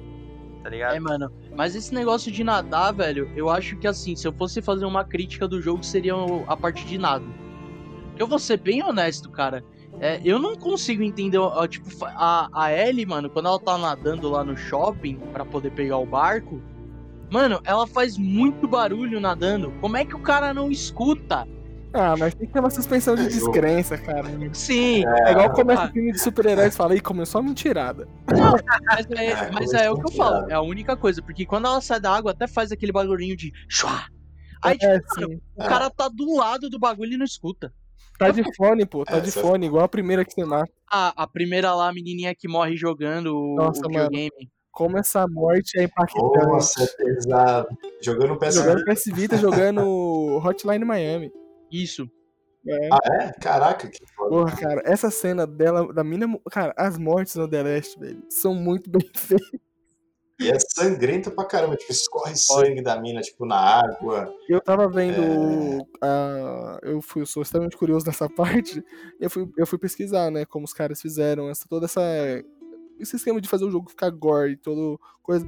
Tá 0.64 0.70
ligado? 0.70 0.96
É, 0.96 1.00
mano. 1.00 1.32
Mas 1.56 1.76
esse 1.76 1.94
negócio 1.94 2.32
de 2.32 2.44
nadar, 2.44 2.94
velho, 2.94 3.30
eu 3.36 3.50
acho 3.50 3.76
que 3.78 3.86
assim, 3.86 4.16
se 4.16 4.26
eu 4.26 4.32
fosse 4.32 4.62
fazer 4.62 4.86
uma 4.86 5.04
crítica 5.04 5.48
do 5.48 5.62
jogo, 5.62 5.84
seria 5.84 6.14
a 6.48 6.56
parte 6.56 6.86
de 6.86 6.98
nado. 6.98 7.26
Eu 8.18 8.26
vou 8.26 8.40
ser 8.40 8.58
bem 8.58 8.82
honesto, 8.82 9.30
cara. 9.30 9.64
É, 10.00 10.20
eu 10.24 10.40
não 10.40 10.56
consigo 10.56 11.04
entender, 11.04 11.40
tipo, 11.70 11.90
a, 12.06 12.50
a 12.54 12.72
Ellie, 12.72 13.06
mano, 13.06 13.30
quando 13.30 13.48
ela 13.48 13.60
tá 13.60 13.78
nadando 13.78 14.30
lá 14.30 14.44
no 14.44 14.58
shopping 14.58 15.18
pra 15.32 15.46
poder 15.46 15.72
pegar 15.72 15.98
o 15.98 16.06
barco, 16.06 16.62
mano, 17.30 17.60
ela 17.64 17.86
faz 17.86 18.18
muito 18.18 18.68
barulho 18.68 19.20
nadando. 19.20 19.72
Como 19.82 19.98
é 19.98 20.06
que 20.06 20.16
o 20.16 20.20
cara 20.20 20.54
não 20.54 20.72
escuta? 20.72 21.48
Ah, 21.94 22.16
mas 22.18 22.34
tem 22.34 22.48
que 22.48 22.54
ter 22.54 22.60
uma 22.60 22.70
suspensão 22.72 23.16
de 23.16 23.24
É 23.24 23.28
descrença, 23.28 23.98
cara. 23.98 24.26
Sim, 24.54 25.04
É 25.26 25.32
igual 25.32 25.52
começa 25.54 25.84
Ah. 25.84 25.90
o 25.90 25.92
filme 25.92 26.12
de 26.12 26.20
super-heróis 26.20 26.74
e 26.74 26.78
fala, 26.78 26.96
ih, 26.96 27.02
começou 27.02 27.40
a 27.40 27.44
mentirada. 27.44 28.08
mas 28.28 29.06
é, 29.12 29.26
É, 29.32 29.52
mas 29.52 29.74
é 29.74 29.92
o 29.92 29.96
que 30.00 30.08
eu 30.08 30.12
falo, 30.16 30.50
é 30.50 30.54
a 30.56 30.62
única 30.62 30.98
coisa, 30.98 31.22
porque 31.22 31.46
quando 31.46 31.68
ela 31.68 31.80
sai 31.82 32.00
da 32.00 32.12
água, 32.16 32.32
até 32.32 32.48
faz 32.48 32.72
aquele 32.72 32.92
barulhinho 32.92 33.36
de 33.38 33.52
chua. 33.70 34.02
Aí, 34.64 34.78
tipo, 34.78 34.92
É, 34.92 35.02
mano, 35.20 35.34
sim. 35.34 35.42
o 35.56 35.64
cara 35.64 35.90
tá 35.90 36.08
do 36.08 36.36
lado 36.36 36.70
do 36.70 36.80
bagulho 36.80 37.14
e 37.14 37.18
não 37.18 37.26
escuta. 37.26 37.72
Tá 38.18 38.30
de 38.30 38.44
fone, 38.56 38.86
pô, 38.86 39.04
tá 39.04 39.18
É, 39.18 39.20
de 39.20 39.32
fone, 39.32 39.66
igual 39.66 39.84
a 39.84 39.90
primeira 39.90 40.24
que 40.24 40.32
você 40.34 40.46
mata. 40.46 40.72
A, 40.90 41.24
a 41.24 41.28
primeira 41.28 41.74
lá, 41.74 41.90
a 41.90 41.94
menininha 41.94 42.34
que 42.34 42.48
morre 42.48 42.76
jogando 42.78 43.36
o, 43.36 43.56
Nossa, 43.56 43.82
o 43.86 43.92
mano. 43.92 44.06
videogame. 44.10 44.50
Como 44.72 44.98
essa 44.98 45.26
morte 45.28 45.78
é 45.80 45.84
impactante. 45.84 46.48
Nossa, 46.48 46.84
é 46.84 46.88
pesado. 46.88 47.68
Jogando 48.02 48.36
PS 48.38 48.56
Jogando 48.56 48.84
PS 48.86 49.04
Vita, 49.14 49.38
jogando 49.38 49.82
Hotline 50.44 50.84
Miami. 50.86 51.32
Isso. 51.74 52.08
É. 52.68 52.90
Ah, 52.94 53.24
é? 53.24 53.32
Caraca, 53.42 53.90
que 53.90 54.06
foda. 54.16 54.30
Porra, 54.30 54.56
cara, 54.56 54.82
essa 54.86 55.10
cena 55.10 55.48
dela, 55.48 55.92
da 55.92 56.04
mina. 56.04 56.28
Cara, 56.52 56.74
as 56.78 56.98
mortes 56.98 57.36
no 57.36 57.48
The 57.48 57.64
Last, 57.64 58.00
velho, 58.00 58.24
são 58.30 58.54
muito 58.54 58.90
bem 58.90 59.10
feitas. 59.18 59.60
E 60.40 60.50
é 60.50 60.58
sangrento 60.60 61.32
pra 61.32 61.46
caramba, 61.46 61.76
tipo, 61.76 61.92
escorre 61.92 62.36
sangue 62.36 62.82
da 62.82 63.00
mina, 63.00 63.22
tipo, 63.22 63.46
na 63.46 63.56
água. 63.56 64.34
Eu 64.48 64.62
tava 64.62 64.88
vendo. 64.88 65.22
É. 65.22 65.86
ah, 66.02 66.80
eu 66.84 67.02
fui, 67.02 67.22
eu 67.22 67.26
sou 67.26 67.44
extremamente 67.44 67.78
curioso 67.78 68.06
nessa 68.06 68.30
parte. 68.32 68.84
Eu 69.20 69.30
fui, 69.30 69.50
eu 69.58 69.66
fui 69.66 69.78
pesquisar, 69.78 70.32
né, 70.32 70.46
como 70.46 70.66
os 70.66 70.74
caras 70.74 71.02
fizeram 71.02 71.50
essa, 71.50 71.68
toda 71.68 71.86
essa. 71.86 72.02
Esse 73.00 73.16
esquema 73.16 73.42
de 73.42 73.50
fazer 73.50 73.66
o 73.66 73.72
jogo 73.72 73.90
ficar 73.90 74.10
gore 74.12 74.54
e 74.54 74.58
toda 74.58 74.98
coisa. 75.22 75.46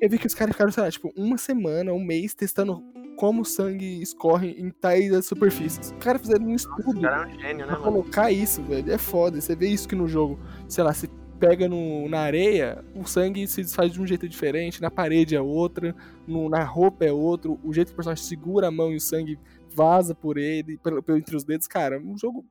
Eu 0.00 0.10
vi 0.10 0.18
que 0.18 0.26
os 0.26 0.34
caras 0.34 0.52
ficaram, 0.52 0.72
sei 0.72 0.82
lá, 0.82 0.90
tipo, 0.90 1.12
uma 1.16 1.38
semana, 1.38 1.92
um 1.92 2.04
mês 2.04 2.34
testando 2.34 2.82
como 3.18 3.42
o 3.42 3.44
sangue 3.44 4.00
escorre 4.00 4.54
em 4.58 4.70
tais 4.70 5.26
superfícies. 5.26 5.90
Os 5.90 6.04
caras 6.04 6.20
fizeram 6.22 6.46
um 6.46 6.54
estudo 6.54 7.00
cara 7.00 7.24
é 7.24 7.26
um 7.34 7.40
gênio, 7.40 7.66
né, 7.66 7.72
pra 7.72 7.78
mano? 7.80 7.92
colocar 7.92 8.30
isso, 8.30 8.62
velho. 8.62 8.92
É 8.92 8.96
foda. 8.96 9.40
Você 9.40 9.56
vê 9.56 9.68
isso 9.68 9.88
que 9.88 9.96
no 9.96 10.06
jogo, 10.06 10.38
sei 10.68 10.84
lá, 10.84 10.92
se 10.94 11.08
pega 11.40 11.68
no, 11.68 12.08
na 12.08 12.20
areia, 12.20 12.84
o 12.94 13.04
sangue 13.06 13.46
se 13.48 13.60
desfaz 13.62 13.92
de 13.92 14.00
um 14.00 14.06
jeito 14.06 14.28
diferente, 14.28 14.80
na 14.80 14.90
parede 14.90 15.34
é 15.36 15.40
outra, 15.40 15.94
no- 16.26 16.48
na 16.48 16.62
roupa 16.64 17.04
é 17.04 17.12
outro, 17.12 17.58
o 17.64 17.72
jeito 17.72 17.88
que 17.88 17.92
o 17.92 17.96
personagem 17.96 18.24
segura 18.24 18.68
a 18.68 18.70
mão 18.70 18.92
e 18.92 18.96
o 18.96 19.00
sangue 19.00 19.38
vaza 19.74 20.14
por 20.14 20.36
ele, 20.38 20.78
pelo, 20.78 21.02
pelo- 21.02 21.18
entre 21.18 21.36
os 21.36 21.44
dedos, 21.44 21.66
cara, 21.68 22.00
um 22.00 22.16
jogo 22.18 22.44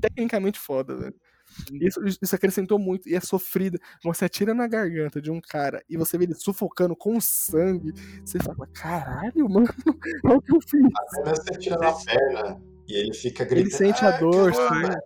tecnicamente 0.00 0.58
foda, 0.58 0.96
velho. 0.96 1.14
Isso, 1.80 2.00
isso 2.22 2.34
acrescentou 2.34 2.78
muito 2.78 3.08
e 3.08 3.14
é 3.14 3.20
sofrida. 3.20 3.78
Você 4.04 4.24
atira 4.24 4.54
na 4.54 4.66
garganta 4.66 5.20
de 5.20 5.30
um 5.30 5.40
cara 5.40 5.82
e 5.88 5.96
você 5.96 6.16
vê 6.18 6.24
ele 6.24 6.34
sufocando 6.34 6.94
com 6.96 7.20
sangue. 7.20 7.92
Você 8.24 8.38
fala, 8.38 8.66
caralho, 8.72 9.48
mano, 9.48 9.68
olha 10.24 10.36
o 10.38 10.42
que 10.42 10.54
eu 10.54 10.60
fiz. 10.60 10.80
Até 10.96 11.22
mesmo 11.24 11.44
você 11.44 11.58
tira 11.58 11.76
na 11.78 11.92
perna 11.92 12.60
e 12.88 12.94
ele 12.94 13.14
fica 13.14 13.44
gritando. 13.44 13.66
Ele 13.68 13.70
sente 13.70 14.04
a 14.04 14.08
"Ah, 14.08 14.18
dor, 14.18 14.52
caralho". 14.52 15.02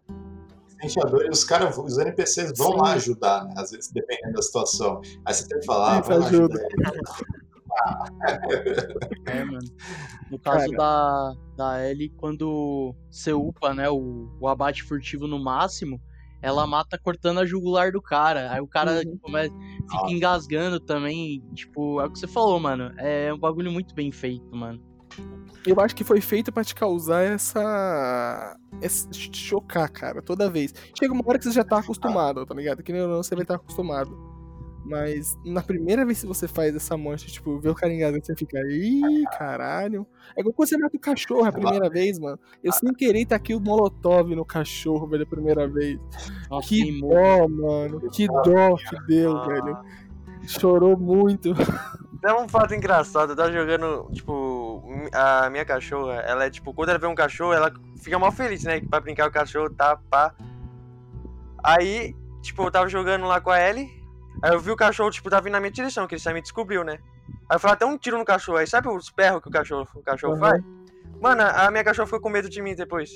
Sente 0.80 1.00
a 1.00 1.04
dor 1.04 1.24
e 1.26 1.30
os 1.30 1.44
caras, 1.44 1.78
os 1.78 1.98
NPCs 1.98 2.52
vão 2.56 2.72
Sim. 2.72 2.78
lá 2.78 2.92
ajudar, 2.94 3.44
né? 3.44 3.54
Às 3.56 3.70
vezes, 3.70 3.90
dependendo 3.90 4.34
da 4.34 4.42
situação. 4.42 5.00
Aí 5.24 5.32
você 5.34 5.46
tem 5.48 5.60
que 5.60 5.66
falar, 5.66 5.98
ah, 5.98 6.00
vai 6.00 6.18
lá 6.18 6.26
ajuda. 6.26 6.54
ajudar 6.54 6.94
ele. 6.94 7.00
É, 9.26 9.44
mano. 9.44 9.66
No 10.30 10.38
caso 10.38 10.70
da, 10.72 11.34
da 11.56 11.90
Ellie, 11.90 12.10
quando 12.10 12.94
você 13.10 13.32
upa, 13.32 13.74
né, 13.74 13.90
o, 13.90 14.28
o 14.40 14.48
abate 14.48 14.82
furtivo 14.82 15.26
no 15.26 15.42
máximo, 15.42 16.00
ela 16.44 16.66
mata 16.66 16.98
cortando 16.98 17.38
a 17.40 17.46
jugular 17.46 17.90
do 17.90 18.02
cara. 18.02 18.52
Aí 18.52 18.60
o 18.60 18.66
cara 18.66 19.00
Uhum. 19.04 19.18
começa, 19.22 19.52
fica 19.54 19.94
Nossa. 19.94 20.12
engasgando 20.12 20.78
também. 20.78 21.42
Tipo, 21.54 22.00
é 22.00 22.06
o 22.06 22.10
que 22.10 22.18
você 22.18 22.26
falou, 22.26 22.60
mano. 22.60 22.92
É 22.98 23.32
um 23.32 23.38
bagulho 23.38 23.72
muito 23.72 23.94
bem 23.94 24.12
feito, 24.12 24.54
mano. 24.54 24.80
Eu 25.66 25.80
acho 25.80 25.94
que 25.96 26.04
foi 26.04 26.20
feito 26.20 26.52
pra 26.52 26.62
te 26.62 26.74
causar 26.74 27.22
essa. 27.22 28.56
te 29.10 29.38
chocar, 29.38 29.88
cara, 29.90 30.20
toda 30.20 30.50
vez. 30.50 30.74
Chega 30.98 31.14
uma 31.14 31.22
hora 31.26 31.38
que 31.38 31.44
você 31.44 31.52
já 31.52 31.64
tá 31.64 31.78
acostumado, 31.78 32.44
tá 32.44 32.54
ligado? 32.54 32.82
Que 32.82 32.92
nem 32.92 33.00
eu 33.00 33.08
não, 33.08 33.22
você 33.22 33.34
vai 33.34 33.44
estar 33.44 33.54
acostumado. 33.54 34.33
Mas 34.84 35.38
na 35.44 35.62
primeira 35.62 36.04
vez 36.04 36.20
que 36.20 36.26
você 36.26 36.46
faz 36.46 36.74
essa 36.76 36.94
morte, 36.96 37.32
tipo, 37.32 37.58
vê 37.58 37.70
o 37.70 37.74
cara 37.74 37.92
engasgando, 37.92 38.24
você 38.26 38.36
fica, 38.36 38.58
ih, 38.68 39.24
caralho. 39.38 40.06
É 40.36 40.40
igual 40.40 40.52
quando 40.52 40.68
você 40.68 40.76
mata 40.76 40.94
o 40.96 41.00
cachorro 41.00 41.44
a 41.46 41.52
primeira 41.52 41.88
vez, 41.88 42.18
mano. 42.18 42.38
Eu 42.62 42.70
sem 42.70 42.92
querer 42.92 43.24
tá 43.24 43.36
aqui 43.36 43.54
o 43.54 43.60
molotov 43.60 44.34
no 44.34 44.44
cachorro, 44.44 45.06
velho, 45.06 45.22
a 45.22 45.26
primeira 45.26 45.66
vez. 45.66 45.98
Nossa, 46.50 46.68
Que 46.68 47.00
dó, 47.00 47.48
mano. 47.48 48.10
Que 48.10 48.26
dó 48.26 48.76
que 48.76 49.06
deu, 49.06 49.36
Ah. 49.38 49.46
velho. 49.46 49.78
Chorou 50.46 50.98
muito. 50.98 51.54
É 52.22 52.34
um 52.34 52.46
fato 52.48 52.74
engraçado, 52.74 53.30
eu 53.30 53.36
tava 53.36 53.50
jogando, 53.52 54.10
tipo, 54.12 54.82
a 55.12 55.48
minha 55.50 55.64
cachorra, 55.64 56.16
ela 56.20 56.44
é 56.44 56.50
tipo, 56.50 56.72
quando 56.74 56.90
ela 56.90 56.98
vê 56.98 57.06
um 57.06 57.14
cachorro, 57.14 57.52
ela 57.54 57.72
fica 58.02 58.18
mal 58.18 58.30
feliz, 58.32 58.64
né? 58.64 58.80
Pra 58.82 59.00
brincar 59.00 59.28
o 59.28 59.32
cachorro, 59.32 59.70
tá, 59.70 59.96
pá. 60.10 60.34
Aí, 61.62 62.14
tipo, 62.42 62.62
eu 62.62 62.70
tava 62.70 62.88
jogando 62.88 63.26
lá 63.26 63.40
com 63.40 63.50
a 63.50 63.58
Ellie, 63.60 63.90
aí 64.44 64.52
eu 64.52 64.60
vi 64.60 64.70
o 64.70 64.76
cachorro, 64.76 65.10
tipo, 65.10 65.30
tava 65.30 65.42
vindo 65.42 65.52
na 65.54 65.60
minha 65.60 65.70
direção, 65.72 66.06
que 66.06 66.14
ele 66.14 66.22
já 66.22 66.32
me 66.32 66.40
descobriu, 66.42 66.84
né? 66.84 66.98
Aí 67.48 67.56
eu 67.56 67.60
falei 67.60 67.74
até 67.74 67.86
um 67.86 67.96
tiro 67.98 68.18
no 68.18 68.24
cachorro, 68.24 68.58
aí 68.58 68.66
sabe 68.66 68.88
os 68.88 69.10
perros 69.10 69.42
que 69.42 69.48
o 69.48 69.50
cachorro, 69.52 69.88
o 69.94 70.02
cachorro 70.02 70.34
Uhum. 70.34 70.40
faz? 70.40 70.62
Mano, 71.20 71.42
a 71.42 71.70
minha 71.70 71.82
cachorra 71.84 72.06
ficou 72.06 72.20
com 72.20 72.28
medo 72.28 72.50
de 72.50 72.60
mim 72.60 72.74
depois. 72.74 73.10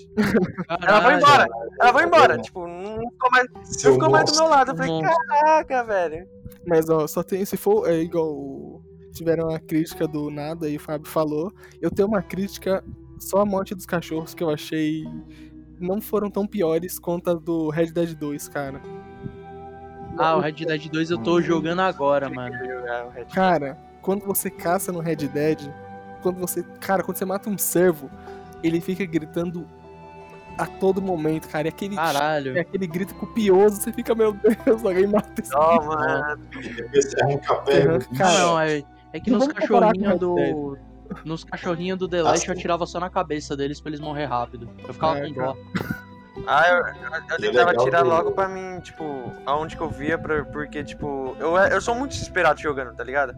Ela 0.83 1.03
foi 1.03 1.15
embora, 1.15 1.47
ela 1.81 1.93
foi 1.93 2.05
embora, 2.05 2.39
tipo, 2.39 2.67
não 2.67 2.99
ficou 3.11 3.31
mais, 3.31 3.47
não 3.85 3.93
ficou 3.93 4.11
mais 4.11 4.31
do 4.33 4.39
meu 4.39 4.49
lado. 4.49 4.71
Eu 4.71 4.77
falei, 4.77 4.93
Monstro. 4.93 5.27
caraca, 5.29 5.85
velho. 5.85 6.27
Mas, 6.67 6.89
ó, 6.89 7.07
só 7.07 7.23
tem. 7.23 7.45
Se 7.45 7.57
for 7.57 7.89
é 7.89 7.99
igual. 8.01 8.83
Tiveram 9.13 9.49
uma 9.49 9.59
crítica 9.59 10.07
do 10.07 10.31
nada 10.31 10.67
aí 10.67 10.77
o 10.77 10.81
Fábio 10.81 11.11
falou. 11.11 11.53
Eu 11.83 11.91
tenho 11.91 12.07
uma 12.09 12.23
crítica 12.23 12.85
só 13.19 13.41
a 13.41 13.45
morte 13.47 13.75
dos 13.75 13.85
cachorros 13.87 14.33
que 14.35 14.43
eu 14.45 14.51
achei. 14.51 15.05
Não 15.81 16.01
foram 16.01 16.31
tão 16.31 16.47
piores 16.47 16.99
quanto 16.99 17.31
a 17.31 17.35
do 17.35 17.69
Red 17.69 17.87
Dead 17.93 18.15
2, 18.15 18.49
cara. 18.49 18.81
Ah, 20.19 20.37
o 20.37 20.41
Red 20.41 20.53
Dead 20.53 20.89
2 20.91 21.11
eu 21.11 21.19
tô 21.19 21.41
jogando 21.41 21.81
agora, 21.81 22.29
mano. 22.29 22.55
Cara, 23.33 23.77
quando 24.03 24.25
você 24.25 24.51
caça 24.51 24.91
no 24.93 25.01
Red 25.01 25.17
Dead, 25.17 25.71
quando 26.23 26.39
você. 26.39 26.63
Cara, 26.81 27.03
quando 27.03 27.17
você 27.17 27.25
mata 27.25 27.49
um 27.49 27.59
servo, 27.59 28.11
ele 28.63 28.81
fica 28.81 29.05
gritando 29.07 29.67
a 30.57 30.67
todo 30.67 31.01
momento, 31.01 31.49
cara. 31.49 31.69
E 31.69 31.71
aquele, 31.71 31.95
Caralho. 31.95 32.57
é 32.57 32.61
aquele 32.61 32.87
grito 32.87 33.15
copioso, 33.15 33.77
você 33.81 33.93
fica, 33.93 34.15
meu 34.15 34.33
Deus, 34.33 34.85
alguém 34.85 35.07
mata 35.07 35.41
esse 35.41 35.55
Ó, 35.55 35.83
mano. 35.85 36.39
Arranca. 37.23 37.55
Uhum, 37.55 38.17
cara. 38.17 38.39
não, 38.41 38.61
é, 38.61 38.83
é 39.13 39.21
que 39.21 39.31
não 39.31 39.39
nos 39.39 39.49
cachorrinhos 39.49 40.19
do. 40.19 40.77
Nos 41.25 41.43
cachorrinhos 41.43 41.99
do 41.99 42.07
The 42.07 42.21
Last 42.23 42.47
eu 42.47 42.53
Assim. 42.53 42.59
atirava 42.61 42.85
só 42.87 43.01
na 43.01 43.09
cabeça 43.09 43.57
deles 43.57 43.81
pra 43.81 43.89
eles 43.91 44.01
morrer 44.01 44.27
rápido. 44.27 44.69
Eu 44.87 44.93
ficava 44.93 45.19
É, 45.19 45.27
com 45.29 45.33
dó. 45.35 45.57
Ah, 46.51 46.67
eu, 46.69 46.77
eu, 46.77 46.83
eu 46.83 47.35
é 47.35 47.37
tentava 47.39 47.77
tirar 47.77 48.03
do- 48.03 48.09
logo 48.09 48.33
pra 48.33 48.49
mim, 48.49 48.81
tipo, 48.81 49.33
aonde 49.45 49.77
que 49.77 49.83
eu 49.83 49.91
via, 49.91 50.17
pra- 50.17 50.45
porque, 50.47 50.83
tipo, 50.83 51.37
eu, 51.39 51.55
eu 51.59 51.81
sou 51.81 51.95
muito 51.95 52.13
desesperado 52.13 52.59
jogando, 52.59 52.95
tá 52.95 53.05
ligado? 53.05 53.35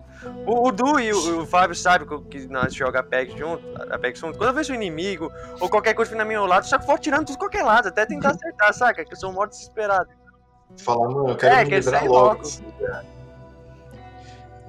O, 0.47 0.69
o 0.69 0.70
Du 0.70 1.01
e 1.01 1.12
o, 1.12 1.43
o 1.43 1.47
Fábio 1.47 1.74
sabem 1.74 2.07
que, 2.07 2.20
que 2.41 2.47
nós 2.47 2.73
jogamos 2.73 3.01
Apex 3.09 3.32
junto, 3.37 3.65
Apex 3.93 4.19
junto. 4.20 4.39
Quando 4.39 4.51
eu 4.51 4.55
vejo 4.55 4.73
um 4.73 4.77
inimigo 4.77 5.32
ou 5.61 5.69
qualquer 5.69 5.93
coisa 5.95 6.11
vindo 6.11 6.19
na 6.19 6.24
minha 6.24 6.41
lado, 6.43 6.66
só 6.69 6.78
que 6.78 6.87
vou 6.87 6.97
tirando 6.99 7.27
tudo 7.27 7.32
de 7.32 7.39
qualquer 7.39 7.65
lado, 7.65 7.89
até 7.89 8.07
tentar 8.07 8.31
acertar, 8.31 8.73
saca? 8.73 9.05
Que 9.05 9.12
eu 9.12 9.16
sou 9.19 9.31
um 9.31 9.35
modo 9.35 9.51
desesperado. 9.51 10.09
Falar, 10.78 11.09
mano, 11.09 11.31
eu 11.31 11.37
quero 11.37 11.55
É, 11.57 11.65
me 11.65 11.70
livrar 11.70 12.05
logo. 12.07 12.43
logo. 12.43 12.43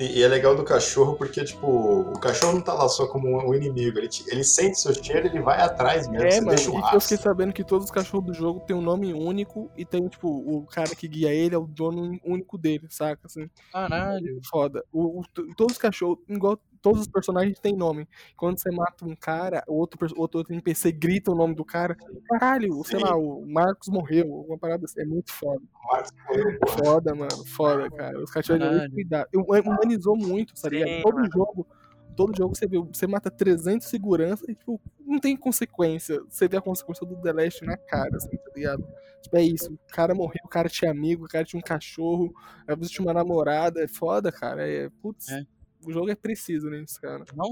E, 0.01 0.17
e 0.17 0.23
é 0.23 0.27
legal 0.27 0.55
do 0.55 0.63
cachorro 0.63 1.13
porque, 1.15 1.43
tipo, 1.43 1.67
o 1.67 2.19
cachorro 2.19 2.53
não 2.53 2.61
tá 2.61 2.73
lá 2.73 2.89
só 2.89 3.05
como 3.05 3.27
um 3.47 3.53
inimigo. 3.53 3.99
Ele, 3.99 4.07
te- 4.07 4.23
ele 4.27 4.43
sente 4.43 4.79
seu 4.79 4.93
cheiro, 4.95 5.27
ele 5.27 5.39
vai 5.41 5.61
atrás 5.61 6.07
mesmo. 6.07 6.25
É, 6.25 6.31
você 6.31 6.41
mano, 6.41 6.55
deixa 6.55 6.71
um 6.71 6.79
e 6.79 6.93
eu 6.95 6.99
fiquei 7.01 7.17
sabendo 7.17 7.53
que 7.53 7.63
todos 7.63 7.85
os 7.85 7.91
cachorros 7.91 8.25
do 8.25 8.33
jogo 8.33 8.61
têm 8.61 8.75
um 8.75 8.81
nome 8.81 9.13
único 9.13 9.69
e 9.77 9.85
tem, 9.85 10.07
tipo, 10.07 10.27
o 10.27 10.65
cara 10.65 10.95
que 10.95 11.07
guia 11.07 11.31
ele 11.31 11.53
é 11.53 11.57
o 11.57 11.67
dono 11.67 12.19
único 12.25 12.57
dele, 12.57 12.87
saca? 12.89 13.21
Assim, 13.25 13.47
Caralho. 13.71 14.39
foda. 14.49 14.83
O, 14.91 15.19
o- 15.21 15.53
todos 15.55 15.73
os 15.73 15.77
cachorros, 15.77 16.17
igual 16.27 16.57
todos 16.81 17.01
os 17.01 17.07
personagens 17.07 17.59
têm 17.59 17.75
nome. 17.75 18.07
Quando 18.35 18.59
você 18.59 18.71
mata 18.71 19.05
um 19.05 19.15
cara, 19.15 19.63
o 19.67 19.75
outro, 19.75 19.99
outro, 20.17 20.39
outro 20.39 20.53
NPC 20.53 20.91
grita 20.91 21.31
o 21.31 21.35
nome 21.35 21.53
do 21.55 21.63
cara. 21.63 21.95
Caralho, 22.29 22.83
sei 22.83 22.99
Sim. 22.99 23.05
lá, 23.05 23.15
o 23.15 23.45
Marcos 23.45 23.87
morreu. 23.89 24.27
Uma 24.47 24.57
parada 24.57 24.85
assim. 24.85 25.01
É 25.01 25.05
muito 25.05 25.31
foda. 25.31 25.61
Marcos 25.85 26.11
morreu. 26.27 26.59
Foda, 26.83 27.15
mano. 27.15 27.45
Foda, 27.47 27.89
cara. 27.91 28.19
Os 28.19 28.31
cachorros 28.31 28.61
de 28.61 28.69
Caralho. 28.69 28.91
cuidado. 28.93 29.29
Humanizou 29.65 30.15
muito, 30.17 30.53
tá 30.59 30.69
ligado? 30.69 30.89
Sim, 30.89 31.01
Todo 31.01 31.15
mano. 31.15 31.29
jogo 31.31 31.67
todo 32.13 32.35
jogo 32.35 32.53
você 32.55 32.67
vê, 32.67 32.77
você 32.77 33.07
mata 33.07 33.31
300 33.31 33.87
segurança 33.87 34.43
e, 34.51 34.53
tipo, 34.53 34.79
não 34.99 35.17
tem 35.17 35.35
consequência. 35.35 36.21
Você 36.29 36.47
vê 36.47 36.57
a 36.57 36.61
consequência 36.61 37.05
do 37.07 37.15
The 37.15 37.31
Last 37.31 37.65
na 37.65 37.77
cara, 37.77 38.15
assim, 38.17 38.35
tá 38.37 38.51
ligado? 38.55 38.85
Tipo, 39.21 39.37
é 39.37 39.43
isso. 39.43 39.73
O 39.73 39.93
cara 39.93 40.13
morreu, 40.13 40.41
o 40.43 40.49
cara 40.49 40.67
tinha 40.69 40.91
amigo, 40.91 41.25
o 41.25 41.27
cara 41.27 41.45
tinha 41.45 41.57
um 41.59 41.63
cachorro, 41.63 42.33
às 42.67 42.75
vezes 42.77 42.91
tinha 42.91 43.05
uma 43.05 43.13
namorada. 43.13 43.81
É 43.83 43.87
foda, 43.87 44.31
cara. 44.31 44.67
É, 44.67 44.89
putz, 45.01 45.29
É. 45.29 45.45
o 45.85 45.91
jogo 45.91 46.09
é 46.09 46.15
preciso 46.15 46.69
nisso, 46.69 46.99
cara. 47.01 47.23
Não, 47.35 47.49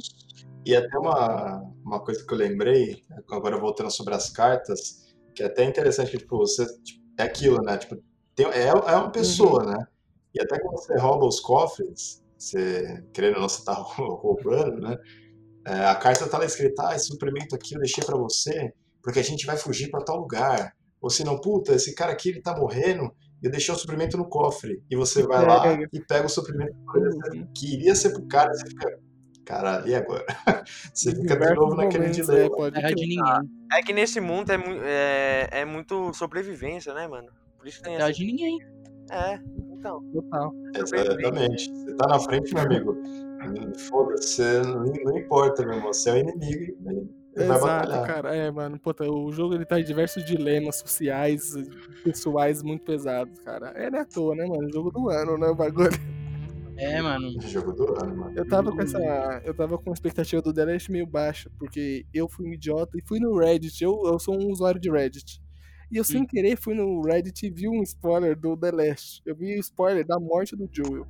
E 0.65 0.75
até 0.75 0.97
uma, 0.97 1.61
uma 1.83 1.99
coisa 1.99 2.25
que 2.25 2.33
eu 2.33 2.37
lembrei, 2.37 3.03
agora 3.31 3.57
voltando 3.57 3.91
sobre 3.91 4.13
as 4.13 4.29
cartas, 4.29 5.13
que 5.33 5.43
é 5.43 5.45
até 5.45 5.63
interessante 5.63 6.11
que, 6.11 6.17
tipo, 6.17 6.37
você. 6.37 6.65
tipo, 6.81 7.03
é 7.17 7.23
aquilo, 7.23 7.61
né? 7.61 7.77
Tipo, 7.77 8.01
tem, 8.35 8.45
é, 8.47 8.67
é 8.67 8.73
uma 8.73 9.11
pessoa, 9.11 9.65
né? 9.65 9.85
E 10.33 10.41
até 10.41 10.59
quando 10.59 10.77
você 10.77 10.97
rouba 10.97 11.25
os 11.25 11.39
cofres, 11.39 12.23
você, 12.37 13.03
querendo 13.13 13.35
ou 13.35 13.41
não, 13.41 13.49
você 13.49 13.63
tá 13.65 13.73
roubando, 13.97 14.79
né? 14.79 14.97
É, 15.67 15.85
a 15.85 15.95
carta 15.95 16.27
tá 16.27 16.37
lá 16.37 16.45
escrita, 16.45 16.87
ah, 16.87 16.95
esse 16.95 17.07
suprimento 17.07 17.55
aqui 17.55 17.75
eu 17.75 17.79
deixei 17.79 18.03
pra 18.03 18.17
você, 18.17 18.73
porque 19.03 19.19
a 19.19 19.23
gente 19.23 19.45
vai 19.45 19.57
fugir 19.57 19.89
pra 19.89 20.01
tal 20.03 20.17
lugar. 20.17 20.73
Ou 21.01 21.09
se 21.09 21.23
não, 21.23 21.39
puta, 21.39 21.73
esse 21.73 21.93
cara 21.93 22.11
aqui 22.11 22.29
ele 22.29 22.41
tá 22.41 22.55
morrendo 22.55 23.11
eu 23.41 23.51
deixei 23.51 23.73
o 23.73 23.77
suprimento 23.77 24.17
no 24.17 24.27
cofre. 24.27 24.83
E 24.89 24.95
você 24.95 25.23
vai 25.23 25.45
lá 25.45 25.61
Pega. 25.61 25.89
e 25.91 25.99
pega 26.01 26.25
o 26.25 26.29
suprimento 26.29 26.73
que 27.55 27.73
iria 27.73 27.95
ser 27.95 28.11
pro 28.11 28.27
cara, 28.27 28.53
você 28.53 28.67
fica, 28.67 28.99
caralho, 29.45 29.87
e 29.87 29.95
agora? 29.95 30.25
Você 30.93 31.15
fica 31.15 31.35
de 31.35 31.53
novo 31.55 31.75
naquele 31.75 32.09
dilema. 32.09 32.67
é, 32.75 32.93
de 32.93 33.07
ninguém. 33.07 33.49
É 33.73 33.81
que 33.81 33.93
nesse 33.93 34.19
mundo 34.19 34.51
é, 34.51 34.57
é, 34.83 35.61
é 35.61 35.65
muito 35.65 36.13
sobrevivência, 36.13 36.93
né, 36.93 37.07
mano? 37.07 37.29
Por 37.57 37.67
isso 37.67 37.77
que 37.77 37.85
tem 37.85 37.95
essa... 37.95 38.11
de 38.11 38.25
ninguém. 38.25 38.59
É, 39.11 39.39
então. 39.71 40.03
Total. 40.11 40.53
Exatamente. 40.75 41.71
Você 41.73 41.95
tá 41.95 42.07
na 42.07 42.19
frente, 42.19 42.53
meu 42.53 42.63
amigo. 42.63 42.97
Foda-se, 43.89 44.35
você 44.35 44.61
não, 44.61 44.83
não 44.83 45.17
importa, 45.17 45.65
meu 45.65 45.75
irmão. 45.75 45.93
Você 45.93 46.09
é 46.09 46.13
o 46.13 46.17
inimigo 46.17 46.77
vai 46.83 46.95
Exato, 47.35 48.07
cara. 48.07 48.35
É, 48.35 48.51
mano. 48.51 48.79
Puta, 48.79 49.09
o 49.09 49.31
jogo 49.31 49.53
ele 49.53 49.65
tá 49.65 49.79
em 49.79 49.83
diversos 49.83 50.25
dilemas 50.25 50.77
sociais, 50.77 51.53
pessoais 52.03 52.63
muito 52.63 52.83
pesados, 52.83 53.39
cara. 53.39 53.69
É, 53.75 53.89
não 53.89 53.99
é 53.99 54.01
à 54.01 54.05
toa, 54.05 54.35
né, 54.35 54.45
mano? 54.45 54.71
Jogo 54.71 54.91
do 54.91 55.09
ano, 55.09 55.37
né? 55.37 55.47
O 55.47 55.55
bagulho. 55.55 55.89
É, 56.77 57.01
mano. 57.01 57.39
Jogo 57.41 57.73
do 57.73 58.01
ano, 58.01 58.15
mano. 58.15 58.33
Eu 58.37 58.47
tava 58.47 58.71
com 58.71 58.81
essa. 58.81 59.41
Eu 59.43 59.53
tava 59.53 59.77
com 59.77 59.89
a 59.89 59.93
expectativa 59.93 60.41
do 60.41 60.53
The 60.53 60.65
Last 60.65 60.91
meio 60.91 61.05
baixa, 61.05 61.51
porque 61.59 62.05
eu 62.13 62.27
fui 62.29 62.47
um 62.47 62.53
idiota 62.53 62.97
e 62.97 63.01
fui 63.01 63.19
no 63.19 63.37
Reddit. 63.37 63.83
Eu, 63.83 64.01
eu 64.05 64.17
sou 64.17 64.35
um 64.39 64.49
usuário 64.49 64.79
de 64.79 64.89
Reddit. 64.89 65.41
E 65.91 65.97
eu 65.97 66.03
sem 66.03 66.25
querer 66.25 66.55
fui 66.55 66.75
no 66.75 67.01
Reddit 67.01 67.45
e 67.45 67.49
vi 67.49 67.67
um 67.67 67.81
spoiler 67.81 68.37
do 68.37 68.55
The 68.55 68.71
Last. 68.71 69.21
Eu 69.25 69.35
vi 69.35 69.55
o 69.55 69.59
spoiler 69.59 70.05
da 70.05 70.19
morte 70.19 70.55
do 70.55 70.69
Joel. 70.71 71.05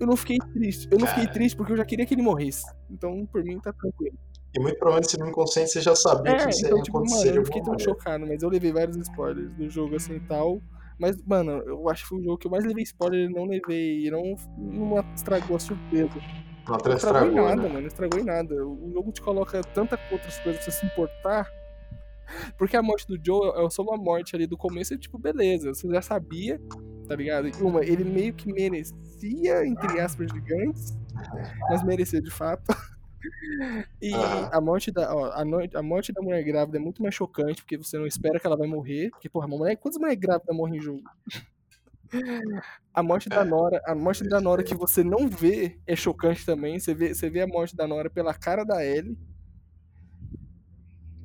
Eu 0.00 0.06
não 0.06 0.16
fiquei 0.16 0.38
triste. 0.52 0.88
Eu 0.90 0.98
não 0.98 1.06
fiquei 1.06 1.28
triste 1.28 1.56
porque 1.56 1.72
eu 1.72 1.76
já 1.76 1.84
queria 1.84 2.04
que 2.04 2.14
ele 2.14 2.22
morresse. 2.22 2.64
Então, 2.90 3.24
por 3.26 3.44
mim, 3.44 3.60
tá 3.60 3.72
tranquilo. 3.72 4.18
E 4.54 4.58
muito 4.60 4.78
provavelmente, 4.78 5.10
se 5.12 5.18
no 5.18 5.28
inconsciente, 5.28 5.70
você 5.70 5.80
já 5.80 5.94
sabia 5.94 6.36
que 6.36 6.42
É, 6.42 6.48
isso 6.50 6.62
ia 6.62 6.66
então, 6.68 6.82
tipo, 6.82 6.98
mano, 6.98 7.06
acontecer 7.06 7.28
eu 7.28 7.32
de 7.32 7.38
não 7.38 7.44
fiquei 7.44 7.62
tão 7.62 7.78
chocado, 7.78 8.26
mas 8.26 8.42
eu 8.42 8.48
levei 8.48 8.72
vários 8.72 8.96
spoilers 8.96 9.52
do 9.54 9.70
jogo 9.70 9.96
assim 9.96 10.14
e 10.16 10.20
tal. 10.20 10.60
Mas, 10.98 11.16
mano, 11.24 11.52
eu 11.66 11.88
acho 11.88 12.02
que 12.02 12.08
foi 12.10 12.18
o 12.18 12.22
jogo 12.22 12.36
que 12.36 12.46
eu 12.46 12.50
mais 12.50 12.64
levei 12.64 12.82
spoiler 12.82 13.30
e 13.30 13.32
não 13.32 13.46
levei. 13.46 14.10
Não, 14.10 14.34
não 14.58 15.04
estragou 15.14 15.56
a 15.56 15.60
surpresa. 15.60 16.10
Não 16.68 16.76
Não 16.76 16.76
estragou 16.76 16.92
em 16.92 16.96
estragou, 16.96 17.42
nada, 17.42 17.56
né? 17.56 17.68
mano. 17.68 17.80
Não 17.80 17.86
estragou 17.86 18.20
em 18.20 18.24
nada. 18.24 18.54
O 18.66 18.90
jogo 18.92 19.10
te 19.12 19.22
coloca 19.22 19.62
tanta 19.62 19.98
outras 20.12 20.38
coisas 20.40 20.62
pra 20.62 20.70
você 20.70 20.78
se 20.78 20.84
importar. 20.84 21.48
Porque 22.58 22.76
a 22.76 22.82
morte 22.82 23.06
do 23.06 23.18
Joe 23.24 23.50
é 23.64 23.70
só 23.70 23.82
uma 23.82 23.96
morte 23.96 24.36
ali 24.36 24.46
do 24.46 24.58
começo 24.58 24.92
e, 24.92 24.98
tipo, 24.98 25.18
beleza. 25.18 25.72
Você 25.72 25.88
já 25.88 26.02
sabia, 26.02 26.60
tá 27.08 27.16
ligado? 27.16 27.48
E 27.48 27.52
uma, 27.62 27.82
ele 27.82 28.04
meio 28.04 28.34
que 28.34 28.52
merecia, 28.52 29.66
entre 29.66 29.98
aspas, 30.00 30.30
gigantes. 30.30 30.98
Mas 31.70 31.82
merecia 31.82 32.20
de 32.20 32.30
fato. 32.30 32.62
E 34.00 34.12
a 34.50 34.60
morte 34.60 34.90
da 34.90 35.14
ó, 35.14 35.30
a, 35.32 35.44
no- 35.44 35.58
a 35.74 35.82
morte 35.82 36.12
da 36.12 36.22
mulher 36.22 36.42
grávida 36.42 36.78
é 36.78 36.80
muito 36.80 37.02
mais 37.02 37.14
chocante, 37.14 37.62
porque 37.62 37.76
você 37.76 37.98
não 37.98 38.06
espera 38.06 38.40
que 38.40 38.46
ela 38.46 38.56
vai 38.56 38.66
morrer. 38.68 39.10
Porque, 39.10 39.28
porra, 39.28 39.46
uma 39.46 39.58
mulher, 39.58 39.76
quantas 39.76 39.98
mulheres 40.00 40.20
grávidas 40.20 40.56
morrem 40.56 40.76
em 40.78 40.80
jogo? 40.80 41.02
A 42.92 43.04
morte 43.04 43.28
da 43.28 43.42
É. 43.42 43.44
Nora, 43.44 43.80
a 43.86 43.94
morte 43.94 44.24
da 44.28 44.40
Nora 44.40 44.64
que 44.64 44.74
você 44.74 45.04
não 45.04 45.28
vê 45.28 45.78
é 45.86 45.94
chocante 45.94 46.44
também. 46.44 46.80
Você 46.80 46.92
vê, 46.92 47.14
você 47.14 47.30
vê 47.30 47.40
a 47.42 47.46
morte 47.46 47.76
da 47.76 47.86
Nora 47.86 48.10
pela 48.10 48.34
cara 48.34 48.64
da 48.64 48.84
Ellie. 48.84 49.16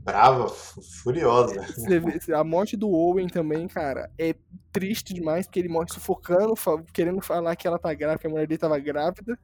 Brava, 0.04 0.48
fu- 0.48 0.82
furiosa. 0.84 1.60
Você 1.64 2.00
vê- 2.00 2.34
a 2.36 2.44
morte 2.44 2.78
do 2.78 2.88
Owen 2.88 3.28
também, 3.28 3.68
cara, 3.68 4.12
é 4.20 4.36
triste 4.72 5.12
demais, 5.16 5.48
porque 5.48 5.58
ele 5.60 5.70
morre 5.70 5.88
sufocando, 5.92 6.54
querendo 6.94 7.20
falar 7.22 7.56
que 7.56 7.68
ela 7.68 7.80
tá 7.80 7.92
grávida, 7.96 8.20
que 8.20 8.28
a 8.28 8.30
mulher 8.30 8.46
dele 8.46 8.60
tava 8.60 8.78
grávida. 8.78 9.40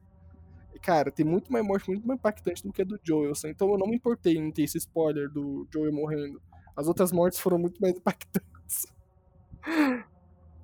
Cara, 0.82 1.12
tem 1.12 1.24
muito 1.24 1.52
mais 1.52 1.64
morte, 1.64 1.88
muito 1.88 2.06
mais 2.06 2.18
impactante 2.18 2.62
do 2.62 2.72
que 2.72 2.82
a 2.82 2.84
do 2.84 2.98
Joel. 3.02 3.32
assim, 3.32 3.48
Então 3.48 3.70
eu 3.70 3.78
não 3.78 3.86
me 3.86 3.96
importei 3.96 4.36
em 4.36 4.50
ter 4.50 4.62
esse 4.62 4.78
spoiler 4.78 5.30
do 5.30 5.66
Joel 5.72 5.92
morrendo. 5.92 6.42
As 6.76 6.88
outras 6.88 7.12
mortes 7.12 7.38
foram 7.38 7.58
muito 7.58 7.80
mais 7.80 7.96
impactantes. 7.96 8.86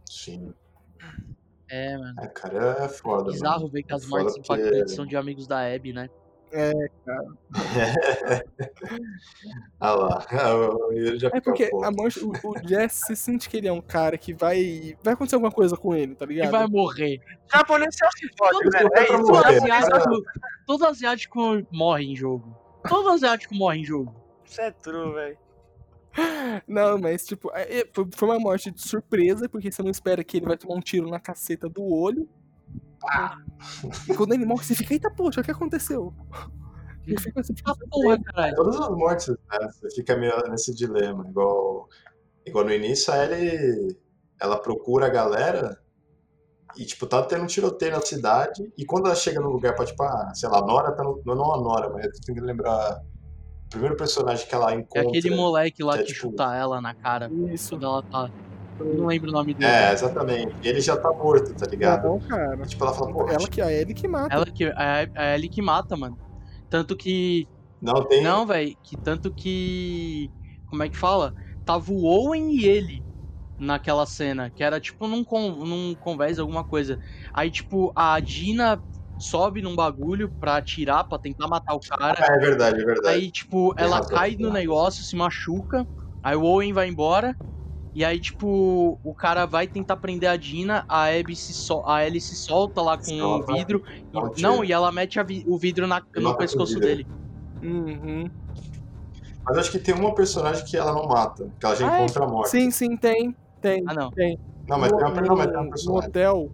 Sim. 0.05 0.53
É, 1.71 1.97
mano. 1.97 2.21
É, 2.21 2.27
cara, 2.29 2.85
é 2.85 2.89
foda. 2.89 3.31
Bizarro 3.31 3.61
mano. 3.61 3.73
ver 3.73 3.83
que 3.83 3.93
É 3.93 3.97
as 3.97 4.07
mortes 4.07 4.37
impactantes 4.37 4.95
são 4.95 5.07
de 5.07 5.17
amigos 5.17 5.47
da 5.47 5.73
Abby, 5.73 5.93
né? 5.93 6.09
Ah 9.81 9.93
lá, 9.95 10.27
o 10.57 10.93
Yuri 10.93 11.19
já 11.19 11.29
É 11.33 11.41
porque 11.41 11.71
a 11.83 11.91
morte, 11.91 12.21
o, 12.25 12.31
o 12.31 12.69
Jess 12.69 13.03
se 13.07 13.17
sente 13.17 13.49
que 13.49 13.57
ele 13.57 13.69
é 13.69 13.73
um 13.73 13.81
cara 13.81 14.19
que 14.19 14.33
vai. 14.35 14.97
Vai 15.03 15.15
acontecer 15.15 15.37
alguma 15.37 15.53
coisa 15.53 15.77
com 15.77 15.95
ele, 15.95 16.15
tá 16.15 16.25
E 16.25 16.29
ligado? 16.29 16.51
vai 16.51 16.67
morrer. 16.67 17.21
Japonês 17.53 17.97
só 17.97 18.07
se 18.17 18.29
fode. 18.37 18.59
É 18.77 18.89
pra 18.89 19.03
isso. 19.05 19.13
Todo 19.17 19.29
morrer, 19.29 19.57
asiático, 19.57 20.23
todo 20.67 20.87
asiático 20.87 21.67
morre 21.71 22.05
em 22.05 22.17
jogo. 22.17 22.57
Todo 22.89 23.09
asiático 23.11 23.55
morre 23.55 23.79
em 23.81 23.85
jogo. 23.85 24.15
Isso 24.45 24.61
é 24.61 24.71
true, 24.71 25.13
velho. 25.15 25.39
Não, 26.67 26.99
mas 26.99 27.25
tipo, 27.25 27.51
é- 27.55 27.81
é- 27.81 27.89
foi 27.93 28.07
foi 28.13 28.29
uma 28.29 28.41
morte 28.41 28.71
de 28.73 28.83
surpresa, 28.83 29.49
porque 29.49 29.71
você 29.71 29.83
não 29.83 29.91
espera 29.91 30.25
que 30.25 30.39
ele 30.39 30.47
vai 30.47 30.57
tomar 30.57 30.75
um 30.75 30.81
tiro 30.81 31.09
na 31.09 31.21
caceta 31.21 31.69
do 31.69 31.85
olho. 31.85 32.29
E 34.09 34.15
quando 34.15 34.33
ele 34.35 34.45
morre, 34.47 34.65
você 34.65 34.75
fica, 34.75 34.93
eita 34.95 35.11
poxa, 35.11 35.41
o 35.41 35.45
que 35.45 35.51
aconteceu? 35.51 36.13
E 37.07 37.19
fica, 37.21 37.43
fica 37.43 37.63
Ah, 37.73 37.75
porra, 37.91 38.23
caralho. 38.23 38.55
Todas 38.57 38.81
as 38.81 38.89
mortes, 38.91 39.29
né? 39.29 39.69
Você 39.71 39.91
fica 39.95 40.17
meio 40.17 40.35
nesse 40.51 40.75
dilema. 40.75 41.27
Igual, 41.29 41.89
igual 42.45 42.65
no 42.65 42.73
início, 42.73 43.13
a 43.13 43.25
Ellie, 43.25 43.97
ela 44.41 44.59
procura 44.61 45.07
a 45.07 45.11
galera 45.11 45.81
e, 46.77 46.85
tipo, 46.85 47.07
tá 47.07 47.23
tendo 47.23 47.45
um 47.45 47.47
tiroteio 47.47 47.93
na 47.93 48.01
cidade. 48.03 48.71
E 48.77 48.85
quando 48.85 49.07
ela 49.07 49.15
chega 49.15 49.41
no 49.41 49.49
lugar 49.51 49.75
pra, 49.75 49.85
tipo, 49.87 50.03
ah, 50.03 50.33
sei 50.35 50.49
lá, 50.49 50.59
a 50.59 50.63
Nora 50.67 50.93
tá 50.93 51.03
no. 51.03 51.21
Não 51.25 51.53
a 51.55 51.61
Nora, 51.61 51.89
mas 51.91 52.05
eu 52.05 52.13
tenho 52.27 52.39
que 52.39 52.45
lembrar. 52.45 53.01
O 53.67 53.69
primeiro 53.71 53.97
personagem 53.97 54.47
que 54.47 54.55
ela 54.55 54.73
É 54.73 54.77
encontra. 54.77 55.09
aquele 55.09 55.35
moleque 55.35 55.83
lá 55.83 55.95
que 55.95 56.01
é 56.01 56.03
que 56.03 56.09
tipo- 56.15 56.29
chuta 56.31 56.55
ela 56.55 56.81
na 56.81 56.95
cara 56.95 57.31
isso. 57.53 57.71
quando 57.71 57.85
ela 57.87 58.03
tá. 58.03 58.31
Eu 58.81 58.95
não 58.95 59.07
lembro 59.07 59.31
o 59.31 59.33
nome 59.33 59.55
dele. 59.55 59.71
É, 59.71 59.93
exatamente. 59.93 60.57
E 60.63 60.69
ele 60.69 60.81
já 60.81 60.97
tá 60.97 61.11
morto, 61.11 61.55
tá 61.55 61.67
ligado? 61.67 62.07
Não, 62.07 62.21
cara. 62.21 62.57
E, 62.63 62.67
tipo, 62.67 62.85
ela 62.85 62.95
fala, 62.95 63.13
pô, 63.13 63.29
Ela 63.29 63.49
que 63.49 63.61
é 63.61 63.81
ele 63.81 63.95
que 63.95 64.07
mata. 64.09 64.35
Ela 64.35 64.47
que, 64.47 64.65
é, 64.65 65.11
é 65.15 65.35
ele 65.35 65.49
que 65.49 65.61
mata, 65.61 65.97
mano. 65.97 66.19
Tanto 66.71 66.97
que. 66.97 67.49
não 67.81 68.07
tem. 68.07 68.23
Não, 68.23 68.47
velho. 68.47 68.75
Que 68.83 68.97
tanto 68.97 69.33
que. 69.35 70.31
Como 70.67 70.83
é 70.83 70.89
que 70.89 70.97
fala? 70.97 71.33
Tava 71.65 71.91
o 71.91 72.05
Owen 72.05 72.55
e 72.57 72.67
ele 72.67 73.03
naquela 73.59 74.07
cena. 74.07 74.51
Que 74.51 74.63
era 74.63 74.81
tipo 74.81 75.07
num, 75.07 75.25
con, 75.25 75.51
num 75.65 75.95
convés, 75.97 76.39
alguma 76.39 76.65
coisa. 76.65 76.99
Aí, 77.35 77.51
tipo, 77.51 77.93
a 77.97 78.21
Dina 78.21 78.81
sobe 79.19 79.61
num 79.61 79.75
bagulho 79.75 80.31
pra 80.39 80.57
atirar, 80.57 81.05
pra 81.05 81.19
tentar 81.19 81.49
matar 81.49 81.75
o 81.75 81.81
cara. 81.81 82.19
Ah, 82.21 82.35
é 82.35 82.39
verdade, 82.39 82.81
é 82.81 82.85
verdade. 82.85 83.17
Aí, 83.17 83.31
tipo, 83.33 83.75
Tem 83.75 83.85
ela 83.85 83.97
razão, 83.97 84.17
cai 84.17 84.37
no 84.39 84.51
negócio, 84.53 85.05
se 85.05 85.17
machuca. 85.17 85.85
Aí 86.23 86.37
o 86.37 86.45
Owen 86.45 86.73
vai 86.73 86.89
embora. 86.89 87.35
E 87.99 88.05
aí, 88.05 88.21
tipo, 88.21 88.97
o 89.03 89.13
cara 89.13 89.45
vai 89.45 89.67
tentar 89.67 89.97
prender 89.97 90.31
a 90.31 90.37
Dina, 90.37 90.85
a 90.89 91.07
Abby 91.07 91.35
se 91.35 91.53
sol... 91.53 91.83
a 91.85 92.07
Ellie 92.07 92.21
se 92.21 92.37
solta 92.37 92.81
lá 92.81 92.97
com 92.97 93.03
o 93.11 93.19
Solta. 93.19 93.53
vidro. 93.53 93.83
Um 94.15 94.29
E-. 94.37 94.41
Não, 94.41 94.65
e 94.65 94.71
ela 94.73 94.93
mete 94.93 95.19
a 95.19 95.25
vi- 95.25 95.43
o 95.49 95.59
vidro 95.59 95.85
na- 95.85 96.01
no 96.15 96.37
pescoço 96.37 96.79
dele. 96.79 97.05
Uhum. 97.61 98.31
Mas 99.45 99.59
acho 99.59 99.73
que 99.73 99.81
tem 99.81 99.97
uma 99.97 100.15
personagem 100.15 100.65
que 100.65 100.77
ela 100.77 100.93
não 100.93 101.09
mata, 101.09 101.51
que 101.59 101.67
ela 101.67 101.75
já 101.75 101.89
Ah, 101.91 101.99
é? 101.99 102.05
encontra 102.05 102.25
a 102.25 102.29
morte. 102.29 102.51
Sim, 102.51 102.71
sim, 102.71 102.97
tem. 102.97 103.35
Tem. 103.61 103.83
Ah, 103.85 103.95
não. 103.95 104.13
Não, 104.69 104.79
mas 104.79 104.93
no, 104.93 104.99
tem 104.99 105.07
uma, 105.09 105.21
não, 105.23 105.37
mas 105.37 105.47
tem 105.49 105.57
uma 105.57 105.65
no- 105.65 105.71
personagem. 105.71 105.89
no 105.89 105.97
hotel, 106.09 106.51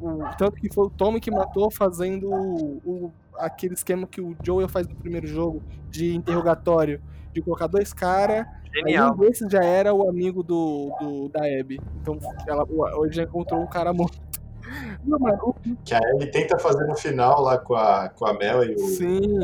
o, 0.00 0.08
o- 0.24 0.30
tanto 0.38 0.52
que 0.56 0.72
foi 0.72 0.86
o 0.86 0.90
Tommy 0.90 1.20
que 1.20 1.30
matou 1.30 1.70
fazendo 1.70 2.30
o, 2.30 2.80
o- 2.86 3.12
aquele 3.36 3.74
esquema 3.74 4.06
que 4.06 4.22
o 4.22 4.34
Joel 4.42 4.66
faz 4.66 4.88
no 4.88 4.96
primeiro 4.96 5.26
jogo 5.26 5.62
de 5.90 6.14
interrogatório, 6.14 7.02
de 7.34 7.42
colocar 7.42 7.66
dois 7.66 7.92
caras, 7.92 8.46
aí 8.78 8.92
Genial. 8.92 9.12
um 9.14 9.16
desses 9.16 9.50
já 9.50 9.62
era 9.64 9.92
o 9.94 10.08
amigo 10.08 10.42
do, 10.42 10.90
do 11.00 11.28
da 11.28 11.40
Abby. 11.44 11.80
Então 12.02 12.18
ela 12.46 12.64
hoje 12.98 13.16
já 13.16 13.22
encontrou 13.24 13.60
um 13.62 13.66
cara 13.66 13.92
morto. 13.92 14.18
Não, 15.04 15.18
o- 15.42 15.54
Que 15.84 15.94
a 15.94 16.00
Ellie 16.10 16.30
tenta 16.30 16.58
fazer 16.58 16.84
no 16.86 16.96
final 16.96 17.40
lá 17.40 17.56
com 17.58 17.74
a, 17.74 18.08
com 18.08 18.26
a 18.26 18.34
Mel 18.34 18.64
e 18.64 18.74
o, 18.74 18.78
sim, 18.78 19.38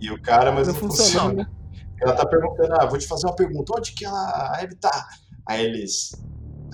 e 0.00 0.10
o 0.10 0.20
cara, 0.22 0.52
mas 0.52 0.68
não 0.68 0.74
não, 0.74 0.80
funcionou. 0.80 1.28
funciona. 1.30 1.42
né? 1.42 1.46
Ela 2.00 2.14
tá 2.14 2.24
perguntando, 2.26 2.74
ah, 2.80 2.86
vou 2.86 2.98
te 2.98 3.06
fazer 3.08 3.26
uma 3.26 3.34
pergunta, 3.34 3.72
onde 3.76 3.92
que 3.92 4.04
ela, 4.04 4.16
a 4.18 4.60
Abby 4.62 4.76
tá? 4.76 5.08
Aí 5.46 5.64
eles, 5.64 6.12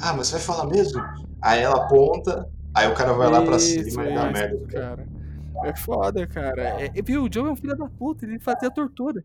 ah, 0.01 0.13
mas 0.15 0.27
você 0.29 0.33
vai 0.37 0.41
falar 0.43 0.67
mesmo? 0.67 1.03
Aí 1.41 1.61
ela 1.63 1.85
aponta, 1.85 2.47
aí 2.75 2.89
o 2.91 2.95
cara 2.95 3.13
vai 3.15 3.31
lá 3.31 3.43
pra 3.43 3.57
Isso, 3.57 3.91
cima 3.91 4.05
e 4.07 4.15
dá 4.15 4.25
isso, 4.25 4.33
merda. 4.33 4.67
cara. 4.69 5.09
É 5.65 5.77
foda, 5.77 6.27
cara. 6.27 6.63
É, 6.83 6.91
e, 6.95 7.03
viu, 7.03 7.25
o 7.25 7.33
Joe 7.33 7.49
é 7.49 7.53
um 7.53 7.57
filho 7.57 7.77
da 7.77 7.87
puta, 7.89 8.25
ele 8.27 8.39
fazia 8.39 8.71
tortura. 8.71 9.25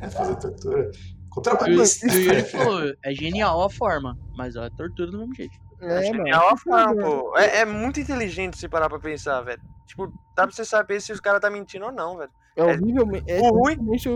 É 0.00 0.08
fazer 0.10 0.36
tortura. 0.36 0.90
O 1.34 1.40
falou, 2.50 2.92
é 3.02 3.14
genial 3.14 3.62
a 3.64 3.70
forma, 3.70 4.18
mas 4.36 4.54
ó, 4.56 4.64
é 4.64 4.70
tortura 4.70 5.10
do 5.10 5.18
mesmo 5.18 5.34
jeito. 5.34 5.56
É, 5.80 5.86
mano. 5.94 6.04
Genial 6.04 6.48
a 6.50 6.56
forma, 6.56 6.94
pô. 7.02 7.36
É, 7.38 7.60
é 7.60 7.64
muito 7.64 7.98
inteligente 7.98 8.58
se 8.58 8.68
parar 8.68 8.88
pra 8.88 8.98
pensar, 9.00 9.40
velho. 9.40 9.60
Tipo, 9.86 10.08
dá 10.36 10.46
pra 10.46 10.50
você 10.54 10.64
saber 10.64 11.00
se 11.00 11.10
os 11.12 11.20
caras 11.20 11.40
tá 11.40 11.48
mentindo 11.50 11.86
ou 11.86 11.92
não, 11.92 12.18
velho. 12.18 12.30
É 12.54 12.62
horrivelmente. 12.64 13.30
É 13.32 13.38
ruim- 13.48 13.76
terrivelmente, 13.76 14.08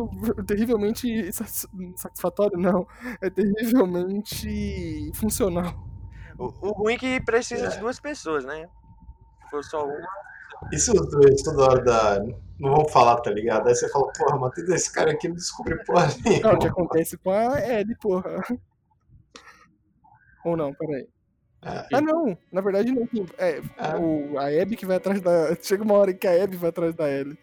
terrivelmente 0.46 1.32
satis- 1.32 1.66
satisfatório, 1.96 2.58
não. 2.58 2.86
É 3.22 3.30
terrivelmente 3.30 5.10
funcional. 5.14 5.74
O, 6.38 6.44
o 6.68 6.72
ruim 6.72 6.94
é 6.94 6.98
que 6.98 7.20
precisa 7.22 7.68
de 7.68 7.76
É. 7.76 7.80
duas 7.80 7.98
pessoas, 7.98 8.44
né? 8.44 8.68
Se 9.42 9.50
for 9.50 9.64
só 9.64 9.86
uma. 9.86 10.06
E 10.72 10.78
se 10.78 10.90
os 10.90 11.10
dois 11.10 11.42
toda 11.42 11.62
hora 11.62 11.84
da... 11.84 12.18
não 12.58 12.74
vão 12.74 12.88
falar, 12.88 13.16
tá 13.20 13.30
ligado? 13.30 13.68
Aí 13.68 13.74
você 13.74 13.88
fala, 13.90 14.10
porra, 14.12 14.38
matei 14.38 14.64
esse 14.74 14.92
cara 14.92 15.12
aqui 15.12 15.28
não 15.28 15.34
descobriu 15.36 15.78
porra 15.84 16.06
Não, 16.06 16.12
o 16.14 16.22
que 16.22 16.28
nenhuma. 16.30 16.68
acontece 16.68 17.16
com 17.18 17.30
a 17.30 17.60
Ellie, 17.60 17.96
porra. 18.00 18.42
Ou 20.44 20.56
não, 20.56 20.72
peraí. 20.74 21.06
É. 21.62 21.86
Ah, 21.94 22.00
não. 22.00 22.36
Na 22.52 22.60
verdade, 22.60 22.92
não. 22.92 23.08
É, 23.38 23.60
Ah. 23.76 23.98
o, 23.98 24.38
a 24.38 24.46
Abby 24.62 24.76
que 24.76 24.86
vai 24.86 24.96
atrás 24.96 25.20
da. 25.20 25.56
Chega 25.60 25.82
uma 25.82 25.94
hora 25.94 26.14
que 26.14 26.26
a 26.26 26.42
Abby 26.44 26.56
vai 26.56 26.68
atrás 26.70 26.94
da 26.94 27.10
Ellie. 27.10 27.36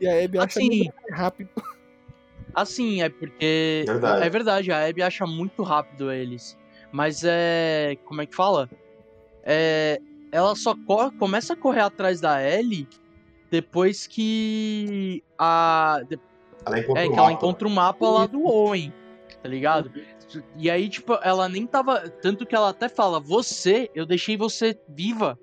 E 0.00 0.06
a 0.06 0.22
Abby 0.24 0.38
acha 0.38 0.58
Assim, 0.60 0.68
muito 0.68 0.94
rápido. 1.10 1.50
Assim, 2.54 3.02
é 3.02 3.08
porque. 3.08 3.84
Verdade. 3.86 4.26
É 4.26 4.30
verdade, 4.30 4.72
a 4.72 4.86
Abby 4.86 5.02
acha 5.02 5.26
muito 5.26 5.62
rápido 5.62 6.12
eles. 6.12 6.56
Mas 6.92 7.22
é. 7.24 7.96
Como 8.04 8.20
é 8.20 8.26
que 8.26 8.34
fala? 8.36 8.68
É. 9.42 9.98
Ela 10.34 10.56
só 10.56 10.74
co- 10.74 11.12
começa 11.12 11.52
a 11.52 11.56
correr 11.56 11.82
atrás 11.82 12.20
da 12.20 12.42
Ellie 12.42 12.88
depois 13.50 14.04
que. 14.08 15.22
A. 15.38 16.00
de- 16.08 16.18
Ela 16.66 16.80
encontra 16.80 17.02
É, 17.02 17.06
o 17.06 17.08
que 17.12 17.14
ela 17.18 17.22
mapa. 17.28 17.32
encontra 17.32 17.68
o 17.68 17.70
mapa 17.70 18.08
lá 18.08 18.26
do 18.26 18.44
Owen, 18.44 18.92
tá 19.40 19.48
ligado? 19.48 19.92
E 20.56 20.68
aí, 20.68 20.88
tipo, 20.88 21.14
ela 21.22 21.48
nem 21.48 21.64
tava. 21.64 22.08
Tanto 22.10 22.44
que 22.44 22.54
ela 22.56 22.70
até 22.70 22.88
fala, 22.88 23.20
você, 23.20 23.88
eu 23.94 24.04
deixei 24.04 24.36
você 24.36 24.76
viva. 24.88 25.38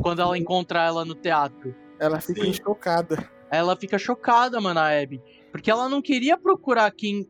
Quando 0.00 0.22
ela 0.22 0.38
encontra 0.38 0.84
ela 0.84 1.04
no 1.04 1.16
teatro. 1.16 1.74
Ela 1.98 2.20
fica 2.20 2.44
Sim. 2.44 2.52
chocada. 2.52 3.28
Ela 3.50 3.74
fica 3.74 3.98
chocada, 3.98 4.60
mano, 4.60 4.78
a 4.78 4.86
Abby. 4.88 5.20
Porque 5.50 5.68
ela 5.68 5.88
não 5.88 6.00
queria 6.00 6.38
procurar 6.38 6.92
quem. 6.92 7.28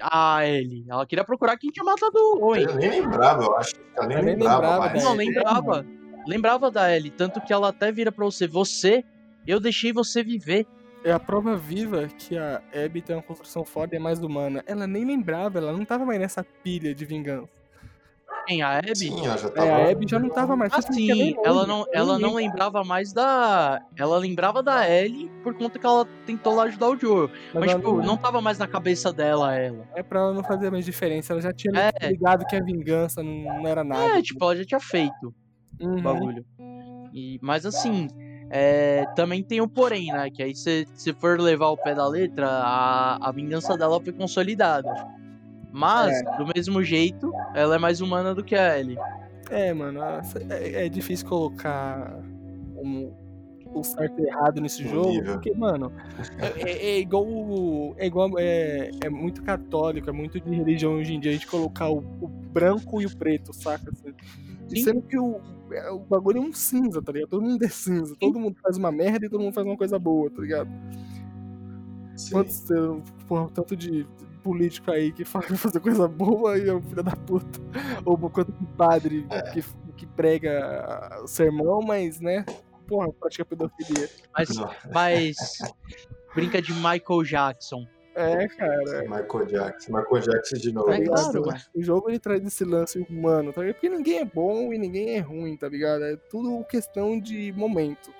A 0.00 0.46
Ellie. 0.46 0.84
Ela 0.88 1.06
queria 1.06 1.24
procurar 1.24 1.56
quem 1.56 1.70
tinha 1.70 1.84
matado 1.84 2.16
o 2.16 2.44
Owen. 2.44 2.62
Eu 2.62 2.74
nem 2.76 2.90
lembrava, 3.02 3.44
eu 3.44 3.56
acho. 3.56 3.74
Ela 3.96 4.06
nem 4.06 4.16
Eu 4.18 4.22
nem 4.24 4.34
lembrava, 4.36 4.60
lembrava 4.60 4.78
mais. 4.80 5.02
da 5.02 5.08
Não, 5.08 5.14
lembrava. 5.16 5.86
Lembrava 6.26 6.70
da 6.70 6.94
Ellie. 6.94 7.10
Tanto 7.10 7.40
que 7.40 7.52
ela 7.52 7.68
até 7.68 7.90
vira 7.92 8.10
pra 8.12 8.24
você. 8.24 8.46
Você, 8.46 9.04
eu 9.46 9.60
deixei 9.60 9.92
você 9.92 10.22
viver. 10.22 10.66
É 11.04 11.12
a 11.12 11.20
prova 11.20 11.56
viva 11.56 12.08
que 12.18 12.36
a 12.36 12.60
Abby 12.74 13.00
tem 13.00 13.14
uma 13.14 13.22
construção 13.22 13.64
foda 13.64 13.94
e 13.94 13.96
é 13.96 14.00
mais 14.00 14.20
humana. 14.20 14.62
Ela 14.66 14.86
nem 14.88 15.04
lembrava, 15.04 15.58
ela 15.58 15.72
não 15.72 15.84
tava 15.84 16.04
mais 16.04 16.18
nessa 16.18 16.42
pilha 16.42 16.92
de 16.92 17.04
vingança. 17.04 17.55
Quem? 18.46 18.62
A 18.62 18.78
Abby? 18.78 18.94
Sim, 18.94 19.26
ela 19.26 19.36
já 19.36 19.48
É, 19.48 19.50
tava... 19.50 19.70
a 19.72 19.90
Abby 19.90 20.06
já 20.08 20.18
não 20.18 20.28
tava 20.30 20.56
mais. 20.56 20.72
ela 20.72 20.78
Assim, 20.88 21.06
nem 21.06 21.36
ela 21.44 21.66
não, 21.66 21.84
ela 21.92 22.18
não 22.18 22.34
lembra. 22.34 22.42
lembrava 22.42 22.84
mais 22.84 23.12
da. 23.12 23.80
Ela 23.96 24.18
lembrava 24.18 24.62
da 24.62 24.88
Ellie 24.88 25.30
por 25.42 25.54
conta 25.54 25.78
que 25.78 25.86
ela 25.86 26.06
tentou 26.24 26.54
lá 26.54 26.64
ajudar 26.64 26.88
o 26.88 26.98
Joe. 26.98 27.28
Mas, 27.54 27.70
ela 27.70 27.74
tipo, 27.80 28.00
não 28.02 28.16
tava 28.16 28.40
mais 28.40 28.58
na 28.58 28.66
cabeça 28.66 29.12
dela, 29.12 29.54
ela. 29.54 29.84
É 29.94 30.02
pra 30.02 30.20
ela 30.20 30.32
não 30.34 30.44
fazer 30.44 30.70
mais 30.70 30.84
diferença. 30.84 31.32
Ela 31.32 31.40
já 31.42 31.52
tinha 31.52 31.90
É. 32.00 32.08
ligado 32.08 32.46
que 32.46 32.56
a 32.56 32.62
vingança 32.62 33.22
não, 33.22 33.32
não 33.32 33.66
era 33.66 33.82
nada. 33.82 34.18
É, 34.18 34.22
tipo, 34.22 34.42
ela 34.44 34.56
já 34.56 34.64
tinha 34.64 34.80
feito 34.80 35.34
o 35.80 35.86
Uhum. 35.86 36.02
bagulho. 36.02 36.44
E, 37.12 37.38
mas 37.42 37.64
assim, 37.66 38.08
é, 38.50 39.04
também 39.14 39.42
tem 39.42 39.60
o 39.60 39.68
porém, 39.68 40.12
né? 40.12 40.28
Que 40.30 40.42
aí 40.42 40.54
se, 40.54 40.86
se 40.94 41.12
for 41.14 41.40
levar 41.40 41.68
o 41.68 41.76
pé 41.76 41.94
da 41.94 42.06
letra, 42.06 42.48
a, 42.48 43.28
a 43.28 43.32
vingança 43.32 43.76
dela 43.76 44.00
foi 44.02 44.12
consolidada. 44.12 44.92
Mas, 45.78 46.22
do 46.38 46.46
mesmo 46.54 46.82
jeito, 46.82 47.30
ela 47.54 47.74
é 47.74 47.78
mais 47.78 48.00
humana 48.00 48.34
do 48.34 48.42
que 48.42 48.54
a 48.54 48.78
Ellie. 48.78 48.96
É, 49.50 49.74
mano, 49.74 50.00
é, 50.50 50.86
é 50.86 50.88
difícil 50.88 51.28
colocar 51.28 52.18
um, 52.76 53.12
o 53.74 53.84
certo 53.84 54.20
e 54.20 54.26
errado 54.26 54.60
nesse 54.60 54.82
Um 54.84 54.88
jogo, 54.88 55.10
nível. 55.10 55.34
porque, 55.34 55.52
mano, 55.54 55.92
é, 56.38 56.62
é- 56.70 56.86
é 56.92 56.98
igual. 56.98 57.24
o- 57.26 57.94
É 57.98 58.06
igual. 58.06 58.30
É, 58.38 58.90
é 59.04 59.10
muito 59.10 59.42
católico, 59.42 60.08
é 60.08 60.12
muito 60.12 60.40
de 60.40 60.50
religião 60.54 60.94
hoje 60.94 61.12
em 61.14 61.20
dia 61.20 61.30
a 61.30 61.34
gente 61.34 61.46
colocar 61.46 61.90
o, 61.90 61.98
o 62.20 62.26
branco 62.26 63.02
e 63.02 63.06
o 63.06 63.14
preto, 63.16 63.52
saca? 63.52 63.90
Assim. 63.90 64.14
E 64.70 64.78
Sim. 64.78 64.84
sendo 64.84 65.02
que 65.02 65.18
o, 65.18 65.40
é, 65.72 65.90
o 65.90 65.98
bagulho 65.98 66.38
é 66.38 66.40
um 66.40 66.52
cinza, 66.54 67.02
tá 67.02 67.12
ligado? 67.12 67.28
Todo 67.28 67.42
mundo 67.42 67.62
é 67.62 67.68
cinza, 67.68 68.16
todo 68.18 68.40
mundo 68.40 68.56
faz 68.62 68.78
uma 68.78 68.90
merda 68.90 69.26
e 69.26 69.28
todo 69.28 69.42
mundo 69.42 69.52
faz 69.52 69.66
uma 69.66 69.76
coisa 69.76 69.98
boa, 69.98 70.30
tá 70.30 70.40
ligado? 70.40 70.70
Sim. 72.16 72.30
Quantos, 72.32 72.70
eh, 72.70 72.76
porra, 73.28 73.48
tanto 73.52 73.76
de 73.76 74.06
político 74.46 74.92
aí 74.92 75.10
que 75.10 75.24
faz 75.24 75.46
fazer 75.60 75.80
coisa 75.80 76.06
boa 76.06 76.56
e 76.56 76.68
é 76.68 76.72
um 76.72 76.80
filho 76.80 77.02
da 77.02 77.16
puta. 77.16 77.58
Ou 78.04 78.16
quanto 78.30 78.52
de 78.52 78.66
padre 78.76 79.26
É. 79.28 79.42
que, 79.50 79.64
que 79.96 80.06
prega 80.06 81.20
o 81.22 81.26
sermão, 81.26 81.82
mas, 81.82 82.20
né, 82.20 82.44
porra, 82.86 83.12
pratica 83.12 83.44
pedofilia. 83.44 84.08
Mas, 84.36 84.48
mas 84.92 85.36
brinca 86.34 86.62
de 86.62 86.72
Michael 86.74 87.22
Jackson. 87.24 87.86
É, 88.14 88.46
cara. 88.48 89.02
Michael 89.02 89.46
Jackson. 89.46 89.92
Michael 89.94 90.22
Jackson 90.22 90.56
de 90.56 90.72
novo. 90.72 90.90
É 90.90 91.04
claro. 91.04 91.42
O 91.74 91.82
jogo 91.82 92.08
ele 92.08 92.18
traz 92.18 92.42
esse 92.46 92.64
lance 92.64 93.04
humano, 93.10 93.52
tá 93.52 93.60
ligado? 93.60 93.74
Porque 93.74 93.88
ninguém 93.90 94.18
é 94.20 94.24
bom 94.24 94.72
e 94.72 94.78
ninguém 94.78 95.16
é 95.16 95.18
ruim, 95.18 95.54
tá 95.56 95.68
ligado? 95.68 96.02
É 96.04 96.16
tudo 96.16 96.64
questão 96.64 97.18
de 97.20 97.52
momento. 97.52 98.10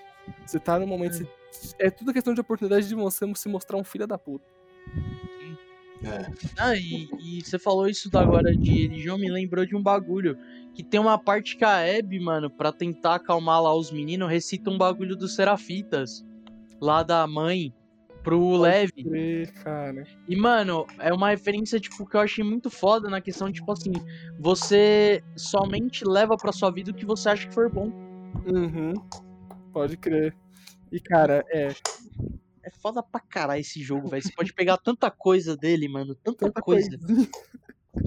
Você 0.44 0.58
tá 0.58 0.78
no 0.78 0.86
momento. 0.86 1.12
você- 1.50 1.74
É 1.78 1.88
tudo 1.90 2.12
questão 2.12 2.34
de 2.34 2.40
oportunidade 2.42 2.86
de 2.88 2.94
você 2.94 3.24
se 3.34 3.48
mostrar 3.48 3.78
um 3.78 3.84
filho 3.84 4.06
da 4.06 4.18
puta. 4.18 4.44
É. 6.04 6.26
Ah, 6.58 6.76
e, 6.76 7.08
e 7.20 7.42
você 7.42 7.58
falou 7.58 7.88
isso 7.88 8.10
da 8.10 8.20
agora 8.20 8.54
de 8.54 8.82
religião, 8.82 9.18
me 9.18 9.30
lembrou 9.30 9.64
de 9.64 9.74
um 9.74 9.82
bagulho. 9.82 10.36
Que 10.74 10.82
tem 10.82 11.00
uma 11.00 11.18
parte 11.18 11.56
que 11.56 11.64
a 11.64 11.78
Abby, 11.78 12.20
mano, 12.20 12.50
pra 12.50 12.70
tentar 12.70 13.14
acalmar 13.14 13.62
lá 13.62 13.74
os 13.74 13.90
meninos, 13.90 14.30
recita 14.30 14.70
um 14.70 14.76
bagulho 14.76 15.16
dos 15.16 15.34
Serafitas. 15.34 16.24
Lá 16.80 17.02
da 17.02 17.26
mãe, 17.26 17.72
pro 18.26 18.56
Levi. 18.56 18.92
E, 18.96 19.46
cara. 19.62 20.04
E, 20.28 20.34
mano, 20.34 20.84
é 20.98 21.12
uma 21.14 21.30
referência, 21.30 21.78
tipo, 21.78 22.04
que 22.04 22.16
eu 22.16 22.20
achei 22.20 22.42
muito 22.42 22.68
foda 22.68 23.08
na 23.08 23.20
questão, 23.20 23.52
tipo 23.52 23.70
assim, 23.70 23.92
você 24.36 25.22
somente 25.36 26.04
leva 26.04 26.36
pra 26.36 26.50
sua 26.50 26.72
vida 26.72 26.90
o 26.90 26.94
que 26.94 27.06
você 27.06 27.28
acha 27.28 27.46
que 27.46 27.54
for 27.54 27.70
bom. 27.70 27.92
Uhum. 28.44 28.94
Pode 29.72 29.96
crer. 29.96 30.34
E, 30.90 30.98
cara, 30.98 31.44
é. 31.50 31.68
É 32.66 32.70
foda 32.70 33.00
pra 33.00 33.20
caralho 33.20 33.60
esse 33.60 33.80
jogo, 33.80 34.08
velho. 34.08 34.22
Você 34.22 34.32
pode 34.34 34.52
pegar 34.52 34.76
tanta 34.76 35.08
coisa 35.08 35.56
dele, 35.56 35.88
mano. 35.88 36.16
Tanta, 36.16 36.46
Tanta 36.46 36.60
coisa. 36.60 36.88
coisinha. 36.98 37.28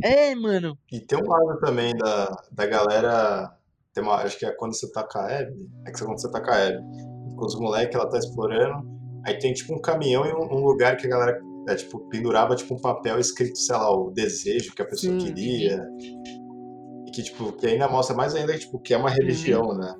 É, 0.03 0.35
mano. 0.35 0.77
E 0.91 0.99
tem 0.99 1.17
um 1.17 1.27
lado 1.27 1.59
também 1.61 1.95
da, 1.95 2.43
da 2.51 2.65
galera. 2.65 3.57
Tem 3.93 4.03
uma, 4.03 4.15
acho 4.15 4.37
que 4.37 4.45
é 4.45 4.51
quando 4.51 4.75
você 4.75 4.91
tá 4.91 5.03
com 5.03 5.17
a 5.17 5.25
Abby. 5.25 5.69
É 5.85 5.91
que 5.91 6.03
quando 6.03 6.19
você 6.19 6.29
tá 6.29 6.41
com 6.41 6.51
a 6.51 6.67
Abby. 6.67 6.83
Com 7.35 7.45
os 7.45 7.55
moleques, 7.57 7.95
ela 7.95 8.09
tá 8.09 8.17
explorando. 8.17 8.85
Aí 9.25 9.39
tem 9.39 9.53
tipo 9.53 9.73
um 9.73 9.81
caminhão 9.81 10.25
e 10.25 10.33
um, 10.33 10.57
um 10.57 10.65
lugar 10.65 10.97
que 10.97 11.07
a 11.07 11.09
galera 11.09 11.41
é, 11.69 11.75
tipo, 11.75 11.99
pendurava 12.09 12.55
tipo 12.55 12.75
um 12.75 12.81
papel 12.81 13.17
escrito, 13.17 13.57
sei 13.57 13.75
lá, 13.75 13.89
o 13.89 14.11
desejo 14.11 14.75
que 14.75 14.81
a 14.81 14.85
pessoa 14.85 15.17
Sim. 15.17 15.25
queria. 15.25 15.87
E 17.07 17.11
que, 17.11 17.23
tipo, 17.23 17.53
que 17.53 17.65
ainda 17.65 17.87
mostra 17.87 18.15
mais 18.15 18.35
ainda 18.35 18.57
tipo, 18.57 18.79
que 18.79 18.93
é 18.93 18.97
uma 18.97 19.09
religião, 19.09 19.73
né? 19.73 19.95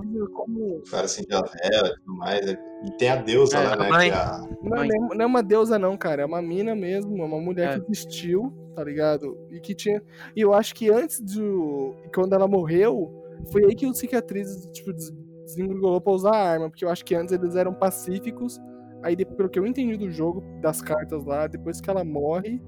Ver 0.00 0.26
como. 0.28 0.76
O 0.78 0.82
cara 0.90 1.04
acende 1.04 1.34
a 1.34 1.40
vela 1.42 1.88
e 1.88 1.94
tudo 2.00 2.16
mais. 2.16 2.46
né? 2.46 2.56
E 2.86 2.90
tem 2.96 3.08
a 3.10 3.16
deusa 3.16 3.58
É, 3.58 3.68
lá, 3.68 3.76
né? 3.76 3.88
mãe. 3.88 4.08
É 4.10 4.14
a, 4.14 4.42
Não, 4.62 4.82
é- 4.82 4.88
não 5.16 5.22
é 5.22 5.26
uma 5.26 5.42
deusa, 5.42 5.78
não, 5.78 5.96
cara. 5.96 6.22
É 6.22 6.26
uma 6.26 6.40
mina 6.42 6.74
mesmo, 6.74 7.20
é 7.22 7.24
uma 7.24 7.40
mulher 7.40 7.76
É. 7.76 7.80
que 7.80 7.90
existiu, 7.90 8.52
tá 8.74 8.82
ligado? 8.84 9.36
E 9.50 9.60
que 9.60 9.74
tinha. 9.74 10.02
E 10.36 10.40
eu 10.40 10.52
acho 10.54 10.74
que 10.74 10.90
antes 10.90 11.20
do. 11.20 11.94
Quando 12.14 12.32
ela 12.34 12.46
morreu, 12.48 13.10
foi 13.52 13.64
aí 13.64 13.74
que 13.74 13.86
os 13.86 13.98
cicatrizes, 13.98 14.66
tipo, 14.72 14.92
des- 14.92 15.12
desengolou 15.44 16.00
pra 16.00 16.12
usar 16.12 16.34
a 16.34 16.48
arma. 16.50 16.68
Porque 16.70 16.84
eu 16.84 16.88
acho 16.90 17.04
que 17.04 17.14
antes 17.14 17.32
eles 17.32 17.54
eram 17.56 17.72
pacíficos. 17.74 18.58
Aí, 19.02 19.14
pelo 19.16 19.48
que 19.50 19.58
eu 19.58 19.66
entendi 19.66 19.96
do 19.98 20.10
jogo, 20.10 20.42
das 20.62 20.80
cartas 20.80 21.24
lá, 21.24 21.46
depois 21.46 21.78
que 21.80 21.90
ela 21.90 22.02
morre, 22.04 22.58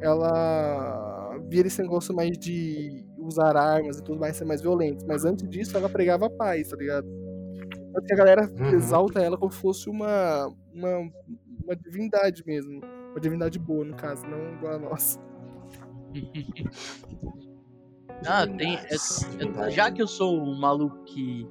ela 0.00 1.38
vira 1.48 1.66
esse 1.68 1.80
negócio 1.82 2.14
mais 2.14 2.36
de 2.38 3.04
usar 3.26 3.56
armas 3.56 3.98
e 3.98 4.02
tudo 4.04 4.18
mais, 4.20 4.36
ser 4.36 4.44
mais 4.44 4.60
violento. 4.60 5.04
Mas 5.06 5.24
antes 5.24 5.48
disso, 5.48 5.76
ela 5.76 5.88
pregava 5.88 6.26
a 6.26 6.30
paz, 6.30 6.68
tá 6.68 6.76
ligado? 6.76 7.06
Tanto 7.92 8.06
que 8.06 8.12
a 8.12 8.16
galera 8.16 8.50
Uhum. 8.58 8.70
exalta 8.74 9.20
ela 9.20 9.36
como 9.36 9.52
se 9.52 9.58
fosse 9.60 9.88
uma, 9.90 10.46
uma, 10.74 10.98
uma 11.64 11.76
divindade 11.76 12.42
mesmo. 12.46 12.80
Uma 13.10 13.20
divindade 13.20 13.58
boa, 13.58 13.84
no 13.84 13.94
caso, 13.94 14.24
não 14.26 14.54
igual 14.54 14.74
a 14.74 14.78
nossa. 14.78 15.18
Ah, 18.26 18.46
tem. 18.46 18.76
É- 18.76 18.94
é- 18.94 19.70
já 19.70 19.90
que 19.90 20.00
eu 20.00 20.06
sou 20.06 20.40
um 20.40 20.54
maluco 20.56 21.02
que 21.04 21.44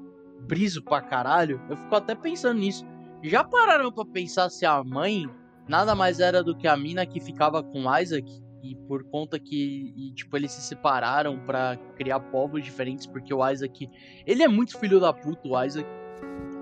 briso 0.47 0.81
pra 0.83 1.01
caralho, 1.01 1.59
eu 1.69 1.75
fico 1.75 1.95
até 1.95 2.15
pensando 2.15 2.59
nisso. 2.59 2.85
Já 3.23 3.43
pararam 3.43 3.91
pra 3.91 4.05
pensar 4.05 4.49
se 4.49 4.65
a 4.65 4.81
mãe 4.83 5.25
nada 5.67 5.93
mais 5.95 6.19
era 6.19 6.41
do 6.43 6.55
que 6.57 6.67
a 6.67 6.77
mina 6.77 7.05
que 7.05 7.19
ficava 7.19 7.61
com 7.61 7.83
Isaac 7.99 8.41
E 8.63 8.75
por 8.87 9.03
conta 9.05 9.39
que, 9.39 9.93
e, 9.97 10.13
tipo, 10.13 10.35
eles 10.37 10.51
se 10.51 10.61
separaram 10.61 11.39
pra 11.45 11.77
criar 11.95 12.19
povos 12.19 12.63
diferentes, 12.63 13.07
porque 13.07 13.33
o 13.33 13.47
Isaac, 13.49 13.89
ele 14.25 14.43
é 14.43 14.47
muito 14.47 14.77
filho 14.77 14.99
da 14.99 15.11
puta, 15.11 15.47
o 15.47 15.63
Isaac, 15.63 15.87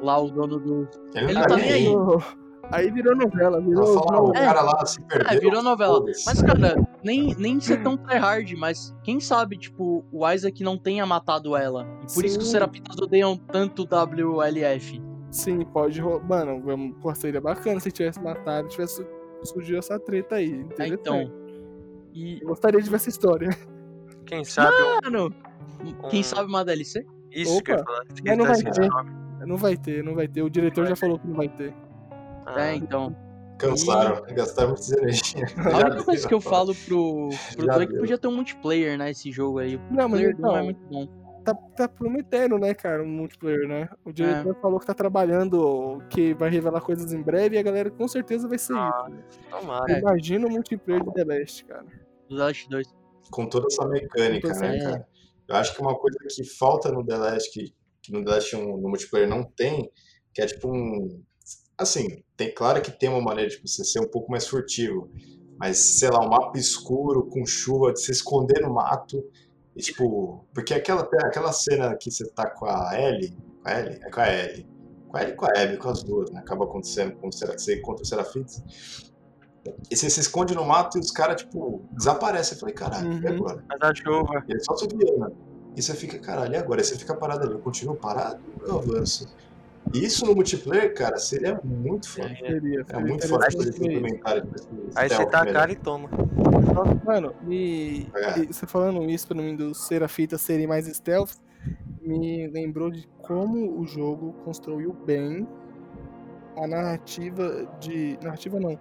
lá 0.02 0.18
o 0.18 0.30
dono 0.32 0.60
do... 0.60 0.88
Ele 1.14 1.34
não 1.34 1.42
tá 1.44 1.56
nem 1.58 1.72
aí. 1.72 1.86
Aí 2.72 2.92
virou 2.92 3.16
novela, 3.16 3.58
Ela 3.58 3.62
virou. 3.66 3.94
fala, 4.04 4.22
o 4.22 4.30
É. 4.30 4.46
cara 4.46 4.62
lá 4.62 4.86
se 4.86 5.02
perdeu. 5.02 5.28
É, 5.38 5.40
virou 5.40 5.64
novela. 5.64 6.06
Mas, 6.26 6.42
cara, 6.42 6.76
nem, 7.04 7.34
nem 7.36 7.60
ser 7.60 7.82
tão 7.82 7.98
tryhard, 7.98 8.56
mas 8.56 8.96
quem 9.04 9.20
sabe, 9.20 9.58
tipo, 9.58 10.06
o 10.12 10.30
Isaac 10.30 10.64
não 10.64 10.78
tenha 10.78 11.04
matado 11.06 11.56
ela. 11.58 11.88
E 12.08 12.14
por 12.14 12.24
isso 12.24 12.38
que 12.38 12.44
os 12.44 12.46
Sim. 12.46 12.52
Serapitas 12.52 12.96
odeiam 12.98 13.36
tanto 13.36 13.82
o 13.84 13.86
WLF. 13.88 15.02
Sim, 15.32 15.66
pode 15.66 16.00
rolar. 16.00 16.24
Mano, 16.24 16.96
seria 17.16 17.42
bacana 17.42 17.80
se 17.80 17.92
tivesse 17.92 18.22
matado, 18.22 18.68
tivesse 18.68 19.06
surgido 19.44 19.80
essa 19.80 20.00
treta 20.00 20.36
aí. 20.36 20.66
É, 20.78 20.88
então. 20.88 21.32
E, 22.14 22.40
Eu 22.42 22.48
gostaria 22.50 22.82
de 22.82 22.90
ver 22.90 22.96
essa 22.98 23.10
história. 23.10 23.50
Quem 24.26 24.44
sabe 24.44 24.76
um- 24.76 25.12
mano, 25.12 25.36
quem 26.10 26.20
Um- 26.20 26.24
sabe 26.24 26.50
uma 26.50 26.64
DLC? 26.66 27.06
isso 27.32 27.62
que 27.64 27.72
eu 27.72 27.76
ia 27.76 27.82
Opa. 27.82 27.92
falar. 27.92 28.06
Mas 28.10 28.20
Quem 28.22 28.36
não 28.38 28.46
tá 28.46 28.54
vai 28.54 28.64
ter. 28.72 28.88
nome. 28.90 29.12
Não 29.46 29.58
vai 29.58 29.78
ter, 29.78 30.04
não 30.04 30.16
vai 30.16 30.28
ter. 30.28 30.42
O 30.42 30.50
diretor 30.50 30.86
já 30.86 30.96
falou 30.96 31.18
que 31.20 31.28
não 31.28 31.36
vai 31.36 31.48
ter. 31.50 31.74
Ah, 32.46 32.68
É, 32.68 32.76
então. 32.76 33.16
Cansaram, 33.58 34.24
gastaram 34.34 34.70
muita 34.70 34.98
energia. 35.02 35.46
A 35.76 35.78
única 35.88 36.04
coisa 36.04 36.28
que 36.28 36.34
eu 36.34 36.40
falo 36.42 36.74
pro, 36.86 37.30
pro 37.56 37.66
Já 37.66 37.74
Du 37.78 37.82
é 37.84 37.88
que 37.88 37.98
podia 37.98 38.18
ter 38.18 38.28
um 38.28 38.36
multiplayer, 38.36 38.98
né, 38.98 39.12
esse 39.12 39.32
jogo 39.32 39.60
aí. 39.60 39.76
O 39.76 39.80
Não, 39.92 40.08
mas 40.10 40.22
multiplayer 40.22 40.40
não 40.40 40.50
é 40.50 40.62
então, 40.62 40.66
muito 40.66 40.86
bom. 40.88 41.19
Tá, 41.54 41.62
tá 41.76 41.88
prometendo, 41.88 42.58
né, 42.58 42.74
cara, 42.74 43.04
um 43.04 43.08
multiplayer, 43.08 43.68
né? 43.68 43.90
O 44.06 44.12
diretor 44.12 44.56
É. 44.56 44.62
falou 44.62 44.80
que 44.80 44.86
tá 44.86 44.94
trabalhando, 44.94 46.02
que 46.10 46.34
vai 46.34 46.50
revelar 46.50 46.82
coisas 46.82 47.12
em 47.14 47.22
breve 47.22 47.56
e 47.56 47.60
a 47.60 47.64
galera 47.64 47.90
com 47.92 48.08
certeza 48.08 48.48
vai 48.48 48.58
ser 48.58 48.74
Ah, 48.74 49.08
isso. 49.30 49.40
Tomara. 49.50 49.92
É. 49.94 50.00
Imagina 50.00 50.48
o 50.48 50.52
multiplayer 50.52 51.04
de 51.04 51.14
The 51.14 51.24
Last, 51.24 51.66
cara. 51.66 51.86
Do 52.30 52.36
The 52.38 52.44
Last 52.44 52.70
2. 52.70 52.88
com 53.32 53.46
toda 53.48 53.68
essa 53.70 53.88
mecânica, 53.88 54.48
Com 54.48 54.54
toda 54.54 54.68
né, 54.68 54.78
essa- 54.78 54.90
cara? 54.92 55.08
Eu 55.48 55.56
acho 55.56 55.76
que 55.76 55.82
uma 55.82 55.96
coisa 55.98 56.18
que 56.28 56.44
falta 56.44 56.92
no 56.92 57.06
The 57.06 57.18
Last, 57.18 57.52
que, 57.52 57.74
que 58.02 58.12
no 58.12 58.24
The 58.24 58.32
Last 58.32 58.56
1, 58.56 58.78
no 58.78 58.90
multiplayer 58.90 59.28
não 59.30 59.44
tem, 59.44 59.90
que 60.34 60.42
é 60.42 60.46
tipo 60.46 60.68
um... 60.70 61.22
Assim, 61.78 62.24
tem, 62.36 62.54
claro 62.54 62.82
que 62.82 62.92
tem 62.92 63.10
uma 63.10 63.22
maneira 63.22 63.50
de 63.50 63.58
você 63.62 63.84
ser 63.84 64.00
um 64.00 64.08
pouco 64.10 64.30
mais 64.32 64.48
furtivo, 64.48 65.10
mas, 65.58 65.78
sei 65.78 66.10
lá, 66.10 66.20
um 66.20 66.30
mapa 66.30 66.58
escuro, 66.58 67.26
com 67.28 67.46
chuva, 67.46 67.92
de 67.94 68.02
se 68.02 68.12
esconder 68.12 68.62
no 68.62 68.74
mato, 68.74 69.24
e 69.80 69.82
tipo... 69.82 70.46
Porque 70.54 70.74
aquela, 70.74 71.02
aquela 71.24 71.52
cena 71.52 71.96
que 71.96 72.12
você 72.12 72.30
tá 72.32 72.50
com 72.50 72.66
a 72.66 72.92
Ellie, 73.00 73.36
com 73.64 73.70
a 73.70 73.80
Ellie? 73.80 74.00
É 74.04 74.10
com 74.12 74.20
a 74.20 74.28
Ellie. 74.30 74.68
Com 75.08 75.18
a 75.18 75.22
Ellie 75.24 75.34
e 75.34 75.38
com 75.38 75.46
a 75.46 75.50
Abby, 75.56 75.78
com 75.78 75.90
as 75.90 76.04
duas, 76.04 76.30
né? 76.32 76.40
Acaba 76.40 76.66
acontecendo 76.66 77.14
com 77.16 77.28
o 77.30 77.82
contra 77.82 78.04
o 78.04 78.06
Serafites. 78.06 78.62
E 79.90 79.96
você 79.96 80.10
se 80.10 80.20
esconde 80.20 80.54
no 80.54 80.64
mato 80.66 80.98
e 80.98 81.02
os 81.02 81.12
caras, 81.12 81.42
tipo, 81.42 81.82
desaparecem. 81.92 82.56
Eu 82.56 82.60
falei, 82.60 82.76
caralho, 82.76 83.14
e 83.14 83.26
Uhum. 83.26 83.36
agora? 83.36 83.64
Mas 83.68 83.82
a 83.82 83.96
chuva. 83.96 84.44
E 84.48 84.52
ele 84.52 84.60
só 84.64 84.76
subia, 84.76 85.18
né? 85.18 85.28
E 85.76 85.82
você 85.82 85.94
fica, 85.94 86.20
caralho, 86.20 86.54
e 86.54 86.58
agora? 86.58 86.82
Aí 86.82 86.86
você 86.86 86.98
fica 86.98 87.16
parado 87.16 87.44
ali, 87.44 87.54
eu 87.54 87.60
continuo 87.60 87.96
parado 87.96 88.40
eu 88.62 88.78
avanço. 88.78 89.28
Isso 89.94 90.26
no 90.26 90.36
multiplayer, 90.36 90.94
cara, 90.94 91.18
seria 91.18 91.60
muito 91.64 92.10
foda. 92.10 92.30
Seria, 92.30 92.82
É 92.82 92.84
seria 92.86 93.00
muito 93.02 93.28
foda 93.28 93.48
implementário 93.50 94.46
desse 94.46 94.68
Aí 94.96 95.10
você 95.10 95.16
stealth 95.16 95.32
tá 95.32 95.42
a 95.42 95.52
cara 95.52 95.72
e 95.72 95.76
toma. 95.76 96.10
Mano, 97.06 97.34
e, 97.50 98.08
É. 98.16 98.40
e 98.40 98.48
você 98.48 98.68
falando 98.68 99.04
isso 99.10 99.28
pra 99.28 99.38
mim 99.38 99.56
dos 99.56 99.86
Serafitas 99.88 100.42
serem 100.42 100.68
mais 100.68 100.86
stealth, 100.86 101.34
me 102.02 102.48
lembrou 102.48 102.92
de 102.92 103.08
como 103.24 103.80
o 103.80 103.86
jogo 103.86 104.34
construiu 104.46 104.94
bem 104.94 105.48
a 106.56 106.68
narrativa 106.68 107.68
de. 107.80 108.18
Narrativa 108.24 108.60
não. 108.60 108.80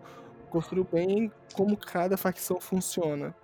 Construiu 0.51 0.87
bem 0.91 1.31
como 1.55 1.77
cada 1.77 2.17
facção 2.17 2.61
funciona. 2.61 3.35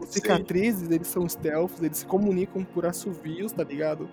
Os 0.00 0.08
Sim. 0.08 0.20
cicatrizes, 0.20 0.90
eles 0.90 1.06
são 1.08 1.28
stealths, 1.28 1.80
eles 1.82 1.98
se 1.98 2.06
comunicam 2.06 2.64
por 2.64 2.84
assovios, 2.86 3.52
tá 3.52 3.64
ligado? 3.64 4.08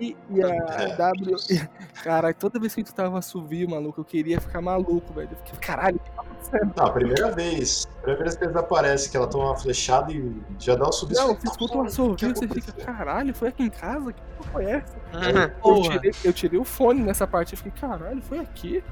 E, 0.00 0.16
e 0.30 0.42
a 0.42 0.48
É. 0.48 0.96
W. 0.96 1.36
Caralho, 2.02 2.34
toda 2.34 2.58
vez 2.58 2.74
que 2.74 2.82
tu 2.82 2.94
tava 2.94 3.18
assovio, 3.18 3.68
maluco, 3.68 4.00
eu 4.00 4.04
queria 4.04 4.40
ficar 4.40 4.60
maluco, 4.60 5.12
velho. 5.12 5.28
Eu 5.32 5.36
fiquei, 5.38 5.58
caralho, 5.58 5.96
o 5.96 6.00
que 6.00 6.10
tá 6.10 6.22
acontecendo? 6.22 6.72
Não, 6.76 6.86
a 6.86 6.90
primeira 6.92 7.32
vez. 7.32 7.86
A 7.86 8.00
primeira 8.02 8.24
vez 8.24 8.36
que 8.36 8.44
eles 8.44 8.56
aparecem, 8.56 9.10
que 9.10 9.16
ela 9.16 9.26
toma 9.26 9.44
uma 9.46 9.56
flechada 9.56 10.12
e 10.12 10.42
já 10.58 10.74
dá 10.76 10.88
um 10.88 10.92
subir. 10.92 11.14
Não, 11.14 11.34
você 11.34 11.46
escuta 11.46 11.74
um 11.74 11.76
"Porra, 11.76 11.88
assovio, 11.88 12.12
o 12.12 12.16
que 12.16 12.26
você 12.26 12.48
fica, 12.48 12.70
aconteceu?" 12.70 12.84
caralho, 12.94 13.34
foi 13.34 13.48
aqui 13.48 13.62
em 13.64 13.70
casa? 13.70 14.12
Que 14.12 14.20
porra 14.22 14.50
foi 14.52 14.64
essa? 14.64 14.96
Uhum. 15.12 15.76
Eu 15.76 15.82
tirei, 15.82 16.12
eu 16.24 16.32
tirei 16.32 16.58
o 16.60 16.64
fone 16.64 17.02
nessa 17.02 17.26
parte 17.26 17.52
e 17.54 17.56
fiquei, 17.56 17.72
caralho, 17.72 18.22
foi 18.22 18.38
aqui? 18.38 18.82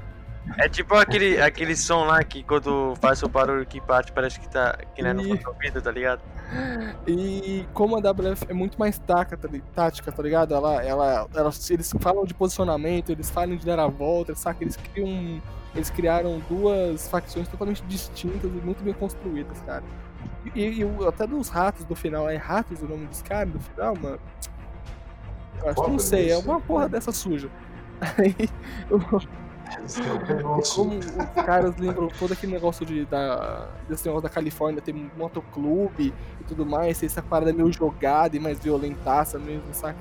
É 0.57 0.69
tipo 0.69 0.93
aquele, 0.95 1.41
aquele 1.41 1.75
som 1.75 2.05
lá 2.05 2.23
que 2.23 2.43
quando 2.43 2.93
faz 3.01 3.21
o 3.23 3.27
barulho 3.27 3.65
que 3.65 3.79
bate, 3.81 4.11
parece 4.11 4.39
que 4.39 4.47
tá. 4.49 4.77
Que 4.93 5.01
não 5.01 5.09
é 5.09 5.13
no 5.13 5.21
ouvido, 5.47 5.81
tá 5.81 5.91
ligado? 5.91 6.21
E 7.07 7.65
como 7.73 7.95
a 7.95 7.99
WF 7.99 8.45
é 8.47 8.53
muito 8.53 8.77
mais 8.79 8.97
tática, 8.99 9.35
tá, 9.35 9.49
tática, 9.73 10.11
tá 10.11 10.21
ligado? 10.23 10.53
Ela, 10.53 10.83
ela, 10.83 11.27
ela, 11.35 11.49
eles 11.69 11.93
falam 11.99 12.23
de 12.25 12.33
posicionamento, 12.33 13.11
eles 13.11 13.29
falam 13.29 13.55
de 13.55 13.65
dar 13.65 13.79
a 13.79 13.87
volta, 13.87 14.35
saca? 14.35 14.63
Eles 14.63 14.75
criam. 14.77 15.41
Eles 15.73 15.89
criaram 15.89 16.41
duas 16.47 17.07
facções 17.09 17.47
totalmente 17.49 17.83
distintas 17.83 18.43
e 18.49 18.61
muito 18.63 18.81
bem 18.81 18.93
construídas, 18.93 19.59
cara. 19.63 19.83
E, 20.55 20.61
e 20.79 20.85
o- 20.85 21.05
até 21.07 21.27
dos 21.27 21.49
ratos 21.49 21.83
do 21.83 21.95
final, 21.95 22.29
é 22.29 22.37
ratos 22.37 22.81
o 22.81 22.87
nome 22.87 23.07
dos 23.07 23.21
caras 23.21 23.51
do 23.51 23.59
final, 23.59 23.93
mano? 23.97 24.19
Eu 25.61 25.69
acho 25.69 25.83
que 25.83 25.89
não 25.91 25.99
sei, 25.99 26.31
é 26.31 26.37
uma 26.37 26.61
porra 26.61 26.87
dessa 26.87 27.11
suja. 27.11 27.49
Aí, 28.17 28.33
eu- 28.89 29.01
Um 29.79 30.35
negócio- 30.35 30.75
como 30.83 30.97
os 30.99 31.43
caras 31.45 31.75
lembram 31.77 32.07
todo 32.19 32.33
aquele 32.33 32.53
negócio 32.53 32.85
de, 32.85 33.05
da, 33.05 33.67
desse 33.89 34.05
negócio 34.05 34.23
da 34.23 34.29
Califórnia, 34.33 34.81
ter 34.81 34.93
um 34.93 35.09
motoclube 35.17 36.13
e 36.39 36.43
tudo 36.45 36.65
mais, 36.65 37.01
essa 37.03 37.21
parada 37.21 37.51
meio 37.53 37.71
jogada 37.71 38.35
e 38.35 38.39
mais 38.39 38.59
violentaça 38.59 39.37
mesmo, 39.39 39.63
saca? 39.73 39.97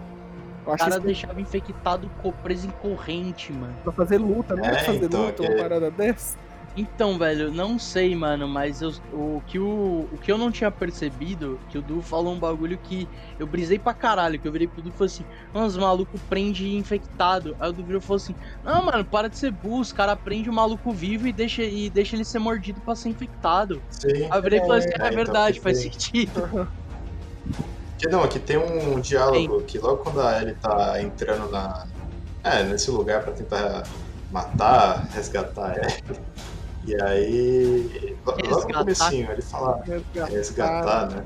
Eu 0.67 0.73
O 0.73 0.77
cara 0.79 0.91
isso 0.97 1.01
deixava 1.01 1.41
infectado 1.41 2.11
preso 2.43 2.67
em 2.67 2.71
corrente, 2.71 3.53
mano. 3.53 3.75
pra 3.83 3.93
fazer 3.93 4.19
luta, 4.19 4.57
não 4.57 4.65
é, 4.65 4.71
É, 4.71 4.79
fazer 4.85 5.05
então, 5.05 5.27
luta, 5.27 5.43
que- 5.43 5.49
uma 5.53 5.63
parada 5.63 5.91
dessa. 5.91 6.39
Então, 6.77 7.17
velho, 7.17 7.53
não 7.53 7.79
sei, 7.79 8.17
mano, 8.17 8.49
mas 8.49 8.83
eu- 8.83 8.93
o, 9.13 9.41
que 9.47 9.61
o, 9.61 10.09
o 10.11 10.19
que 10.21 10.33
eu 10.33 10.37
não 10.37 10.51
tinha 10.51 10.71
percebido, 10.73 11.61
que 11.69 11.79
o 11.79 11.83
Du 11.83 12.03
falou 12.03 12.35
um 12.35 12.39
bagulho 12.39 12.77
que 12.77 13.09
eu 13.39 13.47
brisei 13.47 13.79
pra 13.79 13.95
caralho, 13.95 14.41
que 14.41 14.49
eu 14.49 14.51
virei 14.51 14.67
pro 14.67 14.83
Du 14.83 14.89
e 14.89 14.93
falei 14.93 15.07
assim, 15.07 15.25
mano, 15.53 15.67
os 15.67 15.77
malucos 15.77 16.21
prende 16.29 16.75
infectado. 16.75 17.57
Aí 17.61 17.71
o 17.71 17.73
Du 17.73 17.85
virou 17.85 18.01
e 18.01 18.05
falou 18.05 18.17
assim, 18.17 18.35
não, 18.65 18.85
mano, 18.87 19.05
para 19.05 19.29
de 19.29 19.39
ser 19.39 19.53
burro, 19.53 19.81
os 19.81 19.93
caras 19.93 20.19
prende 20.19 20.51
o 20.51 20.53
maluco 20.53 20.91
vivo 20.91 21.29
e 21.29 21.33
deixa, 21.33 21.63
e 21.63 21.89
deixa 21.89 22.17
ele 22.17 22.25
ser 22.25 22.41
mordido 22.41 22.81
pra 22.81 22.97
ser 22.97 23.11
infectado. 23.11 23.81
Sim. 23.91 24.25
Aí 24.29 24.39
eu 24.39 24.43
virei 24.43 24.59
e 24.59 24.63
falei 24.63 24.79
assim, 24.79 24.89
É, 24.89 24.93
é, 24.93 24.97
então, 24.97 25.11
verdade, 25.13 25.57
que 25.59 25.63
faz 25.63 25.81
tem- 25.81 25.93
sentido. 25.93 26.69
Que 27.97 28.09
não, 28.09 28.23
aqui 28.25 28.41
tem 28.41 28.57
um 28.59 29.01
diálogo 29.01 29.63
que 29.63 29.79
logo 29.79 29.99
quando 29.99 30.21
a 30.21 30.43
Ellie 30.43 30.55
tá 30.57 31.01
entrando 31.01 31.49
na. 31.51 31.87
É, 32.43 32.63
nesse 32.65 32.91
lugar 32.91 33.23
pra 33.23 33.33
tentar 33.33 33.85
matar, 34.33 35.07
resgatar 35.15 35.71
a 35.71 35.77
Ellie. 35.79 36.21
E 36.87 37.03
aí. 37.03 38.17
lo- 38.25 38.33
Logo 38.33 38.43
no 38.43 38.49
Resgatar? 38.53 38.79
comecinho, 38.79 39.31
ele 39.33 39.43
fala. 39.43 39.83
resgatar, 40.29 41.11
né? 41.11 41.25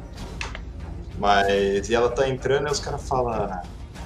Mas. 1.16 1.88
E 1.88 1.94
ela 1.94 2.08
tá 2.10 2.28
entrando 2.28 2.68
e 2.68 2.70
os 2.70 2.80
caras 2.80 3.06
falam. 3.08 3.48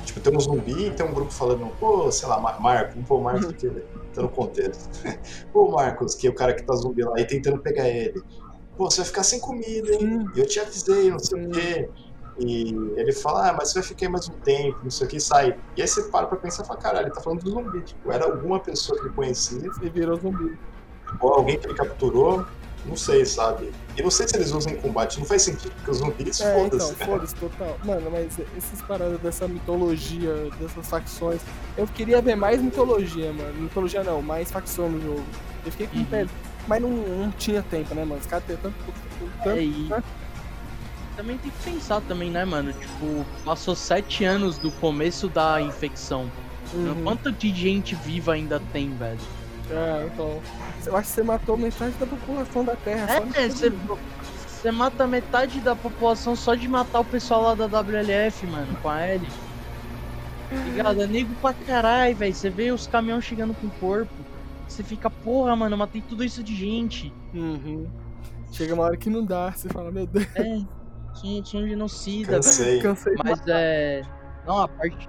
Tipo, 0.05 0.21
tem 0.21 0.37
um 0.37 0.41
zumbi 0.41 0.87
e 0.87 0.91
tem 0.91 1.07
um 1.07 1.13
grupo 1.15 1.31
falando, 1.31 1.69
pô, 1.79 2.11
sei 2.11 2.29
lá, 2.29 2.41
Mar- 2.41 2.61
Marco, 2.61 2.95
vamos 2.95 3.09
pôr 3.09 3.19
o 3.21 3.23
Marcos 3.23 3.47
aqui, 3.51 3.69
tá 4.13 4.21
no 4.23 4.29
contexto. 4.29 4.91
pô, 5.53 5.71
Marcos, 5.71 6.17
que 6.17 6.27
é 6.27 6.31
o 6.31 6.35
cara 6.35 6.53
que 6.55 6.65
tá 6.65 6.75
zumbi 6.75 7.03
lá 7.05 7.15
e 7.21 7.25
tentando 7.25 7.59
pegar 7.63 7.89
ele. 7.89 8.21
Pô, 8.77 8.91
você 8.91 8.97
vai 8.99 9.07
ficar 9.07 9.23
sem 9.23 9.39
comida, 9.39 9.93
hein? 9.93 10.27
E 10.35 10.41
eu 10.41 10.47
te 10.47 10.59
avisei, 10.59 11.09
não 11.11 11.19
sei 11.21 11.47
o 11.47 11.51
quê. 11.51 11.91
E 12.41 12.75
ele 12.97 13.13
fala, 13.13 13.51
ah, 13.51 13.53
mas 13.53 13.69
você 13.71 13.79
vai 13.79 13.89
ficar 13.89 14.07
aí 14.07 14.13
mais 14.13 14.29
um 14.29 14.33
tempo, 14.41 14.81
não 14.83 14.91
sei 14.91 15.07
o 15.07 15.11
que, 15.11 15.17
e 15.19 15.21
sai. 15.21 15.57
E 15.77 15.83
aí 15.83 15.87
você 15.87 16.03
para 16.11 16.27
pra 16.27 16.39
pensar 16.39 16.65
e 16.65 16.67
fala, 16.67 16.81
caralho, 16.81 17.07
ele 17.07 17.15
tá 17.15 17.21
falando 17.21 17.41
do 17.45 17.51
zumbi. 17.51 17.81
Tipo, 17.85 18.11
era 18.11 18.25
alguma 18.25 18.61
pessoa 18.61 18.99
que 18.99 19.07
ele 19.07 19.15
conhecia, 19.15 19.71
E 19.83 19.91
virou 19.91 20.17
zumbi. 20.19 20.59
Ou 21.21 21.35
alguém 21.35 21.59
que 21.59 21.67
ele 21.67 21.75
capturou, 21.75 22.45
não 22.85 22.97
sei, 22.97 23.25
sabe? 23.25 23.73
E 23.97 24.03
não 24.03 24.11
sei 24.11 24.27
se 24.27 24.37
eles 24.37 24.51
usam 24.53 24.73
em 24.73 24.77
combate, 24.77 25.19
não 25.21 25.27
faz 25.27 25.43
sentido, 25.43 25.71
porque 25.77 25.91
os 25.91 25.99
zumbis, 25.99 26.41
É, 26.41 26.51
então, 26.67 26.79
foda-se. 26.81 26.99
né? 26.99 27.07
foda-se 27.07 27.35
total. 27.37 27.79
Mano, 27.85 28.11
mas 28.11 28.39
essas 28.57 28.83
paradas 28.83 29.21
dessa 29.21 29.47
mitologia, 29.47 30.33
dessas 30.59 30.89
facções, 30.89 31.41
eu 31.77 31.87
queria 31.87 32.21
ver 32.21 32.35
mais 32.37 32.61
mitologia, 32.61 33.33
mano. 33.33 33.55
Mitologia 33.61 34.03
não, 34.03 34.21
mais 34.23 34.51
facção 34.51 34.89
no 34.89 35.01
jogo. 35.01 35.25
Eu 35.65 35.71
fiquei 35.71 35.87
com 35.87 35.99
Uhum. 35.99 36.05
pé. 36.07 36.27
Mas 36.67 36.81
não, 36.81 36.91
não 36.91 37.31
tinha 37.33 37.63
tempo, 37.63 37.95
né, 37.95 38.05
mano? 38.05 38.21
Os 38.21 38.27
caras 38.27 38.45
têm 38.47 38.57
tanto. 38.57 38.75
tanto 39.43 39.49
É, 39.51 39.63
e 39.63 39.87
né? 39.89 40.03
também 41.17 41.37
tem 41.39 41.51
que 41.51 41.71
pensar 41.71 42.01
também, 42.03 42.31
né, 42.31 42.45
mano? 42.45 42.73
Tipo, 42.73 43.25
passou 43.45 43.75
sete 43.77 44.25
anos 44.25 44.59
do 44.59 44.71
começo 44.73 45.29
da 45.29 45.61
infecção. 45.61 46.31
Uhum. 46.73 47.03
Quanto 47.05 47.31
de 47.31 47.53
gente 47.55 47.95
viva 47.97 48.33
ainda 48.33 48.61
tem, 48.73 48.91
velho? 48.97 49.19
É, 49.71 50.07
então. 50.13 50.41
Eu 50.85 50.97
acho 50.97 51.09
que 51.09 51.15
você 51.15 51.23
matou 51.23 51.57
metade 51.57 51.95
da 51.95 52.07
população 52.07 52.65
da 52.65 52.77
Terra. 52.77 53.07
só 53.09 53.41
É, 53.41 53.49
você, 53.49 53.73
você 54.47 54.71
mata 54.71 55.07
metade 55.07 55.61
da 55.61 55.75
população 55.75 56.37
só 56.37 56.55
de 56.55 56.69
matar 56.69 57.01
o 57.01 57.05
pessoal 57.05 57.43
lá 57.43 57.55
da 57.55 57.67
WLF, 57.67 58.47
mano, 58.47 58.77
com 58.83 58.89
a 58.89 59.01
L. 59.01 59.27
Ligado? 60.65 61.03
É 61.03 61.07
nego 61.07 61.35
pra 61.41 61.55
caralho, 61.55 62.15
velho. 62.15 62.35
Você 62.35 62.51
vê 62.51 62.71
os 62.71 62.87
caminhões 62.87 63.25
chegando 63.25 63.55
com 63.55 63.69
corpo. 63.71 64.13
Você 64.69 64.83
fica, 64.83 65.09
porra, 65.11 65.55
mano, 65.57 65.75
eu 65.75 65.79
matei 65.79 66.03
tudo 66.03 66.25
isso 66.25 66.43
de 66.43 66.55
gente. 66.55 67.13
Uhum. 67.35 67.87
Chega 68.53 68.75
uma 68.75 68.85
hora 68.85 68.97
que 68.97 69.09
não 69.09 69.25
dá, 69.25 69.51
você 69.51 69.69
fala, 69.69 69.91
meu 69.91 70.07
Deus, 70.07 70.27
É, 70.37 70.61
sou, 71.15 71.45
sou 71.45 71.61
um 71.61 71.69
genocida, 71.69 72.33
velho. 72.33 72.43
Cansei. 72.43 72.81
cansei. 72.81 73.15
Mas 73.25 73.41
é. 73.49 74.03
Não, 74.47 74.59
a 74.59 74.69
parte. 74.69 75.09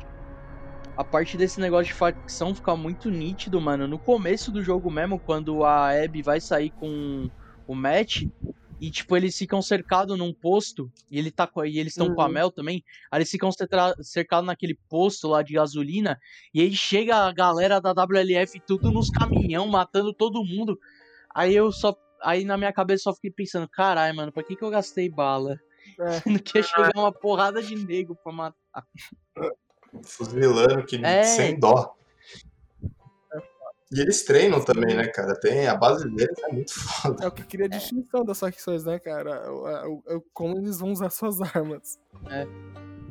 A 0.95 1.03
parte 1.03 1.35
desse 1.37 1.59
negócio 1.59 1.87
de 1.87 1.93
facção 1.93 2.53
fica 2.53 2.75
muito 2.75 3.09
nítido, 3.09 3.59
mano. 3.59 3.87
No 3.87 3.97
começo 3.97 4.51
do 4.51 4.61
jogo 4.61 4.91
mesmo, 4.91 5.19
quando 5.19 5.63
a 5.63 5.89
Abby 5.89 6.21
vai 6.21 6.39
sair 6.39 6.69
com 6.69 7.29
o 7.67 7.73
Matt. 7.73 8.23
E, 8.79 8.91
tipo, 8.91 9.15
eles 9.15 9.37
ficam 9.37 9.61
cercados 9.61 10.17
num 10.17 10.33
posto. 10.33 10.91
E, 11.09 11.17
ele 11.17 11.31
tá, 11.31 11.49
e 11.65 11.79
eles 11.79 11.93
estão 11.93 12.13
com 12.13 12.21
a 12.21 12.25
Uhum. 12.25 12.31
Mel 12.31 12.51
também. 12.51 12.83
Aí 13.09 13.19
eles 13.19 13.29
ficam 13.31 13.49
cercados 14.01 14.45
naquele 14.45 14.77
posto 14.89 15.27
lá 15.27 15.41
de 15.41 15.53
gasolina. 15.53 16.19
E 16.53 16.61
aí 16.61 16.75
chega 16.75 17.15
a 17.15 17.31
galera 17.31 17.79
da 17.79 17.91
WLF 17.93 18.59
tudo 18.67 18.91
nos 18.91 19.09
caminhão, 19.09 19.67
matando 19.67 20.13
todo 20.13 20.43
mundo. 20.43 20.77
Aí 21.33 21.55
eu 21.55 21.71
só. 21.71 21.95
Aí 22.21 22.45
na 22.45 22.57
minha 22.57 22.73
cabeça 22.73 23.03
só 23.03 23.13
fiquei 23.13 23.31
pensando, 23.31 23.67
caralho, 23.67 24.15
mano, 24.15 24.31
pra 24.31 24.43
que, 24.43 24.55
que 24.55 24.63
eu 24.63 24.69
gastei 24.69 25.09
bala? 25.09 25.57
É. 25.99 26.11
Sendo 26.21 26.43
que 26.43 26.57
ia 26.57 26.63
chegar 26.63 26.91
uma 26.95 27.11
porrada 27.11 27.61
de 27.63 27.75
nego 27.75 28.15
pra 28.21 28.31
matar. 28.33 28.85
Fuzilando 30.01 30.85
que 30.85 31.03
É. 31.03 31.23
sem 31.23 31.59
dó. 31.59 31.95
E 33.95 33.99
eles 34.01 34.23
treinam 34.23 34.59
também, 34.63 34.95
né, 34.95 35.05
cara? 35.07 35.35
Tem, 35.39 35.67
a 35.67 35.75
base 35.75 36.09
deles 36.09 36.35
é 36.43 36.51
muito 36.51 36.73
foda. 36.73 37.23
É 37.23 37.27
o 37.27 37.31
que 37.31 37.43
cria 37.43 37.65
a 37.65 37.69
distinção 37.69 38.25
das 38.25 38.39
facções, 38.39 38.83
né, 38.83 38.97
cara? 38.97 39.51
O, 39.51 39.67
o- 39.87 40.15
o- 40.17 40.21
como 40.33 40.57
eles 40.57 40.79
vão 40.79 40.91
usar 40.91 41.11
suas 41.11 41.39
armas. 41.41 41.99
É. 42.27 42.47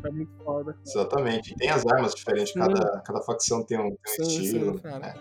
É 0.04 0.10
muito 0.10 0.32
foda. 0.44 0.76
Exatamente. 0.84 1.54
Tem 1.54 1.70
as 1.70 1.86
armas 1.86 2.12
diferentes, 2.16 2.52
cada, 2.52 3.00
cada 3.02 3.20
facção 3.22 3.64
tem 3.64 3.78
um, 3.78 3.94
tem 3.94 4.26
um 4.26 4.28
Sim, 4.30 4.42
estilo. 4.42 4.74
sim, 4.74 4.80
cara. 4.82 4.98
né? 4.98 5.14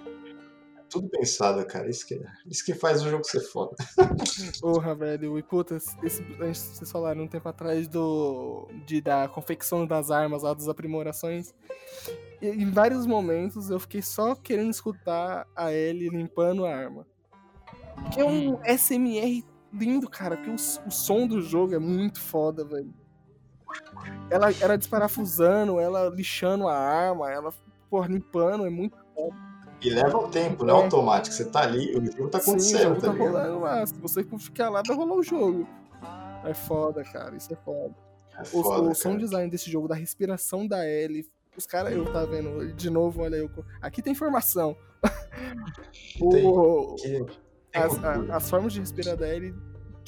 Tudo 0.92 1.08
pensado, 1.08 1.66
cara. 1.66 1.90
Isso 1.90 2.06
que, 2.06 2.22
isso 2.46 2.66
que 2.66 2.74
faz 2.74 3.02
o 3.02 3.10
jogo 3.10 3.24
ser 3.24 3.40
foda. 3.40 3.76
Porra, 4.60 4.94
velho. 4.94 5.40
E 5.40 5.44
puta, 5.44 5.78
esse, 5.78 5.96
vocês 6.04 6.92
falaram 6.92 7.24
um 7.24 7.28
tempo 7.28 7.48
atrás 7.48 7.88
do. 7.88 8.68
De, 8.86 9.00
da 9.00 9.30
confecção 9.30 9.88
das 9.88 10.12
armas 10.12 10.44
lá, 10.44 10.54
das 10.54 10.68
aprimorações. 10.68 11.56
E 12.42 12.48
em 12.48 12.70
vários 12.70 13.06
momentos 13.06 13.70
eu 13.70 13.80
fiquei 13.80 14.02
só 14.02 14.36
querendo 14.36 14.72
escutar 14.72 15.48
a 15.56 15.72
Ellie 15.72 16.10
limpando 16.10 16.66
a 16.66 16.76
arma. 16.76 17.08
Que 18.14 18.20
é 18.20 18.26
um 18.26 18.60
SMR 18.66 19.46
lindo, 19.72 20.10
cara. 20.10 20.36
Que 20.36 20.50
o, 20.50 20.56
o 20.56 20.92
som 20.92 21.26
do 21.26 21.42
jogo 21.42 21.74
é 21.74 21.80
muito 21.80 22.20
foda, 22.20 22.66
velho. 22.66 22.94
Ela, 24.30 24.52
ela 24.60 24.78
desparafusando, 24.78 25.80
ela 25.80 26.10
lixando 26.10 26.68
a 26.68 26.78
arma, 26.78 27.32
ela 27.32 27.54
porra, 27.90 28.08
limpando, 28.08 28.66
é 28.66 28.70
muito 28.70 28.98
E 29.82 29.90
leva 29.90 30.18
o 30.18 30.28
tempo, 30.28 30.64
não 30.64 30.78
é 30.78 30.80
É. 30.80 30.84
automático. 30.84 31.34
Você 31.36 31.46
tá 31.46 31.62
ali, 31.62 31.96
o 31.98 32.06
jogo 32.06 32.30
tá 32.30 32.40
Sim, 32.40 32.52
o 32.52 32.54
acontecendo, 32.54 32.82
jogo 32.84 33.02
tá 33.02 33.12
tá 33.12 33.18
rolando 33.18 33.60
lá. 33.60 33.86
Se 33.86 33.94
você 33.96 34.24
ficar 34.24 34.70
lá, 34.70 34.82
vai 34.86 34.96
rolar 34.96 35.16
o 35.16 35.24
jogo. 35.24 35.68
É 36.46 36.54
foda, 36.54 37.04
cara. 37.04 37.36
Isso 37.36 37.52
é 37.52 37.56
foda. 37.58 37.94
É 38.38 38.42
O, 38.42 38.46
foda, 38.46 38.90
o 38.90 38.96
sound 38.96 39.18
cara. 39.18 39.28
design 39.28 39.50
desse 39.52 39.70
jogo, 39.72 39.88
da 39.88 39.96
respiração 39.96 40.68
da 40.68 40.88
Ellie. 40.88 41.28
Os 41.58 41.66
caras, 41.66 41.94
eu 41.94 42.06
tá 42.14 42.24
vendo, 42.26 42.72
de 42.74 42.90
novo, 42.90 43.22
olha 43.22 43.36
eu. 43.36 43.50
Aqui 43.82 44.02
tem 44.02 44.14
informação. 44.14 44.76
Tem. 46.32 46.46
O- 46.46 46.96
tem 47.02 47.26
as, 47.74 48.04
a- 48.04 48.36
as 48.38 48.50
formas 48.50 48.74
de 48.74 48.80
respirar 48.80 49.16
da 49.18 49.28
Ellie, 49.28 49.54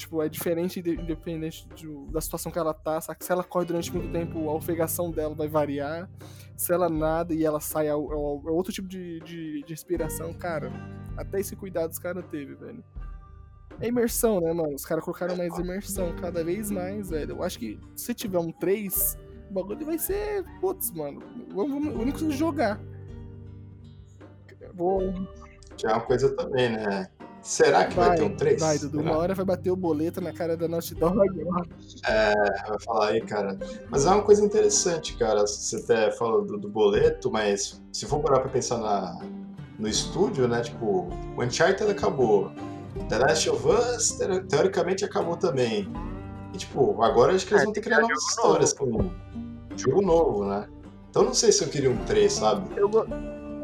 tipo, 0.04 0.22
é 0.22 0.28
diferente 0.28 0.80
de- 0.82 0.94
independente 0.94 1.66
de- 1.74 2.06
da 2.12 2.20
situação 2.20 2.50
que 2.52 2.58
ela 2.58 2.72
tá. 2.74 3.00
Sabe? 3.00 3.24
Se 3.24 3.32
ela 3.32 3.42
corre 3.42 3.64
durante 3.66 3.92
muito 3.92 4.10
tempo, 4.12 4.48
a 4.48 4.54
ofegação 4.54 5.10
dela 5.10 5.34
vai 5.34 5.48
variar. 5.48 6.08
Se 6.56 6.72
ela 6.72 6.88
nada 6.88 7.34
e 7.34 7.44
ela 7.44 7.60
sai, 7.60 7.88
é, 7.88 7.94
o- 7.94 8.42
é 8.46 8.50
outro 8.50 8.72
tipo 8.72 8.86
de, 8.88 9.20
de, 9.20 9.62
de 9.62 9.70
respiração, 9.70 10.32
cara. 10.34 10.70
Até 11.16 11.40
esse 11.40 11.56
cuidado 11.56 11.90
os 11.90 11.98
caras 11.98 12.24
teve, 12.30 12.54
velho. 12.54 12.84
É 13.80 13.88
imersão, 13.88 14.40
né, 14.40 14.52
mano? 14.52 14.74
Os 14.74 14.84
caras 14.84 15.02
colocaram 15.04 15.36
mais 15.36 15.56
imersão, 15.58 16.14
cada 16.16 16.44
vez 16.44 16.70
mais, 16.70 17.10
velho. 17.10 17.32
Eu 17.32 17.42
acho 17.42 17.58
que 17.58 17.78
se 17.96 18.14
tiver 18.14 18.38
um 18.38 18.52
3, 18.52 19.18
o 19.50 19.52
bagulho 19.52 19.84
vai 19.84 19.98
ser. 19.98 20.44
Putz, 20.60 20.92
mano. 20.92 21.20
Vamos, 21.52 21.92
vamos, 21.92 22.12
conseguir 22.12 22.36
jogar. 22.36 22.80
Vou, 24.74 25.12
Que 25.76 25.86
é 25.86 25.90
uma 25.90 26.00
coisa 26.00 26.34
também, 26.36 26.70
né? 26.70 27.08
Será 27.44 27.84
que 27.84 27.94
vai, 27.94 28.08
vai, 28.08 28.16
ter 28.16 28.22
um 28.24 28.34
3? 28.36 28.60
vai, 28.60 28.78
Dudu. 28.78 29.00
Uma 29.00 29.16
hora 29.18 29.34
vai 29.34 29.44
bater 29.44 29.70
o 29.70 29.76
boleto 29.76 30.20
na 30.20 30.32
cara 30.32 30.56
da 30.56 30.66
Naughty 30.66 30.94
Dog. 30.94 31.14
vai 31.14 32.80
falar 32.84 33.08
aí, 33.08 33.20
cara. 33.20 33.58
Mas 33.90 34.06
é 34.06 34.10
uma 34.10 34.22
coisa 34.22 34.44
interessante, 34.44 35.14
cara. 35.16 35.40
Você 35.46 35.76
até 35.76 36.10
falou 36.12 36.42
do, 36.44 36.56
do 36.58 36.68
boleto, 36.68 37.30
mas 37.30 37.80
se 37.92 38.06
for 38.06 38.20
parar 38.20 38.40
pra 38.40 38.48
pensar 38.50 38.78
na, 38.78 39.18
no 39.78 39.86
estúdio, 39.86 40.48
né? 40.48 40.62
Tipo, 40.62 41.08
o 41.36 41.42
Uncharted 41.42 41.90
acabou. 41.90 42.50
The 43.08 43.18
Last 43.18 43.50
of 43.50 43.66
Us, 43.68 44.12
te- 44.12 44.40
teoricamente, 44.48 45.04
acabou 45.04 45.36
também. 45.36 45.88
E, 46.54 46.56
tipo, 46.56 47.02
agora 47.02 47.34
acho 47.34 47.46
que 47.46 47.52
eles 47.52 47.62
É, 47.62 47.64
vão 47.66 47.72
ter 47.74 47.80
que 47.80 47.86
criar 47.88 48.00
novas 48.00 48.22
histórias 48.22 48.72
com 48.72 49.10
jogo 49.76 50.00
novo, 50.00 50.46
né? 50.46 50.66
Então 51.10 51.24
não 51.24 51.34
sei 51.34 51.52
se 51.52 51.62
eu 51.62 51.68
queria 51.68 51.90
um 51.90 51.96
3, 52.04 52.32
sabe? 52.32 52.68
Eu, 52.78 52.88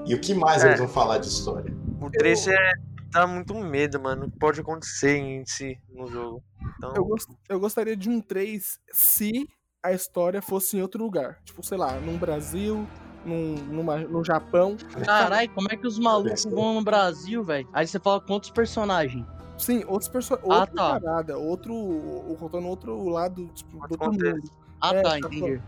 E 0.04 0.14
o 0.14 0.20
que 0.20 0.34
mais 0.34 0.62
É. 0.64 0.68
eles 0.68 0.80
vão 0.80 0.88
falar 0.88 1.18
de 1.18 1.28
história? 1.28 1.72
O 2.00 2.10
3 2.10 2.48
é. 2.48 2.72
Dá 3.10 3.26
muito 3.26 3.54
medo, 3.54 4.00
mano. 4.00 4.26
O 4.26 4.30
que 4.30 4.38
pode 4.38 4.60
acontecer 4.60 5.16
em 5.16 5.44
si 5.46 5.78
no 5.90 6.06
jogo. 6.06 6.42
Então, 6.76 6.92
eu, 6.94 7.04
gos- 7.04 7.26
eu 7.48 7.60
gostaria 7.60 7.96
de 7.96 8.08
um 8.08 8.20
3 8.20 8.78
se 8.92 9.48
a 9.82 9.92
história 9.92 10.40
fosse 10.42 10.76
em 10.76 10.82
outro 10.82 11.02
lugar. 11.02 11.40
Tipo, 11.44 11.62
sei 11.64 11.78
lá, 11.78 11.98
num 12.00 12.18
Brasil, 12.18 12.86
num, 13.24 13.54
numa, 13.66 13.98
no 13.98 14.24
Japão. 14.24 14.76
Caralho, 15.04 15.50
como 15.50 15.68
é 15.70 15.76
que 15.76 15.86
os 15.86 15.98
malucos 15.98 16.44
vão 16.44 16.74
no 16.74 16.82
Brasil, 16.82 17.42
velho? 17.42 17.68
Aí 17.72 17.86
você 17.86 17.98
fala 17.98 18.20
com 18.20 18.32
outros 18.34 18.52
personagens. 18.52 19.26
Sim, 19.58 19.84
outros 19.86 20.08
personagens. 20.08 20.50
Ah, 20.52 20.60
outra 20.60 20.74
tá. 20.74 21.00
parada, 21.00 21.38
outro. 21.38 21.74
ou 21.74 22.36
Contando 22.36 22.66
outro 22.68 23.08
lado, 23.08 23.46
tipo, 23.54 23.76
do 23.76 23.82
Outro 23.82 24.12
mundo. 24.12 24.50
Ah, 24.80 24.94
É, 24.94 25.02
tá, 25.02 25.10
tá 25.10 25.18
entendi. 25.18 25.60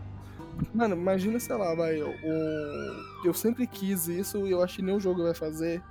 Mano, 0.73 0.95
imagina, 0.95 1.39
sei 1.39 1.55
lá, 1.55 1.73
vai. 1.75 2.01
Um, 2.01 3.03
eu 3.23 3.33
sempre 3.33 3.65
quis 3.67 4.07
isso 4.07 4.45
e 4.47 4.51
eu 4.51 4.61
acho 4.63 4.77
que 4.77 4.81
nenhum 4.81 4.99
jogo 4.99 5.23
vai 5.23 5.33
fazer. 5.33 5.81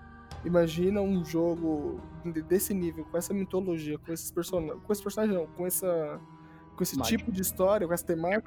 Imagina 0.45 1.01
um 1.01 1.25
jogo 1.25 2.01
de- 2.25 2.43
desse 2.43 2.75
nível, 2.75 3.05
com 3.05 3.17
essa 3.17 3.33
mitologia, 3.33 3.99
com 3.99 4.13
esses 4.13 4.31
personagens. 4.31 4.83
Com 4.85 4.93
esse 4.93 5.03
personagem 5.03 5.35
não, 5.37 5.47
com 5.47 5.67
essa. 5.67 6.21
Com 6.77 6.83
esse 6.83 6.97
tipo 7.03 7.31
de 7.31 7.43
história, 7.43 7.87
com 7.87 7.93
essa 7.95 8.05
temática. 8.07 8.43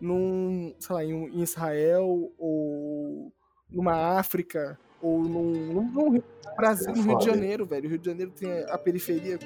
num, 0.00 0.74
sei 0.80 0.94
lá, 0.96 1.04
em, 1.04 1.14
um- 1.14 1.28
em 1.28 1.42
Israel, 1.42 2.32
ou 2.36 3.32
numa 3.70 4.18
África, 4.18 4.76
ou 5.00 5.22
num, 5.22 5.52
num, 5.72 5.92
num 5.92 6.22
Brasil, 6.56 6.90
É 6.90 6.96
no 6.96 7.02
Rio 7.02 7.18
de? 7.18 7.24
Janeiro, 7.26 7.64
velho. 7.64 7.86
O 7.86 7.88
Rio 7.90 7.98
de 7.98 8.06
Janeiro 8.10 8.32
tem 8.32 8.50
a 8.68 8.76
periferia, 8.76 9.38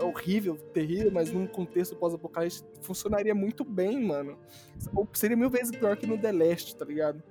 é 0.00 0.04
horrível, 0.04 0.56
terrível, 0.74 1.10
mas 1.12 1.30
num 1.32 1.46
contexto 1.46 1.94
pós-apocalipse 1.96 2.64
funcionaria 2.82 3.34
muito 3.36 3.64
bem, 3.64 4.04
mano. 4.04 4.36
Ou 4.94 5.08
Seria 5.12 5.36
mil 5.36 5.48
vezes 5.48 5.70
pior 5.70 5.96
que 5.96 6.06
no 6.06 6.18
The 6.18 6.32
Last, 6.32 6.76
tá 6.76 6.84
ligado? 6.84 7.22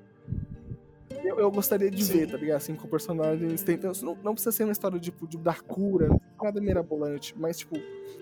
Eu, 1.23 1.39
eu 1.39 1.52
gostaria 1.52 1.89
de 1.89 2.03
Sim. 2.03 2.19
ver, 2.19 2.31
tá 2.31 2.38
ligado? 2.38 2.57
Assim, 2.57 2.76
com 2.76 2.88
personagens 2.88 3.64
tentando. 3.64 4.02
Não, 4.02 4.18
não 4.23 4.34
precisa 4.34 4.52
ser 4.52 4.64
uma 4.64 4.72
história 4.72 4.99
tipo, 4.99 5.27
de 5.27 5.38
dar 5.38 5.61
cura, 5.61 6.10
nada 6.41 6.61
mirabolante, 6.61 7.34
mas, 7.38 7.57
tipo, 7.57 7.76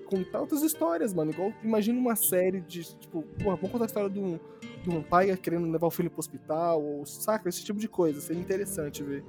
contar 0.05 0.41
outras 0.41 0.61
histórias, 0.61 1.13
mano. 1.13 1.31
Igual, 1.31 1.53
imagina 1.63 1.99
uma 1.99 2.15
série 2.15 2.61
de, 2.61 2.83
tipo, 2.97 3.23
porra, 3.43 3.55
vamos 3.55 3.71
contar 3.71 3.85
a 3.85 3.87
história 3.87 4.09
de 4.09 4.19
um, 4.19 4.39
de 4.83 4.89
um 4.89 5.01
pai 5.01 5.35
querendo 5.37 5.69
levar 5.69 5.87
o 5.87 5.91
filho 5.91 6.09
pro 6.09 6.19
hospital, 6.19 6.81
ou 6.83 7.05
saca, 7.05 7.49
esse 7.49 7.63
tipo 7.63 7.79
de 7.79 7.87
coisa. 7.87 8.21
Seria 8.21 8.41
interessante 8.41 9.03
ver. 9.03 9.23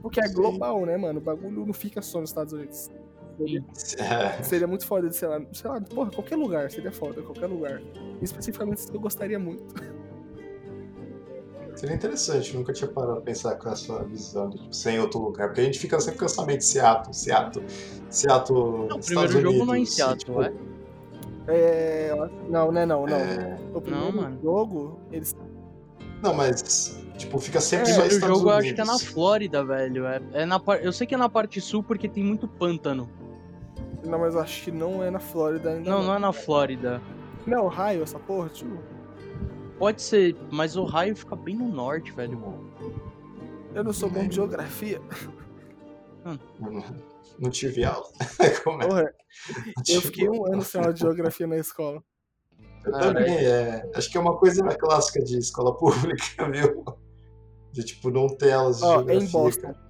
Porque 0.00 0.20
é 0.20 0.26
Sim. 0.26 0.34
global, 0.34 0.84
né, 0.86 0.96
mano? 0.96 1.18
O 1.18 1.22
bagulho 1.22 1.66
não 1.66 1.72
fica 1.72 2.00
só 2.00 2.20
nos 2.20 2.30
Estados 2.30 2.52
Unidos. 2.52 2.90
Seria, 3.36 3.64
É, 3.98 4.42
seria 4.42 4.66
muito 4.66 4.84
foda 4.84 5.08
de, 5.08 5.14
sei 5.14 5.28
lá, 5.28 5.40
sei 5.52 5.70
lá, 5.70 5.80
porra, 5.80 6.10
qualquer 6.10 6.36
lugar, 6.36 6.70
seria 6.70 6.90
foda, 6.90 7.22
qualquer 7.22 7.46
lugar. 7.46 7.80
Especificamente 8.20 8.82
eu 8.92 9.00
gostaria 9.00 9.38
muito. 9.38 9.74
seria 11.78 11.94
interessante, 11.94 12.56
nunca 12.56 12.72
tinha 12.72 12.88
parado 12.90 13.14
pra 13.14 13.22
pensar 13.22 13.54
com 13.56 13.68
essa 13.70 14.02
visão 14.04 14.50
de 14.50 14.58
tipo, 14.58 14.74
ser 14.74 14.90
em 14.92 14.98
outro 15.00 15.20
lugar. 15.20 15.48
Porque 15.48 15.60
a 15.60 15.64
gente 15.64 15.78
fica 15.78 15.98
sempre 16.00 16.18
com 16.18 16.24
essa 16.24 16.44
mente 16.44 16.64
Seattle, 16.64 17.14
Seattle, 17.14 17.64
Seattle. 18.10 18.86
Não, 18.88 18.96
o 18.96 19.00
primeiro 19.00 19.32
jogo 19.32 19.64
não 19.64 19.74
é 19.74 19.78
em 19.78 19.80
Unidos, 19.80 19.94
Seattle, 19.94 20.18
tipo, 20.18 20.42
é? 20.42 20.52
É. 21.48 22.10
eu 22.10 22.30
Não, 22.48 22.72
né, 22.72 22.84
não, 22.84 23.06
não. 23.06 23.16
é, 23.16 23.58
O 23.72 23.80
primeiro 23.80 24.14
mano. 24.16 24.38
jogo, 24.42 24.98
eles. 25.12 25.34
Não, 26.22 26.34
mas, 26.34 27.00
tipo, 27.16 27.38
fica 27.38 27.60
sempre 27.60 27.84
O 27.84 27.94
só 27.94 28.00
primeiro 28.00 28.14
Estados 28.16 28.38
jogo 28.38 28.50
eu 28.50 28.56
Unidos. 28.56 28.66
acho 28.66 28.74
que 28.74 28.80
é 28.80 28.84
na 28.84 28.98
Flórida, 29.12 29.64
velho. 29.64 30.06
É, 30.06 30.20
é 30.32 30.44
na 30.46 30.58
par... 30.58 30.82
Eu 30.84 30.92
sei 30.92 31.06
que 31.06 31.14
é 31.14 31.18
na 31.18 31.28
parte 31.28 31.60
sul 31.60 31.82
porque 31.82 32.08
tem 32.08 32.24
muito 32.24 32.48
pântano. 32.48 33.08
Não, 34.04 34.18
mas 34.18 34.34
eu 34.34 34.40
acho 34.40 34.64
que 34.64 34.70
não 34.72 35.02
é 35.02 35.10
na 35.10 35.20
Flórida 35.20 35.70
ainda. 35.70 35.88
Não, 35.90 36.02
não 36.02 36.14
é 36.14 36.18
na 36.18 36.32
Flórida. 36.32 37.00
Não 37.46 37.58
é 37.58 37.60
Ohio 37.62 38.02
essa 38.02 38.18
porra, 38.18 38.48
tio? 38.48 38.78
Pode 39.78 40.02
ser, 40.02 40.36
mas 40.50 40.76
o 40.76 40.84
raio 40.84 41.14
fica 41.16 41.36
bem 41.36 41.56
no 41.56 41.68
norte, 41.68 42.10
velho. 42.12 42.38
Eu 43.74 43.84
não 43.84 43.92
sou 43.92 44.10
bom 44.10 44.26
de 44.26 44.34
geografia. 44.36 45.00
Não, 46.24 46.38
não 47.38 47.50
tive 47.50 47.84
aula. 47.84 48.06
Como 48.64 48.82
é? 48.82 48.86
Porra, 48.88 49.02
Não 49.04 49.94
eu 49.94 50.02
fiquei 50.02 50.28
um 50.28 50.46
ano 50.52 50.62
sem 50.62 50.80
aula 50.80 50.92
de 50.92 51.00
geografia 51.00 51.46
na 51.46 51.56
escola. 51.56 52.02
Eu 52.84 52.92
Caralho. 52.92 53.14
também, 53.14 53.36
é. 53.46 53.90
Acho 53.94 54.10
que 54.10 54.16
é 54.18 54.20
uma 54.20 54.36
coisa 54.36 54.64
clássica 54.76 55.22
de 55.22 55.38
escola 55.38 55.74
pública, 55.78 56.50
viu? 56.50 56.84
De 57.72 57.84
tipo, 57.84 58.10
não 58.10 58.26
ter 58.28 58.52
aulas 58.52 58.78
de 58.78 58.84
Ó, 58.84 58.86
é 58.86 58.94
geografia. 58.96 59.28
em 59.28 59.30
Boston. 59.30 59.62
cara. 59.72 59.88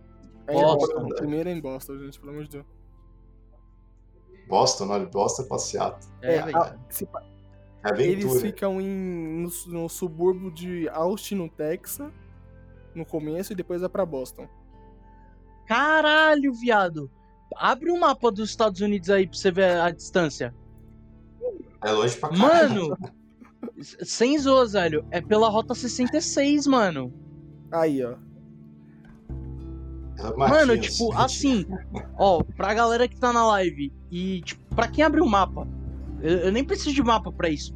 É 0.48 0.54
em 0.54 0.62
Boston. 0.62 0.94
Boston. 1.02 1.14
Primeiro 1.16 1.48
é 1.48 1.52
em 1.52 1.60
Boston, 1.60 1.98
gente, 1.98 2.18
pelo 2.20 2.32
amor 2.32 2.44
de 2.44 2.50
Deus. 2.50 2.66
Boston, 4.48 4.86
não, 4.86 5.04
de 5.04 5.10
Boston 5.10 5.44
pra 5.44 5.58
Seattle. 5.58 6.12
É, 6.22 6.34
É, 6.36 6.38
a- 6.56 6.76
se 6.90 7.04
É 7.04 7.08
aventura. 7.82 8.10
Eles 8.10 8.40
ficam 8.40 8.80
em, 8.80 8.86
no, 8.86 9.50
no 9.66 9.88
subúrbio 9.88 10.50
de 10.50 10.88
Austin, 10.88 11.36
no 11.36 11.48
Texas, 11.48 12.10
no 12.94 13.04
começo, 13.04 13.52
e 13.52 13.56
depois 13.56 13.80
vai 13.80 13.90
pra 13.90 14.04
Boston. 14.06 14.48
Caralho, 15.66 16.52
viado. 16.54 17.10
Abre 17.56 17.90
o 17.90 17.98
mapa 17.98 18.30
dos 18.30 18.50
Estados 18.50 18.80
Unidos 18.80 19.10
aí 19.10 19.26
pra 19.26 19.36
você 19.36 19.50
ver 19.50 19.80
a 19.80 19.90
distância. 19.90 20.54
É 21.84 21.90
longe 21.92 22.16
pra 22.16 22.30
caralho. 22.30 22.88
Mano, 22.88 22.98
sem 23.82 24.38
zoas, 24.38 24.72
velho. 24.72 25.04
É 25.10 25.20
pela 25.20 25.48
rota 25.48 25.74
66, 25.74 26.66
mano. 26.66 27.12
Aí, 27.70 28.04
ó. 28.04 28.16
É 30.18 30.36
Mano, 30.36 30.76
tipo, 30.78 31.12
gente. 31.12 31.16
assim, 31.16 31.66
ó, 32.18 32.42
pra 32.42 32.74
galera 32.74 33.06
que 33.06 33.16
tá 33.16 33.32
na 33.32 33.46
live 33.46 33.92
e, 34.10 34.40
tipo, 34.42 34.74
pra 34.74 34.88
quem 34.88 35.04
abriu 35.04 35.24
o 35.24 35.28
mapa, 35.30 35.66
eu, 36.20 36.38
eu 36.38 36.52
nem 36.52 36.64
preciso 36.64 36.94
de 36.94 37.02
mapa 37.02 37.30
pra 37.32 37.48
isso. 37.48 37.74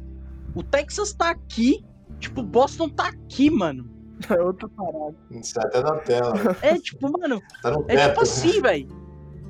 O 0.55 0.61
Texas 0.63 1.13
tá 1.13 1.31
aqui, 1.31 1.83
tipo, 2.19 2.43
Boston 2.43 2.89
tá 2.89 3.07
aqui, 3.07 3.49
mano. 3.49 3.89
É 4.29 4.41
outra 4.41 4.69
parada. 4.69 5.15
Isso 5.31 5.59
é 5.59 5.65
até 5.65 5.81
na 5.81 5.97
tela. 5.97 6.33
É, 6.61 6.77
tipo, 6.79 7.11
mano, 7.11 7.41
Tá 7.61 7.71
no 7.71 7.81
é 7.87 7.95
teto. 7.95 8.09
tipo 8.09 8.21
assim, 8.21 8.61
velho. 8.61 8.87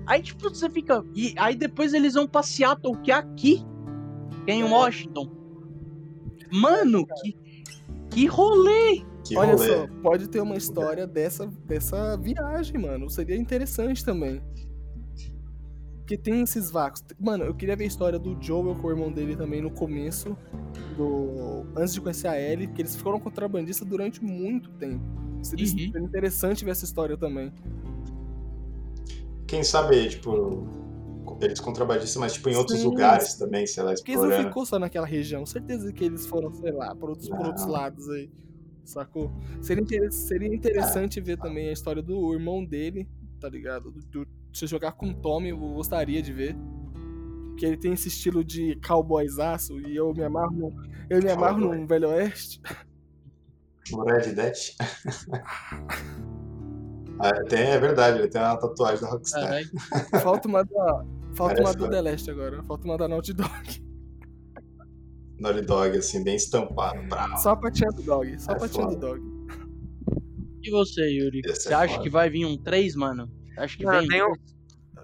Aí, 0.08 0.22
tipo, 0.22 0.50
você 0.50 0.70
fica. 0.70 1.04
E 1.14 1.34
aí 1.38 1.56
depois 1.56 1.94
eles 1.94 2.14
vão 2.16 2.28
pra 2.28 2.42
Seattle, 2.44 2.98
que 3.04 3.12
é 3.12 3.16
aqui, 3.16 3.64
que 4.46 4.52
é 4.52 4.56
em 4.56 4.64
Washington. 4.64 5.30
Mano, 6.52 7.06
que, 7.22 7.38
que 8.10 8.26
rolê! 8.26 9.04
Que 9.26 9.38
Olha 9.38 9.54
rolê. 9.54 9.68
só, 9.68 9.88
pode 10.02 10.28
ter 10.28 10.42
uma 10.42 10.56
história 10.58 11.08
dessa, 11.08 11.48
dessa 11.66 12.18
viagem, 12.18 12.78
mano. 12.78 13.10
Seria 13.10 13.38
interessante 13.38 14.04
também. 14.04 14.42
Porque 16.04 16.18
tem 16.18 16.42
esses 16.42 16.70
vácuos. 16.70 17.02
Mano, 17.18 17.46
eu 17.46 17.56
queria 17.56 17.78
ver 17.78 17.86
a 17.86 17.88
história 17.88 18.20
do 18.20 18.38
Joel 18.42 18.76
com 18.76 18.88
o 18.88 18.92
irmão 18.92 19.10
dele 19.10 19.38
também 19.38 19.62
no 19.62 19.72
começo. 19.72 20.36
Do... 20.98 21.66
Antes 21.78 21.94
de 21.94 22.02
conhecer 22.02 22.28
a 22.28 22.38
Ellie, 22.40 22.68
que 22.68 22.82
eles 22.82 22.94
foram 22.94 23.20
contrabandistas 23.22 23.88
durante 23.88 24.22
muito 24.22 24.70
tempo. 24.72 25.02
Seria 25.42 25.66
Uhum. 25.96 26.06
interessante 26.06 26.66
ver 26.66 26.72
essa 26.72 26.84
história 26.84 27.16
também. 27.18 27.54
Quem 29.48 29.64
sabe, 29.64 30.10
tipo, 30.10 30.68
eles 31.42 31.60
contrabandistas, 31.62 32.18
mas 32.18 32.34
tipo 32.34 32.50
em 32.50 32.56
outros 32.56 32.80
Sim. 32.80 32.86
lugares 32.86 33.36
também, 33.36 33.66
sei 33.66 33.84
lá, 33.84 33.94
Porque 33.94 34.12
eles 34.12 34.22
não 34.22 34.28
explorando. 34.28 34.50
ficou 34.50 34.66
só 34.66 34.80
naquela 34.80 35.06
região. 35.08 35.46
Certeza 35.46 35.92
que 35.94 36.04
eles 36.04 36.26
foram, 36.26 36.52
sei 36.54 36.72
lá, 36.72 36.94
por 36.96 37.10
outros, 37.12 37.30
por 37.30 37.46
outros 37.46 37.66
lados 37.66 38.10
aí. 38.10 38.30
Sacou? 38.84 39.32
Seria, 39.62 39.82
inter- 39.82 40.12
seria 40.12 40.54
interessante 40.54 41.22
ver 41.22 41.38
também 41.38 41.70
a 41.70 41.72
história 41.72 42.02
do 42.02 42.34
irmão 42.34 42.64
dele, 42.66 43.08
tá 43.40 43.48
ligado? 43.48 43.90
Do, 43.90 44.02
do- 44.02 44.28
se 44.54 44.68
jogar 44.68 44.94
com 44.94 45.10
o 45.10 45.14
Tommy, 45.14 45.50
eu 45.50 45.58
gostaria 45.58 46.22
de 46.22 46.32
ver. 46.34 46.56
Que 47.58 47.66
ele 47.66 47.78
tem 47.78 47.94
esse 47.94 48.08
estilo 48.08 48.44
de 48.44 48.76
cowboysaço 48.86 49.80
e 49.82 49.96
eu 49.96 50.12
me 50.14 50.24
amarro 50.24 50.52
no, 50.56 50.74
eu 51.10 51.22
me 51.22 51.30
amarro 51.30 51.60
Cowboy. 51.62 51.78
no 51.80 51.88
Velho 51.88 52.10
Oeste. 52.10 52.62
O 53.92 54.02
Red 54.04 54.34
Dead. 54.34 54.54
Ah, 57.20 57.44
tem, 57.48 57.60
é 57.60 57.80
verdade, 57.80 58.20
ele 58.20 58.28
tem 58.28 58.42
uma 58.42 58.58
tatuagem 58.58 59.02
da 59.04 59.10
Rockstar. 59.12 59.62
Falta 60.22 60.48
uma 60.48 60.64
da. 60.64 61.06
Falta 61.36 61.62
uma 61.62 61.74
do 61.74 61.90
The 61.90 62.02
Last 62.02 62.30
agora. 62.32 62.64
Falta 62.64 62.86
uma 62.86 62.98
da 62.98 63.08
Naughty 63.08 63.34
Dog. 63.34 63.84
Naughty 65.40 65.62
Dog, 65.62 65.98
assim, 65.98 66.24
bem 66.24 66.36
estampado. 66.36 67.02
Bravo. 67.08 67.38
Só 67.38 67.52
a 67.52 67.56
patinha 67.56 67.90
do 67.92 68.02
Dog. 68.02 68.40
Só 68.42 68.52
a 68.52 68.56
É 68.56 68.60
patinha 68.60 68.86
do 68.88 68.94
foda. 68.94 69.08
Dog. 69.08 69.22
E 70.64 70.72
você, 70.72 71.02
Yuri? 71.02 71.42
Esse 71.46 71.64
Você 71.64 71.74
é 71.74 71.76
acha 71.76 71.94
foda. 71.94 72.04
que 72.04 72.10
vai 72.10 72.30
vir 72.30 72.46
um 72.46 72.58
3, 72.58 72.96
mano? 72.96 73.30
Acha 73.58 73.78
que 73.78 73.84
Não, 73.86 73.94
eu 73.94 74.00
vem? 74.02 74.10
tenho-? 74.10 74.34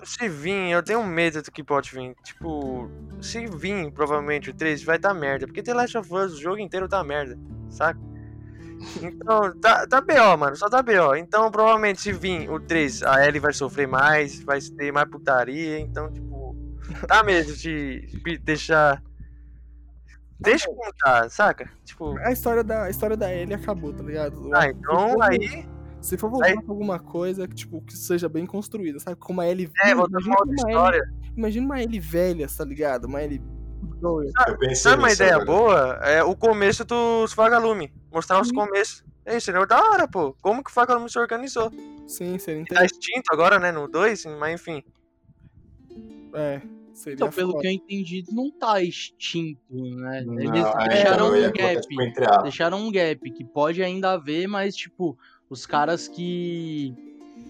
Se 0.03 0.29
vir, 0.29 0.71
eu 0.71 0.81
tenho 0.81 1.03
medo 1.05 1.41
do 1.41 1.51
que 1.51 1.61
pode 1.63 1.91
vir. 1.91 2.15
Tipo, 2.23 2.89
se 3.21 3.45
vir, 3.47 3.91
provavelmente 3.91 4.49
o 4.49 4.53
3 4.53 4.81
vai 4.83 4.97
dar 4.97 5.13
merda. 5.13 5.45
Porque 5.45 5.61
The 5.61 5.73
Last 5.73 5.97
of 5.97 6.13
Us, 6.13 6.33
o 6.33 6.41
jogo 6.41 6.57
inteiro 6.59 6.87
tá 6.87 7.03
merda, 7.03 7.37
saca? 7.69 7.99
Então, 9.01 9.59
tá, 9.59 9.85
tá 9.85 9.99
BO, 9.99 10.37
mano, 10.37 10.55
só 10.55 10.69
tá 10.69 10.81
BO. 10.81 11.13
Então, 11.17 11.51
provavelmente, 11.51 11.99
se 11.99 12.13
vir 12.13 12.49
o 12.49 12.61
3, 12.61 13.03
a 13.03 13.25
Ellie 13.27 13.41
vai 13.41 13.51
sofrer 13.51 13.87
mais, 13.89 14.41
vai 14.41 14.59
ter 14.61 14.89
mais 14.93 15.09
putaria. 15.09 15.79
Então, 15.79 16.09
tipo, 16.13 16.55
dá 17.05 17.21
medo 17.21 17.53
de 17.53 18.07
de 18.23 18.37
deixar. 18.37 19.03
Deixa 20.39 20.69
contar, 20.73 21.29
saca? 21.29 21.69
Tipo, 21.83 22.17
A 22.19 22.31
história 22.31 22.63
da, 22.63 22.83
a 22.83 22.89
história 22.89 23.17
da 23.17 23.33
Ellie 23.35 23.53
acabou, 23.55 23.91
tá 23.91 24.01
ligado? 24.01 24.49
ah, 24.55 24.67
então 24.69 25.21
aí. 25.21 25.67
Se 26.01 26.17
for 26.17 26.29
voltar 26.29 26.47
Aí- 26.47 26.53
pra 26.61 26.71
alguma 26.71 26.97
coisa 26.99 27.47
que, 27.47 27.55
tipo, 27.55 27.81
que 27.81 27.95
seja 27.97 28.29
bem 28.29 28.45
construída, 28.45 28.99
sabe? 28.99 29.17
Como 29.17 29.41
a 29.41 29.47
Ellie 29.47 29.65
É, 29.65 29.69
pra 29.81 29.91
imagina 29.91 30.19
uma 30.25 30.39
outra 30.39 30.45
uma 30.45 30.55
história. 30.55 30.97
Ellie- 30.97 31.19
Imagina 31.37 31.65
uma 31.65 31.81
Ellie 31.81 31.99
velha, 31.99 32.47
tá 32.47 32.65
ligado? 32.65 33.05
Uma. 33.05 33.21
Eu 33.21 34.57
pensei 34.57 34.75
Sabe 34.75 34.97
uma 35.03 35.11
ideia 35.11 35.35
agora. 35.35 35.45
boa? 35.45 35.77
É 36.05 36.23
o 36.23 36.35
começo 36.35 36.83
dos 36.85 37.33
Vagalume. 37.33 37.93
Mostrar 38.11 38.41
os 38.41 38.51
começos. 38.51 39.03
É 39.25 39.37
isso, 39.37 39.45
seria 39.45 39.65
da 39.65 39.77
hora, 39.91 40.07
pô. 40.07 40.33
Como 40.41 40.63
que 40.63 40.71
o 40.71 40.73
Vagalume 40.73 41.09
se 41.09 41.19
organizou? 41.19 41.69
Sim, 42.07 42.37
seria 42.39 42.63
Tá 42.65 42.73
interessante. 42.75 42.91
extinto 42.93 43.31
agora, 43.33 43.59
né? 43.59 43.71
No 43.71 43.87
2, 43.87 44.25
mas 44.39 44.59
enfim. 44.59 44.83
É, 46.33 46.61
seria 46.93 47.15
Então, 47.15 47.29
pelo 47.29 47.51
foda. 47.51 47.61
que 47.61 47.67
eu 47.67 47.71
entendi, 47.71 48.23
não 48.31 48.51
tá 48.51 48.81
extinto, 48.81 49.61
né? 49.71 50.23
Não, 50.25 50.39
Eles 50.39 50.51
deixaram 50.89 51.27
um 51.33 51.51
gap. 51.51 51.81
tipo. 51.81 52.41
Deixaram 52.43 52.77
um 52.79 52.91
gap 52.91 53.31
que 53.31 53.43
pode 53.45 53.81
ainda 53.83 54.11
haver, 54.11 54.47
mas, 54.47 54.75
tipo, 54.75 55.17
os 55.49 55.65
caras 55.65 56.07
que. 56.07 56.93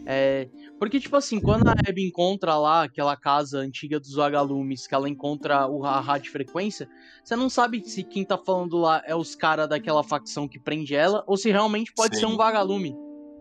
É, 0.06 0.48
porque, 0.80 1.00
tipo 1.00 1.16
assim, 1.16 1.40
quando 1.40 1.68
a 1.68 1.72
Abby 1.88 2.08
encontra 2.08 2.56
lá 2.56 2.84
aquela 2.84 3.16
casa 3.18 3.60
antiga 3.60 4.00
dos 4.00 4.14
vagalumes, 4.14 4.88
que 4.88 4.94
ela 4.96 5.10
encontra 5.10 5.68
o 5.68 5.84
a 5.84 6.00
rádio 6.00 6.32
frequência, 6.32 6.88
você 7.24 7.36
não 7.36 7.50
sabe 7.50 7.84
se 7.88 8.04
quem 8.04 8.24
tá 8.24 8.38
falando 8.38 8.78
lá 8.78 9.02
é 9.06 9.16
os 9.16 9.36
caras 9.36 9.68
daquela 9.68 10.04
facção 10.04 10.48
que 10.48 10.60
prende 10.60 10.96
ela, 10.96 11.24
ou 11.28 11.36
se 11.38 11.50
realmente 11.52 11.92
pode 11.94 12.16
Sim. 12.16 12.22
ser 12.22 12.26
um 12.28 12.38
vagalume, 12.38 12.96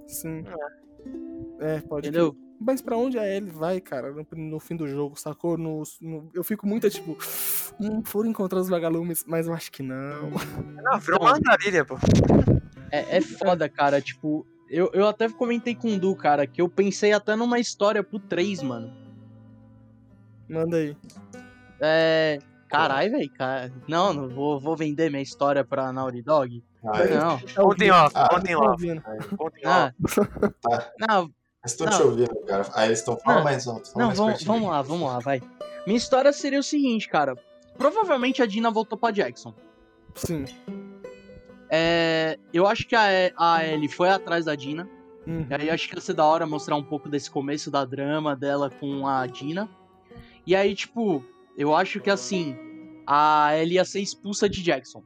Sim. 0.06 0.42
É, 1.60 1.80
pode 1.80 2.08
entendeu? 2.08 2.32
crer. 2.32 2.48
Mas 2.60 2.82
pra 2.82 2.96
onde 2.96 3.16
a 3.18 3.24
Ellie 3.26 3.50
vai, 3.52 3.80
cara, 3.80 4.10
no, 4.12 4.26
no 4.36 4.58
fim 4.58 4.74
do 4.74 4.88
jogo, 4.88 5.14
sacou? 5.18 5.56
No, 5.56 5.82
no- 6.00 6.28
eu 6.34 6.42
fico 6.42 6.66
muito 6.66 6.90
tipo. 6.90 7.16
Hum, 7.80 8.02
foram 8.04 8.30
encontrar 8.30 8.58
os 8.58 8.68
vagalumes, 8.68 9.24
mas 9.28 9.46
eu 9.46 9.54
acho 9.54 9.70
que 9.70 9.80
não. 9.82 10.30
Não, 10.30 10.98
virou 10.98 11.18
Então- 11.18 11.18
uma 11.20 11.36
andarilha, 11.36 11.84
pô. 11.84 11.94
É, 12.90 13.18
é 13.18 13.20
foda, 13.20 13.68
cara, 13.68 14.00
tipo. 14.00 14.46
Eu, 14.70 14.90
eu 14.92 15.06
até 15.08 15.28
comentei 15.30 15.74
com 15.74 15.94
o 15.94 15.98
Du, 15.98 16.14
cara, 16.14 16.46
que 16.46 16.60
eu 16.60 16.68
pensei 16.68 17.12
até 17.12 17.34
numa 17.34 17.58
história 17.58 18.02
pro 18.02 18.18
3, 18.18 18.62
mano. 18.62 18.92
Manda 20.48 20.76
aí. 20.76 20.96
É. 21.80 22.38
Caralho, 22.68 23.10
velho, 23.12 23.30
cara. 23.32 23.72
Não, 23.88 24.12
não 24.12 24.28
vou, 24.28 24.60
vou 24.60 24.76
vender 24.76 25.10
minha 25.10 25.22
história 25.22 25.64
pra 25.64 25.90
Naughty 25.90 26.20
Dog. 26.20 26.62
Ah, 26.84 27.00
é. 27.00 27.18
Não. 27.18 27.38
Tá 27.38 27.62
Ontem 27.64 27.90
off, 27.90 28.12
Ah, 28.14 28.28
ontem 28.34 28.54
Tá 28.54 28.60
off, 28.60 28.90
ontem 29.40 29.62
Ah, 29.64 29.92
off. 30.04 30.20
Tá. 30.60 30.92
não, 31.08 31.30
estão 31.64 31.86
Não. 31.86 31.96
te 31.96 32.02
ouvindo, 32.02 32.40
cara. 32.46 32.66
Aí 32.74 32.88
eles 32.88 32.98
estão 32.98 33.16
falando 33.16 33.38
Não. 33.38 33.44
mais 33.44 33.66
alto. 33.66 33.90
Fala 33.90 33.98
não, 34.00 34.06
mais 34.08 34.18
vamos, 34.18 34.44
vamos 34.44 34.68
lá, 34.68 34.82
vamos 34.82 35.08
lá, 35.08 35.18
vai. 35.18 35.42
Minha 35.86 35.96
história 35.96 36.30
seria 36.30 36.60
o 36.60 36.62
seguinte, 36.62 37.08
cara. 37.08 37.34
Provavelmente 37.78 38.42
a 38.42 38.46
Dina 38.46 38.70
voltou 38.70 38.98
pra 38.98 39.10
Jackson. 39.12 39.54
Sim. 40.14 40.44
É, 41.70 42.38
eu 42.52 42.66
acho 42.66 42.86
que 42.86 42.96
a, 42.96 43.32
a 43.36 43.66
Ellie 43.66 43.88
foi 43.88 44.08
atrás 44.08 44.44
da 44.44 44.54
Dina. 44.54 44.88
Uhum. 45.26 45.46
E 45.50 45.54
aí 45.54 45.70
acho 45.70 45.88
que 45.88 45.94
ia 45.94 46.00
ser 46.00 46.14
da 46.14 46.24
hora 46.24 46.46
mostrar 46.46 46.76
um 46.76 46.82
pouco 46.82 47.08
desse 47.08 47.30
começo 47.30 47.70
da 47.70 47.84
drama 47.84 48.34
dela 48.34 48.70
com 48.70 49.06
a 49.06 49.26
Dina. 49.26 49.68
E 50.46 50.56
aí, 50.56 50.74
tipo, 50.74 51.22
eu 51.56 51.74
acho 51.74 52.00
que 52.00 52.08
assim, 52.08 52.56
a 53.06 53.56
Ellie 53.56 53.74
ia 53.74 53.84
ser 53.84 54.00
expulsa 54.00 54.48
de 54.48 54.62
Jackson. 54.62 55.02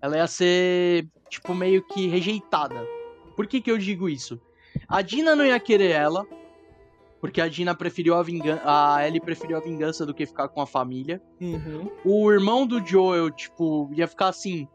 Ela 0.00 0.18
ia 0.18 0.26
ser, 0.26 1.08
tipo, 1.28 1.54
meio 1.54 1.82
que 1.82 2.06
rejeitada. 2.06 2.86
Por 3.34 3.46
que 3.46 3.60
que 3.60 3.70
eu 3.70 3.78
digo 3.78 4.08
isso? 4.08 4.40
A 4.88 5.02
Dina 5.02 5.34
não 5.34 5.44
ia 5.44 5.58
querer 5.58 5.90
ela, 5.90 6.26
porque 7.20 7.40
a 7.40 7.48
Dina 7.48 7.74
preferiu 7.74 8.14
a 8.14 8.22
vingança, 8.22 8.62
a 8.64 9.06
Ellie 9.06 9.20
preferiu 9.20 9.56
a 9.56 9.60
vingança 9.60 10.06
do 10.06 10.14
que 10.14 10.26
ficar 10.26 10.48
com 10.48 10.60
a 10.60 10.66
família. 10.66 11.20
Uhum. 11.40 11.90
O 12.04 12.30
irmão 12.30 12.66
do 12.66 12.84
Joel, 12.84 13.30
tipo, 13.30 13.90
ia 13.92 14.06
ficar 14.06 14.28
assim: 14.28 14.68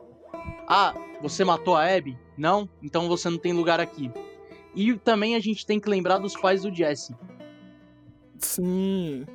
Ah, 0.68 0.94
você 1.22 1.44
matou 1.44 1.76
a 1.76 1.86
Abby? 1.86 2.18
Não? 2.38 2.68
Então 2.82 3.08
você 3.08 3.30
não 3.30 3.38
tem 3.38 3.54
lugar 3.54 3.80
aqui. 3.80 4.12
E 4.76 4.94
também 4.98 5.36
a 5.36 5.40
gente 5.40 5.66
tem 5.66 5.80
que 5.80 5.90
lembrar 5.90 6.18
dos 6.18 6.36
pais 6.36 6.62
do 6.64 6.74
Jesse. 6.74 7.14
Sim. 8.40 9.26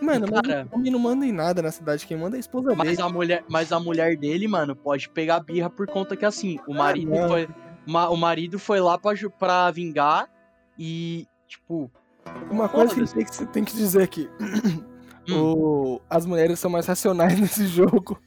Mano, 0.00 0.30
Cara- 0.30 0.68
o 0.70 0.76
homem 0.76 0.92
não 0.92 0.98
manda 0.98 1.26
em 1.26 1.32
nada 1.32 1.60
na 1.62 1.72
cidade. 1.72 2.06
Quem 2.06 2.16
manda 2.16 2.36
é 2.36 2.38
a 2.38 2.40
esposa 2.40 2.74
Mas 2.76 2.90
dele. 2.90 3.02
a 3.02 3.08
mulher, 3.08 3.44
mas 3.48 3.72
a 3.72 3.80
mulher 3.80 4.16
dele, 4.16 4.46
mano, 4.46 4.76
pode 4.76 5.08
pegar 5.08 5.40
birra 5.40 5.68
por 5.68 5.86
conta 5.88 6.16
que 6.16 6.24
assim, 6.24 6.58
o 6.68 6.74
marido 6.74 7.10
não. 7.10 7.28
foi 7.28 7.48
ma- 7.86 8.08
o 8.08 8.16
marido 8.16 8.58
foi 8.58 8.80
lá 8.80 8.96
pra, 8.96 9.12
pra 9.38 9.70
vingar 9.72 10.28
e 10.78 11.26
tipo, 11.48 11.90
Uma 12.50 12.68
coisa 12.68 12.94
que 12.94 13.00
a 13.00 13.04
gente 13.04 13.14
tem 13.14 13.24
que, 13.24 13.46
tem 13.52 13.64
que 13.64 13.74
dizer 13.74 14.02
aqui. 14.02 14.28
Hum. 15.28 15.34
O- 15.34 16.00
as 16.08 16.24
mulheres 16.26 16.58
são 16.60 16.70
mais 16.70 16.86
racionais 16.86 17.38
nesse 17.40 17.66
jogo. 17.66 18.20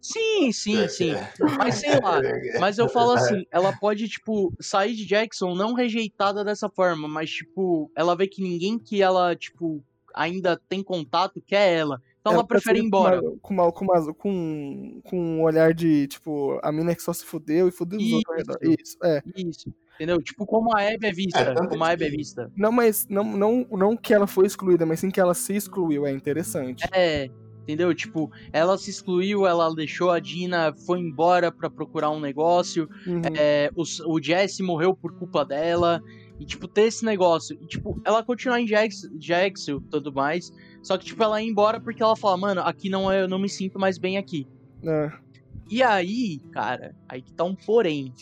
Sim, 0.00 0.52
sim, 0.52 0.78
É, 0.78 0.88
sim. 0.88 1.12
Mas 1.58 1.76
sei 1.76 1.98
lá, 2.00 2.20
Mas 2.58 2.78
eu 2.78 2.88
falo 2.88 3.12
assim, 3.12 3.44
ela 3.50 3.72
pode, 3.76 4.08
tipo, 4.08 4.52
sair 4.60 4.94
de 4.94 5.06
Jackson 5.06 5.54
não 5.54 5.74
rejeitada 5.74 6.44
dessa 6.44 6.68
forma, 6.68 7.08
mas, 7.08 7.30
tipo, 7.30 7.90
ela 7.96 8.16
vê 8.16 8.26
que 8.26 8.42
ninguém 8.42 8.78
que 8.78 9.02
ela, 9.02 9.34
tipo, 9.34 9.82
ainda 10.14 10.60
tem 10.68 10.82
contato, 10.82 11.42
que 11.44 11.54
é 11.54 11.74
ela. 11.74 12.00
Então 12.20 12.34
ela, 12.34 12.42
tá 12.42 12.48
prefere 12.48 12.78
ir 12.78 12.84
embora. 12.84 13.20
Com, 13.40 13.54
uma, 13.54 13.72
com, 13.72 13.84
uma, 13.84 14.14
com, 14.14 15.00
com 15.04 15.18
um 15.18 15.42
olhar 15.42 15.72
de, 15.72 16.06
tipo, 16.06 16.58
a 16.62 16.70
mina 16.70 16.94
que 16.94 17.02
só 17.02 17.12
se 17.12 17.24
fudeu 17.24 17.66
e 17.66 17.70
fudeu 17.70 17.98
os 17.98 18.12
outros 18.12 18.48
ao 18.48 18.54
redor. 18.54 18.76
Isso. 18.78 18.96
É. 19.02 19.22
Isso. 19.36 19.74
Entendeu? 19.94 20.22
Tipo, 20.22 20.46
como 20.46 20.74
a 20.74 20.80
Abby 20.80 21.06
é 21.06 21.12
vista. 21.12 21.40
É, 21.40 21.54
como 21.54 21.84
a 21.84 21.90
Abby 21.90 22.04
é 22.04 22.10
vista. 22.10 22.50
Não, 22.56 22.72
mas 22.72 23.06
não, 23.08 23.24
não, 23.24 23.66
não 23.70 23.96
que 23.96 24.14
ela 24.14 24.26
foi 24.26 24.46
excluída, 24.46 24.84
mas 24.86 25.00
sim 25.00 25.10
que 25.10 25.20
ela 25.20 25.34
se 25.34 25.54
excluiu. 25.54 26.06
É 26.06 26.10
interessante. 26.12 26.84
É. 26.92 27.28
Entendeu? 27.70 27.94
Tipo, 27.94 28.28
ela 28.52 28.76
se 28.76 28.90
excluiu, 28.90 29.46
ela 29.46 29.72
deixou 29.72 30.10
a 30.10 30.18
Dina, 30.18 30.74
foi 30.86 30.98
embora 30.98 31.52
pra 31.52 31.70
procurar 31.70 32.10
um 32.10 32.18
negócio. 32.18 32.88
Uhum. 33.06 33.22
É, 33.38 33.70
o, 33.76 33.84
o 34.12 34.20
Jesse 34.20 34.60
morreu 34.60 34.92
por 34.92 35.16
culpa 35.16 35.44
dela. 35.44 36.02
E, 36.40 36.44
tipo, 36.44 36.66
ter 36.66 36.82
esse 36.88 37.04
negócio. 37.04 37.56
E, 37.62 37.66
tipo, 37.66 38.00
ela 38.04 38.24
continuar 38.24 38.60
em 38.60 38.66
Jax, 38.66 39.08
Jaxel 39.20 39.78
e 39.78 39.90
tudo 39.90 40.12
mais. 40.12 40.50
Só 40.82 40.98
que, 40.98 41.04
tipo, 41.04 41.22
ela 41.22 41.40
ia 41.40 41.48
embora 41.48 41.78
porque 41.80 42.02
ela 42.02 42.16
fala, 42.16 42.36
mano, 42.36 42.60
aqui 42.62 42.88
não 42.90 43.12
é, 43.12 43.22
eu 43.22 43.28
não 43.28 43.38
me 43.38 43.48
sinto 43.48 43.78
mais 43.78 43.98
bem 43.98 44.18
aqui. 44.18 44.48
É. 44.82 45.12
E 45.70 45.82
aí, 45.82 46.40
cara, 46.50 46.96
aí 47.08 47.22
que 47.22 47.32
tá 47.32 47.44
um 47.44 47.54
porém. 47.54 48.12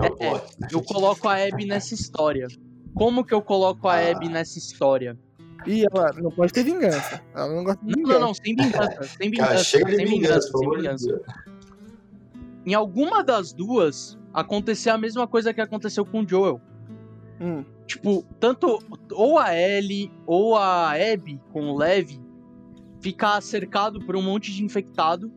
É 0.00 0.10
o 0.10 0.36
É. 0.36 0.42
Eu 0.72 0.82
coloco 0.82 1.28
a 1.28 1.34
Abby 1.44 1.66
nessa 1.66 1.92
história. 1.92 2.46
Como 2.94 3.24
que 3.24 3.34
eu 3.34 3.42
coloco 3.42 3.86
a 3.88 3.96
Ah. 3.96 4.10
Abby 4.12 4.28
nessa 4.30 4.58
história? 4.58 5.18
E 5.66 5.84
ela 5.84 6.12
não 6.14 6.30
pode 6.30 6.52
ter 6.52 6.62
vingança. 6.62 7.22
Ela 7.34 7.54
não 7.54 7.64
gosta 7.64 7.84
de 7.84 7.90
Não, 7.92 7.96
vingança. 7.96 8.18
não, 8.18 8.26
não, 8.28 8.34
sem 8.34 8.54
vingança. 8.56 9.02
Sem 9.04 9.30
vingança. 9.30 9.48
Cara, 9.50 9.64
chega 9.64 9.84
de 9.86 9.96
sem 9.96 10.06
vingança, 10.06 10.50
pelo 10.52 10.58
sem 10.58 10.70
vingança. 10.82 11.20
Em 12.66 12.74
alguma 12.74 13.22
das 13.22 13.52
duas, 13.52 14.18
acontecer 14.32 14.90
a 14.90 14.98
mesma 14.98 15.26
coisa 15.26 15.52
que 15.52 15.60
aconteceu 15.60 16.04
com 16.04 16.22
o 16.22 16.28
Joel. 16.28 16.60
Hum. 17.40 17.64
Tipo, 17.86 18.24
tanto 18.40 18.78
ou 19.12 19.38
a 19.38 19.54
Ellie 19.54 20.10
ou 20.26 20.56
a 20.56 20.92
Abby 20.92 21.38
com 21.52 21.66
o 21.70 21.76
Levi 21.76 22.20
ficar 23.00 23.40
cercado 23.42 24.00
por 24.06 24.16
um 24.16 24.22
monte 24.22 24.50
de 24.52 24.64
infectado 24.64 25.30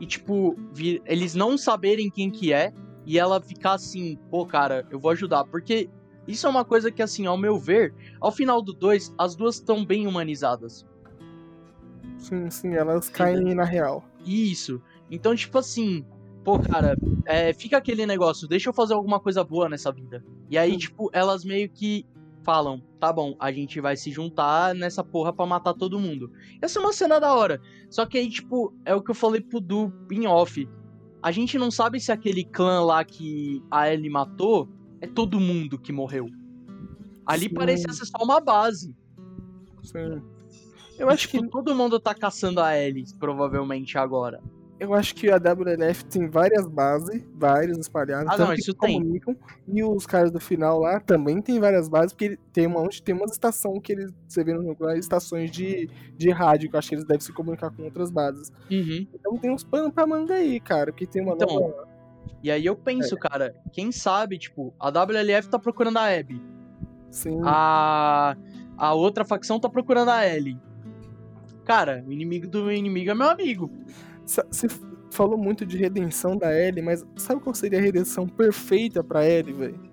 e, 0.00 0.06
tipo, 0.06 0.56
vir- 0.72 1.00
eles 1.06 1.34
não 1.36 1.56
saberem 1.56 2.10
quem 2.10 2.28
que 2.30 2.52
é 2.52 2.72
e 3.06 3.16
ela 3.18 3.40
ficar 3.40 3.74
assim, 3.74 4.18
pô, 4.30 4.44
cara, 4.44 4.84
eu 4.90 4.98
vou 4.98 5.12
ajudar. 5.12 5.44
Porque 5.44 5.88
isso 6.26 6.46
é 6.46 6.50
uma 6.50 6.64
coisa 6.64 6.90
que, 6.90 7.02
assim, 7.02 7.26
ao 7.26 7.36
meu 7.36 7.58
ver, 7.58 7.94
ao 8.20 8.30
final 8.30 8.62
do 8.62 8.72
2, 8.72 9.14
as 9.18 9.34
duas 9.34 9.56
estão 9.56 9.84
bem 9.84 10.06
humanizadas. 10.06 10.86
Sim, 12.18 12.48
sim, 12.50 12.74
elas 12.74 13.08
caem 13.08 13.54
na 13.54 13.64
real. 13.64 14.04
Isso. 14.24 14.80
Então, 15.10 15.34
tipo 15.34 15.58
assim, 15.58 16.04
pô, 16.44 16.58
cara, 16.58 16.96
é, 17.26 17.52
fica 17.52 17.76
aquele 17.76 18.06
negócio, 18.06 18.46
deixa 18.48 18.68
eu 18.68 18.72
fazer 18.72 18.94
alguma 18.94 19.18
coisa 19.18 19.42
boa 19.42 19.68
nessa 19.68 19.90
vida. 19.90 20.24
E 20.48 20.56
aí, 20.56 20.72
Sim. 20.72 20.78
tipo, 20.78 21.10
elas 21.12 21.44
meio 21.44 21.68
que 21.68 22.06
falam, 22.42 22.82
tá 22.98 23.12
bom, 23.12 23.36
a 23.38 23.50
gente 23.52 23.80
vai 23.80 23.96
se 23.96 24.10
juntar 24.10 24.74
nessa 24.74 25.02
porra 25.02 25.32
pra 25.32 25.46
matar 25.46 25.74
todo 25.74 25.98
mundo. 25.98 26.30
Essa 26.60 26.78
é 26.78 26.82
uma 26.82 26.92
cena 26.92 27.20
da 27.20 27.34
hora. 27.34 27.60
Só 27.88 28.04
que 28.06 28.18
aí, 28.18 28.28
tipo, 28.28 28.74
é 28.84 28.94
o 28.94 29.02
que 29.02 29.10
eu 29.10 29.14
falei 29.14 29.40
pro 29.40 29.60
Du 29.60 29.92
em 30.10 30.26
off. 30.26 30.68
A 31.22 31.30
gente 31.30 31.56
não 31.56 31.70
sabe 31.70 32.00
se 32.00 32.10
aquele 32.10 32.44
clã 32.44 32.84
lá 32.84 33.04
que 33.04 33.62
a 33.70 33.92
Ellie 33.92 34.10
matou 34.10 34.68
é 35.02 35.06
todo 35.06 35.38
mundo 35.38 35.78
que 35.78 35.92
morreu. 35.92 36.28
Ali 37.26 37.48
Sim. 37.48 37.54
parecia 37.54 37.92
ser 37.92 38.06
só 38.06 38.22
uma 38.24 38.40
base. 38.40 38.96
Sim. 39.82 40.22
Eu 40.98 41.08
acho 41.10 41.28
que 41.28 41.38
Tipo, 41.38 41.50
todo 41.50 41.74
mundo 41.74 41.98
tá 41.98 42.14
caçando 42.14 42.60
a 42.60 42.76
Ellie, 42.78 43.04
provavelmente, 43.18 43.98
agora. 43.98 44.40
eu 44.78 44.92
acho 44.94 45.14
que 45.14 45.30
a 45.30 45.36
WLF 45.36 46.04
tem 46.06 46.28
várias 46.28 46.66
bases, 46.68 47.24
várias 47.34 47.78
espalhadas, 47.78 48.28
Ah, 48.28 48.36
não, 48.36 48.54
que 48.54 48.60
isso 48.60 48.74
tem. 48.74 48.98
comunicam. 49.00 49.36
E 49.66 49.82
os 49.84 50.06
caras 50.06 50.30
do 50.32 50.40
final 50.40 50.80
lá 50.80 50.98
também 51.00 51.40
tem 51.40 51.58
várias 51.60 51.88
bases, 51.88 52.12
porque 52.12 52.36
tem 52.52 52.66
uma 52.66 52.80
onde 52.80 53.00
tem 53.02 53.14
uma 53.14 53.24
estação 53.26 53.80
que 53.80 53.92
eles 53.92 54.12
você 54.28 54.42
vê 54.44 54.52
no 54.54 54.62
jogo 54.62 54.84
lá, 54.84 54.96
estações 54.96 55.50
de, 55.50 55.88
de 56.16 56.30
rádio, 56.30 56.68
que 56.68 56.74
eu 56.74 56.78
acho 56.78 56.88
que 56.88 56.94
eles 56.96 57.04
devem 57.06 57.20
se 57.20 57.32
comunicar 57.32 57.70
com 57.70 57.84
outras 57.84 58.10
bases. 58.10 58.50
Uhum. 58.70 59.06
Então 59.14 59.36
tem 59.38 59.50
uns 59.52 59.64
panos 59.64 59.92
pra 59.92 60.06
manga 60.06 60.34
aí, 60.34 60.58
cara, 60.60 60.92
porque 60.92 61.06
tem 61.06 61.22
uma 61.22 61.34
Então, 61.34 61.48
nova. 61.48 61.88
E 62.42 62.50
aí 62.50 62.66
eu 62.66 62.74
penso, 62.74 63.16
cara, 63.16 63.54
quem 63.72 63.92
sabe, 63.92 64.36
tipo, 64.38 64.74
a 64.78 64.88
WLF 64.88 65.48
tá 65.48 65.58
procurando 65.58 65.98
a 65.98 66.06
Abby. 66.06 66.42
Sim, 67.10 67.40
A, 67.44 68.36
a 68.76 68.94
outra 68.94 69.24
facção 69.24 69.60
tá 69.60 69.68
procurando 69.68 70.10
a 70.10 70.26
Ellie. 70.26 70.58
Cara, 71.64 72.02
o 72.06 72.12
inimigo 72.12 72.48
do 72.48 72.72
inimigo 72.72 73.10
é 73.10 73.14
meu 73.14 73.28
amigo. 73.30 73.70
Você 74.24 74.66
falou 75.10 75.36
muito 75.38 75.64
de 75.66 75.76
redenção 75.76 76.36
da 76.36 76.52
Ellie, 76.52 76.82
mas 76.82 77.06
sabe 77.16 77.40
qual 77.40 77.54
seria 77.54 77.78
a 77.78 77.82
redenção 77.82 78.26
perfeita 78.26 79.04
pra 79.04 79.24
Ellie, 79.28 79.52
velho? 79.52 79.92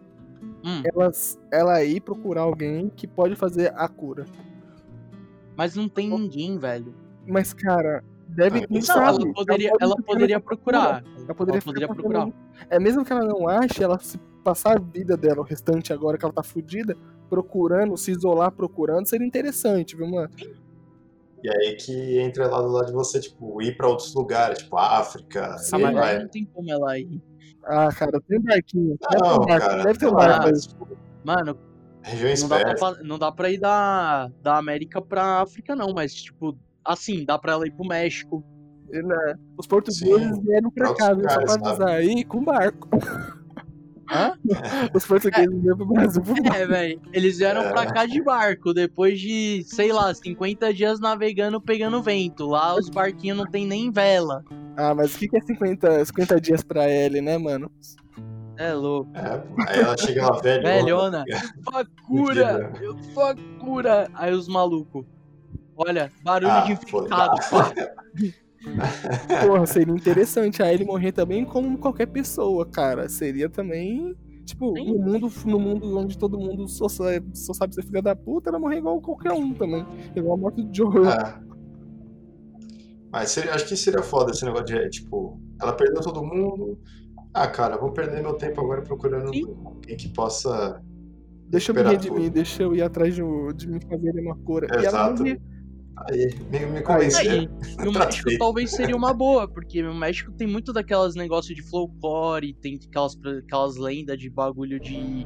Hum, 0.63 0.81
Ela, 0.93 1.11
ela 1.51 1.83
ir 1.83 2.01
procurar 2.01 2.41
alguém 2.41 2.89
que 2.89 3.05
pode 3.07 3.35
fazer 3.35 3.71
a 3.75 3.87
cura. 3.87 4.25
mas 5.55 5.75
não 5.75 5.87
tem 5.89 6.09
ninguém, 6.09 6.57
velho. 6.57 6.95
Mas, 7.27 7.53
cara, 7.53 8.03
deve 8.29 8.59
Ah, 8.59 8.67
não, 8.69 8.81
sabe. 8.81 9.23
ela 9.23 9.33
poderia, 9.33 9.69
pode 9.71 9.83
ela 9.83 9.95
poderia 9.95 10.39
procurar. 10.39 11.03
Ela 11.25 11.35
poderia, 11.35 11.57
Ela 11.57 11.61
poderia 11.63 11.87
procurar. 11.87 12.29
É 12.69 12.79
mesmo 12.79 13.03
que 13.03 13.11
ela 13.11 13.25
não 13.25 13.47
ache, 13.47 13.83
ela 13.83 13.99
se 13.99 14.17
passar 14.43 14.77
a 14.77 14.79
vida 14.79 15.17
dela, 15.17 15.39
o 15.41 15.43
restante 15.43 15.91
agora 15.91 16.17
que 16.17 16.23
ela 16.25 16.33
tá 16.33 16.43
fudida, 16.43 16.95
procurando, 17.29 17.95
se 17.97 18.11
isolar 18.11 18.51
procurando, 18.51 19.07
seria 19.07 19.27
interessante, 19.27 19.95
viu, 19.95 20.07
mano? 20.07 20.29
E 21.43 21.49
aí 21.49 21.75
que 21.75 22.19
entra 22.19 22.47
lá 22.47 22.61
do 22.61 22.67
lado 22.67 22.87
de 22.87 22.93
você, 22.93 23.19
tipo, 23.19 23.61
ir 23.61 23.77
pra 23.77 23.87
outros 23.87 24.13
lugares, 24.13 24.59
tipo 24.59 24.77
África, 24.77 25.55
Ah, 25.71 25.79
mas 25.79 25.93
vai. 25.93 26.19
não 26.19 26.27
tem 26.27 26.45
como 26.45 26.69
ela 26.71 26.97
ir. 26.99 27.21
Ah, 27.65 27.89
cara, 27.93 28.19
tem 28.27 28.39
um 28.39 28.41
barquinho. 28.41 28.97
Deve 28.99 29.21
ter 29.21 29.29
Não, 29.29 29.35
um 29.41 29.45
barco, 29.45 29.67
cara, 29.67 29.83
deve 29.83 29.99
ter 29.99 30.07
um 30.07 30.13
barco 30.13 30.47
aí. 30.47 30.53
tipo, 30.53 30.87
Mano, 31.23 31.59
não 32.39 32.47
dá, 32.47 32.75
pra, 32.75 33.03
não 33.03 33.19
dá 33.19 33.31
pra 33.31 33.49
ir 33.51 33.59
da, 33.59 34.29
da 34.41 34.57
América 34.57 35.01
pra 35.01 35.41
África, 35.41 35.75
não, 35.75 35.93
mas, 35.93 36.13
tipo, 36.13 36.57
assim, 36.93 37.23
dá 37.25 37.37
pra 37.37 37.53
ela 37.53 37.67
ir 37.67 37.71
pro 37.71 37.87
México. 37.87 38.43
Né? 38.91 39.35
Os 39.57 39.67
portugueses 39.67 40.35
Sim, 40.35 40.41
vieram 40.41 40.71
pra 40.71 40.95
cá, 40.95 41.13
viu? 41.13 41.29
Só 41.29 41.39
pra 41.41 41.53
avisar 41.69 41.87
aí 41.89 42.23
com 42.23 42.43
barco. 42.43 42.87
Hã? 44.11 44.33
Os 44.95 45.05
portugueses 45.05 45.61
vieram 45.61 45.77
pro 45.77 45.85
Brasil 45.85 46.23
por 46.23 46.33
barco. 46.41 46.57
É, 46.57 46.65
velho. 46.65 47.01
Eles 47.13 47.37
vieram 47.37 47.61
É. 47.61 47.69
pra 47.71 47.85
cá 47.85 48.07
de 48.07 48.19
barco, 48.23 48.73
depois 48.73 49.19
de, 49.19 49.63
sei 49.67 49.93
lá, 49.93 50.11
50 50.11 50.73
dias 50.73 50.99
navegando, 50.99 51.61
pegando 51.61 52.01
vento. 52.01 52.47
Lá 52.47 52.75
os 52.75 52.89
barquinhos 52.89 53.37
não 53.37 53.45
tem 53.45 53.67
nem 53.67 53.91
vela. 53.91 54.43
Ah, 54.75 54.95
mas 54.95 55.13
o 55.13 55.19
que 55.19 55.27
que 55.27 55.37
é 55.37 55.41
50, 55.41 56.05
50 56.05 56.41
dias 56.41 56.63
pra 56.63 56.89
Ellie, 56.89 57.21
né, 57.21 57.37
mano? 57.37 57.71
É 58.57 58.73
louco. 58.73 59.11
É, 59.15 59.43
aí 59.67 59.79
ela 59.81 59.95
chega 59.95 60.25
lá 60.25 60.39
velha. 60.41 60.63
Velhona. 60.63 61.23
Facura! 61.71 62.71
Facura! 63.13 64.09
Aí 64.15 64.33
os 64.33 64.47
malucos. 64.47 65.05
Olha, 65.81 66.11
barulho 66.23 66.51
Ah, 66.51 66.61
de 66.65 66.73
infectado. 66.73 67.35
pá. 67.49 67.71
Porra, 69.47 69.65
seria 69.65 69.93
interessante 69.93 70.61
a 70.61 70.71
Ellie 70.73 70.85
morrer 70.85 71.13
também 71.13 71.45
como 71.45 71.77
qualquer 71.77 72.07
pessoa, 72.07 72.65
cara. 72.65 73.07
Seria 73.07 73.49
também. 73.49 74.13
Tipo, 74.45 74.73
Sim. 74.75 74.91
no 74.91 74.97
mundo, 74.99 75.31
no 75.45 75.59
mundo 75.59 75.97
onde 75.97 76.17
todo 76.17 76.37
mundo 76.37 76.67
só 76.67 76.89
sabe, 76.89 77.25
só 77.37 77.53
sabe 77.53 77.73
ser 77.75 77.83
filha 77.83 78.01
da 78.01 78.15
puta, 78.15 78.49
ela 78.49 78.59
morrer 78.59 78.79
igual 78.79 78.99
qualquer 78.99 79.31
um 79.31 79.53
também. 79.53 79.85
Igual 80.15 80.33
a 80.33 80.37
morte 80.37 80.61
do 80.63 80.75
Joel. 80.75 81.07
É. 81.07 81.39
Mas 83.11 83.31
seria- 83.31 83.53
acho 83.53 83.67
que 83.67 83.77
seria 83.77 84.01
foda 84.03 84.31
esse 84.31 84.43
negócio 84.43 84.65
de, 84.65 84.89
tipo, 84.89 85.39
ela 85.61 85.71
perdeu 85.73 86.01
todo 86.01 86.21
mundo. 86.23 86.77
Ah, 87.33 87.47
cara, 87.47 87.77
vou 87.77 87.91
perder 87.93 88.21
meu 88.21 88.33
tempo 88.33 88.59
agora 88.59 88.81
procurando 88.81 89.33
Sim. 89.33 89.43
alguém 89.65 89.95
que 89.95 90.09
possa. 90.09 90.81
deixa 91.47 91.71
eu 91.71 91.75
me 91.75 91.81
redimir, 91.83 92.23
tudo. 92.23 92.29
deixa 92.33 92.63
eu 92.63 92.75
ir 92.75 92.81
atrás 92.81 93.15
de, 93.15 93.21
de 93.55 93.67
me 93.69 93.79
fazer 93.87 94.19
uma 94.19 94.35
cura. 94.37 94.67
E 94.67 94.71
ela 94.73 94.87
Exato. 94.87 95.19
morrer. 95.23 95.39
Aí, 96.07 96.33
me, 96.49 96.65
me 96.65 96.81
convencer. 96.81 97.29
Aí, 97.29 97.49
e 97.83 97.87
o 97.87 97.91
México 97.97 98.29
talvez 98.37 98.71
seria 98.71 98.95
uma 98.95 99.13
boa, 99.13 99.47
porque 99.47 99.83
o 99.83 99.93
México 99.93 100.31
tem 100.31 100.47
muito 100.47 100.71
daquelas 100.71 101.15
negócios 101.15 101.55
de 101.55 101.61
folclore, 101.61 102.53
tem 102.53 102.79
aquelas, 102.87 103.17
aquelas 103.45 103.75
lendas 103.77 104.17
de 104.17 104.29
bagulho 104.29 104.79
de. 104.79 105.25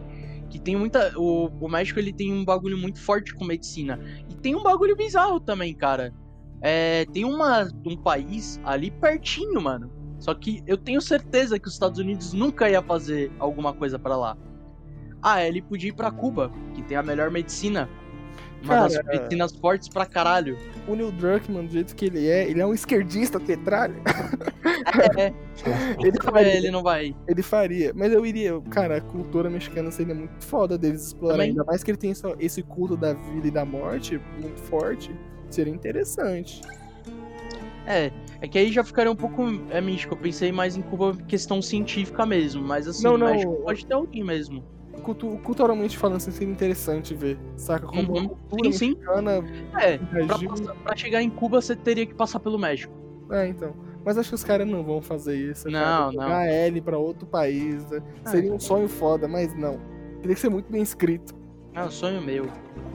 Que 0.49 0.59
tem 0.59 0.75
muita. 0.75 1.13
O, 1.17 1.47
o 1.59 1.69
México 1.69 1.99
ele 1.99 2.13
tem 2.13 2.31
um 2.33 2.45
bagulho 2.45 2.77
muito 2.77 2.99
forte 2.99 3.33
com 3.33 3.45
medicina. 3.45 3.99
E 4.29 4.35
tem 4.35 4.55
um 4.55 4.63
bagulho 4.63 4.95
bizarro 4.95 5.39
também, 5.39 5.73
cara. 5.73 6.13
É, 6.61 7.05
tem 7.11 7.25
uma, 7.25 7.67
um 7.85 7.97
país 7.97 8.59
ali 8.63 8.89
pertinho, 8.89 9.61
mano. 9.61 9.91
Só 10.19 10.33
que 10.33 10.63
eu 10.65 10.77
tenho 10.77 11.01
certeza 11.01 11.59
que 11.59 11.67
os 11.67 11.73
Estados 11.73 11.99
Unidos 11.99 12.31
nunca 12.31 12.69
ia 12.69 12.81
fazer 12.81 13.29
alguma 13.37 13.73
coisa 13.73 13.99
pra 13.99 14.15
lá. 14.15 14.37
Ah, 15.21 15.43
ele 15.43 15.61
podia 15.61 15.89
ir 15.89 15.93
pra 15.93 16.11
Cuba, 16.11 16.51
que 16.73 16.81
tem 16.81 16.95
a 16.95 17.03
melhor 17.03 17.29
medicina. 17.29 17.89
Uma 18.63 18.87
das 18.87 19.03
medicinas 19.05 19.53
fortes 19.55 19.89
pra 19.89 20.05
caralho. 20.05 20.57
O 20.87 20.95
Neil 20.95 21.11
Druckmann, 21.11 21.65
do 21.65 21.71
jeito 21.73 21.95
que 21.95 22.05
ele 22.05 22.27
é, 22.27 22.49
ele 22.49 22.61
é 22.61 22.65
um 22.65 22.73
esquerdista 22.73 23.39
tetralho. 23.39 23.95
É, 25.17 25.33
Ele 25.99 26.17
É, 26.19 26.23
faria. 26.23 26.55
ele 26.57 26.71
não 26.71 26.83
vai. 26.83 27.15
Ele 27.27 27.41
faria. 27.41 27.93
Mas 27.95 28.11
eu 28.11 28.25
iria. 28.25 28.59
Cara, 28.69 28.97
a 28.97 29.01
cultura 29.01 29.49
mexicana 29.49 29.89
seria 29.91 30.13
muito 30.13 30.43
foda 30.43 30.77
deles 30.77 31.07
explorar. 31.07 31.33
Também. 31.35 31.49
Ainda 31.49 31.63
mais 31.63 31.83
que 31.83 31.91
ele 31.91 31.97
tem 31.97 32.13
esse 32.39 32.61
culto 32.63 32.95
da 32.97 33.13
vida 33.13 33.47
e 33.47 33.51
da 33.51 33.63
morte 33.65 34.19
muito 34.41 34.59
forte. 34.61 35.15
Seria 35.49 35.73
interessante. 35.73 36.61
É, 37.85 38.11
é 38.41 38.47
que 38.47 38.57
aí 38.57 38.71
já 38.71 38.83
ficaria 38.83 39.11
um 39.11 39.15
pouco 39.15 39.43
é 39.69 39.81
místico. 39.81 40.13
Eu 40.15 40.19
pensei 40.19 40.51
mais 40.51 40.75
em 40.75 40.81
Cuba 40.81 41.15
questão 41.27 41.61
científica 41.61 42.25
mesmo, 42.25 42.61
mas 42.61 42.87
assim, 42.87 43.03
Não, 43.03 43.17
não. 43.17 43.27
México 43.27 43.53
pode 43.63 43.85
ter 43.85 43.93
alguém 43.93 44.23
mesmo. 44.23 44.63
Cultu- 45.01 45.37
culturalmente 45.43 45.97
falando, 45.97 46.17
assim, 46.17 46.31
seria 46.31 46.51
interessante 46.53 47.13
ver, 47.13 47.37
saca? 47.55 47.85
Como 47.87 48.13
Uhum. 48.13 48.25
a 48.25 48.29
cultura 48.29 48.71
Sim, 48.71 48.77
sim. 48.77 48.89
mexicana 48.91 49.31
É, 49.79 49.97
pra, 49.97 50.37
passar- 50.39 50.75
pra 50.75 50.95
chegar 50.95 51.21
em 51.21 51.29
Cuba 51.29 51.61
você 51.61 51.75
teria 51.75 52.05
que 52.05 52.13
passar 52.13 52.39
pelo 52.39 52.57
México. 52.59 52.93
É, 53.31 53.47
então. 53.47 53.73
Mas 54.05 54.17
acho 54.17 54.29
que 54.29 54.35
os 54.35 54.43
caras 54.43 54.67
não 54.67 54.83
vão 54.83 55.01
fazer 55.01 55.35
isso. 55.37 55.69
Não, 55.69 55.79
cara. 55.81 56.05
não. 56.07 56.11
Jogar 56.13 56.45
L 56.47 56.81
pra 56.81 56.97
outro 56.97 57.25
país. 57.25 57.89
né? 57.89 58.01
Ah, 58.25 58.29
Seria 58.31 58.53
um 58.53 58.59
sonho 58.59 58.87
foda, 58.89 59.27
mas 59.27 59.57
não. 59.57 59.79
Teria 60.21 60.35
que 60.35 60.41
ser 60.41 60.49
muito 60.49 60.69
bem 60.71 60.81
escrito. 60.81 61.33
É 61.73 61.83
um 61.83 61.89
sonho 61.89 62.21
meu. 62.21 62.45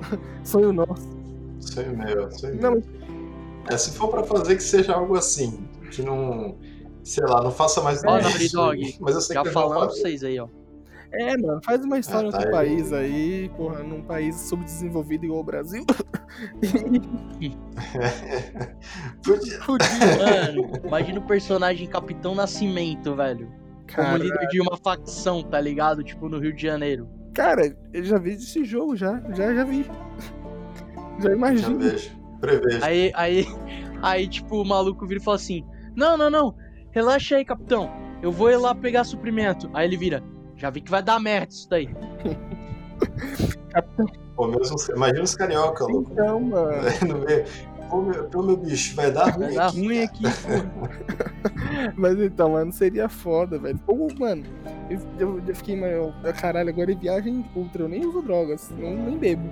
Sonho 0.45 0.73
nosso. 0.73 1.09
Sonho 1.61 1.97
meu, 1.97 2.31
sonho 2.31 2.61
Não, 2.61 2.71
meu. 2.73 2.83
É, 3.71 3.77
se 3.77 3.91
for 3.93 4.09
pra 4.09 4.23
fazer 4.23 4.55
que 4.57 4.63
seja 4.63 4.95
algo 4.95 5.17
assim, 5.17 5.67
que 5.91 6.03
não. 6.03 6.57
Sei 7.03 7.25
lá, 7.25 7.43
não 7.43 7.51
faça 7.51 7.81
mais 7.83 8.03
Naughty 8.03 8.45
isso, 8.45 8.57
Dog, 8.57 8.97
Mas 9.01 9.15
eu 9.15 9.21
sei 9.23 9.35
Já 9.35 9.43
que 9.43 9.49
fazer. 9.51 9.75
vocês 9.87 10.23
aí, 10.23 10.39
ó. 10.39 10.47
É, 11.13 11.37
mano, 11.39 11.61
faz 11.65 11.83
uma 11.85 11.99
história 11.99 12.29
Ah, 12.29 12.33
tá 12.33 12.39
outro 12.39 12.57
aí. 12.57 12.67
país 12.69 12.93
aí, 12.93 13.51
porra, 13.57 13.83
num 13.83 14.03
país 14.03 14.37
subdesenvolvido 14.37 15.25
igual 15.25 15.41
o 15.41 15.45
Brasil. 15.45 15.85
Podia- 19.25 19.59
Mano, 20.19 20.71
imagina 20.85 21.19
o 21.19 21.27
personagem 21.27 21.89
Capitão 21.89 22.35
Nascimento, 22.35 23.15
velho. 23.15 23.47
Como 23.95 24.07
Cara, 24.07 24.19
líder 24.19 24.49
de 24.49 24.61
uma 24.61 24.77
facção, 24.77 25.43
tá 25.43 25.59
ligado? 25.61 26.05
Tipo, 26.05 26.29
no 26.29 26.39
Rio 26.39 26.53
de 26.55 26.61
Janeiro. 26.63 27.09
cara, 27.33 27.75
eu 27.93 28.05
já 28.05 28.19
vi 28.19 28.33
esse 28.33 28.65
jogo 28.65 28.95
já, 28.97 29.21
já, 29.35 29.55
já 29.55 29.65
vi. 29.65 29.85
Já 31.21 31.31
Já 31.31 31.33
imagino. 31.35 31.79
vejo. 31.79 32.11
Prevejo. 32.41 32.85
Aí, 32.85 33.11
aí, 33.15 33.47
aí, 34.03 34.29
tipo, 34.29 34.61
o 34.61 34.65
maluco 34.65 35.07
vira 35.07 35.21
e 35.21 35.25
fala 35.25 35.37
assim: 35.37 35.65
Não, 35.97 36.17
não, 36.17 36.29
não, 36.31 36.55
relaxa 36.93 37.37
aí, 37.37 37.45
capitão. 37.45 37.91
Eu 38.23 38.31
vou 38.31 38.51
ir 38.51 38.57
lá 38.57 38.75
pegar 38.75 39.05
suprimento. 39.05 39.69
Aí 39.75 39.87
ele 39.87 39.97
vira: 39.97 40.23
Já 40.59 40.71
vi 40.71 40.81
que 40.81 40.91
vai 40.91 41.03
dar 41.03 41.21
merda 41.21 41.53
isso 41.53 41.71
daí. 41.71 41.89
Pô, 44.35 44.49
mesmo, 44.49 44.77
imagina 44.95 45.23
os 45.23 45.35
carioca, 45.35 45.85
louco. 45.85 46.13
Então, 46.13 46.41
mano. 46.41 46.83
No 47.07 47.19
meio. 47.19 47.45
Pô, 47.89 48.03
meu, 48.03 48.25
pô, 48.25 48.43
meu 48.43 48.57
bicho, 48.57 48.95
vai 48.95 49.11
dar 49.11 49.31
ruim. 49.31 49.47
Vai 49.47 49.55
dar 49.55 49.69
aqui, 49.69 49.87
ruim 49.87 50.07
cara. 50.07 50.11
aqui. 50.11 51.95
Mas 51.97 52.21
então, 52.21 52.51
mano, 52.51 52.73
seria 52.73 53.09
foda, 53.09 53.59
velho. 53.59 53.81
Ou, 53.87 54.09
mano, 54.19 54.45
eu, 54.91 55.01
eu, 55.19 55.43
eu 55.47 55.55
fiquei, 55.55 55.77
mano, 55.77 56.13
caralho, 56.39 56.69
agora 56.69 56.93
é 56.93 56.95
viagem 56.95 57.45
ultra, 57.55 57.85
eu 57.85 57.89
nem 57.89 58.05
uso 58.05 58.21
drogas, 58.21 58.71
não, 58.77 58.95
nem 58.95 59.17
bebo. 59.17 59.49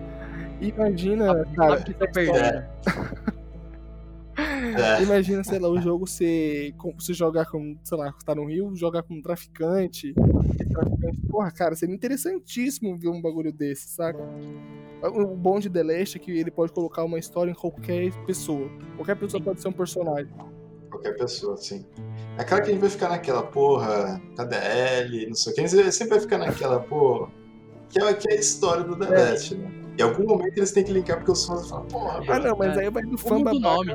Imagina, 0.61 1.47
cara, 1.57 1.81
tá 1.81 2.07
perdendo. 2.13 2.39
É, 2.39 2.69
imagina, 5.03 5.43
sei 5.45 5.59
lá, 5.59 5.69
o 5.69 5.81
jogo 5.81 6.07
você, 6.07 6.73
com- 6.79 6.93
você 6.99 7.13
jogar 7.15 7.47
com, 7.47 7.77
sei 7.83 7.97
lá, 7.99 8.13
tá 8.25 8.35
no 8.35 8.45
Rio, 8.47 8.75
jogar 8.77 9.03
com 9.03 9.15
um 9.15 9.23
traficante. 9.23 10.13
traficante- 10.15 11.19
Porra, 11.31 11.51
cara, 11.51 11.75
seria 11.75 11.95
interessantíssimo 11.95 12.97
ver 12.99 13.09
um 13.09 13.21
bagulho 13.21 13.53
desse, 13.53 13.89
saca? 13.89 14.19
O 15.03 15.27
bom 15.37 15.59
de 15.59 15.69
The 15.71 15.83
Last 15.83 16.17
é 16.17 16.21
que 16.21 16.31
ele 16.31 16.51
pode 16.51 16.73
colocar 16.73 17.05
uma 17.05 17.19
história 17.19 17.51
em 17.51 17.55
qualquer 17.55 18.11
pessoa. 18.27 18.69
Qualquer 18.97 19.17
pessoa 19.17 19.43
pode 19.43 19.61
ser 19.61 19.69
um 19.69 19.73
personagem. 19.73 20.29
qualquer 20.91 21.17
pessoa, 21.19 21.55
assim. 21.55 21.85
É 22.39 22.45
claro 22.45 22.63
que 22.65 22.71
a 22.71 22.73
gente 22.73 22.81
vai 22.81 22.89
ficar 22.91 23.11
naquela, 23.11 23.43
porra, 23.43 24.21
KDL, 24.35 25.27
não 25.27 25.35
sei 25.35 25.53
o 25.53 25.55
que. 25.55 25.61
A 25.61 25.67
gente 25.67 25.93
sempre 25.93 26.11
vai 26.15 26.21
ficar 26.21 26.39
naquela, 26.39 26.81
pô. 26.81 27.29
Que 27.91 27.99
é, 28.03 28.15
que 28.15 28.31
é 28.31 28.33
a 28.37 28.41
história 28.41 28.83
do 28.83 28.97
The 28.99 29.05
É. 29.07 29.31
Last, 29.31 29.55
né? 29.57 29.71
Em 29.99 30.03
algum 30.03 30.25
momento 30.27 30.57
eles 30.57 30.73
têm 30.73 30.83
que 30.85 30.93
linkar 30.93 31.19
porque 31.19 31.33
os 31.33 31.45
fãs 31.45 31.69
falam, 31.69 31.87
porra, 31.87 32.23
Ah, 32.29 32.39
não, 32.39 32.57
mas 32.57 32.77
É. 32.79 32.85
aí 32.85 32.91
vai 32.91 33.03
do 33.03 33.19
fã 33.19 33.43
babaca. 33.43 33.59
nome. 33.61 33.95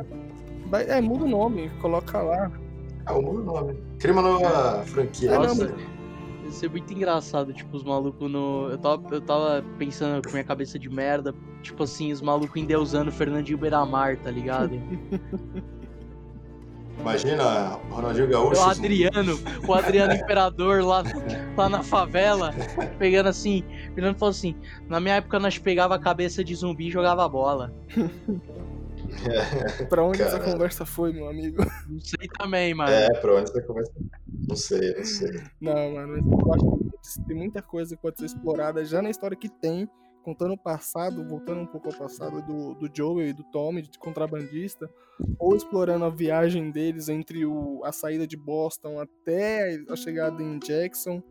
Vai- 0.72 0.90
é, 0.90 1.02
muda 1.02 1.26
o 1.26 1.28
nome, 1.28 1.70
coloca 1.82 2.22
lá. 2.22 2.50
Ah, 3.06 3.14
o 3.14 3.22
muda 3.22 3.42
o 3.42 3.44
nome. 3.44 3.78
Cria 4.00 4.14
uma 4.14 4.22
nova 4.22 4.84
franquia. 4.86 5.32
Não, 5.32 5.42
Nossa, 5.44 5.68
né? 5.68 5.76
ia 6.46 6.52
ser 6.52 6.70
muito 6.70 6.94
engraçado, 6.94 7.52
tipo, 7.52 7.76
os 7.76 7.84
malucos 7.84 8.32
no. 8.32 8.70
Eu 8.72 8.78
tava, 8.78 9.04
eu 9.12 9.20
tava 9.20 9.66
pensando 9.78 10.24
com 10.24 10.32
minha 10.32 10.46
cabeça 10.46 10.80
de 10.80 10.90
merda, 10.90 11.36
tipo 11.62 11.84
assim, 11.84 12.14
os 12.14 12.22
malucos 12.22 12.56
endeusando 12.56 13.12
Fernandinho 13.12 13.58
Beiramar, 13.58 14.18
tá 14.18 14.32
ligado? 14.32 14.72
Imagina 17.00 17.78
o 17.90 17.96
Ronaldinho 17.96 18.28
o 18.28 18.30
Gaúcho. 18.30 18.62
Adriano, 18.62 19.40
o 19.68 19.74
Adriano 19.74 20.14
Imperador 20.14 20.84
lá, 20.86 21.04
lá 21.58 21.68
na 21.68 21.84
favela, 21.84 22.54
pegando 22.98 23.28
assim, 23.28 23.64
e 23.98 24.00
falando 24.00 24.30
assim: 24.30 24.56
na 24.88 25.02
minha 25.02 25.16
época 25.16 25.38
nós 25.40 25.58
pegava 25.58 25.96
a 25.96 26.00
cabeça 26.00 26.44
de 26.44 26.56
zumbi 26.56 26.88
e 26.88 26.92
jogava 26.92 27.28
bola. 27.28 27.74
Pra 29.90 30.04
onde 30.04 30.22
essa 30.22 30.40
conversa 30.40 30.86
foi, 30.86 31.12
meu 31.14 31.28
amigo? 31.28 31.64
Não 31.88 32.00
sei 32.00 32.28
também, 32.38 32.74
mano. 32.74 32.92
É, 32.92 33.10
pra 33.20 33.36
onde 33.36 33.52
você 33.52 33.62
começa? 33.62 33.92
Não 34.48 34.56
sei, 34.56 34.96
não 34.96 35.06
sei. 35.06 35.44
Não, 35.60 35.94
mano, 35.94 36.18
eu 36.18 36.54
acho 36.54 37.20
que 37.20 37.28
tem 37.28 37.38
muita 37.38 37.62
coisa 37.62 37.96
que 37.96 38.02
pode 38.02 38.20
ser 38.20 38.26
explorada 38.26 38.84
já 38.86 39.02
na 39.02 39.10
história 39.10 39.36
que 39.36 39.50
tem, 39.50 39.90
contando 40.24 40.54
o 40.54 40.58
passado, 40.58 41.28
voltando 41.28 41.62
um 41.62 41.66
pouco 41.66 41.90
ao 41.90 41.98
passado 41.98 42.42
do, 42.42 42.76
do 42.76 42.90
Joel 42.96 43.28
e 43.28 43.34
do 43.34 43.44
Tommy, 43.44 43.82
de 43.82 43.98
contrabandista, 43.98 44.90
ou 45.38 45.56
explorando 45.56 46.06
a 46.06 46.10
viagem 46.10 46.72
deles 46.72 47.10
entre 47.10 47.46
o, 47.46 47.82
a 47.84 47.92
saída 47.92 48.26
de 48.26 48.38
Boston 48.38 49.00
até 49.00 49.80
a 49.90 49.96
chegada 49.96 50.42
em 50.42 50.60
Jackson, 50.60 51.22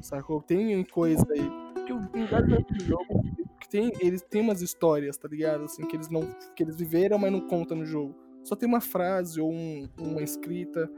sacou? 0.00 0.42
Tem 0.42 0.84
coisa 0.84 1.26
aí. 1.30 1.50
Porque 1.74 1.92
o 1.92 2.00
do 2.00 2.84
jogo 2.84 3.22
que 3.62 3.68
tem, 3.68 3.90
eles 4.00 4.20
têm 4.22 4.42
umas 4.42 4.60
histórias, 4.62 5.16
tá 5.16 5.26
ligado? 5.28 5.64
Assim, 5.64 5.86
que 5.86 5.96
eles 5.96 6.08
não 6.10 6.22
que 6.54 6.62
eles 6.62 6.76
viveram, 6.76 7.18
mas 7.18 7.32
não 7.32 7.40
contam 7.40 7.76
no 7.78 7.84
jogo. 7.86 8.14
Só 8.44 8.54
tem 8.56 8.68
uma 8.68 8.80
frase 8.80 9.40
ou 9.40 9.50
um- 9.52 9.88
uma 9.98 10.22
escrita. 10.22 10.90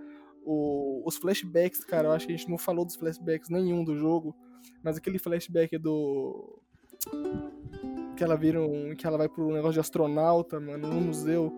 O- 0.44 1.02
os 1.06 1.16
flashbacks, 1.16 1.84
cara, 1.84 2.08
eu 2.08 2.12
acho 2.12 2.26
que 2.26 2.32
a 2.32 2.36
gente 2.36 2.50
não 2.50 2.58
falou 2.58 2.84
dos 2.84 2.96
flashbacks 2.96 3.48
nenhum 3.48 3.82
do 3.84 3.96
jogo, 3.96 4.34
mas 4.82 4.96
aquele 4.96 5.18
flashback 5.18 5.76
do. 5.78 6.58
Que 8.16 8.22
ela 8.24 8.36
vira 8.36 8.60
um. 8.60 8.94
Que 8.94 9.06
ela 9.06 9.18
vai 9.18 9.28
pro 9.28 9.50
negócio 9.52 9.74
de 9.74 9.80
astronauta, 9.80 10.60
mano, 10.60 10.88
no 10.88 11.00
museu. 11.00 11.52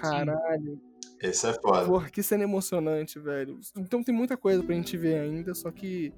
Caralho, 0.00 0.80
Esse 1.22 1.46
é 1.48 1.52
foda. 1.54 1.86
porra, 1.86 2.10
que 2.10 2.22
cena 2.22 2.42
emocionante, 2.44 3.18
velho. 3.18 3.58
Então 3.76 4.02
tem 4.02 4.14
muita 4.14 4.36
coisa 4.36 4.62
pra 4.62 4.74
gente 4.74 4.96
ver 4.96 5.18
ainda, 5.20 5.54
só 5.54 5.70
que 5.70 6.12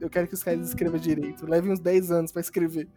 eu 0.00 0.10
quero 0.10 0.26
que 0.26 0.34
os 0.34 0.42
caras 0.42 0.68
escrevam 0.68 0.98
direito. 0.98 1.46
Leve 1.48 1.70
uns 1.70 1.78
10 1.80 2.10
anos 2.10 2.32
pra 2.32 2.40
escrever. 2.40 2.88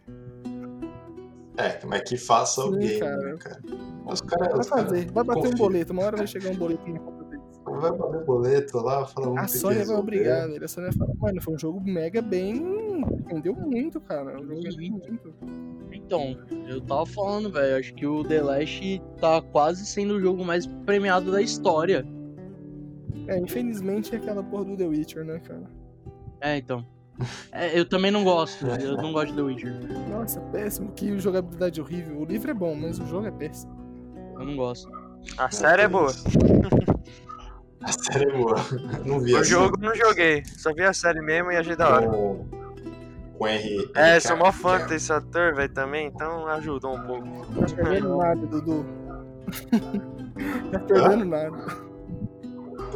É, 1.58 1.80
mas 1.86 2.02
que 2.02 2.18
faça 2.18 2.62
Sim, 2.62 2.68
alguém, 2.68 3.00
cara. 3.00 3.18
né, 3.18 3.38
cara? 3.38 3.62
Os 4.06 4.22
caras. 4.22 4.48
Vai 4.50 4.60
os 4.60 4.68
caras 4.68 4.68
fazer, 4.68 5.12
vai 5.12 5.24
bater 5.24 5.48
um 5.48 5.56
boleto, 5.56 5.94
uma 5.94 6.04
hora 6.04 6.18
vai 6.18 6.28
chegar 6.28 6.52
um 6.52 6.56
boleto 6.56 6.90
na 6.90 7.00
conta 7.00 7.24
deles. 7.26 7.46
Vai 7.66 7.92
bater 7.92 8.26
boleto 8.26 8.78
lá, 8.80 9.06
fala 9.06 9.30
um 9.30 9.38
A 9.38 9.48
Sony 9.48 9.84
vai 9.84 9.96
obrigar, 9.96 10.48
velho. 10.48 10.64
A 10.64 10.68
Sony 10.68 10.88
vai 10.88 10.98
falar, 10.98 11.14
mano, 11.18 11.42
foi 11.42 11.54
um 11.54 11.60
jogo 11.60 11.82
mega 11.82 12.22
bem. 12.22 13.04
Vendeu 13.28 13.56
muito, 13.56 14.00
cara. 14.02 14.40
O 14.40 14.46
jogo 14.46 14.62
vendeu 14.62 14.92
muito. 14.92 15.34
Então, 15.92 16.38
eu 16.68 16.82
tava 16.82 17.06
falando, 17.06 17.52
velho, 17.52 17.78
acho 17.78 17.94
que 17.96 18.06
o 18.06 18.24
The 18.24 18.42
Last 18.42 19.02
tá 19.20 19.42
quase 19.42 19.86
sendo 19.86 20.16
o 20.16 20.20
jogo 20.20 20.44
mais 20.44 20.68
premiado 20.86 21.32
da 21.32 21.42
história. 21.42 22.06
É, 23.28 23.40
infelizmente 23.40 24.14
é 24.14 24.18
aquela 24.18 24.44
porra 24.44 24.66
do 24.66 24.78
The 24.78 24.86
Witcher, 24.86 25.26
né, 25.26 25.40
cara? 25.40 25.64
É, 26.42 26.58
então. 26.58 26.86
É, 27.52 27.78
eu 27.78 27.86
também 27.86 28.12
não 28.12 28.24
gosto, 28.24 28.66
eu 28.68 28.98
não 28.98 29.14
gosto 29.14 29.30
de 29.30 29.36
The 29.36 29.42
Witcher. 29.42 29.74
Nossa, 30.10 30.42
péssimo. 30.52 30.92
Que 30.92 31.18
jogabilidade 31.20 31.80
horrível. 31.80 32.20
O 32.20 32.26
livro 32.26 32.52
é 32.52 32.54
bom, 32.54 32.76
mas 32.76 33.00
o 33.00 33.06
jogo 33.08 33.28
é 33.28 33.32
péssimo. 33.32 33.74
Eu 34.38 34.46
não 34.46 34.56
gosto. 34.56 34.92
A 35.38 35.50
série 35.50 35.84
é 35.84 35.88
boa. 35.88 36.12
A 37.82 37.92
série 37.92 38.32
é 38.32 38.34
boa. 38.36 38.56
Não 39.06 39.20
vi 39.20 39.36
O 39.36 39.44
jogo 39.44 39.78
eu 39.80 39.90
não 39.90 39.96
joguei. 39.96 40.44
Só 40.46 40.74
vi 40.74 40.82
a 40.82 40.92
série 40.92 41.22
mesmo 41.22 41.52
e 41.52 41.58
achei 41.58 41.76
da 41.76 41.88
hora. 41.88 42.08
Com, 42.08 42.46
com 43.38 43.48
R. 43.48 43.92
É, 43.94 44.20
sou 44.20 44.36
mó 44.38 44.52
fã 44.52 44.84
desse 44.88 45.14
ator, 45.14 45.54
velho, 45.54 45.72
também, 45.72 46.08
então 46.08 46.48
ajudou 46.48 46.96
um 46.96 47.02
pouco. 47.04 47.46
Tá 47.54 47.76
perdendo 47.76 48.18
nada, 48.18 48.48
Dudu. 48.48 48.86
tá 50.72 50.80
perdendo 50.80 51.26
nada. 51.26 51.95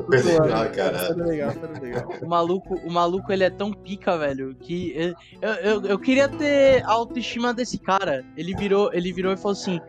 Dudu, 0.04 0.48
nada, 0.48 0.70
cara. 0.70 1.00
Sério 1.00 1.26
legal, 1.26 1.52
sério 1.52 1.82
legal. 1.82 2.10
O 2.22 2.28
maluco, 2.28 2.76
o 2.76 2.92
maluco, 2.92 3.32
ele 3.32 3.44
é 3.44 3.50
tão 3.50 3.72
pica, 3.72 4.18
velho, 4.18 4.56
que 4.56 5.16
eu, 5.42 5.50
eu, 5.50 5.86
eu, 5.86 6.00
queria 6.00 6.28
ter 6.28 6.84
a 6.84 6.92
autoestima 6.92 7.54
desse 7.54 7.78
cara. 7.80 8.24
Ele 8.38 8.56
virou, 8.56 8.92
ele 8.94 9.12
virou 9.12 9.34
e 9.34 9.38
falou 9.38 9.52
assim: 9.52 9.80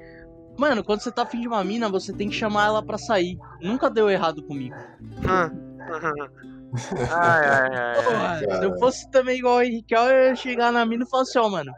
Mano, 0.59 0.85
quando 0.85 1.01
você 1.01 1.11
tá 1.11 1.23
afim 1.23 1.41
de 1.41 1.49
uma 1.49 1.65
mina, 1.65 1.89
você 1.89 2.13
tem 2.13 2.29
que 2.29 2.35
chamar 2.35 2.67
ela 2.67 2.83
pra 2.83 2.99
sair. 2.99 3.39
Nunca 3.61 3.89
deu 3.89 4.11
errado 4.11 4.43
comigo. 4.43 4.77
Hum. 5.21 5.79
ai, 7.11 7.49
ai, 7.49 7.77
ai. 7.77 8.47
Ai. 8.51 8.59
se 8.59 8.65
eu 8.65 8.79
fosse 8.79 9.11
também 9.11 9.39
igual 9.39 9.57
o 9.57 9.63
Henrique, 9.63 9.95
eu 9.95 10.09
ia 10.09 10.35
chegar 10.37 10.73
na 10.73 10.85
mina 10.85 11.05
e 11.05 11.09
falar 11.09 11.23
assim: 11.23 11.39
Ó, 11.39 11.49
mano, 11.49 11.73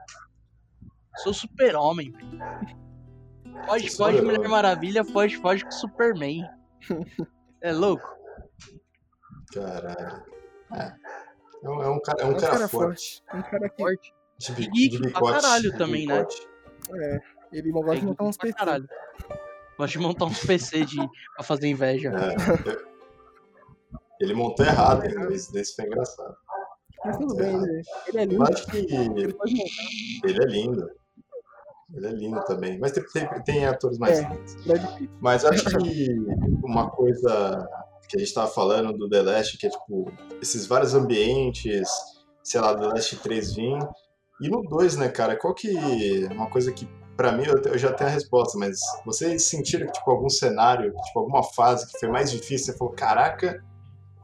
sou 1.23 1.33
super-homem. 1.33 2.13
Foge, 3.67 3.91
foge. 3.91 4.21
Mulher 4.21 4.49
Maravilha, 4.49 5.05
foge, 5.05 5.37
foge 5.37 5.65
com 5.65 5.71
Superman. 5.71 6.45
É 7.61 7.73
louco? 7.73 8.03
Caralho. 9.55 10.23
É. 10.75 10.95
É 11.65 11.69
um, 11.69 11.83
é 11.83 11.89
um 11.91 12.01
cara, 12.01 12.19
é 12.21 12.23
É 12.23 12.27
um 12.27 12.31
um 12.31 12.37
cara, 12.37 12.53
cara 12.53 12.69
forte. 12.69 13.23
forte. 13.31 13.39
Um 13.39 13.43
cara 13.51 13.69
que 13.69 13.83
Forte. 13.83 14.15
De, 14.39 14.55
de 14.71 14.99
pra 14.99 15.07
bicote. 15.09 15.33
caralho 15.41 15.71
de 15.73 15.79
também, 15.79 16.07
né? 16.07 16.19
bicote. 16.19 16.49
ele 17.53 17.71
gosta 17.71 17.95
de 17.95 18.01
É 18.03 18.05
montar 18.05 18.25
uns 18.25 18.37
PC. 18.37 18.55
caralho. 18.59 18.89
Gosto 19.79 19.93
de 19.93 19.99
montar 20.01 20.25
uns 20.25 20.45
PC 20.45 20.85
de, 20.85 20.97
pra 21.37 21.45
fazer 21.45 21.69
inveja. 21.69 22.11
É. 22.11 22.93
Ele 24.21 24.35
montou 24.35 24.65
errado 24.67 25.03
ainda, 25.03 25.33
isso 25.35 25.57
isso 25.59 25.75
foi 25.77 25.87
engraçado. 25.87 26.37
Mas 27.05 27.17
tudo 27.17 27.35
bem, 27.35 27.55
ele, 27.57 27.83
ele 28.09 28.19
é 28.19 28.23
Eu 28.23 28.29
lindo. 28.29 28.43
acho 28.45 28.67
que 28.69 28.77
Ele 28.79 29.37
ele 30.25 30.43
é 30.43 30.47
lindo. 30.47 30.91
Ele 31.95 32.07
é 32.07 32.11
lindo 32.11 32.45
também. 32.45 32.79
Mas 32.79 32.93
tem, 32.93 33.05
tem, 33.13 33.43
tem 33.45 33.67
atores 33.67 33.99
mais 33.99 34.19
É. 34.21 34.29
lindos. 34.29 34.55
Pitt. 34.57 35.11
Mas 35.21 35.45
acho 35.45 35.65
que 35.79 36.09
uma 36.65 36.89
coisa 36.91 37.69
que 38.13 38.19
a 38.19 38.21
gente 38.21 38.35
tava 38.35 38.49
falando 38.49 38.93
do 38.93 39.09
The 39.09 39.23
Last, 39.23 39.57
que 39.57 39.67
é 39.67 39.71
tipo, 39.71 40.13
esses 40.41 40.67
vários 40.67 40.95
ambientes, 40.95 41.89
sei 42.43 42.61
lá, 42.61 42.75
The 42.75 42.87
Last 42.87 43.17
3 43.17 43.55
vir. 43.55 43.79
E 44.41 44.49
no 44.51 44.63
2, 44.63 44.97
né, 44.97 45.09
cara, 45.09 45.37
qual 45.37 45.55
que. 45.55 46.27
Uma 46.31 46.51
coisa 46.51 46.71
que, 46.73 46.87
pra 47.17 47.33
mim, 47.33 47.45
eu, 47.47 47.79
já 47.79 47.93
tenho 47.93 48.11
a 48.11 48.13
resposta, 48.13 48.59
mas 48.59 48.79
vocês 49.07 49.45
sentiram 49.45 49.87
que, 49.87 49.93
tipo, 49.93 50.11
algum 50.11 50.29
cenário, 50.29 50.93
tipo, 51.07 51.19
alguma 51.19 51.43
fase 51.43 51.91
que 51.91 51.99
foi 51.99 52.11
mais 52.11 52.31
difícil, 52.31 52.73
você 52.73 52.79
falou, 52.79 52.93
caraca, 52.93 53.65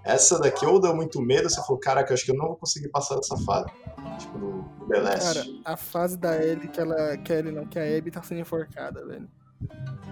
essa 0.04 0.38
daqui 0.38 0.66
ou 0.66 0.78
deu 0.78 0.94
muito 0.94 1.20
medo, 1.22 1.48
você 1.48 1.60
falou, 1.62 1.78
caraca, 1.78 2.12
acho 2.12 2.24
que 2.24 2.30
eu 2.30 2.36
não 2.36 2.48
vou 2.48 2.56
conseguir 2.56 2.88
passar 2.88 3.16
dessa 3.16 3.36
fase. 3.38 3.70
Tipo, 4.18 4.38
no 4.38 4.86
The 4.88 5.00
Last. 5.00 5.34
Cara, 5.34 5.46
a 5.64 5.76
fase 5.76 6.18
da 6.18 6.36
Ellie 6.36 6.68
que 6.68 6.80
ela. 6.80 7.16
Que 7.16 7.32
a 7.32 7.38
Ellie 7.38 7.52
não, 7.52 7.66
que 7.66 7.78
a 7.78 7.96
Abby 7.96 8.10
tá 8.10 8.22
sendo 8.22 8.40
enforcada, 8.40 9.04
velho. 9.06 9.28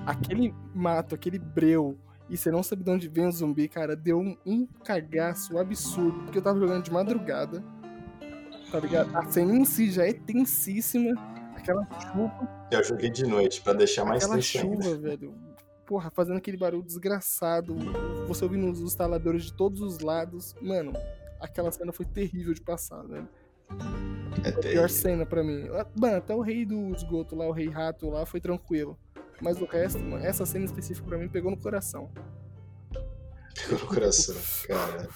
Aquele 0.06 0.54
mato, 0.74 1.14
aquele 1.14 1.38
breu, 1.38 1.98
e 2.28 2.36
você 2.36 2.50
não 2.50 2.62
sabe 2.62 2.82
de 2.84 2.90
onde 2.90 3.08
vem 3.08 3.26
o 3.26 3.32
zumbi, 3.32 3.68
cara, 3.68 3.94
deu 3.94 4.18
um, 4.18 4.36
um 4.44 4.66
cagaço 4.84 5.58
absurdo. 5.58 6.20
Porque 6.24 6.38
eu 6.38 6.42
tava 6.42 6.58
jogando 6.58 6.82
de 6.84 6.92
madrugada. 6.92 7.62
Tá 8.70 8.80
ligado? 8.80 9.14
A 9.16 9.24
cena 9.30 9.54
em 9.54 9.64
si 9.64 9.90
já 9.90 10.06
é 10.06 10.12
tensíssima. 10.12 11.12
Aquela 11.56 11.84
chuva, 12.00 12.68
Eu 12.70 12.82
joguei 12.84 13.10
de 13.10 13.24
noite, 13.26 13.62
pra 13.62 13.72
deixar 13.72 14.04
mais 14.04 14.22
aquela 14.22 14.36
tenso 14.36 14.58
ainda. 14.58 14.82
chuva, 14.84 14.96
velho. 14.98 15.34
Porra, 15.86 16.10
fazendo 16.10 16.36
aquele 16.38 16.56
barulho 16.56 16.82
desgraçado. 16.82 17.76
Você 18.26 18.44
ouvindo 18.44 18.70
os 18.70 18.80
instaladores 18.80 19.44
de 19.44 19.52
todos 19.56 19.80
os 19.80 20.00
lados. 20.00 20.54
Mano, 20.60 20.92
aquela 21.40 21.70
cena 21.70 21.92
foi 21.92 22.04
terrível 22.06 22.52
de 22.52 22.60
passar, 22.60 23.02
velho. 23.06 23.28
É 24.44 24.48
a 24.50 24.58
pior 24.58 24.90
cena 24.90 25.24
pra 25.24 25.42
mim. 25.44 25.68
Ah, 25.72 25.86
Mano, 25.98 26.16
até 26.16 26.34
o 26.34 26.40
rei 26.40 26.64
do 26.64 26.90
esgoto 26.94 27.34
lá, 27.36 27.46
o 27.46 27.52
rei 27.52 27.68
rato 27.68 28.08
lá, 28.10 28.26
foi 28.26 28.40
tranquilo. 28.40 28.98
Mas 29.40 29.60
o 29.60 29.64
resto, 29.66 29.98
mano, 29.98 30.24
essa 30.24 30.46
cena 30.46 30.64
específica 30.64 31.06
pra 31.08 31.18
mim 31.18 31.28
pegou 31.28 31.50
no 31.50 31.56
coração. 31.56 32.10
Pegou 33.54 33.78
no 33.78 33.86
coração, 33.86 34.34
cara. 34.66 35.08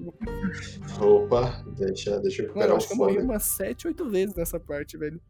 Opa, 1.00 1.62
deixa, 1.76 2.18
deixa 2.20 2.42
eu 2.42 2.48
Mano, 2.54 2.60
recuperar 2.60 2.68
eu 2.70 2.74
o 2.74 2.76
acho 2.76 2.86
que 2.88 2.92
eu 2.92 2.96
morri 2.98 3.18
umas 3.18 3.42
7, 3.44 3.88
8 3.88 4.08
vezes 4.10 4.34
nessa 4.36 4.60
parte, 4.60 4.96
velho. 4.96 5.20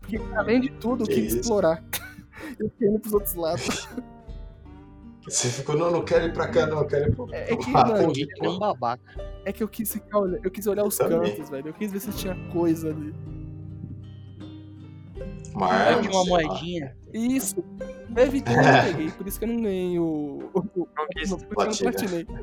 Porque 0.00 0.16
além 0.36 0.60
de 0.60 0.70
tudo, 0.70 1.02
eu 1.04 1.06
Que 1.08 1.14
quis 1.14 1.26
isso? 1.26 1.40
explorar. 1.40 1.82
eu 2.58 2.70
fiquei 2.70 2.88
indo 2.88 2.98
pros 3.00 3.12
outros 3.12 3.34
lados. 3.34 3.88
Você 5.24 5.48
ficou, 5.48 5.76
não, 5.76 5.90
não 5.90 6.04
quero 6.04 6.24
ir 6.26 6.32
pra 6.32 6.48
cá, 6.48 6.66
não, 6.66 6.78
eu 6.78 6.86
quero 6.86 7.10
ir 7.10 7.14
pro. 7.14 7.28
É, 7.34 7.52
é 7.52 7.56
que, 7.56 7.70
Ah, 7.76 7.84
mano, 7.84 8.12
que 8.12 8.26
nem 8.40 8.50
um 8.50 8.58
babaca. 8.58 9.02
é 9.44 9.52
que 9.52 9.62
eu 9.62 9.68
quis 9.68 9.92
ficar 9.92 10.18
olhando, 10.20 10.44
eu 10.44 10.50
quis 10.50 10.66
olhar 10.66 10.84
os 10.84 10.96
cantos, 10.96 11.50
velho. 11.50 11.68
Eu 11.68 11.74
quis 11.74 11.92
ver 11.92 12.00
se 12.00 12.10
tinha 12.12 12.34
coisa 12.50 12.88
ali. 12.90 13.14
Uma 15.54 15.66
arma, 15.68 16.10
uma 16.10 16.24
moedinha. 16.24 16.96
Isso. 17.12 17.62
Deve 18.08 18.40
ter, 18.40 18.52
eu 18.52 18.56
não 18.62 18.84
peguei, 18.84 19.10
por 19.10 19.26
isso 19.26 19.38
que 19.38 19.44
eu 19.44 19.48
não 19.48 19.62
ganhei 19.62 19.98
o. 19.98 20.50
o, 20.54 20.58
o 20.58 20.86
Conquista. 20.86 21.36
por 21.36 21.68
isso 21.68 21.82
que 21.82 21.88
eu 21.88 21.90
não 21.90 21.92
platinei. 21.92 22.26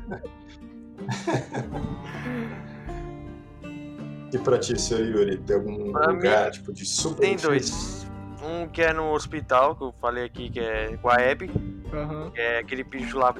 E 4.32 4.38
pra 4.38 4.58
ti, 4.58 4.78
senhor 4.78 5.06
Yuri, 5.06 5.38
tem 5.38 5.56
algum 5.56 5.92
Pra 5.92 6.10
lugar, 6.10 6.50
tipo, 6.50 6.72
de 6.72 6.84
super 6.84 7.20
Tem 7.20 7.36
difícil? 7.36 7.50
dois. 7.50 8.06
Um 8.42 8.68
que 8.68 8.82
é 8.82 8.92
no 8.92 9.12
hospital, 9.12 9.74
que 9.74 9.82
eu 9.84 9.92
falei 10.00 10.24
aqui, 10.24 10.50
que 10.50 10.60
é 10.60 10.96
com 10.98 11.08
a 11.08 11.14
Abby, 11.14 11.50
Aham. 11.92 12.30
que 12.30 12.40
é 12.40 12.58
aquele 12.58 12.84
bicho 12.84 13.18
lá 13.18 13.34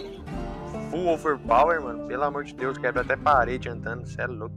full 0.91 1.09
overpower, 1.09 1.81
mano. 1.83 2.07
Pelo 2.07 2.25
amor 2.25 2.45
de 2.45 2.55
Deus, 2.55 2.79
quebra 2.79 3.03
até 3.03 3.17
parede 3.17 3.69
andando, 3.69 4.07
cê 4.07 4.23
é 4.23 4.27
louco. 4.27 4.55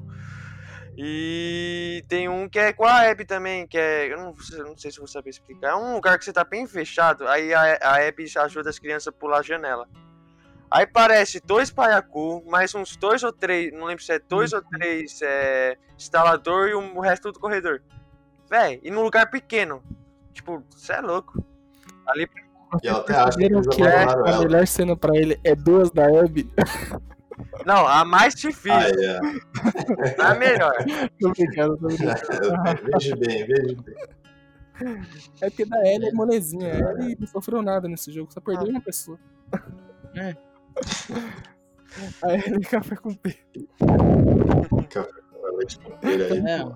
E 0.98 2.04
tem 2.08 2.28
um 2.30 2.48
que 2.50 2.60
é 2.60 2.74
com 2.74 2.86
a 2.86 3.10
Abby 3.10 3.26
também, 3.26 3.66
que 3.66 3.78
é. 3.78 4.12
Eu 4.12 4.18
não, 4.18 4.36
sei- 4.36 4.60
eu 4.60 4.66
não 4.66 4.78
sei 4.78 4.92
se 4.92 4.98
eu 4.98 5.02
vou 5.02 5.08
saber 5.08 5.30
explicar. 5.30 5.70
É 5.70 5.76
um 5.76 5.94
lugar 5.96 6.18
que 6.20 6.26
você 6.26 6.34
tá 6.34 6.44
bem 6.44 6.68
fechado, 6.68 7.28
aí 7.28 7.54
a, 7.54 7.78
a 7.82 8.08
Abby 8.08 8.26
ajuda 8.38 8.70
as 8.70 8.78
crianças 8.80 9.08
a 9.08 9.12
pular 9.12 9.40
a 9.40 9.44
janela. 9.44 9.88
Aí 10.70 10.86
parece 10.88 11.42
dois 11.46 11.70
paiacu, 11.72 12.44
mais 12.48 12.74
uns 12.76 12.96
dois 12.96 13.24
ou 13.24 13.32
três, 13.34 13.74
não 13.74 13.86
lembro 13.86 14.04
se 14.04 14.14
é 14.14 14.20
dois 14.20 14.54
ou 14.54 14.62
três 14.62 15.20
é, 15.22 15.78
instalador 15.98 16.70
e 16.70 16.76
um- 16.76 16.98
o 16.98 17.02
resto 17.02 17.32
do 17.32 17.40
corredor. 17.40 17.82
Véi, 18.50 18.80
e 18.84 18.92
num 18.92 19.02
lugar 19.02 19.30
pequeno. 19.30 19.82
Tipo, 20.34 20.64
você 20.70 20.94
é 20.94 21.02
louco. 21.02 21.44
Ali 22.08 22.28
E 22.84 22.88
ela 22.88 23.00
até 23.00 23.14
acha 23.16 23.38
que 23.38 23.50
que 23.70 23.84
é 23.84 24.04
a 24.04 24.40
melhor 24.40 24.66
cena 24.68 24.96
pra 24.96 25.16
ele 25.18 25.38
é 25.44 25.54
duas 25.56 25.92
da 25.92 26.06
Abby? 26.06 26.50
Não, 27.66 27.88
a 27.88 28.04
mais 28.06 28.34
difícil, 28.36 28.72
Ah, 28.74 28.88
é. 28.88 30.22
a 30.22 30.36
melhor. 30.36 30.74
Tô 31.20 31.32
brincando, 31.32 31.78
tô 31.78 31.88
brincando. 31.88 32.20
veja 32.94 33.16
bem, 33.16 33.46
veja 33.46 33.76
bem. 33.82 33.96
É 35.42 35.50
porque 35.50 35.66
da 35.66 35.78
Ellie 35.88 36.10
é 36.10 36.12
molezinha. 36.12 36.74
A 36.74 36.92
Ellie 36.94 37.16
não 37.20 37.28
sofreu 37.28 37.62
nada 37.62 37.88
nesse 37.88 38.12
jogo, 38.12 38.32
só 38.34 38.42
perdeu 38.42 38.68
uma 38.68 38.82
pessoa. 38.82 39.20
É. 40.16 40.36
A 42.24 42.34
Ellie 42.34 42.62
café 42.62 42.96
com 42.96 43.14
P. 43.14 43.38
Leite 45.58 45.80
com 45.80 45.92
pera 45.98 46.34
aí, 46.34 46.40
É. 46.48 46.64
pô. 46.64 46.76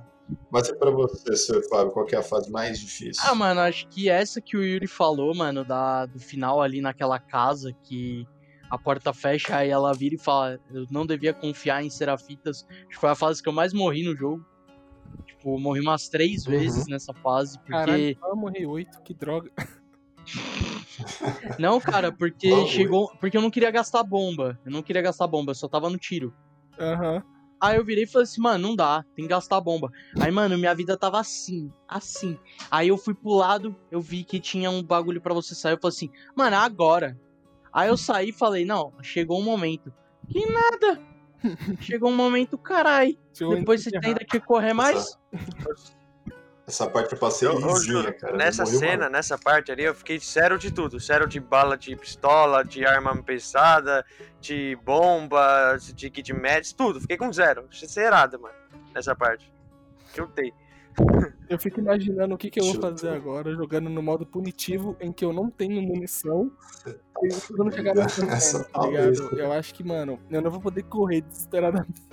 Mas 0.52 0.70
é 0.70 0.74
pra 0.74 0.90
você, 0.90 1.36
senhor 1.36 1.62
Fábio, 1.70 1.92
qual 1.94 2.04
que 2.06 2.16
é 2.16 2.18
a 2.20 2.24
fase 2.24 2.52
mais 2.52 2.80
difícil? 2.80 3.22
Ah, 3.28 3.36
mano, 3.36 3.62
acho 3.62 3.88
que 3.90 4.10
essa 4.10 4.42
que 4.42 4.58
o 4.58 4.64
Yuri 4.64 4.88
falou, 4.88 5.36
mano, 5.36 5.64
da, 5.64 6.08
do 6.08 6.20
final 6.20 6.62
ali 6.62 6.82
naquela 6.82 7.20
casa 7.20 7.72
que 7.84 8.28
a 8.70 8.78
porta 8.78 9.14
fecha 9.14 9.58
aí 9.58 9.70
ela 9.70 9.94
vira 9.94 10.16
e 10.16 10.20
fala, 10.20 10.60
eu 10.72 10.86
não 10.90 11.06
devia 11.06 11.34
confiar 11.34 11.84
em 11.84 11.90
Serafitas. 11.90 12.66
Acho 12.70 12.88
que 12.90 12.96
foi 12.96 13.10
a 13.10 13.16
fase 13.16 13.42
que 13.42 13.50
eu 13.50 13.54
mais 13.54 13.74
morri 13.74 14.04
no 14.04 14.16
jogo. 14.16 14.46
Tipo, 15.26 15.56
eu 15.56 15.60
morri 15.60 15.82
umas 15.82 16.10
três 16.10 16.46
Uhum. 16.46 16.52
vezes 16.52 16.88
nessa 16.88 17.14
fase, 17.14 17.58
porque... 17.60 17.72
Caralho, 17.72 18.18
eu 18.24 18.36
morri 18.36 18.66
oito, 18.66 19.02
que 19.04 19.14
droga. 19.14 19.52
Não, 21.60 21.80
cara, 21.80 22.12
porque 22.12 22.50
Logo, 22.50 22.68
chegou... 22.68 23.12
Porque 23.20 23.38
eu 23.38 23.42
não 23.42 23.52
queria 23.52 23.72
gastar 23.72 24.04
bomba. 24.04 24.60
Eu 24.66 24.72
não 24.72 24.82
queria 24.82 25.02
gastar 25.02 25.28
bomba, 25.28 25.52
eu 25.52 25.56
só 25.56 25.68
tava 25.68 25.90
no 25.90 25.98
tiro. 25.98 26.34
Aham. 26.80 27.24
Aí 27.62 27.78
eu 27.78 27.86
virei 27.86 28.04
e 28.04 28.08
falei 28.08 28.24
assim, 28.24 28.42
mano, 28.42 28.68
não 28.68 28.76
dá, 28.76 29.04
tem 29.16 29.26
que 29.26 29.30
gastar 29.30 29.62
bomba. 29.62 29.90
Aí, 30.20 30.30
mano, 30.30 30.58
minha 30.58 30.76
vida 30.76 30.98
tava 30.98 31.20
assim, 31.20 31.72
assim. 31.88 32.38
Aí 32.70 32.90
eu 32.90 32.98
fui 32.98 33.14
pro 33.14 33.34
lado, 33.34 33.76
eu 33.90 34.02
vi 34.02 34.24
que 34.24 34.40
tinha 34.40 34.70
um 34.70 34.84
bagulho 34.84 35.22
pra 35.22 35.34
você 35.34 35.56
sair. 35.56 35.74
Eu 35.74 35.80
falei 35.80 35.96
assim, 35.96 36.10
mano, 36.36 36.56
é 36.56 36.60
agora. 36.60 37.18
Aí 37.76 37.90
eu 37.90 37.98
saí 37.98 38.30
e 38.30 38.32
falei, 38.32 38.64
não, 38.64 38.94
chegou 39.02 39.38
um 39.38 39.44
momento. 39.44 39.94
Que 40.30 40.46
nada. 40.50 41.02
Chegou 41.82 42.10
um 42.10 42.16
momento, 42.16 42.58
carai. 42.58 43.20
Depois 43.38 43.84
você 43.84 43.92
ainda 44.02 44.26
quer 44.26 44.40
correr 44.42 44.74
mais? 44.74 45.20
Essa 46.66 46.90
parte 46.90 47.14
eu 47.14 47.20
passei 47.20 47.48
Eu, 47.48 47.60
lisinha, 47.60 48.12
cara. 48.14 48.36
nessa 48.36 48.66
cena, 48.66 49.08
nessa 49.08 49.38
parte 49.38 49.72
ali, 49.72 49.84
eu 49.84 49.94
fiquei 49.94 50.18
zero 50.18 50.58
de 50.58 50.72
tudo. 50.72 50.98
Zero 51.00 51.28
de 51.28 51.40
bala 51.40 51.78
de 51.78 51.96
pistola, 51.96 52.64
de 52.64 52.84
arma 52.86 53.22
pesada, 53.22 54.04
de 54.40 54.76
bomba, 54.84 55.78
de 55.78 56.10
kit 56.10 56.34
médico, 56.34 56.78
tudo. 56.78 57.02
Fiquei 57.02 57.18
com 57.18 57.32
zero. 57.32 57.68
Zerada, 57.72 58.40
mano. 58.40 58.56
Nessa 58.96 59.14
parte. 59.16 59.54
Chutei. 60.16 60.52
Eu 60.98 61.34
fico 61.60 61.80
imaginando 61.80 62.36
o 62.36 62.38
que, 62.38 62.50
que 62.50 62.60
eu 62.60 62.66
vou 62.66 62.82
fazer 62.82 63.10
agora, 63.10 63.54
jogando 63.54 63.90
no 63.90 64.02
modo 64.02 64.26
punitivo, 64.26 64.96
em 65.00 65.12
que 65.12 65.24
eu 65.24 65.32
não 65.32 65.50
tenho 65.50 65.82
munição. 65.82 66.52
E 67.24 67.28
eu 67.30 67.64
não 67.64 67.72
chegar 67.72 67.96
nessa 67.96 68.66
tá 68.66 68.86
ligado? 68.86 69.40
Eu 69.40 69.52
acho 69.54 69.74
que, 69.74 69.84
mano, 69.86 70.20
eu 70.30 70.42
não 70.42 70.52
vou 70.52 70.60
poder 70.60 70.84
correr 70.84 71.22
desesperadamente. 71.22 72.04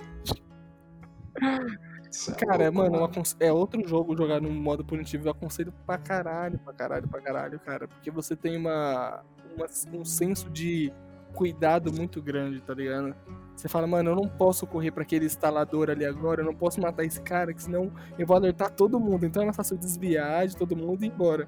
É 1.41 2.45
Cara, 2.45 2.63
louco, 2.69 2.77
mano, 2.77 2.95
eu 2.97 3.23
é 3.47 3.51
outro 3.51 3.85
jogo 3.87 4.15
jogar 4.15 4.39
no 4.41 4.49
modo 4.49 4.83
punitivo. 4.85 5.27
Eu 5.27 5.31
aconselho 5.31 5.73
pra 5.85 5.97
caralho, 5.97 6.57
pra 6.59 6.73
caralho, 6.73 7.07
pra 7.07 7.21
caralho, 7.21 7.59
cara. 7.59 7.87
Porque 7.87 8.09
você 8.09 8.33
tem 8.35 8.55
uma, 8.55 9.23
uma- 9.57 9.99
um 9.99 10.05
senso 10.05 10.49
de 10.49 10.93
cuidado 11.33 11.91
muito 11.91 12.21
grande, 12.21 12.61
tá 12.61 12.73
ligado? 12.73 13.15
Você 13.55 13.67
fala, 13.67 13.85
mano, 13.85 14.11
eu 14.11 14.15
não 14.15 14.27
posso 14.27 14.65
correr 14.65 14.91
pra 14.91 15.03
aquele 15.03 15.25
instalador 15.25 15.89
ali 15.89 16.05
agora, 16.05 16.41
eu 16.41 16.45
não 16.45 16.55
posso 16.55 16.79
matar 16.81 17.03
esse 17.03 17.21
cara, 17.21 17.53
que 17.53 17.61
senão 17.61 17.91
eu 18.17 18.25
vou 18.25 18.35
alertar 18.35 18.71
todo 18.71 18.99
mundo. 18.99 19.25
Então 19.25 19.41
é 19.41 19.45
mais 19.45 19.55
fácil 19.55 19.77
desviar 19.77 20.47
de 20.47 20.55
todo 20.55 20.75
mundo 20.75 21.03
e 21.03 21.07
ir 21.07 21.11
embora. 21.11 21.47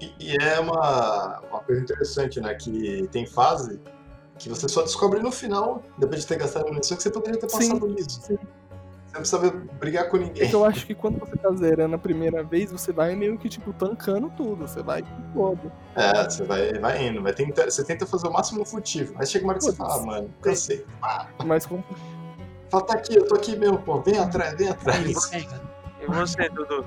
E, 0.00 0.12
e 0.18 0.36
é 0.36 0.58
uma, 0.60 1.40
uma 1.50 1.60
coisa 1.60 1.80
interessante, 1.80 2.40
né? 2.40 2.54
Que 2.54 3.08
tem 3.12 3.26
fase 3.26 3.80
que 4.38 4.48
você 4.48 4.68
só 4.68 4.82
descobre 4.82 5.20
no 5.20 5.30
final, 5.30 5.82
depois 5.96 6.22
de 6.22 6.26
ter 6.26 6.38
gastado 6.38 6.66
munição, 6.68 6.96
que 6.96 7.02
você 7.02 7.10
poderia 7.10 7.38
ter 7.38 7.48
Sim, 7.48 7.70
passado 7.70 7.86
liso. 7.86 8.20
sim. 8.22 8.38
Você 9.12 9.36
não 9.36 9.40
precisa 9.42 9.66
brigar 9.78 10.08
com 10.08 10.16
É 10.16 10.20
ninguém. 10.20 10.48
que 10.48 10.54
eu 10.54 10.64
acho 10.64 10.86
que 10.86 10.94
quando 10.94 11.18
você 11.18 11.36
tá 11.36 11.50
zerando 11.52 11.94
a 11.94 11.98
primeira 11.98 12.42
vez, 12.42 12.72
você 12.72 12.92
vai 12.92 13.14
meio 13.14 13.36
que, 13.38 13.48
tipo, 13.48 13.72
tancando 13.72 14.30
tudo. 14.30 14.66
Você 14.66 14.82
vai 14.82 15.02
com 15.02 15.22
todo. 15.34 15.72
É, 15.94 16.24
você 16.24 16.42
vai, 16.44 16.72
vai 16.74 17.06
indo, 17.06 17.22
vai 17.22 17.32
tentar, 17.34 17.64
você 17.70 17.84
tenta 17.84 18.06
fazer 18.06 18.28
o 18.28 18.32
máximo 18.32 18.64
furtivo. 18.64 19.14
Aí 19.18 19.26
chega 19.26 19.44
uma 19.44 19.52
hora 19.52 19.58
que 19.58 19.66
você 19.66 19.76
fala, 19.76 19.94
ah, 19.96 20.06
mano, 20.06 20.30
cansei. 20.40 20.86
Mas 21.44 21.66
com 21.66 21.82
Fala, 22.70 22.84
tá 22.86 22.94
aqui, 22.94 23.14
eu 23.14 23.26
tô 23.28 23.34
aqui 23.34 23.54
mesmo, 23.54 23.78
pô, 23.82 24.00
vem 24.00 24.18
atrás, 24.18 24.54
vem 24.54 24.68
atrás. 24.68 25.30
E 25.34 26.06
você, 26.06 26.48
Dudu? 26.48 26.86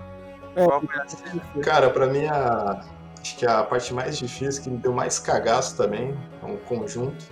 É, 0.55 0.65
Qual 0.65 0.81
foi 0.81 0.95
a 0.99 1.07
cena? 1.07 1.41
Cara, 1.63 1.89
pra 1.91 2.07
mim, 2.07 2.25
a, 2.25 2.83
acho 3.21 3.37
que 3.37 3.45
a 3.45 3.63
parte 3.63 3.93
mais 3.93 4.17
difícil, 4.17 4.63
que 4.63 4.69
me 4.71 4.77
deu 4.77 4.91
mais 4.91 5.19
cagaço 5.19 5.77
também, 5.77 6.17
é 6.41 6.45
um 6.45 6.57
conjunto, 6.57 7.23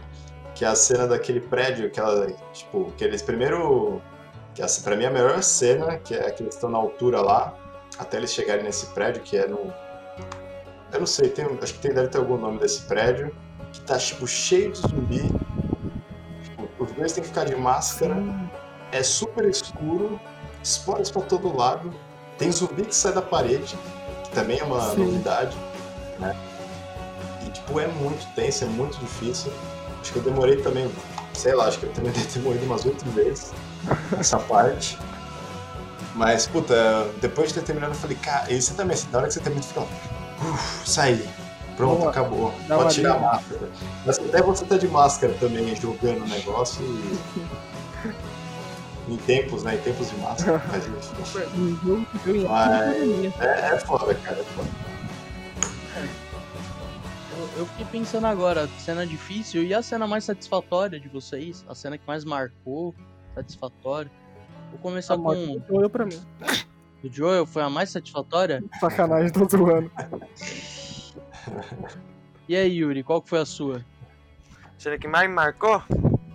que 0.53 0.63
é 0.63 0.67
a 0.67 0.75
cena 0.75 1.07
daquele 1.07 1.39
prédio, 1.39 1.89
que 1.89 1.99
ela, 1.99 2.27
tipo, 2.51 2.93
que 2.95 3.03
eles 3.03 3.23
primeiro 3.23 3.99
Que 4.53 4.61
essa, 4.61 4.81
pra 4.81 4.95
mim, 4.95 5.03
é 5.03 5.07
a 5.07 5.11
melhor 5.11 5.41
cena, 5.41 5.97
que 5.97 6.13
é 6.13 6.29
que 6.29 6.43
eles 6.43 6.55
estão 6.55 6.69
na 6.69 6.77
altura 6.77 7.21
lá, 7.21 7.53
até 7.97 8.17
eles 8.17 8.31
chegarem 8.31 8.63
nesse 8.63 8.87
prédio, 8.87 9.21
que 9.23 9.37
é 9.37 9.47
no. 9.47 9.73
Eu 10.91 10.99
não 10.99 11.07
sei, 11.07 11.29
tem, 11.29 11.45
acho 11.61 11.73
que 11.73 11.79
tem, 11.79 11.93
deve 11.93 12.09
ter 12.09 12.19
algum 12.19 12.37
nome 12.37 12.59
desse 12.59 12.81
prédio, 12.81 13.35
que 13.71 13.81
tá, 13.81 13.97
tipo, 13.97 14.27
cheio 14.27 14.71
de 14.71 14.79
zumbi. 14.79 15.23
Tipo, 16.43 16.83
os 16.83 16.91
dois 16.91 17.13
têm 17.13 17.23
que 17.23 17.29
ficar 17.29 17.45
de 17.45 17.55
máscara, 17.55 18.15
é 18.91 19.01
super 19.01 19.45
escuro, 19.45 20.19
spoilers 20.61 21.09
pra 21.09 21.23
todo 21.23 21.55
lado, 21.55 21.91
tem 22.37 22.51
zumbi 22.51 22.85
que 22.85 22.95
sai 22.95 23.13
da 23.13 23.23
parede, 23.23 23.75
que 24.23 24.31
também 24.31 24.59
é 24.59 24.63
uma 24.63 24.81
Sim. 24.81 25.03
novidade, 25.03 25.57
né? 26.19 26.37
E, 27.43 27.49
tipo, 27.49 27.79
é 27.79 27.87
muito 27.87 28.23
tenso, 28.35 28.65
é 28.65 28.67
muito 28.67 28.99
difícil. 28.99 29.51
Acho 29.99 30.13
que 30.13 30.19
eu 30.19 30.23
demorei 30.23 30.57
também, 30.57 30.91
sei 31.33 31.55
lá, 31.55 31.65
acho 31.65 31.79
que 31.79 31.87
eu 31.87 31.93
também 31.93 32.11
morrido 32.43 32.65
umas 32.65 32.85
oito 32.85 33.03
vezes 33.05 33.51
nessa 34.15 34.39
parte. 34.39 34.97
Mas, 36.15 36.45
puta, 36.45 37.09
depois 37.19 37.49
de 37.49 37.55
ter 37.55 37.63
terminado, 37.63 37.93
eu 37.93 37.97
falei, 37.97 38.17
cara, 38.17 38.51
e 38.51 38.61
você 38.61 38.73
também, 38.73 38.93
assim, 38.93 39.07
na 39.11 39.17
hora 39.17 39.27
que 39.27 39.33
você 39.33 39.39
termina, 39.39 39.63
fica, 39.63 39.81
uff, 39.81 40.89
saí. 40.89 41.27
Pronto, 41.75 41.99
Boa. 41.99 42.11
acabou. 42.11 42.53
Dá 42.67 42.75
uma 42.75 42.83
Pode 42.83 42.95
tirar 42.95 43.15
a 43.15 43.19
máscara. 43.19 43.69
Mas 44.05 44.19
até 44.19 44.41
você 44.41 44.65
tá 44.65 44.77
de 44.77 44.87
máscara 44.87 45.33
também, 45.39 45.75
jogando 45.75 46.23
o 46.23 46.27
negócio 46.27 46.83
e. 46.85 47.17
em 49.11 49.17
tempos, 49.17 49.63
né? 49.63 49.75
Em 49.75 49.79
tempos 49.79 50.09
de 50.11 50.17
máscara. 50.17 50.61
Mas. 52.47 53.41
É, 53.41 53.73
é 53.73 53.79
foda, 53.79 54.13
cara. 54.15 54.39
É 54.39 54.43
foda. 54.43 54.69
Eu, 57.35 57.49
eu 57.57 57.65
fiquei 57.65 57.85
pensando 57.85 58.27
agora, 58.27 58.69
cena 58.79 59.05
difícil 59.05 59.63
e 59.63 59.73
a 59.73 59.81
cena 59.81 60.05
mais 60.05 60.23
satisfatória 60.25 60.99
de 60.99 61.09
vocês? 61.09 61.65
A 61.67 61.73
cena 61.73 61.97
que 61.97 62.05
mais 62.05 62.23
marcou, 62.23 62.93
satisfatória? 63.33 64.11
Vou 64.71 64.79
começar 64.79 65.15
A 65.15 65.17
com 65.17 65.33
do 65.33 65.65
Joel 65.67 65.89
pra 65.89 66.05
mim. 66.05 66.21
o 67.03 67.09
Joel, 67.11 67.45
foi 67.45 67.61
a 67.61 67.69
mais 67.69 67.89
satisfatória? 67.89 68.63
Sacanagem, 68.79 69.31
tô 69.31 69.47
zoando. 69.49 69.91
E 72.47 72.55
aí, 72.57 72.77
Yuri, 72.77 73.03
qual 73.03 73.21
que 73.21 73.29
foi 73.29 73.39
a 73.39 73.45
sua? 73.45 73.83
Será 74.77 74.97
que 74.97 75.07
mais 75.07 75.29
me 75.29 75.35
marcou? 75.35 75.81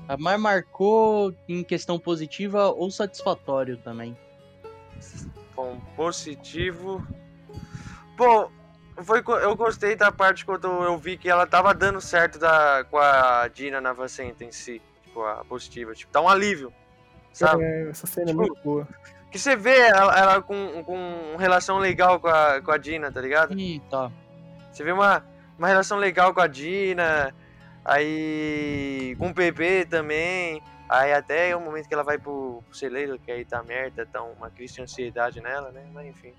A 0.09 0.16
mais 0.16 0.41
marcou 0.41 1.35
em 1.47 1.62
questão 1.62 1.99
positiva 1.99 2.69
ou 2.69 2.91
satisfatório 2.91 3.77
também? 3.77 4.16
Bom, 5.55 5.79
positivo. 5.95 7.07
Pô, 8.16 8.51
foi, 9.03 9.23
eu 9.43 9.55
gostei 9.55 9.95
da 9.95 10.11
parte 10.11 10.47
quando 10.47 10.66
eu 10.66 10.97
vi 10.97 11.19
que 11.19 11.29
ela 11.29 11.47
tava 11.47 11.75
dando 11.75 12.01
certo 12.01 12.39
da, 12.39 12.85
com 12.91 12.97
a 12.97 13.47
Dina 13.49 13.81
na 13.81 13.93
Vacenta 13.93 14.45
em 14.45 14.51
si. 14.51 14.81
Tipo, 15.05 15.23
a 15.23 15.45
positiva. 15.45 15.95
Tipo, 15.95 16.11
dá 16.11 16.23
um 16.23 16.29
alívio. 16.29 16.73
Sabe? 17.33 17.65
É, 17.65 17.89
essa 17.91 18.07
cena 18.07 18.29
Tipo, 18.29 18.43
é 18.43 18.47
muito 18.47 18.63
boa. 18.63 18.89
Que 19.31 19.39
você 19.39 19.57
vê 19.57 19.79
ela, 19.79 20.19
ela 20.19 20.43
com, 20.43 20.83
com 20.85 21.37
relação 21.39 21.79
legal 21.79 22.19
com 22.19 22.29
a, 22.29 22.63
com 22.63 22.71
a 22.71 22.79
Dina, 22.79 23.13
tá 23.13 23.21
ligado? 23.21 23.59
Ih, 23.59 23.81
tá. 23.91 24.11
Você 24.73 24.83
vê 24.83 24.93
uma, 24.93 25.25
uma 25.59 25.69
relação 25.69 25.99
legal 25.99 26.33
com 26.33 26.41
a 26.41 26.47
Dina, 26.47 27.35
aí 27.85 29.15
com 29.19 29.29
o 29.29 29.35
PP 29.35 29.87
também, 29.87 30.63
aí 30.89 31.13
até 31.13 31.55
o 31.55 31.61
momento 31.61 31.89
que 31.89 31.95
ela 31.95 32.03
vai 32.03 32.19
pro, 32.19 32.63
pro 32.67 32.77
celeiro, 32.77 33.19
que 33.19 33.31
aí 33.31 33.45
tá 33.45 33.63
merda, 33.63 34.07
tá 34.07 34.23
uma 34.23 34.51
crise 34.51 34.75
de 34.75 34.83
ansiedade 34.83 35.41
nela, 35.43 35.71
né? 35.71 35.87
Mas 35.93 36.07
enfim. 36.07 36.33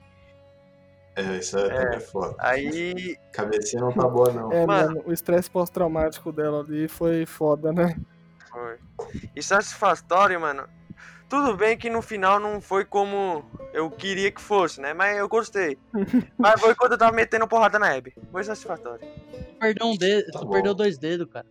É, 1.15 1.37
isso 1.37 1.57
é, 1.57 1.69
também 1.69 1.97
é 1.97 1.99
foda. 1.99 2.35
Aí, 2.39 3.17
Cabecinha 3.31 3.81
não 3.81 3.91
tá 3.91 4.07
boa, 4.07 4.31
não. 4.31 4.51
É, 4.51 4.65
Mano. 4.65 4.87
mano, 4.87 5.03
o 5.05 5.11
estresse 5.11 5.49
pós-traumático 5.49 6.31
dela 6.31 6.61
ali 6.61 6.87
foi 6.87 7.25
foda, 7.25 7.71
né? 7.73 7.95
foi. 8.49 8.79
E 9.35 9.43
satisfatório, 9.43 10.39
mano. 10.39 10.67
Tudo 11.29 11.55
bem 11.55 11.77
que 11.77 11.89
no 11.91 12.01
final 12.01 12.39
não 12.39 12.59
foi 12.59 12.83
como 12.83 13.45
eu 13.71 13.89
queria 13.91 14.31
que 14.31 14.41
fosse, 14.41 14.81
né? 14.81 14.93
Mas 14.93 15.15
eu 15.17 15.29
gostei. 15.29 15.77
Mas 16.37 16.59
foi 16.59 16.73
quando 16.73 16.93
eu 16.93 16.97
tava 16.97 17.11
metendo 17.15 17.47
porrada 17.47 17.77
na 17.77 17.95
Abby. 17.95 18.13
Foi 18.31 18.43
satisfatório. 18.43 19.07
Tu 19.07 19.59
perdeu 19.59 19.87
um 19.87 19.95
dedo, 19.95 20.31
Tá 20.31 20.39
tu 20.39 20.45
bom. 20.45 20.53
perdeu 20.53 20.73
dois 20.73 20.97
dedos, 20.97 21.27
cara. 21.31 21.45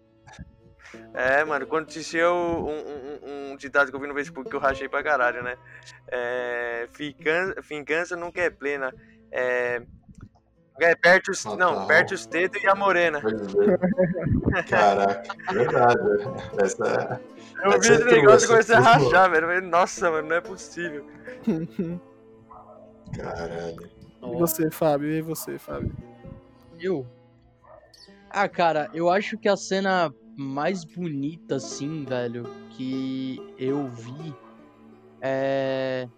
É, 1.14 1.44
mano, 1.44 1.66
quando 1.66 1.86
assistiu 1.88 2.28
um, 2.32 2.68
um, 2.70 3.18
um, 3.22 3.52
um 3.52 3.56
ditado 3.56 3.90
que 3.90 3.96
eu 3.96 4.00
vi 4.00 4.06
no 4.08 4.14
Facebook 4.14 4.48
que 4.50 4.56
eu 4.56 4.60
rachei 4.60 4.88
pra 4.88 5.02
caralho, 5.02 5.42
né? 5.42 5.56
É. 6.08 6.88
Fincança, 6.92 7.62
fincança 7.62 8.16
nunca 8.16 8.40
é 8.40 8.50
plena. 8.50 8.92
É. 9.30 9.82
É, 10.80 10.94
perde 10.94 11.30
os, 11.30 11.44
não, 11.44 11.86
perde 11.88 12.14
os 12.14 12.24
dedos 12.26 12.62
e 12.62 12.66
a 12.68 12.74
morena. 12.74 13.20
É. 14.56 14.62
Caraca, 14.62 15.22
é 15.48 15.52
verdade. 15.52 16.00
Essa 16.58 17.20
Eu 17.64 17.80
vi 17.80 17.88
esse 17.92 18.04
negócio 18.04 18.46
e 18.46 18.48
comecei 18.48 18.74
a 18.74 18.80
rachar, 18.80 19.30
velho. 19.30 19.46
Falei, 19.46 19.60
Nossa, 19.62 20.10
mano, 20.10 20.28
não 20.28 20.36
é 20.36 20.40
possível. 20.40 21.04
Caralho. 23.16 23.90
E 24.22 24.36
você, 24.36 24.70
Fábio? 24.70 25.10
E 25.10 25.22
você, 25.22 25.58
Fábio? 25.58 25.94
Eu? 26.78 27.06
Ah, 28.30 28.48
cara, 28.48 28.90
eu 28.92 29.08
acho 29.08 29.38
que 29.38 29.48
a 29.48 29.56
cena 29.56 30.12
mais 30.36 30.84
bonita, 30.84 31.56
assim, 31.56 32.04
velho, 32.04 32.44
que 32.70 33.40
eu 33.58 33.88
vi 33.88 34.34
é. 35.20 36.08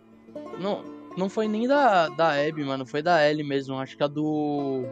Não, 0.58 0.84
não 1.16 1.28
foi 1.28 1.48
nem 1.48 1.66
da, 1.66 2.08
da 2.08 2.32
Abby, 2.32 2.64
mano, 2.64 2.86
foi 2.86 3.02
da 3.02 3.28
Ellie 3.28 3.44
mesmo. 3.44 3.76
Acho 3.76 3.96
que 3.96 4.02
a 4.02 4.06
do. 4.06 4.84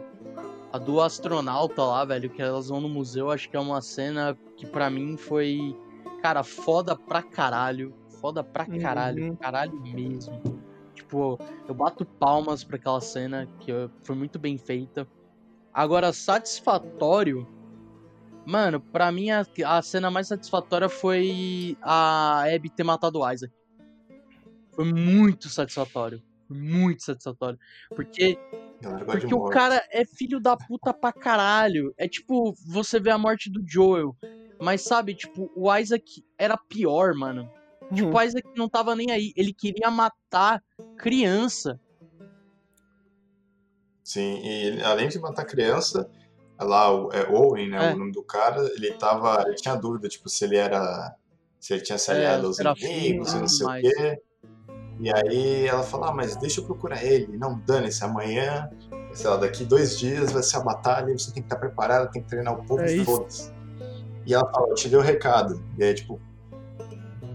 A 0.71 0.77
do 0.77 1.01
astronauta 1.01 1.83
lá, 1.83 2.05
velho, 2.05 2.29
que 2.29 2.41
elas 2.41 2.69
vão 2.69 2.79
no 2.79 2.87
museu, 2.87 3.31
acho 3.31 3.49
que 3.49 3.57
é 3.57 3.59
uma 3.59 3.81
cena 3.81 4.37
que 4.55 4.65
pra 4.67 4.89
mim 4.89 5.17
foi. 5.17 5.75
Cara, 6.21 6.43
foda 6.43 6.95
pra 6.95 7.23
caralho. 7.23 7.93
Foda 8.19 8.43
pra 8.43 8.65
caralho. 8.65 9.29
Uhum. 9.29 9.35
Caralho 9.35 9.79
mesmo. 9.81 10.41
Tipo, 10.93 11.39
eu 11.67 11.73
bato 11.73 12.05
palmas 12.05 12.63
pra 12.63 12.75
aquela 12.75 12.99
cena, 12.99 13.47
que 13.59 13.71
foi 14.03 14.15
muito 14.15 14.37
bem 14.37 14.57
feita. 14.57 15.07
Agora, 15.73 16.11
satisfatório. 16.11 17.47
Mano, 18.45 18.79
pra 18.81 19.11
mim 19.11 19.29
a, 19.29 19.45
a 19.65 19.81
cena 19.81 20.09
mais 20.09 20.27
satisfatória 20.27 20.89
foi 20.89 21.77
a 21.81 22.43
Abby 22.53 22.69
ter 22.69 22.83
matado 22.83 23.19
o 23.19 23.31
Isaac. 23.31 23.53
Foi 24.71 24.85
muito 24.85 25.49
satisfatório. 25.49 26.21
Foi 26.47 26.57
muito 26.57 27.03
satisfatório. 27.03 27.59
Porque, 27.89 28.37
porque 29.05 29.33
o 29.33 29.45
cara 29.45 29.83
é 29.91 30.03
filho 30.03 30.39
da 30.39 30.57
puta 30.57 30.93
pra 30.93 31.13
caralho. 31.13 31.93
É 31.97 32.07
tipo, 32.07 32.55
você 32.65 32.99
vê 32.99 33.11
a 33.11 33.17
morte 33.17 33.49
do 33.51 33.63
Joel. 33.67 34.15
Mas 34.59 34.81
sabe, 34.81 35.15
tipo, 35.15 35.49
o 35.55 35.73
Isaac 35.75 36.23
era 36.37 36.57
pior, 36.57 37.13
mano. 37.15 37.49
Tipo, 37.93 38.15
o 38.17 38.21
Isaac 38.21 38.47
não 38.55 38.67
tava 38.69 38.95
nem 38.95 39.09
aí. 39.11 39.33
Ele 39.35 39.53
queria 39.53 39.89
matar 39.89 40.61
criança. 40.97 41.79
Sim, 44.03 44.39
e 44.43 44.65
ele, 44.67 44.83
além 44.83 45.07
de 45.07 45.19
matar 45.19 45.45
criança, 45.45 46.09
lá 46.59 46.91
o 46.91 47.11
é 47.11 47.29
Owen, 47.29 47.69
né, 47.69 47.91
É. 47.91 47.93
o 47.93 47.97
nome 47.97 48.11
do 48.11 48.23
cara, 48.23 48.59
ele 48.75 48.91
tava, 48.93 49.43
ele 49.47 49.55
tinha 49.55 49.75
dúvida, 49.75 50.07
tipo, 50.09 50.27
se 50.29 50.45
ele 50.45 50.57
era, 50.57 51.15
se 51.59 51.73
ele 51.73 51.81
tinha 51.83 51.97
se 51.97 52.11
É, 52.11 52.15
aliado 52.15 52.47
aos 52.47 52.55
se 52.55 52.61
era 52.61 52.73
inimigos 52.77 53.33
e 53.33 53.37
não 53.39 53.47
sei 53.47 53.65
mais. 53.67 53.85
o 53.85 53.89
quê. 53.91 54.21
E 54.99 55.13
aí 55.13 55.65
ela 55.67 55.83
fala, 55.83 56.09
ah, 56.09 56.13
mas 56.13 56.35
deixa 56.35 56.59
eu 56.59 56.65
procurar 56.65 57.03
ele, 57.03 57.37
não, 57.37 57.57
dane-se, 57.59 58.03
amanhã, 58.03 58.69
sei 59.13 59.29
lá, 59.29 59.37
daqui 59.37 59.63
dois 59.63 59.97
dias 59.97 60.31
vai 60.31 60.43
ser 60.43 60.57
a 60.57 60.61
batalha, 60.61 61.17
você 61.17 61.31
tem 61.31 61.41
que 61.43 61.47
estar 61.47 61.55
preparado, 61.57 62.11
tem 62.11 62.21
que 62.21 62.27
treinar 62.27 62.53
o 62.59 62.65
povo 62.65 62.81
É 62.81 62.91
e 62.91 62.97
isso. 62.97 63.05
foda-se. 63.05 63.53
E 64.29 64.33
ela 64.35 64.47
fala, 64.51 64.69
eu 64.69 64.75
te 64.75 64.87
dei 64.87 64.99
o 64.99 65.01
recado, 65.01 65.59
e 65.75 65.83
aí, 65.83 65.91
tipo, 65.91 66.21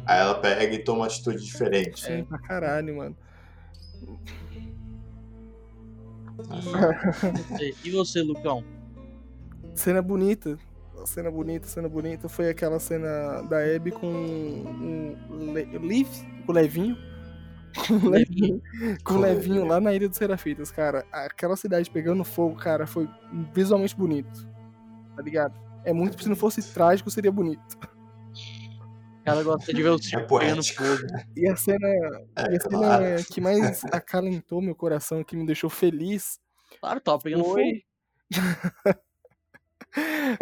aí 0.06 0.20
ela 0.20 0.36
pega 0.36 0.72
e 0.72 0.78
toma 0.78 1.00
uma 1.00 1.06
atitude 1.06 1.44
diferente. 1.44 2.00
Sim, 2.00 2.22
pra 2.22 2.38
caralho, 2.38 2.96
mano. 2.96 3.16
E, 7.60 7.74
e 7.88 7.90
você, 7.90 8.22
Lucão? 8.22 8.62
Cena 9.74 10.00
bonita. 10.00 10.56
Cena 11.04 11.32
bonita, 11.32 11.66
cena 11.66 11.88
bonita. 11.88 12.28
Foi 12.28 12.48
aquela 12.48 12.78
cena 12.78 13.42
da 13.42 13.58
Abby 13.58 13.90
com 13.90 15.16
o 15.30 15.52
Le... 15.52 15.64
Liv, 15.78 16.08
com 16.46 16.52
o 16.52 16.54
Levinho. 16.54 16.96
Com 17.88 17.94
o 17.94 18.08
Levinho, 18.08 18.62
com 19.02 19.14
o 19.14 19.20
Levinho 19.20 19.66
lá 19.66 19.80
na 19.80 19.92
Ilha 19.92 20.08
dos 20.08 20.16
Serafitas, 20.16 20.70
cara. 20.70 21.04
Aquela 21.10 21.56
cidade 21.56 21.90
pegando 21.90 22.22
fogo, 22.22 22.54
cara, 22.54 22.86
foi 22.86 23.08
visualmente 23.52 23.96
bonito. 23.96 24.48
Tá 25.16 25.22
ligado? 25.22 25.64
É 25.84 25.92
muito, 25.92 26.22
se 26.22 26.28
não 26.28 26.36
fosse 26.36 26.62
trágico, 26.72 27.10
seria 27.10 27.30
bonito. 27.32 27.60
O 29.20 29.24
cara 29.24 29.42
gosta 29.42 29.72
de 29.72 29.82
ver 29.82 29.88
o 29.88 29.98
circo 29.98 30.26
poético. 30.26 30.82
fogo. 30.84 31.02
E 31.36 31.48
a 31.48 31.56
cena, 31.56 31.88
É, 32.36 32.52
e 32.52 32.56
a 32.56 32.60
cena 32.60 32.78
claro. 32.78 33.04
que 33.32 33.40
mais 33.40 33.82
acalentou 33.92 34.60
meu 34.60 34.74
coração, 34.74 35.24
que 35.24 35.36
me 35.36 35.46
deixou 35.46 35.70
feliz, 35.70 36.38
Claro, 36.80 37.00
tava 37.00 37.18
pegando 37.20 37.44
fogo. 37.44 37.54
foi. 37.54 37.84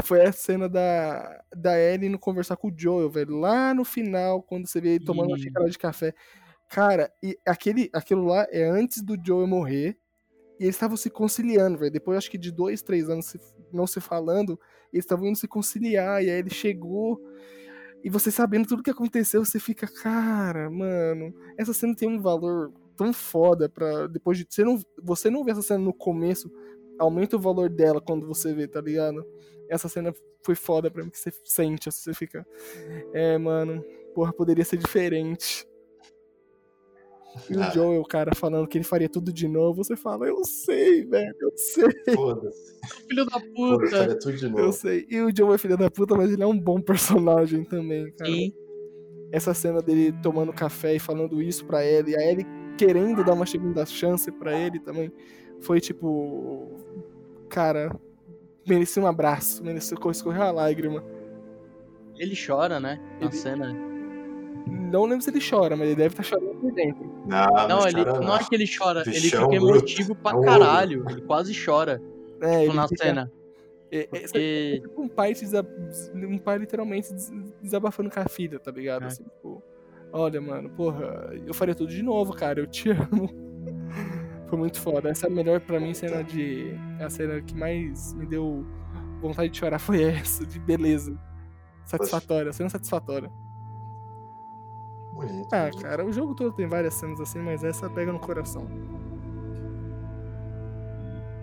Foi 0.02 0.22
a 0.24 0.32
cena 0.32 0.66
da, 0.68 1.44
da 1.54 1.78
Ellie 1.78 2.08
indo 2.08 2.18
conversar 2.18 2.56
com 2.56 2.68
o 2.68 2.74
Joel, 2.74 3.10
velho. 3.10 3.36
Lá 3.38 3.74
no 3.74 3.84
final, 3.84 4.42
quando 4.42 4.66
você 4.66 4.80
vê 4.80 4.94
ele 4.94 5.04
tomando 5.04 5.28
uma 5.28 5.38
xícara 5.38 5.68
de 5.68 5.78
café. 5.78 6.14
Cara, 6.70 7.12
e 7.22 7.38
aquele, 7.46 7.90
aquilo 7.92 8.24
lá 8.24 8.46
é 8.50 8.64
antes 8.64 9.02
do 9.02 9.14
Joel 9.22 9.46
morrer. 9.46 9.98
E 10.58 10.64
eles 10.64 10.74
estavam 10.76 10.96
se 10.96 11.10
conciliando, 11.10 11.76
velho. 11.78 11.90
Depois, 11.92 12.16
acho 12.16 12.30
que 12.30 12.38
de 12.38 12.50
dois, 12.50 12.80
três 12.82 13.10
anos 13.10 13.26
se- 13.26 13.40
não 13.72 13.86
se 13.86 14.00
falando, 14.00 14.58
eles 14.92 15.04
estavam 15.04 15.26
indo 15.26 15.38
se 15.38 15.48
conciliar. 15.48 16.22
E 16.22 16.30
aí 16.30 16.38
ele 16.38 16.50
chegou. 16.50 17.20
E 18.04 18.10
você 18.10 18.30
sabendo 18.30 18.66
tudo 18.66 18.82
que 18.82 18.90
aconteceu, 18.90 19.44
você 19.44 19.60
fica, 19.60 19.86
cara, 19.86 20.68
mano, 20.68 21.32
essa 21.56 21.72
cena 21.72 21.94
tem 21.94 22.08
um 22.08 22.20
valor 22.20 22.72
tão 22.96 23.12
foda 23.12 23.68
pra 23.68 24.06
depois 24.06 24.38
de. 24.38 24.46
Você 24.48 24.64
não, 24.64 24.80
você 25.02 25.30
não 25.30 25.44
vê 25.44 25.52
essa 25.52 25.62
cena 25.62 25.84
no 25.84 25.94
começo, 25.94 26.50
aumenta 26.98 27.36
o 27.36 27.40
valor 27.40 27.68
dela 27.70 28.00
quando 28.00 28.26
você 28.26 28.52
vê, 28.52 28.66
tá 28.66 28.80
ligado? 28.80 29.24
Essa 29.68 29.88
cena 29.88 30.12
foi 30.44 30.54
foda 30.54 30.90
pra 30.90 31.04
mim, 31.04 31.10
que 31.10 31.18
você 31.18 31.30
sente, 31.44 31.88
assim, 31.88 32.02
você 32.02 32.14
fica. 32.14 32.46
É, 33.12 33.38
mano, 33.38 33.84
porra, 34.14 34.32
poderia 34.32 34.64
ser 34.64 34.76
diferente. 34.76 35.66
E 37.50 37.56
o 37.56 37.62
Ah. 37.62 37.70
Joel, 37.70 38.02
cara, 38.04 38.34
falando 38.34 38.66
que 38.68 38.76
ele 38.78 38.84
faria 38.84 39.08
tudo 39.08 39.32
de 39.32 39.48
novo, 39.48 39.82
você 39.82 39.96
fala, 39.96 40.26
eu 40.26 40.44
sei, 40.44 41.04
velho, 41.04 41.34
eu 41.40 41.52
sei, 41.56 42.14
Foda-se. 42.14 42.72
Filho 43.08 43.24
da 43.24 43.40
puta. 43.40 43.86
faria 43.88 44.18
tudo 44.18 44.36
de 44.36 44.44
eu 44.44 44.50
novo. 44.50 44.72
sei. 44.72 45.06
E 45.10 45.20
o 45.20 45.34
Joel 45.34 45.54
é 45.54 45.58
filho 45.58 45.76
da 45.76 45.90
puta, 45.90 46.14
mas 46.14 46.30
ele 46.32 46.42
é 46.42 46.46
um 46.46 46.58
bom 46.58 46.80
personagem 46.80 47.64
também, 47.64 48.10
cara. 48.12 48.30
Sim. 48.30 48.52
essa 49.32 49.54
cena 49.54 49.80
dele 49.80 50.12
tomando 50.22 50.52
café 50.52 50.94
e 50.94 50.98
falando 50.98 51.40
isso 51.42 51.64
pra 51.64 51.82
ele, 51.84 52.10
e 52.10 52.16
a 52.16 52.20
Ellie 52.22 52.46
querendo 52.76 53.24
dar 53.24 53.32
uma 53.32 53.46
segunda 53.46 53.86
chance 53.86 54.30
pra 54.30 54.52
ele 54.58 54.78
também, 54.78 55.10
foi 55.60 55.80
tipo. 55.80 56.68
Cara, 57.48 57.94
merecia 58.68 59.02
um 59.02 59.06
abraço, 59.06 59.64
merecia 59.64 59.96
escorrer 60.10 60.42
a 60.42 60.50
lágrima. 60.50 61.02
Ele 62.18 62.34
chora, 62.36 62.78
né? 62.78 63.00
Na 63.20 63.26
Ele- 63.26 63.32
cena. 63.36 63.91
Não 64.72 65.04
lembro 65.04 65.22
se 65.22 65.30
ele 65.30 65.40
chora, 65.40 65.76
mas 65.76 65.86
ele 65.86 65.96
deve 65.96 66.12
estar 66.12 66.22
chorando 66.22 66.54
por 66.60 66.72
dentro. 66.72 67.04
Não, 67.26 67.46
Não, 67.68 67.80
mas 67.82 67.94
ele, 67.94 68.04
cara, 68.04 68.20
não 68.20 68.36
é 68.36 68.38
que 68.44 68.54
ele 68.54 68.66
chora, 68.66 69.02
ele 69.06 69.10
Bichão 69.20 69.50
fica 69.50 69.60
bruto. 69.60 69.76
emotivo 69.78 70.14
pra 70.14 70.38
É 70.38 70.42
caralho. 70.42 71.04
Ele 71.10 71.20
quase 71.22 71.52
chora 71.64 72.02
É, 72.40 72.60
tipo, 72.60 72.70
ele 72.70 72.74
na 72.74 72.88
fica- 72.88 73.04
cena. 73.04 73.32
é- 73.90 73.98
é- 74.00 74.06
Porque. 74.06 74.80
tipo 74.82 75.02
um 75.02 75.08
pai, 75.08 75.34
se 75.34 75.44
desa- 75.44 75.66
um 76.14 76.38
pai 76.38 76.58
literalmente 76.58 77.12
des- 77.12 77.32
desabafando 77.62 78.10
com 78.10 78.20
a 78.20 78.24
filha, 78.28 78.58
tá 78.58 78.70
ligado? 78.70 79.04
É. 79.04 79.06
Assim, 79.06 79.22
tipo, 79.24 79.62
olha, 80.12 80.40
mano, 80.40 80.68
porra, 80.70 81.30
eu 81.46 81.54
faria 81.54 81.74
tudo 81.74 81.90
de 81.90 82.02
novo, 82.02 82.32
cara, 82.34 82.60
eu 82.60 82.66
te 82.66 82.88
amo. 83.12 83.28
Foi 84.48 84.58
muito 84.58 84.78
foda. 84.80 85.08
Essa 85.08 85.26
é 85.26 85.30
a 85.30 85.32
melhor 85.32 85.60
pra 85.60 85.80
mim 85.80 85.94
cena 85.94 86.22
de. 86.22 86.74
A 87.00 87.08
cena 87.08 87.40
que 87.40 87.56
mais 87.56 88.12
me 88.14 88.26
deu 88.26 88.66
vontade 89.20 89.48
de 89.48 89.58
chorar 89.58 89.78
foi 89.78 90.02
essa, 90.02 90.44
de 90.44 90.58
beleza. 90.58 91.16
Satisfatória, 91.86 92.52
cena 92.52 92.68
satisfatória. 92.68 93.30
Bonito. 95.12 95.48
Ah, 95.52 95.70
bonito. 95.70 95.82
cara, 95.82 96.04
o 96.04 96.12
jogo 96.12 96.34
todo 96.34 96.54
tem 96.54 96.66
várias 96.66 96.94
cenas 96.94 97.20
assim, 97.20 97.38
mas 97.38 97.62
essa 97.62 97.88
pega 97.90 98.12
no 98.12 98.20
coração. 98.20 98.66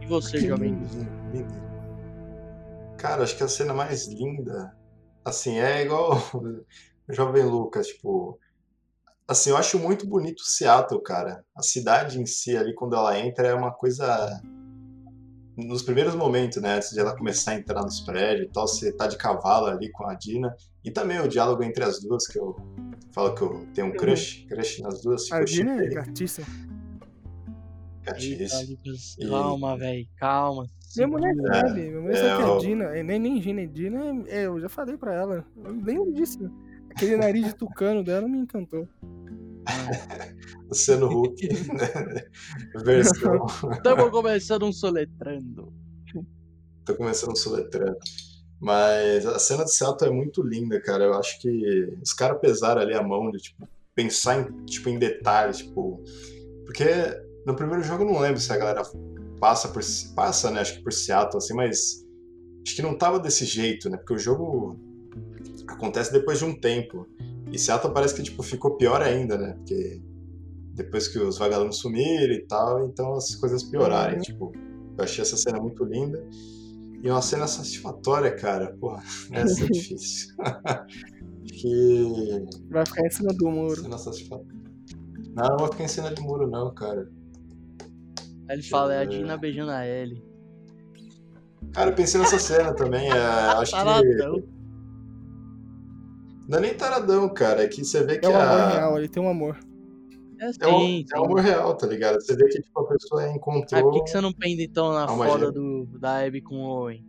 E 0.02 0.06
você, 0.08 0.40
Que 0.40 0.48
jovem? 0.48 0.72
lindo, 0.74 1.10
lindo. 1.34 1.54
Cara, 2.98 3.24
acho 3.24 3.38
que 3.38 3.44
a 3.44 3.48
cena 3.48 3.74
mais 3.74 4.08
linda, 4.08 4.76
assim, 5.24 5.58
é 5.60 5.84
igual 5.84 6.18
o 6.34 6.66
Jovem 7.14 7.44
Lucas, 7.44 7.88
tipo, 7.88 8.38
assim, 9.28 9.52
eu 9.52 9.58
acho 9.58 9.80
muito 9.80 10.06
bonito 10.08 10.42
Seattle, 10.44 11.02
cara. 11.02 11.44
A 11.56 11.62
cidade 11.62 12.20
em 12.20 12.26
si 12.26 12.58
ali, 12.58 12.74
quando 12.76 12.96
ela 12.96 13.18
entra, 13.18 13.48
é 13.48 13.54
uma 13.54 13.72
coisa 13.72 14.42
nos 15.56 15.82
primeiros 15.82 16.16
momentos, 16.16 16.62
né, 16.62 16.76
antes 16.76 16.92
de 16.92 17.00
ela 17.00 17.16
começar 17.18 17.52
a 17.52 17.56
entrar 17.56 17.82
nos 17.82 18.00
prédios 18.00 18.48
e 18.48 18.52
tal, 18.52 18.66
você 18.68 18.94
tá 18.94 19.08
de 19.08 19.18
cavalo 19.18 19.66
ali 19.68 19.92
com 19.92 20.08
a 20.08 20.14
Dina, 20.14 20.56
e 20.86 20.92
também 20.92 21.20
o 21.20 21.28
diálogo 21.28 21.62
entre 21.64 21.84
as 21.84 22.00
duas, 22.00 22.26
que 22.28 22.40
eu 22.40 22.56
falo 23.20 23.36
que 23.36 23.42
eu 23.42 23.68
tenho 23.74 23.88
um 23.88 23.92
crush, 23.92 24.46
crush 24.48 24.82
nas 24.82 25.02
duas, 25.02 25.24
tipo, 25.24 25.36
A 25.36 25.40
eu 25.42 25.46
Dina 25.46 25.72
é 25.72 25.78
shippei, 25.80 25.96
gatíssima. 25.96 26.48
Eita, 26.48 28.12
gatíssimo. 28.14 28.70
Lucas, 28.78 29.18
E- 29.20 29.28
calma, 29.30 29.78
velho, 29.78 30.08
calma. 30.18 30.66
Minha 30.96 31.08
mulher 31.08 31.36
segura. 31.36 31.54
sabe, 31.54 31.82
minha 31.82 32.02
mulher 32.02 32.16
é, 32.16 32.18
sabe 32.18 32.38
que 32.38 32.44
a 32.44 32.48
eu- 32.54 32.58
Dina, 32.60 32.84
é, 32.86 33.04
nem, 33.04 33.20
nem 33.20 33.42
Gina, 33.42 33.62
é 33.62 33.66
Dina, 33.66 34.00
é, 34.28 34.40
é, 34.40 34.46
eu 34.48 34.60
já 34.60 34.70
falei 34.70 34.98
pra 34.98 35.14
ela. 35.14 35.46
Eu 35.58 35.72
lembro 35.84 36.14
disso. 36.14 36.40
Aquele 36.90 37.18
nariz 37.18 37.46
de 37.46 37.54
tucano 37.56 38.04
dela 38.04 38.28
me 38.28 38.40
encantou. 38.40 38.88
Luciano 40.68 41.08
Huck, 41.08 41.48
né? 41.74 42.24
versão 42.84 43.46
Estamos 43.72 44.10
começando 44.10 44.66
um 44.66 44.72
soletrando. 44.74 45.72
Tô 46.86 46.96
começando 46.96 47.36
soletrando. 47.38 47.98
Mas 48.60 49.26
a 49.26 49.40
cena 49.40 49.64
de 49.64 49.74
Seattle 49.74 50.12
é 50.12 50.14
muito 50.14 50.42
linda, 50.44 50.82
cara. 50.82 51.06
Eu 51.06 51.14
acho 51.14 51.40
que 51.42 51.94
os 52.02 52.12
caras 52.14 52.40
pesaram 52.40 52.82
ali 52.82 52.94
a 52.94 53.02
mão 53.02 53.32
de, 53.32 53.38
tipo, 53.40 53.68
pensar 53.96 54.40
em, 54.40 54.66
tipo, 54.66 54.90
em 54.90 55.00
detalhes, 55.00 55.60
tipo... 55.60 56.04
Porque 56.66 56.86
no 57.46 57.56
primeiro 57.56 57.84
jogo 57.84 58.04
eu 58.04 58.12
não 58.12 58.20
lembro 58.20 58.40
se 58.40 58.52
a 58.52 58.58
galera 58.58 58.84
passa 59.40 59.70
por... 59.70 59.82
Passa, 60.16 60.52
né? 60.52 60.60
Acho 60.60 60.76
que 60.76 60.84
por 60.84 60.92
Seattle, 60.92 61.38
assim, 61.38 61.54
mas... 61.54 62.06
Acho 62.66 62.76
que 62.76 62.82
não 62.82 62.98
tava 62.98 63.20
desse 63.20 63.46
jeito, 63.46 63.90
né? 63.90 63.98
Porque 63.98 64.14
o 64.14 64.20
jogo 64.20 64.78
acontece 65.68 66.12
depois 66.12 66.40
de 66.40 66.46
um 66.46 66.54
tempo. 66.60 67.08
E 67.52 67.58
Seattle 67.58 67.94
parece 67.94 68.14
que, 68.14 68.22
tipo, 68.22 68.44
ficou 68.44 68.76
pior 68.76 69.02
ainda, 69.02 69.38
né? 69.38 69.54
Porque 69.54 70.02
depois 70.74 71.08
que 71.08 71.18
os 71.20 71.38
vagalumes 71.38 71.78
sumiram 71.78 72.34
e 72.34 72.42
tal, 72.46 72.86
então 72.86 73.14
as 73.14 73.36
coisas 73.36 73.64
pioraram. 73.64 74.16
Uhum. 74.16 74.22
Tipo, 74.22 74.52
eu 74.98 75.04
achei 75.04 75.22
essa 75.22 75.38
cena 75.38 75.60
muito 75.60 75.84
linda. 75.84 76.24
E 77.02 77.10
uma 77.10 77.22
cena 77.22 77.48
satisfatória, 77.48 78.32
cara. 78.36 78.76
Porra, 78.80 79.02
essa 79.32 79.64
é 79.64 79.68
difícil. 79.68 80.36
que. 81.46 82.46
Vai 82.70 82.86
ficar 82.86 83.06
em 83.06 83.10
cima 83.10 83.34
do 83.34 83.50
muro. 83.50 83.82
Cena 83.82 83.98
satisfatória. 83.98 84.60
Não, 85.36 85.48
não 85.48 85.58
vou 85.58 85.68
ficar 85.68 85.84
em 85.84 85.88
cena 85.88 86.14
de 86.14 86.22
muro, 86.22 86.48
não, 86.50 86.74
cara. 86.74 87.10
Aí 88.50 88.58
ele 88.58 88.64
fala, 88.64 88.94
é 88.94 89.00
a 89.00 89.06
Dina 89.06 89.38
beijando 89.38 89.72
a 89.72 89.88
Ellie. 89.88 90.24
Cara, 91.74 91.92
eu 91.92 91.96
pensei 91.96 92.20
nessa 92.20 92.40
cena 92.40 92.74
também. 92.74 93.10
é, 93.10 93.14
acho 93.58 93.72
que. 93.72 93.78
Taradão. 93.78 94.44
Não 96.48 96.58
é 96.58 96.62
nem 96.62 96.74
taradão, 96.74 97.30
cara. 97.30 97.64
É 97.64 97.68
que 97.68 97.86
você 97.86 98.04
vê 98.04 98.18
que 98.18 98.26
É 98.26 98.30
um 98.30 98.36
amor 98.36 98.60
a. 98.60 98.70
real, 98.70 98.98
ele 98.98 99.08
tem 99.08 99.22
um 99.22 99.30
amor. 99.30 99.60
É 100.40 100.46
É 100.46 100.68
um, 100.68 100.80
sim, 100.80 101.06
é 101.14 101.20
um 101.20 101.26
amor 101.26 101.40
real, 101.42 101.76
tá 101.76 101.86
ligado? 101.86 102.22
Você 102.22 102.36
vê 102.36 102.48
que 102.48 102.62
tipo, 102.62 102.80
a 102.80 102.88
pessoa 102.88 103.24
Ah, 103.24 103.30
encontrou. 103.36 103.82
por 103.84 103.94
que, 103.94 104.04
que 104.04 104.10
você 104.10 104.22
não 104.22 104.32
pende 104.34 104.64
então 104.64 104.94
na 104.94 105.08
foda 105.08 105.52
do, 105.52 105.86
da 106.00 106.20
Abby 106.26 106.42
com 106.42 106.56
o 106.56 106.66
Owen? 106.66 107.06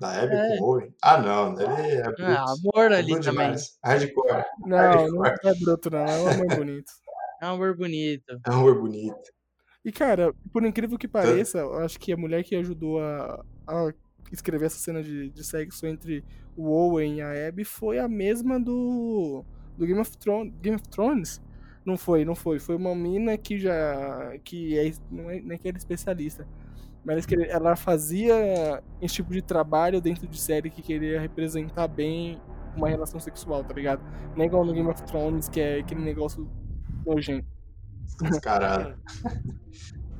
Da 0.00 0.22
Abby 0.22 0.34
É. 0.34 0.58
com 0.58 0.64
o 0.64 0.66
Owen? 0.68 0.94
Ah, 1.02 1.18
não. 1.20 1.52
Ele 1.60 1.92
é 1.94 2.02
bruto. 2.02 2.22
Ah, 2.22 2.44
amor 2.52 2.92
É 2.92 2.96
ali 2.98 3.12
bruto 3.12 3.24
também. 3.26 3.44
demais. 3.46 3.78
Hardcore. 3.84 4.44
Não, 4.66 5.08
não 5.08 5.24
é 5.26 5.54
bruto, 5.60 5.90
não. 5.90 5.98
É 6.04 6.18
um 6.18 6.28
amor 6.28 6.46
bonito. 6.66 6.92
É 7.40 7.46
um 7.46 7.50
amor 7.54 7.76
bonito. 7.76 8.40
É 8.46 8.50
um 8.50 8.54
amor 8.54 8.80
bonito. 8.80 9.36
E, 9.84 9.92
cara, 9.92 10.34
por 10.52 10.64
incrível 10.66 10.98
que 10.98 11.06
pareça, 11.06 11.58
eu 11.58 11.74
acho 11.78 11.98
que 12.00 12.12
a 12.12 12.16
mulher 12.16 12.42
que 12.42 12.56
ajudou 12.56 12.98
a, 13.00 13.44
a 13.68 13.92
escrever 14.32 14.66
essa 14.66 14.78
cena 14.78 15.00
de, 15.00 15.30
de 15.30 15.44
sexo 15.44 15.86
entre 15.86 16.24
o 16.56 16.68
Owen 16.70 17.18
e 17.18 17.20
a 17.22 17.48
Abby 17.48 17.62
foi 17.64 17.98
a 18.00 18.08
mesma 18.08 18.58
do, 18.58 19.44
do 19.76 19.86
Game, 19.86 20.00
of 20.00 20.16
Thrones, 20.16 20.52
Game 20.60 20.76
of 20.76 20.88
Thrones. 20.88 21.40
Não 21.84 21.96
foi, 21.96 22.24
não 22.24 22.34
foi. 22.34 22.58
Foi 22.58 22.76
uma 22.76 22.94
mina 22.94 23.36
que 23.36 23.58
já. 23.58 24.36
que 24.42 24.78
é, 24.78 24.92
não 25.10 25.30
é, 25.30 25.40
não 25.40 25.54
é 25.54 25.58
que 25.58 25.68
era 25.68 25.76
especialista. 25.76 26.46
Mas 27.04 27.24
que 27.24 27.36
ela 27.36 27.76
fazia 27.76 28.82
esse 29.00 29.14
tipo 29.14 29.32
de 29.32 29.40
trabalho 29.40 30.00
dentro 30.00 30.26
de 30.26 30.40
série 30.40 30.68
que 30.68 30.82
queria 30.82 31.20
representar 31.20 31.86
bem 31.86 32.40
uma 32.76 32.88
relação 32.88 33.20
sexual, 33.20 33.62
tá 33.62 33.72
ligado? 33.72 34.02
Não 34.34 34.42
é 34.42 34.46
igual 34.46 34.64
no 34.64 34.72
Game 34.72 34.88
of 34.88 35.02
Thrones, 35.04 35.48
que 35.48 35.60
é 35.60 35.78
aquele 35.78 36.00
negócio 36.02 36.50
nojento. 37.06 37.46
Descarado. 38.20 38.98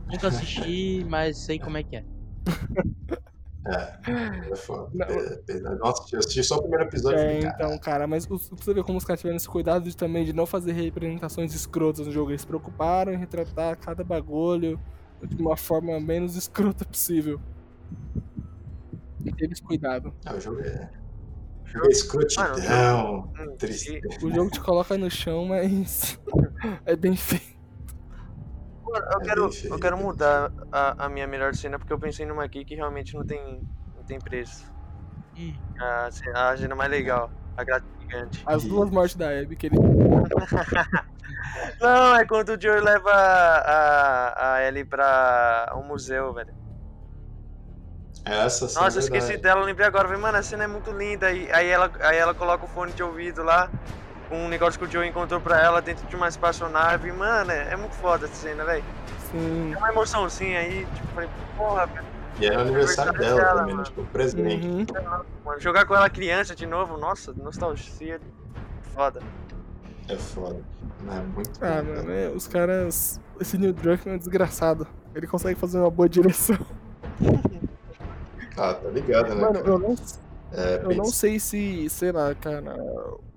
Nunca 0.07 0.28
assisti, 0.28 1.05
mas 1.09 1.39
sei 1.39 1.59
como 1.59 1.76
é 1.76 1.83
que 1.83 1.97
é. 1.97 2.05
É, 3.66 4.50
é 4.52 4.56
foda. 4.56 4.90
É, 5.04 5.60
Nossa, 5.78 6.04
eu 6.14 6.18
assisti 6.20 6.42
só 6.44 6.56
o 6.56 6.60
primeiro 6.62 6.84
episódio 6.84 7.18
É, 7.18 7.40
cara, 7.40 7.54
então, 7.54 7.78
cara, 7.78 8.06
mas 8.06 8.26
os- 8.30 8.48
pra 8.48 8.56
você 8.64 8.72
ver 8.74 8.84
como 8.84 8.98
os 8.98 9.04
caras 9.04 9.20
tiveram 9.20 9.36
esse 9.36 9.48
cuidado 9.48 9.84
de, 9.88 9.96
também 9.96 10.24
de 10.24 10.32
não 10.32 10.46
fazer 10.46 10.72
representações 10.72 11.52
escrotas 11.54 12.06
no 12.06 12.12
jogo. 12.12 12.30
Eles 12.30 12.42
se 12.42 12.46
preocuparam 12.46 13.12
em 13.12 13.16
retratar 13.16 13.76
cada 13.78 14.04
bagulho 14.04 14.78
de 15.22 15.42
uma 15.42 15.56
forma 15.56 15.98
menos 15.98 16.36
escrota 16.36 16.84
possível. 16.84 17.40
E 19.24 19.32
teve 19.32 19.52
esse 19.54 19.62
cuidado. 19.62 20.14
ah, 20.24 20.34
o 20.34 20.40
jogo 20.40 20.60
é. 20.60 20.90
O 21.64 21.68
jogo 21.68 21.86
é 21.86 21.90
escrotidão, 21.90 23.32
Hum, 23.38 23.56
triste. 23.58 24.00
e- 24.00 24.24
O 24.24 24.30
jogo 24.32 24.50
te 24.50 24.60
coloca 24.60 24.96
no 24.96 25.10
chão, 25.10 25.46
mas 25.46 26.18
é 26.86 26.94
bem 26.94 27.16
feito. 27.16 27.56
Eu 28.99 29.20
É 29.20 29.23
quero, 29.23 29.50
eu 29.70 29.78
quero 29.78 29.97
mudar 29.99 30.50
a, 30.73 31.07
a 31.07 31.08
minha 31.08 31.26
melhor 31.26 31.55
cena 31.55 31.78
porque 31.78 31.92
eu 31.92 31.99
pensei 31.99 32.26
numa 32.26 32.44
aqui 32.44 32.65
que 32.65 32.75
realmente 32.75 33.15
não 33.15 33.25
tem, 33.25 33.65
não 33.94 34.05
tem 34.05 34.20
preço. 34.20 34.73
Hum, 35.36 35.52
A, 35.81 36.10
cena- 36.12 36.50
a 36.50 36.57
cena 36.57 36.75
mais 36.75 36.91
legal, 36.91 37.31
a 37.57 37.65
gratificante. 37.65 38.42
As 38.47 38.65
duas 38.65 38.91
mortes 38.91 39.16
da 39.16 39.28
Abby, 39.31 39.57
que 39.57 39.66
ele. 39.66 39.76
Não, 41.81 42.16
é 42.16 42.26
quando 42.26 42.50
o 42.50 42.60
Joe 42.60 42.81
leva 42.81 43.10
a, 43.12 44.55
a 44.57 44.62
Ellie 44.65 44.84
pra 44.84 45.73
um 45.76 45.86
museu, 45.86 46.33
velho. 46.34 46.52
Essa 48.26 48.68
cena 48.68 48.75
Nossa, 48.75 48.99
eu 48.99 49.00
é 49.00 49.00
esqueci 49.00 49.08
verdade. 49.08 49.39
dela, 49.39 49.60
eu 49.62 49.66
lembrei 49.66 49.86
agora. 49.86 50.07
Falei, 50.07 50.20
mano, 50.23 50.36
a 50.39 50.42
cena 50.42 50.65
é 50.65 50.66
muito 50.66 50.92
linda. 50.92 51.33
E 51.33 51.50
aí 51.52 51.66
ela, 51.68 51.91
aí 52.02 52.16
ela 52.18 52.34
coloca 52.34 52.65
o 52.65 52.68
fone 52.68 52.92
de 52.94 53.02
ouvido 53.02 53.42
lá, 53.42 53.70
um 54.30 54.48
negócio 54.48 54.78
que 54.78 54.86
o 54.86 54.90
Joe 54.90 55.06
encontrou 55.06 55.40
pra 55.40 55.60
ela 55.62 55.80
dentro 55.82 56.06
de 56.06 56.16
uma 56.16 56.28
espaçonave. 56.28 57.12
Mano, 57.12 57.50
é, 57.50 57.72
é 57.72 57.76
muito 57.76 57.94
foda 57.96 58.26
essa 58.26 58.34
cena, 58.34 58.64
velho. 58.64 58.84
Sim. 59.30 59.68
Tem 59.70 59.76
uma 59.76 59.88
emoçãozinha 59.90 60.60
aí, 60.60 60.86
tipo, 60.94 61.06
falei, 61.08 61.28
porra, 61.56 61.86
velho. 61.86 62.06
E 62.38 62.46
era 62.46 62.58
o 62.58 62.60
aniversário 62.62 63.10
Aniversário 63.12 63.18
dela 63.18 63.36
dela, 63.48 63.60
também, 63.60 63.74
mano. 63.74 63.84
Tipo, 63.86 64.05
presente. 64.06 64.66
Uhum. 64.66 64.86
Mano, 65.44 65.60
jogar 65.60 65.86
com 65.86 65.94
ela 65.94 66.10
criança 66.10 66.55
de 66.55 66.66
novo, 66.66 66.98
nossa, 66.98 67.32
nostalgia. 67.32 68.20
Foda. 68.94 69.20
É 70.08 70.16
foda. 70.16 70.60
É 71.10 71.20
muito 71.20 71.50
Ah, 71.64 71.82
bom, 71.82 71.88
mano, 71.90 72.02
cara. 72.06 72.12
é, 72.12 72.28
os 72.28 72.46
caras. 72.46 73.20
Esse 73.40 73.58
Neil 73.58 73.72
Druckmann 73.72 74.14
é 74.16 74.18
desgraçado. 74.18 74.86
Ele 75.14 75.26
consegue 75.26 75.58
fazer 75.58 75.78
uma 75.78 75.90
boa 75.90 76.08
direção. 76.08 76.56
Ah, 78.56 78.74
tá 78.74 78.88
ligado, 78.88 79.28
né? 79.34 79.34
Mano, 79.34 79.55
cara? 79.55 79.68
eu 79.68 79.78
não, 79.78 79.94
É, 80.52 80.80
eu 80.84 80.96
não 80.96 81.05
sei 81.06 81.38
se, 81.38 81.88
sei 81.90 82.12
lá, 82.12 82.34
cara. 82.34 82.76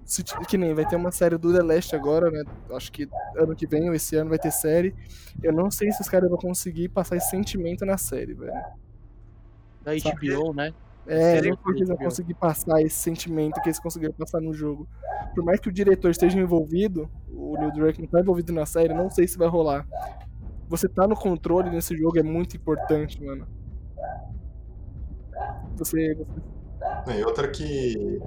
Se, 0.09 0.23
que 0.23 0.57
nem 0.57 0.73
vai 0.73 0.87
ter 0.87 0.95
uma 0.95 1.11
série 1.11 1.37
do 1.37 1.53
The 1.53 1.61
Last 1.61 1.95
agora, 1.95 2.31
né? 2.31 2.43
Acho 2.71 2.91
que 2.91 3.07
ano 3.37 3.55
que 3.55 3.67
vem 3.67 3.89
ou 3.89 3.93
esse 3.93 4.15
ano 4.15 4.31
vai 4.31 4.39
ter 4.39 4.49
série. 4.49 4.95
Eu 5.43 5.53
não 5.53 5.69
sei 5.69 5.91
se 5.91 6.01
os 6.01 6.09
caras 6.09 6.27
vão 6.27 6.39
conseguir 6.39 6.89
passar 6.89 7.15
esse 7.15 7.29
sentimento 7.29 7.85
na 7.85 7.95
série, 7.95 8.33
velho. 8.33 8.51
Da 9.83 9.91
HBO, 9.93 10.51
né? 10.51 10.73
É, 11.05 11.35
Seria 11.35 11.51
não 11.51 11.57
sei 11.57 11.73
se 11.73 11.77
eles 11.77 11.87
vão 11.89 11.97
conseguir 11.97 12.33
passar 12.33 12.81
esse 12.81 12.95
sentimento 12.95 13.61
que 13.61 13.69
eles 13.69 13.79
conseguiram 13.79 14.15
passar 14.15 14.41
no 14.41 14.51
jogo. 14.51 14.87
Por 15.35 15.43
mais 15.43 15.59
que 15.59 15.69
o 15.69 15.71
diretor 15.71 16.09
esteja 16.09 16.39
envolvido, 16.39 17.07
o 17.29 17.55
Neil 17.59 17.71
Druckmann 17.71 18.09
tá 18.09 18.19
envolvido 18.19 18.51
na 18.51 18.65
série, 18.65 18.95
não 18.95 19.11
sei 19.11 19.27
se 19.27 19.37
vai 19.37 19.47
rolar. 19.47 19.87
Você 20.67 20.89
tá 20.89 21.07
no 21.07 21.15
controle 21.15 21.69
nesse 21.69 21.95
jogo 21.95 22.17
é 22.17 22.23
muito 22.23 22.57
importante, 22.57 23.23
mano. 23.23 23.47
Você, 25.77 26.15
você 26.15 27.19
E 27.19 27.23
outra 27.23 27.47
que, 27.47 28.19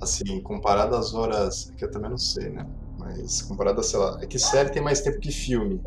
assim, 0.00 0.40
comparado 0.42 0.94
às 0.96 1.14
horas, 1.14 1.70
que 1.76 1.84
eu 1.84 1.90
também 1.90 2.10
não 2.10 2.18
sei, 2.18 2.50
né? 2.50 2.66
Mas 2.98 3.42
comparado 3.42 3.80
a, 3.80 3.82
sei 3.82 3.98
lá, 3.98 4.18
é 4.22 4.26
que 4.26 4.38
série 4.38 4.70
tem 4.70 4.82
mais 4.82 5.00
tempo 5.00 5.20
que 5.20 5.30
filme. 5.30 5.82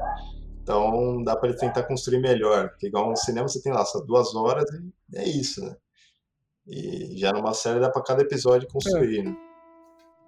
Então 0.61 1.23
dá 1.23 1.35
pra 1.35 1.49
ele 1.49 1.57
tentar 1.57 1.83
construir 1.83 2.19
melhor. 2.19 2.69
Porque 2.69 2.88
igual 2.88 3.09
no 3.09 3.15
cinema 3.17 3.47
você 3.47 3.61
tem 3.61 3.73
lá 3.73 3.83
só 3.85 3.99
duas 4.01 4.35
horas 4.35 4.65
e 5.11 5.17
é 5.17 5.27
isso, 5.27 5.61
né? 5.65 5.75
E 6.67 7.17
já 7.17 7.31
numa 7.31 7.53
série 7.53 7.79
dá 7.79 7.89
pra 7.89 8.03
cada 8.03 8.21
episódio 8.21 8.67
construir, 8.67 9.23
né? 9.23 9.35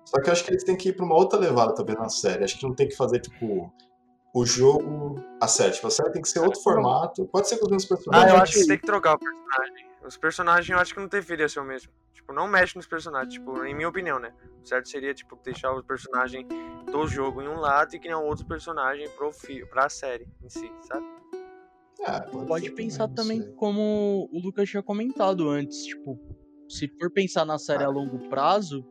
Só 0.06 0.20
que 0.20 0.28
eu 0.30 0.34
acho 0.34 0.44
que 0.44 0.52
eles 0.52 0.64
têm 0.64 0.76
que 0.76 0.90
ir 0.90 0.94
pra 0.94 1.06
uma 1.06 1.16
outra 1.16 1.40
levada 1.40 1.76
também 1.76 1.96
na 1.96 2.10
série. 2.10 2.44
Acho 2.44 2.58
que 2.58 2.66
não 2.68 2.74
tem 2.74 2.88
que 2.88 2.96
fazer, 2.96 3.20
tipo, 3.20 3.72
o 4.34 4.46
jogo 4.46 5.22
a 5.40 5.48
série. 5.48 5.74
Tipo, 5.74 5.88
a 5.88 5.92
série 5.92 6.12
tem 6.12 6.22
que 6.22 6.30
ser 6.30 6.40
outro 6.40 6.60
formato. 6.62 7.28
Pode 7.28 7.48
ser 7.48 7.58
com 7.60 7.66
os 7.66 7.72
mesmos 7.72 7.92
Ah, 7.92 7.96
personagens. 7.96 8.30
eu 8.32 8.36
Não, 8.36 8.44
acho 8.44 8.54
que 8.54 8.68
tem 8.68 8.78
que 8.80 8.86
trocar 8.86 9.16
o 9.16 9.20
personagem. 9.20 9.91
Os 10.04 10.18
personagens 10.18 10.70
eu 10.70 10.78
acho 10.80 10.94
que 10.94 11.00
não 11.00 11.08
deveria 11.08 11.48
ser 11.48 11.60
o 11.60 11.64
mesmo. 11.64 11.92
Tipo, 12.14 12.34
não 12.34 12.48
mexe 12.48 12.76
nos 12.76 12.88
personagens, 12.88 13.34
tipo, 13.34 13.64
em 13.64 13.74
minha 13.74 13.88
opinião, 13.90 14.20
né? 14.20 14.34
O 14.62 14.66
certo 14.68 14.90
seria, 14.90 15.14
tipo, 15.14 15.36
deixar 15.44 15.72
o 15.74 15.84
personagem 15.84 16.48
do 16.92 17.08
jogo 17.08 17.42
em 17.42 17.48
um 17.48 17.60
lado 17.60 17.96
e 17.96 18.00
criar 18.00 18.18
um 18.20 18.26
outro 18.26 18.46
personagem 18.46 19.10
pro 19.12 19.32
fi 19.32 19.66
pra 19.66 19.90
série 19.90 20.28
em 20.42 20.50
si, 20.50 20.72
sabe? 20.82 21.06
Ah, 22.04 22.22
pode 22.22 22.48
Pode 22.48 22.66
ser 22.66 22.72
pensar 22.72 23.08
também 23.10 23.42
sei. 23.42 23.54
como 23.54 24.28
o 24.32 24.40
Lucas 24.40 24.70
tinha 24.70 24.82
comentado 24.82 25.50
antes, 25.50 25.84
tipo, 25.86 26.20
se 26.68 26.88
for 27.00 27.12
pensar 27.12 27.46
na 27.46 27.60
série 27.60 27.84
a 27.84 27.90
longo 27.90 28.28
prazo, 28.28 28.84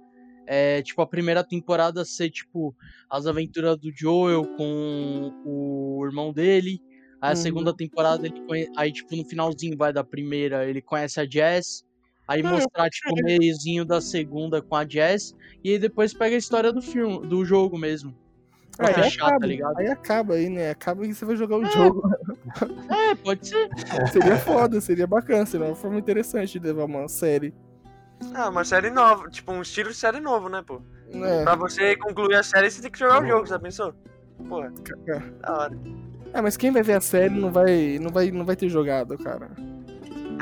é 0.46 0.82
tipo 0.82 1.00
a 1.02 1.06
primeira 1.06 1.42
temporada 1.44 2.04
ser 2.04 2.30
tipo 2.30 2.74
as 3.08 3.26
aventuras 3.26 3.76
do 3.78 3.90
Joel 3.94 4.44
com 4.56 5.32
o 5.44 6.04
irmão 6.06 6.32
dele, 6.32 6.80
aí 7.20 7.30
a 7.32 7.34
Uhum. 7.34 7.36
segunda 7.36 7.74
temporada 7.74 8.26
ele 8.26 8.40
conhe... 8.46 8.68
aí 8.76 8.92
tipo 8.92 9.14
no 9.16 9.24
finalzinho 9.24 9.76
vai 9.76 9.92
da 9.92 10.02
primeira, 10.04 10.64
ele 10.68 10.80
conhece 10.80 11.20
a 11.20 11.26
Jess, 11.28 11.84
aí 12.26 12.42
Não, 12.42 12.52
mostrar 12.52 12.88
tipo 12.90 13.12
o 13.12 13.22
meiozinho 13.24 13.84
da 13.84 14.00
segunda 14.00 14.60
com 14.62 14.74
a 14.76 14.86
Jess 14.88 15.34
e 15.62 15.72
aí 15.72 15.78
depois 15.78 16.14
pega 16.14 16.34
a 16.34 16.38
história 16.38 16.72
do 16.72 16.80
filme, 16.82 17.26
do 17.26 17.44
jogo 17.44 17.76
mesmo. 17.78 18.14
Pra 18.76 18.88
Aí 18.88 18.94
fechar, 18.94 19.26
acaba, 19.26 19.40
tá 19.40 19.46
ligado? 19.46 19.78
aí 19.78 19.88
acaba 19.88 20.34
aí, 20.34 20.48
né? 20.48 20.70
Acaba 20.70 21.02
que 21.02 21.12
você 21.12 21.24
vai 21.26 21.36
jogar 21.36 21.58
o 21.58 21.66
jogo. 21.66 22.02
É, 22.88 23.14
pode 23.16 23.46
ser. 23.46 23.68
seria 24.10 24.38
foda, 24.38 24.80
seria 24.80 25.06
bacana, 25.06 25.44
seria 25.44 25.66
uma 25.66 25.74
forma 25.76 25.98
interessante 25.98 26.58
de 26.58 26.66
levar 26.66 26.84
uma 26.86 27.06
série. 27.06 27.52
Ah, 28.32 28.48
uma 28.48 28.64
série 28.64 28.88
nova, 28.88 29.28
tipo, 29.28 29.52
um 29.52 29.60
estilo 29.60 29.90
de 29.90 29.96
série 29.96 30.20
novo, 30.20 30.48
né, 30.48 30.62
pô? 30.66 30.80
É, 31.12 31.42
Pra 31.42 31.56
você 31.56 31.94
concluir 31.96 32.36
a 32.36 32.42
série, 32.42 32.70
você 32.70 32.80
tem 32.80 32.90
que 32.90 32.98
jogar 32.98 33.22
o 33.22 33.26
jogo, 33.26 33.44
já 33.46 33.58
pensou? 33.58 33.92
Porra, 34.48 34.72
é. 35.08 35.18
da 35.40 35.52
hora. 35.58 35.78
É, 36.32 36.40
mas 36.40 36.56
quem 36.56 36.70
vai 36.70 36.82
ver 36.82 36.94
a 36.94 37.00
série 37.00 37.34
não 37.34 37.50
vai, 37.50 37.98
não 38.00 38.10
vai, 38.10 38.30
não 38.30 38.44
vai 38.44 38.56
ter 38.56 38.68
jogado, 38.68 39.16
cara. 39.18 39.50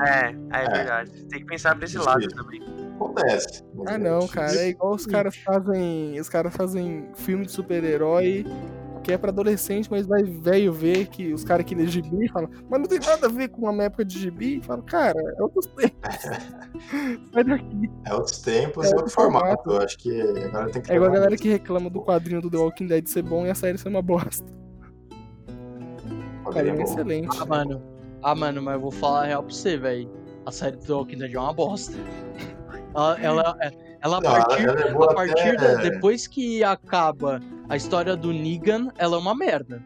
É, 0.07 0.27
é, 0.57 0.65
É. 0.65 0.71
verdade. 0.71 1.11
Tem 1.27 1.41
que 1.41 1.47
pensar 1.47 1.75
pra 1.75 1.85
esse 1.87 1.99
lado 1.99 2.27
também. 2.29 2.61
Acontece. 2.97 3.65
Ah 3.87 3.95
é 3.95 3.99
não, 3.99 4.27
cara, 4.27 4.55
é 4.57 4.69
igual 4.71 4.95
os 4.95 5.07
caras 5.07 5.37
fazem. 5.37 6.19
Os 6.21 6.29
caras 6.29 6.55
fazem 6.55 7.09
filme 7.15 7.47
de 7.47 7.53
super-herói 7.53 8.45
que 9.05 9.13
é 9.13 9.17
pra 9.17 9.31
adolescente, 9.31 9.89
mas 9.91 10.05
vai 10.07 10.23
velho 10.23 10.71
ver 10.71 11.07
que 11.07 11.33
os 11.33 11.43
caras 11.43 11.65
que 11.65 11.75
lê 11.75 11.87
gibi 11.87 12.29
falam, 12.29 12.51
mas 12.69 12.79
não 12.81 12.87
tem 12.87 12.99
nada 12.99 13.27
a 13.27 13.31
ver 13.31 13.49
com 13.49 13.63
uma 13.71 13.85
época 13.85 14.05
de 14.05 14.19
gibi. 14.19 14.61
Fala, 14.63 14.83
cara, 14.83 15.19
é 15.19 15.43
outros 15.43 15.65
tempos. 15.75 16.21
Sai 17.33 17.45
daqui. 17.45 17.91
É 18.05 18.15
outros 18.15 18.39
tempos 18.41 18.87
É 18.87 18.91
e 18.91 18.95
outro 18.95 19.11
formato. 19.11 19.47
formato. 19.47 19.71
Eu 19.71 19.79
acho 19.79 19.97
que 19.99 20.21
agora 20.21 20.71
tem 20.71 20.83
que 20.83 20.93
É 20.93 20.97
igual 20.97 21.11
a 21.11 21.15
galera 21.15 21.37
que 21.37 21.49
reclama 21.49 21.89
do 21.89 22.03
quadrinho 22.03 22.43
do 22.43 22.51
The 22.51 22.59
Walking 22.59 22.87
Dead 22.87 23.07
ser 23.07 23.23
bom 23.23 23.47
e 23.47 23.51
a 23.51 23.55
série 23.55 23.79
ser 23.79 23.89
uma 23.89 24.03
bosta. 24.03 24.45
Quadrinho 26.53 26.81
é 26.81 26.83
excelente. 26.83 27.29
Ah, 27.41 27.45
mano. 27.47 27.83
Ah, 28.23 28.35
mano, 28.35 28.63
mas 28.63 28.75
eu 28.75 28.81
vou 28.81 28.91
falar 28.91 29.23
a 29.23 29.27
real 29.27 29.43
pra 29.43 29.53
você, 29.55 29.77
velho. 29.77 30.11
A 30.47 30.51
série 30.51 30.77
do 30.77 30.97
Walking 30.97 31.19
Dead 31.19 31.35
é 31.35 31.39
uma 31.39 31.53
bosta. 31.53 31.97
Ela, 32.95 33.19
ela, 33.21 33.59
ela 34.01 34.17
a 34.17 34.21
Não, 34.21 34.31
ela- 34.35 34.47
partir, 34.47 34.63
ela 34.69 34.81
é 34.81 34.91
a 34.91 35.15
partir 35.15 35.49
até- 35.57 35.57
da- 35.57 35.83
depois 35.83 36.27
que 36.27 36.65
acaba 36.65 37.41
a 37.69 37.77
história 37.77 38.17
do 38.17 38.33
Negan, 38.33 38.89
ela 38.97 39.17
é 39.17 39.19
uma 39.19 39.35
merda. 39.35 39.83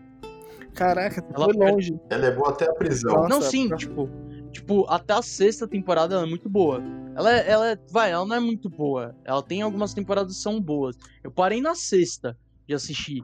Caraca, 0.75 1.23
Ela 1.35 1.45
foi 1.45 1.55
longe. 1.55 2.01
Ela 2.09 2.27
é 2.27 2.31
boa 2.31 2.51
até 2.51 2.65
a 2.67 2.73
prisão. 2.73 3.13
Nossa, 3.13 3.29
não, 3.29 3.43
sim, 3.43 3.69
pra- 3.69 3.77
tipo, 3.77 4.09
tipo, 4.51 4.87
até 4.89 5.13
a 5.15 5.21
sexta 5.23 5.67
temporada 5.69 6.15
ela 6.15 6.25
é 6.25 6.29
muito 6.29 6.49
boa. 6.49 6.81
Ela, 7.15 7.33
é- 7.37 7.51
ela 7.51 7.71
é, 7.73 7.79
vai, 7.91 8.11
ela 8.13 8.25
não 8.25 8.37
é 8.37 8.41
muito 8.41 8.71
boa. 8.71 9.15
Ela 9.25 9.43
tem 9.43 9.61
algumas 9.61 9.93
temporadas 9.93 10.37
que 10.37 10.43
são 10.43 10.59
boas. 10.61 10.97
Eu 11.23 11.31
parei 11.31 11.61
na 11.61 11.75
sexta 11.75 12.37
de 12.67 12.73
assistir. 12.75 13.23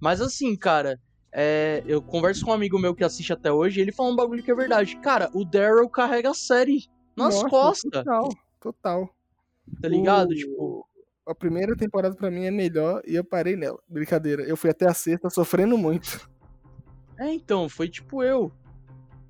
Mas 0.00 0.20
assim, 0.20 0.54
cara, 0.56 0.98
é, 1.32 1.82
eu 1.86 2.00
converso 2.02 2.44
com 2.44 2.50
um 2.50 2.54
amigo 2.54 2.78
meu 2.78 2.94
que 2.94 3.02
assiste 3.04 3.32
até 3.32 3.50
hoje, 3.50 3.78
e 3.80 3.82
ele 3.82 3.92
fala 3.92 4.10
um 4.10 4.16
bagulho 4.16 4.42
que 4.42 4.50
é 4.50 4.54
verdade. 4.54 4.96
Cara, 4.96 5.30
o 5.34 5.44
Daryl 5.44 5.88
carrega 5.88 6.30
a 6.30 6.34
série 6.34 6.86
nas 7.16 7.34
Nossa, 7.36 7.48
costas, 7.48 7.90
Total, 7.90 8.28
total. 8.60 9.08
tá 9.80 9.88
ligado? 9.88 10.30
O- 10.30 10.34
Tipo, 10.34 10.86
A 11.24 11.34
primeira 11.34 11.76
temporada 11.76 12.16
pra 12.16 12.30
mim 12.32 12.44
é 12.46 12.50
melhor 12.50 13.00
e 13.06 13.14
eu 13.14 13.22
parei 13.24 13.54
nela. 13.54 13.78
Brincadeira. 13.88 14.42
Eu 14.42 14.56
fui 14.56 14.68
até 14.70 14.86
a 14.88 14.92
sexta 14.94 15.30
sofrendo 15.30 15.78
muito. 15.78 16.28
é, 17.18 17.32
então, 17.32 17.68
foi 17.68 17.88
tipo 17.88 18.22
eu. 18.24 18.50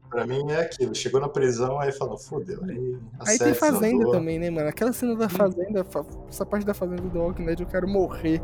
Pra 0.08 0.26
mim 0.26 0.50
é 0.50 0.60
aquilo. 0.62 0.94
Chegou 0.94 1.20
na 1.20 1.28
prisão, 1.28 1.78
aí 1.78 1.92
falou, 1.92 2.16
fodeu. 2.18 2.62
Aí, 2.64 2.98
Aí 3.26 3.39
tem 3.39 3.52
Fazenda 3.55 3.81
desandou. 3.98 4.12
também, 4.12 4.39
né, 4.39 4.48
mano? 4.50 4.68
Aquela 4.68 4.92
cena 4.92 5.14
da 5.14 5.28
Fazenda, 5.28 5.84
fa- 5.84 6.05
essa 6.28 6.44
parte 6.47 6.64
da 6.66 6.72
Fazenda 6.74 7.02
do 7.02 7.18
Walking 7.18 7.44
Dead, 7.44 7.60
eu 7.60 7.66
quero 7.66 7.86
morrer. 7.86 8.40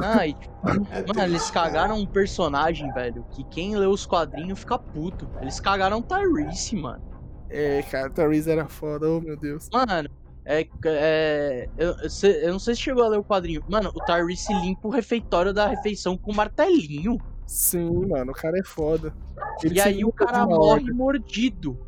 Ah, 0.00 0.26
e, 0.26 0.34
tipo, 0.34 0.52
É 0.90 1.04
Mano, 1.06 1.22
eles 1.22 1.50
cagaram 1.50 1.96
um 1.98 2.06
personagem, 2.06 2.92
velho, 2.92 3.24
que 3.30 3.44
quem 3.44 3.76
lê 3.76 3.86
os 3.86 4.06
quadrinhos 4.06 4.60
fica 4.60 4.78
puto. 4.78 5.28
Eles 5.40 5.60
cagaram 5.60 5.98
o 5.98 6.02
Tyrese, 6.02 6.76
mano. 6.76 7.02
É, 7.50 7.82
cara, 7.82 8.08
Therese 8.08 8.50
era 8.50 8.66
foda, 8.66 9.10
oh 9.10 9.20
meu 9.20 9.36
Deus. 9.36 9.68
Mano, 9.72 10.08
é. 10.44 10.66
é 10.86 11.68
eu, 11.76 11.94
eu 12.42 12.52
não 12.52 12.58
sei 12.58 12.74
se 12.74 12.80
chegou 12.80 13.04
a 13.04 13.08
ler 13.08 13.18
o 13.18 13.24
quadrinho. 13.24 13.62
Mano, 13.68 13.90
o 13.94 14.04
Tyrese 14.04 14.52
limpa 14.54 14.88
o 14.88 14.90
refeitório 14.90 15.52
da 15.52 15.66
refeição 15.66 16.16
com 16.16 16.32
um 16.32 16.34
martelinho. 16.34 17.18
Sim, 17.46 18.06
mano, 18.06 18.32
o 18.32 18.34
cara 18.34 18.58
é 18.58 18.64
foda. 18.64 19.14
Ele 19.62 19.74
e 19.74 19.80
aí 19.80 20.04
o 20.04 20.12
cara 20.12 20.46
morre 20.46 20.84
hora. 20.84 20.94
mordido. 20.94 21.78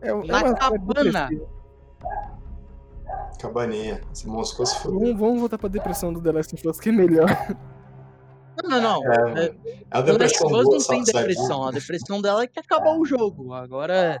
É, 0.00 0.08
é 0.08 0.12
na 0.12 0.38
uma 0.38 0.54
cabana. 0.54 1.28
depressiva. 1.28 1.60
Cabaninha. 3.38 4.00
Esse 4.12 4.26
Moscou 4.26 4.64
se 4.66 4.78
fodeu. 4.80 5.00
Vamos, 5.00 5.18
vamos 5.18 5.40
voltar 5.40 5.58
pra 5.58 5.68
depressão 5.68 6.12
do 6.12 6.20
The 6.20 6.32
Last 6.32 6.54
of 6.54 6.68
Us, 6.68 6.80
que 6.80 6.88
é 6.88 6.92
melhor. 6.92 7.28
Não, 8.62 8.80
não, 8.80 8.80
não. 9.02 9.12
É, 9.12 9.44
É. 9.44 9.44
É 9.46 9.54
a 9.90 10.00
o 10.00 10.02
The 10.04 10.12
Last 10.12 10.12
depressão 10.12 10.46
of 10.48 10.54
Us 10.56 10.64
boa, 10.64 10.78
não 10.78 10.86
tem 10.86 11.04
sabe? 11.06 11.18
depressão. 11.28 11.64
A 11.64 11.70
depressão 11.70 12.22
dela 12.22 12.42
é 12.42 12.46
que 12.46 12.58
acabar 12.60 12.94
o 12.96 13.04
jogo. 13.04 13.52
Agora 13.54 13.94
é. 13.96 14.18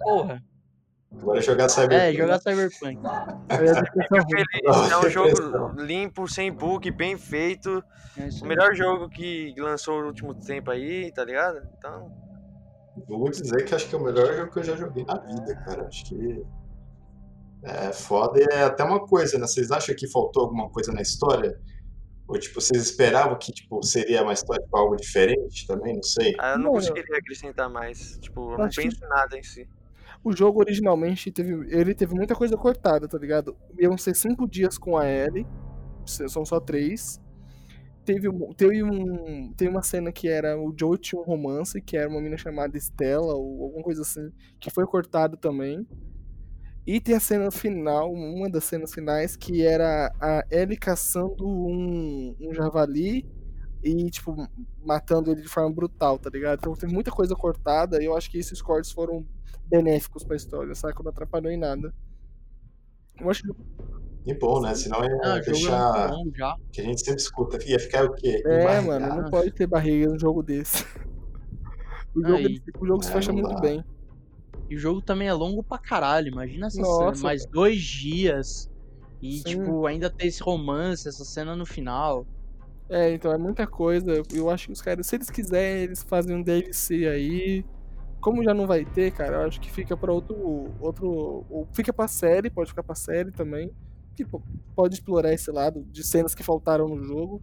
Porra. 0.00 0.42
Agora 1.18 1.38
é 1.38 1.42
jogar 1.42 1.68
Cyberpunk. 1.68 2.00
É, 2.02 2.12
jogar 2.12 2.38
Cyberpunk. 2.40 2.98
É 3.48 3.54
é 3.56 4.70
um 4.70 5.00
Depressão. 5.00 5.10
jogo 5.10 5.80
limpo, 5.80 6.28
sem 6.28 6.52
bug, 6.52 6.90
bem 6.90 7.16
feito. 7.16 7.82
É 8.18 8.28
O 8.42 8.46
melhor 8.46 8.74
jogo 8.74 9.08
que 9.08 9.54
lançou 9.58 10.00
no 10.00 10.08
último 10.08 10.34
tempo 10.34 10.70
aí, 10.70 11.10
tá 11.12 11.24
ligado? 11.24 11.60
Então, 11.78 12.10
Vou 13.06 13.30
dizer 13.30 13.64
que 13.64 13.74
acho 13.74 13.88
que 13.88 13.94
é 13.94 13.98
o 13.98 14.02
melhor 14.02 14.34
jogo 14.34 14.50
que 14.52 14.58
eu 14.58 14.64
já 14.64 14.74
joguei 14.76 15.04
na 15.04 15.18
vida, 15.18 15.54
cara. 15.66 15.86
Acho 15.86 16.04
que 16.06 16.44
é 17.66 17.92
foda 17.92 18.40
e 18.40 18.46
é 18.54 18.62
até 18.64 18.84
uma 18.84 19.04
coisa, 19.06 19.38
né? 19.38 19.46
Vocês 19.46 19.70
acham 19.70 19.94
que 19.94 20.06
faltou 20.08 20.44
alguma 20.44 20.70
coisa 20.70 20.92
na 20.92 21.02
história? 21.02 21.60
Ou, 22.28 22.38
tipo, 22.38 22.60
vocês 22.60 22.82
esperavam 22.82 23.38
que, 23.38 23.52
tipo, 23.52 23.82
seria 23.82 24.22
uma 24.22 24.32
história 24.32 24.62
tipo, 24.62 24.76
algo 24.76 24.96
diferente 24.96 25.66
também? 25.66 25.94
Não 25.94 26.02
sei. 26.02 26.34
ah, 26.38 26.52
eu 26.52 26.58
não 26.58 26.64
Não, 26.66 26.72
conseguiria 26.72 27.18
acrescentar 27.18 27.68
mais. 27.70 28.18
Tipo, 28.18 28.52
eu 28.52 28.58
não 28.58 28.68
penso 28.68 29.04
em 29.04 29.08
nada 29.08 29.38
em 29.38 29.42
si. 29.42 29.68
O 30.24 30.32
jogo 30.36 30.60
originalmente 30.60 31.30
teve. 31.30 31.52
Ele 31.72 31.94
teve 31.94 32.14
muita 32.14 32.34
coisa 32.34 32.56
cortada, 32.56 33.06
tá 33.08 33.18
ligado? 33.18 33.56
Iam 33.78 33.96
ser 33.96 34.14
cinco 34.16 34.48
dias 34.48 34.76
com 34.78 34.96
a 34.96 35.06
Ellie. 35.08 35.46
São 36.04 36.44
só 36.44 36.58
três. 36.60 37.20
teve, 38.04 38.28
um, 38.28 38.52
teve, 38.54 38.82
um, 38.82 39.52
teve 39.56 39.70
uma 39.70 39.82
cena 39.82 40.12
que 40.12 40.28
era 40.28 40.56
o 40.58 40.74
Joe 40.78 40.98
tinha 40.98 41.20
um 41.20 41.24
romance, 41.24 41.80
que 41.80 41.96
era 41.96 42.08
uma 42.08 42.18
menina 42.18 42.36
chamada 42.36 42.76
Stella, 42.78 43.34
ou 43.34 43.64
alguma 43.64 43.82
coisa 43.84 44.02
assim, 44.02 44.32
que 44.60 44.70
foi 44.70 44.86
cortado 44.86 45.36
também. 45.36 45.86
E 46.86 47.00
tem 47.00 47.16
a 47.16 47.20
cena 47.20 47.50
final, 47.50 48.12
uma 48.12 48.48
das 48.48 48.64
cenas 48.64 48.94
finais, 48.94 49.34
que 49.36 49.64
era 49.66 50.12
a 50.20 50.44
Ellie 50.50 50.76
caçando 50.76 51.44
um, 51.46 52.36
um 52.40 52.54
javali 52.54 53.26
e, 53.82 54.08
tipo, 54.08 54.36
matando 54.84 55.32
ele 55.32 55.42
de 55.42 55.48
forma 55.48 55.72
brutal, 55.74 56.16
tá 56.18 56.30
ligado? 56.30 56.58
Então 56.60 56.74
tem 56.74 56.88
muita 56.88 57.10
coisa 57.10 57.34
cortada 57.34 58.00
e 58.00 58.06
eu 58.06 58.16
acho 58.16 58.30
que 58.30 58.38
esses 58.38 58.62
cortes 58.62 58.92
foram 58.92 59.26
benéficos 59.66 60.22
pra 60.22 60.36
história, 60.36 60.74
sabe? 60.76 60.94
Não 61.02 61.10
atrapalhou 61.10 61.50
em 61.50 61.56
nada. 61.58 61.92
Eu 63.20 63.28
acho 63.30 63.42
que 63.42 63.50
E 64.26 64.34
bom, 64.34 64.60
né? 64.60 64.72
Senão 64.74 65.02
ia 65.04 65.18
Ah, 65.24 65.38
é 65.38 65.40
deixar. 65.40 66.10
Que 66.72 66.80
a 66.80 66.84
gente 66.84 67.00
sempre 67.04 67.20
escuta. 67.20 67.58
Ia 67.68 67.80
ficar 67.80 68.04
o 68.04 68.12
quê? 68.14 68.42
É, 68.46 68.80
mano, 68.80 69.22
não 69.22 69.30
pode 69.30 69.50
ter 69.52 69.66
barriga 69.66 70.08
num 70.08 70.18
jogo 70.18 70.40
desse. 70.42 70.84
O 72.14 72.22
jogo, 72.22 72.36
Aí. 72.38 72.62
o 72.80 72.86
jogo 72.86 73.02
se 73.04 73.10
É, 73.10 73.12
fecha 73.12 73.30
muito 73.30 73.50
dá. 73.54 73.60
bem. 73.60 73.84
E 74.68 74.74
o 74.76 74.78
jogo 74.78 75.00
também 75.00 75.28
é 75.28 75.32
longo 75.32 75.62
pra 75.62 75.78
caralho. 75.78 76.28
Imagina 76.28 76.66
essa 76.66 76.80
Nossa, 76.80 77.14
cena, 77.16 77.22
mais 77.22 77.46
dois 77.46 77.80
dias. 77.80 78.70
E, 79.22 79.38
Sim. 79.38 79.44
tipo, 79.44 79.86
ainda 79.86 80.10
ter 80.10 80.26
esse 80.26 80.42
romance, 80.42 81.08
essa 81.08 81.24
cena 81.24 81.54
no 81.56 81.64
final. 81.64 82.26
É, 82.88 83.12
então 83.12 83.32
é 83.32 83.38
muita 83.38 83.66
coisa. 83.66 84.22
Eu 84.32 84.50
acho 84.50 84.66
que 84.66 84.72
os 84.72 84.82
caras, 84.82 85.06
se 85.06 85.16
eles 85.16 85.30
quiserem, 85.30 85.84
eles 85.84 86.02
fazem 86.02 86.36
um 86.36 86.42
DLC 86.42 87.06
aí. 87.06 87.64
Como 88.20 88.42
já 88.42 88.52
não 88.52 88.66
vai 88.66 88.84
ter, 88.84 89.12
cara, 89.12 89.36
eu 89.42 89.46
acho 89.46 89.60
que 89.60 89.70
fica 89.70 89.96
pra 89.96 90.12
outro. 90.12 90.72
outro 90.80 91.44
ou 91.48 91.66
fica 91.72 91.92
pra 91.92 92.08
série, 92.08 92.50
pode 92.50 92.70
ficar 92.70 92.82
pra 92.82 92.94
série 92.94 93.30
também. 93.30 93.70
Que 94.16 94.24
pô, 94.24 94.40
pode 94.74 94.94
explorar 94.94 95.32
esse 95.32 95.50
lado 95.50 95.84
de 95.92 96.02
cenas 96.02 96.34
que 96.34 96.42
faltaram 96.42 96.88
no 96.88 97.04
jogo. 97.04 97.40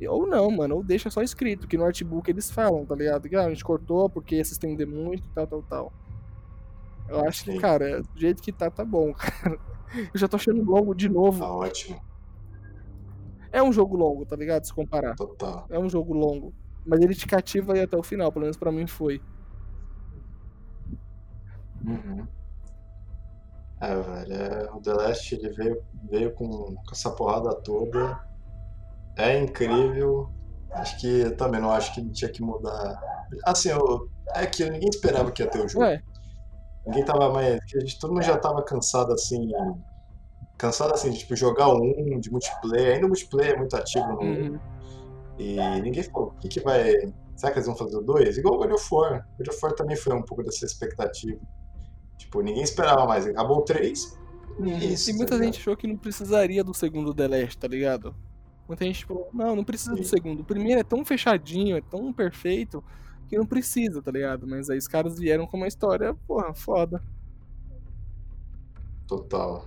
E- 0.00 0.08
Ou 0.08 0.26
não, 0.26 0.50
mano, 0.50 0.76
ou 0.76 0.84
deixa 0.84 1.10
só 1.10 1.22
escrito, 1.22 1.66
que 1.66 1.76
no 1.76 1.84
artbook 1.84 2.30
eles 2.30 2.50
falam, 2.50 2.86
tá 2.86 2.94
ligado? 2.94 3.28
Que 3.28 3.36
ah, 3.36 3.46
a 3.46 3.48
gente 3.48 3.64
cortou 3.64 4.08
porque 4.08 4.36
ia 4.36 4.44
se 4.44 4.52
estender 4.52 4.86
muito, 4.86 5.28
tal, 5.34 5.46
tal, 5.46 5.62
tal. 5.62 5.92
Eu 7.08 7.26
acho 7.26 7.44
que, 7.44 7.58
cara, 7.58 8.02
do 8.02 8.20
jeito 8.20 8.42
que 8.42 8.52
tá, 8.52 8.70
tá 8.70 8.84
bom, 8.84 9.12
cara. 9.14 9.58
Eu 10.12 10.18
já 10.18 10.26
tô 10.26 10.36
achando 10.36 10.62
longo 10.62 10.94
de 10.94 11.08
novo. 11.08 11.38
Tá 11.38 11.50
ótimo. 11.50 12.00
É 13.52 13.62
um 13.62 13.72
jogo 13.72 13.96
longo, 13.96 14.26
tá 14.26 14.34
ligado? 14.34 14.64
Se 14.64 14.74
comparar. 14.74 15.14
Total. 15.14 15.66
É 15.70 15.78
um 15.78 15.88
jogo 15.88 16.12
longo. 16.12 16.52
Mas 16.84 17.00
ele 17.00 17.14
te 17.14 17.26
cativa 17.26 17.74
aí 17.74 17.80
até 17.80 17.96
o 17.96 18.02
final, 18.02 18.32
pelo 18.32 18.42
menos 18.42 18.56
pra 18.56 18.72
mim 18.72 18.86
foi. 18.86 19.22
Uhum. 21.86 22.26
É, 23.80 23.94
velho, 23.94 24.34
é, 24.34 24.70
o 24.72 24.80
The 24.80 24.92
Last 24.94 25.34
ele 25.34 25.50
veio, 25.50 25.82
veio 26.10 26.32
com, 26.32 26.48
com 26.48 26.90
essa 26.90 27.10
porrada 27.10 27.54
toda. 27.54 28.18
É 29.16 29.38
incrível. 29.38 30.30
Acho 30.72 30.98
que 30.98 31.30
também 31.36 31.60
não 31.60 31.70
acho 31.70 31.94
que 31.94 32.04
tinha 32.10 32.30
que 32.30 32.42
mudar. 32.42 33.00
Assim, 33.44 33.68
eu, 33.68 34.08
é 34.34 34.46
que 34.46 34.68
ninguém 34.68 34.88
esperava 34.88 35.30
que 35.30 35.42
ia 35.42 35.48
ter 35.48 35.64
o 35.64 35.68
jogo. 35.68 35.84
Ué, 35.84 36.02
Ninguém 36.86 37.04
tava 37.04 37.32
mais. 37.32 37.54
a 37.54 37.80
gente, 37.80 37.98
todo 37.98 38.12
mundo 38.12 38.22
já 38.22 38.36
tava 38.36 38.62
cansado 38.62 39.12
assim. 39.12 39.50
Cansado 40.58 40.94
assim 40.94 41.10
de 41.10 41.18
tipo, 41.18 41.34
jogar 41.34 41.68
um 41.68 42.20
de 42.20 42.30
multiplayer. 42.30 42.94
Ainda 42.94 43.06
o 43.06 43.08
multiplayer 43.08 43.54
é 43.54 43.56
muito 43.56 43.76
ativo 43.76 44.06
no. 44.06 44.20
uhum. 44.20 44.58
E 45.38 45.56
ninguém 45.80 46.02
falou, 46.02 46.28
o 46.28 46.40
que, 46.40 46.48
que 46.48 46.60
vai. 46.60 46.92
Será 47.34 47.52
que 47.52 47.58
eles 47.58 47.66
vão 47.66 47.76
fazer 47.76 47.96
o 47.96 48.02
2? 48.02 48.38
Igual 48.38 48.54
o 48.54 48.58
God 48.58 48.72
of 48.72 48.88
War. 48.92 49.26
God 49.38 49.48
of 49.48 49.58
War 49.62 49.72
também 49.74 49.96
foi 49.96 50.14
um 50.14 50.22
pouco 50.22 50.44
dessa 50.44 50.64
expectativa. 50.64 51.40
Tipo, 52.16 52.40
ninguém 52.42 52.62
esperava 52.62 53.06
mais. 53.06 53.26
Acabou 53.26 53.58
o 53.58 53.62
3. 53.62 54.18
Isso, 54.82 55.10
e 55.10 55.14
muita 55.14 55.36
tá 55.36 55.44
gente 55.44 55.58
achou 55.58 55.76
que 55.76 55.86
não 55.86 55.96
precisaria 55.96 56.62
do 56.62 56.72
segundo 56.72 57.12
The 57.12 57.26
Last, 57.26 57.58
tá 57.58 57.66
ligado? 57.66 58.14
Muita 58.68 58.84
gente 58.84 59.04
falou, 59.04 59.28
não, 59.32 59.56
não 59.56 59.64
precisa 59.64 59.92
do 59.92 60.04
Sim. 60.04 60.04
segundo. 60.04 60.40
O 60.40 60.44
primeiro 60.44 60.80
é 60.80 60.84
tão 60.84 61.04
fechadinho, 61.04 61.76
é 61.76 61.80
tão 61.80 62.12
perfeito, 62.12 62.82
que 63.28 63.36
não 63.36 63.46
precisa, 63.46 64.02
tá 64.02 64.10
ligado? 64.10 64.46
Mas 64.46 64.70
aí 64.70 64.78
os 64.78 64.88
caras 64.88 65.18
vieram 65.18 65.46
com 65.46 65.56
uma 65.56 65.68
história, 65.68 66.14
porra, 66.26 66.52
foda. 66.54 67.02
Total. 69.06 69.66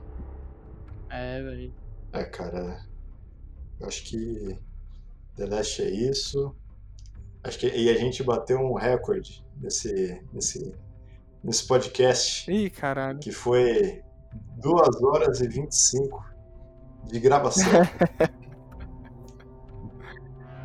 É, 1.09 1.41
velho. 1.41 1.73
É, 2.13 2.23
cara. 2.23 2.81
Eu 3.79 3.87
acho 3.87 4.03
que 4.05 4.57
The 5.35 5.45
Last 5.45 5.81
é 5.81 5.89
isso. 5.89 6.55
Acho 7.43 7.59
que 7.59 7.67
e 7.67 7.89
a 7.89 7.93
gente 7.95 8.23
bateu 8.23 8.59
um 8.59 8.73
recorde 8.73 9.45
nesse, 9.61 10.21
nesse, 10.33 10.75
nesse 11.43 11.65
podcast, 11.65 12.51
Ih, 12.51 12.69
caralho. 12.69 13.19
que 13.19 13.31
foi 13.31 14.01
2 14.57 15.01
horas 15.03 15.39
e 15.39 15.47
25 15.47 16.25
de 17.05 17.19
gravação. 17.19 17.63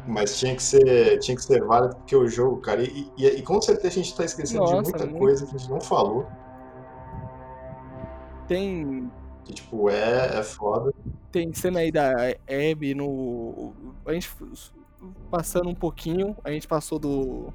Mas 0.06 0.38
tinha 0.38 0.54
que 0.56 0.62
ser, 0.62 1.18
tinha 1.20 1.36
que 1.36 1.42
ser 1.44 1.62
válido 1.64 1.94
porque 1.96 2.16
o 2.16 2.26
jogo, 2.26 2.60
cara, 2.60 2.82
e, 2.82 3.08
e, 3.16 3.26
e 3.26 3.42
com 3.42 3.60
certeza 3.62 3.88
a 3.88 4.02
gente 4.02 4.16
tá 4.16 4.24
esquecendo 4.24 4.64
de 4.64 4.72
Nossa, 4.72 4.90
muita 4.90 5.06
muito. 5.06 5.18
coisa 5.18 5.46
que 5.46 5.54
a 5.54 5.58
gente 5.58 5.70
não 5.70 5.80
falou, 5.80 6.26
Tem, 8.48 9.10
que 9.44 9.54
tipo, 9.54 9.88
é, 9.88 10.38
é 10.38 10.42
foda. 10.42 10.92
tem 11.30 11.52
cena 11.52 11.80
aí 11.80 11.92
da 11.92 12.10
Abby 12.48 12.94
no. 12.94 13.72
A 14.04 14.12
gente 14.12 14.28
passando 15.30 15.68
um 15.68 15.74
pouquinho, 15.74 16.36
a 16.44 16.50
gente 16.50 16.66
passou 16.68 16.98
do. 16.98 17.52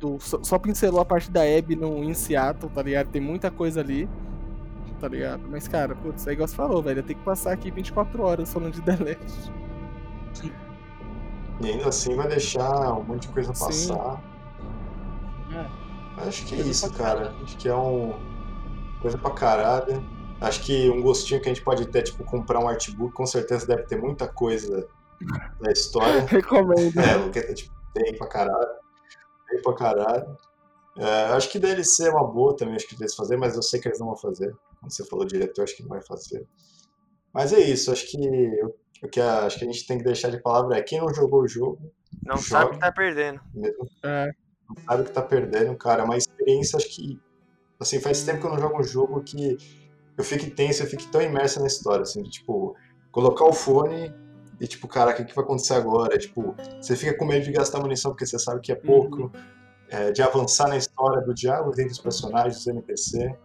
do 0.00 0.18
só, 0.20 0.42
só 0.42 0.58
pincelou 0.58 1.00
a 1.00 1.04
parte 1.04 1.30
da 1.30 1.42
Abby 1.42 1.76
no 1.76 2.02
em 2.02 2.14
Seattle, 2.14 2.70
tá 2.72 2.82
ligado? 2.82 3.10
Tem 3.10 3.20
muita 3.22 3.50
coisa 3.50 3.80
ali. 3.80 4.08
Tá 5.00 5.08
ligado? 5.08 5.46
Mas, 5.48 5.68
cara, 5.68 5.94
putz, 5.96 6.26
é 6.26 6.32
igual 6.32 6.48
você 6.48 6.54
falou, 6.54 6.82
velho. 6.82 7.02
Tem 7.02 7.16
que 7.16 7.22
passar 7.24 7.52
aqui 7.52 7.70
24 7.70 8.22
horas 8.22 8.52
falando 8.52 8.72
de 8.74 8.82
The 8.82 8.96
Last. 8.96 9.52
E 11.60 11.70
ainda 11.70 11.88
assim 11.88 12.14
vai 12.14 12.28
deixar 12.28 12.92
um 12.94 13.04
monte 13.04 13.28
de 13.28 13.34
coisa 13.34 13.54
Sim. 13.54 13.64
passar. 13.64 14.22
É. 15.52 15.84
Acho 16.26 16.44
que 16.46 16.54
é 16.54 16.58
isso, 16.58 16.92
cara. 16.92 17.34
Acho 17.42 17.56
que 17.56 17.68
é 17.68 17.74
um. 17.74 18.14
Coisa 19.00 19.18
pra 19.18 19.30
caralho. 19.30 20.04
Acho 20.40 20.62
que 20.62 20.90
um 20.90 21.00
gostinho 21.00 21.40
que 21.40 21.48
a 21.48 21.54
gente 21.54 21.64
pode 21.64 21.86
ter, 21.86 22.02
tipo, 22.02 22.24
comprar 22.24 22.58
um 22.58 22.68
artbook, 22.68 23.14
com 23.14 23.26
certeza 23.26 23.66
deve 23.66 23.84
ter 23.84 24.00
muita 24.00 24.26
coisa 24.26 24.86
da 25.60 25.72
história. 25.72 26.20
Recomendo. 26.26 26.98
É, 26.98 27.18
porque 27.18 27.54
tipo, 27.54 27.74
tem 27.92 28.16
pra 28.16 28.28
caralho. 28.28 28.74
Tem 29.48 29.62
pra 29.62 29.74
caralho. 29.74 30.38
É, 30.96 31.24
acho 31.32 31.50
que 31.50 31.58
DLC 31.58 32.06
é 32.06 32.10
uma 32.10 32.26
boa 32.26 32.56
também, 32.56 32.76
acho 32.76 32.86
que 32.86 32.94
eles 32.94 33.14
fazer, 33.14 33.36
mas 33.36 33.56
eu 33.56 33.62
sei 33.62 33.80
que 33.80 33.88
eles 33.88 33.98
não 33.98 34.08
vão 34.08 34.16
fazer. 34.16 34.54
Como 34.78 34.90
você 34.90 35.04
falou, 35.04 35.24
diretor, 35.24 35.62
acho 35.62 35.76
que 35.76 35.82
não 35.82 35.88
vai 35.88 36.02
fazer. 36.02 36.46
Mas 37.32 37.52
é 37.52 37.60
isso, 37.60 37.90
acho 37.90 38.06
que 38.06 38.18
o 39.04 39.08
que 39.08 39.20
a, 39.20 39.44
acho 39.46 39.58
que 39.58 39.64
a 39.64 39.68
gente 39.70 39.86
tem 39.86 39.98
que 39.98 40.04
deixar 40.04 40.30
de 40.30 40.40
palavra 40.42 40.76
é 40.78 40.82
quem 40.82 40.98
não 41.00 41.12
jogou 41.12 41.42
o 41.42 41.48
jogo, 41.48 41.78
Não 42.24 42.36
Joga. 42.36 42.48
sabe 42.48 42.70
que 42.72 42.78
tá 42.80 42.92
perdendo. 42.92 43.40
mesmo 43.54 43.86
É. 44.02 44.30
não 44.68 44.76
sabe 44.84 45.02
o 45.02 45.04
que 45.04 45.12
tá 45.12 45.22
perdendo, 45.22 45.76
cara. 45.76 46.02
É 46.02 46.04
uma 46.04 46.16
experiência, 46.16 46.76
acho 46.76 46.88
que. 46.88 47.20
Assim, 47.78 48.00
faz 48.00 48.22
tempo 48.24 48.40
que 48.40 48.46
eu 48.46 48.50
não 48.50 48.58
jogo 48.58 48.78
um 48.80 48.82
jogo 48.84 49.22
que 49.22 49.56
eu 50.16 50.24
fique 50.24 50.50
tenso, 50.50 50.82
eu 50.82 50.86
fique 50.86 51.06
tão 51.08 51.20
imerso 51.20 51.60
na 51.60 51.66
história, 51.66 52.02
assim, 52.02 52.22
de, 52.22 52.30
tipo, 52.30 52.74
colocar 53.10 53.44
o 53.44 53.52
fone 53.52 54.14
e, 54.60 54.66
tipo, 54.66 54.86
caraca, 54.88 55.22
o 55.22 55.26
que 55.26 55.34
vai 55.34 55.44
acontecer 55.44 55.74
agora? 55.74 56.16
Tipo, 56.16 56.54
você 56.80 56.94
fica 56.96 57.16
com 57.18 57.24
medo 57.26 57.44
de 57.44 57.52
gastar 57.52 57.80
munição 57.80 58.12
porque 58.12 58.24
você 58.24 58.38
sabe 58.38 58.60
que 58.60 58.70
é 58.72 58.76
pouco, 58.76 59.30
é, 59.90 60.12
de 60.12 60.22
avançar 60.22 60.68
na 60.68 60.76
história 60.76 61.20
do 61.20 61.34
diálogo 61.34 61.72
entre 61.72 61.88
os 61.92 61.98
personagens, 61.98 62.56
dos 62.56 62.66
NPC. 62.68 63.36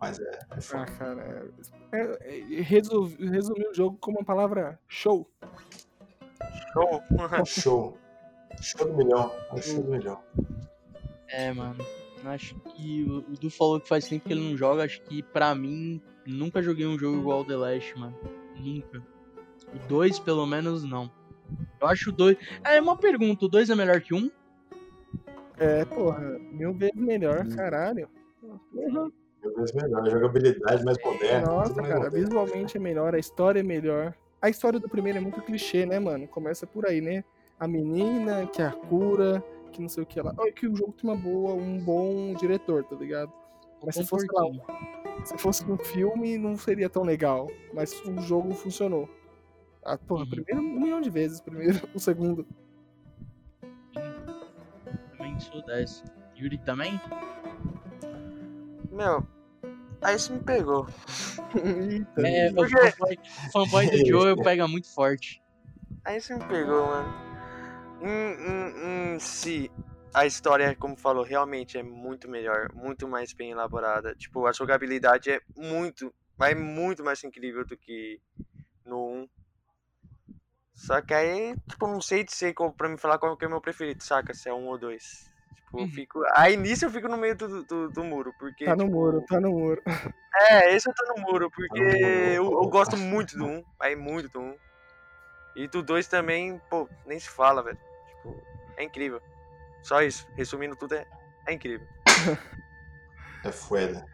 Mas 0.00 0.18
é, 0.20 0.22
é 0.24 0.58
Ah, 0.74 0.84
cara. 0.84 1.48
É, 1.92 2.18
é, 2.58 2.60
resol- 2.62 3.10
resumir 3.18 3.68
o 3.68 3.74
jogo 3.74 3.96
com 3.98 4.10
uma 4.12 4.24
palavra 4.24 4.78
show. 4.88 5.28
Show. 6.72 7.02
Show. 7.46 7.98
Show 8.60 8.86
do 8.88 8.96
milhão. 8.96 9.30
É 9.50 9.54
o 9.54 9.62
show 9.62 9.82
do 9.82 9.90
milhão. 9.90 10.20
É, 11.28 11.52
mano. 11.52 11.84
Acho 12.24 12.54
que 12.60 13.04
o 13.04 13.18
o 13.32 13.36
Du 13.36 13.50
falou 13.50 13.80
que 13.80 13.88
faz 13.88 14.06
tempo 14.08 14.26
que 14.26 14.32
ele 14.32 14.48
não 14.48 14.56
joga. 14.56 14.84
Acho 14.84 15.02
que 15.02 15.22
pra 15.22 15.54
mim, 15.54 16.00
nunca 16.26 16.62
joguei 16.62 16.86
um 16.86 16.98
jogo 16.98 17.18
igual 17.18 17.38
ao 17.38 17.44
The 17.44 17.56
Last, 17.56 17.98
mano. 17.98 18.16
Nunca. 18.56 19.02
O 19.74 19.78
2, 19.88 20.18
pelo 20.20 20.46
menos, 20.46 20.84
não. 20.84 21.10
Eu 21.80 21.88
acho 21.88 22.10
o 22.10 22.12
2. 22.12 22.36
É 22.64 22.80
uma 22.80 22.96
pergunta: 22.96 23.44
o 23.44 23.48
2 23.48 23.70
é 23.70 23.74
melhor 23.74 24.00
que 24.00 24.14
um? 24.14 24.30
É, 25.58 25.84
porra, 25.84 26.38
mil 26.52 26.72
vezes 26.74 26.94
melhor, 26.96 27.46
caralho. 27.48 28.08
Porra. 28.72 29.10
Mil 29.42 29.54
vezes 29.56 29.72
melhor. 29.74 30.08
Jogabilidade 30.10 30.84
mais 30.84 30.98
moderna. 31.04 31.46
Nossa, 31.46 31.74
mais 31.74 31.88
cara, 31.88 32.04
moderno. 32.04 32.26
visualmente 32.26 32.76
é 32.76 32.80
melhor, 32.80 33.14
a 33.14 33.18
história 33.18 33.60
é 33.60 33.62
melhor. 33.62 34.14
A 34.40 34.48
história 34.48 34.78
do 34.80 34.88
primeiro 34.88 35.18
é 35.18 35.20
muito 35.20 35.40
clichê, 35.42 35.84
né, 35.86 35.98
mano? 35.98 36.26
Começa 36.28 36.66
por 36.66 36.86
aí, 36.86 37.00
né? 37.00 37.24
A 37.60 37.66
menina, 37.68 38.46
que 38.46 38.60
é 38.60 38.66
a 38.66 38.72
cura, 38.72 39.42
que 39.72 39.80
não 39.80 39.88
sei 39.88 40.02
o 40.02 40.06
que 40.06 40.20
lá. 40.20 40.34
Olha 40.36 40.52
que 40.52 40.66
o 40.66 40.74
jogo 40.74 40.92
tem 40.92 41.08
uma 41.08 41.16
boa, 41.16 41.54
um 41.54 41.78
bom 41.78 42.34
diretor, 42.34 42.82
tá 42.84 42.96
ligado? 42.96 43.32
Mas 43.84 43.94
se 43.96 44.04
fosse 44.06 44.26
lá, 44.32 44.44
se 45.24 45.38
fosse 45.38 45.64
um 45.70 45.76
filme, 45.76 46.38
não 46.38 46.56
seria 46.56 46.88
tão 46.88 47.02
legal. 47.04 47.48
Mas 47.72 47.92
o 48.04 48.20
jogo 48.20 48.52
funcionou. 48.54 49.08
Ah, 49.84 49.96
porra, 49.98 50.22
Uhum. 50.24 50.30
primeiro 50.30 50.60
um 50.60 50.80
milhão 50.80 51.00
de 51.00 51.10
vezes, 51.10 51.40
primeiro, 51.42 51.80
o 51.94 51.98
segundo. 52.00 52.46
Também 55.16 55.38
sou 55.40 55.62
dessa. 55.64 56.04
Yuri 56.36 56.58
também? 56.58 57.00
Meu, 58.92 59.26
aí 60.02 60.18
você 60.18 60.32
me 60.34 60.40
pegou. 60.40 60.86
É, 62.18 62.50
o 62.50 62.54
Por 62.54 62.68
quê? 62.68 62.90
fanboy, 62.90 63.18
o 63.48 63.52
fanboy 63.52 63.90
do 63.90 64.06
Joel 64.06 64.36
pega 64.36 64.68
muito 64.68 64.92
forte. 64.92 65.42
Aí 66.04 66.20
você 66.20 66.36
me 66.36 66.44
pegou, 66.44 66.86
mano. 66.86 67.08
Em, 68.02 69.14
em, 69.14 69.14
em 69.14 69.18
si, 69.18 69.70
a 70.12 70.26
história, 70.26 70.76
como 70.76 70.94
falou, 70.94 71.24
realmente 71.24 71.78
é 71.78 71.82
muito 71.82 72.28
melhor, 72.28 72.70
muito 72.74 73.08
mais 73.08 73.32
bem 73.32 73.52
elaborada. 73.52 74.14
Tipo, 74.14 74.46
a 74.46 74.52
jogabilidade 74.52 75.30
é 75.30 75.40
muito, 75.56 76.14
vai 76.36 76.54
muito 76.54 77.02
mais 77.02 77.24
incrível 77.24 77.64
do 77.64 77.78
que 77.78 78.20
no 78.84 79.22
1. 79.22 79.28
Só 80.74 81.00
que 81.00 81.14
aí, 81.14 81.56
tipo, 81.66 81.86
não 81.86 82.00
sei 82.02 82.24
dizer 82.24 82.52
qual, 82.52 82.72
pra 82.72 82.90
me 82.90 82.98
falar 82.98 83.18
qual 83.18 83.36
que 83.38 83.44
é 83.44 83.48
o 83.48 83.50
meu 83.50 83.60
preferido, 83.60 84.02
saca? 84.02 84.34
Se 84.34 84.50
é 84.50 84.54
um 84.54 84.66
ou 84.66 84.76
dois. 84.76 85.31
Tipo, 85.72 85.78
eu 85.78 85.82
Uhum. 85.84 85.88
fico. 85.90 86.22
Aí 86.34 86.56
nisso 86.56 86.84
eu 86.84 86.90
fico 86.90 87.08
no 87.08 87.16
meio 87.16 87.34
do, 87.34 87.62
do, 87.64 87.88
do 87.88 88.04
muro, 88.04 88.34
porque. 88.38 88.64
Tá 88.66 88.76
no 88.76 88.84
tipo, 88.84 88.94
muro, 88.96 89.24
tá 89.26 89.40
no 89.40 89.50
muro. 89.50 89.82
É, 90.50 90.74
esse 90.74 90.88
eu 90.88 90.94
tô 90.94 91.14
no 91.14 91.22
muro, 91.22 91.50
porque 91.50 91.80
muro, 91.80 91.96
eu, 91.96 92.44
eu 92.44 92.68
gosto 92.68 92.96
muito 92.96 93.36
do 93.36 93.46
1, 93.46 93.64
vai 93.78 93.96
muito 93.96 94.28
do 94.28 94.40
1. 94.40 94.54
E 95.56 95.68
do 95.68 95.82
2 95.82 96.06
também, 96.08 96.60
pô, 96.70 96.88
nem 97.06 97.18
se 97.18 97.28
fala, 97.28 97.62
velho. 97.62 97.78
Tipo, 98.08 98.42
é 98.76 98.84
incrível. 98.84 99.20
Só 99.82 100.00
isso, 100.02 100.26
resumindo 100.36 100.76
tudo, 100.76 100.94
é, 100.94 101.06
é 101.46 101.52
incrível. 101.52 101.86
É 103.44 103.50
foda. 103.52 104.04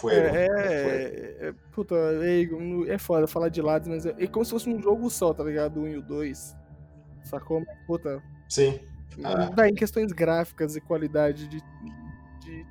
Fuego. 0.00 0.36
É, 0.36 0.44
É 0.44 0.48
fuego. 0.82 1.44
é, 1.44 1.48
é, 1.48 1.54
puta, 1.72 1.94
é, 1.96 2.92
é 2.94 2.98
foda 2.98 3.26
falar 3.26 3.48
de 3.48 3.62
lados, 3.62 3.88
mas 3.88 4.04
é, 4.06 4.14
é 4.18 4.26
como 4.26 4.44
se 4.44 4.50
fosse 4.50 4.68
um 4.68 4.80
jogo 4.80 5.08
só, 5.10 5.32
tá 5.32 5.42
ligado? 5.44 5.78
O 5.80 5.84
1 5.84 5.88
e 5.88 5.96
o 5.98 6.02
2. 6.02 6.54
Sacou? 7.24 7.64
Puta, 7.86 8.22
Sim. 8.48 8.80
Ah. 9.24 9.50
daí 9.54 9.70
em 9.70 9.74
questões 9.74 10.12
gráficas 10.12 10.76
e 10.76 10.80
qualidade 10.80 11.48
de. 11.48 11.60
de 12.40 12.66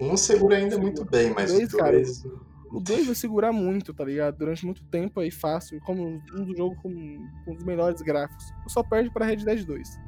Um 0.00 0.16
segura 0.16 0.56
ainda 0.56 0.78
muito 0.78 1.04
bem, 1.04 1.32
mas 1.34 1.52
Dois, 1.52 1.72
o 1.74 1.76
cara. 1.76 1.92
dois. 1.92 2.24
o 2.70 2.80
2 2.80 3.06
vai 3.06 3.14
segurar 3.14 3.52
muito, 3.52 3.92
tá 3.92 4.04
ligado? 4.04 4.36
Durante 4.38 4.64
muito 4.64 4.82
tempo 4.84 5.20
aí, 5.20 5.30
fácil, 5.30 5.80
como 5.82 6.02
um 6.34 6.44
dos 6.44 6.56
jogos 6.56 6.78
com, 6.82 7.28
com 7.44 7.52
os 7.52 7.62
melhores 7.64 8.00
gráficos. 8.00 8.52
Só 8.68 8.82
perde 8.82 9.10
pra 9.10 9.26
Red 9.26 9.36
Dead 9.44 9.64
2. 9.64 10.00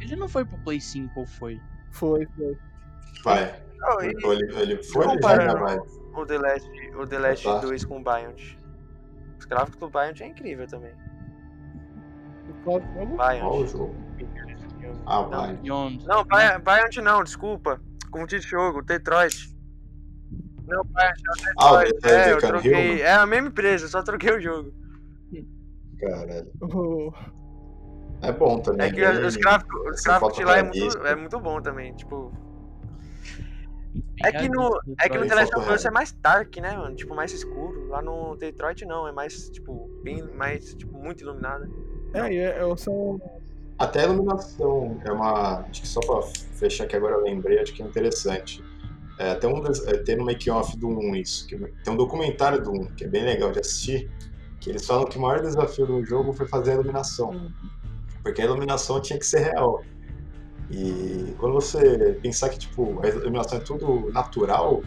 Ele 0.00 0.16
não 0.16 0.28
foi 0.28 0.44
pro 0.44 0.58
Play 0.58 0.80
5 0.80 1.20
ou 1.20 1.26
foi? 1.26 1.60
Foi, 1.92 2.26
foi. 2.36 2.58
Vai. 3.24 3.62
E 4.02 4.06
Ele, 4.06 4.14
ele 4.60 4.82
foi, 4.82 5.04
ele 5.06 5.14
já 5.14 5.14
comparando 5.14 5.82
o 6.14 6.26
The 6.26 6.38
Last, 6.38 6.70
o 6.96 7.06
The 7.06 7.18
Last 7.18 7.44
Tá. 7.44 7.58
2 7.60 7.84
com 7.84 7.98
o 8.00 8.04
Biond. 8.04 8.58
Os 9.38 9.44
gráficos 9.46 9.78
do 9.78 9.88
Biond 9.88 10.22
é 10.22 10.26
incrível 10.26 10.66
também. 10.66 10.92
Qual 12.64 12.80
jogo? 12.80 13.16
Qual? 13.16 13.94
Ah, 15.06 15.22
Não, 15.22 15.30
vai. 15.30 15.56
Beyond. 15.56 16.06
Não, 16.06 16.24
Bi- 16.24 16.58
Biond 16.64 17.00
não, 17.02 17.22
desculpa. 17.24 17.80
Confundi 18.10 18.40
de 18.40 18.46
jogo, 18.46 18.82
Detroit. 18.82 19.54
Não, 20.66 20.80
é 20.80 20.80
o 20.80 20.86
Ah, 21.58 21.78
Detroit. 21.84 21.92
Detroit 21.92 22.14
é, 22.14 22.30
eu 22.32 22.36
Become 22.36 22.52
troquei. 22.52 22.72
Human? 22.92 23.00
É 23.02 23.12
a 23.12 23.26
mesma 23.26 23.48
empresa, 23.48 23.88
só 23.88 24.02
troquei 24.02 24.32
o 24.32 24.40
jogo. 24.40 24.72
Caralho. 26.00 26.50
O- 26.62 27.12
É 28.22 28.32
bom 28.32 28.58
também. 28.60 28.86
É 28.88 28.90
que 28.92 29.00
bem- 29.00 29.24
os 29.24 29.36
gráficos, 29.36 29.80
os 29.86 29.94
essa 29.98 30.08
gráficos 30.10 30.36
de 30.36 30.44
lá 30.44 30.58
é 30.58 30.62
muito, 30.62 30.98
é 31.06 31.16
muito 31.16 31.40
bom 31.40 31.60
também, 31.60 31.94
tipo. 31.94 32.32
É 34.22 34.30
que 34.32 34.48
no, 34.48 34.78
é 35.00 35.08
que 35.08 35.16
no. 35.18 35.26
The 35.26 35.34
Last 35.34 35.54
of 35.56 35.60
Us 35.72 35.82
fotorrealista. 35.82 35.88
é 35.88 35.90
mais 35.90 36.12
dark, 36.12 36.56
né, 36.58 36.76
mano? 36.76 36.94
Tipo, 36.94 37.14
mais 37.14 37.32
escuro. 37.32 37.88
Lá 37.88 38.02
no 38.02 38.36
Detroit 38.36 38.84
não, 38.84 39.08
é 39.08 39.12
mais, 39.12 39.48
tipo, 39.50 39.88
bem 40.04 40.22
mais, 40.34 40.74
tipo, 40.74 40.96
muito 40.98 41.22
iluminado. 41.22 41.64
É, 42.14 42.34
é, 42.34 42.58
é, 42.58 42.76
são. 42.76 43.20
Até 43.78 44.00
a 44.00 44.04
iluminação 44.04 45.00
é 45.04 45.12
uma. 45.12 45.60
Acho 45.60 45.80
que 45.82 45.88
só 45.88 46.00
pra 46.00 46.20
fechar 46.54 46.86
que 46.86 46.96
agora 46.96 47.14
eu 47.16 47.22
lembrei, 47.22 47.58
acho 47.60 47.72
que 47.72 47.82
é 47.82 47.86
interessante. 47.86 48.62
É, 49.18 49.34
tem, 49.34 49.50
um, 49.52 49.62
é, 49.66 49.98
tem 49.98 50.16
no 50.16 50.24
make-off 50.24 50.76
do 50.78 50.88
1 50.88 51.14
isso. 51.16 51.46
que- 51.46 51.56
tem 51.56 51.92
um 51.92 51.96
documentário 51.96 52.62
do 52.62 52.70
1, 52.72 52.86
que 52.94 53.04
é 53.04 53.08
bem 53.08 53.24
legal 53.24 53.52
de 53.52 53.60
assistir, 53.60 54.10
que 54.60 54.70
eles 54.70 54.86
falam 54.86 55.04
que 55.04 55.18
o 55.18 55.20
maior 55.20 55.40
desafio 55.42 55.86
do 55.86 56.04
jogo 56.04 56.32
foi 56.32 56.46
fazer 56.48 56.72
a 56.72 56.74
iluminação. 56.74 57.50
Porque 58.22 58.40
a 58.42 58.44
iluminação 58.44 59.00
tinha 59.00 59.18
que 59.18 59.26
ser 59.26 59.40
real. 59.40 59.82
E 60.70 61.34
quando 61.38 61.54
você 61.54 62.14
pensar 62.22 62.48
que 62.50 62.58
tipo, 62.58 63.00
a 63.04 63.08
iluminação 63.08 63.58
é 63.58 63.60
tudo 63.62 64.10
natural, 64.12 64.82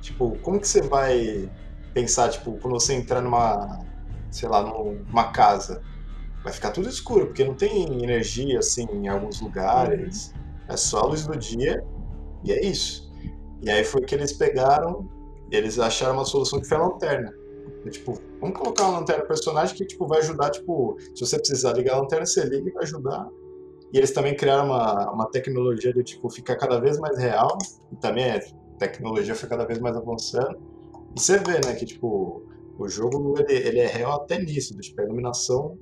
tipo, 0.00 0.36
como 0.42 0.60
que 0.60 0.66
você 0.66 0.80
vai 0.80 1.50
pensar, 1.92 2.30
tipo, 2.30 2.52
quando 2.58 2.74
você 2.74 2.94
entrar 2.94 3.20
numa, 3.20 3.80
sei 4.30 4.48
lá, 4.48 4.62
numa 4.62 5.24
casa, 5.32 5.82
vai 6.46 6.52
ficar 6.52 6.70
tudo 6.70 6.88
escuro, 6.88 7.26
porque 7.26 7.44
não 7.44 7.54
tem 7.54 8.04
energia 8.04 8.60
assim 8.60 8.86
em 8.92 9.08
alguns 9.08 9.40
lugares, 9.40 10.32
é 10.68 10.76
só 10.76 11.00
a 11.00 11.06
luz 11.06 11.26
do 11.26 11.36
dia 11.36 11.84
e 12.44 12.52
é 12.52 12.64
isso. 12.64 13.12
E 13.60 13.68
aí 13.68 13.82
foi 13.82 14.02
que 14.02 14.14
eles 14.14 14.32
pegaram, 14.32 15.08
eles 15.50 15.76
acharam 15.76 16.14
uma 16.14 16.24
solução 16.24 16.60
que 16.60 16.68
foi 16.68 16.76
a 16.76 16.82
lanterna. 16.82 17.34
E, 17.84 17.90
tipo, 17.90 18.16
vamos 18.40 18.56
colocar 18.56 18.84
uma 18.84 19.00
lanterna 19.00 19.24
personagem 19.24 19.76
que 19.76 19.84
tipo, 19.84 20.06
vai 20.06 20.20
ajudar, 20.20 20.50
tipo, 20.50 20.96
se 21.16 21.26
você 21.26 21.36
precisar 21.36 21.72
ligar 21.72 21.94
a 21.94 22.02
lanterna, 22.02 22.24
você 22.24 22.44
liga 22.44 22.68
e 22.68 22.72
vai 22.72 22.84
ajudar. 22.84 23.28
E 23.92 23.98
eles 23.98 24.12
também 24.12 24.36
criaram 24.36 24.66
uma, 24.66 25.10
uma 25.10 25.26
tecnologia 25.28 25.92
de 25.92 26.04
tipo, 26.04 26.30
ficar 26.30 26.54
cada 26.54 26.78
vez 26.78 26.96
mais 27.00 27.18
real, 27.18 27.58
e 27.90 27.96
também 27.96 28.30
a 28.30 28.40
tecnologia 28.78 29.34
foi 29.34 29.48
cada 29.48 29.64
vez 29.64 29.80
mais 29.80 29.96
avançando. 29.96 30.56
E 31.16 31.20
você 31.20 31.38
vê, 31.38 31.54
né, 31.66 31.74
que 31.74 31.84
tipo, 31.84 32.44
o 32.78 32.88
jogo 32.88 33.34
ele, 33.36 33.52
ele 33.52 33.80
é 33.80 33.86
real 33.88 34.12
até 34.12 34.38
nisso, 34.38 34.76
tipo, 34.78 35.00
a 35.00 35.04
iluminação 35.04 35.76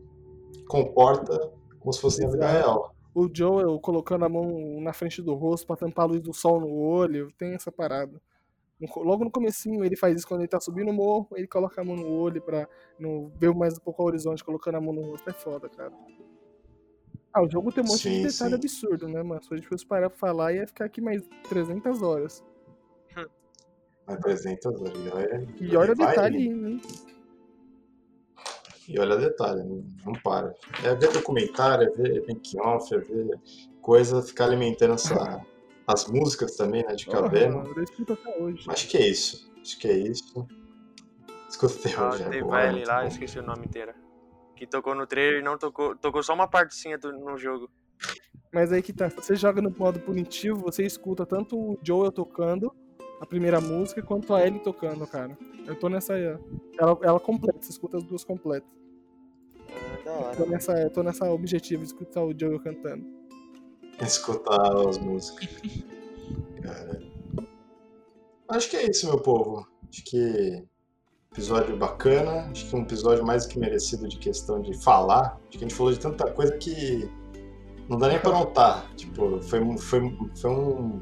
comporta 0.68 1.52
como 1.78 1.92
se 1.92 2.00
fosse 2.00 2.22
na 2.22 2.30
vida 2.30 2.48
real. 2.48 2.94
O 3.14 3.28
Joel 3.32 3.78
colocando 3.78 4.24
a 4.24 4.28
mão 4.28 4.80
na 4.80 4.92
frente 4.92 5.22
do 5.22 5.34
rosto 5.34 5.66
pra 5.66 5.76
tampar 5.76 6.04
a 6.04 6.08
luz 6.08 6.20
do 6.20 6.32
sol 6.34 6.60
no 6.60 6.72
olho, 6.72 7.30
tem 7.38 7.54
essa 7.54 7.70
parada. 7.70 8.20
Logo 8.96 9.24
no 9.24 9.30
comecinho 9.30 9.84
ele 9.84 9.96
faz 9.96 10.16
isso 10.16 10.26
quando 10.26 10.40
ele 10.40 10.48
tá 10.48 10.60
subindo 10.60 10.90
o 10.90 10.94
morro, 10.94 11.28
ele 11.34 11.46
coloca 11.46 11.80
a 11.80 11.84
mão 11.84 11.94
no 11.94 12.10
olho 12.10 12.42
pra 12.42 12.68
não 12.98 13.30
ver 13.36 13.54
mais 13.54 13.74
um 13.78 13.80
pouco 13.80 14.02
o 14.02 14.06
horizonte, 14.06 14.44
colocando 14.44 14.76
a 14.76 14.80
mão 14.80 14.92
no 14.92 15.02
rosto. 15.02 15.30
É 15.30 15.32
foda, 15.32 15.68
cara. 15.68 15.92
Ah, 17.32 17.42
o 17.42 17.50
jogo 17.50 17.72
tem 17.72 17.82
um 17.82 17.86
monte 17.86 18.02
Sim, 18.02 18.22
de 18.22 18.28
detalhe 18.28 18.50
sim. 18.50 18.54
absurdo, 18.54 19.08
né, 19.08 19.22
mano? 19.22 19.42
Se 19.42 19.52
a 19.52 19.56
gente 19.56 19.68
fosse 19.68 19.86
parar 19.86 20.08
pra 20.08 20.18
falar, 20.18 20.52
ia 20.52 20.66
ficar 20.66 20.84
aqui 20.84 21.00
mais 21.00 21.22
300 21.48 22.02
horas. 22.02 22.44
Mas 24.06 24.20
300 24.20 24.80
horas, 24.80 24.92
e 24.98 25.08
olha, 25.08 25.48
E 25.60 25.76
olha 25.76 25.92
o 25.92 25.96
detalhe, 25.96 26.46
hein? 26.46 26.80
E 28.88 28.98
olha 28.98 29.16
detalhe, 29.16 29.62
não, 29.62 29.84
não 30.04 30.12
para. 30.12 30.54
É 30.82 30.94
ver 30.94 31.12
documentário, 31.12 31.88
é 31.88 31.90
ver 31.90 32.24
make-off, 32.26 32.94
é 32.94 32.98
ver 32.98 33.38
coisa, 33.80 34.22
ficar 34.22 34.44
alimentando 34.44 34.94
essa, 34.94 35.40
as 35.86 36.06
músicas 36.08 36.56
também, 36.56 36.84
né, 36.84 36.94
de 36.94 37.08
até 37.10 37.48
hoje. 38.38 38.64
Acho 38.68 38.88
que 38.88 38.96
é 38.96 39.08
isso. 39.08 39.50
Acho 39.60 39.78
que 39.78 39.88
é 39.88 39.96
isso. 39.96 40.46
Escutei 41.48 41.94
Ah, 41.96 42.10
hoje, 42.10 42.22
é 42.22 42.30
The 42.30 42.40
boa, 42.40 42.52
Valley 42.56 42.72
muito 42.74 42.88
lá, 42.88 43.00
bom. 43.02 43.08
esqueci 43.08 43.38
o 43.38 43.42
nome 43.42 43.64
inteiro. 43.66 43.94
Que 44.56 44.66
tocou 44.66 44.94
no 44.94 45.06
trailer 45.06 45.40
e 45.40 45.44
não 45.44 45.56
tocou. 45.56 45.96
Tocou 45.96 46.22
só 46.22 46.34
uma 46.34 46.48
partezinha 46.48 46.98
do, 46.98 47.12
no 47.12 47.38
jogo. 47.38 47.70
Mas 48.52 48.72
aí 48.72 48.82
que 48.82 48.92
tá, 48.92 49.08
você 49.08 49.34
joga 49.34 49.60
no 49.62 49.70
modo 49.70 49.98
punitivo, 50.00 50.60
você 50.60 50.84
escuta 50.84 51.26
tanto 51.26 51.56
o 51.58 51.78
Joel 51.82 52.12
tocando 52.12 52.74
a 53.20 53.26
primeira 53.26 53.60
música 53.60 54.02
quanto 54.02 54.34
a 54.34 54.46
Ellie 54.46 54.60
tocando, 54.60 55.06
cara. 55.06 55.36
Eu 55.66 55.74
tô 55.78 55.88
nessa. 55.88 56.14
Ela, 56.78 56.98
ela 57.02 57.20
completa, 57.20 57.58
você 57.60 57.70
escuta 57.70 57.96
as 57.96 58.04
duas 58.04 58.24
completas. 58.24 58.68
Ah, 59.70 60.04
da 60.04 60.10
Eu 60.10 60.20
hora. 60.20 60.36
tô 60.36 60.46
nessa, 60.46 60.72
eu 60.80 60.90
tô 60.90 61.02
nessa 61.02 61.30
objetivo 61.30 61.82
de 61.82 61.88
escutar 61.88 62.22
o 62.22 62.32
Joel 62.38 62.60
cantando. 62.60 63.04
Escutar 64.00 64.76
as 64.88 64.98
músicas. 64.98 65.48
Cara. 66.62 67.00
Acho 68.48 68.70
que 68.70 68.76
é 68.76 68.90
isso, 68.90 69.06
meu 69.06 69.18
povo. 69.20 69.66
Acho 69.88 70.04
que 70.04 70.64
episódio 71.32 71.76
bacana. 71.76 72.48
Acho 72.50 72.68
que 72.68 72.76
um 72.76 72.82
episódio 72.82 73.24
mais 73.24 73.46
do 73.46 73.50
que 73.52 73.58
merecido 73.58 74.06
de 74.08 74.18
questão 74.18 74.60
de 74.60 74.76
falar. 74.82 75.38
Acho 75.48 75.58
que 75.58 75.64
a 75.64 75.68
gente 75.68 75.74
falou 75.74 75.92
de 75.92 75.98
tanta 76.00 76.30
coisa 76.32 76.56
que 76.58 77.08
não 77.88 77.98
dá 77.98 78.08
nem 78.08 78.18
pra 78.18 78.32
notar. 78.32 78.92
Tipo, 78.96 79.40
foi, 79.42 79.60
um- 79.60 79.78
foi, 79.78 80.00
foi 80.40 80.50
um. 80.50 81.00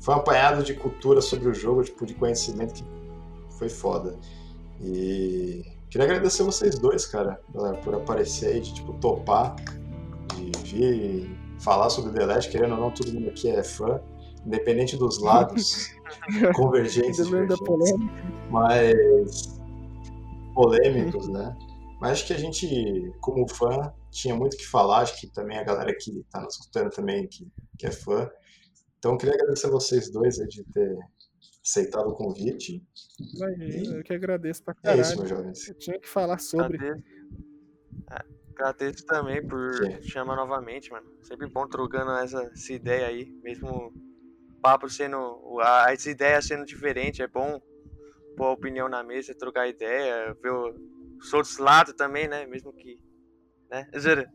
Foi 0.00 0.14
um 0.14 0.18
apanhado 0.18 0.62
de 0.62 0.74
cultura 0.74 1.20
sobre 1.20 1.48
o 1.48 1.54
jogo, 1.54 1.82
tipo, 1.84 2.06
de 2.06 2.14
conhecimento 2.14 2.74
que 2.74 2.84
foi 3.58 3.68
foda. 3.68 4.16
E 4.80 5.62
queria 5.90 6.06
agradecer 6.06 6.42
vocês 6.42 6.78
dois, 6.78 7.04
cara, 7.06 7.40
por- 7.52 7.76
por 7.78 7.94
aparecer 7.94 8.48
aí, 8.54 8.60
de 8.60 8.72
tipo, 8.74 8.94
topar, 8.94 9.54
de 10.34 10.50
vir 10.64 11.30
falar 11.60 11.90
sobre 11.90 12.12
The 12.18 12.24
Last, 12.24 12.50
querendo 12.50 12.74
ou 12.74 12.80
não, 12.80 12.90
todo 12.90 13.12
mundo 13.12 13.28
aqui 13.28 13.50
é 13.50 13.62
fã, 13.62 14.00
independente 14.46 14.96
dos 14.96 15.18
lados, 15.20 15.88
convergentes, 16.56 17.28
polêmica. 17.28 18.24
mas 18.50 19.60
polêmicos, 20.54 21.28
né? 21.28 21.54
Mas 22.00 22.12
acho 22.12 22.26
que 22.26 22.32
a 22.32 22.38
gente, 22.38 23.12
como 23.20 23.46
fã, 23.46 23.92
tinha 24.10 24.34
muito 24.34 24.54
o 24.54 24.56
que 24.56 24.66
falar, 24.66 25.00
acho 25.00 25.20
que 25.20 25.26
também 25.26 25.58
a 25.58 25.62
galera 25.62 25.94
que 25.94 26.24
tá 26.30 26.40
nos 26.40 26.54
escutando 26.54 26.88
também, 26.90 27.26
que, 27.28 27.46
que 27.78 27.86
é 27.86 27.90
fã. 27.90 28.26
Então, 29.00 29.12
eu 29.12 29.16
queria 29.16 29.34
agradecer 29.34 29.66
a 29.66 29.70
vocês 29.70 30.10
dois 30.10 30.38
aí 30.38 30.46
de 30.46 30.62
ter 30.74 30.94
aceitado 31.64 32.08
o 32.10 32.14
convite. 32.14 32.82
Imagina, 33.34 33.96
eu 33.96 34.04
que 34.04 34.12
agradeço 34.12 34.62
pra 34.62 34.74
É 34.84 34.92
isso, 34.98 35.14
caralho. 35.14 35.16
meus 35.18 35.28
jovens. 35.30 35.68
Eu 35.68 35.74
tinha 35.78 35.98
que 35.98 36.06
falar 36.06 36.38
sobre. 36.38 36.76
Agradeço. 36.76 37.06
É, 38.10 38.20
Agradeço 38.54 39.06
também 39.06 39.46
por 39.46 39.72
Sim. 39.74 40.02
chamar 40.02 40.36
novamente, 40.36 40.90
mano. 40.90 41.06
Sempre 41.22 41.48
bom 41.48 41.66
trocando 41.66 42.10
essa, 42.12 42.42
essa 42.42 42.72
ideia 42.74 43.06
aí. 43.06 43.24
Mesmo 43.42 43.68
o 43.88 44.60
papo 44.60 44.86
sendo. 44.90 45.58
As 45.60 46.04
ideias 46.04 46.44
sendo 46.46 46.66
diferentes, 46.66 47.20
é 47.20 47.26
bom 47.26 47.58
pôr 48.36 48.44
a 48.48 48.52
opinião 48.52 48.86
na 48.86 49.02
mesa, 49.02 49.34
trocar 49.34 49.66
ideia, 49.66 50.34
ver 50.42 50.50
o- 50.52 50.74
os 51.18 51.32
outros 51.32 51.56
lados 51.56 51.94
também, 51.94 52.28
né? 52.28 52.44
Mesmo 52.46 52.70
que 52.74 52.98
né? 53.70 53.88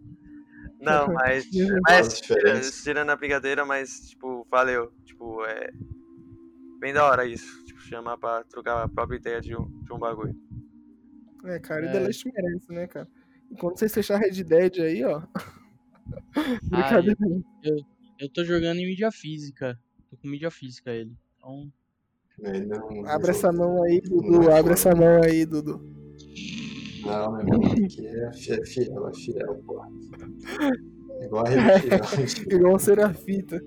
Não, 0.80 1.08
mas. 1.14 1.46
Mas 1.88 2.82
tirando 2.84 3.10
a 3.12 3.16
brincadeira, 3.16 3.64
mas, 3.66 3.92
tipo, 4.10 4.35
valeu. 4.50 4.92
Tipo, 5.04 5.44
é. 5.46 5.70
Bem 6.80 6.94
da 6.94 7.06
hora 7.06 7.26
isso. 7.26 7.64
Tipo, 7.66 7.80
chamar 7.82 8.18
pra 8.18 8.44
trocar 8.44 8.84
a 8.84 8.88
própria 8.90 9.18
ideia 9.18 9.42
de 9.42 9.56
um, 9.56 9.66
de 9.84 9.94
um 9.94 10.00
bagulho. 10.00 10.36
É, 11.46 11.60
cara, 11.60 11.86
e 11.86 11.90
É. 11.90 11.92
The 11.92 12.00
Last 12.00 12.26
merece, 12.32 12.72
né, 12.72 12.88
cara? 12.88 13.08
E 13.52 13.56
quando 13.56 13.78
vocês 13.78 13.94
fechar 13.94 14.18
Red 14.18 14.44
Dead 14.44 14.80
aí, 14.80 15.04
ó. 15.04 15.22
Ah, 16.72 17.02
Brincadeira. 17.02 17.18
Eu 18.20 18.30
tô 18.32 18.44
jogando 18.44 18.78
em 18.78 18.86
mídia 18.86 19.12
física. 19.12 19.80
Tô 20.12 20.18
com 20.18 20.28
mídia 20.28 20.52
física 20.52 20.92
ele. 20.92 21.16
Então, 21.40 21.72
Ele 22.40 22.66
não- 22.68 23.06
Abre 23.08 23.32
essa 23.32 23.52
mão 23.52 23.82
aí, 23.84 24.00
Não 24.08 24.18
Dudu. 24.22 24.50
é 24.52 24.60
Abre 24.60 24.74
essa 24.74 24.94
mão 24.94 25.22
aí, 25.24 25.46
Dudu. 25.48 25.80
Não, 27.06 27.32
meu 27.32 27.42
irmão, 27.42 27.72
aqui 27.86 28.06
é 28.06 28.28
é 28.28 28.66
fiel, 28.66 29.08
é 29.08 29.14
fiel, 29.16 29.56
porra. 29.66 29.90
É 31.22 31.26
igual 31.26 31.46
a 31.46 31.50
religião. 31.50 32.60
Igual 32.60 32.80
ser 32.80 33.00
a 33.00 33.14
fita. 33.14 33.60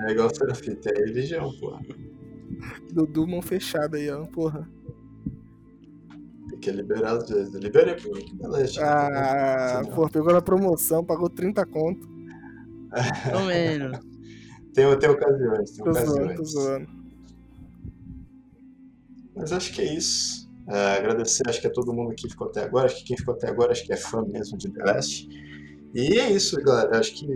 É 0.00 0.12
igual 0.12 0.26
a 0.28 0.34
serafita, 0.34 0.90
é 0.90 0.98
religião, 1.04 1.52
porra. 1.58 1.80
Dudu, 2.92 3.26
mão 3.26 3.40
fechada 3.42 3.96
aí, 3.96 4.10
ó. 4.10 4.24
Porra. 4.26 4.68
Tem 6.50 6.58
que 6.58 6.70
liberar 6.70 7.16
às 7.16 7.28
vezes. 7.28 7.54
Liberei 7.54 7.94
pro 7.94 8.12
Beleste. 8.36 8.78
Ah, 8.80 9.80
Senão- 9.82 9.94
pô, 9.96 10.08
pegou 10.08 10.32
na 10.32 10.40
promoção, 10.42 11.04
pagou 11.04 11.28
30 11.30 11.64
conto. 11.66 12.06
tô 13.32 13.46
vendo. 13.46 13.98
Tem, 14.72 14.98
tem 14.98 15.08
ocasiões, 15.10 15.70
tem 15.70 15.84
Tô 15.84 15.92
zoando, 15.92 16.06
tô 16.14 16.22
ocasiões. 16.24 16.50
zoando. 16.52 16.88
Mas 19.34 19.52
acho 19.52 19.72
que 19.72 19.82
é 19.82 19.94
isso. 19.96 20.46
É, 20.68 20.96
agradecer, 20.98 21.42
acho 21.48 21.60
que 21.60 21.66
a 21.66 21.72
todo 21.72 21.92
mundo 21.92 22.14
que 22.14 22.28
ficou 22.28 22.48
até 22.48 22.64
agora. 22.64 22.86
Acho 22.86 22.96
que 22.98 23.04
quem 23.04 23.16
ficou 23.16 23.34
até 23.34 23.48
agora, 23.48 23.72
acho 23.72 23.84
que 23.84 23.92
é 23.92 23.96
fã 23.96 24.22
mesmo 24.24 24.56
de 24.58 24.70
The 24.70 24.82
Last. 24.84 25.28
E 25.96 26.20
é 26.20 26.30
isso, 26.30 26.60
galera. 26.60 26.98
Acho 26.98 27.14
que 27.14 27.26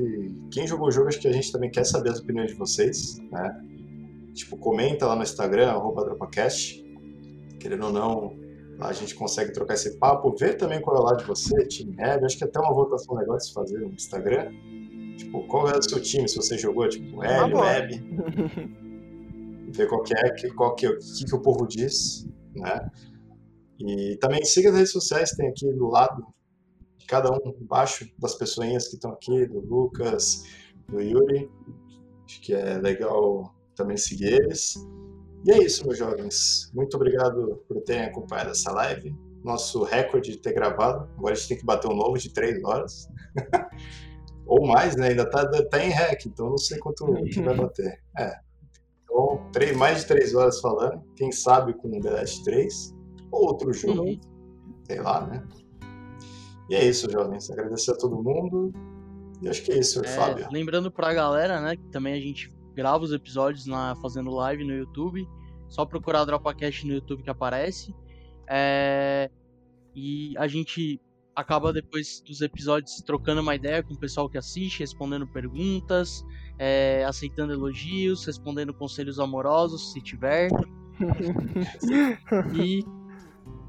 quem 0.50 0.66
jogou 0.66 0.88
o 0.88 0.90
jogo, 0.90 1.08
acho 1.08 1.18
que 1.18 1.26
a 1.26 1.32
gente 1.32 1.50
também 1.50 1.70
quer 1.70 1.84
saber 1.84 2.10
as 2.10 2.20
opiniões 2.20 2.50
de 2.50 2.58
vocês, 2.58 3.18
né? 3.32 3.58
Tipo, 4.34 4.58
comenta 4.58 5.06
lá 5.06 5.16
no 5.16 5.22
Instagram, 5.22 5.70
arroba 5.70 6.04
DropaCast. 6.04 6.84
Querendo 7.58 7.86
ou 7.86 7.92
não, 7.92 8.36
lá 8.78 8.88
a 8.88 8.92
gente 8.92 9.14
consegue 9.14 9.50
trocar 9.50 9.72
esse 9.72 9.96
papo. 9.96 10.36
Ver 10.36 10.58
também 10.58 10.78
qual 10.78 10.94
é 10.94 11.00
o 11.00 11.02
lado 11.04 11.20
de 11.20 11.24
você, 11.24 11.66
time 11.68 11.96
Heavy. 11.98 12.26
Acho 12.26 12.36
que 12.36 12.44
até 12.44 12.60
uma 12.60 12.74
votação 12.74 13.16
legal 13.16 13.38
de 13.38 13.46
se 13.46 13.54
fazer 13.54 13.78
no 13.78 13.94
Instagram. 13.94 14.52
Tipo, 15.16 15.46
qual 15.46 15.66
é 15.70 15.78
o 15.78 15.82
seu 15.82 15.98
time, 15.98 16.28
se 16.28 16.36
você 16.36 16.58
jogou, 16.58 16.86
tipo, 16.86 17.12
boa. 17.12 17.62
Web. 17.62 17.98
Ver 19.72 19.88
qual 19.88 20.02
que 20.02 20.12
é, 20.14 20.50
qual 20.50 20.74
que, 20.74 20.84
é- 20.84 20.90
o 20.90 20.98
que, 20.98 21.24
que 21.24 21.34
o 21.34 21.40
povo 21.40 21.66
diz, 21.66 22.28
né? 22.54 22.90
E 23.78 24.18
também 24.20 24.44
siga 24.44 24.68
as 24.68 24.74
redes 24.74 24.92
sociais, 24.92 25.30
tem 25.30 25.48
aqui 25.48 25.72
do 25.72 25.88
lado, 25.88 26.26
cada 27.10 27.32
um, 27.32 27.54
embaixo 27.60 28.08
das 28.16 28.36
pessoinhas 28.36 28.86
que 28.86 28.94
estão 28.94 29.10
aqui, 29.10 29.44
do 29.46 29.58
Lucas, 29.58 30.44
do 30.88 31.00
Yuri. 31.00 31.50
Acho 32.24 32.40
que 32.40 32.54
é 32.54 32.78
legal 32.78 33.52
também 33.74 33.96
seguir 33.96 34.34
eles. 34.34 34.76
E 35.44 35.50
é 35.50 35.58
isso, 35.58 35.84
meus 35.84 35.98
jovens. 35.98 36.70
Muito 36.72 36.94
obrigado 36.94 37.64
por 37.66 37.80
terem 37.82 38.04
acompanhado 38.04 38.50
essa 38.50 38.70
live. 38.70 39.12
Nosso 39.42 39.82
recorde 39.82 40.30
de 40.30 40.36
ter 40.38 40.52
gravado. 40.52 41.10
Agora 41.18 41.34
a 41.34 41.36
gente 41.36 41.48
tem 41.48 41.58
que 41.58 41.66
bater 41.66 41.88
um 41.90 41.96
novo 41.96 42.16
de 42.16 42.32
três 42.32 42.62
horas. 42.62 43.08
Ou 44.46 44.64
mais, 44.68 44.94
né? 44.94 45.08
Ainda 45.08 45.28
tá, 45.28 45.44
tá 45.48 45.84
em 45.84 45.90
rec, 45.90 46.26
então 46.26 46.50
não 46.50 46.58
sei 46.58 46.78
quanto 46.78 47.12
que 47.24 47.42
vai 47.42 47.56
bater. 47.56 48.00
É. 48.16 48.38
Então, 49.02 49.50
três, 49.52 49.76
mais 49.76 50.00
de 50.00 50.06
três 50.06 50.32
horas 50.32 50.60
falando. 50.60 51.02
Quem 51.16 51.32
sabe 51.32 51.74
com 51.74 51.90
The 52.00 52.10
Last 52.10 52.44
3 52.44 52.94
ou 53.32 53.46
outro 53.46 53.72
jogo. 53.72 54.02
Uhum. 54.02 54.20
Sei 54.86 55.00
lá, 55.00 55.26
né? 55.26 55.44
E 56.70 56.74
é 56.76 56.84
isso, 56.88 57.10
jovens. 57.10 57.50
Agradecer 57.50 57.90
a 57.90 57.96
todo 57.96 58.22
mundo. 58.22 58.72
E 59.42 59.48
acho 59.48 59.62
que 59.62 59.72
é 59.72 59.78
isso, 59.78 60.04
É, 60.04 60.08
Fábio. 60.08 60.46
lembrando 60.52 60.90
pra 60.90 61.12
galera, 61.12 61.60
né, 61.60 61.76
que 61.76 61.88
também 61.88 62.14
a 62.14 62.20
gente 62.20 62.48
grava 62.74 63.02
os 63.04 63.12
episódios 63.12 63.66
na, 63.66 63.96
fazendo 63.96 64.30
live 64.30 64.64
no 64.64 64.72
YouTube. 64.74 65.26
Só 65.68 65.84
procurar 65.84 66.24
DropaCast 66.24 66.86
no 66.86 66.94
YouTube 66.94 67.22
que 67.22 67.30
aparece. 67.30 67.94
É, 68.48 69.30
e 69.94 70.34
a 70.38 70.46
gente 70.46 71.00
acaba 71.34 71.72
depois 71.72 72.20
dos 72.26 72.40
episódios 72.40 73.00
trocando 73.02 73.40
uma 73.40 73.54
ideia 73.54 73.82
com 73.82 73.94
o 73.94 73.98
pessoal 73.98 74.28
que 74.28 74.36
assiste, 74.36 74.80
respondendo 74.80 75.26
perguntas, 75.26 76.24
é, 76.58 77.04
aceitando 77.04 77.52
elogios, 77.52 78.24
respondendo 78.26 78.74
conselhos 78.74 79.18
amorosos, 79.18 79.92
se 79.92 80.00
tiver. 80.00 80.50
E, 82.54 82.84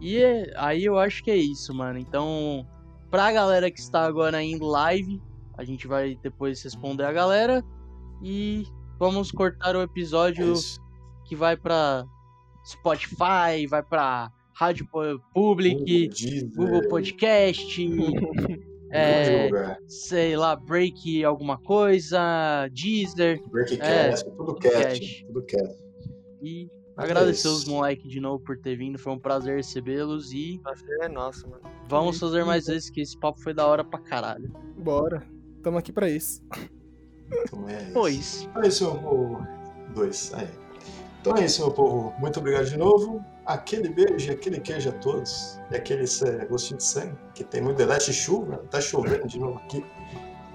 e 0.02 0.18
é- 0.18 0.52
aí 0.58 0.84
eu 0.84 0.98
acho 1.00 1.24
que 1.24 1.32
é 1.32 1.38
isso, 1.38 1.74
mano. 1.74 1.98
Então, 1.98 2.68
pra 3.12 3.32
galera 3.32 3.70
que 3.70 3.80
está 3.80 4.04
agora 4.06 4.42
em 4.42 4.58
live, 4.58 5.22
a 5.58 5.64
gente 5.64 5.86
vai 5.88 6.18
depois 6.24 6.64
responder 6.64 7.04
a 7.04 7.12
galera. 7.12 7.64
E 8.24 8.66
vamos 8.98 9.32
cortar 9.32 9.76
o 9.76 9.82
É 9.82 9.84
episódio 9.84 10.54
isso. 10.54 10.80
que 11.26 11.36
vai 11.36 11.56
pra 11.58 12.06
Spotify, 12.66 13.68
vai 13.70 13.84
pra 13.84 14.32
Rádio 14.56 14.88
Pu- 14.92 15.20
Public, 15.34 15.84
Deezer, 16.10 16.50
Google 16.56 16.88
Podcast, 16.88 17.66
é, 18.92 19.50
sei 19.88 20.36
lá, 20.38 20.56
Break 20.56 21.24
alguma 21.26 21.58
coisa, 21.58 22.68
Deezer. 22.72 23.42
Breakcast, 23.50 24.26
tudo 24.38 24.56
Cash. 24.56 24.72
cast. 24.74 25.26
Tudo 25.26 25.44
cast. 25.46 25.84
E 26.44 26.66
é 26.66 26.81
agradecer 27.04 27.48
isso. 27.48 27.58
os 27.58 27.66
moleques 27.66 28.10
de 28.10 28.20
novo 28.20 28.44
por 28.44 28.58
ter 28.58 28.76
vindo, 28.76 28.98
foi 28.98 29.14
um 29.14 29.20
prazer 29.20 29.58
recebê-los 29.58 30.32
e 30.34 30.60
Prazer 30.64 30.98
é 31.02 31.08
nosso, 31.10 31.50
mano. 31.50 31.64
vamos 31.88 32.20
fazer 32.20 32.44
mais 32.44 32.68
vezes 32.68 32.90
que 32.90 33.02
esse 33.02 33.18
papo 33.18 33.40
foi 33.42 33.54
da 33.54 33.66
hora 33.66 33.84
pra 33.84 34.00
caralho. 34.00 34.52
Bora. 34.78 35.24
Tamo 35.62 35.78
aqui 35.78 35.92
pra 35.92 36.10
isso. 36.10 36.42
Então 37.44 37.68
é 37.70 37.84
isso. 37.84 37.94
Pois. 37.94 38.42
Então 38.44 38.64
é 38.64 38.68
isso, 38.68 38.84
meu 38.86 39.02
povo. 39.02 39.48
Dois. 39.94 40.34
Aí. 40.34 40.50
Então 41.22 41.36
é 41.38 41.46
isso, 41.46 41.62
meu 41.62 41.72
povo. 41.72 42.14
Muito 42.20 42.40
obrigado 42.40 42.66
de 42.66 42.78
novo. 42.78 43.24
Aquele 43.46 43.90
beijo 43.90 44.30
e 44.30 44.34
aquele 44.34 44.60
queijo 44.60 44.90
a 44.90 44.94
todos. 44.94 45.60
E 45.72 45.76
aquele 45.76 46.04
é, 46.04 46.46
gostinho 46.46 46.78
de 46.78 46.84
sangue, 46.84 47.16
que 47.36 47.44
tem 47.44 47.62
muito 47.62 47.78
delete 47.78 48.12
chuva. 48.12 48.58
Tá 48.70 48.82
chovendo 48.82 49.28
de 49.28 49.40
novo 49.40 49.58
aqui. 49.60 49.86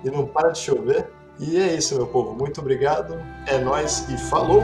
E 0.05 0.10
não 0.10 0.26
para 0.26 0.50
de 0.50 0.58
chover. 0.58 1.08
E 1.39 1.57
é 1.58 1.75
isso, 1.75 1.94
meu 1.94 2.07
povo. 2.07 2.34
Muito 2.34 2.60
obrigado. 2.60 3.15
É 3.47 3.58
nóis 3.58 4.08
e 4.08 4.18
falou! 4.18 4.62